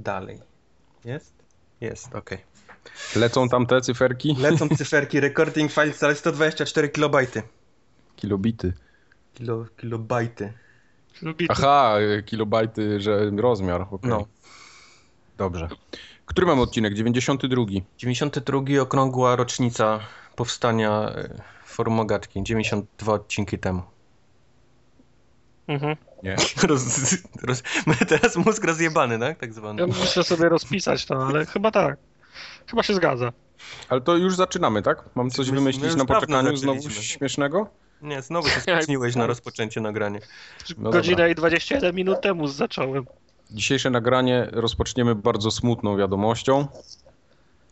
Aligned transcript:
dalej. 0.00 0.40
Jest? 1.04 1.34
Jest, 1.80 2.14
okej. 2.14 2.38
Lecą 3.16 3.48
tam 3.48 3.66
te 3.66 3.80
cyferki? 3.80 4.36
Lecą 4.38 4.68
cyferki, 4.68 5.20
recording 5.20 5.72
file 5.72 5.92
wcale 5.92 6.14
124 6.14 6.88
kilobajty. 6.88 7.42
Kilobity. 8.16 8.72
Kilo, 9.34 9.66
kilobajty. 9.76 10.52
Lubi 11.22 11.46
Aha, 11.48 11.94
kilobajty, 12.26 13.00
że 13.00 13.30
rozmiar. 13.30 13.86
okej. 13.90 14.10
No. 14.10 14.26
Dobrze. 15.36 15.68
Który 16.26 16.46
mam 16.46 16.60
odcinek? 16.60 16.94
92. 16.94 17.64
92 17.98 18.60
okrągła 18.82 19.36
rocznica 19.36 20.00
powstania 20.36 21.10
e, 21.10 21.42
Formogatki. 21.64 22.42
92 22.42 23.12
odcinki 23.12 23.58
temu. 23.58 23.82
Mhm. 25.68 25.96
Nie. 26.22 26.36
Roz, 26.68 27.16
roz, 27.42 27.62
teraz 28.08 28.36
mózg 28.36 28.64
rozjebany, 28.64 29.18
tak? 29.18 29.38
Tak 29.38 29.52
zwany. 29.52 29.80
Ja 29.80 29.86
muszę 29.86 30.24
sobie 30.24 30.48
rozpisać 30.48 31.06
to, 31.06 31.26
ale 31.26 31.46
chyba 31.46 31.70
tak. 31.70 31.98
Chyba 32.70 32.82
się 32.82 32.94
zgadza. 32.94 33.32
Ale 33.88 34.00
to 34.00 34.16
już 34.16 34.36
zaczynamy, 34.36 34.82
tak? 34.82 35.04
Mam 35.14 35.30
coś 35.30 35.46
My- 35.46 35.52
my 35.52 35.58
wymyślić 35.58 35.96
na 35.96 36.04
poczekaniu 36.04 36.56
znowu 36.56 36.90
śmiesznego? 36.90 37.70
Nie, 38.02 38.22
znowu 38.22 38.48
się 38.48 38.60
spóźniłeś 38.60 39.16
na 39.16 39.26
rozpoczęcie 39.26 39.80
nagrania. 39.80 40.20
No 40.78 40.90
Godzinę 40.90 41.16
dobra. 41.16 41.28
i 41.28 41.34
21 41.34 41.94
minut 41.94 42.20
temu 42.20 42.48
zacząłem. 42.48 43.06
Dzisiejsze 43.50 43.90
nagranie 43.90 44.48
rozpoczniemy 44.52 45.14
bardzo 45.14 45.50
smutną 45.50 45.96
wiadomością, 45.96 46.68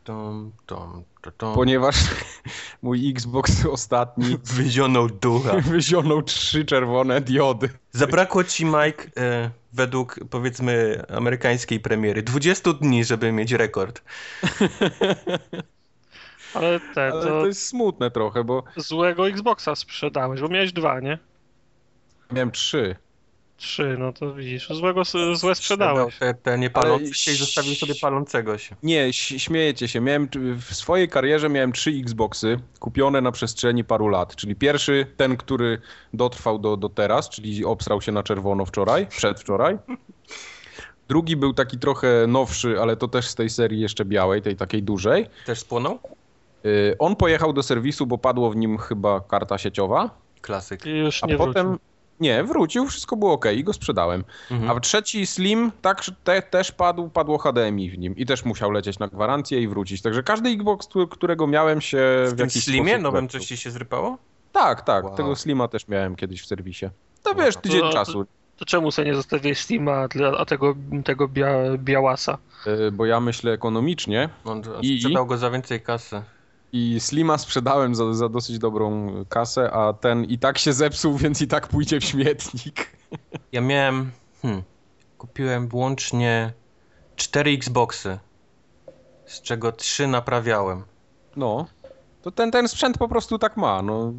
Tom, 0.05 0.53
tom, 0.67 1.05
to, 1.31 1.37
tom. 1.39 1.55
ponieważ 1.55 1.97
mój 2.83 3.11
Xbox 3.11 3.67
ostatni 3.67 4.39
Wyzionął 4.57 5.09
ducha. 5.09 5.61
wyzionął 5.71 6.23
trzy 6.23 6.65
czerwone 6.65 7.21
diody. 7.21 7.69
Zabrakło 7.93 8.45
ci, 8.45 8.65
Mike, 8.65 9.05
e, 9.17 9.51
według 9.73 10.21
powiedzmy 10.31 11.03
amerykańskiej 11.17 11.81
premiery, 11.81 12.23
20 12.23 12.73
dni, 12.73 13.05
żeby 13.05 13.33
mieć 13.33 13.53
rekord. 13.53 14.03
Ale 16.55 16.81
te, 16.81 17.03
Ale 17.03 17.23
to, 17.23 17.29
to 17.29 17.47
jest 17.47 17.67
smutne 17.67 18.11
trochę, 18.11 18.45
bo 18.45 18.63
złego 18.77 19.29
Xboxa 19.29 19.75
sprzedałeś, 19.75 20.41
bo 20.41 20.49
miałeś 20.49 20.73
dwa, 20.73 21.01
nie? 21.01 21.19
miałem 22.33 22.51
trzy. 22.51 22.97
Trzy, 23.59 23.97
no 23.99 24.13
to 24.13 24.35
widzisz, 24.35 24.69
złego, 24.69 25.03
złe 25.35 25.55
sprzedałeś. 25.55 26.19
Te, 26.19 26.35
te 26.35 26.59
niepalące 26.59 27.33
i 27.33 27.37
zostawił 27.37 27.75
sobie 27.75 27.95
palącego 28.01 28.59
się. 28.59 28.77
Nie, 28.83 29.13
śmiejecie 29.13 29.89
się. 29.89 30.01
Miałem 30.01 30.29
w 30.59 30.75
swojej 30.75 31.09
karierze 31.09 31.49
miałem 31.49 31.73
trzy 31.73 31.91
Xboxy 31.91 32.61
kupione 32.79 33.21
na 33.21 33.33
przestrzeni 33.33 33.85
paru 33.85 34.09
lat. 34.09 34.37
Czyli 34.37 34.57
pierwszy, 34.57 35.07
ten, 35.17 35.37
który 35.37 35.81
dotrwał 36.15 36.59
do, 36.59 36.77
do 36.77 36.89
teraz, 36.89 37.29
czyli 37.29 37.65
obsrał 37.65 38.03
się 38.03 38.13
na 38.13 38.23
czerwono 38.23 38.67
wczoraj, 38.67 39.07
przedwczoraj. 39.07 39.79
Drugi 41.09 41.37
był 41.37 41.55
taki 41.55 41.79
trochę 41.79 42.27
nowszy, 42.29 42.81
ale 42.81 42.97
to 42.97 43.09
też 43.09 43.29
z 43.29 43.35
tej 43.35 43.51
serii 43.51 43.81
jeszcze 43.81 44.05
białej, 44.05 44.43
tej 44.43 44.57
takiej 44.57 44.83
dużej. 44.83 45.27
Też 45.47 45.59
spłonął? 45.59 45.99
Y, 46.67 46.97
On 46.99 47.17
pojechał 47.17 47.53
do 47.53 47.63
serwisu, 47.63 48.07
bo 48.07 48.19
padło 48.19 48.51
w 48.51 48.57
nim 48.57 48.79
chyba 48.79 49.21
karta 49.21 49.59
sieciowa. 49.59 50.11
Klasyk. 50.41 50.87
I 50.87 50.91
już 50.91 51.25
A 51.25 51.27
nie 51.27 51.37
potem. 51.37 51.69
wrócił. 51.69 51.88
Nie, 52.21 52.45
wrócił, 52.45 52.87
wszystko 52.87 53.17
było 53.17 53.33
ok 53.33 53.45
i 53.55 53.65
go 53.65 53.73
sprzedałem. 53.73 54.25
Mhm. 54.51 54.71
A 54.71 54.75
w 54.75 54.81
trzeci 54.81 55.27
Slim 55.27 55.73
tak, 55.83 56.05
te, 56.25 56.43
też 56.43 56.73
padł, 56.73 57.09
padło 57.09 57.39
HDMI 57.39 57.91
w 57.91 57.99
nim 57.99 58.17
i 58.17 58.27
też 58.27 58.45
musiał 58.45 58.71
lecieć 58.71 58.99
na 58.99 59.09
gwarancję 59.09 59.61
i 59.63 59.69
wrócić. 59.69 60.03
Także 60.03 60.23
każdy 60.23 60.49
Xbox, 60.51 60.89
którego 61.11 61.47
miałem 61.47 61.81
się 61.81 61.99
w, 62.27 62.29
w 62.29 62.37
tym 62.37 62.47
jakiś 62.47 62.65
slimie 62.65 62.99
nowym 62.99 63.29
coś 63.29 63.47
ci 63.47 63.57
się 63.57 63.71
zrypało? 63.71 64.19
Tak, 64.53 64.83
tak. 64.83 65.05
Wow. 65.05 65.17
Tego 65.17 65.37
Slima 65.37 65.69
też 65.69 65.89
miałem 65.89 66.17
kiedyś 66.17 66.43
w 66.43 66.47
serwisie. 66.47 66.87
To 67.23 67.31
Wow. 67.31 67.39
wiesz, 67.39 67.57
tydzień 67.57 67.81
To- 67.81 67.93
czasu. 67.93 68.27
To 68.57 68.65
czemu 68.65 68.91
sobie 68.91 69.09
nie 69.09 69.15
zostawiłeś 69.15 69.67
dla- 70.11 70.39
a 70.39 70.45
tego, 70.45 70.75
tego 71.05 71.29
bia, 71.29 71.49
białasa? 71.79 72.39
y, 72.89 72.93
Bo 72.93 73.07
ja 73.07 73.21
myślę 73.21 73.53
ekonomicznie 73.53 74.29
On 74.45 74.63
I- 74.83 75.01
sprzedał 75.01 75.27
go 75.27 75.37
za 75.39 75.51
więcej 75.51 75.81
kasy. 75.81 76.23
I 76.73 77.01
Slima 77.01 77.39
sprzedałem 77.39 77.95
za, 77.95 78.15
za 78.15 78.29
dosyć 78.29 78.59
dobrą 78.59 79.13
kasę, 79.29 79.71
a 79.71 79.93
ten 79.93 80.25
i 80.25 80.39
tak 80.39 80.59
się 80.59 80.73
zepsuł, 80.73 81.17
więc 81.23 81.43
i 81.43 81.49
tak 81.49 81.69
pójdzie 81.69 82.01
w 82.01 82.05
śmietnik. 82.05 82.87
Ja 83.53 83.61
miałem, 83.61 84.11
hmm, 84.43 84.63
kupiłem 85.19 85.69
łącznie 85.73 86.53
cztery 87.17 87.51
Xboxy, 87.51 88.19
z 89.27 89.43
czego 89.43 89.73
trzy 89.73 90.07
naprawiałem. 90.07 90.83
No, 91.37 91.67
to 92.23 92.31
ten, 92.31 92.51
ten 92.51 92.69
sprzęt 92.69 92.99
po 92.99 93.09
prostu 93.09 93.39
tak 93.39 93.57
ma, 93.57 93.83
no 93.83 94.13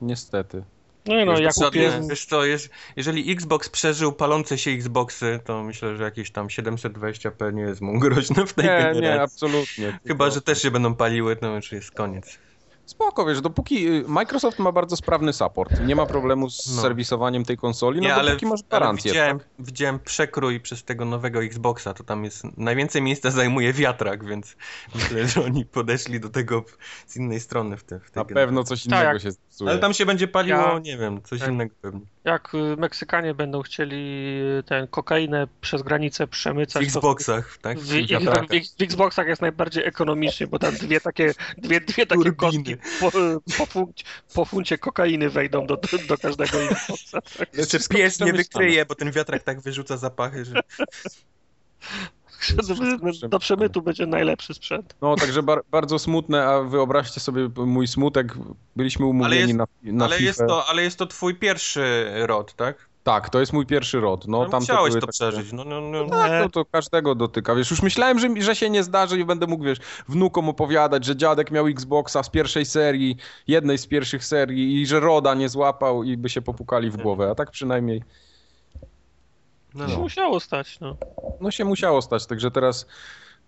niestety. 0.00 0.64
No 1.06 1.20
i 1.20 1.26
no, 1.26 1.32
Wiesz, 1.32 1.40
ja 1.40 1.50
to 1.52 1.64
kupię... 1.64 1.90
Wiesz 2.10 2.26
co, 2.26 2.44
jest, 2.44 2.68
jeżeli 2.96 3.32
Xbox 3.32 3.68
przeżył 3.68 4.12
palące 4.12 4.58
się 4.58 4.70
Xboxy, 4.70 5.40
to 5.44 5.62
myślę, 5.62 5.96
że 5.96 6.04
jakieś 6.04 6.30
tam 6.30 6.46
720p 6.46 7.54
nie 7.54 7.62
jest 7.62 7.80
mu 7.80 7.98
groźne 8.00 8.46
w 8.46 8.52
tej 8.52 8.64
Nie, 8.64 8.70
generacji. 8.70 9.02
nie, 9.02 9.22
absolutnie. 9.22 9.98
Chyba, 10.06 10.30
że 10.30 10.40
też 10.42 10.62
się 10.62 10.70
będą 10.70 10.94
paliły, 10.94 11.36
to 11.36 11.56
już 11.56 11.72
jest 11.72 11.90
koniec. 11.90 12.38
Spoko, 12.86 13.26
wiesz, 13.26 13.40
dopóki 13.40 13.88
y, 13.88 14.04
Microsoft 14.08 14.58
ma 14.58 14.72
bardzo 14.72 14.96
sprawny 14.96 15.32
support, 15.32 15.80
nie 15.86 15.96
ma 15.96 16.06
problemu 16.06 16.50
z 16.50 16.76
No. 16.76 16.82
serwisowaniem 16.82 17.44
tej 17.44 17.56
konsoli, 17.56 18.00
no 18.00 18.06
Nie, 18.06 18.14
ale, 18.14 18.30
dopóki 18.30 18.46
masz 18.46 18.60
ale 18.60 18.68
gwarancję. 18.68 19.10
widziałem, 19.12 19.38
tak? 19.38 19.48
widziałem 19.58 19.98
przekrój 19.98 20.60
przez 20.60 20.84
tego 20.84 21.04
nowego 21.04 21.44
Xboxa, 21.44 21.94
to 21.94 22.04
tam 22.04 22.24
jest, 22.24 22.44
najwięcej 22.56 23.02
miejsca 23.02 23.30
zajmuje 23.30 23.72
wiatrak, 23.72 24.24
więc 24.24 24.56
myślę, 24.94 25.28
że 25.28 25.44
oni 25.44 25.64
podeszli 25.64 26.20
do 26.20 26.28
tego 26.30 26.64
z 27.06 27.16
innej 27.16 27.40
strony 27.40 27.76
w, 27.76 27.84
te, 27.84 28.00
w 28.00 28.10
tej 28.10 28.20
Na 28.20 28.24
generacji. 28.24 28.34
pewno 28.34 28.64
coś 28.64 28.86
innego 28.86 29.02
Tak. 29.12 29.22
się 29.22 29.30
zepsuje. 29.54 29.70
Ale 29.70 29.78
tam 29.80 29.94
się 29.94 30.06
będzie 30.06 30.28
paliło, 30.28 30.58
Ja- 30.58 30.78
nie 30.78 30.98
wiem, 30.98 31.22
coś 31.22 31.40
Tak. 31.40 31.48
innego 31.50 31.74
pewnie. 31.82 32.00
Jak 32.24 32.54
y, 32.54 32.76
Meksykanie 32.76 33.34
będą 33.34 33.62
chcieli 33.62 34.40
ten 34.66 34.86
kokainę 34.88 35.46
przez 35.60 35.82
granicę 35.82 36.26
W 36.26 36.30
przemycać, 36.30 36.72
to 36.92 36.98
Xboxach, 36.98 37.58
tak? 37.58 37.78
w, 37.78 37.82
W 37.82 37.86
w, 37.88 38.08
wiatrakach. 38.08 38.44
w, 38.48 38.78
w 38.78 38.82
Xboxach 38.82 39.26
jest 39.26 39.42
najbardziej 39.42 39.84
ekonomicznie, 39.86 40.46
bo 40.46 40.58
tam 40.58 40.74
dwie 40.74 41.00
takie, 41.00 41.32
dwie, 41.58 41.80
dwie 41.80 42.06
takie 42.06 42.22
Turbiny. 42.32 42.36
kostki 42.36 42.76
po, 43.00 43.10
po, 43.58 43.66
funcie, 43.66 44.04
po 44.34 44.44
funcie 44.44 44.78
kokainy 44.78 45.30
wejdą 45.30 45.66
do, 45.66 45.76
do, 45.76 45.88
do 46.08 46.18
każdego 46.18 46.58
Xboxa. 46.62 47.20
Tak. 47.38 47.54
Jeszcze 47.54 47.78
wszystko 47.78 47.94
pies 47.96 48.20
nie 48.20 48.32
wykryje, 48.32 48.86
bo 48.86 48.94
ten 48.94 49.10
wiatrak 49.12 49.42
tak 49.42 49.60
wyrzuca 49.60 49.96
zapachy, 49.96 50.44
że... 50.44 50.54
Do, 53.22 53.28
do 53.28 53.38
przemytu 53.38 53.82
będzie 53.82 54.06
najlepszy 54.06 54.54
sprzęt. 54.54 54.94
No, 55.02 55.16
także 55.16 55.42
bar 55.42 55.62
bardzo 55.70 55.98
smutne, 55.98 56.46
a 56.46 56.60
wyobraźcie 56.62 57.20
sobie 57.20 57.48
mój 57.56 57.86
smutek. 57.86 58.34
Byliśmy 58.76 59.06
umówieni 59.06 59.36
jest- 59.40 59.54
na, 59.54 59.66
na 59.82 60.04
ale, 60.04 60.16
FIFA. 60.16 60.26
jest 60.26 60.42
to, 60.48 60.66
ale 60.66 60.82
jest 60.82 60.98
to 60.98 61.06
twój 61.06 61.34
pierwszy 61.34 62.12
rod, 62.26 62.54
tak? 62.54 62.88
Tak, 63.02 63.30
to 63.30 63.40
jest 63.40 63.52
mój 63.52 63.66
pierwszy 63.66 64.00
rod. 64.00 64.28
No, 64.28 64.38
No, 64.44 64.48
tam 64.48 64.60
musiałeś 64.60 64.94
to 64.94 65.00
takie- 65.00 65.12
przeżyć. 65.12 65.52
No, 65.52 65.64
no, 65.64 65.80
no. 65.80 66.08
Tak, 66.08 66.32
no 66.42 66.48
to 66.48 66.64
każdego 66.64 67.14
dotyka. 67.14 67.54
Wiesz, 67.54 67.70
już 67.70 67.82
myślałem, 67.82 68.18
że, 68.18 68.28
że 68.38 68.56
się 68.56 68.70
nie 68.70 68.82
zdarzy 68.82 69.20
i 69.20 69.24
będę 69.24 69.46
mógł, 69.46 69.64
wiesz, 69.64 69.78
wnukom 70.08 70.48
opowiadać, 70.48 71.04
że 71.04 71.16
dziadek 71.16 71.50
miał 71.50 71.66
Xboxa 71.66 72.22
z 72.22 72.30
pierwszej 72.30 72.64
serii, 72.64 73.16
jednej 73.46 73.78
z 73.78 73.86
pierwszych 73.86 74.24
serii 74.24 74.80
i 74.82 74.86
że 74.86 75.00
Roda 75.00 75.34
nie 75.34 75.48
złapał 75.48 76.04
i 76.04 76.16
by 76.16 76.28
się 76.28 76.42
popukali 76.42 76.90
w 76.90 76.96
głowę, 76.96 77.30
a 77.30 77.34
tak 77.34 77.50
przynajmniej 77.50 78.02
no, 79.74 79.86
no. 79.88 79.98
musiało 79.98 80.40
stać, 80.40 80.80
no. 80.80 80.96
no 81.40 81.50
się 81.50 81.64
musiało 81.64 82.02
stać, 82.02 82.26
także 82.26 82.50
teraz 82.50 82.86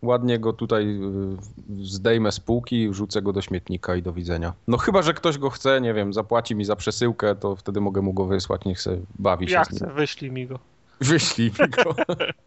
ładnie 0.02 0.38
go 0.38 0.52
tutaj 0.52 0.84
y, 1.80 1.84
zdejmę 1.84 2.32
z 2.32 2.40
półki, 2.40 2.88
wrzucę 2.88 3.22
go 3.22 3.32
do 3.32 3.42
śmietnika 3.42 3.96
i 3.96 4.02
do 4.02 4.12
widzenia. 4.12 4.52
No 4.68 4.76
chyba, 4.76 5.02
że 5.02 5.14
ktoś 5.14 5.38
go 5.38 5.50
chce, 5.50 5.80
nie 5.80 5.94
wiem, 5.94 6.12
zapłaci 6.12 6.54
mi 6.54 6.64
za 6.64 6.76
przesyłkę, 6.76 7.34
to 7.34 7.56
wtedy 7.56 7.80
mogę 7.80 8.02
mu 8.02 8.12
go 8.12 8.24
wysłać, 8.24 8.64
niech 8.64 8.80
se 8.80 8.96
bawi 9.18 9.48
się 9.48 9.54
Ja 9.54 9.64
chcę, 9.64 9.92
wyślij 9.94 10.30
mi 10.30 10.46
go. 10.46 10.58
Wyślij 11.00 11.52
mi 11.60 11.68
go. 11.68 11.94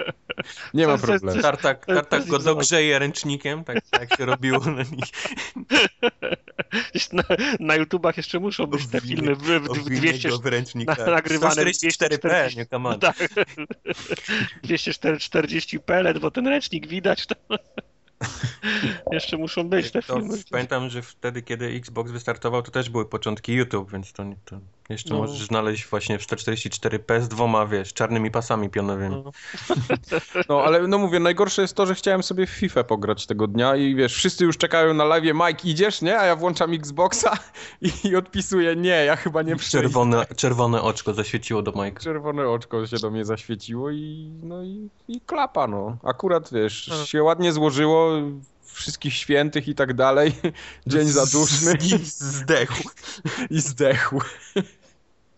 nie 0.73 0.87
ma 0.87 0.97
problemu. 0.97 1.41
Tartak, 1.41 1.85
tartak 1.85 2.27
go 2.27 2.39
dogrzeje 2.39 2.99
ręcznikiem, 2.99 3.63
tak 3.63 3.77
jak 3.99 4.17
się 4.17 4.25
robiło 4.25 4.59
na 4.59 4.83
nich. 4.83 5.11
Na, 7.13 7.24
na 7.60 7.75
YouTubach 7.75 8.18
jeszcze 8.18 8.39
muszą 8.39 8.66
być 8.68 8.88
te 8.88 9.01
filmy 9.01 9.36
w, 9.36 9.39
w, 9.42 9.68
w 9.68 9.69
Owinę 9.69 10.00
200, 10.00 10.30
go 10.30 10.38
w 10.39 10.45
ręcznik, 10.45 10.88
na- 10.88 11.06
nagrywane 11.06 11.56
144p, 11.66 12.56
nie 12.57 12.66
come 12.66 12.89
on. 12.89 13.00
tak, 13.00 13.18
240p, 14.68 16.04
ledwo 16.04 16.31
ten 16.31 16.48
ręcznik 16.48 16.88
widać. 16.88 17.25
To... 17.25 17.36
Jeszcze 19.12 19.38
muszą 19.38 19.69
być 19.69 19.92
te 19.92 20.01
To 20.01 20.16
filmy. 20.16 20.38
pamiętam, 20.51 20.89
że 20.89 21.01
wtedy, 21.01 21.42
kiedy 21.42 21.66
Xbox 21.66 22.12
wystartował, 22.12 22.62
to 22.62 22.71
też 22.71 22.89
były 22.89 23.06
początki 23.06 23.54
YouTube, 23.54 23.92
więc 23.92 24.13
to, 24.13 24.24
to 24.45 24.60
jeszcze 24.89 25.13
No. 25.13 25.19
możesz 25.19 25.47
znaleźć 25.47 25.86
właśnie 25.88 26.19
w 26.19 26.27
144p 26.27 27.21
z 27.21 27.27
dwoma, 27.27 27.65
wiesz, 27.65 27.94
czarnymi 27.94 28.31
pasami 28.31 28.69
pionowymi. 28.69 29.24
No. 29.25 29.31
No 30.50 30.62
ale 30.63 30.88
no 30.88 30.97
mówię, 30.97 31.19
najgorsze 31.19 31.62
jest 31.62 31.74
to, 31.75 31.86
że 31.86 31.95
chciałem 31.95 32.24
sobie 32.24 32.45
w 32.45 32.50
FIFA 32.50 32.83
pograć 32.83 33.25
tego 33.25 33.47
dnia 33.47 33.75
i 33.75 33.95
wiesz, 33.95 34.13
wszyscy 34.15 34.45
już 34.45 34.57
czekają 34.57 34.94
na 34.94 35.03
live, 35.06 35.24
Mike 35.33 35.69
idziesz, 35.69 36.01
nie? 36.01 36.19
A 36.19 36.25
ja 36.25 36.36
włączam 36.36 36.74
Xboxa 36.74 37.38
i, 37.81 37.91
i 38.07 38.15
odpisuję, 38.15 38.75
nie, 38.75 38.89
ja 39.06 39.15
chyba 39.15 39.41
nie 39.41 39.56
przejdę. 39.56 39.88
Czerwone, 39.88 40.25
czerwone 40.36 40.81
oczko 40.81 41.13
zaświeciło 41.13 41.62
do 41.62 41.71
Mike'a. 41.71 42.03
Czerwone 42.03 42.47
oczko 42.50 42.88
się 42.88 42.97
do 42.97 43.12
mnie 43.12 43.25
zaświeciło 43.25 43.92
i 43.92 44.31
no 44.44 44.63
i, 44.63 44.89
i 45.07 45.21
klapa, 45.21 45.68
no. 45.68 45.97
Akurat, 46.03 46.53
wiesz, 46.53 46.92
się 47.06 47.24
ładnie 47.24 47.51
złożyło, 47.53 48.12
wszystkich 48.63 49.13
świętych 49.13 49.68
i 49.68 49.75
tak 49.75 49.94
dalej, 49.94 50.31
dzień 50.88 51.07
zaduszny 51.07 51.74
Z- 52.03 52.19
Zdechł. 52.19 52.89
i 53.50 53.62
zdechł. 53.62 54.21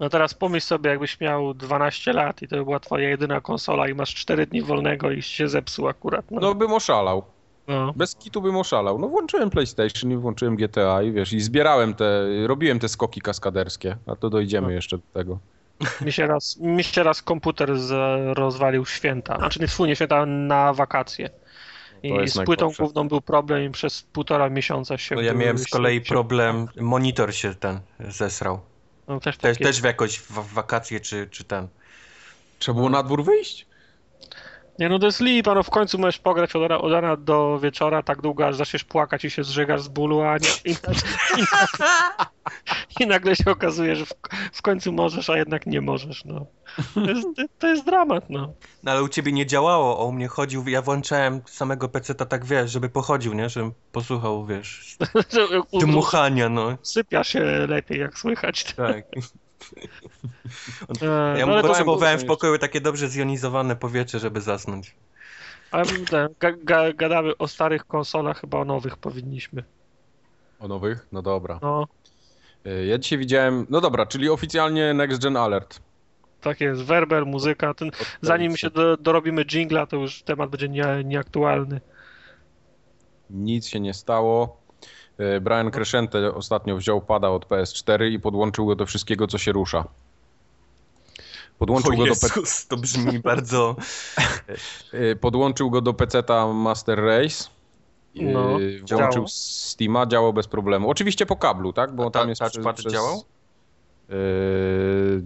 No 0.01 0.09
teraz 0.09 0.33
pomyśl 0.33 0.68
sobie, 0.68 0.89
jakbyś 0.89 1.19
miał 1.19 1.53
12 1.53 2.13
lat 2.13 2.42
i 2.42 2.48
to 2.48 2.56
by 2.56 2.63
była 2.63 2.80
twoja 2.80 3.09
jedyna 3.09 3.42
konsola 3.42 3.88
i 3.88 3.94
masz 3.94 4.15
4 4.15 4.45
dni 4.48 4.62
wolnego 4.62 5.12
i 5.12 5.21
się 5.21 5.48
zepsuł 5.48 5.88
akurat. 5.88 6.31
No, 6.31 6.39
No 6.42 6.56
bym 6.56 6.74
oszalał. 6.74 7.24
no. 7.68 7.94
Bez 7.95 8.15
kitu 8.15 8.42
bym 8.42 8.56
oszalał. 8.57 9.00
No 9.00 9.07
włączyłem 9.07 9.50
PlayStation 9.50 10.12
i 10.12 10.15
włączyłem 10.18 10.56
GTA 10.56 11.01
i 11.03 11.12
wiesz, 11.12 11.33
i 11.33 11.39
zbierałem 11.39 11.94
te, 11.94 12.24
robiłem 12.48 12.80
te 12.80 12.89
skoki 12.89 13.21
kaskaderskie, 13.21 13.98
a 14.07 14.15
to 14.15 14.30
dojdziemy 14.30 14.68
No. 14.68 14.74
jeszcze 14.74 14.98
do 14.98 15.03
tego. 15.13 15.39
Mi, 16.06 16.12
się 16.12 16.27
raz, 16.27 16.57
mi 16.59 16.83
się 16.83 17.04
raz 17.04 17.21
komputer 17.21 17.80
z, 17.80 17.92
rozwalił 18.38 18.86
święta. 18.86 19.38
Znaczy 19.38 19.59
nie, 19.59 19.68
fu, 19.68 19.86
nie 19.86 19.95
święta, 19.95 20.25
na 20.25 20.74
wakacje. 20.74 21.30
I 22.04 22.27
z 22.27 22.38
płytą 22.45 22.69
główną 22.80 23.07
był 23.07 23.21
problem 23.21 23.63
i 23.63 23.69
przez 23.69 24.01
półtora 24.01 24.50
miesiąca 24.50 24.97
się... 24.97 25.15
No 25.15 25.21
ja 25.21 25.33
miałem 25.33 25.57
z 25.57 25.68
kolei 25.68 25.95
się- 26.00 26.06
problem, 26.06 26.68
monitor 26.80 27.33
się 27.36 27.56
ten 27.56 27.80
zesrał. 28.00 28.59
No, 29.07 29.19
też, 29.19 29.38
Też, 29.38 29.57
takie- 29.57 29.65
też 29.65 29.81
w 29.81 29.86
jakoś 29.86 30.19
w 30.19 30.31
w 30.31 30.53
wakacje 30.53 31.00
czy, 31.00 31.27
czy 31.31 31.44
ten. 31.44 31.68
Trzeba 32.59 32.75
było 32.75 32.89
na 32.89 33.03
dwór 33.03 33.24
wyjść? 33.24 33.65
Nie 34.79 34.89
no 34.89 35.00
to 35.00 35.06
jest 35.06 35.19
lipa, 35.19 35.56
no 35.56 35.63
w 35.63 35.69
końcu 35.69 36.00
możesz 36.00 36.19
pograć 36.19 36.56
od 36.56 36.62
rana, 36.62 36.81
od 36.81 36.91
rana 36.91 37.18
do 37.18 37.59
wieczora 37.59 38.03
tak 38.03 38.21
długo, 38.21 38.47
aż 38.47 38.56
zaczniesz 38.56 38.83
płakać 38.83 39.25
i 39.25 39.29
się 39.29 39.44
zżygasz 39.44 39.81
z 39.81 39.88
bólu, 39.88 40.21
a 40.21 40.38
nie, 40.38 40.50
i, 40.65 40.71
i, 40.71 40.75
i 43.03 43.07
nagle 43.07 43.35
się 43.35 43.51
okazuje, 43.51 43.95
że 43.95 44.06
w, 44.06 44.13
w 44.53 44.62
końcu 44.62 44.91
możesz, 44.91 45.29
a 45.29 45.38
jednak 45.38 45.65
nie 45.65 45.81
możesz, 45.81 46.25
no. 46.25 46.45
To 46.94 47.09
jest, 47.09 47.27
to 47.59 47.68
jest 47.68 47.85
dramat, 47.85 48.29
no. 48.29 48.53
No 48.83 48.91
ale 48.91 49.03
u 49.03 49.09
ciebie 49.09 49.31
nie 49.31 49.45
działało, 49.45 50.00
a 50.00 50.03
u 50.03 50.12
mnie 50.12 50.27
chodził, 50.27 50.68
ja 50.68 50.81
włączałem 50.81 51.41
samego 51.45 51.89
peceta 51.89 52.25
tak 52.25 52.45
wiesz, 52.45 52.71
żeby 52.71 52.89
pochodził, 52.89 53.33
nie? 53.33 53.50
Żebym 53.50 53.71
posłuchał, 53.91 54.45
wiesz, 54.45 54.97
dmuchania, 55.81 56.50
no. 56.50 56.77
Sypia 56.81 57.23
się 57.23 57.39
lepiej, 57.68 58.00
jak 58.00 58.18
słychać. 58.18 58.63
Tak. 58.63 59.06
E, 61.01 61.05
Ja 61.39 61.45
no, 61.45 61.47
mu 61.47 61.53
ale, 61.53 61.61
to, 61.61 61.67
potrzebowałem 61.67 62.19
w 62.19 62.25
pokoju 62.25 62.57
takie 62.57 62.81
dobrze 62.81 63.07
zjonizowane 63.09 63.75
powietrze, 63.75 64.19
żeby 64.19 64.41
zasnąć. 64.41 64.95
ale 65.71 65.85
ten, 65.85 66.29
gadamy 66.95 67.37
o 67.37 67.47
starych 67.47 67.85
konsolach, 67.85 68.41
chyba 68.41 68.57
o 68.59 68.65
nowych 68.65 68.97
powinniśmy. 68.97 69.63
O 70.59 70.67
nowych? 70.67 71.07
No 71.11 71.21
dobra. 71.21 71.59
No, 71.61 71.87
Y, 72.67 72.85
Ja 72.85 72.97
dzisiaj 72.97 73.19
widziałem, 73.19 73.65
no 73.69 73.81
dobra, 73.81 74.05
czyli 74.05 74.29
oficjalnie 74.29 74.93
Next 74.93 75.21
Gen 75.21 75.37
Alert. 75.37 75.79
tak 76.41 76.61
jest, 76.61 76.81
werber, 76.83 77.25
muzyka, 77.25 77.73
ten, 77.73 77.91
zanim 78.21 78.57
się 78.57 78.69
do, 78.69 78.97
dorobimy 78.97 79.45
jingla, 79.45 79.85
to 79.85 79.95
już 79.97 80.21
temat 80.23 80.49
będzie 80.49 80.69
nie, 80.69 80.85
nieaktualny. 81.05 81.81
Nic 83.29 83.67
się 83.67 83.79
nie 83.79 83.93
stało. 83.93 84.60
Y, 85.21 85.41
Brian 85.41 85.71
Crescente 85.71 86.35
ostatnio 86.35 86.77
wziął 86.77 87.01
pada 87.01 87.29
od 87.29 87.45
PS4 87.47 88.12
i 88.12 88.19
podłączył 88.19 88.65
go 88.65 88.75
do 88.75 88.85
wszystkiego, 88.85 89.27
co 89.27 89.38
się 89.38 89.51
rusza. 89.51 89.88
Podłączył 91.59 91.94
O 91.94 91.97
go, 91.97 92.03
do 92.03 92.09
Jezus, 92.09 92.68
to 92.68 92.77
brzmi 92.77 93.19
bardzo... 93.19 93.75
y, 94.94 95.15
podłączył 95.21 95.69
go 95.69 95.81
do 95.81 95.94
PC-ta 95.94 96.47
Master 96.53 97.00
Race. 97.03 97.50
Y, 98.15 98.21
No, 98.21 98.44
włączył 98.50 98.85
działał. 98.85 99.27
Steama, 99.27 100.06
działał 100.06 100.33
bez 100.33 100.47
problemu. 100.47 100.89
Oczywiście 100.89 101.25
po 101.25 101.35
kablu, 101.35 101.73
tak? 101.73 101.95
Bo 101.95 102.06
A 102.07 102.09
ta- 102.12 102.19
tam 102.19 102.29
jest 102.29 102.41
touchpad 102.41 102.79
działał? 102.79 103.23
Y, 104.09 105.21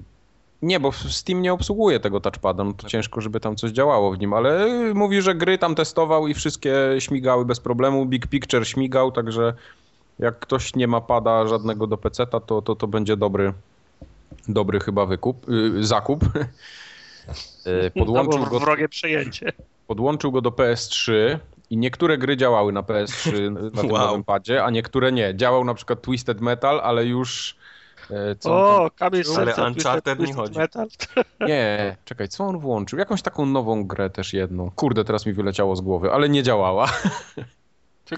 Nie, 0.61 0.79
bo 0.79 0.91
Steam 0.91 1.41
nie 1.41 1.53
obsługuje 1.53 1.99
tego 1.99 2.19
touchpada, 2.19 2.63
no 2.63 2.73
to 2.73 2.87
ciężko, 2.87 3.21
żeby 3.21 3.39
tam 3.39 3.55
coś 3.55 3.71
działało 3.71 4.11
w 4.11 4.19
nim, 4.19 4.33
ale 4.33 4.67
mówi, 4.93 5.21
że 5.21 5.35
gry 5.35 5.57
tam 5.57 5.75
testował 5.75 6.27
i 6.27 6.33
wszystkie 6.33 6.75
śmigały 6.99 7.45
bez 7.45 7.59
problemu. 7.59 8.05
Big 8.05 8.27
Picture 8.27 8.65
śmigał, 8.67 9.11
także 9.11 9.53
jak 10.19 10.39
ktoś 10.39 10.75
nie 10.75 10.87
ma 10.87 11.01
pada 11.01 11.47
żadnego 11.47 11.87
do 11.87 11.97
PC-ta, 11.97 12.39
to, 12.39 12.61
to 12.61 12.75
to 12.75 12.87
będzie 12.87 13.17
dobry, 13.17 13.53
dobry 14.47 14.79
chyba 14.79 15.05
wykup, 15.05 15.49
y, 15.49 15.83
zakup. 15.85 16.23
Y, 17.87 17.91
Podłączył 17.99 18.45
go, 18.45 18.59
wrogie 18.59 18.89
przejęcie. 18.89 19.51
podłączył 19.87 20.31
go 20.31 20.41
do 20.41 20.49
PS3 20.49 21.13
i 21.69 21.77
niektóre 21.77 22.17
gry 22.17 22.37
działały 22.37 22.73
na 22.73 22.81
PS3 22.81 23.51
na 23.73 23.81
tym 23.81 23.91
Wow. 23.91 24.01
nowym 24.07 24.23
padzie, 24.23 24.63
a 24.63 24.69
niektóre 24.69 25.11
nie. 25.11 25.35
Działał 25.35 25.63
na 25.63 25.73
przykład 25.73 26.01
Twisted 26.01 26.41
Metal, 26.41 26.79
ale 26.83 27.05
już... 27.05 27.55
e, 28.11 28.35
Co 28.35 28.51
O, 28.83 28.91
kamień 28.95 29.23
z 29.23 29.37
Ale 29.37 29.45
serca, 29.45 29.67
Uncharted 29.67 30.17
Twisted- 30.19 30.27
nie 30.27 30.33
chodzi. 30.33 30.59
Metal. 30.59 30.87
Nie, 31.47 31.97
czekaj, 32.05 32.27
co 32.27 32.43
on 32.45 32.59
włączył? 32.59 32.99
Jakąś 32.99 33.21
taką 33.21 33.45
nową 33.45 33.83
grę 33.87 34.09
też 34.09 34.33
jedną. 34.33 34.71
Kurde, 34.75 35.03
teraz 35.03 35.25
mi 35.25 35.33
wyleciało 35.33 35.75
z 35.75 35.81
głowy, 35.81 36.11
ale 36.11 36.29
nie 36.29 36.43
działała. 36.43 36.87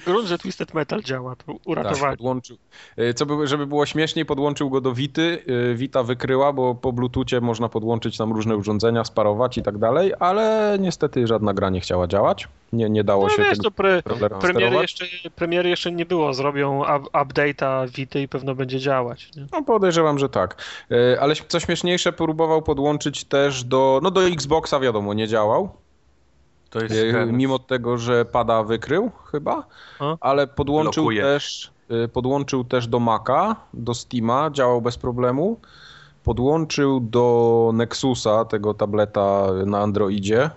Grunt, 0.06 0.28
że 0.28 0.38
Twisted 0.38 0.74
Metal 0.74 1.04
działa, 1.04 1.36
to 1.36 1.54
Tak, 1.54 1.56
uratowali. 1.66 2.18
podłączył. 2.18 2.57
Y, 3.00 3.13
Co 3.13 3.25
by, 3.25 3.48
żeby 3.48 3.68
było 3.68 3.86
śmieszniej, 3.86 4.25
podłączył 4.25 4.69
go 4.69 4.81
do 4.81 4.94
Wity. 4.94 5.44
Wita 5.75 6.04
wykryła, 6.04 6.54
bo 6.54 6.75
po 6.75 6.94
Bluetoothie 6.94 7.42
można 7.42 7.69
podłączyć 7.69 8.18
tam 8.18 8.34
różne 8.34 8.56
urządzenia, 8.57 9.06
sparować 9.06 9.57
i 9.57 9.63
tak 9.63 9.78
dalej, 9.78 10.13
ale 10.19 10.78
niestety 10.80 11.28
żadna 11.28 11.54
gra 11.54 11.69
nie 11.69 11.80
chciała 11.81 12.07
działać. 12.07 12.48
Nie, 12.74 12.89
nie 12.89 13.04
dało 13.04 13.24
No 13.24 13.30
się 13.30 13.38
wiesz, 13.44 13.50
tego 13.50 13.63
to 13.63 13.72
pre, 13.72 14.01
premiery, 14.42 14.75
jeszcze, 14.75 15.06
premiery 15.36 15.69
jeszcze 15.69 15.92
nie 15.92 16.06
było, 16.06 16.34
zrobią 16.34 16.80
up, 16.81 17.10
update'a 17.13 17.89
Vity 17.89 18.22
i 18.22 18.28
pewno 18.28 18.56
będzie 18.56 18.80
działać. 18.80 19.31
Nie? 19.36 19.45
No 19.51 19.63
podejrzewam, 19.63 20.19
że 20.19 20.30
tak. 20.30 20.63
Y, 20.92 21.22
Ale 21.22 21.36
co 21.48 21.60
śmieszniejsze, 21.60 22.13
próbował 22.13 22.62
podłączyć 22.62 23.24
też 23.24 23.63
do, 23.63 24.00
no 24.04 24.12
do 24.12 24.28
Xboxa 24.28 24.80
wiadomo, 24.80 25.13
nie 25.13 25.28
działał. 25.28 25.69
To 26.69 26.79
jest 26.79 26.93
ten- 26.95 27.37
Mimo 27.37 27.59
tego, 27.59 27.97
że 27.97 28.25
pada 28.25 28.63
wykrył 28.63 29.11
chyba, 29.31 29.63
A? 29.99 30.15
ale 30.19 30.47
podłączył 30.47 31.09
też, 31.15 31.71
y, 32.05 32.07
podłączył 32.07 32.63
też 32.63 32.87
do 32.87 32.99
Maca, 32.99 33.55
do 33.73 33.93
Steama, 33.93 34.49
działał 34.51 34.81
bez 34.81 34.97
problemu. 34.97 35.59
Podłączył 36.23 36.99
do 36.99 37.71
Nexusa, 37.73 38.45
tego 38.45 38.73
tableta 38.73 39.47
na 39.65 39.79
Androidzie. 39.79 40.49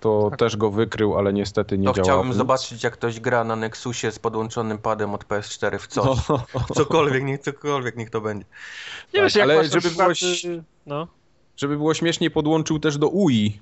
To 0.00 0.30
Tak. 0.30 0.38
też 0.38 0.56
go 0.56 0.70
wykrył, 0.70 1.18
ale 1.18 1.32
niestety 1.32 1.78
nie 1.78 1.86
To 1.86 1.92
działał. 1.92 2.04
chciałbym 2.04 2.32
zobaczyć, 2.32 2.84
jak 2.84 2.92
ktoś 2.92 3.20
gra 3.20 3.44
na 3.44 3.56
Nexusie 3.56 4.12
z 4.12 4.18
podłączonym 4.18 4.78
padem 4.78 5.14
od 5.14 5.24
PS4 5.24 5.78
w 5.78 5.86
coś. 5.86 6.28
No, 6.28 6.40
Cokolwiek, 6.74 7.24
niech 7.24 7.40
cokolwiek, 7.40 7.96
niech 7.96 8.10
to 8.10 8.20
będzie. 8.20 8.44
Nie 9.14 9.20
Tak, 9.20 9.22
wiesz, 9.22 9.34
jak 9.34 9.44
ale 9.50 9.64
żeby 9.64 9.90
było 9.90 10.08
No. 10.86 11.06
żeby 11.56 11.76
było 11.76 11.94
śmieszniej, 11.94 12.30
podłączył 12.30 12.78
też 12.78 12.98
do 12.98 13.08
UI 13.08 13.60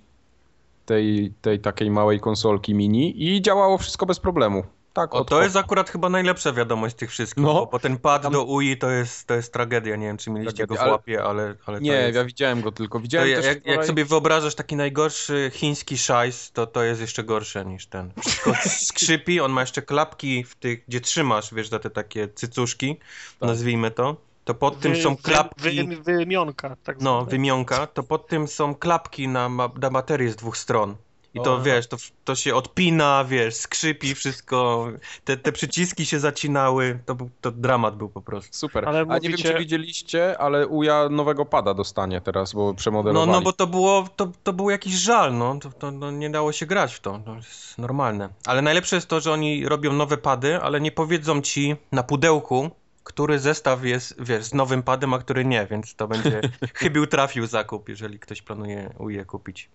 tej, 0.87 1.33
tej 1.43 1.61
takiej 1.61 1.91
małej 1.91 2.21
konsolki 2.21 2.75
mini 2.75 3.25
i 3.35 3.43
działało 3.43 3.79
wszystko 3.79 4.07
bez 4.07 4.21
problemu. 4.21 4.65
Tak, 4.93 5.15
O, 5.15 5.25
to 5.25 5.43
jest 5.43 5.57
akurat 5.57 5.91
chyba 5.91 6.09
najlepsza 6.09 6.53
wiadomość 6.53 6.97
tych 6.97 7.11
wszystkich, 7.11 7.45
No. 7.45 7.67
bo, 7.73 7.79
ten 7.79 7.97
pad 7.99 8.23
Tam- 8.23 8.33
do 8.33 8.45
UI 8.45 8.77
to 8.77 8.91
jest, 8.91 9.27
to 9.27 9.35
jest 9.35 9.53
tragedia. 9.53 9.97
Nie 9.97 10.07
wiem, 10.07 10.17
czy 10.17 10.31
mieliście 10.31 10.57
Tragedia, 10.67 10.85
go 10.85 10.89
w 10.91 10.93
łapie, 10.93 11.23
ale, 11.25 11.55
ale 11.67 11.81
Nie, 11.81 11.93
jest... 11.93 12.17
ja 12.17 12.25
widziałem 12.25 12.61
go 12.61 12.73
tylko. 12.73 13.01
Widziałem 13.01 13.29
ja- 13.29 13.37
też 13.37 13.47
jak, 13.47 13.67
jak 13.67 13.77
wczoraj- 13.77 13.87
sobie 13.87 14.05
wyobrażasz 14.05 14.55
taki 14.55 14.77
najgorszy 14.77 15.51
chiński 15.55 15.99
szajs, 15.99 16.53
to 16.53 16.67
to 16.67 16.83
jest 16.83 17.01
jeszcze 17.01 17.25
gorsze 17.25 17.65
niż 17.65 17.87
ten. 17.87 18.13
Wszystko 18.21 18.53
skrzypi, 18.89 19.41
on 19.41 19.53
ma 19.53 19.61
jeszcze 19.61 19.83
klapki 19.83 20.45
w 20.45 20.55
tych, 20.55 20.85
gdzie 20.89 21.01
trzymasz, 21.01 21.55
wiesz, 21.55 21.69
za 21.69 21.79
te 21.79 21.91
takie 21.91 22.29
cycuszki, 22.29 22.97
Tak. 23.41 23.49
nazwijmy 23.49 23.91
to. 23.91 24.17
To 24.45 24.55
pod 24.55 24.81
tym 24.81 24.93
Wy- 24.93 25.03
są 25.03 25.15
wy- 25.15 25.23
klapki, 25.23 25.85
Wy, 25.87 25.97
wymionka, 26.17 26.77
tak 26.85 27.01
no, 27.01 27.17
zwane. 27.21 27.31
wymionka, 27.31 27.87
to 27.87 28.03
pod 28.03 28.27
tym 28.29 28.49
są 28.49 28.75
klapki 28.75 29.29
na, 29.29 29.49
na 29.81 29.91
baterię 29.91 30.31
z 30.31 30.37
dwóch 30.37 30.57
stron. 30.57 30.97
I 31.37 31.41
to 31.43 31.55
O. 31.55 31.63
wiesz, 31.63 31.87
to, 31.87 31.97
to 32.25 32.35
się 32.35 32.55
odpina, 32.55 33.25
wiesz, 33.29 33.55
skrzypi 33.55 34.15
wszystko, 34.15 34.89
te, 35.25 35.37
te 35.37 35.53
przyciski 35.53 36.07
się 36.07 36.21
zacinały, 36.21 36.99
to, 37.07 37.15
był, 37.15 37.31
to 37.41 37.51
dramat 37.51 37.97
był 37.97 38.09
po 38.09 38.23
prostu. 38.23 38.57
Super. 38.57 38.89
Ale 38.89 38.99
A 38.99 39.03
nie 39.03 39.21
wiem, 39.21 39.31
mówicie- 39.31 39.53
czy 39.53 39.59
widzieliście, 39.59 40.39
ale 40.39 40.67
Uja 40.67 41.09
nowego 41.09 41.45
pada 41.45 41.75
dostanie 41.75 42.21
teraz, 42.21 42.53
bo 42.53 42.67
No, 42.69 42.75
przemodelowali. 42.75 43.33
no 43.33 43.41
bo 43.43 43.53
to 43.53 43.67
było, 43.67 44.09
to, 44.17 44.29
to 44.43 44.53
był 44.53 44.71
jakiś 44.71 44.95
żal, 44.95 45.37
no, 45.39 45.59
to, 45.63 45.71
to 45.73 45.91
no, 45.91 46.11
nie 46.11 46.31
dało 46.31 46.53
się 46.53 46.67
grać 46.67 46.95
w 46.95 47.01
to, 47.01 47.21
to 47.25 47.35
jest 47.35 47.79
normalne. 47.79 48.29
Ale 48.47 48.63
najlepsze 48.63 48.97
jest 48.97 49.09
to, 49.09 49.21
że 49.21 49.33
oni 49.33 49.69
robią 49.69 49.93
nowe 49.93 50.17
pady, 50.17 50.61
ale 50.61 50.81
nie 50.81 50.93
powiedzą 50.93 51.41
ci 51.43 51.77
na 51.93 52.03
pudełku, 52.03 52.71
który 53.05 53.39
zestaw 53.39 53.85
jest, 53.85 54.23
wiesz, 54.23 54.45
z 54.45 54.55
nowym 54.55 54.83
padem, 54.83 55.15
a 55.15 55.19
który 55.19 55.45
nie, 55.45 55.67
więc 55.67 55.95
to 55.95 56.09
będzie 56.09 56.41
chybił 56.75 57.07
trafił 57.07 57.47
zakup, 57.47 57.89
jeżeli 57.89 58.19
ktoś 58.19 58.43
planuje 58.43 58.91
uje 58.99 59.25
kupić. 59.25 59.71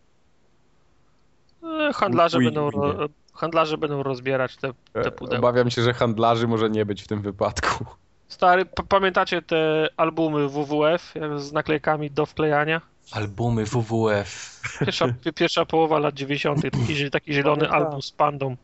E, 1.64 1.94
Handlarze, 1.94 2.38
Uj, 2.38 2.46
będą, 2.46 2.70
ro, 2.72 3.10
handlarze 3.34 3.78
będą 3.78 4.04
rozbierać 4.04 4.58
te, 4.58 4.74
te 4.94 5.00
E, 5.00 5.12
pudełka. 5.12 5.38
Obawiam 5.40 5.70
się, 5.72 5.82
że 5.82 5.94
handlarzy 5.94 6.48
może 6.48 6.70
nie 6.70 6.86
być 6.86 7.04
w 7.04 7.08
tym 7.08 7.22
wypadku. 7.22 7.86
Stary, 8.28 8.66
pamiętacie 8.66 9.42
te 9.42 9.88
albumy 9.98 10.50
WWF 10.50 11.14
z 11.38 11.52
naklejkami 11.52 12.12
do 12.12 12.26
wklejania? 12.26 12.82
Albumy 13.12 13.66
WWF. 13.66 14.62
Pierwsza, 14.80 15.08
pi- 15.24 15.34
pierwsza 15.34 15.66
połowa 15.66 16.00
lat 16.00 16.16
90. 16.16 16.62
Taki, 16.62 17.12
taki 17.12 17.34
zielony 17.34 17.56
Pamiętam. 17.66 17.84
album 17.84 18.02
z 18.02 18.12
pandą. 18.12 18.56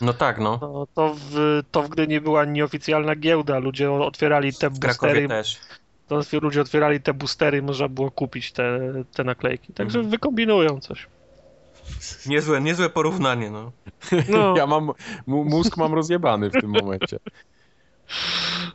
No 0.00 0.12
tak, 0.12 0.38
no. 0.38 0.58
No, 0.62 0.86
to, 0.94 1.14
w, 1.30 1.62
to 1.70 1.82
w 1.82 1.88
Gdyni 1.88 2.20
była 2.20 2.44
nieoficjalna 2.44 3.16
giełda. 3.16 3.58
Ludzie 3.58 3.92
otwierali 3.92 4.52
te 4.54 4.70
W 4.70 4.78
boostery. 4.78 5.28
też. 5.28 5.60
To 6.08 6.20
ludzie 6.42 6.60
otwierali 6.60 7.00
te 7.00 7.14
boostery 7.14 7.58
i 7.58 7.62
można 7.62 7.88
było 7.88 8.10
kupić 8.10 8.52
te, 8.52 8.80
te 9.14 9.24
naklejki. 9.24 9.72
Także 9.72 9.98
Mhm. 9.98 10.10
wykombinują 10.10 10.80
coś. 10.80 11.06
Niezłe, 12.26 12.60
niezłe 12.60 12.90
porównanie, 12.90 13.50
no. 13.50 13.72
No, 14.28 14.54
Ja 14.58 14.66
mam, 14.66 14.90
mózg 15.26 15.76
mam 15.76 15.94
rozjebany 15.94 16.50
w 16.50 16.52
tym 16.52 16.70
momencie. 16.70 17.18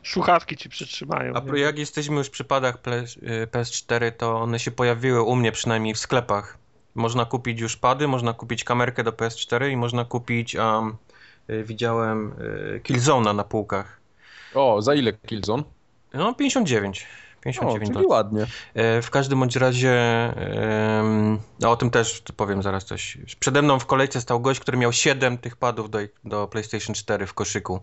słuchawki 0.02 0.56
ci 0.56 0.68
przytrzymają. 0.68 1.34
A 1.34 1.40
nie? 1.40 1.60
jak 1.60 1.78
jesteśmy 1.78 2.16
już 2.16 2.30
przy 2.30 2.44
padach 2.44 2.82
ple- 2.82 3.16
y, 3.42 3.46
PS4, 3.46 4.12
to 4.12 4.36
one 4.40 4.58
się 4.58 4.70
pojawiły 4.70 5.22
u 5.22 5.36
mnie 5.36 5.52
przynajmniej 5.52 5.94
w 5.94 5.98
sklepach. 5.98 6.58
Można 6.94 7.24
kupić 7.24 7.60
już 7.60 7.76
pady, 7.76 8.08
można 8.08 8.32
kupić 8.32 8.64
kamerkę 8.64 9.04
do 9.04 9.12
PS4 9.12 9.70
i 9.70 9.76
można 9.76 10.04
kupić, 10.04 10.54
um, 10.54 10.96
widziałem, 11.64 12.32
y, 12.76 12.80
Killzone'a 12.84 13.34
na 13.34 13.44
półkach. 13.44 14.00
O, 14.54 14.82
za 14.82 14.94
ile 14.94 15.12
Killzone? 15.12 15.62
No 16.14 16.34
59. 16.34 17.06
O, 17.40 17.42
59 17.42 17.80
czyli 17.80 17.92
dolarów. 17.92 18.10
ładnie. 18.10 18.46
E, 18.74 19.02
W 19.02 19.10
każdym 19.10 19.38
bądź 19.40 19.56
razie, 19.56 19.94
no 21.60 21.70
o 21.70 21.76
tym 21.76 21.90
też 21.90 22.22
powiem 22.36 22.62
zaraz 22.62 22.84
coś. 22.84 23.18
Przede 23.40 23.62
mną 23.62 23.78
w 23.78 23.86
kolejce 23.86 24.20
stał 24.20 24.40
gość, 24.40 24.60
który 24.60 24.78
miał 24.78 24.92
7 24.92 25.38
tych 25.38 25.56
padów 25.56 25.90
do, 25.90 25.98
do 26.24 26.46
PlayStation 26.48 26.94
4 26.94 27.26
w 27.26 27.34
koszyku. 27.34 27.80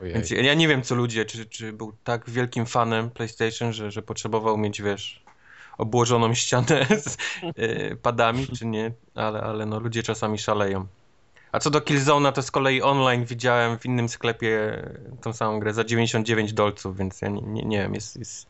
Ojej. 0.00 0.14
Więc 0.14 0.30
ja 0.30 0.54
nie 0.54 0.68
wiem, 0.68 0.82
co 0.82 0.94
ludzie, 0.94 1.24
czy, 1.24 1.46
czy 1.46 1.72
był 1.72 1.92
tak 2.04 2.30
wielkim 2.30 2.66
fanem 2.66 3.10
PlayStation, 3.10 3.72
że, 3.72 3.90
że 3.90 4.02
potrzebował 4.02 4.58
mieć, 4.58 4.82
wiesz, 4.82 5.22
obłożoną 5.78 6.34
ścianę 6.34 6.86
z 7.06 7.16
e, 7.42 7.96
padami, 7.96 8.46
czy 8.58 8.66
nie, 8.66 8.92
ale, 9.14 9.40
ale 9.40 9.66
no 9.66 9.80
ludzie 9.80 10.02
czasami 10.02 10.38
szaleją. 10.38 10.86
A 11.52 11.58
co 11.58 11.70
do 11.70 11.80
Killzone'a, 11.80 12.32
to 12.32 12.42
z 12.42 12.50
kolei 12.50 12.82
online 12.82 13.24
widziałem 13.24 13.78
w 13.78 13.86
innym 13.86 14.08
sklepie 14.08 14.82
tą 15.22 15.32
samą 15.32 15.60
grę 15.60 15.74
za 15.74 15.84
99 15.84 16.52
dolców, 16.52 16.96
więc 16.96 17.22
ja 17.22 17.28
nie, 17.28 17.42
nie, 17.42 17.62
nie 17.62 17.78
wiem, 17.78 17.94
jest, 17.94 18.16
jest... 18.16 18.46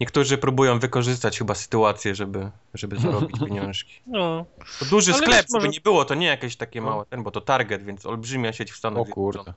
Niektórzy 0.00 0.38
próbują 0.38 0.78
wykorzystać 0.78 1.38
chyba 1.38 1.54
sytuację, 1.54 2.14
żeby, 2.14 2.50
żeby 2.74 2.96
zarobić 3.00 3.40
pieniążki. 3.40 4.00
No. 4.06 4.44
To 4.78 4.84
duży 4.84 5.12
Ale 5.12 5.22
sklep, 5.22 5.36
wiesz, 5.36 5.46
żeby 5.48 5.58
może- 5.58 5.68
nie 5.68 5.80
było, 5.80 6.04
to 6.04 6.14
nie 6.14 6.26
jakieś 6.26 6.56
takie 6.56 6.80
No. 6.80 6.86
małe, 6.86 7.04
ten, 7.06 7.22
bo 7.22 7.30
to 7.30 7.40
Target, 7.40 7.82
więc 7.84 8.06
olbrzymia 8.06 8.52
sieć 8.52 8.72
w 8.72 8.76
Stanach 8.76 9.02
O 9.02 9.04
kurde. 9.04 9.54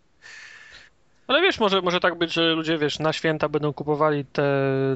Ale 1.27 1.41
wiesz, 1.41 1.59
może, 1.59 1.81
może 1.81 1.99
tak 1.99 2.17
być, 2.17 2.33
że 2.33 2.51
ludzie, 2.53 2.77
wiesz, 2.77 2.99
na 2.99 3.13
święta 3.13 3.49
będą 3.49 3.73
kupowali 3.73 4.25
te, 4.25 4.43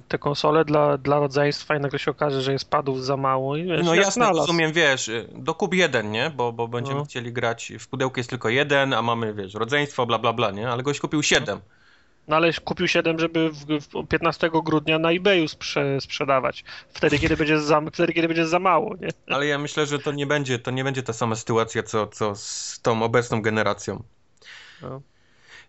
te 0.07 0.17
konsole 0.17 0.65
dla, 0.65 0.97
dla 0.97 1.19
rodzeństwa 1.19 1.75
i 1.75 1.79
nagle 1.79 1.99
się 1.99 2.11
okaże, 2.11 2.41
że 2.41 2.51
jest 2.53 2.69
padów 2.69 3.05
za 3.05 3.17
mało 3.17 3.57
i 3.57 3.63
wiesz, 3.63 3.85
No 3.85 3.95
jasne, 3.95 4.11
znalazł. 4.11 4.39
rozumiem, 4.39 4.71
wiesz, 4.73 5.07
y, 5.07 5.27
dokup 5.35 5.73
jeden, 5.73 6.11
nie? 6.11 6.29
Bo, 6.35 6.53
bo 6.53 6.67
będziemy 6.67 6.99
No. 6.99 7.05
chcieli 7.05 7.33
grać, 7.33 7.71
w 7.79 7.87
pudełku 7.87 8.19
jest 8.19 8.29
tylko 8.29 8.49
jeden, 8.49 8.93
a 8.93 9.01
mamy, 9.01 9.33
wiesz, 9.33 9.53
rodzeństwo, 9.53 10.05
bla, 10.05 10.19
bla, 10.19 10.33
bla, 10.33 10.51
nie? 10.51 10.69
Ale 10.69 10.83
goś 10.83 10.99
kupił 10.99 11.23
siedem. 11.23 11.59
No 12.27 12.35
ale 12.35 12.53
kupił 12.53 12.87
7, 12.87 13.19
żeby 13.19 13.49
w, 13.49 13.65
w 13.65 14.07
15 14.07 14.49
grudnia 14.63 14.99
na 14.99 15.11
eBayu 15.11 15.47
sprze, 15.47 16.01
sprzedawać. 16.01 16.63
Wtedy 16.89 17.19
kiedy, 17.19 17.37
będzie 17.37 17.59
za, 17.59 17.81
wtedy, 17.93 18.13
kiedy 18.13 18.27
będzie 18.27 18.47
za 18.47 18.59
mało, 18.59 18.95
nie? 19.01 19.07
Ale 19.27 19.45
ja 19.45 19.57
myślę, 19.57 19.85
że 19.85 19.99
to 19.99 20.11
nie 20.11 20.25
będzie, 20.27 20.59
to 20.59 20.71
nie 20.71 20.83
będzie 20.83 21.03
ta 21.03 21.13
sama 21.13 21.35
sytuacja, 21.35 21.83
co, 21.83 22.07
co 22.07 22.35
z 22.35 22.79
tą 22.81 23.03
obecną 23.03 23.41
generacją. 23.41 24.03
No. 24.81 25.01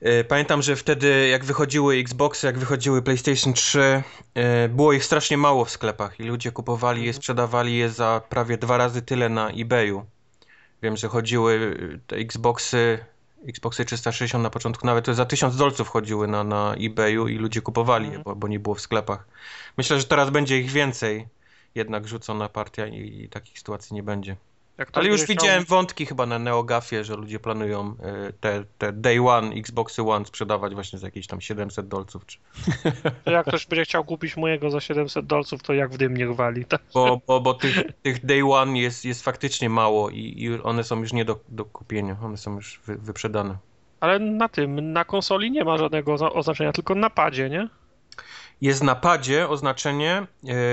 Y, 0.03 0.25
Pamiętam, 0.25 0.63
że 0.63 0.77
wtedy 0.77 1.29
jak 1.29 1.45
wychodziły 1.45 1.97
Xboxy, 1.97 2.47
jak 2.47 2.59
wychodziły 2.59 3.03
PlayStation 3.03 3.53
3, 3.55 4.03
y, 4.65 4.69
było 4.69 4.93
ich 4.93 5.05
strasznie 5.05 5.37
mało 5.37 5.65
w 5.65 5.71
sklepach 5.71 6.21
i 6.21 6.23
ludzie 6.23 6.53
kupowali 6.53 7.05
je, 7.07 7.13
sprzedawali 7.15 7.77
je 7.77 7.91
za 7.91 8.23
prawie 8.29 8.59
dwa 8.59 8.77
razy 8.77 9.03
tyle 9.03 9.29
na 9.29 9.51
eBayu. 9.51 10.07
Wiem, 10.83 10.97
że 10.97 11.09
chodziły 11.09 11.53
y, 11.55 12.01
te 12.07 12.17
Xboxy, 12.17 12.99
Xboxy 13.49 13.85
360 13.85 14.43
na 14.43 14.51
początku 14.51 14.87
nawet 14.87 15.05
to 15.05 15.15
za 15.15 15.25
1000 15.27 15.57
dolców 15.57 15.89
chodziły 15.89 16.29
na, 16.29 16.45
na 16.45 16.75
eBayu 16.75 17.29
i 17.29 17.35
ludzie 17.39 17.61
kupowali 17.63 18.05
je, 18.05 18.17
Mhm. 18.17 18.23
bo, 18.25 18.37
bo 18.37 18.49
nie 18.49 18.61
było 18.61 18.75
w 18.75 18.81
sklepach. 18.81 19.27
Myślę, 19.77 20.01
że 20.01 20.07
teraz 20.07 20.31
będzie 20.31 20.59
ich 20.59 20.71
więcej 20.71 21.29
jednak 21.75 22.09
rzucona 22.09 22.49
partia 22.49 22.87
i, 22.87 23.23
i 23.25 23.29
takich 23.29 23.59
sytuacji 23.59 23.95
nie 23.95 24.03
będzie. 24.03 24.37
Ale 24.93 25.09
już 25.09 25.27
widziałem 25.27 25.65
wątki 25.65 26.07
chyba 26.07 26.27
na 26.27 26.39
NeoGafie, 26.39 27.05
że 27.05 27.17
ludzie 27.17 27.41
planują 27.41 27.97
y, 28.29 28.33
te, 28.33 28.65
te 28.79 28.93
Day 28.93 29.29
One, 29.29 29.55
Xboxy 29.55 30.03
One 30.03 30.25
sprzedawać 30.25 30.75
właśnie 30.75 30.99
za 30.99 31.07
jakieś 31.07 31.27
tam 31.27 31.41
700 31.41 31.89
dolców. 31.89 32.27
Czy... 32.27 32.39
Jak 33.33 33.47
ktoś 33.47 33.67
będzie 33.67 33.85
chciał 33.85 34.05
kupić 34.05 34.37
mojego 34.37 34.71
za 34.71 34.81
700 34.81 35.27
dolców, 35.27 35.63
to 35.63 35.75
jak 35.75 35.91
w 35.91 35.97
dym 35.97 36.17
niech 36.17 36.35
wali. 36.35 36.65
Tak? 36.65 36.83
Bo, 36.95 37.21
bo, 37.27 37.41
bo 37.41 37.55
tych, 37.55 37.83
tych 38.03 38.27
Day 38.27 38.53
One 38.53 38.79
jest, 38.79 39.05
jest 39.05 39.25
faktycznie 39.25 39.71
mało 39.71 40.11
i, 40.11 40.35
i 40.37 40.61
one 40.61 40.85
są 40.85 41.01
już 41.01 41.13
nie 41.13 41.25
do, 41.25 41.41
do 41.49 41.65
kupienia. 41.65 42.17
One 42.23 42.37
są 42.37 42.55
już 42.55 42.81
wy, 42.87 42.97
wyprzedane. 42.97 43.57
Ale 44.01 44.19
na 44.19 44.49
tym, 44.49 44.93
na 44.93 45.05
konsoli 45.05 45.51
nie 45.51 45.65
ma 45.65 45.79
żadnego 45.79 46.13
oznaczenia, 46.15 46.73
tylko 46.73 46.95
na 46.95 47.11
padzie, 47.11 47.51
nie? 47.51 47.69
Jest 48.61 48.83
na 48.83 48.95
padzie 48.95 49.49
oznaczenie, 49.49 50.27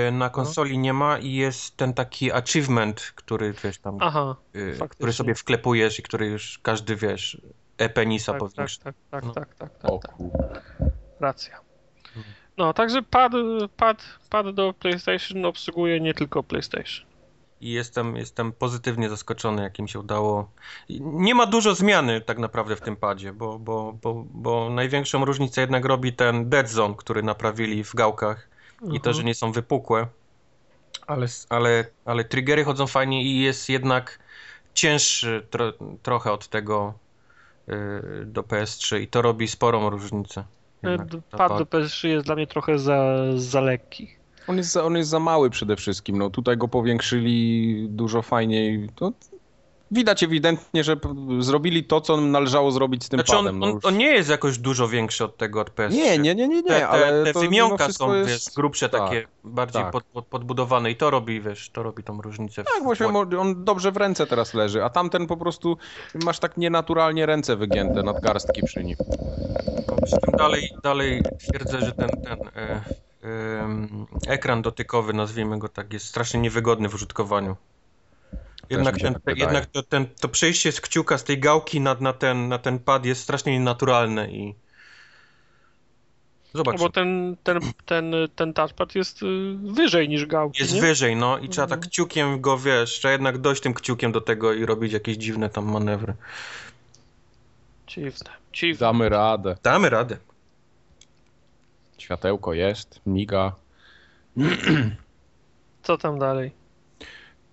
y, 0.08 0.12
na 0.12 0.30
konsoli 0.30 0.78
nie 0.78 0.92
ma 0.92 1.18
i 1.18 1.32
jest 1.32 1.76
ten 1.76 1.94
taki 1.94 2.32
achievement, 2.32 3.00
który 3.14 3.52
wiesz 3.64 3.78
tam, 3.78 3.98
Aha, 4.00 4.36
y, 4.56 4.60
faktycznie. 4.74 4.88
który 4.88 5.12
sobie 5.12 5.34
wklepujesz 5.34 5.98
i 5.98 6.02
który 6.02 6.26
już 6.26 6.58
każdy 6.62 6.96
wiesz, 6.96 7.40
e-penisa 7.78 8.32
tak, 8.32 8.40
tak, 8.40 8.50
powiększa. 8.50 8.82
tak, 8.84 8.94
tak, 9.10 9.24
No. 9.24 9.32
tak, 9.32 9.54
tak, 9.54 9.70
tak, 9.78 9.90
tak, 10.02 10.76
racja. 11.20 11.60
No, 12.56 12.72
także 12.72 13.02
pad, 13.02 13.32
pad, 13.76 14.02
pad 14.30 14.54
do 14.54 14.72
PlayStation 14.72 15.44
obsługuje 15.44 16.00
nie 16.00 16.14
tylko 16.14 16.42
PlayStation. 16.42 17.06
I 17.60 17.70
jestem, 17.70 18.16
jestem 18.16 18.52
pozytywnie 18.52 19.08
zaskoczony, 19.08 19.62
jak 19.62 19.78
im 19.78 19.88
się 19.88 20.00
udało. 20.00 20.50
Nie 21.00 21.34
ma 21.34 21.46
dużo 21.46 21.74
zmiany 21.74 22.20
tak 22.20 22.38
naprawdę 22.38 22.76
w 22.76 22.80
tym 22.80 22.96
padzie, 22.96 23.32
bo, 23.32 23.58
bo, 23.58 23.92
bo, 24.02 24.24
bo 24.30 24.70
największą 24.70 25.24
różnicę 25.24 25.60
jednak 25.60 25.84
robi 25.84 26.12
ten 26.12 26.48
Dead 26.48 26.68
Zone, 26.68 26.94
który 26.98 27.22
naprawili 27.22 27.84
w 27.84 27.94
gałkach 27.94 28.48
i 28.92 29.00
to, 29.00 29.12
że 29.12 29.24
nie 29.24 29.34
są 29.34 29.52
wypukłe, 29.52 30.06
ale, 31.06 31.26
ale, 31.48 31.84
ale 32.04 32.24
triggery 32.24 32.64
chodzą 32.64 32.86
fajnie 32.86 33.22
i 33.22 33.40
jest 33.40 33.68
jednak 33.68 34.18
cięższy 34.74 35.46
tro, 35.50 35.72
trochę 36.02 36.32
od 36.32 36.48
tego 36.48 36.94
y, 37.68 38.26
do 38.26 38.42
PS3 38.42 39.00
i 39.00 39.08
to 39.08 39.22
robi 39.22 39.48
sporą 39.48 39.90
różnicę. 39.90 40.44
Jednak 40.82 41.08
Pad 41.30 41.50
pad- 41.50 41.58
do 41.58 41.64
PS3 41.64 42.08
jest 42.08 42.26
dla 42.26 42.34
mnie 42.34 42.46
trochę 42.46 42.78
za, 42.78 43.16
za 43.36 43.60
lekki. 43.60 44.16
On 44.48 44.56
jest, 44.56 44.72
za, 44.72 44.84
on 44.84 44.96
jest 44.96 45.10
za 45.10 45.20
mały 45.20 45.50
przede 45.50 45.76
wszystkim. 45.76 46.18
No, 46.18 46.30
tutaj 46.30 46.56
go 46.56 46.68
powiększyli 46.68 47.86
dużo 47.90 48.22
fajniej. 48.22 48.88
To 48.96 49.12
widać 49.90 50.22
ewidentnie, 50.22 50.84
że 50.84 50.96
zrobili 51.38 51.84
to, 51.84 52.00
co 52.00 52.16
należało 52.16 52.70
zrobić 52.70 53.04
z 53.04 53.08
tym 53.08 53.18
Znaczy 53.18 53.32
padem. 53.32 53.54
on, 53.54 53.58
no 53.58 53.66
on, 53.66 53.80
on 53.82 53.96
nie 53.96 54.06
jest 54.06 54.30
jakoś 54.30 54.58
dużo 54.58 54.88
większy 54.88 55.24
od 55.24 55.36
tego 55.36 55.60
od 55.60 55.70
PS3. 55.70 55.92
Nie, 55.92 56.18
nie, 56.18 56.34
nie, 56.34 56.48
nie, 56.48 56.48
nie, 56.48 56.62
te, 56.62 56.68
te, 56.68 56.88
ale 56.88 57.24
te 57.24 57.40
wymionka 57.40 57.92
są 57.92 58.14
jest... 58.14 58.30
wiesz, 58.30 58.54
grubsze, 58.54 58.88
tak, 58.88 59.00
takie 59.00 59.26
bardziej 59.44 59.82
tak. 59.82 59.92
pod, 59.92 60.04
pod, 60.04 60.26
podbudowane 60.26 60.90
i 60.90 60.96
to 60.96 61.10
robi, 61.10 61.40
wiesz, 61.40 61.70
to 61.70 61.82
robi 61.82 62.02
tą 62.02 62.22
różnicę. 62.22 62.64
Tak, 62.64 62.82
właśnie 62.82 63.06
on 63.38 63.64
dobrze 63.64 63.92
w 63.92 63.96
ręce 63.96 64.26
teraz 64.26 64.54
leży, 64.54 64.84
a 64.84 64.90
tamten 64.90 65.26
po 65.26 65.36
prostu 65.36 65.76
masz 66.24 66.38
tak 66.38 66.56
nienaturalnie 66.56 67.26
ręce 67.26 67.56
wygięte, 67.56 68.02
nadgarstki 68.02 68.62
przy 68.62 68.84
nim. 68.84 68.96
Przy 70.04 70.16
tym 70.16 70.34
dalej, 70.38 70.70
dalej 70.82 71.22
twierdzę, 71.38 71.80
że 71.80 71.92
ten, 71.92 72.08
ten 72.08 72.38
e, 72.56 72.80
ekran 74.26 74.62
dotykowy, 74.62 75.12
nazwijmy 75.12 75.58
go 75.58 75.68
tak, 75.68 75.92
jest 75.92 76.06
strasznie 76.06 76.40
niewygodny 76.40 76.88
w 76.88 76.94
użytkowaniu. 76.94 77.56
Jednak, 78.70 78.98
ten, 78.98 79.14
tak 79.24 79.38
jednak 79.38 79.66
to, 79.66 79.82
ten, 79.82 80.06
to 80.20 80.28
przejście 80.28 80.72
z 80.72 80.80
kciuka, 80.80 81.18
z 81.18 81.24
tej 81.24 81.38
gałki 81.40 81.80
na, 81.80 81.96
na, 82.00 82.12
ten, 82.12 82.48
na 82.48 82.58
ten 82.58 82.78
pad 82.78 83.04
jest 83.04 83.22
strasznie 83.22 83.52
nienaturalne 83.52 84.30
i 84.30 84.54
No 86.54 86.58
zobacz, 86.58 86.78
bo 86.78 86.90
ten, 86.90 87.36
ten, 87.42 87.60
ten, 87.86 88.14
ten 88.36 88.52
touchpad 88.52 88.94
jest 88.94 89.22
y, 89.22 89.26
wyżej 89.72 90.08
niż 90.08 90.26
gałki, 90.26 90.62
jest 90.62 90.74
nie? 90.74 90.80
wyżej, 90.80 91.16
no 91.16 91.38
i 91.38 91.48
trzeba 91.48 91.66
tak 91.66 91.78
Mhm. 91.78 91.90
kciukiem 91.90 92.40
go, 92.40 92.58
wiesz, 92.58 92.90
trzeba 92.90 93.12
jednak 93.12 93.38
dojść 93.38 93.62
tym 93.62 93.74
kciukiem 93.74 94.12
do 94.12 94.20
tego 94.20 94.52
i 94.52 94.66
robić 94.66 94.92
jakieś 94.92 95.16
dziwne 95.16 95.50
tam 95.50 95.72
manewry. 95.72 96.14
Dziwne, 97.86 98.30
dziwne. 98.52 98.78
Damy 98.78 99.08
radę. 99.08 99.56
Damy 99.62 99.90
radę. 99.90 100.16
Światełko 102.10 102.54
jest, 102.54 103.00
miga. 103.06 103.52
Co 105.82 105.98
tam 105.98 106.18
dalej? 106.18 106.50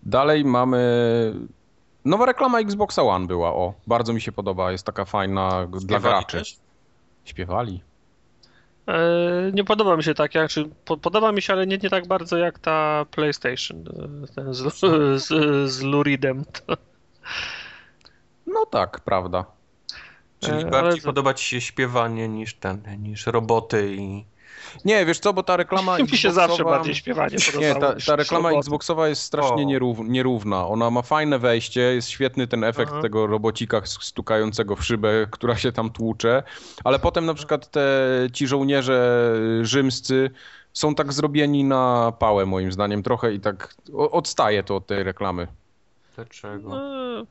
Dalej 0.04 0.46
mamy... 0.46 1.34
Nowa 2.06 2.26
reklama 2.26 2.60
Xboxa 2.60 3.04
One 3.04 3.28
była, 3.28 3.54
o. 3.54 3.74
Bardzo 3.88 4.14
mi 4.14 4.22
się 4.22 4.32
podoba, 4.32 4.72
jest 4.72 4.86
taka 4.86 5.06
fajna 5.06 5.68
dla 5.68 5.80
Śpiewali 5.82 6.02
graczy. 6.16 6.38
też? 6.38 6.58
Śpiewali. 7.26 7.82
E, 8.88 9.02
nie 9.54 9.64
podoba 9.64 9.98
mi 9.98 10.04
się 10.04 10.14
tak, 10.14 10.36
jak, 10.36 10.50
czy 10.50 10.70
po, 10.86 10.98
podoba 10.98 11.32
mi 11.32 11.42
się, 11.42 11.54
ale 11.54 11.68
nie, 11.68 11.78
nie 11.78 11.90
tak 11.90 12.08
bardzo 12.08 12.38
jak 12.38 12.60
ta 12.60 13.06
PlayStation 13.12 13.78
e, 14.24 14.28
ten 14.36 14.54
z, 14.54 14.62
z, 15.26 15.28
z 15.72 15.82
Luridem. 15.82 16.46
To, 16.46 16.74
No 18.48 18.66
tak, 18.66 19.00
prawda. 19.00 19.46
Czyli 20.40 20.54
E, 20.58 20.62
ale 20.62 20.70
bardziej 20.72 21.02
to- 21.02 21.06
podoba 21.08 21.34
ci 21.34 21.46
się 21.46 21.62
śpiewanie 21.62 22.28
niż 22.30 22.54
ten, 22.54 22.82
niż 23.00 23.28
roboty 23.28 23.96
i... 23.96 24.26
Nie, 24.86 25.06
wiesz 25.06 25.20
co, 25.20 25.34
bo 25.34 25.44
ta 25.44 25.58
reklama 25.58 25.98
mi 26.12 26.18
się 26.18 26.32
zawsze 26.32 26.64
Xboxowa- 26.64 26.70
bardziej 26.70 26.96
śpiewanie. 26.96 27.38
Nie, 27.60 27.76
ta, 27.76 27.96
ta 28.08 28.16
reklama 28.16 28.50
roboty. 28.50 28.66
Xboxowa 28.66 29.08
jest 29.08 29.22
strasznie 29.22 29.64
O. 29.64 29.66
nierów, 29.66 29.98
nierówna. 30.04 30.68
Ona 30.68 30.90
ma 30.90 31.02
fajne 31.02 31.40
wejście, 31.40 31.82
jest 31.82 32.10
świetny 32.10 32.48
ten 32.48 32.64
efekt 32.64 32.92
Aha. 32.92 33.02
tego 33.02 33.28
robocika 33.28 33.82
stukającego 33.86 34.76
w 34.76 34.86
szybę, 34.86 35.28
która 35.32 35.56
się 35.56 35.72
tam 35.72 35.90
tłucze, 35.90 36.44
ale 36.84 37.00
potem 37.00 37.26
na 37.26 37.34
przykład 37.34 37.72
te 37.72 37.82
ci 38.34 38.48
żołnierze 38.48 39.34
rzymscy 39.62 40.32
są 40.74 40.96
tak 40.96 41.14
zrobieni 41.14 41.64
na 41.64 42.14
pałę 42.20 42.46
moim 42.46 42.72
zdaniem 42.72 43.04
trochę 43.04 43.34
i 43.34 43.40
tak 43.40 43.76
odstaje 43.94 44.64
to 44.64 44.76
od 44.76 44.88
tej 44.88 45.04
reklamy. 45.04 45.48
Dlaczego? 46.16 46.70
No, 46.70 47.26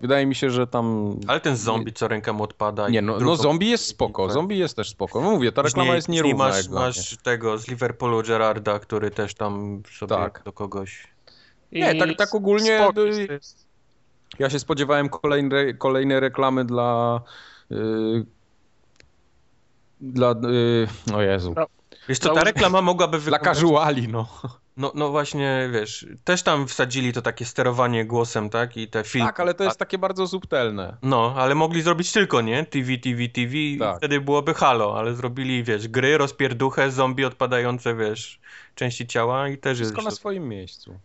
Wydaje 0.00 0.26
mi 0.26 0.34
się, 0.34 0.50
że 0.50 0.66
tam... 0.66 1.16
Ale 1.26 1.40
ten 1.40 1.56
zombie, 1.56 1.92
co 1.92 2.08
ręka 2.08 2.32
mu 2.32 2.44
odpada. 2.44 2.88
Nie, 2.88 2.98
i 2.98 3.02
no, 3.02 3.18
no 3.20 3.36
zombie 3.36 3.68
jest 3.68 3.84
spoko, 3.84 4.30
zombie 4.30 4.58
jest 4.58 4.76
też 4.76 4.88
spoko. 4.90 5.20
No 5.20 5.30
mówię, 5.30 5.52
ta 5.52 5.62
reklama 5.62 5.84
Później- 5.84 5.96
jest 5.96 6.08
nierówna 6.08 6.44
Masz, 6.44 6.56
jak 6.56 6.66
dla 6.66 6.80
mnie. 6.80 6.86
masz 6.88 7.16
tego 7.16 7.58
z 7.58 7.68
Liverpoolu 7.68 8.22
Gerarda, 8.22 8.78
który 8.78 9.10
też 9.10 9.34
tam 9.34 9.82
sobie 9.98 10.08
Tak. 10.08 10.42
do 10.44 10.52
kogoś... 10.52 11.06
Nie, 11.72 11.94
I 11.94 11.98
tak- 11.98 12.16
tak 12.18 12.34
ogólnie 12.34 12.78
spoko. 12.78 13.00
Ja 14.38 14.50
się 14.50 14.58
spodziewałem 14.58 15.08
kolejne, 15.08 15.74
kolejne 15.74 16.20
reklamy 16.20 16.64
dla... 16.64 17.20
Yy, 17.70 18.26
dla... 20.00 20.34
Yy, 21.08 21.14
o 21.16 21.22
Jezu. 21.22 21.54
Wiesz 22.08 22.18
co, 22.18 22.34
ta 22.34 22.44
reklama 22.44 22.82
mogłaby 22.82 23.18
Dla 23.18 23.24
wyglądać... 23.24 23.54
casuali, 23.56 24.08
no. 24.08 24.28
No, 24.78 24.92
no 24.94 25.10
właśnie, 25.10 25.70
wiesz, 25.72 26.06
też 26.24 26.42
tam 26.42 26.66
wsadzili 26.66 27.12
to 27.12 27.22
takie 27.22 27.44
sterowanie 27.44 28.04
głosem, 28.04 28.50
tak? 28.50 28.76
I 28.76 28.88
te 28.88 29.04
filmy. 29.04 29.26
Tak, 29.28 29.40
ale 29.40 29.54
to 29.54 29.64
jest 29.64 29.78
takie 29.78 29.98
bardzo 29.98 30.28
subtelne. 30.28 30.96
No, 31.02 31.34
ale 31.36 31.54
mogli 31.54 31.82
zrobić 31.82 32.12
tylko, 32.12 32.40
nie? 32.40 32.66
TV, 32.66 32.98
TV, 32.98 33.28
TV 33.28 33.56
i 33.56 33.78
Tak. 33.78 33.96
wtedy 33.96 34.20
byłoby 34.20 34.54
halo, 34.54 34.98
ale 34.98 35.14
zrobili, 35.14 35.64
wiesz, 35.64 35.88
gry, 35.88 36.18
rozpierduchę, 36.18 36.90
zombie 36.90 37.24
odpadające, 37.24 37.94
wiesz, 37.94 38.40
części 38.74 39.06
ciała 39.06 39.48
i 39.48 39.58
też 39.58 39.78
jest... 39.78 39.92
Wszystko 39.92 40.10
na 40.10 40.16
swoim 40.16 40.48
miejscu. 40.48 40.98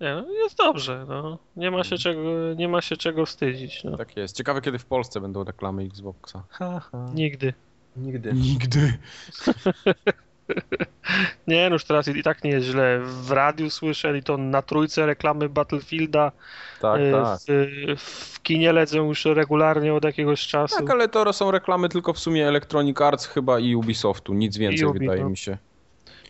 Nie, 0.00 0.14
no, 0.14 0.32
jest 0.32 0.56
dobrze, 0.56 1.04
no. 1.08 1.38
Nie 1.56 1.70
ma 1.70 1.84
się 1.84 1.98
czego, 1.98 2.54
nie 2.56 2.68
ma 2.68 2.80
się 2.82 2.96
czego 2.96 3.26
wstydzić, 3.26 3.84
no. 3.84 3.96
Tak 3.96 4.16
jest. 4.16 4.36
Ciekawe, 4.36 4.60
kiedy 4.60 4.78
w 4.78 4.84
Polsce 4.84 5.20
będą 5.20 5.44
reklamy 5.44 5.82
Xboxa. 5.82 6.42
Ha, 6.48 6.80
ha. 6.92 7.06
Nigdy. 7.14 7.54
Nigdy. 7.96 8.32
Nigdy. 8.32 8.98
Nie, 11.48 11.70
no 11.70 11.74
już 11.74 11.84
teraz 11.84 12.08
i, 12.08 12.22
tak 12.22 12.44
nie 12.44 12.50
jest 12.50 12.66
źle. 12.66 13.00
W 13.02 13.30
radiu 13.30 13.70
słyszeli 13.70 14.22
to 14.22 14.36
na 14.36 14.62
trójce 14.62 15.06
reklamy 15.06 15.48
Battlefielda. 15.48 16.32
Tak, 16.80 17.00
y, 17.00 17.12
tak. 17.12 17.38
W, 17.96 18.34
w 18.34 18.42
kinie 18.42 18.72
lecą 18.72 19.08
już 19.08 19.24
regularnie 19.24 19.94
od 19.94 20.04
jakiegoś 20.04 20.46
czasu. 20.46 20.76
Tak, 20.76 20.90
ale 20.90 21.08
to 21.08 21.32
są 21.32 21.50
reklamy 21.50 21.88
tylko 21.88 22.12
w 22.12 22.18
sumie 22.18 22.48
Electronic 22.48 23.00
Arts 23.00 23.26
chyba 23.26 23.58
i 23.58 23.74
Ubisoftu. 23.74 24.34
Nic 24.34 24.56
więcej, 24.56 24.86
Ubi, 24.86 24.98
wydaje 24.98 25.22
no. 25.22 25.30
mi 25.30 25.36
się. 25.36 25.58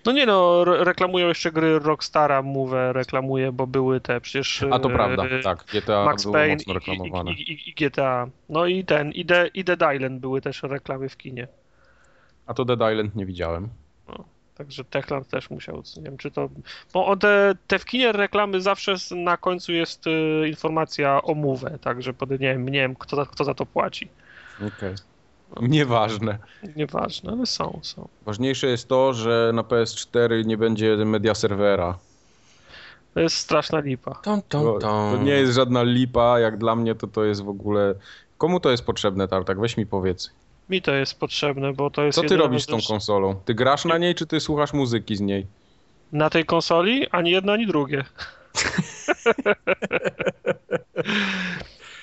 No 0.06 0.12
nie 0.12 0.26
no, 0.26 0.62
re 0.62 0.84
reklamują 0.84 1.28
jeszcze 1.28 1.52
gry 1.52 1.78
Rockstara, 1.78 2.42
Move 2.42 2.72
reklamuje, 2.92 3.52
bo 3.52 3.66
były 3.66 4.00
te 4.00 4.20
przecież... 4.20 4.64
A 4.70 4.78
to 4.78 4.90
e, 4.90 4.92
prawda, 4.92 5.25
tak. 5.42 5.64
GTA 5.72 6.04
Max 6.04 6.22
było 6.22 6.32
Payne 6.32 6.54
mocno 6.54 6.72
i, 6.72 6.75
reklamowane. 6.75 7.32
i, 7.32 7.52
i, 7.52 7.70
i 7.70 7.75
GTA. 7.75 8.28
No 8.48 8.66
i 8.66 8.84
ten, 8.84 9.12
i, 9.12 9.25
The, 9.25 9.46
i 9.46 9.64
Dead 9.64 9.94
Island 9.94 10.20
były 10.20 10.40
też 10.40 10.62
reklamy 10.62 11.08
w 11.08 11.16
kinie. 11.16 11.48
A 12.46 12.54
to 12.54 12.64
Dead 12.64 12.92
Island 12.92 13.16
nie 13.16 13.26
widziałem. 13.26 13.68
Także 14.54 14.84
Techland 14.84 15.28
też 15.28 15.50
musiał, 15.50 15.82
nie 15.96 16.02
wiem 16.02 16.18
czy 16.18 16.30
to... 16.30 16.48
Bo 16.92 17.06
o 17.06 17.16
te, 17.16 17.54
w 17.78 17.84
kinie 17.84 18.12
reklamy 18.12 18.60
zawsze 18.60 18.94
na 19.10 19.36
końcu 19.36 19.72
jest 19.72 20.06
y, 20.06 20.48
informacja 20.48 21.22
o 21.22 21.34
Move, 21.34 21.64
także 21.80 22.12
pod, 22.14 22.30
nie 22.30 22.38
wiem, 22.38 22.68
nie 22.68 22.80
wiem 22.80 22.94
kto, 22.94 23.16
za- 23.16 23.26
kto 23.26 23.44
za 23.44 23.54
to 23.54 23.66
płaci. 23.66 24.08
Okej. 24.56 24.94
Nieważne. 25.60 26.38
Nieważne, 26.76 27.32
ale 27.32 27.46
są, 27.46 27.80
są. 27.82 28.08
Ważniejsze 28.26 28.66
jest 28.66 28.88
to, 28.88 29.12
że 29.14 29.50
na 29.54 29.62
PS4 29.62 30.44
nie 30.46 30.56
będzie 30.56 30.96
media 30.96 31.34
serwera. 31.34 31.98
To 33.14 33.20
jest 33.20 33.36
straszna 33.36 33.80
lipa. 33.80 34.14
Tom, 34.14 34.42
To, 34.48 34.62
tom, 34.62 34.80
tom. 34.80 35.16
to 35.18 35.22
nie 35.24 35.32
jest 35.32 35.52
żadna 35.54 35.82
lipa, 35.82 36.40
jak 36.40 36.58
dla 36.58 36.76
mnie 36.76 36.94
to 36.94 37.06
to 37.06 37.24
jest 37.24 37.42
w 37.42 37.48
ogóle... 37.48 37.94
Komu 38.38 38.60
to 38.60 38.70
jest 38.70 38.84
potrzebne, 38.84 39.28
Tartak? 39.28 39.60
Weź 39.60 39.76
mi 39.76 39.86
powiedz. 39.86 40.30
Mi 40.70 40.82
to 40.82 40.94
jest 40.94 41.20
potrzebne, 41.20 41.72
bo 41.72 41.90
to 41.90 42.02
jest 42.02 42.16
Co 42.16 42.22
ty 42.22 42.37
robisz 42.37 42.62
z 42.62 42.66
tą 42.66 42.78
konsolą? 42.88 43.34
Ty 43.44 43.54
grasz 43.54 43.84
na 43.84 43.98
niej, 43.98 44.14
czy 44.14 44.26
ty 44.26 44.40
słuchasz 44.40 44.72
muzyki 44.72 45.16
z 45.16 45.20
niej? 45.20 45.46
Na 46.12 46.30
tej 46.30 46.44
konsoli 46.44 47.08
ani 47.10 47.31
jedno, 47.31 47.52
ani 47.52 47.66
drugie. 47.66 48.04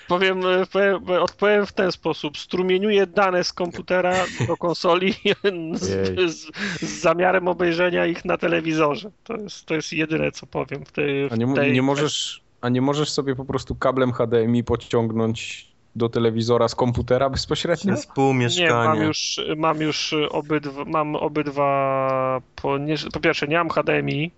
powiem, 0.07 0.41
powiem, 0.71 1.03
odpowiem 1.21 1.65
w 1.65 1.73
ten 1.73 1.91
sposób. 1.91 2.37
Strumieniuję 2.37 3.07
dane 3.07 3.43
z 3.43 3.53
komputera 3.53 4.13
do 4.47 4.57
konsoli 4.57 5.13
z, 5.73 6.19
z, 6.31 6.51
z 6.81 7.01
zamiarem 7.01 7.47
obejrzenia 7.47 8.05
ich 8.05 8.25
na 8.25 8.37
telewizorze. 8.37 9.11
To 9.23 9.33
jest, 9.33 9.65
to 9.65 9.73
jest 9.73 9.93
jedyne, 9.93 10.31
co 10.31 10.45
powiem 10.45 10.85
w 10.85 10.91
tej. 10.91 11.29
A 11.31 11.35
nie, 11.35 11.45
w 11.45 11.49
mo- 11.49 11.55
tej 11.55 11.73
nie, 11.73 11.81
możesz, 11.81 12.41
a 12.61 12.69
nie 12.69 12.81
możesz 12.81 13.09
sobie 13.09 13.35
po 13.35 13.45
prostu 13.45 13.75
kablem 13.75 14.13
HDMI 14.13 14.63
podciągnąć 14.63 15.67
do 15.95 16.09
telewizora 16.09 16.67
z 16.67 16.75
komputera 16.75 17.29
bezpośrednio? 17.29 17.97
Z 17.97 18.05
pół 18.05 18.33
Nie, 18.33 18.71
mam 18.71 19.01
już, 19.01 19.41
mam 19.57 19.81
już 19.81 20.15
obydwa, 20.29 20.85
mam 20.85 21.15
obydwa, 21.15 22.41
po, 22.55 22.77
nie, 22.77 22.95
po 23.13 23.19
pierwsze 23.19 23.47
nie 23.47 23.57
mam 23.57 23.69
HDMI, 23.69 24.31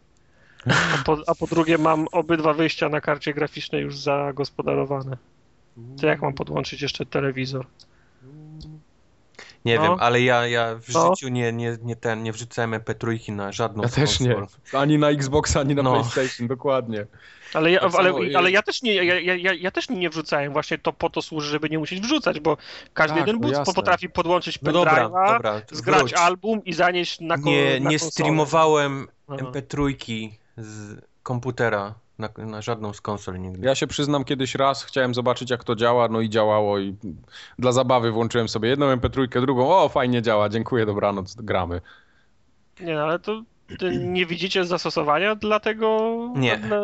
a 0.65 1.03
po, 1.05 1.17
a 1.27 1.35
po 1.35 1.47
drugie 1.47 1.77
mam 1.77 2.07
obydwa 2.11 2.53
wyjścia 2.53 2.89
na 2.89 3.01
karcie 3.01 3.33
graficznej 3.33 3.81
już 3.81 3.97
zagospodarowane. 3.97 5.17
To 6.01 6.07
jak 6.07 6.21
mam 6.21 6.33
podłączyć 6.33 6.81
jeszcze 6.81 7.05
telewizor? 7.05 7.65
Nie 9.65 9.75
No. 9.75 9.81
wiem, 9.81 9.95
ale 9.99 10.21
ja, 10.21 10.47
ja 10.47 10.75
w 10.75 10.93
No. 10.93 11.09
życiu 11.15 11.27
nie, 11.29 11.53
nie, 11.53 11.77
nie 11.83 11.95
ten, 11.95 12.23
nie 12.23 12.31
wrzucałem 12.31 12.71
MP3 12.71 13.33
na 13.33 13.51
żadną 13.51 13.83
Ja 13.83 13.89
też 13.89 14.19
nie. 14.19 14.35
Ani 14.73 14.97
na 14.97 15.09
Xbox, 15.09 15.57
ani 15.57 15.75
na 15.75 15.83
No. 15.83 15.91
PlayStation, 15.93 16.47
dokładnie. 16.47 17.05
Ale 17.53 17.71
ja, 17.71 17.79
Tak 17.79 17.95
ale, 17.95 18.09
samo 18.13 18.23
ale 18.37 18.51
ja 18.51 18.61
też 18.61 18.81
nie, 18.81 18.93
ja, 18.95 19.03
ja, 19.03 19.35
ja, 19.35 19.53
ja 19.53 19.71
też 19.71 19.89
nie 19.89 20.09
wrzucałem, 20.09 20.53
właśnie 20.53 20.77
to 20.77 20.93
po 20.93 21.09
to 21.09 21.21
służy, 21.21 21.49
żeby 21.49 21.69
nie 21.69 21.79
musieć 21.79 22.01
wrzucać, 22.01 22.39
bo 22.39 22.57
każdy 22.93 23.17
Tak, 23.19 23.27
jeden 23.27 23.41
no 23.41 23.49
jasne. 23.49 23.73
potrafi 23.73 24.09
podłączyć 24.09 24.59
No 24.61 24.71
dobra, 24.71 25.09
dobra, 25.09 25.61
zgrać 25.71 25.99
wróć. 25.99 26.13
album 26.13 26.65
i 26.65 26.73
zanieść 26.73 27.19
na, 27.19 27.37
ko- 27.37 27.49
Nie, 27.49 27.79
na 27.79 27.89
nie 27.89 27.99
konsolę. 27.99 28.11
streamowałem 28.11 29.07
Aha. 29.27 29.37
MP3 29.37 30.29
z 30.57 31.01
komputera 31.23 31.93
na, 32.19 32.29
na 32.37 32.61
żadną 32.61 32.93
z 32.93 33.01
konsol 33.01 33.39
nigdy. 33.39 33.67
Ja 33.67 33.75
się 33.75 33.87
przyznam, 33.87 34.23
kiedyś 34.23 34.55
raz 34.55 34.83
chciałem 34.83 35.13
zobaczyć, 35.13 35.51
jak 35.51 35.63
to 35.63 35.75
działa, 35.75 36.07
no 36.07 36.21
i 36.21 36.29
działało 36.29 36.79
i 36.79 36.95
dla 37.59 37.71
zabawy 37.71 38.11
włączyłem 38.11 38.49
sobie 38.49 38.69
jedną 38.69 38.95
MP3, 38.95 39.41
drugą, 39.41 39.77
o 39.77 39.89
fajnie 39.89 40.21
działa, 40.21 40.49
dziękuję, 40.49 40.85
dobranoc, 40.85 41.35
gramy. 41.35 41.81
Nie, 42.79 42.95
no, 42.95 43.01
ale 43.01 43.19
to 43.19 43.43
ty 43.79 43.97
nie 43.97 44.25
widzicie 44.25 44.65
zastosowania 44.65 45.35
dla 45.35 45.59
tego? 45.59 46.17
Nie. 46.35 46.57
Dla... 46.57 46.79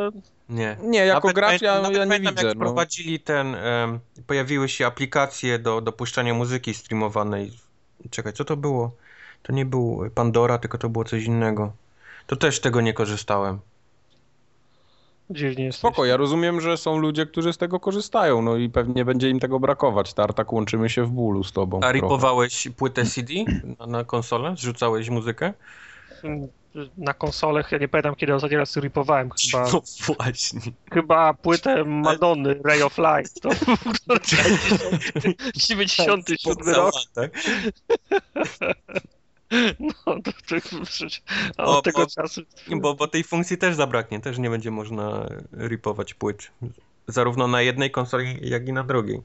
Nie. 0.50 0.78
Nie, 0.84 1.06
jako 1.06 1.28
Nawet 1.28 1.36
gracz 1.36 1.62
ja, 1.62 1.82
nawet 1.82 1.98
ja 1.98 2.06
nie 2.06 2.12
pamiętam, 2.12 2.36
widzę. 2.36 2.48
jak 2.48 2.58
No. 2.58 2.62
wprowadzili 2.66 3.20
ten, 3.20 3.56
em, 3.56 4.00
pojawiły 4.28 4.70
się 4.70 4.86
aplikacje 4.86 5.60
do, 5.60 5.82
do 5.82 5.92
puszczania 5.92 6.34
muzyki 6.34 6.74
streamowanej. 6.74 7.52
Czekaj, 8.10 8.34
co 8.34 8.46
to 8.46 8.58
było? 8.58 8.92
To 9.44 9.54
nie 9.54 9.66
był 9.66 10.04
Pandora, 10.16 10.58
tylko 10.58 10.78
to 10.78 10.90
było 10.90 11.06
coś 11.06 11.24
innego. 11.24 11.74
To 12.28 12.36
też 12.36 12.60
tego 12.60 12.82
nie 12.82 12.94
korzystałem. 12.94 13.60
Dziwnie 15.30 15.66
jest. 15.66 15.78
Spoko, 15.78 16.06
ja 16.06 16.18
rozumiem, 16.18 16.62
że 16.62 16.78
są 16.78 16.98
ludzie, 16.98 17.26
którzy 17.26 17.54
z 17.54 17.58
tego 17.58 17.80
korzystają, 17.80 18.42
no 18.42 18.58
i 18.58 18.70
pewnie 18.70 19.06
będzie 19.06 19.30
im 19.30 19.40
tego 19.40 19.60
brakować. 19.60 20.14
Tartak, 20.14 20.54
łączymy 20.54 20.90
się 20.90 21.04
w 21.04 21.10
bólu 21.10 21.44
z 21.44 21.52
tobą. 21.52 21.78
A 21.78 21.80
trochę. 21.80 21.94
ripowałeś 21.94 22.68
płytę 22.78 23.06
CD 23.06 23.34
na, 23.80 23.88
na 23.88 24.04
konsolę? 24.04 24.56
Zrzucałeś 24.58 25.10
muzykę? 25.10 25.54
Na 26.98 27.14
konsolach, 27.14 27.72
ja 27.72 27.78
nie 27.78 27.88
pamiętam 27.88 28.16
kiedy 28.16 28.34
ostatni 28.36 28.58
raz 28.58 28.78
ripowałem, 28.78 29.30
chyba, 29.32 29.72
No 29.74 29.82
właśnie. 30.16 30.60
chyba 30.92 31.34
płytę 31.34 31.84
Madonny, 31.86 32.60
Ray 32.66 32.82
of 32.82 32.98
Light, 32.98 33.42
to 33.42 33.50
która 33.94 34.20
97 35.56 36.76
rok, 36.76 36.94
Tak? 37.14 37.32
no 39.80 40.16
przecież, 40.46 41.22
a 41.58 41.64
O, 41.64 41.78
od 41.78 41.86
tego 41.86 42.00
bo- 42.00 42.08
czasu... 42.08 42.42
Bo, 42.76 42.94
bo 42.94 43.08
tej 43.08 43.24
funkcji 43.24 43.58
też 43.58 43.76
zabraknie, 43.76 44.20
też 44.20 44.38
nie 44.38 44.50
będzie 44.50 44.72
można 44.72 45.28
ripować 45.68 46.14
płyt. 46.14 46.52
Zarówno 47.08 47.48
na 47.48 47.62
jednej 47.62 47.92
konsoli, 47.92 48.38
jak 48.42 48.68
i 48.68 48.74
na 48.74 48.84
drugiej. 48.84 49.22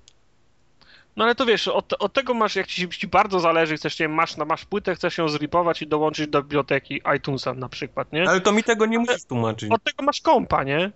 No 1.16 1.24
ale 1.24 1.34
to 1.34 1.46
wiesz, 1.46 1.68
od, 1.68 1.92
od 1.98 2.12
tego 2.12 2.34
masz, 2.34 2.56
jak 2.56 2.66
ci, 2.66 2.88
ci 2.88 3.06
bardzo 3.08 3.40
zależy, 3.40 3.76
chcesz, 3.76 3.98
nie 3.98 4.04
wiem, 4.04 4.14
masz, 4.14 4.36
masz 4.36 4.64
płytę, 4.64 4.94
chcesz 4.94 5.18
ją 5.18 5.28
zripować 5.28 5.82
i 5.82 5.86
dołączyć 5.86 6.26
do 6.26 6.42
biblioteki 6.42 7.00
iTunesa 7.16 7.54
na 7.54 7.68
przykład, 7.68 8.12
nie? 8.12 8.28
Ale 8.28 8.40
to 8.40 8.52
mi 8.52 8.62
tego 8.64 8.86
nie 8.86 8.98
musisz 8.98 9.24
tłumaczyć. 9.24 9.70
Od 9.70 9.82
tego 9.84 10.02
masz 10.04 10.20
kompa, 10.20 10.64
nie? 10.64 10.92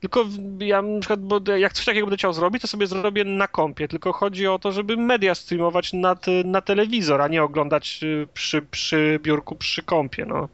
Tylko 0.00 0.24
ja 0.58 0.82
na 0.82 1.00
przykład, 1.00 1.20
bo 1.20 1.40
jak 1.56 1.72
coś 1.72 1.84
takiego 1.84 2.06
będę 2.06 2.16
chciał 2.16 2.32
zrobić, 2.32 2.62
to 2.62 2.68
sobie 2.68 2.86
zrobię 2.86 3.24
na 3.24 3.48
kompie. 3.48 3.88
Tylko 3.88 4.12
chodzi 4.12 4.46
o 4.46 4.58
to, 4.58 4.72
żeby 4.72 4.96
media 4.96 5.34
streamować 5.34 5.92
na, 5.92 6.16
na 6.44 6.60
telewizor, 6.60 7.22
a 7.22 7.28
nie 7.28 7.42
oglądać 7.42 8.00
y, 8.02 8.28
przy, 8.34 8.62
przy 8.62 9.20
biurku, 9.22 9.56
przy 9.56 9.82
kompie, 9.82 10.26
no. 10.26 10.48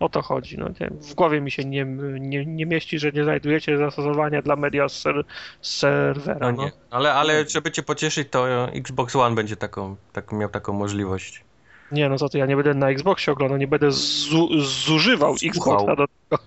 O 0.00 0.08
to 0.08 0.22
chodzi, 0.22 0.58
no. 0.58 0.66
W 0.90 1.14
głowie 1.14 1.40
mi 1.40 1.50
się 1.50 1.64
nie, 1.64 1.84
nie, 2.20 2.46
nie 2.46 2.66
mieści, 2.66 2.98
że 2.98 3.12
nie 3.12 3.24
znajdujecie 3.24 3.78
zastosowania 3.78 4.42
dla 4.42 4.56
media 4.56 4.88
z, 4.88 4.92
ser, 4.92 5.24
serwera, 5.60 6.52
No 6.52 6.64
no. 6.64 6.70
Ale, 6.90 7.14
ale 7.14 7.48
żeby 7.48 7.70
cię 7.70 7.82
pocieszyć, 7.82 8.28
to 8.30 8.68
Xbox 8.68 9.16
One 9.16 9.34
będzie 9.34 9.56
taką, 9.56 9.96
tak, 10.12 10.32
miał 10.32 10.48
taką 10.48 10.72
możliwość. 10.72 11.44
Nie, 11.92 12.08
no 12.08 12.18
co 12.18 12.28
ty, 12.28 12.38
ja 12.38 12.46
nie 12.46 12.56
będę 12.56 12.74
na 12.74 12.90
Xboxie 12.90 13.32
oglądał, 13.32 13.58
nie 13.58 13.66
będę 13.66 13.92
zu, 13.92 14.60
zużywał 14.60 15.36
Słuchał. 15.38 15.74
Xboxa 15.84 15.96
do 15.96 16.06
tego. 16.06 16.42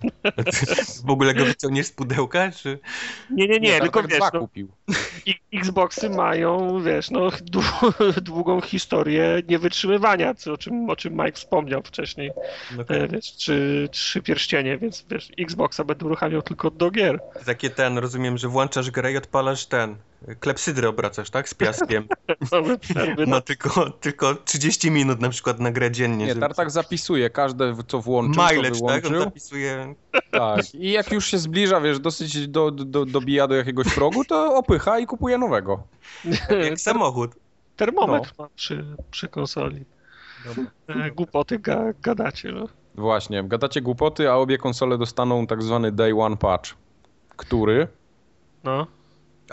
W 1.05 1.09
ogóle 1.09 1.33
go 1.33 1.45
wyciągniesz 1.45 1.85
z 1.87 1.91
pudełka, 1.91 2.51
czy... 2.51 2.79
Nie, 3.29 3.47
nie, 3.47 3.59
nie, 3.59 3.79
tylko 3.81 4.01
Tartak 4.01 4.21
wiesz, 4.21 4.29
no, 4.33 4.39
kupił. 4.39 4.67
Xboxy 5.53 6.09
mają, 6.09 6.81
wiesz, 6.83 7.11
no 7.11 7.29
dłu- 7.29 8.21
długą 8.21 8.61
historię 8.61 9.41
niewytrzymywania, 9.49 10.33
co, 10.33 10.53
o, 10.53 10.57
czym, 10.57 10.89
o 10.89 10.95
czym 10.95 11.13
Mike 11.13 11.31
wspomniał 11.31 11.81
wcześniej, 11.83 12.31
No, 12.77 12.83
e, 12.95 13.07
wiesz, 13.07 13.31
trzy, 13.35 13.89
trzy 13.91 14.21
pierścienie, 14.21 14.77
więc 14.77 15.05
wiesz, 15.09 15.29
Xboxa 15.39 15.83
będę 15.83 16.05
uruchamiał 16.05 16.41
tylko 16.41 16.71
do 16.71 16.91
gier. 16.91 17.19
Takie 17.45 17.69
ten, 17.69 17.97
rozumiem, 17.97 18.37
że 18.37 18.47
włączasz 18.47 18.91
grę 18.91 19.11
i 19.11 19.17
odpalasz 19.17 19.65
ten... 19.65 19.95
Klepsydrę 20.39 20.89
obracasz, 20.89 21.29
tak? 21.29 21.49
Z 21.49 21.53
piaskiem. 21.53 22.07
No 23.27 23.41
tylko, 23.41 23.89
tylko 23.89 24.35
30 24.35 24.91
minut 24.91 25.21
na 25.21 25.29
przykład 25.29 25.59
na 25.59 25.71
grę 25.71 25.91
dziennie. 25.91 26.25
Nie, 26.25 26.29
żeby- 26.29 26.41
Tartak 26.41 26.71
zapisuje 26.71 27.29
każde, 27.29 27.75
co 27.87 28.01
włączył, 28.01 28.43
Mileage, 28.43 28.79
co 28.79 28.87
tak? 28.87 29.05
On 29.05 29.19
zapisuje... 29.19 29.95
Tak. 30.31 30.75
I 30.75 30.91
jak 30.91 31.11
już 31.11 31.25
się 31.25 31.37
zbliża, 31.37 31.81
wiesz, 31.81 31.99
dosyć 31.99 32.47
do, 32.47 32.71
do, 32.71 33.05
dobija 33.05 33.47
do 33.47 33.55
jakiegoś 33.55 33.93
progu, 33.95 34.25
to 34.25 34.55
opycha 34.57 34.99
i 34.99 35.05
kupuje 35.05 35.37
nowego. 35.37 35.83
Jak 36.69 36.79
samochód. 36.89 37.31
Termometr 37.75 38.29
No. 38.37 38.43
mam 38.43 38.49
przy, 38.55 38.85
przy 39.11 39.27
konsoli. 39.27 39.85
E, 40.87 41.11
Głupoty 41.11 41.59
ga, 41.59 41.83
gadacie, 42.01 42.51
no. 42.51 42.67
Właśnie, 42.95 43.43
gadacie 43.43 43.81
głupoty, 43.81 44.29
a 44.31 44.35
obie 44.35 44.57
konsole 44.57 44.97
dostaną 44.97 45.47
tak 45.47 45.63
zwany 45.63 45.91
day 45.91 46.13
one 46.19 46.37
patch, 46.37 46.73
który... 47.37 47.87
no. 48.63 48.87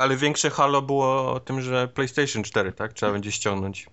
Ale 0.00 0.16
większe 0.16 0.50
halo 0.50 0.82
było 0.82 1.32
o 1.32 1.40
tym, 1.40 1.62
że 1.62 1.88
PlayStation 1.88 2.42
4, 2.42 2.72
tak? 2.72 2.92
Trzeba 2.92 3.12
będzie 3.12 3.32
ściągnąć. 3.32 3.86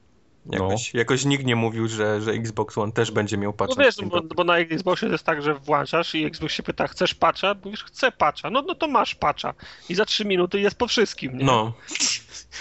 Jakoś, 0.51 0.93
jakoś 0.93 1.25
nikt 1.25 1.45
nie 1.45 1.55
mówił, 1.55 1.87
że, 1.87 2.21
że 2.21 2.31
Xbox 2.31 2.77
One 2.77 2.91
też 2.91 3.11
będzie 3.11 3.37
miał 3.37 3.53
patch. 3.53 3.77
No 3.77 3.83
wiesz, 3.83 3.95
bo, 4.03 4.21
bo 4.21 4.43
na 4.43 4.57
Xboxie 4.57 5.07
to 5.07 5.11
jest 5.11 5.23
tak, 5.23 5.41
że 5.41 5.53
włączasz 5.53 6.15
i 6.15 6.25
Xbox 6.25 6.53
się 6.53 6.63
pyta, 6.63 6.87
chcesz 6.87 7.13
patcha? 7.13 7.55
Mówisz, 7.65 7.83
chcę 7.83 8.11
patcha. 8.11 8.49
No, 8.49 8.61
no 8.61 8.75
to 8.75 8.87
masz 8.87 9.15
patcha. 9.15 9.53
I 9.89 9.95
za 9.95 10.05
trzy 10.05 10.25
minuty 10.25 10.59
jest 10.59 10.75
po 10.75 10.87
wszystkim, 10.87 11.37
nie? 11.37 11.45
No, 11.45 11.73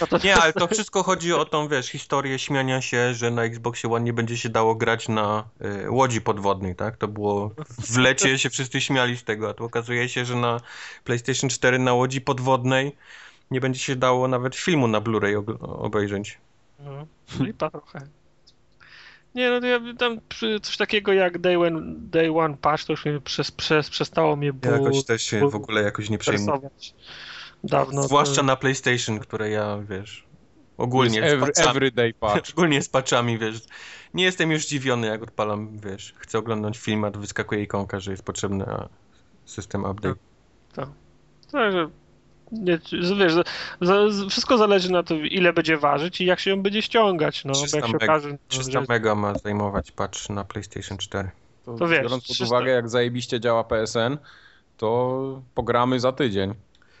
No 0.01 0.07
to, 0.07 0.17
nie, 0.23 0.35
ale 0.35 0.53
to 0.53 0.67
wszystko 0.67 1.03
chodzi 1.03 1.33
o 1.33 1.45
tą, 1.45 1.67
wiesz, 1.67 1.87
historię 1.87 2.39
śmiania 2.39 2.81
się, 2.81 3.13
że 3.13 3.31
na 3.31 3.43
Xboxie 3.43 3.91
One 3.91 4.05
nie 4.05 4.13
będzie 4.13 4.37
się 4.37 4.49
dało 4.49 4.75
grać 4.75 5.07
na 5.09 5.49
y, 5.85 5.91
łodzi 5.91 6.21
podwodnej, 6.21 6.75
tak? 6.75 6.97
To 6.97 7.07
było, 7.07 7.51
w 7.79 7.97
lecie 7.97 8.39
się 8.39 8.49
wszyscy 8.49 8.81
śmiali 8.81 9.17
z 9.17 9.23
tego, 9.23 9.49
a 9.49 9.53
tu 9.53 9.65
okazuje 9.65 10.09
się, 10.09 10.25
że 10.25 10.35
na 10.35 10.61
PlayStation 11.03 11.49
4 11.49 11.79
na 11.79 11.93
łodzi 11.93 12.21
podwodnej 12.21 12.95
nie 13.51 13.61
będzie 13.61 13.79
się 13.79 13.95
dało 13.95 14.27
nawet 14.27 14.55
filmu 14.55 14.87
na 14.87 15.01
Blu-ray 15.01 15.37
ob- 15.37 15.57
obejrzeć. 15.61 16.37
No, 16.79 17.07
lipa 17.39 17.69
trochę. 17.69 18.07
Nie, 19.35 19.49
no 19.49 19.59
to 19.61 19.67
ja 19.67 19.79
tam 19.97 20.19
coś 20.61 20.77
takiego 20.77 21.13
jak 21.13 21.37
Day 21.37 21.57
One, 21.59 21.81
day 21.97 22.37
one 22.37 22.57
Patch 22.57 22.83
to 22.85 22.93
już 22.93 23.05
mnie 23.05 23.21
przez, 23.21 23.51
przez, 23.51 23.89
przestało 23.89 24.35
mnie 24.35 24.47
Ja 24.47 24.53
bu- 24.53 24.71
jakoś 24.71 25.05
też 25.05 25.23
się 25.23 25.49
w 25.49 25.55
ogóle 25.55 25.81
jakoś 25.81 26.09
nie 26.09 26.17
przejmuję. 26.17 26.69
Dawno. 27.63 28.03
Zwłaszcza 28.03 28.35
to- 28.35 28.43
na 28.43 28.55
PlayStation, 28.55 29.19
które 29.19 29.49
ja, 29.49 29.77
wiesz, 29.89 30.27
ogólnie 30.77 31.29
z 31.29 31.39
patchami, 31.39 31.69
everyday 31.69 32.13
patch. 32.19 32.51
ogólnie 32.53 32.81
z 32.81 32.89
patchami, 32.89 33.37
wiesz, 33.37 33.61
nie 34.13 34.23
jestem 34.23 34.51
już 34.51 34.63
zdziwiony, 34.65 35.07
jak 35.07 35.23
odpalam, 35.23 35.79
wiesz, 35.79 36.13
chcę 36.17 36.37
oglądać 36.39 36.77
film, 36.77 37.03
a 37.03 37.11
tu 37.11 37.19
wyskakuje 37.19 37.63
ikonka, 37.63 37.99
że 37.99 38.11
jest 38.11 38.23
potrzebny 38.23 38.65
system 39.45 39.85
update. 39.85 40.15
Także, 41.51 41.89
nie, 42.51 42.79
wiesz, 43.17 43.33
za, 43.33 43.43
za, 43.81 44.29
wszystko 44.29 44.57
zależy 44.57 44.91
na 44.91 45.03
tym, 45.03 45.25
ile 45.25 45.53
będzie 45.53 45.77
ważyć 45.77 46.21
i 46.21 46.25
jak 46.25 46.39
się 46.39 46.49
ją 46.49 46.61
będzie 46.61 46.81
ściągać. 46.81 47.45
No, 47.45 47.53
bo 47.53 47.59
300 47.59 47.77
jak 47.77 47.87
się 47.87 47.93
meg- 47.93 48.03
okaże, 48.03 48.29
no, 48.29 48.37
300 48.47 48.71
że, 48.71 48.85
mega 48.89 49.15
ma 49.15 49.33
zajmować 49.33 49.91
patch 49.91 50.29
na 50.29 50.43
PlayStation 50.43 50.97
4. 50.97 51.31
To 51.65 51.87
wiesz, 51.87 52.01
biorąc 52.01 52.27
pod 52.27 52.35
300 52.35 52.45
uwagę, 52.45 52.71
jak 52.71 52.89
zajebiście 52.89 53.39
działa 53.39 53.63
PSN, 53.63 54.17
to 54.77 55.41
pogramy 55.55 55.99
za 55.99 56.11
tydzień. 56.11 56.53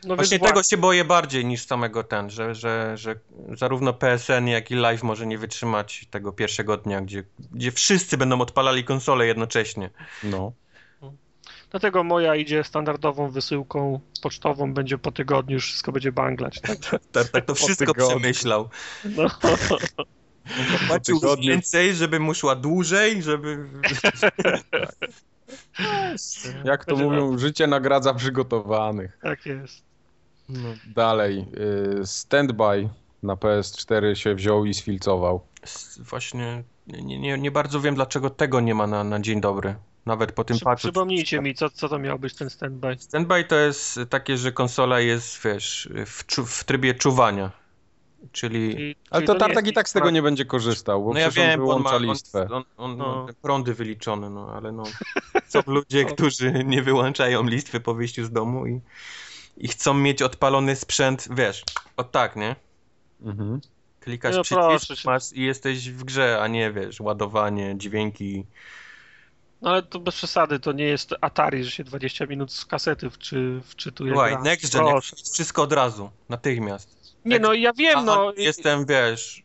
no 0.03 0.15
Właśnie 0.15 0.39
tego 0.39 0.63
się 0.63 0.77
boję 0.77 1.05
bardziej 1.05 1.45
niż 1.45 1.65
samego 1.65 2.03
ten, 2.03 2.29
że, 2.29 2.55
że, 2.55 2.97
że 2.97 3.15
zarówno 3.53 3.93
PSN, 3.93 4.47
jak 4.47 4.71
i 4.71 4.75
Live 4.75 5.03
może 5.03 5.27
nie 5.27 5.37
wytrzymać 5.37 6.07
tego 6.11 6.31
pierwszego 6.31 6.77
dnia, 6.77 7.01
gdzie, 7.01 7.23
gdzie 7.51 7.71
wszyscy 7.71 8.17
będą 8.17 8.41
odpalali 8.41 8.83
konsole 8.83 9.27
jednocześnie. 9.27 9.89
No. 10.23 10.51
Dlatego 11.71 12.03
moja 12.03 12.35
idzie 12.35 12.63
standardową 12.63 13.29
wysyłką 13.29 13.99
pocztową, 14.21 14.73
będzie 14.73 14.97
po 14.97 15.11
tygodniu, 15.11 15.53
już 15.53 15.65
wszystko 15.65 15.91
będzie 15.91 16.11
banglać. 16.11 16.61
Tak? 16.61 16.77
Tak, 17.11 17.29
tak 17.29 17.45
to 17.45 17.55
wszystko 17.55 17.93
tygodniu. 17.93 18.07
przemyślał. 18.07 18.69
No, 19.05 19.27
Płacił 20.87 21.19
więcej, 21.41 21.95
żeby 21.95 22.19
mu 22.19 22.33
szła 22.33 22.55
dłużej, 22.55 23.23
żeby... 23.23 23.57
Jak 26.63 26.85
to 26.85 26.95
Będzie 26.95 27.05
mówią, 27.09 27.37
życie 27.37 27.67
nagradza 27.67 28.13
przygotowanych. 28.13 29.17
tak 29.21 29.45
jest. 29.45 29.83
No. 30.49 30.69
Dalej, 30.95 31.45
y, 32.01 32.05
Standby 32.07 32.89
na 33.23 33.35
PS4 33.35 34.13
się 34.13 34.35
wziął 34.35 34.65
i 34.65 34.73
sfilcował. 34.73 35.41
Właśnie 35.99 36.63
nie, 36.87 37.19
nie, 37.19 37.37
nie 37.37 37.51
bardzo 37.51 37.81
wiem, 37.81 37.95
dlaczego 37.95 38.29
tego 38.29 38.59
nie 38.59 38.75
ma 38.75 38.87
na, 38.87 39.03
na 39.03 39.19
dzień 39.19 39.41
dobry. 39.41 39.75
Nawet 40.07 40.31
po 40.31 40.43
tym 40.43 40.55
Przy, 40.57 40.65
patchu. 40.65 40.87
przypomnijcie 40.87 41.41
mi, 41.41 41.55
co, 41.55 41.69
co 41.69 41.89
to 41.89 41.99
miał 41.99 42.19
być 42.19 42.33
ten 42.35 42.49
standby. 42.49 42.95
Standby 42.99 43.43
to 43.43 43.55
jest 43.55 43.99
takie, 44.09 44.37
że 44.37 44.51
konsola 44.51 44.99
jest, 44.99 45.43
wiesz, 45.43 45.89
w, 46.05 46.25
czu, 46.25 46.45
w 46.45 46.63
trybie 46.63 46.93
czuwania. 46.93 47.51
Czyli... 48.31 48.71
Czyli- 48.75 48.95
Ale 49.09 49.21
czyli 49.21 49.27
to 49.27 49.33
nie 49.33 49.39
Tartak 49.39 49.65
jest 49.65 49.71
i 49.71 49.73
tak 49.73 49.89
z 49.89 49.93
tego 49.93 50.09
nie 50.09 50.21
będzie 50.21 50.45
korzystał, 50.45 51.03
bo 51.05 51.13
No 51.13 51.19
ja 51.19 51.29
przecież 51.29 51.43
on 51.43 51.49
wiem, 51.49 51.59
bo 51.59 51.75
on 51.75 51.81
ma, 51.81 51.89
wyłącza 51.89 52.07
on, 52.07 52.13
listwę. 52.13 52.47
on, 52.51 52.63
on 52.77 52.97
No. 52.97 53.25
ma 53.27 53.33
prądy 53.41 53.73
wyliczone, 53.73 54.29
no 54.29 54.53
ale 54.55 54.71
no. 54.71 54.83
Są 55.49 55.59
ludzie, 55.67 56.05
którzy 56.05 56.63
nie 56.65 56.83
wyłączają 56.83 57.43
listwy 57.43 57.79
po 57.79 57.93
wyjściu 57.93 58.25
z 58.25 58.31
domu 58.31 58.67
i, 58.67 58.81
i 59.57 59.67
chcą 59.67 59.93
mieć 59.93 60.21
odpalony 60.21 60.75
sprzęt, 60.75 61.27
wiesz, 61.31 61.63
o 61.97 62.03
tak, 62.03 62.35
nie? 62.35 62.55
Mhm. 63.21 63.61
Klikasz 63.99 64.35
No 64.35 64.41
przycisk, 64.43 65.05
masz 65.05 65.33
i 65.33 65.41
jesteś 65.43 65.91
w 65.91 66.03
grze, 66.03 66.39
a 66.41 66.47
nie, 66.47 66.71
wiesz, 66.71 66.99
ładowanie, 67.01 67.75
dźwięki. 67.77 68.45
No 69.61 69.69
ale 69.69 69.83
to 69.83 69.99
bez 69.99 70.15
przesady, 70.15 70.59
to 70.59 70.71
nie 70.71 70.85
jest 70.85 71.13
Atari, 71.21 71.63
że 71.63 71.71
się 71.71 71.83
20 71.83 72.25
minut 72.25 72.53
z 72.53 72.65
kasety 72.65 73.09
wczy, 73.09 73.61
wczytuje. 73.63 74.11
Słuchaj, 74.11 74.37
next 74.43 74.73
gen, 74.73 74.85
Proszę. 74.85 75.15
wszystko 75.33 75.61
od 75.61 75.73
razu, 75.73 76.09
natychmiast. 76.29 77.15
Nie 77.25 77.39
no, 77.39 77.53
ja 77.53 77.73
wiem, 77.73 77.99
A, 77.99 78.01
no. 78.01 78.33
Jestem, 78.37 78.85
wiesz, 78.85 79.43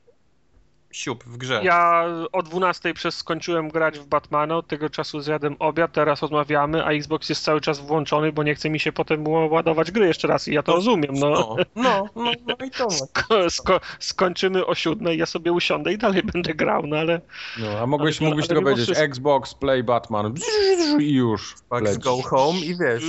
siup 0.92 1.24
w 1.24 1.37
grze. 1.37 1.61
Ja 1.64 2.05
o 2.33 2.42
12 2.42 2.94
przez 2.94 3.16
skończyłem 3.16 3.68
grać 3.68 3.98
w 3.98 4.07
Batmana, 4.07 4.57
od 4.57 4.66
tego 4.66 4.90
czasu 4.90 5.20
zjadłem 5.20 5.57
obiad, 5.59 5.92
teraz 5.92 6.22
rozmawiamy, 6.22 6.85
a 6.85 6.90
Xbox 6.90 7.28
jest 7.28 7.44
cały 7.44 7.61
czas 7.61 7.81
włączony, 7.81 8.33
bo 8.33 8.42
nie 8.42 8.55
chce 8.55 8.70
mi 8.70 8.81
się 8.81 8.92
potem 8.92 9.28
ładować 9.28 9.90
gry 9.90 10.07
jeszcze 10.07 10.28
raz 10.28 10.48
i 10.48 10.55
ja 10.55 10.62
to 10.62 10.72
No. 10.72 10.76
rozumiem, 10.76 11.14
no. 11.14 11.28
No, 11.31 11.57
no, 11.76 12.11
no, 12.16 12.33
no 12.46 12.66
i 12.66 12.70
to. 12.70 12.87
Sko- 12.87 13.46
sko- 13.50 13.81
skończymy 13.98 14.66
o 14.66 14.74
siódmej, 14.74 15.18
ja 15.18 15.26
sobie 15.26 15.52
usiądę 15.52 15.92
i 15.92 15.98
dalej 15.98 16.22
będę 16.33 16.55
grał, 16.55 16.83
no 16.87 16.96
ale 16.96 17.20
No, 17.59 17.66
a 17.81 17.87
mogłeś, 17.87 18.18
Ale- 18.20 18.28
mógłbyś 18.28 18.44
ale 18.44 18.48
tylko 18.48 18.62
powiedzieć 18.62 18.85
wszystko- 18.85 19.05
Xbox, 19.05 19.55
Play 19.55 19.83
Batman 19.85 20.35
i 21.00 21.12
już. 21.12 21.55
Pax 21.68 21.98
go 21.98 22.22
home 22.22 22.59
i 22.59 22.76
wiesz, 22.78 23.02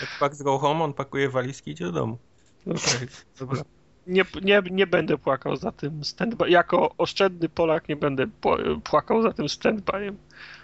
jak 0.00 0.10
Pax 0.20 0.42
go 0.42 0.58
home, 0.58 0.84
on 0.84 0.92
pakuje 0.92 1.28
walizki 1.28 1.70
i 1.70 1.72
idzie 1.72 1.84
do 1.84 1.92
domu. 1.92 2.18
Okej, 2.66 3.08
dobra. 3.38 3.62
Nie, 4.06 4.24
nie, 4.42 4.62
nie 4.70 4.86
będę 4.86 5.18
płakał 5.18 5.56
za 5.56 5.72
tym 5.72 6.04
standby. 6.04 6.50
Jako 6.50 6.94
oszczędny 6.98 7.48
Polak 7.48 7.88
nie 7.88 7.96
będę 7.96 8.26
pł- 8.26 8.80
płakał 8.80 9.22
za 9.22 9.32
tym 9.32 9.48
standbyem. 9.48 10.16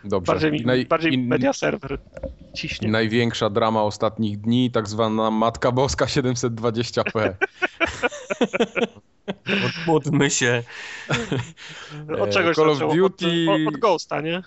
Dobrze. 0.04 0.32
Bardziej, 0.32 0.52
mi, 0.52 0.60
naj, 0.60 0.86
bardziej 0.86 1.18
media 1.18 1.52
serwer 1.52 1.98
i 2.52 2.56
ciśnie. 2.56 2.88
największa 2.88 3.50
drama 3.50 3.82
ostatnich 3.82 4.40
dni, 4.40 4.70
tak 4.70 4.88
zwana 4.88 5.30
Matka 5.30 5.72
Boska 5.72 6.04
720p. 6.04 7.32
Odmódmy 9.86 10.30
się. 10.30 10.62
Od 12.20 12.30
czegoś 12.30 12.56
Call 12.56 12.70
of? 12.70 12.78
Duty- 12.78 13.46
Od, 13.50 13.60
od, 13.68 13.74
od 13.74 13.80
Ghosta, 13.80 14.20
nie? 14.20 14.42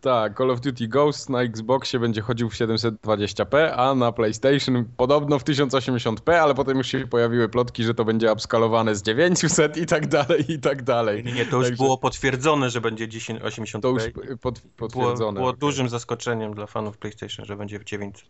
Tak, 0.00 0.38
Call 0.38 0.50
of 0.50 0.60
Duty 0.60 0.88
Ghost 0.88 1.30
na 1.30 1.42
Xboxie 1.42 2.00
będzie 2.00 2.20
chodził 2.20 2.50
w 2.50 2.54
720p, 2.54 3.72
a 3.76 3.94
na 3.94 4.12
PlayStation 4.12 4.84
podobno 4.96 5.38
w 5.38 5.44
1080p, 5.44 6.32
ale 6.32 6.54
potem 6.54 6.78
już 6.78 6.86
się 6.86 7.06
pojawiły 7.06 7.48
plotki, 7.48 7.84
że 7.84 7.94
to 7.94 8.04
będzie 8.04 8.32
upskalowane 8.32 8.94
z 8.94 9.02
900 9.02 9.76
i 9.76 9.86
tak 9.86 10.06
dalej, 10.06 10.52
i 10.52 10.58
tak 10.58 10.82
dalej. 10.82 11.24
Nie, 11.24 11.32
nie, 11.32 11.46
to 11.46 11.56
już 11.56 11.66
Także 11.66 11.84
było 11.84 11.98
potwierdzone, 11.98 12.70
że 12.70 12.80
będzie 12.80 13.08
1080p. 13.08 13.80
To 13.80 13.88
już 13.88 14.02
pod, 14.40 14.60
było, 14.60 14.72
potwierdzone. 14.76 15.38
było 15.38 15.48
okej. 15.48 15.60
dużym 15.60 15.88
zaskoczeniem 15.88 16.54
dla 16.54 16.66
fanów 16.66 16.98
PlayStation, 16.98 17.46
że 17.46 17.56
będzie 17.56 17.78
w 17.78 17.84
900. 17.84 18.28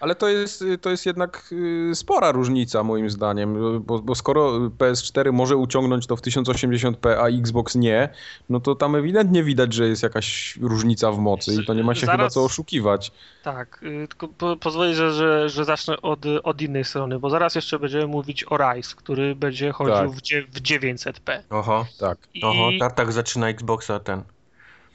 Ale 0.00 0.14
to 0.14 0.28
jest, 0.28 0.64
to 0.80 0.90
jest 0.90 1.06
jednak 1.06 1.50
y, 1.52 1.94
spora 1.94 2.32
różnica 2.32 2.82
moim 2.82 3.10
zdaniem, 3.10 3.80
bo, 3.82 3.98
bo 3.98 4.14
skoro 4.14 4.58
PS4 4.58 5.32
może 5.32 5.56
uciągnąć 5.56 6.06
to 6.06 6.16
w 6.16 6.20
1080p, 6.20 7.08
a 7.18 7.28
Xbox 7.28 7.74
nie, 7.74 8.08
no 8.48 8.60
to 8.60 8.74
tam 8.74 8.94
ewidentnie 8.94 9.44
widać, 9.44 9.72
że 9.72 9.88
jest 9.88 10.02
jakaś 10.02 10.56
różnica 10.60 11.10
zestaw 11.10 11.24
mocy 11.24 11.54
i 11.62 11.66
to 11.66 11.74
nie 11.74 11.84
ma 11.84 11.94
się 11.94 12.06
Zaraz- 12.06 12.16
chyba 12.16 12.30
co 12.30 12.44
oszukiwać. 12.44 13.12
Tak, 13.42 13.82
y, 13.82 14.08
tylko 14.08 14.28
po, 14.28 14.56
pozwolę, 14.56 14.94
że, 14.94 15.12
że, 15.12 15.48
że 15.48 15.64
zacznę 15.64 16.02
od, 16.02 16.26
od 16.42 16.62
innej 16.62 16.84
strony, 16.84 17.18
bo 17.18 17.30
zaraz 17.30 17.54
jeszcze 17.54 17.78
będziemy 17.78 18.06
mówić 18.06 18.44
o 18.44 18.56
Rise, 18.56 18.96
który 18.96 19.34
będzie 19.34 19.72
chodził 19.72 19.94
Tak. 19.94 20.10
w, 20.10 20.22
dzie, 20.22 20.42
w 20.42 20.60
900p. 20.60 21.42
Oho, 21.50 21.86
Tak. 21.98 22.18
I, 22.34 22.42
oho, 22.44 22.70
tak, 22.80 22.94
tak 22.94 23.12
zaczyna 23.12 23.48
Xboxa 23.48 24.00
ten. 24.00 24.22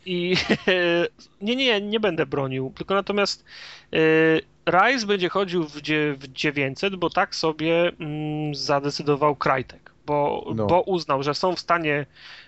i 0.05 0.35
nie, 1.41 1.55
nie, 1.55 1.81
nie 1.81 1.99
będę 1.99 2.25
bronił, 2.25 2.73
tylko 2.75 2.93
natomiast 2.93 3.45
y, 3.93 4.41
Rise 4.69 5.05
będzie 5.07 5.29
chodził 5.29 5.63
w, 5.63 5.73
w 6.17 6.27
900, 6.33 6.95
bo 6.95 7.09
tak 7.09 7.35
sobie 7.35 7.91
mm, 7.99 8.55
zadecydował 8.55 9.35
Crytek. 9.35 9.91
Bo, 10.05 10.45
No. 10.55 10.65
bo 10.67 10.81
uznał, 10.81 11.23
że 11.23 11.33
są 11.33 11.55
w 11.55 11.59
stanie, 11.59 12.05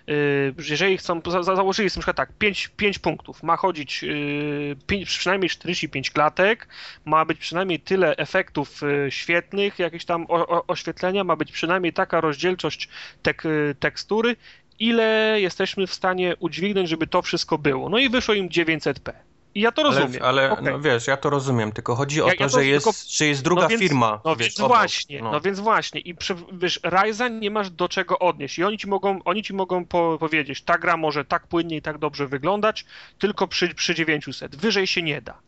y, 0.08 0.54
jeżeli 0.68 0.98
chcą, 0.98 1.20
za, 1.26 1.42
za- 1.42 1.56
założyli 1.56 1.90
sobie 1.90 1.98
na 1.98 2.02
przykład 2.02 2.16
tak, 2.16 2.32
5, 2.38 2.68
5 2.76 2.98
punktów, 2.98 3.42
ma 3.42 3.56
chodzić 3.56 4.04
y, 4.04 4.76
pięć, 4.86 5.08
przynajmniej 5.08 5.50
45 5.50 6.10
klatek, 6.10 6.68
ma 7.04 7.24
być 7.24 7.38
przynajmniej 7.38 7.80
tyle 7.80 8.16
efektów 8.16 8.82
y, 8.82 9.10
świetnych, 9.10 9.78
jakieś 9.78 10.04
tam 10.04 10.26
o, 10.28 10.48
o, 10.48 10.66
oświetlenia, 10.66 11.24
ma 11.24 11.36
być 11.36 11.52
przynajmniej 11.52 11.92
taka 11.92 12.20
rozdzielczość 12.20 12.88
tek, 13.22 13.46
y, 13.46 13.74
tekstury, 13.80 14.36
ile 14.78 15.36
jesteśmy 15.40 15.86
w 15.86 15.94
stanie 15.94 16.36
udźwignąć, 16.40 16.88
żeby 16.88 17.06
to 17.06 17.22
wszystko 17.22 17.58
było. 17.58 17.88
No 17.88 17.98
i 17.98 18.08
wyszło 18.08 18.34
im 18.34 18.48
900p. 18.48 19.12
I 19.54 19.60
ja 19.60 19.72
to 19.72 19.82
Ale, 19.82 20.00
rozumiem. 20.00 20.22
ale 20.24 20.50
Okej. 20.52 20.64
no 20.64 20.80
wiesz, 20.80 21.06
ja 21.06 21.16
to 21.16 21.30
rozumiem, 21.30 21.72
tylko 21.72 21.94
chodzi 21.94 22.22
o 22.22 22.26
Ja- 22.28 22.34
to, 22.34 22.42
ja 22.42 22.48
to 22.50 22.58
że, 22.58 22.66
jest, 22.66 22.84
tylko- 22.86 22.98
że 23.08 23.26
jest 23.26 23.42
druga 23.42 23.62
no 23.62 23.68
więc- 23.68 23.82
firma. 23.82 24.20
No 24.24 24.36
wiesz, 24.36 24.46
więc 24.48 24.60
obok. 24.60 24.68
właśnie, 24.76 25.22
no. 25.22 25.40
więc 25.40 25.60
właśnie. 25.60 26.00
I 26.00 26.14
przy, 26.14 26.34
wiesz, 26.52 26.80
Ryza 26.82 27.28
nie 27.28 27.50
masz 27.50 27.70
do 27.70 27.88
czego 27.88 28.18
odnieść. 28.18 28.58
I 28.58 28.64
oni 28.64 28.78
ci 28.78 28.86
mogą, 28.86 29.22
oni 29.24 29.42
ci 29.42 29.54
mogą 29.54 29.84
po, 29.84 30.16
powiedzieć, 30.20 30.62
ta 30.62 30.78
gra 30.78 30.96
może 30.96 31.24
tak 31.24 31.46
płynnie 31.46 31.76
i 31.76 31.82
tak 31.82 31.98
dobrze 31.98 32.26
wyglądać, 32.26 32.84
tylko 33.18 33.48
przy, 33.48 33.74
przy 33.74 33.94
900. 33.94 34.56
Wyżej 34.56 34.86
się 34.86 35.02
nie 35.02 35.22
da. 35.22 35.38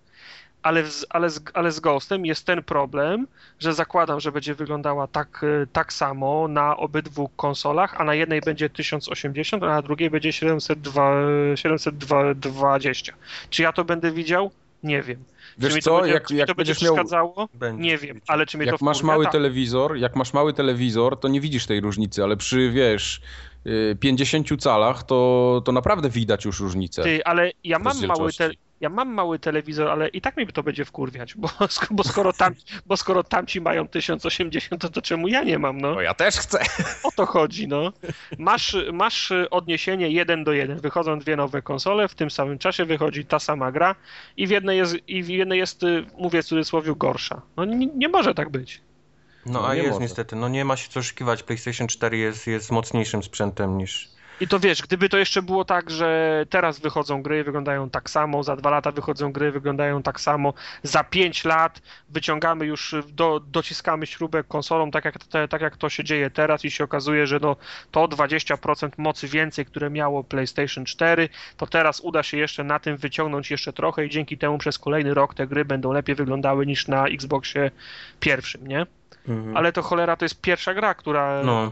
Ale, 0.62 0.86
z, 0.86 1.06
ale, 1.10 1.30
z, 1.30 1.40
ale 1.54 1.72
z 1.72 1.80
Ghostem 1.80 2.26
jest 2.26 2.46
ten 2.46 2.62
problem, 2.62 3.26
że 3.58 3.74
zakładam, 3.74 4.20
że 4.20 4.32
będzie 4.32 4.54
wyglądała 4.54 5.06
tak, 5.06 5.42
y, 5.42 5.66
tak 5.72 5.92
samo 5.92 6.48
na 6.48 6.76
obydwu 6.76 7.28
konsolach, 7.28 8.00
a 8.00 8.04
na 8.04 8.14
jednej 8.14 8.40
będzie 8.40 8.70
1080, 8.70 9.62
a 9.62 9.66
na 9.66 9.82
drugiej 9.82 10.10
będzie 10.10 10.32
702, 10.32 11.12
720. 11.54 13.12
Czy 13.50 13.62
ja 13.62 13.72
to 13.72 13.84
będę 13.84 14.12
widział? 14.12 14.50
Nie 14.82 15.02
wiem. 15.02 15.24
Wiesz 15.58 15.70
czy 15.70 15.76
mi 15.76 15.82
to 15.82 15.90
co, 15.90 16.00
będzie, 16.00 16.14
jak, 16.14 16.26
czy 16.26 16.34
mi 16.34 16.38
jak 16.38 16.48
to 16.48 16.54
będzie 16.54 16.72
miał... 16.72 16.94
przeszkadzało? 16.94 17.48
Będzie. 17.54 17.82
Nie 17.82 17.98
wiem, 17.98 18.20
ale 18.26 18.46
czy 18.46 18.58
mnie 18.58 18.66
to 18.66 18.72
Jak 18.72 18.80
masz 18.80 18.98
wkurwia? 18.98 19.12
mały 19.12 19.24
Tak. 19.24 19.32
telewizor, 19.32 19.96
jak 19.96 20.16
masz 20.16 20.32
mały 20.32 20.52
telewizor, 20.52 21.20
to 21.20 21.28
nie 21.28 21.40
widzisz 21.40 21.66
tej 21.66 21.80
różnicy, 21.80 22.24
ale 22.24 22.36
przy, 22.36 22.70
wiesz, 22.70 23.20
y, 23.66 23.96
50 24.00 24.48
calach, 24.62 25.02
to, 25.02 25.62
to 25.64 25.72
naprawdę 25.72 26.10
widać 26.10 26.44
już 26.44 26.60
różnicę. 26.60 27.02
Ty, 27.02 27.24
ale 27.24 27.50
ja 27.64 27.78
mam 27.78 28.06
mały 28.06 28.24
rozdzielczości. 28.24 28.69
Ja 28.80 28.88
mam 28.88 29.08
mały 29.08 29.38
telewizor, 29.38 29.88
ale 29.88 30.08
i 30.08 30.20
tak 30.20 30.36
mi 30.36 30.46
to 30.46 30.62
będzie 30.62 30.84
wkurwiać, 30.84 31.34
bo, 31.34 31.48
bo, 31.90 32.04
skoro, 32.04 32.32
tam, 32.32 32.54
bo 32.86 32.96
skoro 32.96 33.24
tamci 33.24 33.60
mają 33.60 33.88
1080, 33.88 34.82
to, 34.82 34.88
to 34.88 35.02
czemu 35.02 35.28
ja 35.28 35.42
nie 35.42 35.58
mam, 35.58 35.80
no? 35.80 35.94
No 35.94 36.00
ja 36.00 36.14
też 36.14 36.36
chcę. 36.36 36.58
O 37.02 37.10
to 37.16 37.26
chodzi, 37.26 37.68
no. 37.68 37.92
Masz, 38.38 38.76
masz 38.92 39.32
odniesienie 39.50 40.08
1 40.10 40.44
do 40.44 40.52
1. 40.52 40.80
Wychodzą 40.80 41.18
dwie 41.18 41.36
nowe 41.36 41.62
konsole, 41.62 42.08
w 42.08 42.14
tym 42.14 42.30
samym 42.30 42.58
czasie 42.58 42.84
wychodzi 42.84 43.24
ta 43.24 43.38
sama 43.38 43.72
gra 43.72 43.94
i 44.36 44.46
w 44.46 44.50
jednej 44.50 44.78
jest, 44.78 44.96
i 45.08 45.22
w 45.22 45.28
jednej 45.28 45.58
jest 45.58 45.82
y, 45.82 46.06
mówię 46.18 46.42
w 46.42 46.46
cudzysłowie, 46.46 46.92
gorsza. 46.96 47.42
No 47.56 47.64
nie, 47.64 47.86
nie 47.86 48.08
może 48.08 48.34
tak 48.34 48.50
być. 48.50 48.82
No 49.46 49.52
No, 49.52 49.68
a 49.68 49.74
nie 49.74 49.80
jest 49.80 49.92
może. 49.92 50.02
niestety, 50.02 50.36
no 50.36 50.48
nie 50.48 50.64
ma 50.64 50.76
się 50.76 50.88
co 50.88 51.00
oszukiwać, 51.00 51.42
PlayStation 51.42 51.88
4 51.88 52.18
jest, 52.18 52.46
jest 52.46 52.70
mocniejszym 52.70 53.22
sprzętem 53.22 53.78
niż... 53.78 54.08
I 54.40 54.48
to 54.48 54.60
wiesz, 54.60 54.82
gdyby 54.82 55.08
to 55.08 55.18
jeszcze 55.18 55.42
było 55.42 55.64
tak, 55.64 55.90
że 55.90 56.44
teraz 56.50 56.78
wychodzą 56.78 57.22
gry, 57.22 57.44
wyglądają 57.44 57.90
tak 57.90 58.10
samo, 58.10 58.42
za 58.42 58.56
dwa 58.56 58.70
lata 58.70 58.92
wychodzą 58.92 59.32
gry, 59.32 59.52
wyglądają 59.52 60.02
tak 60.02 60.20
samo, 60.20 60.54
za 60.82 61.04
pięć 61.04 61.44
lat 61.44 61.82
wyciągamy 62.08 62.66
już, 62.66 62.94
do, 63.12 63.40
dociskamy 63.40 64.06
śrubę 64.06 64.44
konsolą, 64.44 64.90
tak 64.90 65.04
jak, 65.04 65.24
te, 65.24 65.48
tak 65.48 65.60
jak 65.62 65.76
to 65.76 65.88
się 65.88 66.04
dzieje 66.04 66.30
teraz 66.30 66.64
i 66.64 66.70
się 66.70 66.84
okazuje, 66.84 67.26
że 67.26 67.38
no, 67.42 67.56
to 67.90 68.04
20% 68.08 68.90
mocy 68.98 69.28
więcej, 69.28 69.66
które 69.66 69.90
miało 69.90 70.24
PlayStation 70.24 70.84
4, 70.84 71.28
to 71.56 71.66
teraz 71.66 72.00
uda 72.00 72.22
się 72.22 72.36
jeszcze 72.36 72.64
na 72.64 72.78
tym 72.78 72.96
wyciągnąć 72.96 73.50
jeszcze 73.50 73.72
trochę 73.72 74.06
i 74.06 74.10
dzięki 74.10 74.38
temu 74.38 74.58
przez 74.58 74.78
kolejny 74.78 75.14
rok 75.14 75.34
te 75.34 75.46
gry 75.46 75.64
będą 75.64 75.92
lepiej 75.92 76.14
wyglądały 76.14 76.66
niż 76.66 76.88
na 76.88 77.06
Xboxie 77.06 77.70
pierwszym, 78.20 78.66
nie? 78.66 78.86
Ale 79.54 79.72
to 79.72 79.82
cholera 79.82 80.16
to 80.16 80.24
jest 80.24 80.40
pierwsza 80.40 80.74
gra, 80.74 80.94
która, 80.94 81.42
No. 81.44 81.70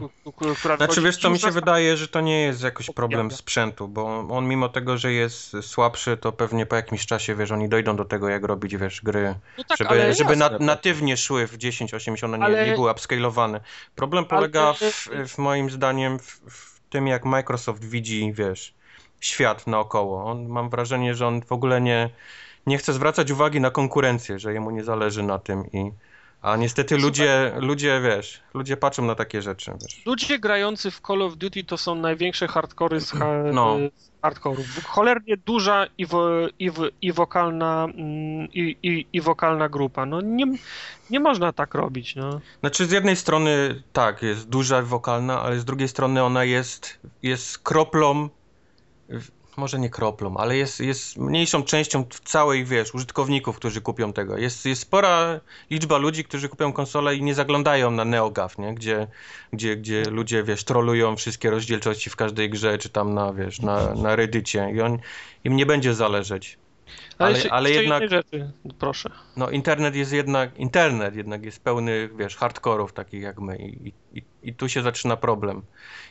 która 0.57 0.77
Znaczy 0.77 1.01
wiesz 1.01 1.17
co, 1.17 1.29
mi 1.29 1.39
się 1.39 1.51
wydaje, 1.51 1.97
że 1.97 2.07
to 2.07 2.21
nie 2.21 2.41
jest 2.41 2.63
jakoś 2.63 2.91
problem 2.91 3.31
sprzętu, 3.31 3.87
bo 3.87 4.27
on 4.29 4.47
mimo 4.47 4.69
tego, 4.69 4.97
że 4.97 5.13
jest 5.13 5.55
słabszy, 5.61 6.17
to 6.17 6.31
pewnie 6.31 6.65
po 6.65 6.75
jakimś 6.75 7.05
czasie, 7.05 7.35
wiesz, 7.35 7.51
oni 7.51 7.69
dojdą 7.69 7.95
do 7.95 8.05
tego, 8.05 8.29
jak 8.29 8.43
robić, 8.43 8.77
wiesz, 8.77 9.01
gry, 9.01 9.35
No 9.57 9.63
tak, 9.63 9.77
żeby, 9.77 9.89
ale 9.89 10.13
żeby 10.13 10.35
natywnie 10.59 11.17
szły 11.17 11.47
w 11.47 11.57
1080, 11.57 12.23
one 12.23 12.37
nie, 12.37 12.43
Ale- 12.43 12.65
nie 12.67 12.73
były 12.75 12.91
upscalowane. 12.91 13.61
Problem 13.95 14.25
Ale- 14.29 14.37
polega 14.39 14.73
w, 14.73 15.09
w 15.27 15.37
moim 15.37 15.69
zdaniem 15.69 16.19
w, 16.19 16.25
w 16.49 16.79
tym, 16.89 17.07
jak 17.07 17.25
Microsoft 17.25 17.85
widzi, 17.85 18.33
wiesz, 18.33 18.73
świat 19.19 19.67
naokoło. 19.67 20.25
On, 20.25 20.47
mam 20.47 20.69
wrażenie, 20.69 21.15
że 21.15 21.27
on 21.27 21.41
w 21.41 21.51
ogóle 21.51 21.81
nie, 21.81 22.09
nie 22.65 22.77
chce 22.77 22.93
zwracać 22.93 23.31
uwagi 23.31 23.61
na 23.61 23.71
konkurencję, 23.71 24.39
że 24.39 24.53
jemu 24.53 24.71
nie 24.71 24.83
zależy 24.83 25.23
na 25.23 25.39
tym 25.39 25.71
i 25.71 25.91
a 26.41 26.55
niestety 26.55 26.97
ludzie, 26.97 27.53
ludzie, 27.57 28.01
wiesz, 28.03 28.41
ludzie 28.53 28.77
patrzą 28.77 29.05
na 29.05 29.15
takie 29.15 29.41
rzeczy, 29.41 29.71
wiesz. 29.81 30.01
Ludzie 30.05 30.39
grający 30.39 30.91
w 30.91 31.01
Call 31.07 31.21
of 31.21 31.37
Duty 31.37 31.63
to 31.63 31.77
są 31.77 31.95
największe 31.95 32.47
hardkory 32.47 33.01
z, 33.01 33.11
ha 33.11 33.25
No. 33.53 33.77
hardkorów. 34.21 34.85
Cholernie 34.85 35.37
duża 35.37 35.87
i, 35.97 36.05
wo 36.05 36.29
i, 36.59 36.71
i, 37.01 37.11
wokalna, 37.11 37.83
mm, 37.83 38.47
i, 38.53 38.77
i, 38.83 39.05
i 39.13 39.21
wokalna 39.21 39.69
grupa. 39.69 40.05
No 40.05 40.21
nie, 40.21 40.45
nie 41.09 41.19
można 41.19 41.53
tak 41.53 41.73
robić. 41.73 42.15
No. 42.15 42.41
Znaczy 42.59 42.85
z 42.85 42.91
jednej 42.91 43.15
strony 43.15 43.83
tak, 43.93 44.21
jest 44.21 44.49
duża 44.49 44.81
wokalna, 44.81 45.41
ale 45.41 45.59
z 45.59 45.65
drugiej 45.65 45.87
strony 45.87 46.23
ona 46.23 46.43
jest, 46.43 46.99
jest 47.23 47.59
kroplą, 47.59 48.29
może 49.59 49.79
nie 49.79 49.89
kroplą, 49.89 50.37
ale 50.37 50.57
jest, 50.57 50.79
jest 50.79 51.17
mniejszą 51.17 51.63
częścią 51.63 52.05
całej, 52.23 52.65
wiesz, 52.65 52.93
użytkowników, 52.93 53.55
którzy 53.55 53.81
kupią 53.81 54.13
tego. 54.13 54.37
Jest, 54.37 54.65
jest 54.65 54.81
spora 54.81 55.39
liczba 55.69 55.97
ludzi, 55.97 56.23
którzy 56.23 56.49
kupią 56.49 56.73
konsolę 56.73 57.15
i 57.15 57.23
nie 57.23 57.35
zaglądają 57.35 57.91
na 57.91 58.05
NeoGAF, 58.05 58.57
nie? 58.57 58.73
Gdzie, 58.73 59.07
gdzie, 59.53 59.77
gdzie 59.77 60.03
ludzie, 60.03 60.43
wiesz, 60.43 60.63
trolują 60.63 61.15
wszystkie 61.15 61.49
rozdzielczości 61.49 62.09
w 62.09 62.15
każdej 62.15 62.49
grze, 62.49 62.77
czy 62.77 62.89
tam 62.89 63.13
na, 63.13 63.33
wiesz, 63.33 63.61
na, 63.61 63.93
na 63.93 64.15
Reddicie 64.15 64.71
i 64.75 64.81
on, 64.81 64.97
im 65.43 65.55
nie 65.55 65.65
będzie 65.65 65.93
zależeć. 65.93 66.57
Ale- 67.17 67.39
ale 67.49 67.69
jeszcze 67.69 67.83
jednak- 67.83 68.09
rzeczy, 68.09 68.51
proszę. 68.79 69.09
No 69.37 69.49
internet 69.49 69.95
jest 69.95 70.13
jednak, 70.13 70.57
internet 70.57 71.15
jednak 71.15 71.43
jest 71.43 71.63
pełny, 71.63 72.09
wiesz, 72.17 72.35
hardkorów 72.35 72.93
takich 72.93 73.21
jak 73.21 73.39
my 73.39 73.57
i, 73.57 73.93
i, 74.13 74.23
i 74.43 74.53
tu 74.53 74.69
się 74.69 74.81
zaczyna 74.81 75.17
problem. 75.17 75.61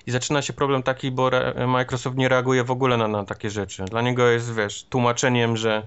I 0.06 0.10
zaczyna 0.10 0.42
się 0.42 0.52
problem 0.52 0.82
taki, 0.82 1.10
bo 1.10 1.26
re, 1.28 1.66
Microsoft 1.66 2.16
nie 2.16 2.28
reaguje 2.28 2.64
w 2.64 2.70
ogóle 2.70 2.96
na, 2.96 3.08
na 3.08 3.24
takie 3.24 3.50
rzeczy. 3.50 3.84
Dla 3.84 4.02
niego 4.02 4.28
jest, 4.28 4.54
wiesz, 4.54 4.84
tłumaczeniem, 4.84 5.56
że 5.56 5.86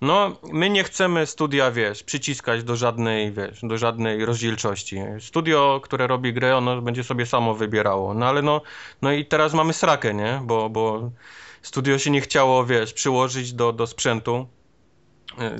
no, 0.00 0.36
my 0.52 0.70
nie 0.70 0.84
chcemy 0.84 1.26
studia, 1.26 1.70
wiesz, 1.70 2.02
przyciskać 2.02 2.64
do 2.64 2.76
żadnej, 2.76 3.32
wiesz, 3.32 3.58
do 3.62 3.78
żadnej 3.78 4.24
rozdzielczości. 4.24 5.00
Studio, 5.20 5.80
które 5.84 6.06
robi 6.06 6.32
grę, 6.32 6.56
ono 6.56 6.82
będzie 6.82 7.04
sobie 7.04 7.26
samo 7.26 7.54
wybierało. 7.54 8.14
No 8.14 8.26
ale 8.26 8.42
no, 8.42 8.60
no 9.02 9.12
i 9.12 9.24
teraz 9.24 9.54
mamy 9.54 9.72
srakę, 9.72 10.14
nie? 10.14 10.40
Bo, 10.44 10.70
bo 10.70 11.10
studio 11.62 11.98
się 11.98 12.10
nie 12.10 12.20
chciało, 12.20 12.64
wiesz, 12.66 12.92
przyłożyć 12.92 13.52
do, 13.52 13.72
do 13.72 13.86
sprzętu. 13.86 14.46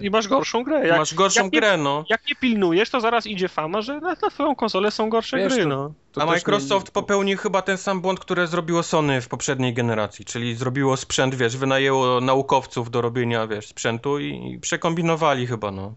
I 0.03 0.11
masz 0.11 0.29
gorszą 0.29 0.65
grę. 0.65 0.87
Jak, 0.87 0.99
Masz 0.99 1.15
gorszą 1.15 1.43
jak 1.45 1.53
nie- 1.53 1.61
grę, 1.61 1.77
no. 1.77 2.05
jak 2.09 2.29
nie 2.29 2.35
pilnujesz, 2.35 2.91
to 2.91 3.01
zaraz 3.01 3.27
idzie 3.27 3.49
fama, 3.49 3.83
że 3.83 4.01
na, 4.01 4.09
na 4.23 4.31
twoją 4.31 4.55
konsolę 4.55 4.91
są 4.91 5.11
gorsze 5.11 5.37
Wiesz, 5.37 5.53
gry. 5.55 5.63
to- 5.63 5.69
No. 5.69 5.93
To 6.13 6.23
A 6.23 6.27
Microsoft 6.27 6.87
nie- 6.87 6.93
popełnił 6.93 7.39
chyba 7.39 7.63
ten 7.63 7.79
sam 7.79 8.01
błąd, 8.01 8.21
który 8.21 8.47
zrobiło 8.47 8.83
Sony 8.83 9.21
w 9.21 9.29
poprzedniej 9.29 9.75
generacji, 9.75 10.25
czyli 10.25 10.55
zrobiło 10.55 10.97
sprzęt, 10.97 11.35
wiesz, 11.35 11.57
wynajęło 11.57 12.21
naukowców 12.21 12.91
do 12.91 13.01
robienia, 13.01 13.47
wiesz, 13.47 13.67
sprzętu 13.67 14.19
i, 14.19 14.53
i 14.53 14.59
przekombinowali 14.61 15.47
chyba, 15.47 15.71
no. 15.71 15.95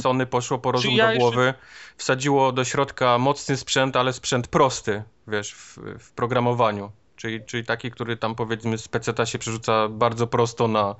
Sony 0.00 0.26
poszło 0.26 0.58
po 0.58 0.72
rozum 0.72 0.94
ja 0.94 1.04
do 1.06 1.10
jeszcze- 1.12 1.20
głowy, 1.20 1.54
wsadziło 1.96 2.52
do 2.52 2.64
środka 2.64 3.18
mocny 3.18 3.56
sprzęt, 3.56 3.96
ale 3.96 4.12
sprzęt 4.12 4.48
prosty, 4.48 5.02
wiesz, 5.28 5.54
w, 5.54 5.78
w 5.98 6.12
programowaniu. 6.12 6.90
Czyli, 7.22 7.44
czyli 7.44 7.64
taki, 7.64 7.90
który 7.90 8.16
tam 8.16 8.34
powiedzmy 8.34 8.78
z 8.78 8.88
PC 8.88 9.26
się 9.26 9.38
przerzuca 9.38 9.88
bardzo 9.88 10.26
prosto 10.26 10.68
na, 10.68 10.94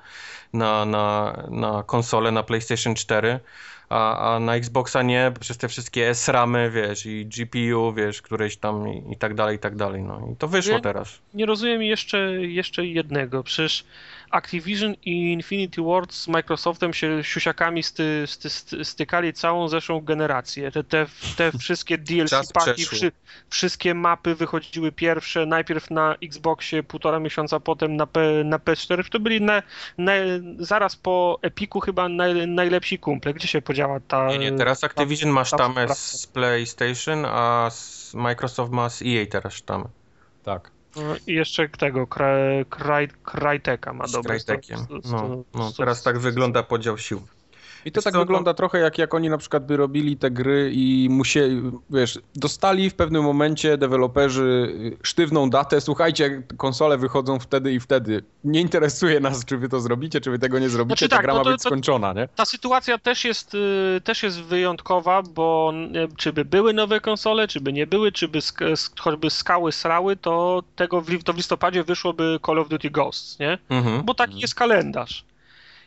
na, 0.53 0.85
na, 0.85 1.37
na 1.51 1.83
konsolę, 1.83 2.31
na 2.33 2.43
PlayStation 2.43 2.95
4, 2.95 3.41
a, 3.89 4.35
a 4.35 4.41
na 4.41 4.57
Xboxa 4.57 5.03
nie, 5.03 5.33
przez 5.41 5.59
te 5.59 5.69
wszystkie 5.69 6.15
SRAMy, 6.15 6.71
wiesz, 6.71 7.07
i 7.07 7.27
GPU, 7.27 7.93
wiesz, 7.93 8.23
któreś 8.23 8.57
tam 8.57 8.89
i, 8.89 9.13
i 9.13 9.17
tak 9.17 9.35
dalej, 9.35 9.57
i 9.57 9.59
tak 9.59 9.77
dalej, 9.77 10.03
no. 10.03 10.29
I 10.33 10.37
to 10.37 10.49
wyszło 10.49 10.73
Ja- 10.73 10.81
teraz. 10.81 11.19
nie 11.35 11.47
rozumiem 11.47 11.83
jeszcze, 11.83 12.19
jeszcze 12.47 12.87
jednego. 12.87 13.43
Przecież 13.43 13.85
Activision 14.33 14.95
i 15.03 15.33
Infinity 15.33 15.83
Ward 15.83 16.13
z 16.13 16.29
Microsoftem 16.29 16.95
się 16.95 17.25
siusiakami 17.25 17.83
sty, 17.83 18.25
sty, 18.27 18.51
sty, 18.51 18.85
stykali 18.85 19.33
całą 19.33 19.69
zeszłą 19.69 20.01
generację. 20.01 20.71
Te, 20.73 20.85
te, 20.85 21.07
te 21.37 21.53
wszystkie 21.59 21.99
DLC 22.09 22.31
Czas 22.31 22.53
paki, 22.53 22.85
wszy, 22.85 23.13
wszystkie 23.51 23.95
mapy 23.95 24.35
wychodziły 24.35 24.93
pierwsze, 24.93 25.47
najpierw 25.47 25.91
na 25.91 26.17
Xboxie 26.23 26.83
półtora 26.83 27.21
miesiąca, 27.21 27.61
potem 27.61 27.97
na, 27.97 28.07
P, 28.07 28.45
na 28.45 28.59
PS4. 28.59 29.09
To 29.09 29.21
byli 29.21 29.41
na, 29.41 29.63
na, 29.99 30.13
zaraz 30.59 30.97
po 30.97 31.39
Epiku 31.43 31.81
chyba 31.81 32.09
naj, 32.09 32.49
najlepsi 32.49 32.99
kumple. 32.99 33.35
Gdzie 33.35 33.49
się 33.49 33.63
podziała 33.63 34.01
ta... 34.01 34.29
Nie, 34.29 34.39
nie, 34.39 34.53
teraz 34.53 34.85
Activision 34.85 35.31
ma 35.31 35.45
tam 35.45 35.45
sztamę 35.45 35.87
praca. 35.87 35.95
z 35.95 36.27
PlayStation, 36.27 37.25
a 37.25 37.71
z 37.71 38.15
Microsoft 38.15 38.73
ma 38.73 38.91
z 38.91 39.03
EA 39.03 39.27
teraz 39.31 39.53
sztamę. 39.53 39.85
Tak. 40.43 40.71
No 40.97 41.03
I 41.27 41.33
jeszcze 41.35 41.69
tego, 41.69 42.07
Cry, 42.07 42.65
Cry, 42.71 43.09
Cryteka 43.23 43.93
ma 43.93 44.07
Z. 44.07 44.27
Crytekiem. 44.27 44.79
sto- 44.79 45.01
sto- 45.03 45.29
No, 45.29 45.45
no, 45.55 45.73
teraz 45.77 46.03
tak 46.03 46.19
wygląda 46.19 46.63
podział 46.63 46.99
sił. 46.99 47.27
I 47.85 47.93
to 47.93 47.99
Wiesz 48.01 48.05
tak 48.05 48.13
co, 48.13 48.19
no- 48.19 48.25
wygląda 48.25 48.55
trochę 48.55 48.79
jak, 48.79 48.99
jak 48.99 49.15
oni 49.15 49.29
na 49.31 49.39
przykład 49.39 49.67
by 49.67 49.77
robili 49.77 50.17
te 50.17 50.31
gry 50.31 50.71
i 50.75 51.09
musieli, 51.11 51.63
wiesz, 51.91 52.19
dostali 52.35 52.91
w 52.91 52.95
pewnym 52.95 53.23
momencie 53.25 53.79
deweloperzy 53.79 54.75
sztywną 55.03 55.51
datę, 55.51 55.81
słuchajcie, 55.81 56.43
konsole 56.57 56.99
wychodzą 56.99 57.39
wtedy 57.39 57.73
i 57.73 57.81
wtedy. 57.81 58.25
Nie 58.45 58.61
interesuje 58.61 59.21
nas, 59.21 59.45
czy 59.45 59.59
wy 59.59 59.69
to 59.69 59.81
zrobicie, 59.81 60.21
czy 60.21 60.31
wy 60.31 60.39
tego 60.39 60.59
nie 60.59 60.69
zrobicie, 60.69 60.97
Znaczy 60.97 61.09
ta 61.09 61.17
tak, 61.17 61.25
gra 61.25 61.33
no 61.35 61.39
ma 61.39 61.45
to- 61.45 61.51
być 61.51 61.63
to- 61.63 61.69
skończona, 61.69 62.13
nie? 62.13 62.29
Ta 62.37 62.45
sytuacja 62.45 62.99
też 62.99 63.25
jest, 63.25 63.55
y, 63.55 64.01
też 64.05 64.23
jest 64.23 64.43
wyjątkowa, 64.43 65.23
bo 65.23 65.73
y, 66.13 66.17
czy 66.17 66.33
by 66.33 66.45
były 66.45 66.73
nowe 66.73 67.01
konsole, 67.01 67.49
czy 67.49 67.61
by 67.61 67.73
nie 67.73 67.87
były, 67.87 68.13
czy 68.13 68.29
by 68.29 68.39
choćby 69.01 69.31
skały 69.31 69.73
srały, 69.73 70.17
to 70.17 70.63
tego 70.77 71.01
w, 71.01 71.23
to 71.25 71.33
w 71.33 71.37
listopadzie 71.37 71.85
wyszłoby 71.85 72.39
Call 72.47 72.59
of 72.59 72.69
Duty 72.69 72.91
Ghosts, 72.91 73.39
nie? 73.39 73.59
Mhm. 73.71 74.03
Bo 74.05 74.15
taki 74.15 74.41
jest 74.41 74.55
kalendarz. 74.55 75.25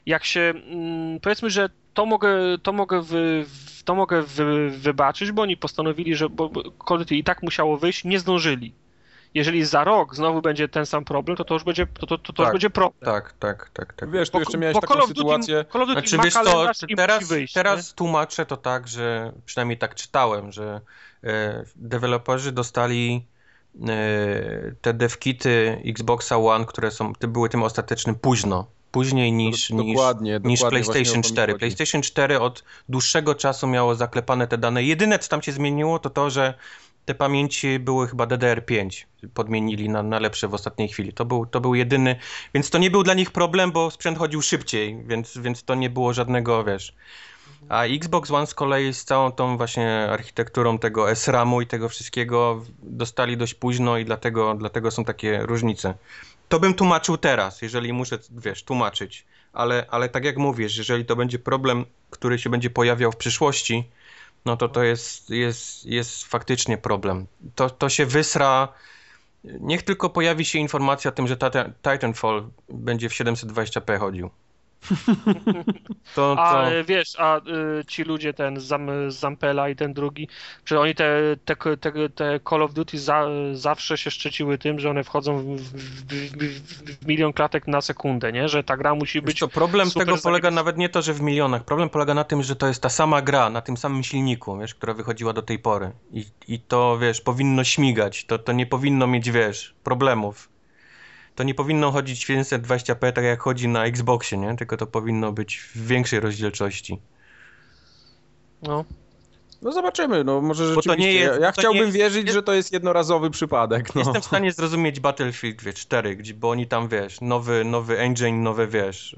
Jak 0.05 0.25
się, 0.25 0.53
mm, 0.71 1.19
powiedzmy, 1.19 1.49
że 1.49 1.69
to 1.95 2.05
mogę, 2.05 2.29
to 2.63 2.73
mogę, 2.73 3.01
wy, 3.01 3.45
to 3.85 3.95
mogę 3.95 4.21
wy, 4.21 4.69
wybaczyć, 4.69 5.31
bo 5.31 5.41
oni 5.41 5.57
postanowili, 5.57 6.15
że 6.15 6.29
bo, 6.29 6.51
i 7.09 7.23
tak 7.23 7.43
musiało 7.43 7.77
wyjść, 7.77 8.03
nie 8.03 8.19
zdążyli. 8.19 8.73
Jeżeli 9.33 9.65
za 9.65 9.83
rok 9.83 10.15
znowu 10.15 10.41
będzie 10.41 10.69
ten 10.69 10.85
sam 10.85 11.05
problem, 11.05 11.37
to 11.37 11.43
to 11.43 11.53
już 11.53 11.63
będzie, 11.63 11.87
to, 11.87 12.07
to, 12.07 12.17
to, 12.17 12.33
to 12.33 12.43
już 12.43 12.47
Tak. 12.47 12.53
będzie 12.53 12.69
problem. 12.69 13.13
Tak, 13.13 13.33
tak, 13.33 13.69
tak, 13.69 13.93
tak. 13.93 14.11
Wiesz, 14.11 14.29
tu 14.29 14.39
jeszcze 14.39 14.57
miałeś 14.57 14.73
bo 14.73 14.81
taką 14.81 14.93
Call 14.93 15.03
of 15.03 15.09
Duty- 15.09 15.17
sytuację, 15.17 15.65
Call 15.71 15.81
of 15.81 15.87
Duty 15.87 16.07
Znaczy 16.07 16.23
wiesz 16.23 16.33
co, 16.33 16.67
teraz, 16.95 17.27
wyjść, 17.27 17.53
teraz 17.53 17.93
tłumaczę 17.93 18.45
to 18.45 18.57
tak, 18.57 18.87
że 18.87 19.33
przynajmniej 19.45 19.77
tak 19.77 19.95
czytałem, 19.95 20.51
że 20.51 20.81
e, 21.23 21.65
deweloperzy 21.75 22.51
dostali 22.51 23.27
e, 23.81 23.87
te 24.81 24.93
devkity 24.93 25.81
Xboxa 25.85 26.37
One, 26.37 26.65
które 26.65 26.91
są, 26.91 27.13
były 27.19 27.49
tym 27.49 27.63
ostatecznym 27.63 28.15
późno. 28.15 28.74
Później 28.95 29.31
niż, 29.31 29.69
Do- 29.69 29.83
niż, 29.83 29.95
dokładnie, 29.95 30.39
niż 30.43 30.59
dokładnie, 30.59 30.83
właśnie 30.83 30.93
PlayStation 30.93 31.19
o 31.19 31.23
to 31.23 31.29
mi 31.29 31.33
4. 31.33 31.53
chodzi. 31.53 31.59
PlayStation 31.59 32.01
4 32.01 32.39
od 32.39 32.63
dłuższego 32.89 33.35
czasu 33.35 33.67
miało 33.67 33.95
zaklepane 33.95 34.47
te 34.47 34.57
dane. 34.57 34.83
Jedyne, 34.83 35.19
co 35.19 35.29
tam 35.29 35.41
się 35.41 35.51
zmieniło, 35.51 35.99
to 35.99 36.09
to, 36.09 36.29
że 36.29 36.53
te 37.05 37.15
pamięci 37.15 37.79
były 37.79 38.07
chyba 38.07 38.25
DDR5. 38.27 39.05
Podmienili 39.33 39.89
na, 39.89 40.03
na 40.03 40.19
lepsze 40.19 40.47
w 40.47 40.53
ostatniej 40.53 40.87
chwili. 40.87 41.13
To 41.13 41.25
był, 41.25 41.45
to 41.45 41.61
był 41.61 41.75
jedyny, 41.75 42.15
więc 42.53 42.69
to 42.69 42.77
nie 42.77 42.91
był 42.91 43.03
dla 43.03 43.13
nich 43.13 43.31
problem, 43.31 43.71
bo 43.71 43.91
sprzęt 43.91 44.17
chodził 44.17 44.41
szybciej, 44.41 45.03
więc, 45.07 45.37
więc 45.37 45.63
to 45.63 45.75
nie 45.75 45.89
było 45.89 46.13
żadnego, 46.13 46.63
wiesz. 46.63 46.93
A 47.69 47.83
Xbox 47.85 48.31
One 48.31 48.47
z 48.47 48.53
kolei 48.53 48.93
z 48.93 49.03
całą 49.03 49.31
tą 49.31 49.57
właśnie 49.57 50.07
architekturą 50.11 50.79
tego 50.79 51.15
SRAM-u 51.15 51.61
i 51.61 51.67
tego 51.67 51.89
wszystkiego 51.89 52.65
dostali 52.83 53.37
dość 53.37 53.53
późno 53.53 53.97
i 53.97 54.05
dlatego, 54.05 54.53
dlatego 54.53 54.91
są 54.91 55.05
takie 55.05 55.39
różnice. 55.41 55.93
To 56.49 56.59
bym 56.59 56.73
tłumaczył 56.73 57.17
teraz, 57.17 57.61
jeżeli 57.61 57.93
muszę, 57.93 58.19
wiesz, 58.31 58.63
tłumaczyć. 58.63 59.25
Ale, 59.53 59.85
ale 59.89 60.09
tak 60.09 60.25
jak 60.25 60.37
mówisz, 60.37 60.77
jeżeli 60.77 61.05
to 61.05 61.15
będzie 61.15 61.39
problem, 61.39 61.85
który 62.09 62.39
się 62.39 62.49
będzie 62.49 62.69
pojawiał 62.69 63.11
w 63.11 63.15
przyszłości, 63.15 63.89
no 64.45 64.57
to 64.57 64.69
to 64.69 64.83
jest, 64.83 65.29
jest, 65.29 65.85
jest 65.85 66.23
faktycznie 66.23 66.77
problem. 66.77 67.25
To, 67.55 67.69
to 67.69 67.89
się 67.89 68.05
wysra. 68.05 68.67
Niech 69.43 69.83
tylko 69.83 70.09
pojawi 70.09 70.45
się 70.45 70.59
informacja 70.59 71.09
o 71.09 71.11
tym, 71.11 71.27
że 71.27 71.35
Titan- 71.37 71.71
Titanfall 71.81 72.49
będzie 72.69 73.09
w 73.09 73.13
720p 73.13 73.99
chodził. 73.99 74.29
To, 76.15 76.35
A 76.39 76.53
to... 76.53 76.71
e, 76.71 76.83
wiesz, 76.83 77.15
a 77.19 77.37
y, 77.37 77.85
ci 77.85 78.03
ludzie, 78.03 78.33
ten 78.33 78.59
Zam, 78.59 79.11
Zampela 79.11 79.69
i 79.69 79.75
ten 79.75 79.93
drugi, 79.93 80.27
czy 80.63 80.79
oni 80.79 80.95
te, 80.95 81.37
te, 81.45 81.55
te, 81.77 82.09
te 82.09 82.39
Call 82.49 82.63
of 82.63 82.73
Duty 82.73 82.99
za, 82.99 83.27
zawsze 83.53 83.97
się 83.97 84.11
szczyciły 84.11 84.57
tym, 84.57 84.79
że 84.79 84.89
one 84.89 85.03
wchodzą 85.03 85.37
w, 85.37 85.61
w, 85.61 86.05
w, 86.07 87.03
w 87.03 87.07
milion 87.07 87.33
klatek 87.33 87.67
na 87.67 87.81
sekundę, 87.81 88.31
nie? 88.31 88.49
Że 88.49 88.63
ta 88.63 88.77
gra 88.77 88.95
musi 88.95 89.21
być 89.21 89.39
co, 89.39 89.47
problem 89.47 89.91
tego 89.91 90.17
polega 90.17 90.51
nawet 90.51 90.77
nie 90.77 90.89
to, 90.89 91.01
że 91.01 91.13
w 91.13 91.21
milionach. 91.21 91.63
Problem 91.63 91.89
polega 91.89 92.13
na 92.13 92.23
tym, 92.23 92.43
że 92.43 92.55
to 92.55 92.67
jest 92.67 92.81
ta 92.81 92.89
sama 92.89 93.21
gra, 93.21 93.49
na 93.49 93.61
tym 93.61 93.77
samym 93.77 94.03
silniku, 94.03 94.57
wiesz, 94.57 94.75
która 94.75 94.93
wychodziła 94.93 95.33
do 95.33 95.41
tej 95.41 95.59
pory. 95.59 95.91
I, 96.11 96.25
i 96.47 96.59
to, 96.59 96.97
wiesz, 96.97 97.21
powinno 97.21 97.63
śmigać. 97.63 98.25
To, 98.25 98.39
to 98.39 98.51
nie 98.51 98.65
powinno 98.65 99.07
mieć, 99.07 99.31
wiesz, 99.31 99.75
problemów. 99.83 100.54
To 101.35 101.43
nie 101.43 101.53
powinno 101.55 101.91
chodzić 101.91 102.25
w 102.25 102.29
720p 102.29 103.11
tak 103.11 103.23
jak 103.25 103.41
chodzi 103.41 103.67
na 103.67 103.85
Xboxie, 103.85 104.37
nie? 104.37 104.55
Tylko 104.55 104.77
to 104.77 104.87
powinno 104.87 105.31
być 105.31 105.57
w 105.57 105.87
większej 105.87 106.19
rozdzielczości. 106.19 106.99
No. 108.61 108.85
no 109.61 109.71
zobaczymy, 109.71 110.23
no 110.23 110.41
może 110.41 110.63
to 110.63 110.81
rzeczywiście, 110.81 110.99
nie 111.01 111.13
jest- 111.13 111.39
ja, 111.39 111.45
ja 111.45 111.51
to 111.51 111.61
chciałbym 111.61 111.79
nie 111.79 111.85
jest- 111.85 111.97
wierzyć, 111.97 112.29
że 112.29 112.43
to 112.43 112.53
jest 112.53 112.73
jednorazowy 112.73 113.29
przypadek, 113.29 113.95
no. 113.95 114.01
Jestem 114.01 114.21
w 114.21 114.25
stanie 114.25 114.51
zrozumieć 114.51 114.99
Battlefield 114.99 115.61
wiesz, 115.63 115.75
4, 115.75 116.15
gdzie, 116.15 116.33
bo 116.33 116.49
oni 116.49 116.67
tam, 116.67 116.87
wiesz, 116.87 117.21
nowy, 117.21 117.63
nowy 117.65 117.99
engine, 117.99 118.43
nowe, 118.43 118.67
wiesz, 118.67 119.15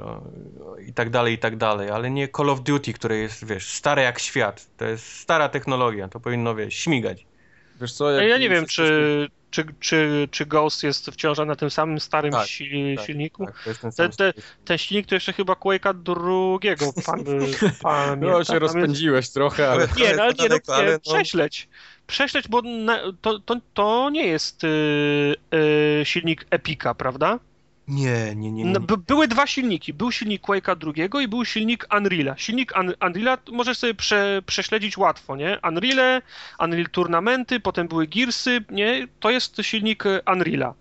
i 0.88 0.93
tak 0.93 1.10
dalej, 1.10 1.34
i 1.34 1.38
tak 1.38 1.58
dalej, 1.58 1.89
ale 1.89 2.10
nie 2.10 2.27
Call 2.27 2.49
of 2.49 2.62
Duty, 2.62 2.93
które 2.93 3.17
jest, 3.17 3.45
wiesz, 3.45 3.73
stare 3.73 4.01
jak 4.01 4.19
świat. 4.19 4.67
To 4.77 4.86
jest 4.86 5.19
stara 5.19 5.49
technologia, 5.49 6.08
to 6.08 6.19
powinno, 6.19 6.56
wiesz, 6.56 6.73
śmigać. 6.73 7.25
Wiesz 7.82 7.93
co, 7.93 8.12
Ja, 8.12 8.38
nie 8.38 8.49
wiem, 8.49 8.65
czy, 8.65 9.27
czy, 9.51 9.65
czy, 9.79 10.27
czy 10.31 10.45
Ghost 10.45 10.83
jest 10.83 11.05
wciąż 11.05 11.38
na 11.38 11.55
tym 11.55 11.69
samym 11.69 11.99
starym 11.99 12.31
Tak, 12.31 12.47
si, 12.47 12.95
tak, 12.95 13.05
silniku. 13.05 13.45
Tak, 13.45 13.63
to 13.63 13.69
jest 13.69 13.97
ten 13.97 14.12
te, 14.12 14.33
ten 14.65 14.77
silnik 14.77 15.07
to 15.07 15.15
jeszcze 15.15 15.33
chyba 15.33 15.53
Quake'a 15.53 15.93
drugiego 15.93 16.93
pan, 17.05 17.23
pamiętam. 17.81 18.19
No 18.19 18.43
się 18.43 18.60
rozpędziłeś 18.60 19.29
trochę, 19.29 19.69
ale... 19.69 19.88
Nie, 19.97 20.15
no, 20.15 20.23
ale 20.23 20.33
nie, 20.33 20.49
no, 20.49 20.81
nie, 20.81 20.91
no- 20.91 20.99
prześleć. 20.99 21.67
Prześleć, 22.07 22.47
bo 22.47 22.62
na, 22.62 22.99
to, 23.21 23.39
to, 23.39 23.55
to 23.73 24.10
nie 24.10 24.27
jest 24.27 24.63
y, 24.63 24.67
y, 25.53 26.05
silnik 26.05 26.45
Epika, 26.49 26.93
prawda? 26.93 27.39
Nie, 27.88 28.36
nie, 28.36 28.52
nie. 28.52 28.63
nie. 28.63 28.71
No, 28.71 28.80
by, 28.80 28.97
były 28.97 29.28
dwa 29.28 29.47
silniki. 29.47 29.93
Był 29.93 30.12
silnik 30.12 30.41
Quake'a 30.41 30.78
drugiego 30.78 31.19
i 31.19 31.28
był 31.28 31.45
silnik 31.45 31.88
Unreal'a. 31.88 32.34
Silnik 32.38 32.73
Un, 32.80 32.89
Unreal'a 32.91 33.38
możesz 33.52 33.78
sobie 33.78 33.93
prze, 33.93 34.41
prześledzić 34.45 34.97
łatwo, 34.97 35.36
nie? 35.36 35.60
Unreal'e, 35.63 36.21
Unreal 36.60 36.86
Tournamenty, 36.91 37.60
potem 37.60 37.88
były 37.88 38.08
Gearsy, 38.08 38.63
nie? 38.69 39.08
To 39.19 39.30
jest 39.30 39.58
silnik 39.62 40.06
y, 40.06 40.19
Unreal'a. 40.26 40.73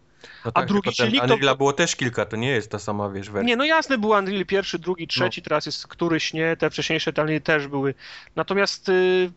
no 0.45 0.51
a 0.55 0.65
drugi 0.65 0.93
silnik 0.93 1.21
to- 1.27 1.37
Unreal'a 1.37 1.57
było 1.57 1.73
też 1.73 1.97
kilka, 1.97 2.25
to 2.27 2.37
nie 2.37 2.49
jest 2.51 2.71
ta 2.71 2.79
sama, 2.79 3.11
wiesz, 3.11 3.31
wersja. 3.31 3.47
Nie, 3.49 3.57
no 3.57 3.65
jasne, 3.65 3.99
był 3.99 4.11
Unreal 4.11 4.47
pierwszy, 4.47 4.79
drugi, 4.79 5.03
No. 5.05 5.09
trzeci, 5.09 5.43
teraz 5.43 5.67
jest 5.67 5.87
któryś 5.87 6.33
nie, 6.33 6.57
te 6.57 6.71
wcześniejsze 6.71 7.13
Unreal 7.19 7.41
też 7.41 7.67
były. 7.69 7.95
Natomiast 8.37 8.89
y, 8.89 9.31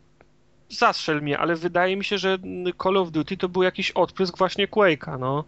zastrzel 0.70 1.22
mnie, 1.22 1.40
ale 1.40 1.56
wydaje 1.56 1.96
mi 1.98 2.06
się, 2.06 2.18
że 2.18 2.38
Call 2.84 2.98
of 2.98 3.12
Duty 3.12 3.38
to 3.38 3.50
był 3.50 3.64
jakiś 3.64 3.92
odprysk 3.92 4.38
właśnie 4.38 4.68
Quake'a, 4.68 5.20
no. 5.20 5.44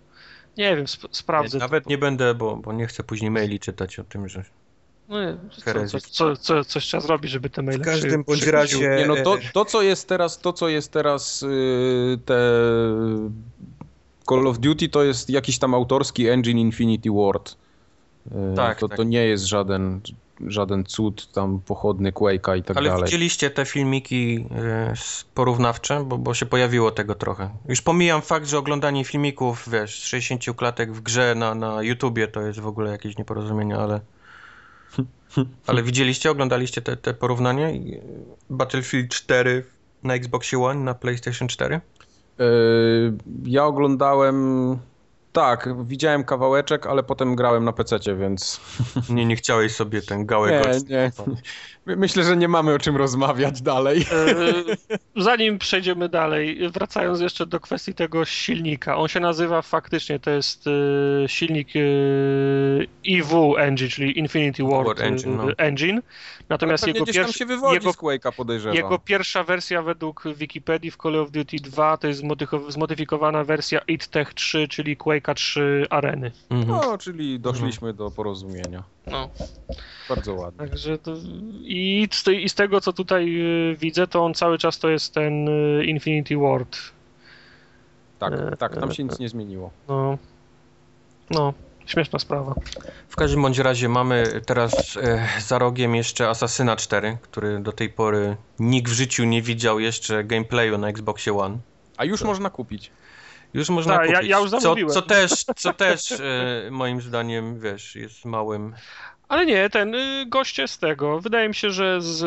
Nie 0.57 0.75
wiem, 0.75 0.85
sp- 0.95 1.11
sprawdzę. 1.11 1.57
Nie, 1.57 1.61
nawet 1.61 1.87
nie 1.87 1.97
będę, 1.97 2.35
bo, 2.35 2.57
bo 2.57 2.73
nie 2.73 2.87
chcę 2.87 3.03
później 3.03 3.31
maili 3.31 3.59
czytać 3.59 3.99
o 3.99 4.03
tym, 4.03 4.27
że 4.27 4.43
No 5.09 5.23
nie, 5.25 5.37
co, 5.65 5.87
co, 5.87 5.99
co, 5.99 6.35
co, 6.35 6.65
coś 6.65 6.83
trzeba 6.85 7.01
zrobić, 7.01 7.31
żeby 7.31 7.49
te 7.49 7.61
maile 7.61 7.81
w 7.81 7.85
każdym 7.85 8.23
bądź 8.23 8.47
razie... 8.47 8.95
Nie 8.97 9.05
no, 9.05 9.15
to, 9.23 9.37
e, 9.37 9.39
to 9.53 9.65
co 9.65 9.81
jest 9.81 10.07
teraz, 10.07 10.39
to 10.39 10.53
co 10.53 10.69
jest 10.69 10.91
teraz 10.91 11.41
yy, 11.41 12.19
te 12.25 12.39
Call 14.29 14.47
of 14.47 14.59
Duty 14.59 14.89
to 14.89 15.03
jest 15.03 15.29
jakiś 15.29 15.59
tam 15.59 15.73
autorski 15.73 16.27
engine 16.29 16.57
Infinity 16.57 17.09
Ward. 17.11 17.55
Yy, 18.25 18.55
Tak, 18.55 18.79
to, 18.79 18.87
tak. 18.87 18.97
to 18.97 19.03
nie 19.03 19.25
jest 19.25 19.43
żaden, 19.45 20.01
żaden 20.47 20.83
cud 20.85 21.31
tam 21.31 21.59
pochodny 21.59 22.11
Quake'a 22.11 22.57
i 22.57 22.63
tak 22.63 22.77
Ale 22.77 22.89
dalej. 22.89 23.05
widzieliście 23.05 23.49
te 23.49 23.65
filmiki 23.65 24.45
s- 24.91 25.25
porównawcze, 25.33 26.03
bo, 26.05 26.17
bo 26.17 26.33
się 26.33 26.45
pojawiło 26.45 26.91
tego 26.91 27.15
trochę. 27.15 27.49
Już 27.67 27.81
pomijam 27.81 28.21
fakt, 28.21 28.47
że 28.47 28.57
oglądanie 28.57 29.05
filmików, 29.05 29.69
wiesz, 29.71 29.99
z 30.01 30.03
60 30.05 30.55
klatek 30.57 30.93
w 30.93 31.01
grze 31.01 31.35
na, 31.35 31.55
na 31.55 31.83
YouTubie 31.83 32.27
to 32.27 32.41
jest 32.41 32.59
w 32.59 32.67
ogóle 32.67 32.91
jakieś 32.91 33.17
nieporozumienie, 33.17 33.77
ale... 33.77 33.99
Ale 35.67 35.83
widzieliście, 35.83 36.31
oglądaliście 36.31 36.81
te, 36.81 36.97
te 36.97 37.13
porównanie? 37.13 37.75
I, 37.75 37.95
e, 37.95 38.01
Battlefield 38.49 39.09
4 39.09 39.65
na 40.03 40.13
Xboxie 40.13 40.59
One, 40.59 40.79
na 40.79 40.93
PlayStation 40.93 41.47
4? 41.47 41.81
Yy, 42.39 42.45
ja 43.45 43.65
oglądałem 43.65 44.77
Tak, 45.31 45.85
widziałem 45.85 46.23
kawałeczek, 46.23 46.87
ale 46.87 47.03
potem 47.03 47.35
grałem 47.35 47.65
na 47.65 47.73
PC, 47.73 47.99
więc. 48.19 48.61
Nie, 49.09 49.25
nie 49.25 49.35
chciałeś 49.35 49.75
sobie 49.75 50.01
ten 50.01 50.25
gałek 50.25 50.51
Nie, 50.89 50.95
nie. 50.95 51.11
My- 51.85 51.95
Myślę, 51.95 52.23
że 52.23 52.37
nie 52.37 52.47
mamy 52.47 52.73
o 52.73 52.79
czym 52.79 52.95
rozmawiać 52.97 53.61
dalej. 53.61 54.05
E, 55.17 55.21
Zanim 55.21 55.57
przejdziemy 55.59 56.09
dalej, 56.09 56.69
wracając 56.71 57.21
jeszcze 57.21 57.45
do 57.45 57.59
kwestii 57.59 57.93
tego 57.93 58.25
silnika. 58.25 58.97
On 58.97 59.07
się 59.07 59.19
nazywa 59.19 59.61
faktycznie, 59.61 60.19
to 60.19 60.29
jest 60.31 60.65
e, 60.67 60.71
silnik 61.29 61.67
e, 61.75 61.79
EW 63.19 63.57
Engine, 63.57 63.89
czyli 63.89 64.19
Infinity 64.19 64.63
Ward, 64.63 64.85
Ward 64.87 64.99
Engine, 65.01 65.37
no. 65.37 65.49
e, 65.51 65.53
Engine. 65.57 66.01
Natomiast 66.49 66.87
jego, 66.87 67.03
gdzieś 67.03 67.15
tam 67.15 67.25
pierwszy, 67.25 67.39
się 67.39 67.45
wywodzi 67.45 67.73
jego, 67.73 67.93
z 67.93 67.97
Quake'a, 67.97 68.31
podejrzewam. 68.31 68.75
jego 68.75 68.99
pierwsza 68.99 69.43
wersja 69.43 69.81
według 69.81 70.23
Wikipedii 70.35 70.91
w 70.91 70.97
Call 70.97 71.15
of 71.15 71.31
Duty 71.31 71.57
2 71.57 71.97
to 71.97 72.07
jest 72.07 72.21
zmodyfikow- 72.23 72.71
zmodyfikowana 72.71 73.43
wersja 73.43 73.79
IT 73.87 74.07
Tech 74.07 74.33
3, 74.33 74.67
czyli 74.67 74.97
Quake'a 74.97 75.33
3 75.33 75.85
Areny. 75.89 76.31
Mhm. 76.49 76.69
No, 76.81 76.97
czyli 76.97 77.39
doszliśmy 77.39 77.93
do 77.93 78.11
porozumienia. 78.11 78.83
No. 79.11 79.29
Bardzo 80.09 80.33
ładnie. 80.33 80.59
Także 80.67 80.97
to, 80.97 81.13
i, 81.71 82.07
z, 82.11 82.23
tej- 82.23 82.43
I 82.43 82.49
z 82.49 82.55
tego, 82.55 82.81
co 82.81 82.93
tutaj 82.93 83.35
y, 83.71 83.75
widzę, 83.79 84.07
to 84.07 84.25
on 84.25 84.33
cały 84.33 84.57
czas 84.57 84.79
to 84.79 84.89
jest 84.89 85.13
ten 85.13 85.47
y, 85.79 85.85
Infinity 85.85 86.37
Ward. 86.37 86.77
Tak, 88.19 88.33
E, 88.33 88.57
tak, 88.57 88.75
tam 88.79 88.93
się 88.93 89.03
nic 89.03 89.19
nie 89.19 89.29
zmieniło. 89.29 89.71
No, 89.87 90.17
no 91.29 91.53
śmieszna 91.85 92.19
sprawa. 92.19 92.55
W 93.09 93.15
każdym 93.15 93.41
bądź 93.41 93.57
razie 93.59 93.89
mamy 93.89 94.41
teraz 94.45 94.97
e, 95.01 95.27
za 95.39 95.59
rogiem 95.59 95.95
jeszcze 95.95 96.29
Assassina 96.29 96.75
4, 96.75 97.17
który 97.21 97.59
do 97.59 97.71
tej 97.71 97.89
pory 97.89 98.37
nikt 98.59 98.91
w 98.91 98.93
życiu 98.93 99.23
nie 99.23 99.41
widział 99.41 99.79
jeszcze 99.79 100.23
gameplayu 100.23 100.77
na 100.77 100.87
Xboxie 100.89 101.33
One. 101.37 101.57
A 101.97 102.05
już 102.05 102.21
można 102.21 102.49
kupić. 102.49 102.91
Już 103.53 103.69
można 103.69 103.93
ja- 104.05 104.13
kupić. 104.13 104.29
ja 104.29 104.39
już 104.39 104.49
co, 104.51 104.59
zamówiłem. 104.59 104.91
co 104.93 105.01
też, 105.01 105.31
co 105.55 105.73
też 105.73 106.11
e, 106.11 106.17
moim 106.71 107.01
zdaniem, 107.01 107.59
wiesz, 107.59 107.95
jest 107.95 108.25
małym... 108.25 108.73
Ale 109.31 109.45
nie, 109.45 109.69
ten 109.69 109.95
y, 109.95 110.25
goście 110.27 110.67
z 110.67 110.77
tego, 110.77 111.19
wydaje 111.19 111.47
mi 111.47 111.55
się, 111.55 111.69
że 111.69 112.01
z 112.01 112.23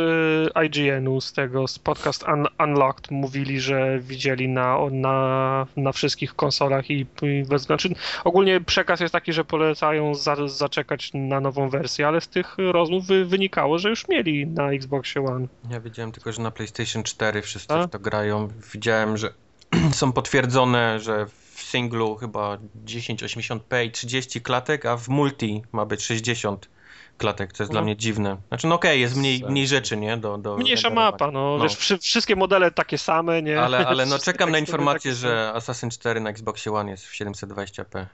y, 0.57 0.67
IGN-u, 0.67 1.21
z 1.21 1.33
tego, 1.33 1.69
z 1.69 1.79
podcast 1.79 2.25
Un 2.29 2.47
Unlocked 2.61 3.11
mówili, 3.11 3.61
że 3.61 3.99
widzieli 4.01 4.49
na, 4.49 4.79
na, 4.91 5.67
na 5.77 5.93
wszystkich 5.93 6.35
konsolach 6.35 6.91
i, 6.91 7.07
i 7.23 7.45
znaczy 7.57 7.95
ogólnie 8.25 8.61
przekaz 8.61 9.01
jest 9.01 9.13
taki, 9.13 9.33
że 9.33 9.45
polecają 9.45 10.15
za, 10.15 10.49
zaczekać 10.49 11.11
na 11.15 11.41
nową 11.41 11.69
wersję, 11.69 12.09
ale 12.09 12.21
z 12.21 12.29
tych 12.29 12.57
rozmów 12.59 13.07
wy, 13.07 13.25
wynikało, 13.25 13.79
że 13.79 13.91
już 13.91 14.09
mieli 14.09 14.47
na 14.47 14.73
Xboxie 14.73 15.25
One. 15.25 15.47
Ja 15.71 15.81
wiedziałem 15.81 16.13
tylko, 16.13 16.33
że 16.33 16.43
na 16.43 16.51
PlayStation 16.51 17.03
4 17.03 17.43
wszyscy 17.43 17.75
A? 17.75 17.87
w 17.87 17.91
to 17.91 17.99
grają. 17.99 18.49
Widziałem, 18.73 19.17
że 19.17 19.33
są 19.93 20.13
potwierdzone, 20.13 21.01
że 21.01 21.27
w 21.55 21.63
singlu 21.63 22.17
chyba 22.17 22.59
1080p 22.87 23.85
i 23.85 23.91
30 23.91 24.41
klatek, 24.41 24.87
a 24.87 24.97
w 24.97 25.09
multi 25.09 25.63
ma 25.73 25.87
być 25.87 26.05
60 26.05 26.75
klatek, 27.19 27.53
co 27.53 27.63
jest 27.63 27.73
dla 27.73 27.81
No. 27.81 27.85
mnie 27.85 27.97
dziwne. 27.97 28.37
Znaczy, 28.49 28.67
no 28.67 28.75
okej, 28.75 29.01
jest 29.01 29.17
mniej, 29.17 29.45
mniej 29.49 29.67
rzeczy, 29.67 29.97
nie? 29.97 30.17
Do, 30.17 30.39
do 30.39 30.57
Mniejsza 30.57 30.91
mapa, 30.91 31.31
no, 31.31 31.57
No. 31.59 31.65
wiesz, 31.65 31.75
wszy, 31.77 31.99
wszystkie 31.99 32.37
modele 32.37 32.71
takie 32.71 32.99
same, 32.99 33.43
nie? 33.43 33.61
Ale, 33.63 33.87
ale 33.87 34.07
no 34.07 34.19
czekam 34.25 34.51
na 34.51 34.59
informację, 34.59 35.11
takie 35.11 35.21
że 35.21 35.53
Assassin 35.55 35.91
4 35.91 36.21
na 36.21 36.31
Xboxie 36.31 36.73
One 36.73 36.91
jest 36.91 37.07
w 37.07 37.13
720p. 37.15 38.07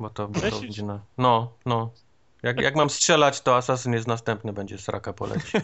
Bo 0.00 0.10
to, 0.10 0.28
bo 0.28 0.40
to 0.40 0.46
Myślisz? 0.46 0.60
będzie 0.62 0.82
na... 0.82 1.00
No, 1.18 1.52
no. 1.66 1.90
Jak, 2.42 2.60
jak 2.60 2.76
mam 2.76 2.90
strzelać, 2.90 3.40
to 3.40 3.56
Assassin 3.56 3.92
jest 3.92 4.06
następny, 4.06 4.52
będzie 4.52 4.78
sraka 4.78 5.12
poleci. 5.12 5.58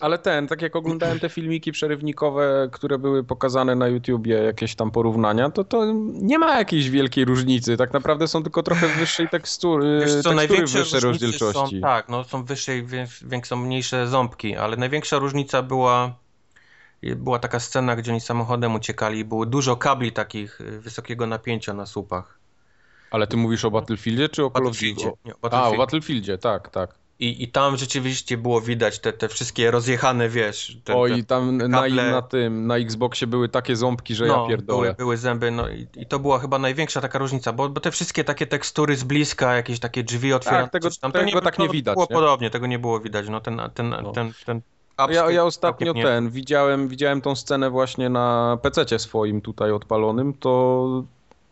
Ale 0.00 0.18
ten, 0.18 0.46
tak 0.48 0.62
jak 0.62 0.76
oglądałem 0.76 1.20
te 1.20 1.28
filmiki 1.28 1.72
przerywnikowe, 1.72 2.68
które 2.72 2.98
były 2.98 3.24
pokazane 3.24 3.74
na 3.74 3.88
YouTubie, 3.88 4.34
jakieś 4.34 4.74
tam 4.74 4.90
porównania, 4.90 5.50
to 5.50 5.64
to 5.64 5.92
nie 6.12 6.38
ma 6.38 6.58
jakiejś 6.58 6.90
wielkiej 6.90 7.24
różnicy. 7.24 7.76
Tak 7.76 7.92
naprawdę 7.92 8.28
są 8.28 8.42
tylko 8.42 8.62
trochę 8.62 8.88
wyższej 8.88 9.28
tekstury, 9.28 9.98
Wiesz 10.00 10.22
co, 10.22 10.34
tekstury 10.34 10.66
wyższej 10.66 11.00
rozdzielczości. 11.00 11.76
są, 11.76 11.80
tak, 11.80 12.08
no 12.08 12.24
są 12.24 12.44
wyższe 12.44 12.82
wie- 12.82 13.06
większe, 13.22 13.56
mniejsze 13.56 14.06
ząbki, 14.08 14.56
ale 14.56 14.76
największa 14.76 15.18
różnica 15.18 15.62
była 15.62 16.14
była 17.16 17.38
taka 17.38 17.60
scena, 17.60 17.96
gdzie 17.96 18.10
oni 18.10 18.20
samochodem 18.20 18.74
uciekali 18.74 19.18
i 19.18 19.24
było 19.24 19.46
dużo 19.46 19.76
kabli 19.76 20.12
takich 20.12 20.60
y, 20.60 20.80
wysokiego 20.80 21.26
napięcia 21.26 21.74
na 21.74 21.86
słupach. 21.86 22.39
Ale 23.10 23.26
ty 23.26 23.36
mówisz 23.36 23.64
o 23.64 23.70
Battlefieldzie 23.70 24.28
czy 24.28 24.44
o 24.44 24.50
Call 24.50 24.66
of. 24.66 24.72
Duty? 24.80 25.10
Nie, 25.24 25.32
o 25.42 25.52
A, 25.52 25.68
o 25.68 25.76
Battlefieldzie. 25.76 26.38
Tak, 26.38 26.68
tak. 26.68 26.94
I, 27.18 27.42
I 27.42 27.48
tam 27.48 27.76
rzeczywiście 27.76 28.38
było 28.38 28.60
widać 28.60 28.98
te, 28.98 29.12
te 29.12 29.28
wszystkie 29.28 29.70
rozjechane, 29.70 30.28
wiesz. 30.28 30.76
Te, 30.84 30.96
Oj, 30.96 31.10
te, 31.10 31.22
tam 31.22 31.56
na, 31.56 31.88
na 31.88 32.22
tym, 32.22 32.66
na 32.66 32.76
Xboxie 32.76 33.26
były 33.26 33.48
takie 33.48 33.76
ząbki, 33.76 34.14
że 34.14 34.26
no, 34.26 34.32
ja 34.32 34.36
były, 34.38 34.48
pierdolę. 34.48 34.94
były 34.98 35.16
zęby, 35.16 35.50
no 35.50 35.68
i, 35.68 35.86
i 35.96 36.06
to 36.06 36.18
była 36.18 36.38
chyba 36.38 36.58
największa 36.58 37.00
taka 37.00 37.18
różnica, 37.18 37.52
bo, 37.52 37.68
bo 37.68 37.80
te 37.80 37.90
wszystkie 37.90 38.24
takie 38.24 38.46
tekstury 38.46 38.96
z 38.96 39.04
bliska, 39.04 39.54
jakieś 39.56 39.78
takie 39.80 40.02
drzwi 40.04 40.32
otwierane, 40.32 40.62
Tak, 40.62 40.72
tego- 40.72 40.88
tam, 41.00 41.12
tego 41.12 41.40
tak 41.40 41.58
nie 41.58 41.68
widać, 41.68 41.94
Było 41.94 42.06
nie? 42.10 42.14
podobnie, 42.16 42.50
tego 42.50 42.66
nie 42.66 42.78
było 42.78 43.00
widać, 43.00 43.28
no 43.28 43.40
ten, 43.40 43.60
ten, 43.74 43.88
No. 44.02 44.12
ten, 44.12 44.32
ten 44.46 44.60
Ja, 45.10 45.30
ja 45.30 45.44
ostatnio 45.44 45.92
nie- 45.92 46.02
ten, 46.02 46.30
widziałem, 46.30 46.88
widziałem 46.88 47.20
tą 47.20 47.34
scenę 47.36 47.70
właśnie 47.70 48.08
na 48.08 48.58
PC 48.62 48.98
swoim 48.98 49.40
tutaj 49.40 49.72
odpalonym, 49.72 50.34
to 50.34 51.04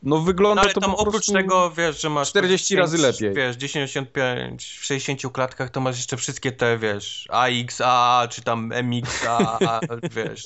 no 0.03 0.21
wygląda 0.21 0.55
No 0.55 0.63
ale 0.63 0.75
to 0.75 0.81
tam 0.81 0.95
oprócz 0.95 1.27
tego, 1.27 1.71
wiesz, 1.71 2.01
że 2.01 2.11
masz... 2.11 2.29
40 2.29 2.75
to 2.75 2.81
razy 2.81 2.99
lepiej. 2.99 3.35
Wiesz, 3.35 3.57
1085 3.57 4.65
w 4.65 4.85
60 4.85 5.33
klatkach, 5.33 5.71
to 5.71 5.81
masz 5.81 5.97
jeszcze 5.97 6.17
wszystkie 6.17 6.53
te, 6.53 6.79
wiesz, 6.79 7.29
AXA, 7.31 8.29
czy 8.31 8.43
tam 8.43 8.73
MXA, 8.73 9.59
wiesz... 10.17 10.45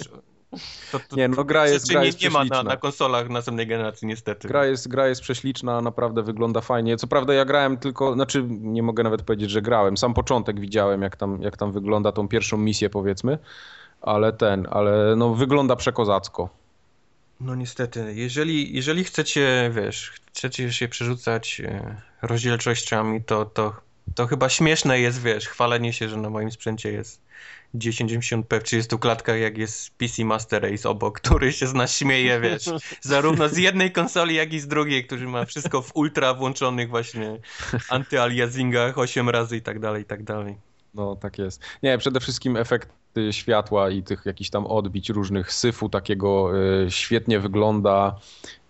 To, 0.92 0.98
to, 1.08 1.16
Nie, 1.16 1.28
no 1.28 1.44
gra 1.44 1.68
jest, 1.68 1.88
gra 1.88 2.00
nie, 2.00 2.06
jest 2.06 2.22
nie 2.22 2.30
ma 2.30 2.44
na, 2.44 2.62
na 2.62 2.76
konsolach 2.76 3.28
następnej 3.28 3.66
generacji, 3.66 4.08
niestety. 4.08 4.48
Gra 4.48 4.66
jest, 4.66 4.88
gra 4.88 5.08
jest 5.08 5.20
prześliczna, 5.20 5.80
naprawdę 5.80 6.22
wygląda 6.22 6.60
fajnie. 6.60 6.96
Co 6.96 7.06
prawda 7.06 7.34
ja 7.34 7.44
grałem 7.44 7.76
tylko, 7.76 8.14
znaczy 8.14 8.44
nie 8.48 8.82
mogę 8.82 9.02
nawet 9.02 9.22
powiedzieć, 9.22 9.50
że 9.50 9.62
grałem. 9.62 9.96
Sam 9.96 10.14
początek 10.14 10.60
widziałem, 10.60 11.02
jak 11.02 11.16
tam, 11.16 11.42
jak 11.42 11.56
tam 11.56 11.72
wygląda 11.72 12.12
tą 12.12 12.28
pierwszą 12.28 12.56
misję 12.56 12.90
powiedzmy, 12.90 13.38
ale 14.02 14.32
ten, 14.32 14.66
ale 14.70 15.16
no 15.16 15.34
wygląda 15.34 15.76
przekozacko. 15.76 16.61
No 17.42 17.54
niestety, 17.54 18.12
jeżeli, 18.16 18.74
jeżeli 18.74 19.04
chcecie, 19.04 19.70
wiesz, 19.74 20.12
chcecie 20.28 20.72
się 20.72 20.88
przerzucać 20.88 21.60
e, 21.60 21.96
rozdzielczościami, 22.22 23.24
to, 23.24 23.44
to, 23.44 23.80
to 24.14 24.26
chyba 24.26 24.48
śmieszne 24.48 25.00
jest, 25.00 25.22
wiesz, 25.22 25.48
chwalenie 25.48 25.92
się, 25.92 26.08
że 26.08 26.16
na 26.16 26.30
moim 26.30 26.50
sprzęcie 26.50 26.92
jest 26.92 27.20
1080p 27.74 28.60
w 28.60 28.62
30 28.62 28.98
klatkach, 28.98 29.40
jak 29.40 29.58
jest 29.58 29.90
PC 29.90 30.24
Master 30.24 30.62
Race 30.62 30.88
obok, 30.88 31.20
który 31.20 31.52
się 31.52 31.66
z 31.66 31.74
nas 31.74 31.96
śmieje, 31.96 32.40
wiesz, 32.40 32.64
zarówno 33.00 33.48
z 33.48 33.56
jednej 33.56 33.92
konsoli, 33.92 34.34
jak 34.34 34.52
i 34.52 34.60
z 34.60 34.68
drugiej, 34.68 35.04
który 35.04 35.28
ma 35.28 35.44
wszystko 35.44 35.82
w 35.82 35.90
ultra 35.94 36.34
włączonych 36.34 36.88
właśnie 36.88 37.38
antyaliasingach 37.88 38.98
8 38.98 39.28
razy 39.28 39.56
i 39.56 39.62
tak 39.62 39.78
dalej, 39.78 40.02
i 40.02 40.06
tak 40.06 40.22
dalej. 40.22 40.71
No 40.94 41.16
tak 41.16 41.38
jest. 41.38 41.62
Nie, 41.82 41.98
przede 41.98 42.20
wszystkim 42.20 42.56
efekty 42.56 43.32
światła 43.32 43.90
i 43.90 44.02
tych 44.02 44.26
jakichś 44.26 44.50
tam 44.50 44.66
odbić 44.66 45.08
różnych 45.10 45.52
syfu 45.52 45.88
takiego 45.88 46.50
e, 46.84 46.90
świetnie 46.90 47.40
wygląda. 47.40 48.16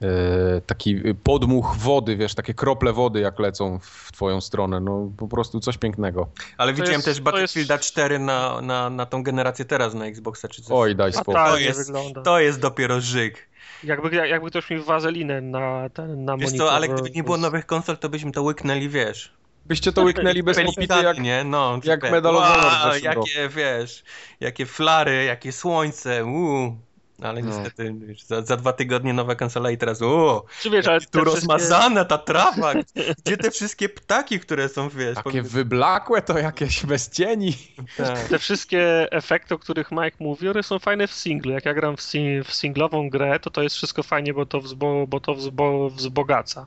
E, 0.03 0.61
taki 0.67 0.97
podmuch 1.23 1.77
wody, 1.77 2.17
wiesz, 2.17 2.35
takie 2.35 2.55
krople 2.55 2.93
wody 2.93 3.21
jak 3.21 3.39
lecą 3.39 3.79
w 3.83 4.13
twoją 4.13 4.41
stronę. 4.41 4.81
No 4.81 5.11
po 5.17 5.29
prostu 5.29 5.61
coś 5.61 5.79
pięknego. 5.79 6.29
Ale 6.59 6.73
widziałem 6.73 6.93
jest- 6.93 7.05
też 7.05 7.17
to 7.17 7.23
Battlefielda 7.23 7.75
jest- 7.75 7.85
4 7.85 8.19
na, 8.19 8.61
na, 8.61 8.91
na 8.91 9.07
tą 9.07 9.23
generację 9.23 9.65
teraz 9.65 9.95
na 9.95 10.07
Xboxa 10.07 10.49
czy 10.49 10.63
coś. 10.63 10.71
Oj, 10.73 10.97
daj 10.97 11.13
spokój. 11.13 11.35
tak, 11.35 11.51
To 11.53 11.59
nie 11.59 11.65
jest- 11.65 11.87
wygląda. 11.87 12.23
To 12.23 12.41
jest 12.41 12.61
dopiero 12.61 13.01
żyk. 13.01 13.49
Jakby, 13.85 14.17
jakby 14.17 14.51
ktoś 14.51 14.71
mi 14.71 14.79
wazelinę 14.79 15.41
na, 15.41 15.89
ten, 15.89 16.25
na 16.25 16.37
Wiesz 16.37 16.45
monitor. 16.47 16.67
co, 16.69 16.73
ale 16.75 16.89
gdyby 16.89 17.11
nie 17.11 17.25
było 17.25 17.37
nowych 17.37 17.67
konsol, 17.67 17.99
to 17.99 18.09
byśmy 18.09 18.33
to 18.33 18.43
łyknęli, 18.43 18.89
wiesz. 18.89 19.33
Byście 19.67 19.93
to 19.93 20.03
łyknęli 20.03 20.43
bez 20.43 20.57
popity 20.57 20.81
jak... 20.81 20.89
Delikatnie, 20.89 21.45
no. 21.45 21.81
jak 21.85 22.11
Medal 22.11 22.35
wow. 22.35 22.97
Jakie, 23.03 23.49
wiesz, 23.49 24.05
jakie 24.41 24.67
flary, 24.67 25.25
jakie 25.25 25.53
słońce, 25.53 26.25
uuu. 26.25 26.77
Ale 27.23 27.43
No. 27.43 27.47
niestety, 27.49 27.95
wiesz, 27.99 28.23
za, 28.23 28.43
za 28.43 28.57
dwa 28.57 28.73
tygodnie 28.73 29.13
nowa 29.13 29.35
konsola 29.35 29.71
i 29.71 29.79
teraz, 29.79 30.03
uuu, 30.03 30.43
Czy 30.61 30.71
wiesz, 30.71 30.87
ale 30.87 31.01
tu 31.01 31.07
te 31.07 31.11
wszystkie, 31.11 31.31
rozmazana 31.31 32.05
ta 32.05 32.19
trawa, 32.19 32.73
gdzie 33.25 33.37
te 33.37 33.51
wszystkie 33.51 33.89
ptaki, 33.89 34.41
które 34.41 34.69
są, 34.69 34.89
wiesz, 34.89 35.15
Takie 35.25 35.43
wyblakłe 35.43 36.23
to 36.23 36.39
jakieś 36.39 36.87
bez 36.87 37.11
cieni. 37.11 37.57
tak. 37.97 38.29
te 38.29 38.39
wszystkie 38.39 39.13
efekty, 39.13 39.55
o 39.55 39.59
których 39.59 39.91
Mike 39.91 40.17
mówi, 40.21 40.49
one 40.49 40.63
są 40.63 40.79
fajne 40.79 41.07
w 41.07 41.13
singlu. 41.13 41.53
Jak 41.53 41.65
ja 41.65 41.75
gram 41.75 41.97
w, 41.97 42.03
sing, 42.03 42.47
w 42.47 42.55
singlową 42.55 43.11
grę, 43.11 43.41
to 43.41 43.51
to 43.51 43.63
jest 43.63 43.77
wszystko 43.77 44.03
fajnie, 44.03 44.35
bo 44.35 44.47
to, 44.47 44.61
wzbo, 44.61 45.07
bo 45.07 45.21
to 45.21 45.35
wzbo, 45.35 45.91
wzbogaca 45.91 46.67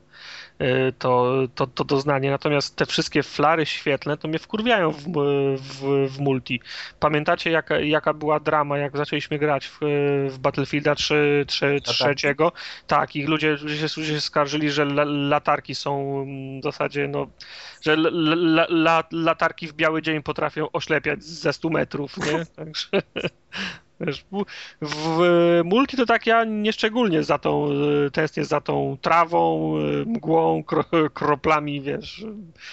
to, 1.00 1.34
to, 1.56 1.68
to 1.68 1.84
doznanie. 1.84 2.32
Natomiast 2.32 2.76
te 2.76 2.86
wszystkie 2.86 3.24
flary 3.24 3.66
świetlne 3.66 4.18
to 4.18 4.28
mnie 4.28 4.40
wkurwiają 4.40 4.92
w, 4.92 5.04
w, 5.58 6.08
w 6.10 6.20
multi. 6.20 6.62
Pamiętacie 7.00 7.52
jaka, 7.52 7.80
jaka 7.80 8.14
była 8.14 8.40
drama, 8.40 8.78
jak 8.78 8.98
zaczęliśmy 8.98 9.40
grać 9.40 9.68
w, 9.68 9.80
w 10.30 10.38
Battlefielda 10.40 10.96
3, 10.96 11.46
3, 11.48 11.80
trzeciego? 11.84 12.52
Tak, 12.88 13.16
i 13.16 13.24
ludzie, 13.24 13.52
ludzie, 13.52 13.78
się, 13.78 14.02
ludzie 14.02 14.14
się 14.14 14.22
skarżyli, 14.22 14.72
że 14.72 14.84
la, 14.84 15.04
latarki 15.04 15.76
są 15.76 16.26
w 16.60 16.64
zasadzie, 16.64 17.08
no, 17.08 17.28
że 17.82 17.94
la, 17.94 18.66
la, 18.70 19.04
latarki 19.12 19.68
w 19.68 19.74
biały 19.74 20.02
dzień 20.02 20.24
potrafią 20.24 20.72
oślepiać 20.72 21.24
ze 21.24 21.54
100 21.54 21.70
metrów, 21.70 22.18
nie? 22.18 22.46
Także 22.66 22.90
Wiesz, 24.00 24.26
w, 24.32 24.44
w 24.82 25.20
multi 25.66 25.98
to 25.98 26.06
tak 26.06 26.28
ja 26.28 26.44
nieszczególnie 26.44 27.24
za 27.24 27.38
tą, 27.38 27.70
y, 28.08 28.12
tęsknię 28.12 28.46
za 28.46 28.62
tą 28.62 28.98
trawą, 29.02 29.74
y, 29.80 30.06
mgłą, 30.06 30.64
kro, 30.64 30.84
kroplami, 31.14 31.82
wiesz, 31.82 32.26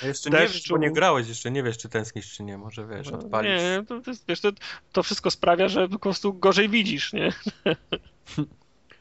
A 0.03 0.07
Jeszcze 0.07 0.31
nie 0.31 0.39
wiesz, 0.39 0.53
deszczu. 0.53 0.75
bo 0.75 0.79
nie 0.81 0.91
grałeś, 0.93 1.29
jeszcze 1.29 1.51
nie 1.51 1.62
wiesz, 1.62 1.79
czy 1.79 1.89
tęsknisz, 1.89 2.33
czy 2.33 2.43
nie. 2.43 2.59
Może 2.59 2.87
wiesz, 2.87 3.09
odpalić. 3.09 3.53
Nie, 3.53 3.85
to, 3.89 4.01
to, 4.01 4.11
jest- 4.11 4.25
wiesz, 4.29 4.41
to, 4.41 4.51
to 4.93 5.03
wszystko 5.03 5.31
sprawia, 5.31 5.68
że 5.68 5.89
po 5.89 5.99
prostu 5.99 6.33
gorzej 6.35 6.68
widzisz, 6.68 7.12
nie? 7.12 7.33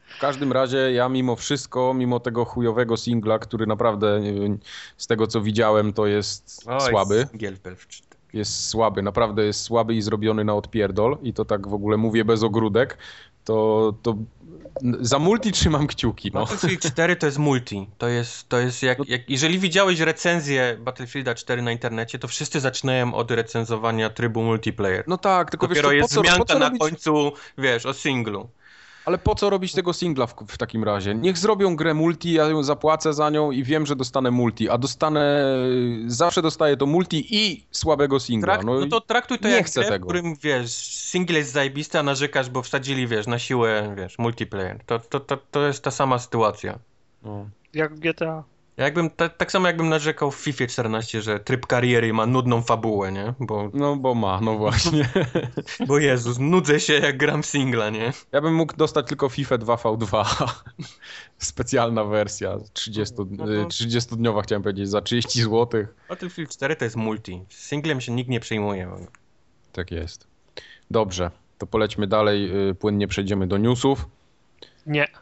W 0.06 0.18
każdym 0.20 0.52
razie 0.52 0.92
ja 0.92 1.08
mimo 1.08 1.36
wszystko, 1.36 1.94
mimo 1.94 2.20
tego 2.20 2.44
chujowego 2.44 2.96
singla, 2.96 3.38
który 3.38 3.66
naprawdę 3.66 4.20
z 4.96 5.06
tego 5.06 5.26
co 5.26 5.40
widziałem 5.40 5.92
to 5.92 6.06
jest 6.06 6.64
Oj, 6.66 6.90
słaby, 6.90 7.26
Gielpelf. 7.36 7.86
Jest 8.32 8.68
słaby, 8.68 9.02
naprawdę 9.02 9.44
jest 9.44 9.60
słaby 9.60 9.94
i 9.94 10.02
zrobiony 10.02 10.44
na 10.44 10.54
odpierdol 10.54 11.18
i 11.22 11.32
to 11.32 11.44
tak 11.44 11.68
w 11.68 11.74
ogóle 11.74 11.96
mówię 11.96 12.24
bez 12.24 12.42
ogródek, 12.42 12.98
to, 13.44 13.94
to 14.02 14.16
za 15.00 15.18
multi 15.18 15.52
trzymam 15.52 15.86
kciuki, 15.86 16.30
no. 16.34 16.40
Battlefield 16.40 16.92
4 16.92 17.16
to 17.16 17.26
jest 17.26 17.38
multi. 17.38 17.86
To 17.98 18.08
jest, 18.08 18.48
to 18.48 18.58
jest 18.58 18.82
jak, 18.82 19.08
jak. 19.08 19.30
Jeżeli 19.30 19.58
widziałeś 19.58 20.00
recenzję 20.00 20.76
Battlefielda 20.80 21.34
4 21.34 21.62
na 21.62 21.72
internecie, 21.72 22.18
to 22.18 22.28
wszyscy 22.28 22.60
zaczynają 22.60 23.14
od 23.14 23.30
recenzowania 23.30 24.10
trybu 24.10 24.42
multiplayer. 24.42 25.04
No 25.06 25.18
tak, 25.18 25.50
tylko 25.50 25.68
Dopiero 25.68 25.90
wiesz, 25.90 25.98
co, 25.98 26.02
jest 26.02 26.14
po 26.14 26.14
co, 26.14 26.22
po 26.22 26.28
wzmianka 26.28 26.52
co 26.52 26.58
na 26.58 26.66
robić, 26.66 26.80
końcu, 26.80 27.32
wiesz, 27.58 27.86
o 27.86 27.94
singlu. 27.94 28.48
Ale 29.04 29.18
po 29.18 29.34
co 29.34 29.50
robić 29.50 29.72
tego 29.72 29.92
singla 29.92 30.26
w, 30.26 30.34
w 30.48 30.58
takim 30.58 30.84
razie? 30.84 31.14
Niech 31.14 31.38
zrobią 31.38 31.76
grę 31.76 31.94
multi, 31.94 32.32
ja 32.32 32.46
ją 32.46 32.62
zapłacę 32.62 33.12
za 33.12 33.30
nią 33.30 33.50
i 33.50 33.64
wiem, 33.64 33.86
że 33.86 33.96
dostanę 33.96 34.30
multi, 34.30 34.68
a 34.68 34.78
dostanę, 34.78 35.44
zawsze 36.06 36.42
dostaję 36.42 36.76
to 36.76 36.86
multi 36.86 37.26
i 37.30 37.66
słabego 37.70 38.20
singla. 38.20 38.62
No, 38.62 38.80
no 38.80 38.86
to 38.86 39.00
traktuj 39.00 39.38
to 39.38 39.48
nie 39.48 39.54
jak 39.54 39.66
chcę 39.66 39.80
grę, 39.80 39.90
tego. 39.90 40.04
w 40.04 40.08
którym, 40.08 40.34
wiesz, 40.42 40.70
single 40.86 41.38
jest 41.38 41.52
zajebisty, 41.52 41.98
a 41.98 42.02
narzekasz, 42.02 42.50
bo 42.50 42.62
wsadzili, 42.62 43.06
wiesz, 43.06 43.26
na 43.26 43.38
siłę, 43.38 43.94
wiesz, 43.96 44.18
multiplayer. 44.18 44.80
To, 44.86 44.98
to, 44.98 45.20
to, 45.20 45.38
to 45.50 45.66
jest 45.66 45.84
ta 45.84 45.90
sama 45.90 46.18
sytuacja. 46.18 46.78
no. 47.22 47.46
Jak 47.74 47.98
GTA. 47.98 48.44
Ja 48.76 48.84
Jakbym, 48.84 49.10
ta, 49.10 49.28
tak 49.28 49.52
samo 49.52 49.66
jakbym 49.66 49.88
narzekał 49.88 50.30
w 50.30 50.36
FIFA 50.36 50.66
14, 50.66 51.22
że 51.22 51.40
tryb 51.40 51.66
kariery 51.66 52.12
ma 52.12 52.26
nudną 52.26 52.62
fabułę, 52.62 53.12
nie? 53.12 53.34
Bo, 53.40 53.70
no 53.74 53.96
bo 53.96 54.14
ma, 54.14 54.40
no 54.40 54.58
właśnie. 54.58 55.08
bo 55.88 55.98
Jezus, 55.98 56.38
nudzę 56.38 56.80
się 56.80 56.92
jak 56.92 57.16
gram 57.16 57.44
singla, 57.44 57.90
nie? 57.90 58.12
Ja 58.32 58.40
bym 58.40 58.54
mógł 58.54 58.76
dostać 58.76 59.06
tylko 59.06 59.28
FIFA 59.28 59.58
2v2. 59.58 60.24
Specjalna 61.38 62.04
wersja, 62.04 62.58
30, 62.72 63.14
No 63.30 63.52
y, 63.52 63.64
30-dniowa 63.64 64.42
chciałem 64.42 64.62
powiedzieć, 64.62 64.88
za 64.88 65.00
30 65.00 65.42
zł. 65.42 65.86
Battlefield 66.08 66.50
4 66.50 66.76
to 66.76 66.84
jest 66.84 66.96
multi. 66.96 67.44
Z 67.48 67.66
singlem 67.66 68.00
się 68.00 68.12
nikt 68.12 68.30
nie 68.30 68.40
przejmuje. 68.40 68.90
Tak 69.72 69.90
jest. 69.90 70.26
Dobrze, 70.90 71.30
to 71.58 71.66
polećmy 71.66 72.06
dalej, 72.06 72.68
y, 72.70 72.74
płynnie 72.74 73.08
przejdziemy 73.08 73.46
do 73.46 73.58
newsów. 73.58 74.06
Nie. 74.86 75.21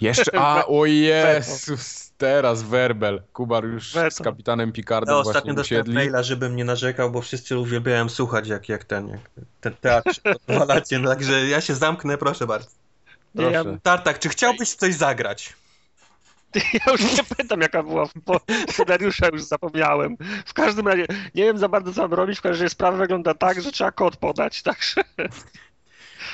Jeszcze, 0.00 0.38
a 0.40 0.66
o 0.66 0.86
Jezus, 0.86 2.12
teraz 2.18 2.62
werbel. 2.62 3.22
Kubar 3.32 3.64
już 3.64 3.92
Weto. 3.92 4.10
z 4.16 4.20
kapitanem 4.20 4.72
Picardem 4.72 5.16
Ja 5.16 5.22
właśnie 5.22 5.30
ostatnio 5.30 5.54
dostałem 5.54 5.82
usiedli. 5.82 5.94
maila, 5.94 6.22
żebym 6.22 6.56
nie 6.56 6.64
narzekał, 6.64 7.10
bo 7.10 7.20
wszyscy 7.20 7.58
uwielbiają 7.58 8.08
słuchać 8.08 8.48
jak, 8.48 8.68
jak 8.68 8.84
ten, 8.84 9.08
jak 9.08 9.20
ten 9.60 9.74
teatr 9.80 10.20
odwalacie, 10.48 10.98
no, 10.98 11.08
także 11.08 11.48
ja 11.48 11.60
się 11.60 11.74
zamknę, 11.74 12.18
proszę 12.18 12.46
bardzo. 12.46 12.70
Nie, 13.34 13.44
ja, 13.44 13.64
Proszę. 13.64 13.78
Tartak, 13.82 14.18
czy 14.18 14.28
chciałbyś 14.28 14.74
coś 14.74 14.94
zagrać? 14.94 15.54
ja 16.86 16.92
już 16.92 17.16
nie 17.16 17.24
pamiętam 17.24 17.60
jaka 17.60 17.82
była 17.82 18.06
po 18.24 18.40
scenariusza, 18.68 19.28
już 19.32 19.42
zapomniałem. 19.42 20.16
W 20.46 20.52
każdym 20.52 20.88
razie 20.88 21.06
nie 21.34 21.44
wiem 21.44 21.58
za 21.58 21.68
bardzo 21.68 21.92
co 21.92 22.02
mam 22.02 22.14
robić, 22.14 22.38
w 22.38 22.42
każdym 22.42 22.62
razie 22.62 22.70
sprawa 22.70 22.96
wygląda 22.96 23.34
tak, 23.34 23.62
że 23.62 23.72
trzeba 23.72 23.92
kod 23.92 24.16
podać, 24.16 24.62
także 24.62 25.02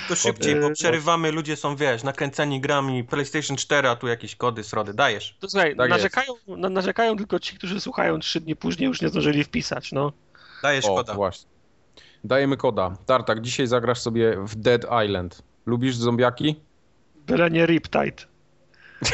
To 0.09 0.17
szybciej, 0.17 0.55
bo 0.57 0.69
Yy, 0.69 0.73
przerywamy, 0.75 1.33
ludzie 1.33 1.57
są, 1.57 1.77
wiesz, 1.77 2.03
nakręceni 2.03 2.61
grami, 2.61 3.05
PlayStation 3.05 3.57
4, 3.57 3.89
a 3.89 3.97
tu 3.97 4.07
jakieś 4.09 4.37
kody, 4.37 4.65
srody, 4.65 4.95
dajesz. 4.95 5.37
to 5.41 5.51
słuchaj, 5.51 5.77
Tak 5.77 5.91
narzekają, 5.91 6.33
na, 6.47 6.69
narzekają 6.69 7.17
tylko 7.17 7.39
ci, 7.41 7.57
którzy 7.57 7.81
słuchają 7.81 8.19
trzy 8.21 8.41
dni 8.41 8.57
później, 8.57 8.87
już 8.89 9.03
nie 9.03 9.09
zdążyli 9.09 9.45
wpisać, 9.45 9.93
no. 9.93 10.13
Dajesz 10.63 10.85
O, 10.85 10.95
koda. 10.95 11.15
właśnie. 11.15 11.51
Dajemy 12.25 12.57
koda. 12.57 12.97
Tartak, 13.07 13.41
dzisiaj 13.41 13.67
zagrasz 13.67 14.01
sobie 14.01 14.37
w 14.45 14.55
Dead 14.57 14.87
Island. 15.05 15.43
Lubisz 15.67 15.97
zombiaki? 15.97 16.61
Byle 17.27 17.51
nie 17.51 17.67
Riptide. 17.67 18.23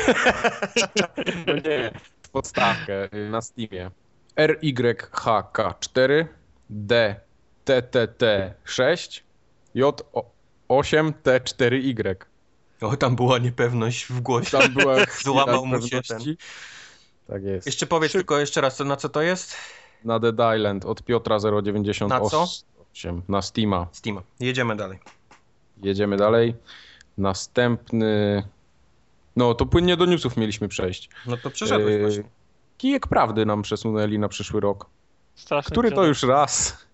No 1.46 1.54
nie. 1.54 1.90
Podstawkę 2.32 3.14
y, 3.14 3.28
na 3.30 3.40
Steamie. 3.40 3.90
RYHK4 4.36 6.24
D 6.70 7.16
TTT6 7.66 9.20
J8T4Y. 10.68 12.16
O, 12.80 12.96
tam 12.96 13.16
była 13.16 13.38
niepewność 13.38 14.06
w 14.06 14.20
głosie. 14.20 14.58
Tam 14.58 14.74
była 14.74 14.96
Złamał 15.24 15.66
mu 15.66 15.82
się 15.82 16.02
pewności. 16.02 16.36
Tak 17.26 17.44
jest. 17.44 17.66
Jeszcze 17.66 17.86
powiedz 17.86 18.12
tylko 18.12 18.38
jeszcze 18.38 18.60
raz, 18.60 18.78
na 18.78 18.96
co 18.96 19.08
to 19.08 19.22
jest? 19.22 19.56
Na 20.04 20.18
Dead 20.18 20.56
Island 20.56 20.84
od 20.84 21.02
Piotra 21.02 21.38
098. 21.62 22.08
Na 22.08 22.20
co? 22.20 22.46
Na 23.28 23.42
Steama. 23.42 23.86
Steam. 23.92 24.20
Jedziemy 24.40 24.76
dalej. 24.76 24.98
Jedziemy 25.82 26.16
dalej. 26.16 26.54
Następny. 27.18 28.42
No 29.36 29.54
to 29.54 29.66
płynnie 29.66 29.96
do 29.96 30.06
newsów 30.06 30.36
mieliśmy 30.36 30.68
przejść. 30.68 31.10
No 31.26 31.36
to 31.36 31.50
przeszedłeś 31.50 31.92
Yy, 31.92 32.00
właśnie. 32.00 32.24
Kijek 32.78 33.06
prawdy 33.06 33.46
nam 33.46 33.62
przesunęli 33.62 34.18
na 34.18 34.28
przyszły 34.28 34.60
rok. 34.60 34.86
Strasznie 35.34 35.72
Który 35.72 35.92
to 35.92 36.04
już 36.04 36.22
raz? 36.22 36.86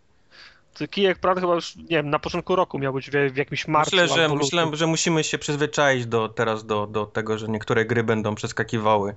Kijek, 0.91 1.19
prawda, 1.19 1.41
chyba 1.41 1.55
już, 1.55 1.77
nie 1.77 1.85
wiem, 1.89 2.11
na 2.11 2.19
początku 2.19 2.57
roku 2.57 2.79
miał 2.79 2.93
być 2.93 3.11
w, 3.11 3.33
w 3.33 3.37
jakimś 3.37 3.69
marcu 3.69 3.97
Myślę, 3.97 4.17
że, 4.17 4.29
myślę, 4.29 4.71
że 4.73 4.87
musimy 4.87 5.25
się 5.25 5.39
przyzwyczaić 5.39 6.07
do, 6.07 6.29
teraz 6.29 6.67
do, 6.67 6.87
do 6.87 7.07
tego, 7.07 7.39
że 7.39 7.49
niektóre 7.49 7.85
gry 7.85 8.05
będą 8.05 8.35
przeskakiwały. 8.35 9.15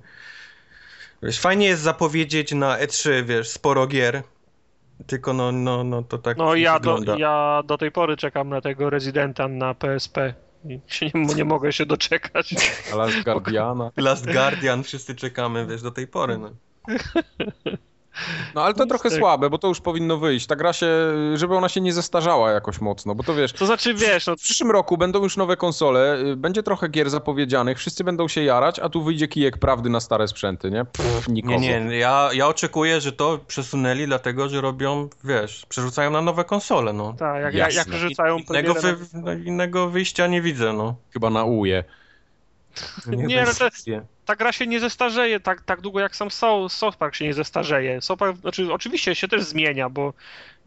Wiesz, 1.24 1.39
fajnie 1.39 1.68
jest 1.68 1.82
zapowiedzieć 1.82 2.51
na 2.51 2.78
E3, 2.78 3.24
wiesz, 3.26 3.49
sporo 3.49 3.88
gier, 3.88 4.24
tylko 5.08 5.34
no, 5.34 5.51
no, 5.51 5.84
no 5.84 6.03
to 6.03 6.18
tak 6.18 6.38
No 6.38 6.55
ja 6.55 6.74
wygląda. 6.74 7.14
do, 7.14 7.20
ja 7.20 7.64
do 7.66 7.78
tej 7.78 7.91
pory 7.91 8.18
czekam 8.18 8.49
na 8.49 8.62
tego 8.62 8.89
Residenta 8.89 9.47
na 9.47 9.74
PSP. 9.74 10.34
Nie, 10.66 10.80
nie 11.36 11.45
mogę 11.45 11.74
się 11.74 11.86
doczekać. 11.86 12.55
A 12.93 12.95
Last 12.95 13.24
Guardiana. 13.24 13.91
Last 13.97 14.32
Guardian, 14.32 14.84
wszyscy 14.84 15.16
czekamy, 15.16 15.66
wiesz, 15.66 15.82
do 15.82 15.91
tej 15.91 16.08
pory. 16.08 16.38
No. 16.38 16.49
No 18.55 18.63
ale 18.63 18.74
to 18.74 18.86
trochę 18.86 19.03
Niestety. 19.03 19.22
słabe, 19.22 19.49
bo 19.49 19.57
to 19.57 19.68
już 19.68 19.82
powinno 19.82 20.18
wyjść. 20.18 20.47
Ta 20.47 20.55
gra 20.55 20.74
się, 20.74 20.88
żeby 21.34 21.55
ona 21.55 21.70
się 21.70 21.82
nie 21.82 21.93
zestarzała 21.93 22.51
jakoś 22.51 22.82
mocno, 22.82 23.15
bo 23.15 23.24
to 23.24 23.36
wiesz, 23.36 23.53
To 23.53 23.65
znaczy, 23.65 23.93
wiesz, 23.93 24.28
no, 24.28 24.36
w 24.36 24.41
przyszłym 24.41 24.72
roku 24.72 24.97
będą 24.97 25.24
już 25.24 25.38
nowe 25.38 25.57
konsole, 25.57 26.18
y, 26.20 26.36
będzie 26.36 26.63
trochę 26.63 26.89
gier 26.89 27.09
zapowiedzianych, 27.09 27.78
wszyscy 27.78 28.03
będą 28.03 28.28
się 28.28 28.43
jarać, 28.43 28.80
a 28.80 28.89
tu 28.89 29.03
wyjdzie 29.03 29.28
kijek 29.28 29.57
prawdy 29.57 29.89
na 29.89 29.99
stare 29.99 30.28
sprzęty, 30.28 30.72
nie? 30.72 30.86
Pff, 30.86 31.28
nikogo. 31.28 31.59
Nie, 31.59 31.82
nie, 31.82 31.97
ja, 31.97 32.30
ja 32.34 32.47
oczekuję, 32.47 33.01
że 33.01 33.11
to 33.11 33.39
przesunęli, 33.47 34.05
dlatego 34.05 34.49
że 34.49 34.61
robią, 34.61 35.09
wiesz, 35.24 35.65
przerzucają 35.70 36.11
na 36.11 36.22
nowe 36.22 36.43
konsole, 36.43 36.93
no. 36.93 37.13
tak, 37.13 37.36
jak, 37.36 37.53
jak, 37.53 37.53
Jasne. 37.53 37.78
jak 37.78 37.88
przerzucają 37.88 38.38
Innego, 38.38 38.74
wy, 38.74 38.95
no, 39.13 39.34
innego 39.34 39.89
wyjścia 39.89 40.28
nie 40.28 40.41
widzę, 40.41 40.74
no. 40.74 40.95
Chyba 41.13 41.30
na 41.30 41.43
uje. 41.43 41.84
Nie, 43.07 43.45
no 43.45 43.53
to- 43.53 43.69
ta 44.25 44.36
gra 44.36 44.51
się 44.51 44.67
nie 44.67 44.80
zestarzeje 44.80 45.39
tak, 45.39 45.61
tak 45.61 45.82
długo 45.82 45.99
jak 45.99 46.15
sam 46.15 46.32
South, 46.32 46.73
South 46.73 46.97
Park 46.97 47.15
się 47.15 47.25
nie 47.25 47.34
zestarzeje. 47.34 48.01
South 48.01 48.19
Park, 48.19 48.38
znaczy, 48.38 48.73
oczywiście 48.73 49.15
się 49.15 49.28
też 49.28 49.43
zmienia, 49.43 49.89
bo 49.89 50.13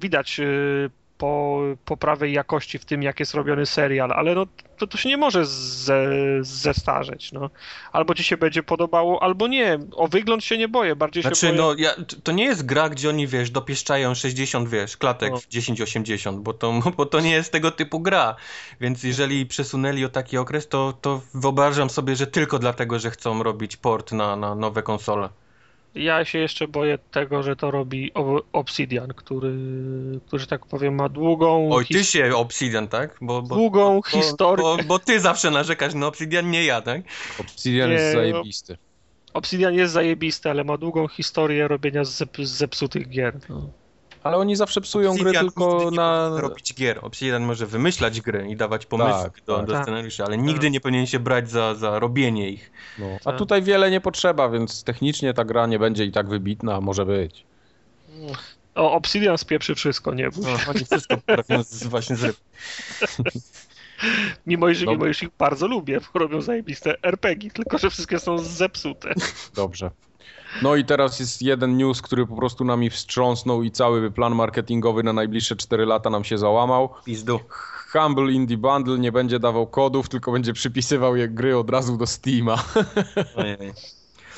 widać 0.00 0.40
y, 0.40 0.90
po 1.20 1.60
poprawej 1.84 2.32
jakości 2.32 2.78
w 2.78 2.84
tym, 2.84 3.02
jak 3.02 3.20
jest 3.20 3.34
robiony 3.34 3.66
serial, 3.66 4.12
ale 4.12 4.34
no, 4.34 4.46
to, 4.78 4.86
to 4.86 4.98
się 4.98 5.08
nie 5.08 5.16
może 5.16 5.46
ze, 5.46 6.08
zestarzeć. 6.40 7.32
No. 7.32 7.50
Albo 7.92 8.14
ci 8.14 8.24
się 8.24 8.36
będzie 8.36 8.62
podobało, 8.62 9.22
albo 9.22 9.48
nie. 9.48 9.78
O 9.92 10.08
wygląd 10.08 10.44
się 10.44 10.58
nie 10.58 10.68
boję, 10.68 10.96
bardziej 10.96 11.22
się 11.22 11.28
Znaczy, 11.28 11.46
boję... 11.46 11.58
no, 11.58 11.74
ja, 11.78 11.90
to 12.22 12.32
nie 12.32 12.44
jest 12.44 12.66
gra, 12.66 12.88
gdzie 12.88 13.08
oni, 13.08 13.26
wiesz, 13.26 13.50
dopieszczają 13.50 14.14
60, 14.14 14.68
wiesz, 14.68 14.96
klatek 14.96 15.32
No. 15.32 15.38
w 15.38 15.46
1080, 15.46 16.38
bo 16.38 16.52
to, 16.52 16.72
bo 16.96 17.06
to 17.06 17.20
nie 17.20 17.30
jest 17.30 17.52
tego 17.52 17.70
typu 17.70 18.00
gra. 18.00 18.36
Więc 18.80 19.02
jeżeli 19.02 19.46
przesunęli 19.46 20.04
o 20.04 20.08
taki 20.08 20.38
okres, 20.38 20.68
to, 20.68 20.92
to 21.00 21.20
wyobrażam 21.34 21.90
sobie, 21.90 22.16
że 22.16 22.26
tylko 22.26 22.58
dlatego, 22.58 22.98
że 22.98 23.10
chcą 23.10 23.42
robić 23.42 23.76
port 23.76 24.12
na, 24.12 24.36
na 24.36 24.54
nowe 24.54 24.82
konsole. 24.82 25.28
Ja 25.94 26.24
się 26.24 26.38
jeszcze 26.38 26.68
boję 26.68 26.98
tego, 27.10 27.42
że 27.42 27.56
to 27.56 27.70
robi 27.70 28.12
Obsidian, 28.52 29.08
który, 29.08 29.52
który 30.26 30.40
że 30.40 30.46
tak 30.46 30.66
powiem, 30.66 30.94
ma 30.94 31.08
długą, 31.08 31.68
Oj, 31.72 31.86
ty 31.86 32.04
się 32.04 32.36
Obsidian, 32.36 32.88
tak? 32.88 33.16
Bo, 33.20 33.42
bo, 33.42 33.54
długą 33.54 34.00
bo, 34.00 34.20
historię. 34.20 34.62
bo, 34.62 34.76
bo 34.84 34.98
ty 34.98 35.20
zawsze 35.20 35.50
narzekasz 35.50 35.94
na 35.94 36.06
Obsidian, 36.06 36.50
nie 36.50 36.64
ja, 36.64 36.80
tak? 36.80 37.02
Obsidian 37.40 37.88
Nie, 37.88 37.94
jest 37.94 38.14
no. 38.14 38.20
zajebisty. 38.20 38.76
Obsidian 39.32 39.74
jest 39.74 39.92
zajebisty, 39.92 40.50
ale 40.50 40.64
ma 40.64 40.76
długą 40.76 41.08
historię 41.08 41.68
robienia 41.68 42.04
zep 42.04 42.36
zepsutych 42.38 43.08
gier. 43.08 43.38
No. 43.48 43.70
Ale 44.22 44.36
oni 44.36 44.56
zawsze 44.56 44.80
psują 44.80 45.12
gry 45.14 45.20
Obsidian 45.22 45.46
tylko 45.46 45.74
nigdy 45.78 45.90
nie 45.90 45.96
na... 45.96 46.40
robić 46.40 46.74
gier. 46.74 46.98
Obsidian 47.02 47.42
może 47.42 47.66
wymyślać 47.66 48.20
gry 48.20 48.48
i 48.48 48.56
dawać 48.56 48.86
pomysły 48.86 49.22
Tak, 49.22 49.40
do, 49.46 49.56
tak. 49.56 49.66
do 49.66 49.72
Tak. 49.72 49.82
scenariuszy, 49.82 50.24
ale 50.24 50.38
nigdy 50.38 50.70
nie 50.70 50.80
powinien 50.80 51.06
się 51.06 51.18
brać 51.18 51.50
za, 51.50 51.74
za 51.74 51.98
robienie 51.98 52.50
ich. 52.50 52.70
No. 52.98 53.06
A 53.20 53.24
Tak. 53.30 53.38
tutaj 53.38 53.62
wiele 53.62 53.90
nie 53.90 54.00
potrzeba, 54.00 54.48
więc 54.48 54.84
technicznie 54.84 55.34
ta 55.34 55.44
gra 55.44 55.66
nie 55.66 55.78
będzie 55.78 56.04
i 56.04 56.12
tak 56.12 56.28
wybitna, 56.28 56.74
a 56.74 56.80
może 56.80 57.06
być. 57.06 57.44
O, 58.74 58.92
Obsidian 58.92 59.38
spieprzy 59.38 59.74
wszystko, 59.74 60.14
nie 60.14 60.30
bój 60.30 60.44
No, 60.44 60.50
oni 60.70 60.84
wszystko 60.84 61.16
potrafią 61.26 61.62
z, 61.62 61.86
właśnie 61.86 62.16
zrywać. 62.16 62.40
Mimo 64.46 64.68
iż, 64.68 64.80
Dobra. 64.80 64.92
mimo 64.94 65.06
iż 65.06 65.22
ich 65.22 65.28
bardzo 65.38 65.66
lubię, 65.66 66.00
bo 66.12 66.18
robią 66.20 66.40
zajebiste 66.40 66.94
RPG, 67.02 67.50
tylko 67.50 67.78
że 67.78 67.90
wszystkie 67.90 68.18
są 68.18 68.38
zepsute. 68.38 69.14
Dobrze. 69.54 69.90
No 70.62 70.76
i 70.76 70.84
teraz 70.84 71.20
jest 71.20 71.42
jeden 71.42 71.76
news, 71.76 72.02
który 72.02 72.26
po 72.26 72.36
prostu 72.36 72.64
nami 72.64 72.90
wstrząsnął 72.90 73.62
i 73.62 73.70
cały 73.70 74.10
plan 74.10 74.34
marketingowy 74.34 75.02
na 75.02 75.12
najbliższe 75.12 75.56
4 75.56 75.86
lata 75.86 76.10
nam 76.10 76.24
się 76.24 76.38
załamał. 76.38 76.88
Pizdu. 77.04 77.40
Humble 77.92 78.32
Indie 78.32 78.56
Bundle 78.58 78.98
nie 78.98 79.12
będzie 79.12 79.38
dawał 79.38 79.66
kodów, 79.66 80.08
tylko 80.08 80.32
będzie 80.32 80.52
przypisywał 80.52 81.16
je 81.16 81.28
gry 81.28 81.58
od 81.58 81.70
razu 81.70 81.96
do 81.96 82.06
Steama. 82.06 82.64
Ojej. 83.36 83.72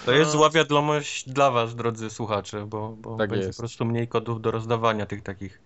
To 0.06 0.12
jest 0.12 0.30
zła 0.30 0.50
wiadomość 0.50 1.28
dla 1.28 1.50
was, 1.50 1.74
drodzy 1.74 2.10
słuchacze, 2.10 2.66
bo, 2.66 2.94
bo 2.98 3.16
Tak 3.16 3.30
będzie 3.30 3.46
jest. 3.46 3.58
po 3.58 3.62
prostu 3.62 3.84
mniej 3.84 4.08
kodów 4.08 4.40
do 4.40 4.50
rozdawania 4.50 5.06
tych 5.06 5.22
takich 5.22 5.60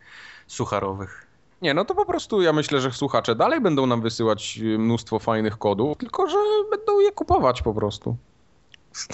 sucharowych. 0.46 1.26
Nie, 1.62 1.74
no 1.74 1.84
to 1.84 1.94
po 1.94 2.06
prostu 2.06 2.42
ja 2.42 2.52
myślę, 2.52 2.80
że 2.80 2.92
słuchacze 2.92 3.34
dalej 3.34 3.60
będą 3.60 3.86
nam 3.86 4.02
wysyłać 4.02 4.58
y, 4.62 4.78
mnóstwo 4.78 5.18
fajnych 5.18 5.58
kodów, 5.58 5.98
tylko 5.98 6.28
że 6.28 6.36
będą 6.70 7.00
je 7.00 7.12
kupować 7.12 7.62
po 7.62 7.74
prostu. 7.74 8.16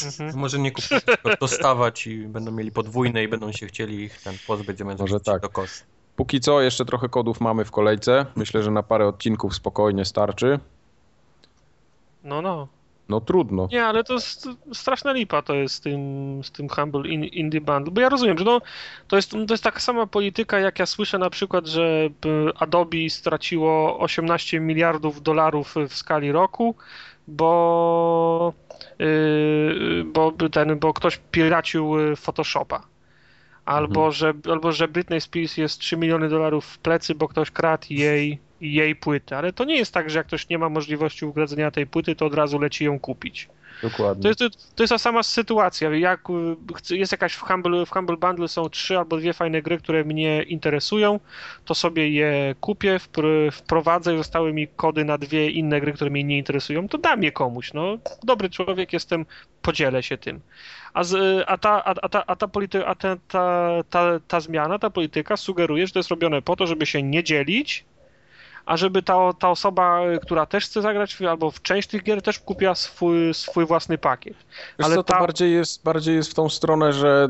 Mhm. 0.05 0.39
Może 0.39 0.59
nie 0.59 0.73
tylko 0.73 1.37
dostawać 1.41 2.07
i 2.07 2.19
będą 2.19 2.53
mieli 2.53 2.73
podwójne 2.73 3.25
i 3.25 3.29
będą 3.29 3.53
się 3.53 3.67
chcieli 3.67 4.01
ich 4.01 4.23
ten 4.23 4.35
pozbyć 4.47 4.79
zamiast 4.79 5.01
Może 5.01 5.21
tak. 5.21 5.43
do 5.43 5.49
kosza. 5.49 5.85
Póki 6.17 6.41
co 6.41 6.61
jeszcze 6.61 6.85
trochę 6.85 7.09
kodów 7.09 7.41
mamy 7.41 7.65
w 7.65 7.71
kolejce. 7.71 8.27
Myślę, 8.37 8.63
że 8.63 8.71
na 8.71 8.83
parę 8.83 9.07
odcinków 9.07 9.55
spokojnie 9.55 10.05
starczy. 10.05 10.59
No, 12.25 12.43
no. 12.43 12.69
No 13.09 13.21
trudno. 13.21 13.69
Nie, 13.73 13.85
ale 13.85 14.05
to 14.05 14.15
jest 14.15 14.49
straszna 14.73 15.13
lipa 15.13 15.43
to 15.43 15.55
jest 15.55 15.75
z 15.75 15.81
tym, 15.81 16.01
z 16.45 16.51
tym 16.51 16.69
Humble 16.69 17.09
in, 17.09 17.25
Indie 17.25 17.61
Bundle, 17.61 17.93
bo 17.93 18.01
ja 18.01 18.09
rozumiem, 18.09 18.39
że 18.39 18.45
no, 18.45 18.61
to, 19.09 19.17
jest, 19.17 19.31
to 19.31 19.55
jest 19.55 19.65
taka 19.65 19.81
sama 19.81 20.07
polityka, 20.07 20.59
jak 20.59 20.79
ja 20.79 20.87
słyszę 20.87 21.19
na 21.19 21.31
przykład, 21.31 21.67
że 21.67 22.09
Adobe 22.57 23.11
straciło 23.11 23.99
18 23.99 24.61
miliardów 24.61 25.23
dolarów 25.23 25.75
w 25.89 25.95
skali 25.95 26.33
roku, 26.33 26.75
bo, 27.29 28.53
yy, 28.99 30.05
bo, 30.05 30.33
ten, 30.33 30.79
bo 30.79 30.95
ktoś 30.95 31.21
piracił 31.31 31.99
y, 31.99 32.17
Photoshopa. 32.17 32.83
Albo, 33.65 34.01
Mhm. 34.01 34.13
że, 34.13 34.33
albo 34.53 34.73
że 34.73 34.89
Britney 34.89 35.21
Spears 35.21 35.57
jest 35.57 35.79
3 35.79 35.97
miliony 35.97 36.29
dolarów 36.29 36.67
w 36.67 36.79
plecy, 36.79 37.15
bo 37.15 37.29
ktoś 37.29 37.51
kradł 37.51 37.87
jej, 37.91 38.39
jej 38.61 38.97
płyty. 38.97 39.37
Ale 39.37 39.53
to 39.53 39.65
nie 39.65 39.77
jest 39.77 39.95
tak, 39.95 40.11
że 40.11 40.19
jak 40.19 40.27
ktoś 40.27 40.49
nie 40.49 40.59
ma 40.59 40.69
możliwości 40.69 41.25
ugradzenia 41.25 41.71
tej 41.71 41.87
płyty, 41.87 42.17
to 42.17 42.27
od 42.27 42.35
razu 42.35 42.59
leci 42.59 42.85
ją 42.85 43.01
kupić. 43.01 43.49
Dokładnie. 43.83 44.23
To 44.23 44.45
jest, 44.45 44.75
to, 44.77 44.83
jest 44.83 44.91
ta 44.91 44.99
sama 44.99 45.23
sytuacja. 45.23 45.97
Jak 45.97 46.21
y, 46.91 46.97
jest 46.97 47.13
jakaś 47.13 47.35
w 47.35 47.41
Humble, 47.41 47.87
w 47.87 47.91
Humble 47.91 48.17
Bundle 48.17 48.49
są 48.49 48.69
trzy 48.69 48.99
albo 48.99 49.17
dwie 49.17 49.33
fajne 49.33 49.63
gry, 49.63 49.79
które 49.79 50.05
mnie 50.05 50.43
interesują, 50.43 51.21
to 51.65 51.75
sobie 51.75 52.09
je 52.09 52.55
kupię, 52.61 52.97
wpr- 52.99 53.51
wprowadzę 53.51 54.15
i 54.15 54.17
zostały 54.17 54.53
mi 54.53 54.69
kody 54.69 55.05
na 55.05 55.19
dwie 55.19 55.51
inne 55.51 55.81
gry, 55.81 55.93
które 55.93 56.11
mnie 56.11 56.25
nie 56.25 56.39
interesują, 56.39 56.89
to 56.89 56.99
dam 56.99 57.23
je 57.23 57.33
komuś. 57.33 57.73
No, 57.73 57.99
dobry 58.23 58.51
człowiek 58.51 58.93
jestem, 58.93 59.27
podzielę 59.63 60.03
się 60.03 60.19
tym. 60.19 60.41
A, 60.95 61.03
a, 61.47 61.59
ta, 61.59 61.85
a, 61.85 62.09
ta, 62.09 62.27
a, 62.27 62.37
ta, 62.37 62.49
polity, 62.49 62.87
a 62.87 62.95
ta, 62.95 63.17
ta, 63.29 63.71
ta, 63.91 64.21
ta 64.29 64.41
zmiana, 64.41 64.79
ta 64.79 64.91
polityka 64.91 65.37
sugeruje, 65.37 65.87
że 65.87 65.93
to 65.93 65.99
jest 65.99 66.11
robione 66.11 66.43
po 66.43 66.57
to, 66.57 66.67
żeby 66.67 66.87
się 66.87 67.03
nie 67.03 67.25
dzielić, 67.25 67.85
a 68.67 68.77
żeby 68.77 69.03
ta, 69.03 69.33
ta 69.33 69.51
osoba, 69.51 70.01
która 70.23 70.47
też 70.47 70.65
chce 70.65 70.83
zagrać 70.83 71.23
albo 71.23 71.51
w 71.51 71.63
część 71.63 71.89
tych 71.89 72.03
gier, 72.03 72.23
też 72.23 72.39
kupiła 72.39 72.75
swój, 72.75 73.35
swój 73.35 73.67
własny 73.67 73.99
pakiet. 73.99 74.37
Wiesz 74.79 74.87
ale 74.87 74.95
co, 74.95 75.03
to 75.03 75.13
ta- 75.13 75.21
bardziej, 75.21 75.53
jest, 75.53 75.85
bardziej 75.85 76.17
jest 76.17 76.31
w 76.31 76.35
tą 76.35 76.49
stronę, 76.49 76.93
że 76.93 77.29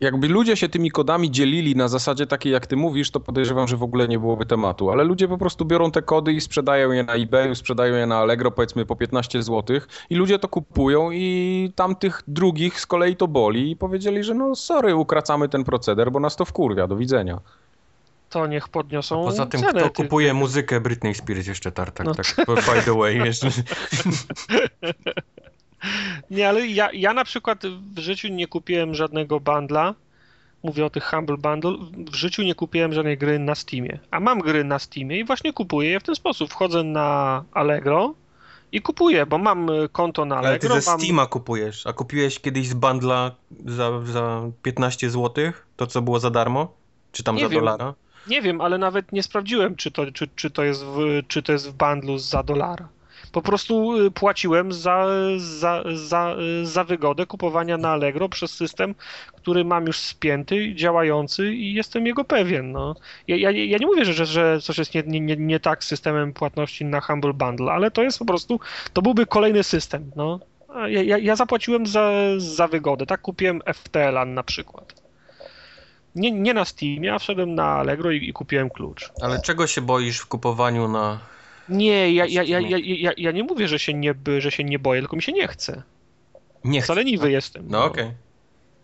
jakby 0.00 0.28
ludzie 0.28 0.56
się 0.56 0.68
tymi 0.68 0.90
kodami 0.90 1.30
dzielili 1.30 1.76
na 1.76 1.88
zasadzie 1.88 2.26
takiej, 2.26 2.52
jak 2.52 2.66
ty 2.66 2.76
mówisz, 2.76 3.10
to 3.10 3.20
podejrzewam, 3.20 3.68
że 3.68 3.76
w 3.76 3.82
ogóle 3.82 4.08
nie 4.08 4.18
byłoby 4.18 4.46
tematu. 4.46 4.90
Ale 4.90 5.04
ludzie 5.04 5.28
po 5.28 5.38
prostu 5.38 5.64
biorą 5.64 5.90
te 5.90 6.02
kody 6.02 6.32
i 6.32 6.40
sprzedają 6.40 6.92
je 6.92 7.04
na 7.04 7.12
eBayu, 7.12 7.54
sprzedają 7.54 7.94
je 7.94 8.06
na 8.06 8.18
Allegro, 8.18 8.50
powiedzmy 8.50 8.86
po 8.86 8.96
15 8.96 9.42
zł 9.42 9.80
i 10.10 10.16
ludzie 10.16 10.38
to 10.38 10.48
kupują 10.48 11.10
i 11.10 11.72
tamtych 11.74 12.22
drugich 12.28 12.80
z 12.80 12.86
kolei 12.86 13.16
to 13.16 13.28
boli 13.28 13.70
i 13.70 13.76
powiedzieli, 13.76 14.24
że 14.24 14.34
no 14.34 14.54
sorry, 14.56 14.94
ukracamy 14.94 15.48
ten 15.48 15.64
proceder, 15.64 16.12
bo 16.12 16.20
nas 16.20 16.36
to 16.36 16.44
wkurwia, 16.44 16.86
do 16.86 16.96
widzenia. 16.96 17.40
To 18.30 18.46
niech 18.46 18.68
podniosą 18.68 19.24
Poza 19.24 19.46
tym, 19.46 19.60
cenę 19.60 19.80
kto 19.80 19.90
kupuje 19.90 20.34
muzykę 20.34 20.80
Britney 20.80 21.14
Spears 21.14 21.46
jeszcze 21.46 21.72
tartak, 21.72 22.06
No. 22.06 22.14
tak 22.14 22.34
by 22.46 22.82
the 22.84 22.98
way, 22.98 23.16
jeszcze. 23.18 23.48
Nie, 26.30 26.48
ale 26.48 26.66
ja, 26.66 26.88
ja 26.92 27.12
na 27.14 27.24
przykład 27.24 27.62
w 27.94 27.98
życiu 27.98 28.28
nie 28.28 28.46
kupiłem 28.46 28.94
żadnego 28.94 29.40
bundla. 29.40 29.94
Mówię 30.62 30.84
o 30.84 30.90
tych 30.90 31.04
Humble 31.04 31.36
Bundle. 31.36 31.72
W 32.10 32.14
życiu 32.14 32.42
nie 32.42 32.54
kupiłem 32.54 32.92
żadnej 32.92 33.18
gry 33.18 33.38
na 33.38 33.54
Steamie. 33.54 33.98
A 34.10 34.20
mam 34.20 34.38
gry 34.40 34.64
na 34.64 34.78
Steamie 34.78 35.18
i 35.18 35.24
właśnie 35.24 35.52
kupuję 35.52 35.90
je 35.90 36.00
w 36.00 36.02
ten 36.02 36.14
sposób. 36.14 36.50
Wchodzę 36.50 36.82
na 36.84 37.44
Allegro 37.52 38.14
i 38.72 38.80
kupuję, 38.82 39.26
bo 39.26 39.38
mam 39.38 39.68
konto 39.92 40.24
na 40.24 40.36
Ale 40.36 40.58
ty 40.58 40.66
Allegro. 40.66 40.80
ze 40.80 40.90
mam... 40.90 41.00
Steama 41.00 41.26
kupujesz, 41.26 41.86
a 41.86 41.92
kupiłeś 41.92 42.40
kiedyś 42.40 42.68
z 42.68 42.74
bundla 42.74 43.30
za, 43.66 43.90
za 44.04 44.42
15 44.62 45.10
zł, 45.10 45.52
to 45.76 45.86
co 45.86 46.02
było 46.02 46.20
za 46.20 46.30
darmo? 46.30 46.72
Czy 47.12 47.22
tam 47.24 47.36
Nie 47.36 47.42
za 47.42 47.48
wiem. 47.48 47.60
dolara? 47.60 47.94
Nie 48.28 48.42
wiem, 48.42 48.60
ale 48.60 48.78
nawet 48.78 49.12
nie 49.12 49.22
sprawdziłem, 49.22 49.76
czy 49.76 49.90
to, 49.90 50.12
czy, 50.12 50.28
czy 50.36 50.50
to, 50.50 50.64
jest, 50.64 50.84
w, 50.84 51.22
czy 51.28 51.42
to 51.42 51.52
jest 51.52 51.70
w 51.70 51.72
bundlu 51.72 52.18
za 52.18 52.42
dolara. 52.42 52.88
Po 53.32 53.42
prostu 53.42 53.96
y, 54.06 54.10
płaciłem 54.10 54.72
za, 54.72 55.06
za, 55.36 55.84
za, 55.94 56.36
y, 56.62 56.66
za 56.66 56.84
wygodę 56.84 57.26
kupowania 57.26 57.76
na 57.76 57.90
Allegro 57.90 58.28
przez 58.28 58.50
system, 58.50 58.94
który 59.36 59.64
mam 59.64 59.86
już 59.86 59.98
spięty, 59.98 60.74
działający 60.74 61.54
i 61.54 61.74
jestem 61.74 62.06
jego 62.06 62.24
pewien. 62.24 62.72
No. 62.72 62.94
Ja, 63.28 63.36
ja, 63.36 63.50
ja 63.50 63.78
nie 63.78 63.86
mówię, 63.86 64.04
że, 64.04 64.26
że, 64.26 64.60
coś 64.60 64.78
jest 64.78 64.94
nie, 64.94 65.02
nie, 65.02 65.36
nie, 65.36 65.60
tak 65.60 65.84
z 65.84 65.86
systemem 65.86 66.32
płatności 66.32 66.84
na 66.84 67.00
Humble 67.00 67.32
Bundle, 67.32 67.72
ale 67.72 67.90
to 67.90 68.02
jest 68.02 68.18
po 68.18 68.24
prostu, 68.24 68.60
to 68.92 69.02
byłby 69.02 69.26
kolejny 69.26 69.62
system. 69.62 70.10
No. 70.16 70.40
Ja, 70.74 71.02
ja, 71.02 71.18
ja 71.18 71.36
zapłaciłem 71.36 71.86
za, 71.86 72.10
za 72.36 72.68
wygodę, 72.68 73.06
tak 73.06 73.20
kupiłem 73.20 73.60
FTL-a 73.74 74.24
na 74.24 74.42
przykład. 74.42 74.97
Nie, 76.18 76.30
nie 76.30 76.54
na 76.54 76.64
Steamie, 76.64 77.14
a 77.14 77.18
wszedłem 77.18 77.54
na 77.54 77.64
Allegro 77.64 78.10
i, 78.10 78.28
i 78.28 78.32
kupiłem 78.32 78.70
klucz. 78.70 79.12
Ale 79.20 79.40
czego 79.42 79.66
się 79.66 79.80
boisz 79.80 80.18
w 80.18 80.26
kupowaniu 80.26 80.88
na... 80.88 81.20
Nie, 81.68 82.12
ja, 82.12 82.26
ja, 82.26 82.42
ja, 82.42 82.60
ja, 82.60 82.78
ja, 82.80 83.10
ja 83.16 83.30
nie 83.30 83.44
mówię, 83.44 83.68
że 83.68 83.78
się 83.78 83.94
nie, 83.94 84.14
że 84.38 84.50
się 84.50 84.64
nie 84.64 84.78
boję, 84.78 85.00
tylko 85.00 85.16
mi 85.16 85.22
się 85.22 85.32
nie 85.32 85.48
chce. 85.48 85.82
Nie 86.64 86.80
chcę. 86.80 86.86
Wcale 86.86 87.04
niwy 87.04 87.30
jestem. 87.30 87.64
No 87.68 87.84
okej. 87.84 88.10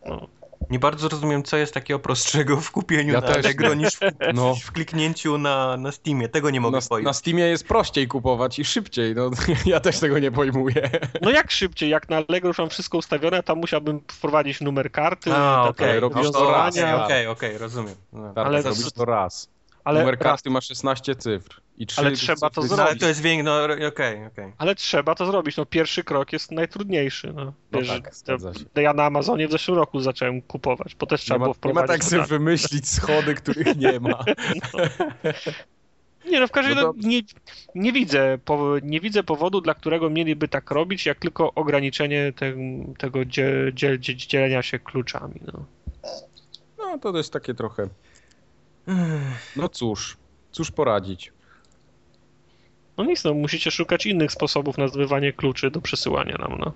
No. 0.07 0.27
Nie 0.71 0.79
bardzo 0.79 1.09
rozumiem, 1.09 1.43
co 1.43 1.57
jest 1.57 1.75
takiego 1.75 1.99
prostszego 1.99 2.57
w 2.61 2.71
kupieniu 2.71 3.13
Ja 3.13 3.21
na 3.21 3.27
też 3.27 3.37
Allegro 3.45 3.75
niż 3.75 3.91
w, 3.97 4.01
No. 4.35 4.55
w 4.55 4.73
kliknięciu 4.73 5.39
na, 5.39 5.77
na 5.77 5.93
Steamie. 5.93 6.29
Tego 6.29 6.51
nie 6.51 6.61
mogę 6.61 6.77
Na, 6.79 6.83
powiedzieć. 6.89 7.07
na 7.07 7.13
Steamie 7.13 7.45
jest 7.45 7.69
prościej 7.69 8.09
kupować 8.09 8.59
i 8.59 8.65
szybciej, 8.65 9.15
no 9.15 9.31
ja 9.67 9.81
też 9.81 9.99
tego 10.01 10.19
nie 10.19 10.33
pojmuję. 10.33 10.91
no 11.21 11.31
jak 11.31 11.51
szybciej, 11.51 11.91
jak 11.91 12.09
na 12.09 12.17
Allegro 12.29 12.49
już 12.49 12.59
mam 12.59 12.71
wszystko 12.71 12.99
ustawione, 12.99 13.43
tam 13.43 13.59
musiałbym 13.59 14.01
wprowadzić 14.13 14.61
numer 14.61 14.93
karty, 14.93 15.33
A, 15.35 15.69
okej, 15.69 16.01
robisz 16.01 16.25
no 16.25 16.31
to 16.33 16.39
to 16.39 16.51
raz, 16.53 16.75
Okej, 16.79 16.95
okej, 16.95 17.27
okej, 17.27 17.59
rozumiem. 17.59 17.95
No. 18.13 18.33
Ale- 18.37 18.63
zrobisz 18.63 18.93
to 18.93 19.05
raz. 19.05 19.54
Ale, 19.85 20.01
Numer 20.01 20.19
karty 20.19 20.51
ma 20.51 20.61
16 20.61 21.15
cyfr. 21.15 21.61
I 21.77 21.87
trzy 21.87 22.01
Ale 22.01 22.13
trzeba 22.13 22.51
to 22.51 22.63
zrobić. 22.63 22.77
No, 22.79 22.85
ale 22.85 22.97
to 22.97 23.09
jest 23.09 23.21
większe, 23.21 23.45
no 23.45 23.87
okej, 23.89 24.27
okej. 24.27 24.53
ale 24.59 24.75
trzeba 24.75 25.15
to 25.15 25.27
zrobić. 25.27 25.57
No 25.57 25.67
pierwszy 25.67 26.05
krok 26.05 26.33
jest 26.33 26.51
najtrudniejszy. 26.51 27.33
No, 27.33 27.45
No 27.73 27.79
Wiesz, 27.81 27.89
tak, 27.89 28.11
to 28.73 28.81
ja 28.81 28.93
na 28.93 29.05
Amazonie 29.05 29.49
w 29.49 29.51
zeszłym 29.53 29.77
roku 29.77 30.01
zacząłem 30.01 30.43
kupować, 30.43 30.95
bo 30.95 31.07
też 31.07 31.21
trzeba 31.21 31.37
Nie 31.37 31.39
ma, 31.41 31.45
było 31.45 31.55
nie 31.55 31.75
ma 31.75 31.81
wprowadzić. 31.83 32.09
tak 32.11 32.11
sobie 32.11 32.27
wymyślić 32.39 32.89
schody, 32.89 33.35
których 33.35 33.77
nie 33.77 34.01
ma. 34.01 34.25
Nie 36.31 36.41
no, 36.41 36.47
w 36.47 36.51
każdym 36.51 36.75
No 36.75 36.93
razie 36.93 37.09
nie, 37.09 37.21
nie, 37.75 37.93
widzę, 37.93 38.39
po, 38.45 38.75
nie 38.83 39.01
widzę 39.01 39.23
powodu, 39.23 39.61
dla 39.61 39.75
którego 39.75 40.11
mieliby 40.11 40.49
tak 40.49 40.71
robić, 40.71 41.07
jak 41.07 41.19
tylko 41.19 41.55
ograniczenie 41.55 42.33
te, 42.37 42.53
tego 42.99 43.25
dzie, 43.25 43.71
dzie, 43.75 43.99
dzie, 43.99 44.17
dzielenia 44.17 44.63
się 44.63 44.79
kluczami. 44.79 45.41
No. 45.53 45.65
No 46.79 46.99
to 46.99 47.17
jest 47.17 47.33
takie 47.33 47.55
trochę. 47.55 47.89
No 49.57 49.69
cóż, 49.69 50.17
cóż 50.53 50.71
poradzić. 50.71 51.33
no 52.97 53.05
nic, 53.05 53.25
no 53.25 53.35
musicie 53.35 53.71
szukać 53.71 54.07
innych 54.07 54.33
sposobów 54.33 54.79
na 54.79 54.89
zdobywanie 54.89 55.33
kluczy 55.33 55.71
do 55.71 55.81
przesyłania 55.81 56.37
nam, 56.39 56.59
no. 56.59 56.73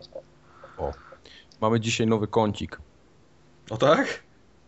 Mamy 1.61 1.81
dzisiaj 1.81 2.07
nowy 2.07 2.27
kącik. 2.27 2.79
O 3.71 3.77
tak? 3.77 4.23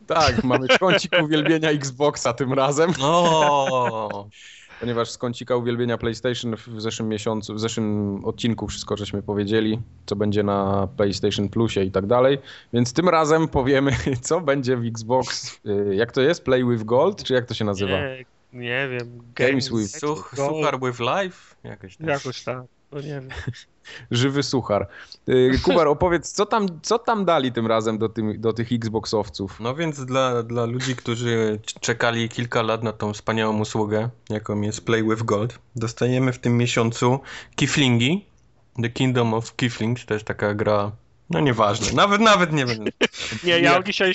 Tak, 0.06 0.44
mamy 0.44 0.68
kącik 0.68 1.12
uwielbienia 1.24 1.70
Xboxa 1.70 2.32
tym 2.32 2.52
razem, 2.52 2.92
No. 2.98 4.08
ponieważ 4.80 5.10
z 5.10 5.18
kącika 5.18 5.56
uwielbienia 5.56 5.98
PlayStation 5.98 6.56
w 6.56 6.80
zeszłym 6.80 7.08
miesiącu, 7.08 7.54
w 7.54 7.60
zeszłym 7.60 8.20
odcinku 8.24 8.66
wszystko 8.68 8.96
żeśmy 8.96 9.22
powiedzieli, 9.22 9.80
co 10.06 10.16
będzie 10.16 10.42
na 10.42 10.88
PlayStation 10.96 11.48
Plusie 11.48 11.82
i 11.82 11.90
tak 11.90 12.06
dalej. 12.06 12.38
Więc 12.72 12.92
tym 12.92 13.08
razem 13.08 13.48
powiemy, 13.48 13.92
co 14.22 14.40
będzie 14.40 14.76
w 14.76 14.84
Xbox. 14.86 15.54
y, 15.66 15.94
Jak 15.94 16.12
to 16.12 16.20
jest? 16.20 16.44
Play 16.44 16.64
with 16.64 16.84
Gold? 16.84 17.22
Czy 17.24 17.34
jak 17.34 17.46
to 17.46 17.54
się 17.54 17.64
nazywa? 17.64 17.92
Nie, 17.92 18.24
nie 18.52 18.88
wiem. 18.88 19.20
Games 19.34 19.70
with- 19.70 19.98
Such, 19.98 20.34
Gold, 20.36 20.56
suchar 20.56 20.80
with 20.80 21.00
life? 21.00 21.56
Jakoś 21.64 21.96
tak. 21.96 22.06
Jakoś 22.06 22.44
tak. 22.44 22.64
No 22.92 23.00
nie 23.00 23.08
wiem. 23.08 23.28
Żywy 24.10 24.42
suchar. 24.42 24.88
Y, 25.28 25.60
Kubar, 25.62 25.88
opowiedz, 25.88 26.32
co 26.32 26.46
tam, 26.46 26.66
co 26.82 26.98
tam 26.98 27.24
dali 27.24 27.52
tym 27.52 27.66
razem 27.66 27.98
do, 27.98 28.08
tym, 28.08 28.40
do 28.40 28.52
tych 28.52 28.72
Xboxowców? 28.72 29.60
No 29.60 29.74
więc 29.74 30.04
dla, 30.04 30.42
dla 30.42 30.64
ludzi, 30.64 30.96
którzy 30.96 31.60
czekali 31.80 32.28
kilka 32.28 32.62
lat 32.62 32.82
na 32.82 32.92
tą 32.92 33.12
wspaniałą 33.12 33.60
usługę, 33.60 34.10
jaką 34.30 34.60
jest 34.60 34.84
Play 34.84 35.02
with 35.02 35.22
Gold, 35.22 35.58
dostajemy 35.76 36.32
w 36.32 36.38
tym 36.38 36.56
miesiącu 36.56 37.20
Kiflingi. 37.56 38.26
The 38.82 38.90
Kingdom 38.90 39.34
of 39.34 39.56
Kiflings, 39.56 40.06
to 40.06 40.14
jest 40.14 40.26
taka 40.26 40.54
gra, 40.54 40.92
no 41.30 41.40
nieważne, 41.40 41.92
nawet, 41.92 42.20
nawet 42.20 42.52
nie 42.52 42.66
będę. 42.66 42.90
Nie, 43.44 43.60
ja 43.60 43.82
dzisiaj. 43.82 44.14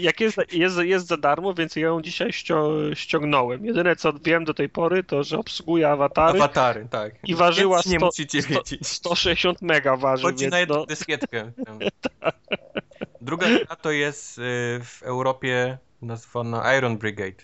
Jak 0.00 0.20
jest, 0.20 0.38
jest, 0.52 0.78
jest 0.78 1.06
za 1.06 1.16
darmo, 1.16 1.54
więc 1.54 1.76
ja 1.76 1.86
ją 1.86 2.02
dzisiaj 2.02 2.32
ścio, 2.32 2.70
ściągnąłem. 2.94 3.64
Jedyne 3.64 3.96
co 3.96 4.12
wiem 4.12 4.44
do 4.44 4.54
tej 4.54 4.68
pory, 4.68 5.04
to 5.04 5.22
że 5.24 5.38
obsługuje 5.38 5.88
awatary. 5.88 6.38
Awatary, 6.38 6.86
tak. 6.90 7.14
I 7.24 7.34
ważyła 7.34 7.80
nie 7.86 7.98
musicie 7.98 8.42
wiedzieć. 8.42 8.86
160 8.86 9.62
mega 9.62 9.96
waży, 9.96 10.22
Chodzi 10.22 10.44
więc 10.44 10.52
na 10.52 10.58
jedną 10.58 10.76
no, 10.76 10.86
dyskietkę. 10.86 11.52
Druga 13.20 13.46
gra 13.46 13.76
to 13.76 13.90
jest 13.90 14.38
y, 14.38 14.42
w 14.84 15.02
Europie 15.02 15.78
nazwana 16.02 16.76
Iron 16.76 16.98
Brigade. 16.98 17.42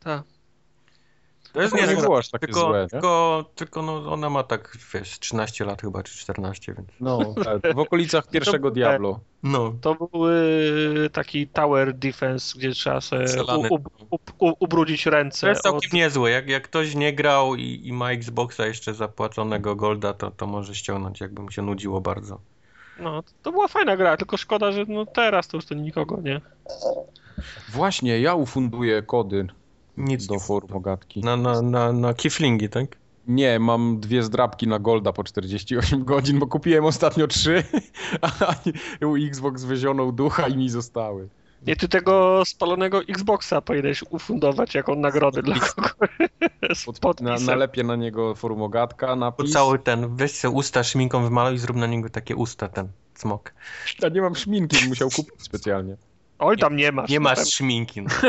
tak. 0.00 0.22
To 1.52 1.62
jest 1.62 1.74
To 1.76 1.86
nie 1.86 1.96
było 1.96 2.18
aż 2.18 2.28
takie 2.28 2.46
tylko, 2.46 2.60
złe, 2.60 2.82
nie? 2.82 2.88
tylko, 2.88 3.44
tylko 3.54 3.82
no, 3.82 4.12
ona 4.12 4.30
ma 4.30 4.42
tak, 4.42 4.78
wiesz, 4.94 5.18
13 5.18 5.64
lat 5.64 5.80
chyba, 5.82 6.02
czy 6.02 6.18
14, 6.18 6.74
więc... 6.74 6.88
No, 7.00 7.34
tak, 7.44 7.74
w 7.74 7.78
okolicach 7.78 8.28
pierwszego 8.28 8.70
Diablo. 8.70 9.20
No, 9.42 9.74
To 9.80 9.94
był 9.94 10.28
y, 10.28 11.10
taki 11.12 11.48
tower 11.48 11.94
defense, 11.94 12.58
gdzie 12.58 12.70
trzeba 12.72 13.00
sobie 13.00 13.26
u, 13.42 13.74
u, 13.74 13.78
u, 14.10 14.18
u, 14.48 14.52
ubrudzić 14.60 15.06
ręce. 15.06 15.40
to 15.40 15.48
jest 15.48 15.66
od- 15.66 15.72
całkiem 15.72 15.90
niezłe. 15.92 16.30
Jak, 16.30 16.48
jak 16.48 16.62
ktoś 16.62 16.94
nie 16.94 17.12
grał 17.12 17.54
i, 17.54 17.80
i 17.84 17.92
ma 17.92 18.10
Xboxa 18.12 18.66
jeszcze 18.66 18.94
zapłaconego 18.94 19.76
Golda, 19.76 20.12
to, 20.12 20.30
to 20.30 20.46
może 20.46 20.74
ściągnąć, 20.74 21.20
jakby 21.20 21.42
mu 21.42 21.50
się 21.50 21.62
nudziło 21.62 22.00
bardzo. 22.00 22.40
No, 23.00 23.22
to 23.42 23.52
była 23.52 23.68
fajna 23.68 23.96
gra, 23.96 24.16
tylko 24.16 24.36
szkoda, 24.36 24.72
że 24.72 24.84
no 24.88 25.06
teraz 25.06 25.48
to 25.48 25.56
już 25.56 25.66
to 25.66 25.74
nikogo, 25.74 26.20
nie? 26.20 26.40
Właśnie, 27.68 28.20
ja 28.20 28.34
ufunduję 28.34 29.02
kody 29.02 29.46
Nic 30.04 30.26
do 30.26 30.38
forum 30.38 30.72
ogatki. 30.72 31.20
Na, 31.20 31.36
na, 31.36 31.62
na, 31.62 31.92
na 31.92 32.14
kiflingi, 32.14 32.68
tak? 32.68 32.96
Nie, 33.26 33.58
mam 33.58 34.00
dwie 34.00 34.22
zdrabki 34.22 34.66
na 34.68 34.78
Golda 34.78 35.12
po 35.12 35.24
48 35.24 36.04
godzin, 36.04 36.38
bo 36.38 36.46
kupiłem 36.46 36.84
ostatnio 36.84 37.26
trzy, 37.26 37.62
a 38.20 38.54
u 39.06 39.16
Xbox 39.16 39.64
wyzionął 39.64 40.12
ducha 40.12 40.48
i 40.48 40.56
mi 40.56 40.70
zostały. 40.70 41.28
Nie, 41.66 41.76
ty 41.76 41.88
tego 41.88 42.42
spalonego 42.46 43.02
Xboxa 43.02 43.60
powinieneś 43.60 44.04
ufundować 44.10 44.74
jako 44.74 44.94
nagrodę 44.94 45.42
dla 45.42 45.58
kogoś. 45.58 46.10
Na, 47.20 47.36
nalepię 47.38 47.84
na 47.84 47.96
niego 47.96 48.34
forum 48.34 48.62
ogatka, 48.62 49.06
To 49.06 49.16
napis. 49.16 49.52
cały 49.52 49.78
ten, 49.78 50.16
weź 50.16 50.32
se 50.32 50.50
usta 50.50 50.84
szminką 50.84 51.22
wymaluj 51.24 51.54
i 51.54 51.58
zrób 51.58 51.76
na 51.76 51.86
niego 51.86 52.08
takie 52.10 52.36
usta, 52.36 52.68
ten 52.68 52.88
smok. 53.14 53.54
Ja 54.02 54.08
nie 54.08 54.22
mam 54.22 54.34
szminki, 54.36 54.88
musiał 54.88 55.10
kupić 55.10 55.42
specjalnie. 55.42 55.96
Oj, 56.40 56.56
tam 56.58 56.76
nie 56.76 56.92
masz. 56.92 57.10
Nie 57.10 57.20
no, 57.20 57.24
masz 57.24 57.38
tam- 57.38 57.46
szminki. 57.46 58.02
No. 58.02 58.08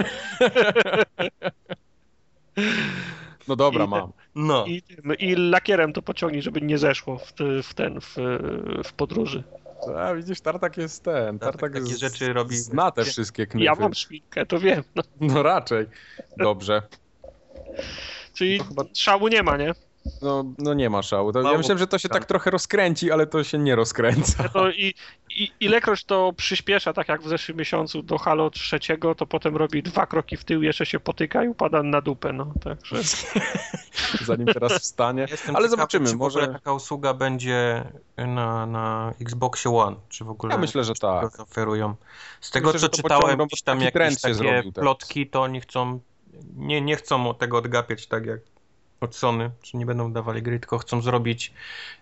No 3.47 3.55
dobra, 3.55 3.85
I- 3.85 3.87
mam. 3.87 4.11
no. 4.35 4.65
I, 4.65 4.81
tym- 4.81 5.15
I 5.19 5.35
lakierem 5.35 5.93
to 5.93 6.01
pociągnij, 6.01 6.41
żeby 6.41 6.61
nie 6.61 6.77
zeszło 6.77 7.17
w, 7.17 7.33
w 7.63 7.73
ten, 7.73 8.01
w, 8.01 8.15
w 8.85 8.93
podróży. 8.93 9.43
A 9.97 10.13
widzisz, 10.13 10.41
Tartak 10.41 10.77
jest 10.77 11.03
ten. 11.03 11.39
Tartak 11.39 11.61
Tartak 11.61 11.73
takie 11.73 11.89
jest, 11.89 11.99
rzeczy 11.99 12.33
robi. 12.33 12.57
Zna 12.57 12.91
te 12.91 13.03
wszystkie 13.05 13.47
knyfy. 13.47 13.65
Ja 13.65 13.75
mam 13.75 13.93
szminkę, 13.93 14.45
to 14.45 14.59
wiem. 14.59 14.83
No, 14.95 15.03
No 15.21 15.43
raczej. 15.43 15.85
Dobrze. 16.37 16.81
czyli 18.33 18.57
To 18.57 18.63
chyba- 18.63 18.83
szału 18.93 19.27
nie 19.27 19.43
ma, 19.43 19.57
nie? 19.57 19.71
No, 20.21 20.43
no 20.57 20.73
nie 20.73 20.89
ma 20.89 21.01
szału. 21.01 21.31
To, 21.31 21.41
ja 21.41 21.57
myślałem, 21.57 21.77
że 21.77 21.87
to 21.87 21.97
się 21.97 22.09
tak 22.09 22.25
trochę 22.25 22.51
rozkręci, 22.51 23.11
ale 23.11 23.27
to 23.27 23.43
się 23.43 23.57
nie 23.57 23.75
rozkręca. 23.75 24.49
To 24.49 24.69
i, 24.69 24.93
i, 25.29 25.51
ilekroć 25.59 26.03
to 26.03 26.33
przyspiesza, 26.37 26.93
tak 26.93 27.09
jak 27.09 27.21
w 27.21 27.27
zeszłym 27.27 27.57
miesiącu 27.57 28.03
do 28.03 28.17
Halo 28.17 28.49
trzeciego, 28.49 29.15
to 29.15 29.25
potem 29.25 29.57
robi 29.57 29.83
dwa 29.83 30.05
kroki 30.05 30.37
w 30.37 30.43
tył, 30.43 30.63
jeszcze 30.63 30.85
się 30.85 30.99
potyka 30.99 31.43
i 31.43 31.47
upada 31.47 31.83
na 31.83 32.01
dupę, 32.01 32.33
no. 32.33 32.53
Także 32.63 32.95
Zanim 34.25 34.47
teraz 34.47 34.73
wstanie. 34.73 35.27
Jestem 35.31 35.55
Ale 35.55 35.65
ciekawy, 35.65 35.69
zobaczymy, 35.69 36.09
czy 36.09 36.15
może... 36.15 36.47
taka 36.47 36.73
usługa 36.73 37.13
będzie 37.13 37.83
na, 38.17 38.65
na 38.65 39.13
Xboxie 39.21 39.71
One, 39.71 39.95
czy 40.09 40.23
w 40.23 40.29
ogóle 40.29 40.53
Ja 40.53 40.59
myślę, 40.59 40.83
że 40.83 40.93
tak. 40.93 41.23
go 41.23 41.29
zaoferują. 41.29 41.95
Z 42.41 42.51
tego 42.51 42.67
Myślę, 42.67 42.79
co 42.79 42.89
to 42.89 42.97
czytałem, 42.97 43.39
gdzieś 43.47 43.61
tam 43.61 43.81
jakieś 43.81 44.21
takie 44.21 44.33
zrobił 44.33 44.71
plotki, 44.71 45.27
to 45.27 45.41
oni 45.41 45.61
chcą, 45.61 45.99
nie, 46.55 46.81
nie 46.81 46.95
chcą 46.95 47.35
tego 47.35 47.57
odgapiać 47.57 48.07
tak 48.07 48.25
jak 48.25 48.50
od 49.01 49.15
Sony, 49.15 49.51
czy 49.61 49.77
nie 49.77 49.85
będą 49.85 50.13
dawali 50.13 50.41
gry, 50.41 50.59
tylko 50.59 50.77
chcą 50.77 51.01
zrobić 51.01 51.53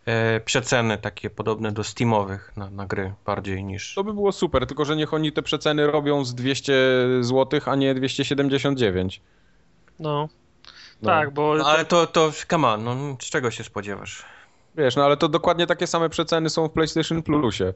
e, 0.05 0.39
przeceny 0.39 0.97
takie 0.97 1.29
podobne 1.29 1.71
do 1.71 1.83
Steamowych 1.83 2.51
na, 2.57 2.69
na 2.69 2.85
gry 2.85 3.13
bardziej 3.25 3.63
niż... 3.63 3.95
To 3.95 4.03
by 4.03 4.13
było 4.13 4.31
super, 4.31 4.67
tylko 4.67 4.85
że 4.85 4.95
niech 4.95 5.13
oni 5.13 5.31
te 5.31 5.41
przeceny 5.43 5.87
robią 5.87 6.25
z 6.25 6.35
200 6.35 6.73
zł, 7.21 7.59
a 7.65 7.75
nie 7.75 7.95
279. 7.95 9.21
no. 9.99 10.29
No. 11.01 11.09
Tak, 11.09 11.33
bo 11.33 11.55
No, 11.55 11.67
ale 11.67 11.85
to, 11.85 12.07
to, 12.07 12.31
come 12.49 12.67
on, 12.67 12.83
no, 12.83 13.17
z 13.21 13.29
czego 13.29 13.51
się 13.51 13.63
spodziewasz? 13.63 14.25
Wiesz, 14.75 14.95
no 14.95 15.05
ale 15.05 15.17
to 15.17 15.27
dokładnie 15.27 15.67
takie 15.67 15.87
same 15.87 16.09
przeceny 16.09 16.49
są 16.49 16.67
w 16.67 16.71
PlayStation 16.71 17.23
Plusie. 17.23 17.73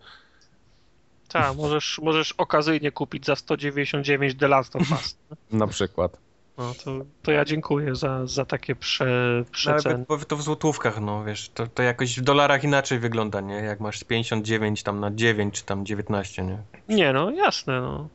tak, 1.28 1.56
możesz, 1.56 2.00
możesz 2.04 2.32
okazyjnie 2.32 2.92
kupić 2.92 3.26
za 3.26 3.36
199 3.36 4.40
The 4.40 4.48
Last 4.48 4.76
of 4.76 4.92
Us. 4.92 5.18
Na 5.52 5.68
przykład. 5.68 6.18
No, 6.58 6.74
to, 6.86 6.92
to 7.22 7.32
ja 7.32 7.46
dziękuję 7.46 7.96
za, 7.96 8.28
za 8.28 8.46
takie 8.46 8.76
prze, 8.76 9.06
No, 9.06 9.12
ale 9.36 9.46
przeceny. 9.46 10.06
bo 10.08 10.18
to 10.18 10.38
w 10.38 10.42
złotówkach, 10.42 11.02
no 11.02 11.24
wiesz, 11.24 11.50
to, 11.50 11.68
to 11.68 11.84
jakoś 11.84 12.20
w 12.20 12.24
dolarach 12.24 12.64
inaczej 12.64 13.00
wygląda, 13.00 13.42
nie? 13.42 13.56
Jak 13.56 13.80
masz 13.80 14.00
z 14.00 14.04
59 14.04 14.84
tam 14.84 15.00
na 15.00 15.12
9 15.12 15.54
czy 15.54 15.64
tam 15.66 15.86
19, 15.86 16.44
nie? 16.44 16.58
Nie, 16.90 17.14
no 17.14 17.32
jasne, 17.32 17.82
no. 17.82 18.08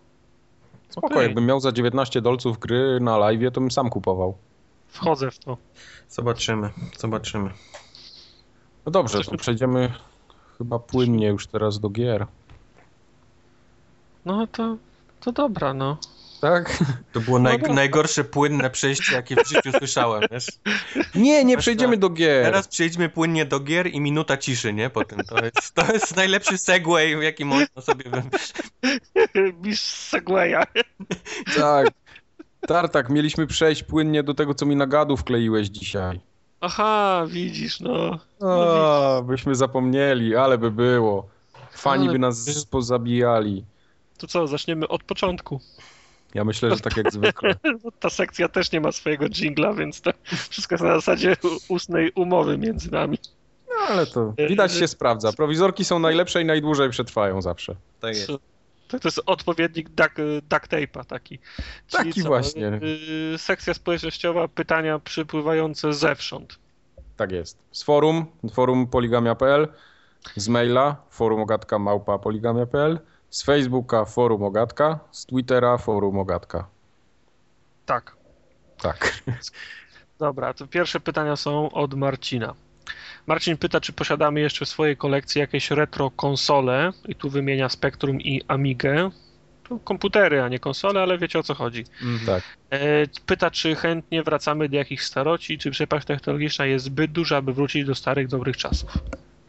Spoko, 0.88 1.06
Okej. 1.06 1.22
jakbym 1.22 1.46
miał 1.46 1.60
za 1.60 1.72
19 1.72 2.20
dolców 2.22 2.58
gry 2.58 2.98
na 3.00 3.18
live, 3.18 3.52
to 3.52 3.60
bym 3.60 3.70
sam 3.70 3.90
kupował. 3.90 4.36
Wchodzę 4.88 5.30
w 5.30 5.38
to. 5.38 5.56
Zobaczymy, 6.08 6.70
zobaczymy. 6.98 7.50
No 8.86 8.92
dobrze, 8.92 9.24
to 9.24 9.36
przejdziemy 9.36 9.92
chyba 10.58 10.78
płynnie 10.78 11.26
już 11.26 11.46
teraz 11.46 11.80
do 11.80 11.90
gier. 11.90 12.26
No 14.24 14.46
to, 14.46 14.76
to 15.20 15.32
dobra, 15.32 15.74
no. 15.74 15.96
Tak? 16.40 16.78
To 17.12 17.20
było 17.20 17.38
naj, 17.38 17.58
dobra. 17.58 17.74
najgorsze 17.74 18.24
płynne 18.24 18.70
przejście, 18.70 19.14
jakie 19.14 19.36
w 19.36 19.48
życiu 19.48 19.72
słyszałem, 19.78 20.22
wiesz? 20.30 20.46
Nie, 21.14 21.44
nie 21.44 21.56
przejdziemy 21.56 21.92
tak. 21.92 22.00
do 22.00 22.10
gier. 22.10 22.44
Teraz 22.44 22.68
przejdźmy 22.68 23.08
płynnie 23.08 23.44
do 23.44 23.60
gier 23.60 23.86
i 23.86 24.00
minuta 24.00 24.36
ciszy, 24.36 24.72
nie? 24.72 24.90
Po 24.90 25.04
tym. 25.04 25.18
To 25.18 25.44
jest, 25.44 25.74
to 25.74 25.92
jest 25.92 26.16
najlepszy 26.16 26.58
segway, 26.58 27.24
jaki 27.24 27.44
można 27.44 27.82
sobie 27.82 28.10
wymyślić. 28.10 28.52
Mistrz 29.62 30.08
Segwaya. 30.08 30.64
Tak. 31.56 31.88
Tartak, 32.60 33.10
mieliśmy 33.10 33.46
przejść 33.46 33.82
płynnie 33.82 34.22
do 34.22 34.34
tego, 34.34 34.54
co 34.54 34.66
mi 34.66 34.76
na 34.76 34.86
gadu 34.86 35.16
wkleiłeś 35.16 35.68
dzisiaj. 35.68 36.20
Aha, 36.60 37.24
widzisz, 37.28 37.80
no. 37.80 38.18
O, 38.40 39.22
byśmy 39.26 39.54
zapomnieli, 39.54 40.36
ale 40.36 40.58
by 40.58 40.70
było. 40.70 41.28
Fani 41.70 42.04
Ale 42.04 42.12
by 42.12 42.18
nas 42.18 42.66
pozabijali. 42.70 43.64
To 44.18 44.26
co, 44.26 44.46
zaczniemy 44.46 44.88
od 44.88 45.02
początku. 45.02 45.60
Ja 46.34 46.44
myślę, 46.44 46.70
że 46.70 46.80
tak 46.80 46.96
jak 46.96 47.12
zwykle. 47.12 47.54
Ta 48.00 48.10
sekcja 48.10 48.48
też 48.48 48.72
nie 48.72 48.80
ma 48.80 48.92
swojego 48.92 49.28
jingla, 49.28 49.74
więc 49.74 50.00
to 50.00 50.10
wszystko 50.50 50.74
jest 50.74 50.84
na 50.84 50.94
zasadzie 50.94 51.36
ustnej 51.68 52.12
umowy 52.14 52.58
między 52.58 52.92
nami. 52.92 53.18
No 53.68 53.74
ale 53.88 54.06
to 54.06 54.34
widać 54.48 54.74
się 54.74 54.88
sprawdza. 54.88 55.32
Prowizorki 55.32 55.84
są 55.84 55.98
najlepsze 55.98 56.42
i 56.42 56.44
najdłużej 56.44 56.90
przetrwają 56.90 57.42
zawsze. 57.42 57.74
Tak 58.00 58.14
jest. 58.14 58.26
To, 58.88 58.98
to 58.98 59.08
jest 59.08 59.20
odpowiednik 59.26 59.88
duck, 59.88 60.14
duct 60.42 60.72
tape'a 60.72 61.04
taki. 61.04 61.38
Czyli 61.86 62.04
Taki 62.04 62.22
właśnie. 62.22 62.80
y, 63.34 63.38
sekcja 63.38 63.74
społecznościowa, 63.74 64.48
pytania 64.48 64.98
przypływające 64.98 65.92
zewsząd. 65.92 66.58
Tak 67.16 67.32
jest. 67.32 67.58
Z 67.72 67.82
forum, 67.82 68.26
forum 68.52 68.86
poligamia.pl, 68.86 69.68
z 70.36 70.48
maila 70.48 70.96
forum 71.10 71.40
ogatka 71.40 71.78
małpa 71.78 72.18
poligamia.pl, 72.18 72.98
z 73.30 73.42
Facebooka 73.42 74.04
forum 74.04 74.42
ogatka, 74.42 74.98
z 75.10 75.26
Twittera 75.26 75.78
forum 75.78 76.18
ogatka. 76.18 76.66
Tak. 77.86 78.16
Tak. 78.78 79.22
Dobra, 80.18 80.54
to 80.54 80.66
pierwsze 80.66 81.00
pytania 81.00 81.36
są 81.36 81.70
od 81.70 81.94
Marcina. 81.94 82.54
Marcin 83.26 83.56
pyta, 83.56 83.80
czy 83.80 83.92
posiadamy 83.92 84.40
jeszcze 84.40 84.64
w 84.64 84.68
swojej 84.68 84.96
kolekcji 84.96 85.38
jakieś 85.38 85.70
retro 85.70 86.10
konsole 86.10 86.92
i 87.08 87.14
tu 87.14 87.30
wymienia 87.30 87.68
Spectrum 87.68 88.20
i 88.20 88.42
Amigę. 88.48 89.10
To 89.68 89.78
komputery, 89.78 90.42
a 90.42 90.48
nie 90.48 90.58
konsole, 90.58 91.02
ale 91.02 91.18
wiecie 91.18 91.38
o 91.38 91.42
co 91.42 91.54
chodzi. 91.54 91.84
tak. 92.26 92.42
E, 92.70 92.78
Pyta, 93.26 93.50
czy 93.50 93.74
chętnie 93.74 94.22
wracamy 94.22 94.68
do 94.68 94.76
jakichś 94.76 95.04
staroci, 95.04 95.58
czy 95.58 95.70
przepaść 95.70 96.06
technologiczna 96.06 96.66
jest 96.66 96.84
zbyt 96.84 97.12
duża, 97.12 97.36
aby 97.36 97.52
wrócić 97.52 97.84
do 97.84 97.94
starych, 97.94 98.28
dobrych 98.28 98.56
czasów. 98.56 98.90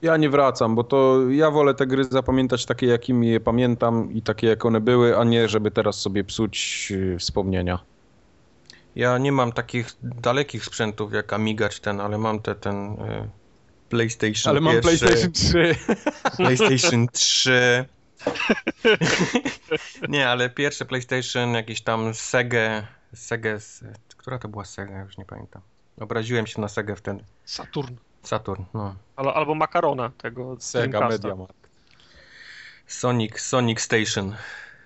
Ja 0.01 0.17
nie 0.17 0.29
wracam, 0.29 0.75
bo 0.75 0.83
to 0.83 1.29
ja 1.29 1.51
wolę 1.51 1.73
te 1.73 1.87
gry 1.87 2.03
zapamiętać 2.03 2.65
takie, 2.65 2.87
jakimi 2.87 3.29
je 3.29 3.39
pamiętam 3.39 4.11
i 4.11 4.21
takie, 4.21 4.47
jak 4.47 4.65
one 4.65 4.81
były, 4.81 5.17
a 5.17 5.23
nie, 5.23 5.49
żeby 5.49 5.71
teraz 5.71 6.01
sobie 6.01 6.23
psuć 6.23 6.87
yy, 6.91 7.19
wspomnienia. 7.19 7.79
Ja 8.95 9.17
nie 9.17 9.31
mam 9.31 9.51
takich 9.51 9.87
dalekich 10.01 10.65
sprzętów 10.65 11.13
jak 11.13 11.33
Amiga 11.33 11.69
czy 11.69 11.81
ten, 11.81 12.01
ale 12.01 12.17
mam 12.17 12.39
te, 12.39 12.55
ten 12.55 12.91
y, 12.91 13.29
PlayStation 13.89 14.51
Ale 14.51 14.61
mam 14.61 14.73
pierwszy, 14.73 15.05
PlayStation 15.05 15.31
3. 15.31 15.75
PlayStation 16.37 17.07
3. 17.07 17.85
nie, 20.09 20.29
ale 20.29 20.49
pierwsze 20.49 20.85
PlayStation, 20.85 21.53
jakieś 21.53 21.81
tam 21.81 22.13
Sega, 22.13 22.87
Sega, 23.13 23.57
która 24.17 24.39
to 24.39 24.47
była 24.47 24.65
Sega, 24.65 25.01
już 25.01 25.17
nie 25.17 25.25
pamiętam. 25.25 25.61
Obraziłem 25.99 26.47
się 26.47 26.61
na 26.61 26.67
Segę 26.67 26.95
wtedy. 26.95 27.23
Saturn. 27.45 27.95
Saturn, 28.29 28.67
no. 28.73 28.95
Al, 29.15 29.29
albo 29.29 29.55
Makarona 29.55 30.11
tego 30.17 30.55
Sega 30.59 30.99
Dreamcasta. 30.99 31.27
Mediamarkt. 31.27 31.55
Sonic, 32.87 33.39
Sonic 33.39 33.79
Station. 33.79 34.35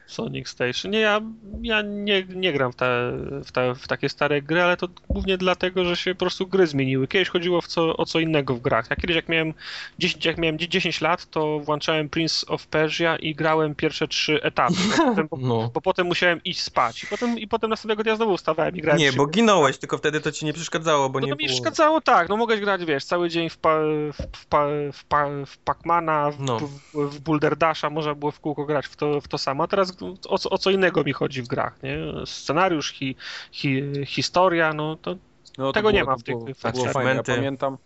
Sonic 0.07 0.49
Station. 0.49 0.91
Nie, 0.91 0.99
ja, 0.99 1.21
ja 1.61 1.81
nie, 1.81 2.23
nie 2.29 2.53
gram 2.53 2.71
w, 2.71 2.75
te, 2.75 3.11
w, 3.45 3.51
te, 3.51 3.75
w 3.75 3.87
takie 3.87 4.09
stare 4.09 4.41
gry, 4.41 4.61
ale 4.61 4.77
to 4.77 4.87
głównie 5.09 5.37
dlatego, 5.37 5.85
że 5.85 5.95
się 5.95 6.15
po 6.15 6.19
prostu 6.19 6.47
gry 6.47 6.67
zmieniły. 6.67 7.07
Kiedyś 7.07 7.29
chodziło 7.29 7.61
w 7.61 7.67
co, 7.67 7.97
o 7.97 8.05
co 8.05 8.19
innego 8.19 8.55
w 8.55 8.59
grach. 8.61 8.89
Ja 8.89 8.95
kiedyś 8.95 9.15
jak 9.15 9.29
miałem 9.29 9.53
10, 9.99 10.25
jak 10.25 10.37
miałem 10.37 10.59
10 10.59 11.01
lat, 11.01 11.29
to 11.29 11.59
włączałem 11.59 12.09
Prince 12.09 12.45
of 12.47 12.67
Persia 12.67 13.15
i 13.15 13.35
grałem 13.35 13.75
pierwsze 13.75 14.07
trzy 14.07 14.41
etapy. 14.43 14.73
Bo 14.97 15.05
potem, 15.05 15.27
bo, 15.31 15.37
No. 15.37 15.69
bo 15.73 15.81
potem 15.81 16.07
musiałem 16.07 16.43
iść 16.43 16.61
spać. 16.61 17.03
I 17.03 17.07
potem, 17.07 17.39
I 17.39 17.47
potem 17.47 17.69
następnego 17.69 18.03
dnia 18.03 18.15
znowu 18.15 18.37
wstawałem 18.37 18.75
i 18.77 18.81
grałem 18.81 18.99
Nie, 18.99 19.13
bo 19.13 19.27
ginąłeś, 19.27 19.77
tylko 19.77 19.97
wtedy 19.97 20.21
to 20.21 20.31
ci 20.31 20.45
nie 20.45 20.53
przeszkadzało, 20.53 21.09
bo 21.09 21.19
No 21.19 21.25
nie 21.25 21.31
to 21.31 21.35
mi 21.35 21.45
było... 21.45 21.47
przeszkadzało 21.55 22.01
tak, 22.01 22.29
no 22.29 22.37
mogłeś 22.37 22.59
grać, 22.59 22.85
wiesz, 22.85 23.05
cały 23.05 23.29
dzień 23.29 23.49
w, 23.49 23.57
pa, 23.57 23.79
w, 24.13 24.37
w, 24.37 24.45
pa, 24.45 24.65
w, 24.93 25.03
pa, 25.05 25.25
w 25.45 25.57
Pacmana, 25.57 26.31
w, 26.31 26.39
No. 26.39 26.59
w, 26.59 26.69
w 26.93 27.19
Boulder 27.19 27.57
Dasha, 27.57 27.89
można 27.89 28.15
było 28.15 28.31
w 28.31 28.39
kółko 28.39 28.65
grać 28.65 28.87
w 28.87 28.95
to, 28.95 29.21
w 29.21 29.27
to 29.27 29.37
samo, 29.37 29.63
a 29.63 29.67
teraz 29.67 29.92
o, 30.29 30.37
co- 30.37 30.49
o 30.49 30.57
co 30.57 30.69
innego 30.71 31.03
mi 31.03 31.13
chodzi 31.13 31.41
w 31.41 31.47
grach, 31.47 31.83
nie? 31.83 31.97
Scenariusz, 32.25 32.91
hi, 32.91 33.15
hi, 33.51 33.83
historia, 34.05 34.73
no 34.73 34.95
to 34.95 35.15
No, 35.57 35.65
to 35.65 35.73
Tego 35.73 35.91
nie 35.91 35.99
było- 35.99 36.11
ma 36.11 36.15
to 36.17 36.19
w 36.19 36.23
tych- 36.23 36.43
tych 36.83 36.91
fajne, 36.93 37.15
ja 37.15 37.23
pamiętam. 37.23 37.77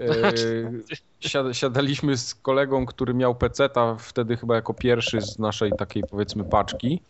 E, 0.00 0.32
siad, 1.20 1.46
siadaliśmy 1.56 2.16
z 2.16 2.34
kolegą, 2.34 2.86
który 2.86 3.14
miał 3.14 3.34
peceta 3.34 3.94
wtedy 3.98 4.36
chyba 4.36 4.54
jako 4.54 4.74
pierwszy 4.74 5.20
z 5.22 5.38
naszej 5.38 5.72
takiej 5.72 6.02
powiedzmy 6.10 6.44
paczki. 6.44 7.00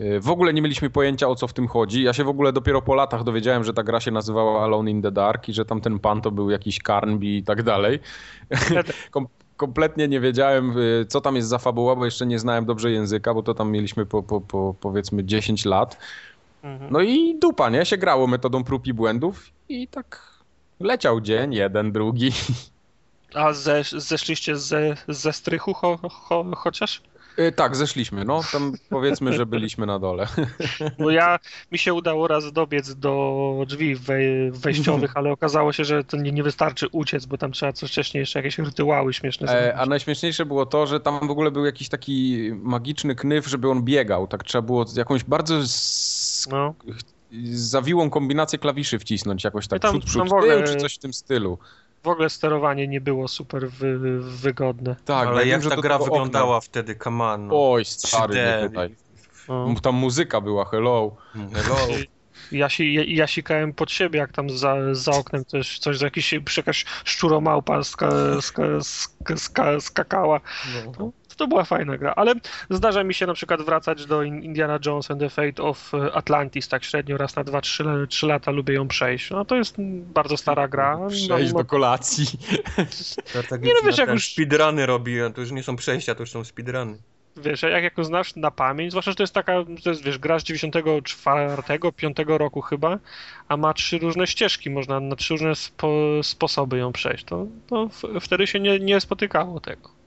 E, 0.00 0.20
W 0.20 0.28
ogóle 0.30 0.52
nie 0.54 0.62
mieliśmy 0.62 0.90
pojęcia 0.90 1.28
o 1.28 1.34
co 1.34 1.48
w 1.48 1.52
tym 1.52 1.68
chodzi. 1.68 2.02
Ja 2.02 2.12
się 2.12 2.24
w 2.24 2.28
ogóle 2.28 2.52
dopiero 2.52 2.82
po 2.82 2.94
latach 2.94 3.24
dowiedziałem, 3.24 3.64
że 3.64 3.72
ta 3.72 3.82
gra 3.82 4.00
się 4.00 4.10
nazywała 4.10 4.64
Alone 4.64 4.90
in 4.90 5.02
the 5.02 5.10
Dark 5.12 5.48
i 5.48 5.52
że 5.52 5.64
tam 5.64 5.80
ten 5.80 5.98
pan 5.98 6.20
to 6.22 6.30
był 6.30 6.50
jakiś 6.50 6.78
Carnby 6.86 7.26
i 7.26 7.42
tak 7.42 7.62
dalej. 7.62 7.98
Kom 9.10 9.26
kompletnie 9.60 10.08
nie 10.08 10.20
wiedziałem, 10.20 10.78
y, 10.78 11.06
co 11.08 11.20
tam 11.20 11.36
jest 11.36 11.48
za 11.48 11.58
fabuła, 11.58 11.96
bo 11.96 12.04
jeszcze 12.04 12.26
nie 12.26 12.38
znałem 12.38 12.64
dobrze 12.64 12.90
języka, 12.90 13.34
bo 13.34 13.42
to 13.42 13.54
tam 13.54 13.70
mieliśmy 13.70 14.06
po, 14.06 14.22
po, 14.22 14.40
po 14.40 14.74
powiedzmy 14.80 15.24
10 15.24 15.64
lat. 15.64 15.98
mhm. 16.62 16.92
No 16.92 17.00
i 17.00 17.38
dupa, 17.38 17.70
nie? 17.70 17.84
Się 17.86 17.96
grało 17.96 18.26
metodą 18.26 18.64
prób 18.64 18.86
i 18.86 18.92
błędów 18.92 19.50
i 19.68 19.88
tak 19.88 20.22
leciał 20.80 21.20
dzień, 21.20 21.54
jeden, 21.54 21.92
drugi. 21.92 22.32
A 23.34 23.52
ze, 23.52 23.82
zeszliście 23.96 24.56
ze, 24.56 24.96
ze 25.08 25.32
strychu 25.32 25.74
cho, 25.74 25.98
cho, 26.08 26.44
chociaż? 26.56 27.02
Y, 27.38 27.52
Tak, 27.52 27.76
zeszliśmy, 27.76 28.24
no. 28.24 28.40
Tam 28.52 28.72
powiedzmy, 28.90 29.32
że 29.32 29.46
byliśmy 29.46 29.86
na 29.86 29.98
dole. 29.98 30.26
Bo 30.98 31.10
ja, 31.10 31.38
mi 31.72 31.78
się 31.78 31.94
udało 31.94 32.28
raz 32.28 32.52
dobiec 32.52 32.94
do 32.94 33.64
drzwi 33.68 33.96
wej, 33.96 34.50
wejściowych, 34.52 35.16
ale 35.16 35.30
okazało 35.32 35.72
się, 35.72 35.84
że 35.84 36.04
to 36.04 36.16
nie, 36.16 36.32
nie 36.32 36.42
wystarczy 36.42 36.88
uciec, 36.92 37.26
bo 37.26 37.38
tam 37.38 37.52
trzeba 37.52 37.72
coś 37.72 37.90
wcześniej 37.90 38.20
jeszcze 38.20 38.38
jakieś 38.38 38.58
rytuały 38.58 39.12
śmieszne 39.14 39.46
E, 39.46 39.50
zrobić. 39.50 39.72
A 39.76 39.86
najśmieszniejsze 39.86 40.46
było 40.46 40.66
to, 40.66 40.86
że 40.86 41.00
tam 41.00 41.28
w 41.28 41.30
ogóle 41.30 41.50
był 41.50 41.64
jakiś 41.64 41.88
taki 41.88 42.50
magiczny 42.54 43.14
knyf, 43.14 43.46
żeby 43.46 43.70
on 43.70 43.82
biegał. 43.82 44.26
Tak 44.26 44.44
trzeba 44.44 44.62
było 44.62 44.84
jakąś 44.96 45.24
bardzo. 45.24 45.54
No. 46.50 46.74
zawiłą 47.52 48.10
kombinację 48.10 48.58
klawiszy 48.58 48.98
wcisnąć, 48.98 49.44
jakoś 49.44 49.68
tak 49.68 49.82
tam- 49.82 49.90
przód, 49.92 50.04
przód, 50.04 50.18
tam 50.22 50.28
w 50.28 50.32
ogóle- 50.32 50.56
tył, 50.56 50.66
czy 50.66 50.76
coś 50.76 50.94
w 50.94 50.98
tym 50.98 51.12
stylu. 51.12 51.58
W 52.02 52.08
ogóle 52.08 52.30
sterowanie 52.30 52.88
nie 52.88 53.00
było 53.00 53.28
super 53.28 53.70
wy, 53.70 54.20
wygodne. 54.20 54.96
Tak, 55.04 55.28
Ale 55.28 55.46
ja 55.46 55.52
jak 55.52 55.60
wiem, 55.60 55.70
ta 55.70 55.76
gra 55.76 55.98
wyglądała 55.98 56.60
wtedy, 56.60 56.96
come 56.96 57.24
on. 57.24 57.46
No. 57.46 57.72
Oj, 57.72 57.84
stary, 57.84 58.34
3D. 58.34 58.62
nie 58.62 58.68
pytaj. 58.68 58.94
No. 59.48 59.74
Tam 59.82 59.94
muzyka 59.94 60.40
była, 60.40 60.64
hello. 60.64 61.16
Hello. 61.54 61.76
Ja, 62.52 62.68
się, 62.68 62.84
ja, 62.84 63.02
ja 63.06 63.26
sikałem 63.26 63.72
pod 63.72 63.90
siebie, 63.90 64.18
jak 64.18 64.32
tam 64.32 64.50
za, 64.50 64.76
za 64.92 65.12
oknem 65.12 65.44
coś, 65.44 65.78
coś 65.78 66.00
jakiś, 66.00 66.34
jakaś 66.56 66.84
szczuromałpa 67.04 67.84
ska, 67.84 68.10
ska, 68.40 68.62
ska, 68.80 69.36
ska, 69.36 69.80
skakała. 69.80 70.40
No. 70.98 71.12
To, 71.40 71.46
była 71.48 71.64
fajna 71.64 71.98
gra, 71.98 72.12
ale 72.16 72.34
zdarza 72.70 73.04
mi 73.04 73.14
się 73.14 73.26
na 73.26 73.34
przykład 73.34 73.62
wracać 73.62 74.06
do 74.06 74.22
In- 74.22 74.42
Indiana 74.42 74.78
Jones 74.86 75.10
and 75.10 75.20
the 75.20 75.30
Fate 75.30 75.62
of 75.62 75.92
Atlantis, 76.14 76.68
tak 76.68 76.84
średnio 76.84 77.16
raz 77.16 77.36
na 77.36 77.44
2-3 77.44 78.26
lata 78.26 78.50
lubię 78.50 78.74
ją 78.74 78.88
przejść. 78.88 79.30
No 79.30 79.44
to 79.44 79.56
jest 79.56 79.74
bardzo 80.14 80.36
stara 80.36 80.68
gra. 80.68 80.98
Przejść 81.08 81.52
no, 81.52 81.58
do 81.58 81.64
kolacji. 81.64 82.26
Tak 83.50 83.62
Nie 83.62 83.72
no, 83.74 83.86
wiesz, 83.86 83.98
jak 83.98 84.08
już- 84.10 84.32
speedruny 84.32 84.86
robi, 84.86 85.20
a 85.20 85.30
to 85.30 85.40
już 85.40 85.50
nie 85.50 85.62
są 85.62 85.76
przejścia, 85.76 86.14
to 86.14 86.22
już 86.22 86.30
są 86.30 86.44
speedruny. 86.44 86.98
wiesz, 87.36 87.62
jak, 87.62 87.82
jak 87.82 87.98
ją 87.98 88.04
znasz 88.04 88.36
na 88.36 88.50
pamięć, 88.50 88.90
zwłaszcza, 88.92 89.10
że 89.10 89.14
to 89.14 89.22
jest 89.22 89.34
taka, 89.34 89.52
to 89.84 89.90
jest, 89.90 90.04
wiesz, 90.04 90.18
gra 90.18 90.38
z 90.38 90.42
94, 90.44 91.92
5 91.96 92.16
roku 92.26 92.60
chyba, 92.60 92.98
a 93.48 93.56
ma 93.56 93.74
trzy 93.74 93.98
różne 93.98 94.26
ścieżki, 94.26 94.70
można 94.70 95.00
na 95.00 95.16
trzy 95.16 95.34
różne 95.34 95.54
spo, 95.54 95.92
sposoby 96.22 96.78
ją 96.78 96.92
przejść, 96.92 97.24
to, 97.24 97.46
to 97.66 97.88
w, 97.88 98.02
wtedy 98.20 98.46
się 98.46 98.60
nie, 98.60 98.78
nie 98.80 99.00
spotykało 99.00 99.60
tego. 99.60 99.99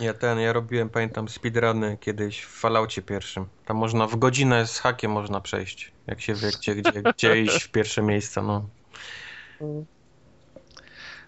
Ja 0.00 0.14
ten, 0.14 0.38
ja 0.38 0.52
robiłem, 0.52 0.88
pamiętam, 0.88 1.28
speedruny 1.28 1.96
kiedyś 2.00 2.40
w 2.40 2.60
Falloutie 2.60 3.02
pierwszym. 3.02 3.46
Tam 3.64 3.76
można 3.76 4.06
w 4.06 4.16
godzinę 4.16 4.66
z 4.66 4.78
hakiem 4.78 5.10
można 5.12 5.40
przejść, 5.40 5.92
jak 6.06 6.20
się 6.20 6.34
wie, 6.34 6.48
gdzie, 6.48 6.74
gdzie, 6.74 7.02
gdzie 7.02 7.40
iść 7.42 7.64
w 7.64 7.70
pierwsze 7.70 8.02
miejsca, 8.02 8.42
no. 8.42 8.64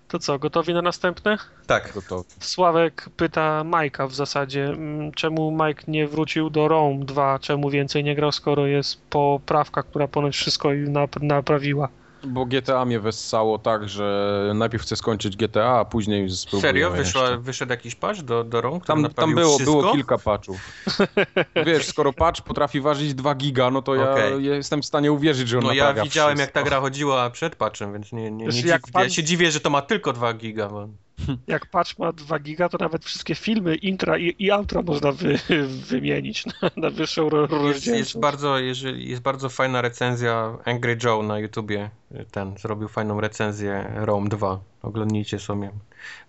To 0.09 0.19
co, 0.19 0.39
gotowi 0.39 0.75
na 0.75 0.83
następne? 0.83 1.39
Tak. 1.67 1.93
Gotowy. 1.95 2.25
Sławek 2.41 3.09
pyta 3.17 3.65
Majka 3.65 4.07
w 4.07 4.15
zasadzie, 4.15 4.65
mm, 4.65 5.13
czemu 5.13 5.51
Mike 5.51 5.83
nie 5.89 6.09
wrócił 6.09 6.51
do 6.51 6.69
Rome 6.69 7.05
2, 7.05 7.39
czemu 7.39 7.71
więcej 7.71 8.05
nie 8.05 8.15
grał, 8.15 8.33
skoro 8.33 8.67
jest 8.67 9.03
poprawka, 9.11 9.83
która 9.83 10.09
ponoć 10.09 10.37
wszystko 10.37 10.69
nap- 10.69 11.23
naprawiła. 11.23 11.89
Bo 12.27 12.47
GTA 12.47 12.85
mnie 12.85 13.01
wessało 13.01 13.59
tak, 13.59 13.89
że 13.89 14.53
najpierw 14.55 14.83
chcę 14.83 14.97
skończyć 14.97 15.37
GTA, 15.37 15.79
a 15.79 15.85
później 15.85 16.31
spróbuję 16.31 16.63
Serio? 16.63 16.89
jeszcze. 16.97 17.03
Wyszła, 17.21 17.37
wyszedł 17.37 17.71
jakiś 17.71 17.95
patch 17.95 18.21
do, 18.21 18.45
do 18.45 18.61
rąk? 18.61 18.87
Tam, 18.87 19.09
tam 19.09 19.35
było, 19.35 19.59
było 19.59 19.93
kilka 19.93 20.19
patchów. 20.19 20.61
Wiesz, 21.67 21.87
skoro 21.87 22.13
patch 22.13 22.41
potrafi 22.43 22.81
ważyć 22.81 23.15
2 23.15 23.35
giga, 23.35 23.71
no 23.71 23.83
to 23.83 23.95
ja 23.95 24.11
Okej. 24.13 24.45
jestem 24.45 24.83
w 24.83 24.87
stanie 24.87 25.13
uwierzyć, 25.13 25.49
że 25.49 25.59
on 25.59 25.65
No 25.65 25.73
ja 25.73 25.95
widziałem 25.95 26.37
wszystko. 26.37 26.59
jak 26.59 26.65
ta 26.65 26.71
gra 26.71 26.81
chodziła 26.81 27.31
przed 27.31 27.57
patchem, 27.57 27.93
więc 27.93 28.13
nie, 28.13 28.23
nie, 28.23 28.31
nie 28.31 28.47
Wiesz, 28.47 28.55
dziw, 28.55 28.93
pan- 28.93 29.03
ja 29.03 29.11
się 29.11 29.23
dziwię, 29.25 29.51
że 29.51 29.61
to 29.61 29.71
ma 29.71 29.83
tylko 29.83 30.13
2 30.13 30.35
giga. 30.35 30.69
Bo... 30.69 30.89
Jak 31.47 31.67
patch 31.67 31.99
ma 31.99 32.13
2 32.13 32.39
giga, 32.39 32.69
to 32.69 32.79
nawet 32.79 33.05
wszystkie 33.05 33.35
filmy, 33.35 33.75
intra 33.75 34.19
i, 34.19 34.35
i 34.39 34.51
outro 34.51 34.83
można 34.83 35.13
wy, 35.13 35.39
wymienić 35.91 36.47
na, 36.47 36.53
na 36.77 36.91
wyższą 36.91 37.29
ro- 37.29 37.41
Jest, 37.41 37.53
rozdzielczość. 37.53 37.99
jest, 37.99 38.21
bardzo, 38.21 38.59
jeżeli, 38.59 39.11
jest 39.11 39.23
bardzo 39.23 39.49
fajna 39.49 39.83
recenzja 39.83 40.59
Angry 40.65 40.99
Joe 41.05 41.23
na 41.23 41.39
YouTubie. 41.39 41.91
Ten 42.31 42.59
zrobił 42.59 42.89
fajną 42.89 43.21
recenzję 43.21 43.93
Rome 43.97 44.29
2. 44.29 44.61
Oglądnijcie 44.83 45.39
sobie. 45.39 45.71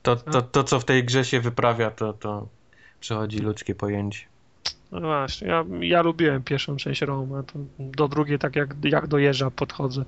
To, 0.01 0.15
to, 0.15 0.41
to 0.41 0.63
co 0.63 0.79
w 0.79 0.85
tej 0.85 1.03
grze 1.03 1.25
się 1.25 1.39
wyprawia, 1.39 1.91
to, 1.91 2.13
to 2.13 2.47
przechodzi 2.99 3.39
ludzkie 3.39 3.75
pojęcie. 3.75 4.25
No 4.91 4.99
właśnie, 5.01 5.47
ja, 5.47 5.65
ja 5.81 6.01
lubiłem 6.01 6.43
pierwszą 6.43 6.75
część 6.75 7.01
Roma, 7.01 7.43
do 7.79 8.07
drugiej 8.07 8.39
tak 8.39 8.55
jak, 8.55 8.69
jak 8.83 9.07
do 9.07 9.17
jeża 9.17 9.51
podchodzę. 9.51 10.05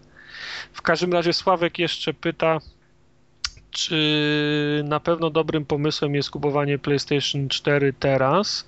W 0.74 0.82
każdym 0.82 1.14
razie 1.14 1.34
Sławek 1.34 1.80
jeszcze 1.80 2.14
pyta, 2.14 2.60
czy 3.76 4.82
na 4.86 5.00
pewno 5.00 5.30
dobrym 5.30 5.66
pomysłem 5.66 6.16
jest 6.16 6.30
kupowanie 6.30 6.80
PlayStation 6.80 7.50
4 7.50 7.94
teraz, 7.94 8.68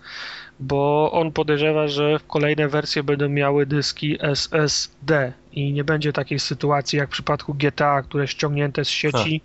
bo 0.59 1.11
on 1.11 1.31
podejrzewa, 1.31 1.87
że 1.87 2.19
kolejne 2.27 2.67
wersje 2.67 3.03
będą 3.03 3.29
miały 3.29 3.65
dyski 3.65 4.17
SSD 4.21 5.33
i 5.51 5.73
nie 5.73 5.83
będzie 5.83 6.13
takiej 6.13 6.39
sytuacji 6.39 6.99
jak 6.99 7.09
w 7.09 7.11
przypadku 7.11 7.53
GTA, 7.53 8.01
które 8.01 8.27
ściągnięte 8.27 8.85
z 8.85 8.89
sieci 8.89 9.41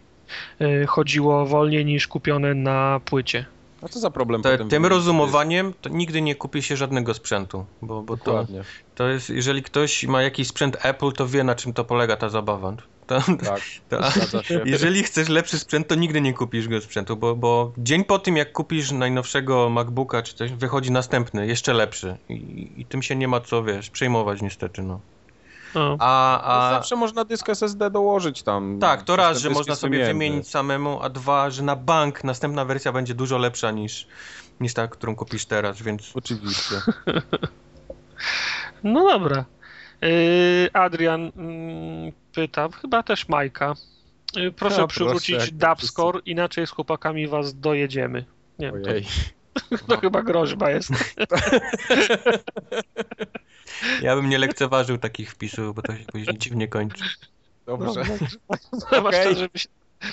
y, 0.60 0.86
chodziło 0.86 1.46
wolniej 1.46 1.84
niż 1.84 2.08
kupione 2.08 2.54
na 2.54 3.00
płycie. 3.04 3.44
A 3.82 3.88
co 3.88 4.00
za 4.00 4.10
problem 4.10 4.42
Te, 4.42 4.52
potem 4.52 4.68
tym 4.68 4.86
rozumowaniem 4.86 5.74
to 5.80 5.88
nigdy 5.88 6.22
nie 6.22 6.34
kupi 6.34 6.62
się 6.62 6.76
żadnego 6.76 7.14
sprzętu, 7.14 7.66
bo, 7.82 8.02
bo 8.02 8.16
to, 8.16 8.46
to 8.94 9.08
jest, 9.08 9.30
jeżeli 9.30 9.62
ktoś 9.62 10.04
ma 10.04 10.22
jakiś 10.22 10.48
sprzęt 10.48 10.76
Apple, 10.82 11.12
to 11.12 11.26
wie 11.28 11.44
na 11.44 11.54
czym 11.54 11.72
to 11.72 11.84
polega 11.84 12.16
ta 12.16 12.28
zabawa. 12.28 12.76
To, 13.06 13.20
Tak, 13.44 13.60
to, 13.88 14.00
jeżeli 14.64 15.02
chcesz 15.02 15.28
lepszy 15.28 15.58
sprzęt, 15.58 15.88
to 15.88 15.94
nigdy 15.94 16.20
nie 16.20 16.34
kupisz 16.34 16.68
go 16.68 16.80
sprzętu, 16.80 17.16
bo, 17.16 17.36
bo 17.36 17.72
dzień 17.78 18.04
po 18.04 18.18
tym, 18.18 18.36
jak 18.36 18.52
kupisz 18.52 18.90
najnowszego 18.90 19.68
MacBooka 19.70 20.22
czy 20.22 20.34
coś, 20.34 20.52
wychodzi 20.52 20.90
następny, 20.90 21.46
jeszcze 21.46 21.72
lepszy. 21.72 22.16
I, 22.28 22.72
i 22.76 22.84
tym 22.84 23.02
się 23.02 23.16
nie 23.16 23.28
ma 23.28 23.40
co, 23.40 23.64
wiesz, 23.64 23.90
przejmować 23.90 24.42
niestety, 24.42 24.82
no. 24.82 25.00
No. 25.74 25.96
A, 26.00 26.40
A... 26.40 26.68
a 26.68 26.70
Zawsze 26.70 26.96
można 26.96 27.24
dysk 27.24 27.48
SSD 27.48 27.90
dołożyć 27.90 28.42
tam. 28.42 28.78
tak, 28.80 29.02
to 29.02 29.16
raz, 29.16 29.38
że 29.38 29.50
można 29.50 29.74
sobie 29.74 30.04
wymienić 30.04 30.48
samemu, 30.48 31.02
a 31.02 31.08
dwa, 31.08 31.50
że 31.50 31.62
na 31.62 31.76
bank 31.76 32.24
następna 32.24 32.64
wersja 32.64 32.92
będzie 32.92 33.14
dużo 33.14 33.38
lepsza 33.38 33.70
niż, 33.70 34.06
niż 34.60 34.74
ta, 34.74 34.88
którą 34.88 35.16
kupisz 35.16 35.44
teraz, 35.46 35.82
więc 35.82 36.10
Oczywiście. 36.14 36.74
No 38.84 39.08
dobra. 39.08 39.44
Yy, 40.02 40.70
Adrian 40.72 41.32
mm, 42.36 42.48
pyta, 42.48 42.68
chyba 42.68 43.02
też 43.02 43.28
Majka. 43.28 43.74
Y, 44.36 44.52
Proszę 44.52 44.74
A, 44.74 44.78
proszę, 44.78 44.86
przywrócić 44.86 45.50
to 45.50 45.68
dubscore, 45.68 46.20
inaczej 46.26 46.66
z 46.66 46.70
chłopakami 46.70 47.28
was 47.28 47.60
dojedziemy. 47.60 48.24
Nie 48.58 48.72
wiem, 48.72 48.82
to, 48.82 48.90
Ojej. 48.90 49.06
to 49.88 49.96
chyba 50.00 50.22
groźba 50.22 50.70
jest. 50.70 50.90
Ja 54.02 54.16
bym 54.16 54.28
nie 54.28 54.38
lekceważył 54.38 54.98
takich 54.98 55.30
wpisów, 55.30 55.74
bo 55.74 55.82
to 55.82 55.96
się 55.96 56.04
później 56.04 56.38
dziwnie 56.38 56.68
kończy. 56.68 57.04
Dobrze. 57.66 58.02
No, 58.92 59.02
masz, 59.02 59.14
Okej. 59.14 59.24
czas, 59.24 59.38
żeby 59.38 59.58
się, 59.58 59.68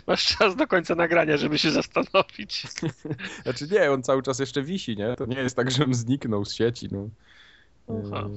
masz 0.07 0.27
czas 0.27 0.55
do 0.55 0.67
końca 0.67 0.95
nagrania, 0.95 1.37
żeby 1.37 1.59
się 1.59 1.71
zastanowić. 1.71 2.63
Znaczy 3.43 3.67
nie, 3.71 3.91
on 3.91 4.03
cały 4.03 4.23
czas 4.23 4.39
jeszcze 4.39 4.63
wisi, 4.63 4.97
nie? 4.97 5.15
To 5.15 5.25
nie 5.25 5.37
jest 5.37 5.55
tak, 5.55 5.71
że 5.71 5.85
on 5.85 5.93
zniknął 5.93 6.45
z 6.45 6.53
sieci, 6.53 6.87
no. 6.91 7.09
Aha. 7.89 8.29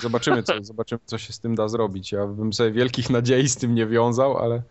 Zobaczymy 0.00 0.42
co, 0.42 0.52
zobaczymy, 0.62 1.00
co 1.04 1.18
się 1.18 1.32
z 1.32 1.40
tym 1.40 1.54
da 1.54 1.68
zrobić. 1.68 2.12
Ja 2.12 2.26
bym 2.26 2.52
sobie 2.52 2.70
wielkich 2.70 3.10
nadziei 3.10 3.48
z 3.48 3.56
tym 3.56 3.74
nie 3.74 3.86
wiązał, 3.86 4.38
ale 4.38 4.62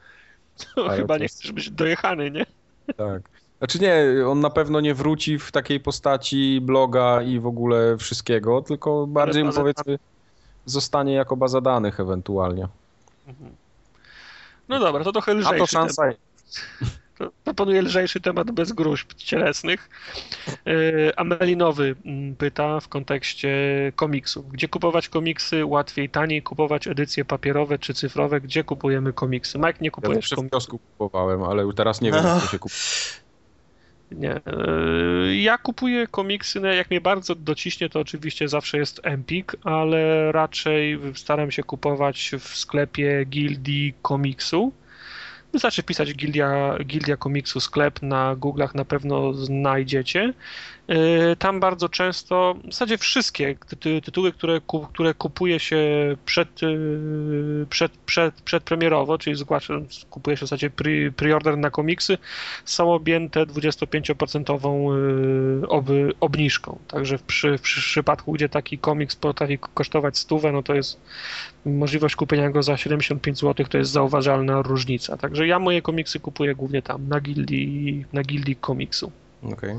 No, 0.78 0.84
Ale 0.84 0.98
chyba 0.98 1.14
to- 1.16 1.22
nie 1.22 1.28
chcesz 1.28 1.52
być 1.52 1.72
dojechany, 1.72 2.32
nie? 2.32 2.46
tak. 2.98 3.22
Znaczy 3.58 3.80
nie, 3.80 4.28
on 4.28 4.40
na 4.40 4.50
pewno 4.50 4.82
nie 4.82 4.94
wróci 4.94 5.40
w 5.40 5.52
takiej 5.52 5.80
postaci 5.80 6.60
bloga 6.62 7.22
i 7.22 7.40
w 7.40 7.48
ogóle 7.48 7.98
wszystkiego, 7.98 8.62
tylko 8.62 9.08
bardziej 9.08 9.44
bazę 9.44 9.60
powiedzmy 9.62 10.00
zostanie 10.66 11.14
jako 11.14 11.36
baza 11.36 11.62
danych 11.62 12.00
ewentualnie. 12.00 12.68
Mhm. 13.28 13.52
No 14.70 14.80
dobra, 14.80 15.04
to 15.04 15.12
trochę 15.12 15.32
A 15.32 15.36
to 15.36 15.40
lżejszy 15.40 15.68
szansa 15.74 16.02
temat. 16.02 16.18
Proponuję 17.44 17.82
lżejszy 17.82 18.20
temat 18.22 18.52
bez 18.52 18.72
gruźb 18.72 19.14
cielesnych. 19.14 19.90
Yy, 20.66 21.12
Amelinowy 21.16 21.96
mm, 22.06 22.36
pyta 22.36 22.80
w 22.80 22.88
kontekście 22.88 23.50
komiksów. 23.96 24.50
Gdzie 24.52 24.68
kupować 24.68 25.10
komiksy? 25.10 25.66
Łatwiej, 25.66 26.10
taniej 26.10 26.42
kupować 26.44 26.88
edycje 26.88 27.26
papierowe 27.26 27.80
czy 27.80 27.94
cyfrowe? 27.94 28.42
Gdzie 28.42 28.64
kupujemy 28.64 29.14
komiksy? 29.14 29.58
Mike, 29.58 29.74
nie 29.82 29.88
Ja 29.88 29.92
kupujesz 29.92 30.26
w 30.32 30.36
komiksów. 30.36 30.52
kiosku 30.52 30.80
kupowałem, 30.80 31.44
ale 31.44 31.64
już 31.64 31.76
teraz 31.76 32.02
nie 32.02 32.12
wiem, 32.12 32.24
co 32.24 32.48
się 32.48 32.60
kupuje. 32.60 32.80
Nie. 34.12 34.42
Yy, 35.28 35.36
Ja 35.38 35.58
kupuję 35.58 36.08
komiksy, 36.08 36.60
no 36.60 36.68
jak 36.68 36.90
mnie 36.90 37.02
bardzo 37.02 37.36
dociśnie, 37.36 37.90
to 37.90 38.00
oczywiście 38.00 38.48
zawsze 38.48 38.78
jest 38.78 39.00
Empik, 39.04 39.56
ale 39.64 40.32
raczej 40.32 41.00
staram 41.16 41.52
się 41.52 41.64
kupować 41.64 42.32
w 42.40 42.48
sklepie 42.58 43.26
Gildii 43.26 43.94
Komiksu. 44.02 44.74
Wystarczy 45.54 45.82
wpisać 45.82 46.14
Gildia, 46.16 46.78
Gildia 46.86 47.18
Komiksu 47.18 47.60
sklep 47.60 48.02
na 48.02 48.36
Google'ach, 48.36 48.76
na 48.76 48.86
pewno 48.86 49.34
znajdziecie. 49.34 50.34
Yy, 50.88 51.36
Tam 51.40 51.60
bardzo 51.60 51.90
często, 51.90 52.56
w 52.64 52.66
zasadzie 52.74 52.98
wszystkie 52.98 53.56
tytu- 53.56 54.02
tytuły, 54.02 54.32
które, 54.32 54.62
ku- 54.62 54.88
które 54.88 55.14
kupuje 55.14 55.60
się 55.60 55.78
przed, 56.26 56.62
yy, 56.62 57.66
przed, 57.70 57.92
przed, 57.98 58.42
przedpremierowo, 58.42 59.18
czyli 59.18 59.36
zgłasza, 59.36 59.74
kupuje 60.10 60.38
się 60.38 60.40
w 60.46 60.50
zasadzie 60.50 60.70
pre, 60.70 60.92
preorder 61.16 61.58
na 61.58 61.70
komiksy, 61.70 62.18
są 62.66 62.94
objęte 62.94 63.46
25% 63.46 64.94
yy, 65.62 65.68
ob- 65.68 66.14
obniżką. 66.20 66.80
Także 66.88 67.18
w, 67.18 67.24
przy, 67.24 67.58
w 67.58 67.62
przypadku, 67.62 68.32
gdzie 68.32 68.50
taki 68.50 68.78
komiks 68.78 69.16
potrafi 69.16 69.58
kosztować 69.74 70.18
stówę, 70.18 70.52
no 70.52 70.64
to 70.64 70.74
jest 70.74 71.02
możliwość 71.66 72.16
kupienia 72.16 72.50
go 72.50 72.64
za 72.64 72.78
75 72.78 73.40
zł, 73.40 73.66
to 73.70 73.78
jest 73.78 73.92
zauważalna 73.92 74.62
różnica. 74.62 75.18
Także 75.18 75.48
ja 75.48 75.60
moje 75.60 75.82
komiksy 75.82 76.20
kupuję 76.20 76.56
głównie 76.56 76.82
tam, 76.82 77.08
na 77.08 77.22
gildii, 77.22 78.06
na 78.14 78.24
gildii 78.24 78.56
komiksu. 78.56 79.12
Okej. 79.44 79.76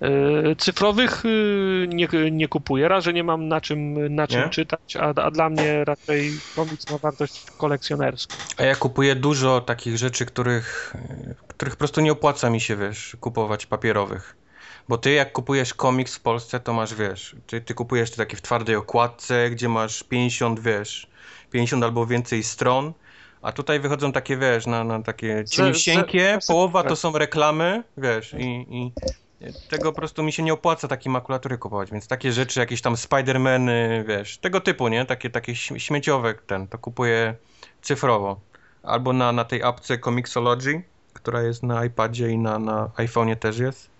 Yy, 0.00 0.56
Cyfrowych 0.56 1.22
yy, 1.24 1.88
nie, 1.88 2.08
nie 2.30 2.48
kupuję, 2.48 2.88
raz, 2.88 3.04
że 3.04 3.12
nie 3.12 3.24
mam 3.24 3.48
na 3.48 3.60
czym, 3.60 4.14
na 4.14 4.26
czym 4.26 4.40
Nie? 4.40 4.48
czytać, 4.48 4.96
a, 4.96 5.14
a 5.14 5.30
dla 5.30 5.50
mnie 5.50 5.84
raczej 5.84 6.32
komiks 6.56 6.90
ma 6.90 6.98
wartość 6.98 7.44
kolekcjonerską. 7.56 8.36
A 8.56 8.62
ja 8.62 8.74
kupuję 8.74 9.16
dużo 9.16 9.60
takich 9.60 9.98
rzeczy, 9.98 10.26
których, 10.26 10.94
e, 10.94 11.34
których 11.48 11.74
po 11.74 11.78
prostu 11.78 12.00
nie 12.00 12.12
opłaca 12.12 12.50
mi 12.50 12.60
się, 12.60 12.76
wiesz, 12.76 13.16
kupować 13.20 13.66
papierowych. 13.66 14.36
Bo 14.88 14.98
ty 14.98 15.10
jak 15.12 15.32
kupujesz 15.32 15.74
komiks 15.74 16.16
w 16.16 16.20
Polsce, 16.20 16.60
to 16.60 16.72
masz, 16.72 16.94
wiesz, 16.94 17.36
ty, 17.46 17.60
ty 17.60 17.74
kupujesz 17.74 18.10
to 18.10 18.16
takie 18.16 18.36
w 18.36 18.42
twardej 18.42 18.76
okładce, 18.76 19.50
gdzie 19.50 19.68
masz 19.68 20.02
50, 20.02 20.60
wiesz, 20.60 21.06
50 21.50 21.84
albo 21.84 22.06
więcej 22.06 22.42
stron, 22.42 22.92
a 23.42 23.52
tutaj 23.52 23.80
wychodzą 23.80 24.12
takie, 24.12 24.36
wiesz, 24.36 24.66
na, 24.66 24.84
na 24.84 25.02
takie 25.02 25.44
cieniusieńkie, 25.44 26.38
połowa 26.46 26.82
to 26.82 26.96
są 26.96 27.18
reklamy, 27.18 27.82
wiesz, 27.96 28.34
i, 28.38 28.66
i 28.70 28.92
tego 29.70 29.92
po 29.92 29.96
prostu 29.96 30.22
mi 30.22 30.32
się 30.32 30.42
nie 30.42 30.52
opłaca 30.52 30.88
takiej 30.88 31.12
makulatury 31.12 31.58
kupować, 31.58 31.90
więc 31.90 32.06
takie 32.06 32.32
rzeczy, 32.32 32.60
jakieś 32.60 32.82
tam 32.82 32.96
Spidermany, 32.96 34.04
wiesz, 34.08 34.38
tego 34.38 34.60
typu, 34.60 34.88
nie? 34.88 35.04
Takie, 35.04 35.30
takie 35.30 35.52
śm- 35.52 35.78
śmieciowe 35.78 36.34
ten, 36.34 36.68
to 36.68 36.78
kupuję 36.78 37.34
cyfrowo. 37.82 38.40
Albo 38.82 39.12
na, 39.12 39.32
na 39.32 39.44
tej 39.44 39.62
apce 39.62 39.98
Comixology, 39.98 40.82
która 41.12 41.42
jest 41.42 41.62
na 41.62 41.84
iPadzie 41.84 42.28
i 42.30 42.38
na, 42.38 42.58
na 42.58 42.86
iPhone'ie 42.96 43.36
też 43.36 43.58
jest. 43.58 43.90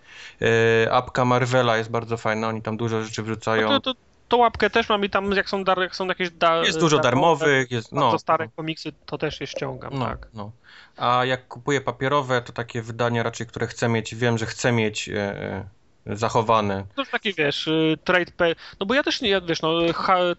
E, 0.43 0.93
apka 0.93 1.25
Marvela 1.25 1.77
jest 1.77 1.91
bardzo 1.91 2.17
fajna, 2.17 2.49
oni 2.49 2.63
tam 2.63 2.77
dużo 2.77 3.05
rzeczy 3.05 3.23
wrzucają. 3.23 3.69
No 3.69 3.81
to, 3.81 3.95
to, 3.95 4.01
to 4.29 4.37
łapkę 4.37 4.71
też 4.71 4.89
mam 4.89 5.05
i 5.05 5.11
tam 5.11 5.33
jak 5.33 5.49
są, 5.49 5.65
dar, 5.65 5.79
jak 5.79 5.97
są 5.97 6.07
jakieś 6.07 6.31
da, 6.31 6.63
Jest 6.63 6.81
dużo 6.81 6.99
darmowych, 6.99 7.71
jest, 7.71 7.95
bardzo 7.95 8.13
no. 8.13 8.19
stare 8.19 8.49
komiksy, 8.57 8.93
to 9.07 9.19
też 9.19 9.41
je 9.41 9.47
ściągam, 9.47 9.95
No, 9.95 10.07
tak. 10.07 10.29
no. 10.35 10.53
A 10.97 11.25
jak 11.25 11.49
kupuję 11.49 11.81
papierowe, 11.81 12.43
to 12.43 12.53
takie 12.53 12.83
wydania 12.83 13.23
raczej, 13.23 13.47
które 13.47 13.67
chcę 13.67 13.89
mieć, 13.89 14.15
wiem, 14.15 14.39
że 14.39 14.47
chcę 14.47 14.73
mieć 14.73 15.09
e, 15.09 15.65
zachowane. 16.07 16.85
To 16.95 17.03
jest 17.03 17.13
taki, 17.13 17.35
wiesz, 17.35 17.67
y, 17.67 17.99
trade 18.05 18.33
pay, 18.37 18.55
no 18.81 18.87
bo 18.87 18.95
ja 18.95 19.03
też 19.03 19.21
nie, 19.21 19.29
ja, 19.29 19.41
wiesz, 19.41 19.63
no 19.63 19.79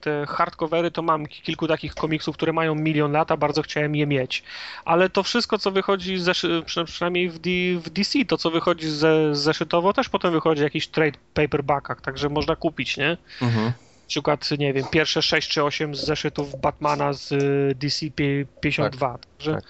te 0.01 0.25
hardcovery 0.27 0.91
to 0.91 1.01
mam 1.01 1.25
ki- 1.25 1.41
kilku 1.41 1.67
takich 1.67 1.95
komiksów, 1.95 2.35
które 2.35 2.53
mają 2.53 2.75
milion 2.75 3.11
lat, 3.11 3.31
a 3.31 3.37
bardzo 3.37 3.61
chciałem 3.61 3.95
je 3.95 4.07
mieć. 4.07 4.43
Ale 4.85 5.09
to 5.09 5.23
wszystko, 5.23 5.57
co 5.57 5.71
wychodzi, 5.71 6.19
zeszy, 6.19 6.63
przy- 6.65 6.85
przynajmniej 6.85 7.29
w, 7.29 7.39
D, 7.39 7.49
w 7.75 7.89
DC, 7.89 8.25
to 8.25 8.37
co 8.37 8.51
wychodzi 8.51 8.89
ze, 8.89 9.35
zeszytowo, 9.35 9.93
też 9.93 10.09
potem 10.09 10.31
wychodzi 10.31 10.59
w 10.59 10.63
jakichś 10.63 10.87
trade 10.87 11.17
paperbackach, 11.33 12.01
także 12.01 12.29
można 12.29 12.55
kupić, 12.55 12.97
nie? 12.97 13.17
Mhm. 13.41 13.65
Na 13.65 14.13
przykład, 14.13 14.49
nie 14.59 14.73
wiem, 14.73 14.85
pierwsze 14.91 15.21
6 15.21 15.49
czy 15.49 15.63
8 15.63 15.95
z 15.95 16.05
zeszytów 16.05 16.61
Batmana 16.61 17.13
z 17.13 17.31
y, 17.31 17.75
DC 17.75 18.05
pi- 18.15 18.45
52. 18.61 19.17
Także 19.37 19.53
tak. 19.53 19.63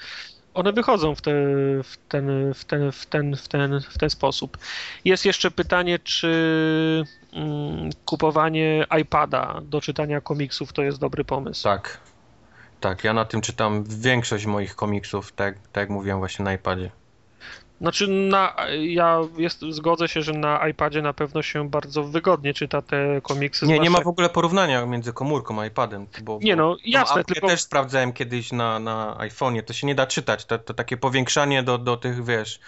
One 0.53 0.73
wychodzą 0.73 1.15
w, 1.15 1.21
te, 1.21 1.31
w, 1.83 1.97
ten, 2.09 2.53
w, 2.53 2.65
ten, 2.65 2.91
w, 2.91 3.05
ten, 3.05 3.35
w, 3.35 3.47
ten, 3.47 3.81
w 3.89 3.97
ten 3.97 4.09
sposób. 4.09 4.57
Jest 5.05 5.25
jeszcze 5.25 5.51
pytanie, 5.51 5.99
czy 5.99 7.03
mm, 7.33 7.89
kupowanie 8.05 8.85
iPada 9.01 9.61
do 9.63 9.81
czytania 9.81 10.21
komiksów 10.21 10.73
to 10.73 10.81
jest 10.81 10.99
dobry 10.99 11.23
pomysł. 11.25 11.63
Tak. 11.63 11.97
Tak, 12.79 13.03
ja 13.03 13.13
na 13.13 13.25
tym 13.25 13.41
czytam 13.41 13.83
większość 13.87 14.45
moich 14.45 14.75
komiksów, 14.75 15.31
tak, 15.31 15.55
tak 15.71 15.81
jak 15.81 15.89
mówiłem 15.89 16.19
właśnie 16.19 16.45
na 16.45 16.53
iPadzie. 16.53 16.91
Znaczy, 17.81 18.07
na, 18.07 18.55
ja 18.81 19.19
jest, 19.37 19.61
zgodzę 19.69 20.07
się, 20.07 20.21
że 20.21 20.33
na 20.33 20.67
iPadzie 20.67 21.01
na 21.01 21.13
pewno 21.13 21.41
się 21.41 21.69
bardzo 21.69 22.03
wygodnie 22.03 22.53
czyta 22.53 22.81
te 22.81 23.21
komiksy. 23.21 23.65
Nie, 23.67 23.79
nie 23.79 23.89
ma 23.89 24.01
w 24.01 24.07
ogóle 24.07 24.29
porównania 24.29 24.85
między 24.85 25.13
komórką 25.13 25.61
a 25.61 25.65
iPadem. 25.65 26.07
Bo, 26.23 26.39
Nie 26.41 26.55
no, 26.55 26.75
jasne, 26.85 27.21
apkę 27.21 27.33
tylko- 27.33 27.47
też 27.47 27.61
sprawdzałem 27.61 28.13
kiedyś 28.13 28.51
na, 28.51 28.79
na 28.79 29.15
iPhone'ie, 29.19 29.63
to 29.63 29.73
się 29.73 29.87
nie 29.87 29.95
da 29.95 30.07
czytać. 30.07 30.45
To, 30.45 30.57
to 30.59 30.73
takie 30.73 30.97
powiększanie 30.97 31.63
do, 31.63 31.77
do 31.77 31.97
tych, 31.97 32.25
wiesz, 32.25 32.59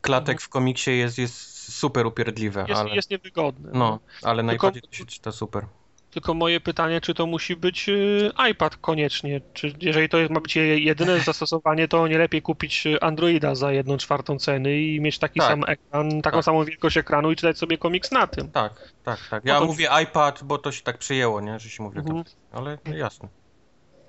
klatek 0.00 0.40
w 0.40 0.48
komiksie 0.48 0.90
jest, 0.98 1.18
jest 1.18 1.72
super 1.72 2.06
upierdliwe, 2.06 2.60
Mhm. 2.60 2.68
jest, 2.68 2.80
ale, 2.80 2.96
jest 2.96 3.10
niewygodne. 3.10 3.70
no, 3.74 3.98
ale 4.22 4.42
na 4.42 4.52
Tylko- 4.52 4.66
iPadzie 4.68 4.80
to 4.80 4.92
się 4.92 5.04
czyta 5.04 5.32
super. 5.32 5.66
Tylko 6.10 6.34
moje 6.34 6.60
pytanie, 6.60 7.00
czy 7.00 7.14
to 7.14 7.26
musi 7.26 7.56
być 7.56 7.88
y, 7.88 8.30
iPad 8.50 8.76
koniecznie? 8.76 9.40
Czy 9.52 9.72
jeżeli 9.80 10.08
to 10.08 10.18
ma 10.30 10.40
być 10.40 10.56
je- 10.56 10.78
jedyne 10.78 11.20
zastosowanie, 11.30 11.88
to 11.88 12.08
nie 12.08 12.18
lepiej 12.18 12.42
kupić 12.42 12.84
Androida 13.00 13.54
za 13.54 13.72
jedną 13.72 13.96
czwartą 13.96 14.38
ceny 14.38 14.80
i 14.80 15.00
mieć 15.00 15.18
taki 15.18 15.40
Tak. 15.40 15.48
sam 15.48 15.64
ekran, 15.68 16.22
taką 16.22 16.36
Tak. 16.36 16.44
samą 16.44 16.64
wielkość 16.64 16.96
ekranu 16.96 17.30
i 17.32 17.36
czytać 17.36 17.58
sobie 17.58 17.78
komiks 17.78 18.10
na 18.10 18.26
tym. 18.26 18.50
Tak, 18.50 18.92
tak, 19.04 19.18
tak. 19.30 19.44
Ja 19.44 19.58
to- 19.58 19.66
mówię 19.66 19.88
iPad, 20.02 20.40
bo 20.44 20.58
to 20.58 20.72
się 20.72 20.82
tak 20.82 20.98
przyjęło, 20.98 21.40
nie, 21.40 21.58
że 21.58 21.68
się 21.68 21.82
mówi 21.82 21.98
Mhm. 21.98 22.24
tak, 22.24 22.32
ale 22.52 22.78
jasne. 22.96 23.28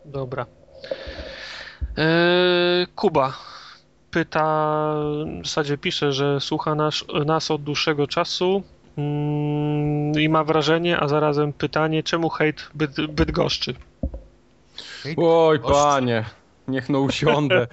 Dobra. 0.06 0.46
Eee, 1.98 2.88
Kuba 2.96 3.34
pyta, 4.12 4.94
w 5.44 5.48
zasadzie 5.48 5.78
pisze, 5.78 6.14
że 6.14 6.40
słucha 6.40 6.76
nas, 6.76 7.04
nas 7.26 7.52
od 7.52 7.64
dłuższego 7.64 8.08
czasu 8.08 8.64
i 10.20 10.30
ma 10.30 10.44
wrażenie, 10.44 11.00
a 11.00 11.08
zarazem 11.08 11.54
pytanie, 11.54 12.04
czemu 12.04 12.30
hejt 12.30 12.70
Byd, 12.74 13.06
Bydgoszczy? 13.08 13.74
Oj, 15.18 15.60
Gościu. 15.60 15.74
panie, 15.74 16.26
niech 16.68 16.90
no 16.90 17.00
usiądę. 17.00 17.68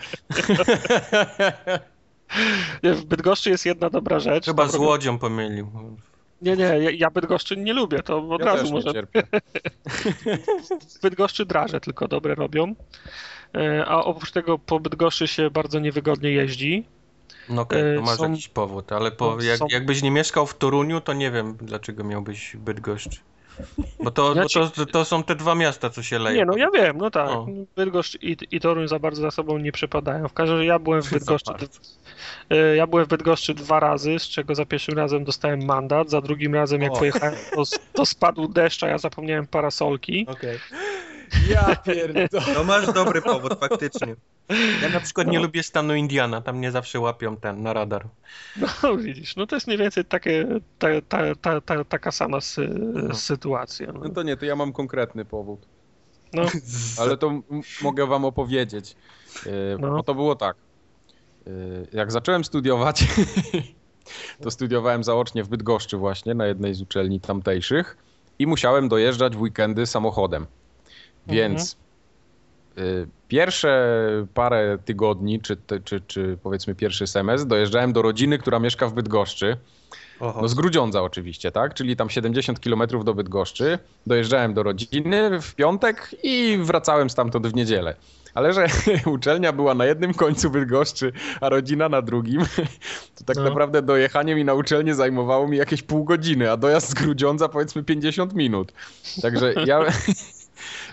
Nie, 2.82 2.94
W 2.94 3.04
Bydgoszczy 3.04 3.50
jest 3.50 3.66
jedna 3.66 3.90
dobra 3.90 4.20
rzecz. 4.20 4.44
Chyba 4.46 4.68
z 4.68 4.74
Łodzią 4.76 5.18
pomylił. 5.18 5.70
Nie, 6.42 6.56
nie, 6.56 6.64
ja, 6.64 6.90
ja 6.90 7.10
Bydgoszczy 7.10 7.56
nie 7.56 7.72
lubię, 7.72 8.02
to 8.02 8.28
od 8.28 8.40
Ja 8.40 8.46
razu 8.46 8.58
też 8.62 8.68
nie 8.70 8.74
może. 8.74 8.92
cierpię. 8.92 9.22
W 10.88 11.00
Bydgoszczy 11.02 11.46
draże 11.46 11.80
tylko 11.80 12.08
dobre 12.08 12.34
robią. 12.34 12.74
E, 13.54 13.84
A 13.86 14.04
oprócz 14.04 14.30
tego 14.32 14.58
po 14.58 14.80
Bydgoszczy 14.80 15.28
się 15.28 15.50
bardzo 15.50 15.78
niewygodnie 15.80 16.30
jeździ. 16.30 16.84
No 17.50 17.62
okej, 17.62 17.82
to 17.96 18.00
E, 18.00 18.04
masz 18.04 18.18
są- 18.18 18.30
jakiś 18.30 18.48
powód, 18.48 18.92
ale 18.92 19.10
po, 19.10 19.36
no, 19.36 19.42
jak, 19.42 19.58
są- 19.58 19.66
jakbyś 19.70 20.02
nie 20.02 20.10
mieszkał 20.10 20.46
w 20.46 20.54
Toruniu, 20.58 21.00
to 21.00 21.12
nie 21.12 21.30
wiem, 21.30 21.56
dlaczego 21.62 22.04
miałbyś 22.04 22.56
Bydgoszcz. 22.56 23.20
Bo 24.02 24.10
to, 24.10 24.34
Ja 24.34 24.42
bo 24.42 24.48
ci- 24.48 24.60
to, 24.74 24.86
to 24.86 25.04
są 25.04 25.22
te 25.22 25.34
dwa 25.34 25.54
miasta, 25.54 25.90
co 25.90 26.02
się 26.02 26.18
leją. 26.18 26.36
Nie, 26.36 26.44
no 26.44 26.56
ja 26.56 26.70
wiem, 26.70 26.98
no 26.98 27.10
tak. 27.10 27.30
O. 27.30 27.46
Bydgoszcz 27.76 28.22
i, 28.22 28.36
i 28.50 28.60
Toruń 28.60 28.88
za 28.88 28.98
bardzo 28.98 29.22
za 29.22 29.30
sobą 29.30 29.58
nie 29.58 29.72
przepadają. 29.72 30.28
W 30.28 30.32
każdym 30.32 30.56
razie 30.56 30.68
ja 30.68 30.78
byłem 30.78 31.02
w 31.02 31.10
Bydgoszczy. 31.12 31.52
y, 32.52 32.76
Ja 32.76 32.86
byłem 32.86 33.04
w 33.06 33.08
Bydgoszczy 33.08 33.54
dwa 33.54 33.80
razy, 33.80 34.18
z 34.18 34.28
czego 34.28 34.54
za 34.54 34.64
pierwszym 34.64 34.94
razem 34.98 35.24
dostałem 35.24 35.64
mandat, 35.64 36.10
za 36.10 36.20
drugim 36.20 36.54
razem 36.54 36.82
jak 36.82 36.92
O. 36.92 36.98
pojechałem, 36.98 37.34
to, 37.54 37.62
to 37.92 38.06
spadł 38.06 38.48
deszcz, 38.48 38.82
a 38.82 38.88
ja 38.88 38.98
zapomniałem 38.98 39.46
parasolki. 39.46 40.26
Okej. 40.28 40.58
Ja 41.50 41.76
pierdolę. 41.76 42.44
No 42.54 42.64
masz 42.64 42.92
dobry 42.92 43.22
powód, 43.22 43.52
faktycznie. 43.60 44.16
Ja 44.82 44.88
na 44.88 45.00
przykład 45.00 45.26
nie 45.26 45.38
lubię 45.40 45.62
stanu 45.62 45.94
Indiana, 45.94 46.40
tam 46.40 46.56
mnie 46.56 46.70
zawsze 46.70 47.00
łapią 47.00 47.36
ten 47.36 47.62
na 47.62 47.72
radar. 47.72 48.06
No 48.82 48.96
widzisz, 48.96 49.36
no 49.36 49.46
to 49.46 49.56
jest 49.56 49.66
mniej 49.66 49.78
więcej 49.78 50.04
takie, 50.04 50.46
ta, 50.78 50.88
ta, 51.08 51.34
ta, 51.34 51.60
ta, 51.60 51.84
taka 51.84 52.12
sama 52.12 52.40
sy, 52.40 52.68
sytuacja. 53.12 53.92
No 53.92 54.00
No. 54.04 54.08
to 54.10 54.22
nie, 54.22 54.36
to 54.36 54.44
ja 54.46 54.56
mam 54.56 54.72
konkretny 54.72 55.24
powód. 55.24 55.66
No, 56.32 56.42
Ale 57.00 57.16
to 57.16 57.40
mogę 57.82 58.06
wam 58.06 58.24
opowiedzieć. 58.24 58.96
Yy, 59.46 59.52
No. 59.80 59.90
Bo 59.90 60.02
to 60.02 60.14
było 60.14 60.34
tak. 60.36 60.56
Yy, 61.46 61.52
Jak 61.92 62.12
zacząłem 62.12 62.44
studiować, 62.44 63.04
to 64.42 64.50
studiowałem 64.50 65.04
zaocznie 65.04 65.44
w 65.44 65.48
Bydgoszczy 65.48 65.96
właśnie, 65.96 66.34
na 66.34 66.46
jednej 66.46 66.74
z 66.74 66.82
uczelni 66.82 67.20
tamtejszych 67.20 67.96
i 68.38 68.46
musiałem 68.46 68.88
dojeżdżać 68.88 69.36
w 69.36 69.40
weekendy 69.40 69.86
samochodem. 69.86 70.46
Więc 71.28 71.76
yy, 72.76 73.08
pierwsze 73.28 74.00
parę 74.34 74.78
tygodni, 74.84 75.40
czy, 75.40 75.56
czy, 75.84 76.00
czy 76.00 76.38
powiedzmy 76.42 76.74
pierwszy 76.74 77.06
semestr, 77.06 77.46
dojeżdżałem 77.46 77.92
do 77.92 78.02
rodziny, 78.02 78.38
która 78.38 78.58
mieszka 78.58 78.88
w 78.88 78.92
Bydgoszczy. 78.92 79.56
Oho. 80.20 80.42
No 80.42 80.48
z 80.48 80.54
Grudziądza 80.54 81.02
oczywiście, 81.02 81.52
tak? 81.52 81.74
Czyli 81.74 81.96
tam 81.96 82.10
70 82.10 82.60
km 82.60 82.82
do 83.04 83.14
Bydgoszczy. 83.14 83.78
Dojeżdżałem 84.06 84.54
do 84.54 84.62
rodziny 84.62 85.42
w 85.42 85.54
piątek 85.54 86.14
i 86.22 86.58
wracałem 86.62 87.10
stamtąd 87.10 87.46
w 87.46 87.54
niedzielę. 87.54 87.94
Ale 88.34 88.52
że 88.52 88.66
uczelnia 89.06 89.52
była 89.52 89.74
na 89.74 89.86
jednym 89.86 90.14
końcu 90.14 90.50
Bydgoszczy, 90.50 91.12
a 91.40 91.48
rodzina 91.48 91.88
na 91.88 92.02
drugim, 92.02 92.40
to 93.16 93.24
tak 93.24 93.36
No. 93.36 93.42
naprawdę 93.42 93.58
naprawdę 93.58 93.82
dojechanie 93.82 94.34
mi 94.34 94.44
na 94.44 94.54
uczelnię 94.54 94.94
zajmowało 94.94 95.48
mi 95.48 95.56
jakieś 95.56 95.82
pół 95.82 96.04
godziny, 96.04 96.50
a 96.50 96.56
dojazd 96.56 96.90
z 96.90 96.94
Grudziądza 96.94 97.48
powiedzmy 97.48 97.84
50 97.84 98.34
minut. 98.34 98.72
Także 99.22 99.54
ja... 99.66 99.80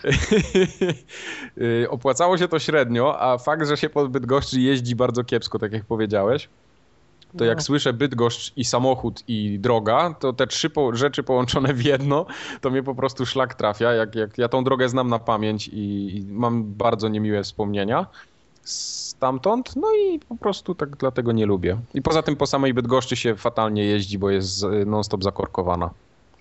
Opłacało 1.89 2.37
się 2.37 2.47
to 2.47 2.59
średnio, 2.59 3.21
a 3.21 3.37
fakt, 3.37 3.67
że 3.67 3.77
się 3.77 3.89
po 3.89 4.07
Bydgoszczy 4.07 4.61
jeździ 4.61 4.95
bardzo 4.95 5.23
kiepsko, 5.23 5.59
tak 5.59 5.71
jak 5.71 5.85
powiedziałeś, 5.85 6.49
to 7.37 7.45
jak 7.45 7.57
No. 7.57 7.63
słyszę 7.63 7.93
Bydgoszcz 7.93 8.53
i 8.57 8.65
samochód 8.65 9.23
i 9.27 9.59
droga, 9.59 10.15
to 10.19 10.33
te 10.33 10.47
trzy 10.47 10.69
po 10.69 10.95
rzeczy 10.95 11.23
połączone 11.23 11.73
w 11.73 11.85
jedno, 11.85 12.25
to 12.61 12.69
mnie 12.69 12.83
po 12.83 12.95
prostu 12.95 13.25
szlak 13.25 13.55
trafia. 13.55 13.93
Jak, 13.93 14.15
jak 14.15 14.37
ja 14.37 14.49
tą 14.49 14.63
drogę 14.63 14.89
znam 14.89 15.07
na 15.07 15.19
pamięć 15.19 15.67
i, 15.67 16.17
i 16.17 16.25
mam 16.29 16.63
bardzo 16.63 17.07
niemiłe 17.07 17.43
wspomnienia 17.43 18.05
stamtąd, 18.63 19.75
no 19.75 19.87
i 19.95 20.19
po 20.19 20.35
prostu 20.35 20.75
tak 20.75 20.97
dlatego 20.97 21.31
nie 21.31 21.45
lubię. 21.45 21.77
I 21.93 22.01
poza 22.01 22.21
tym 22.23 22.35
po 22.35 22.45
samej 22.47 22.73
Bydgoszczy 22.73 23.15
się 23.15 23.35
fatalnie 23.35 23.83
jeździ, 23.85 24.19
bo 24.19 24.29
jest 24.29 24.65
non-stop 24.85 25.23
zakorkowana. 25.23 25.89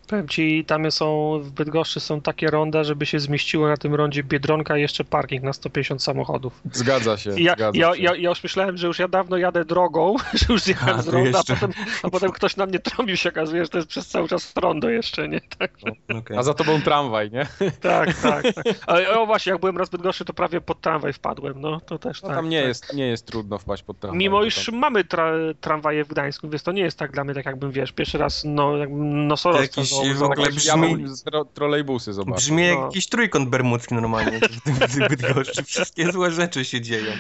Powiem 0.07 0.29
ci, 0.29 0.65
tam 0.65 0.91
są 0.91 1.39
w 1.43 1.51
Bydgoszczy 1.51 2.01
są 2.01 2.21
takie 2.21 2.47
ronda, 2.47 2.85
żeby 2.85 3.07
się 3.07 3.21
zmieściło 3.21 3.69
na 3.69 3.77
tym 3.77 3.95
rondzie 3.95 4.23
Biedronka 4.25 4.79
i 4.79 4.81
jeszcze 4.81 5.05
parking 5.05 5.43
na 5.45 5.53
150 5.53 6.03
samochodów. 6.03 6.61
Zgadza 6.73 7.17
się, 7.17 7.41
I 7.41 7.45
ja, 7.45 7.53
zgadza 7.53 7.79
ja, 7.79 7.95
się. 7.95 8.03
ja, 8.03 8.15
ja 8.17 8.29
już 8.29 8.43
myślałem, 8.43 8.77
że 8.77 8.87
już 8.87 8.99
ja 8.99 9.09
dawno 9.09 9.37
jadę 9.37 9.65
drogą, 9.65 10.17
że 10.35 10.47
już 10.49 10.63
zjechałem 10.63 10.99
A, 10.99 11.03
z 11.03 11.09
ronda, 11.09 11.39
a 11.39 11.55
potem, 11.55 11.71
a 12.03 12.11
potem 12.11 12.33
ktoś 12.33 12.57
na 12.57 12.67
mnie 12.67 12.79
trąbił 12.79 13.17
się 13.17 13.29
okazuje, 13.29 13.65
że 13.65 13.69
to 13.71 13.79
jest 13.79 13.89
przez 13.89 14.09
cały 14.09 14.29
czas 14.29 14.53
rondo 14.57 14.91
jeszcze, 14.91 15.29
nie? 15.29 15.41
Tak, 15.59 15.71
Okej. 16.19 16.37
A 16.37 16.43
za 16.43 16.55
tobą 16.55 16.83
tramwaj, 16.83 17.31
nie? 17.31 17.47
tak, 17.81 18.15
tak. 18.23 18.43
tak. 18.55 18.65
Ale 18.87 19.19
o 19.21 19.27
właśnie, 19.27 19.53
jak 19.53 19.61
byłem 19.61 19.79
raz 19.79 19.89
w 19.89 19.93
Bydgoszczy, 19.93 20.25
to 20.25 20.33
prawie 20.35 20.61
pod 20.61 20.81
tramwaj 20.81 21.13
wpadłem, 21.13 21.61
no 21.61 21.81
to 21.81 21.99
też 21.99 22.23
No 22.23 22.29
tak. 22.29 22.37
tam 22.37 22.49
nie 22.49 22.59
tak. 22.61 22.69
jest, 22.69 22.95
nie 22.95 23.07
jest 23.07 23.27
trudno 23.27 23.59
wpaść 23.59 23.83
pod 23.83 24.01
tramwaj. 24.01 24.19
Mimo 24.19 24.45
iż 24.45 24.67
tam- 24.67 24.75
mamy 24.77 25.05
tra 25.05 25.33
tramwaje 25.61 26.05
w 26.05 26.09
Gdańsku, 26.09 26.49
więc 26.49 26.63
to 26.63 26.73
nie 26.73 26.83
jest 26.83 26.99
tak 26.99 27.13
dla 27.13 27.25
mnie, 27.25 27.35
tak 27.35 27.47
jakbym, 27.47 27.71
wiesz, 27.71 27.93
pierwszy 27.93 28.19
raz 28.19 28.43
no, 28.45 28.77
jakbym 28.77 29.27
nosorożca 29.27 29.85
Zo- 30.03 30.15
w 30.19 30.23
ogóle 30.23 30.47
brzmi- 30.51 31.07
tro- 31.07 31.45
trolejbusy 31.55 32.13
zobaczył. 32.13 32.37
Brzmi 32.37 32.63
jak 32.67 32.79
No. 32.79 32.85
jakiś 32.85 33.07
trójkąt 33.07 33.49
bermudzki 33.49 33.95
normalnie 33.95 34.41
w 34.41 34.61
tym 34.63 34.75
w 34.75 35.09
Bydgoszczy. 35.09 35.63
Wszystkie 35.65 36.13
złe 36.13 36.31
rzeczy 36.31 36.65
się 36.65 36.81
dzieją. 36.81 37.13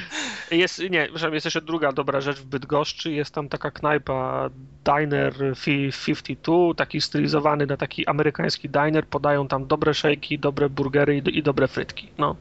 Jest, 0.50 0.78
nie, 0.90 1.02
przepraszam, 1.04 1.34
jest 1.34 1.44
jeszcze 1.46 1.62
druga 1.62 1.92
dobra 1.92 2.20
rzecz 2.20 2.38
w 2.38 2.44
Bydgoszczy, 2.44 3.12
jest 3.12 3.34
tam 3.34 3.48
taka 3.48 3.70
knajpa 3.70 4.50
Diner 4.84 5.34
fi- 5.54 5.92
52, 6.06 6.74
taki 6.76 7.00
stylizowany 7.00 7.66
na 7.66 7.76
taki 7.76 8.06
amerykański 8.06 8.68
diner, 8.68 9.06
podają 9.06 9.48
tam 9.48 9.66
dobre 9.66 9.94
szejki, 9.94 10.38
dobre 10.38 10.68
burgery 10.70 11.18
i, 11.18 11.38
i 11.38 11.42
dobre 11.42 11.68
frytki, 11.68 12.08
no. 12.18 12.36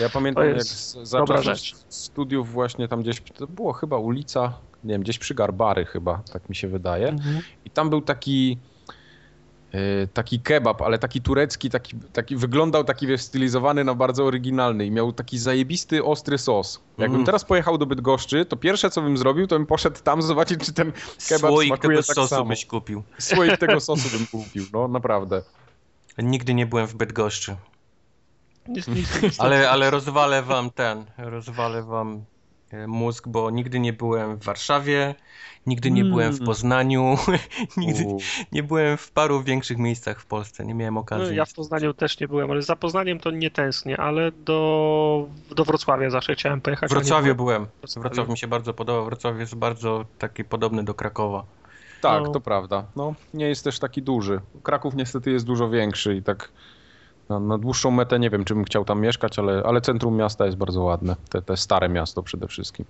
Ja 0.00 0.08
pamiętam, 0.08 0.44
jak 0.48 0.62
za 0.62 1.18
dobra 1.18 1.36
czasów 1.42 1.54
rzecz. 1.54 1.74
studiów 1.88 2.50
właśnie 2.52 2.88
tam 2.88 3.02
gdzieś, 3.02 3.20
to 3.20 3.46
było 3.46 3.72
chyba 3.72 3.96
ulica, 3.98 4.52
nie 4.84 4.94
wiem, 4.94 5.02
gdzieś 5.02 5.18
przy 5.18 5.34
Garbary 5.34 5.84
chyba, 5.84 6.22
tak 6.32 6.48
mi 6.48 6.56
się 6.56 6.68
wydaje. 6.68 7.16
I 7.64 7.70
tam 7.70 7.90
był 7.90 8.00
taki 8.00 8.58
taki 10.14 10.40
kebab, 10.40 10.82
ale 10.82 10.98
taki 10.98 11.20
turecki, 11.22 11.70
taki, 11.70 11.96
taki 12.12 12.36
wyglądał 12.36 12.84
taki 12.84 13.06
wiesz, 13.06 13.22
stylizowany 13.22 13.84
na 13.84 13.94
bardzo 13.94 14.24
oryginalny 14.24 14.86
i 14.86 14.90
miał 14.90 15.12
taki 15.12 15.38
zajebisty, 15.38 16.04
ostry 16.04 16.38
sos. 16.38 16.80
Jakbym 16.98 17.14
Mm. 17.14 17.26
teraz 17.26 17.44
pojechał 17.44 17.78
do 17.78 17.86
Bydgoszczy, 17.86 18.44
to 18.44 18.56
pierwsze 18.56 18.90
co 18.90 19.02
bym 19.02 19.16
zrobił, 19.16 19.46
to 19.46 19.56
bym 19.56 19.66
poszedł 19.66 20.00
tam 20.04 20.22
zobaczyć, 20.22 20.60
czy 20.64 20.72
ten 20.72 20.92
kebab 21.28 21.50
Słoik 21.50 21.68
smakuje 21.68 21.96
tego 21.96 22.06
tak 22.06 22.14
sosu 22.16 22.28
samo. 22.28 22.44
byś 22.44 22.66
kupił. 22.66 23.02
Słoik 23.18 23.58
tego 23.58 23.80
sosu 23.90 24.18
bym 24.18 24.26
kupił, 24.26 24.64
no 24.72 24.88
naprawdę. 24.88 25.42
Nigdy 26.18 26.54
nie 26.54 26.66
byłem 26.66 26.86
w 26.86 26.94
Bydgoszczy. 26.94 27.56
Nic, 28.68 28.88
nic, 28.88 29.22
nic, 29.22 29.40
Ale, 29.40 29.70
ale 29.70 29.90
rozwalę 29.90 30.42
wam 30.42 30.70
ten, 30.70 31.04
rozwalę 31.18 31.82
wam 31.82 32.12
e, 32.16 32.20
mózg, 32.86 33.28
bo 33.28 33.50
nigdy 33.50 33.80
nie 33.80 33.92
byłem 33.92 34.36
w 34.36 34.44
Warszawie, 34.44 35.14
nigdy 35.66 35.90
nie 35.90 36.04
byłem 36.04 36.32
w 36.32 36.36
Mm. 36.36 36.46
Poznaniu, 36.46 37.16
nigdy 37.76 38.04
U, 38.04 38.18
nie 38.52 38.62
byłem 38.62 38.96
w 38.96 39.10
paru 39.10 39.42
większych 39.42 39.78
miejscach 39.78 40.20
w 40.20 40.26
Polsce, 40.26 40.66
nie 40.66 40.74
miałem 40.74 40.94
No, 40.94 41.00
okazji. 41.00 41.36
ja 41.36 41.44
w 41.44 41.54
Poznaniu 41.54 41.94
też 41.94 42.20
nie 42.20 42.28
byłem, 42.28 42.50
ale 42.50 42.62
za 42.62 42.76
Poznaniem 42.76 43.18
to 43.20 43.30
nie 43.30 43.50
tęsknię, 43.50 43.96
ale 44.00 44.32
do, 44.32 45.28
do 45.56 45.64
Wrocławia 45.64 46.10
zawsze 46.10 46.34
chciałem 46.34 46.60
pojechać. 46.60 46.90
W 46.90 46.92
Wrocławiu 46.92 47.34
byłem. 47.34 47.66
byłem. 47.66 48.02
Wrocław 48.02 48.28
mi 48.28 48.38
się 48.38 48.46
bardzo 48.48 48.74
podobał. 48.74 49.04
Wrocław 49.04 49.38
jest 49.38 49.54
bardzo 49.54 50.04
taki 50.18 50.44
podobny 50.44 50.84
do 50.84 50.94
Krakowa. 50.94 51.44
Tak, 52.00 52.22
No. 52.24 52.30
to 52.32 52.40
prawda. 52.40 52.84
No, 52.96 53.14
nie 53.34 53.48
jest 53.48 53.64
też 53.64 53.78
taki 53.78 54.02
duży. 54.02 54.40
Kraków 54.62 54.94
niestety 54.94 55.30
jest 55.30 55.46
dużo 55.46 55.68
większy 55.70 56.16
i 56.16 56.22
tak 56.22 56.52
na, 57.30 57.40
na 57.40 57.58
dłuższą 57.58 57.90
metę 57.90 58.18
nie 58.18 58.30
wiem, 58.30 58.44
czy 58.44 58.54
bym 58.54 58.64
chciał 58.64 58.84
tam 58.84 59.00
mieszkać, 59.00 59.38
ale, 59.38 59.62
ale 59.66 59.80
centrum 59.80 60.16
miasta 60.16 60.46
jest 60.46 60.58
bardzo 60.58 60.82
ładne. 60.82 61.16
Te, 61.30 61.42
te 61.42 61.56
stare 61.56 61.88
miasto 61.88 62.22
przede 62.22 62.48
wszystkim. 62.48 62.86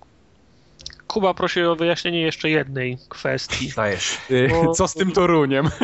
Kuba 1.07 1.33
prosi 1.33 1.63
o 1.63 1.75
wyjaśnienie 1.75 2.21
jeszcze 2.21 2.49
jednej 2.49 2.97
kwestii. 3.09 3.73
Dajesz. 3.75 4.17
Y, 4.31 4.49
O- 4.55 4.73
Co 4.75 4.87
z 4.87 4.93
tym 4.93 5.11
Toruniem? 5.11 5.69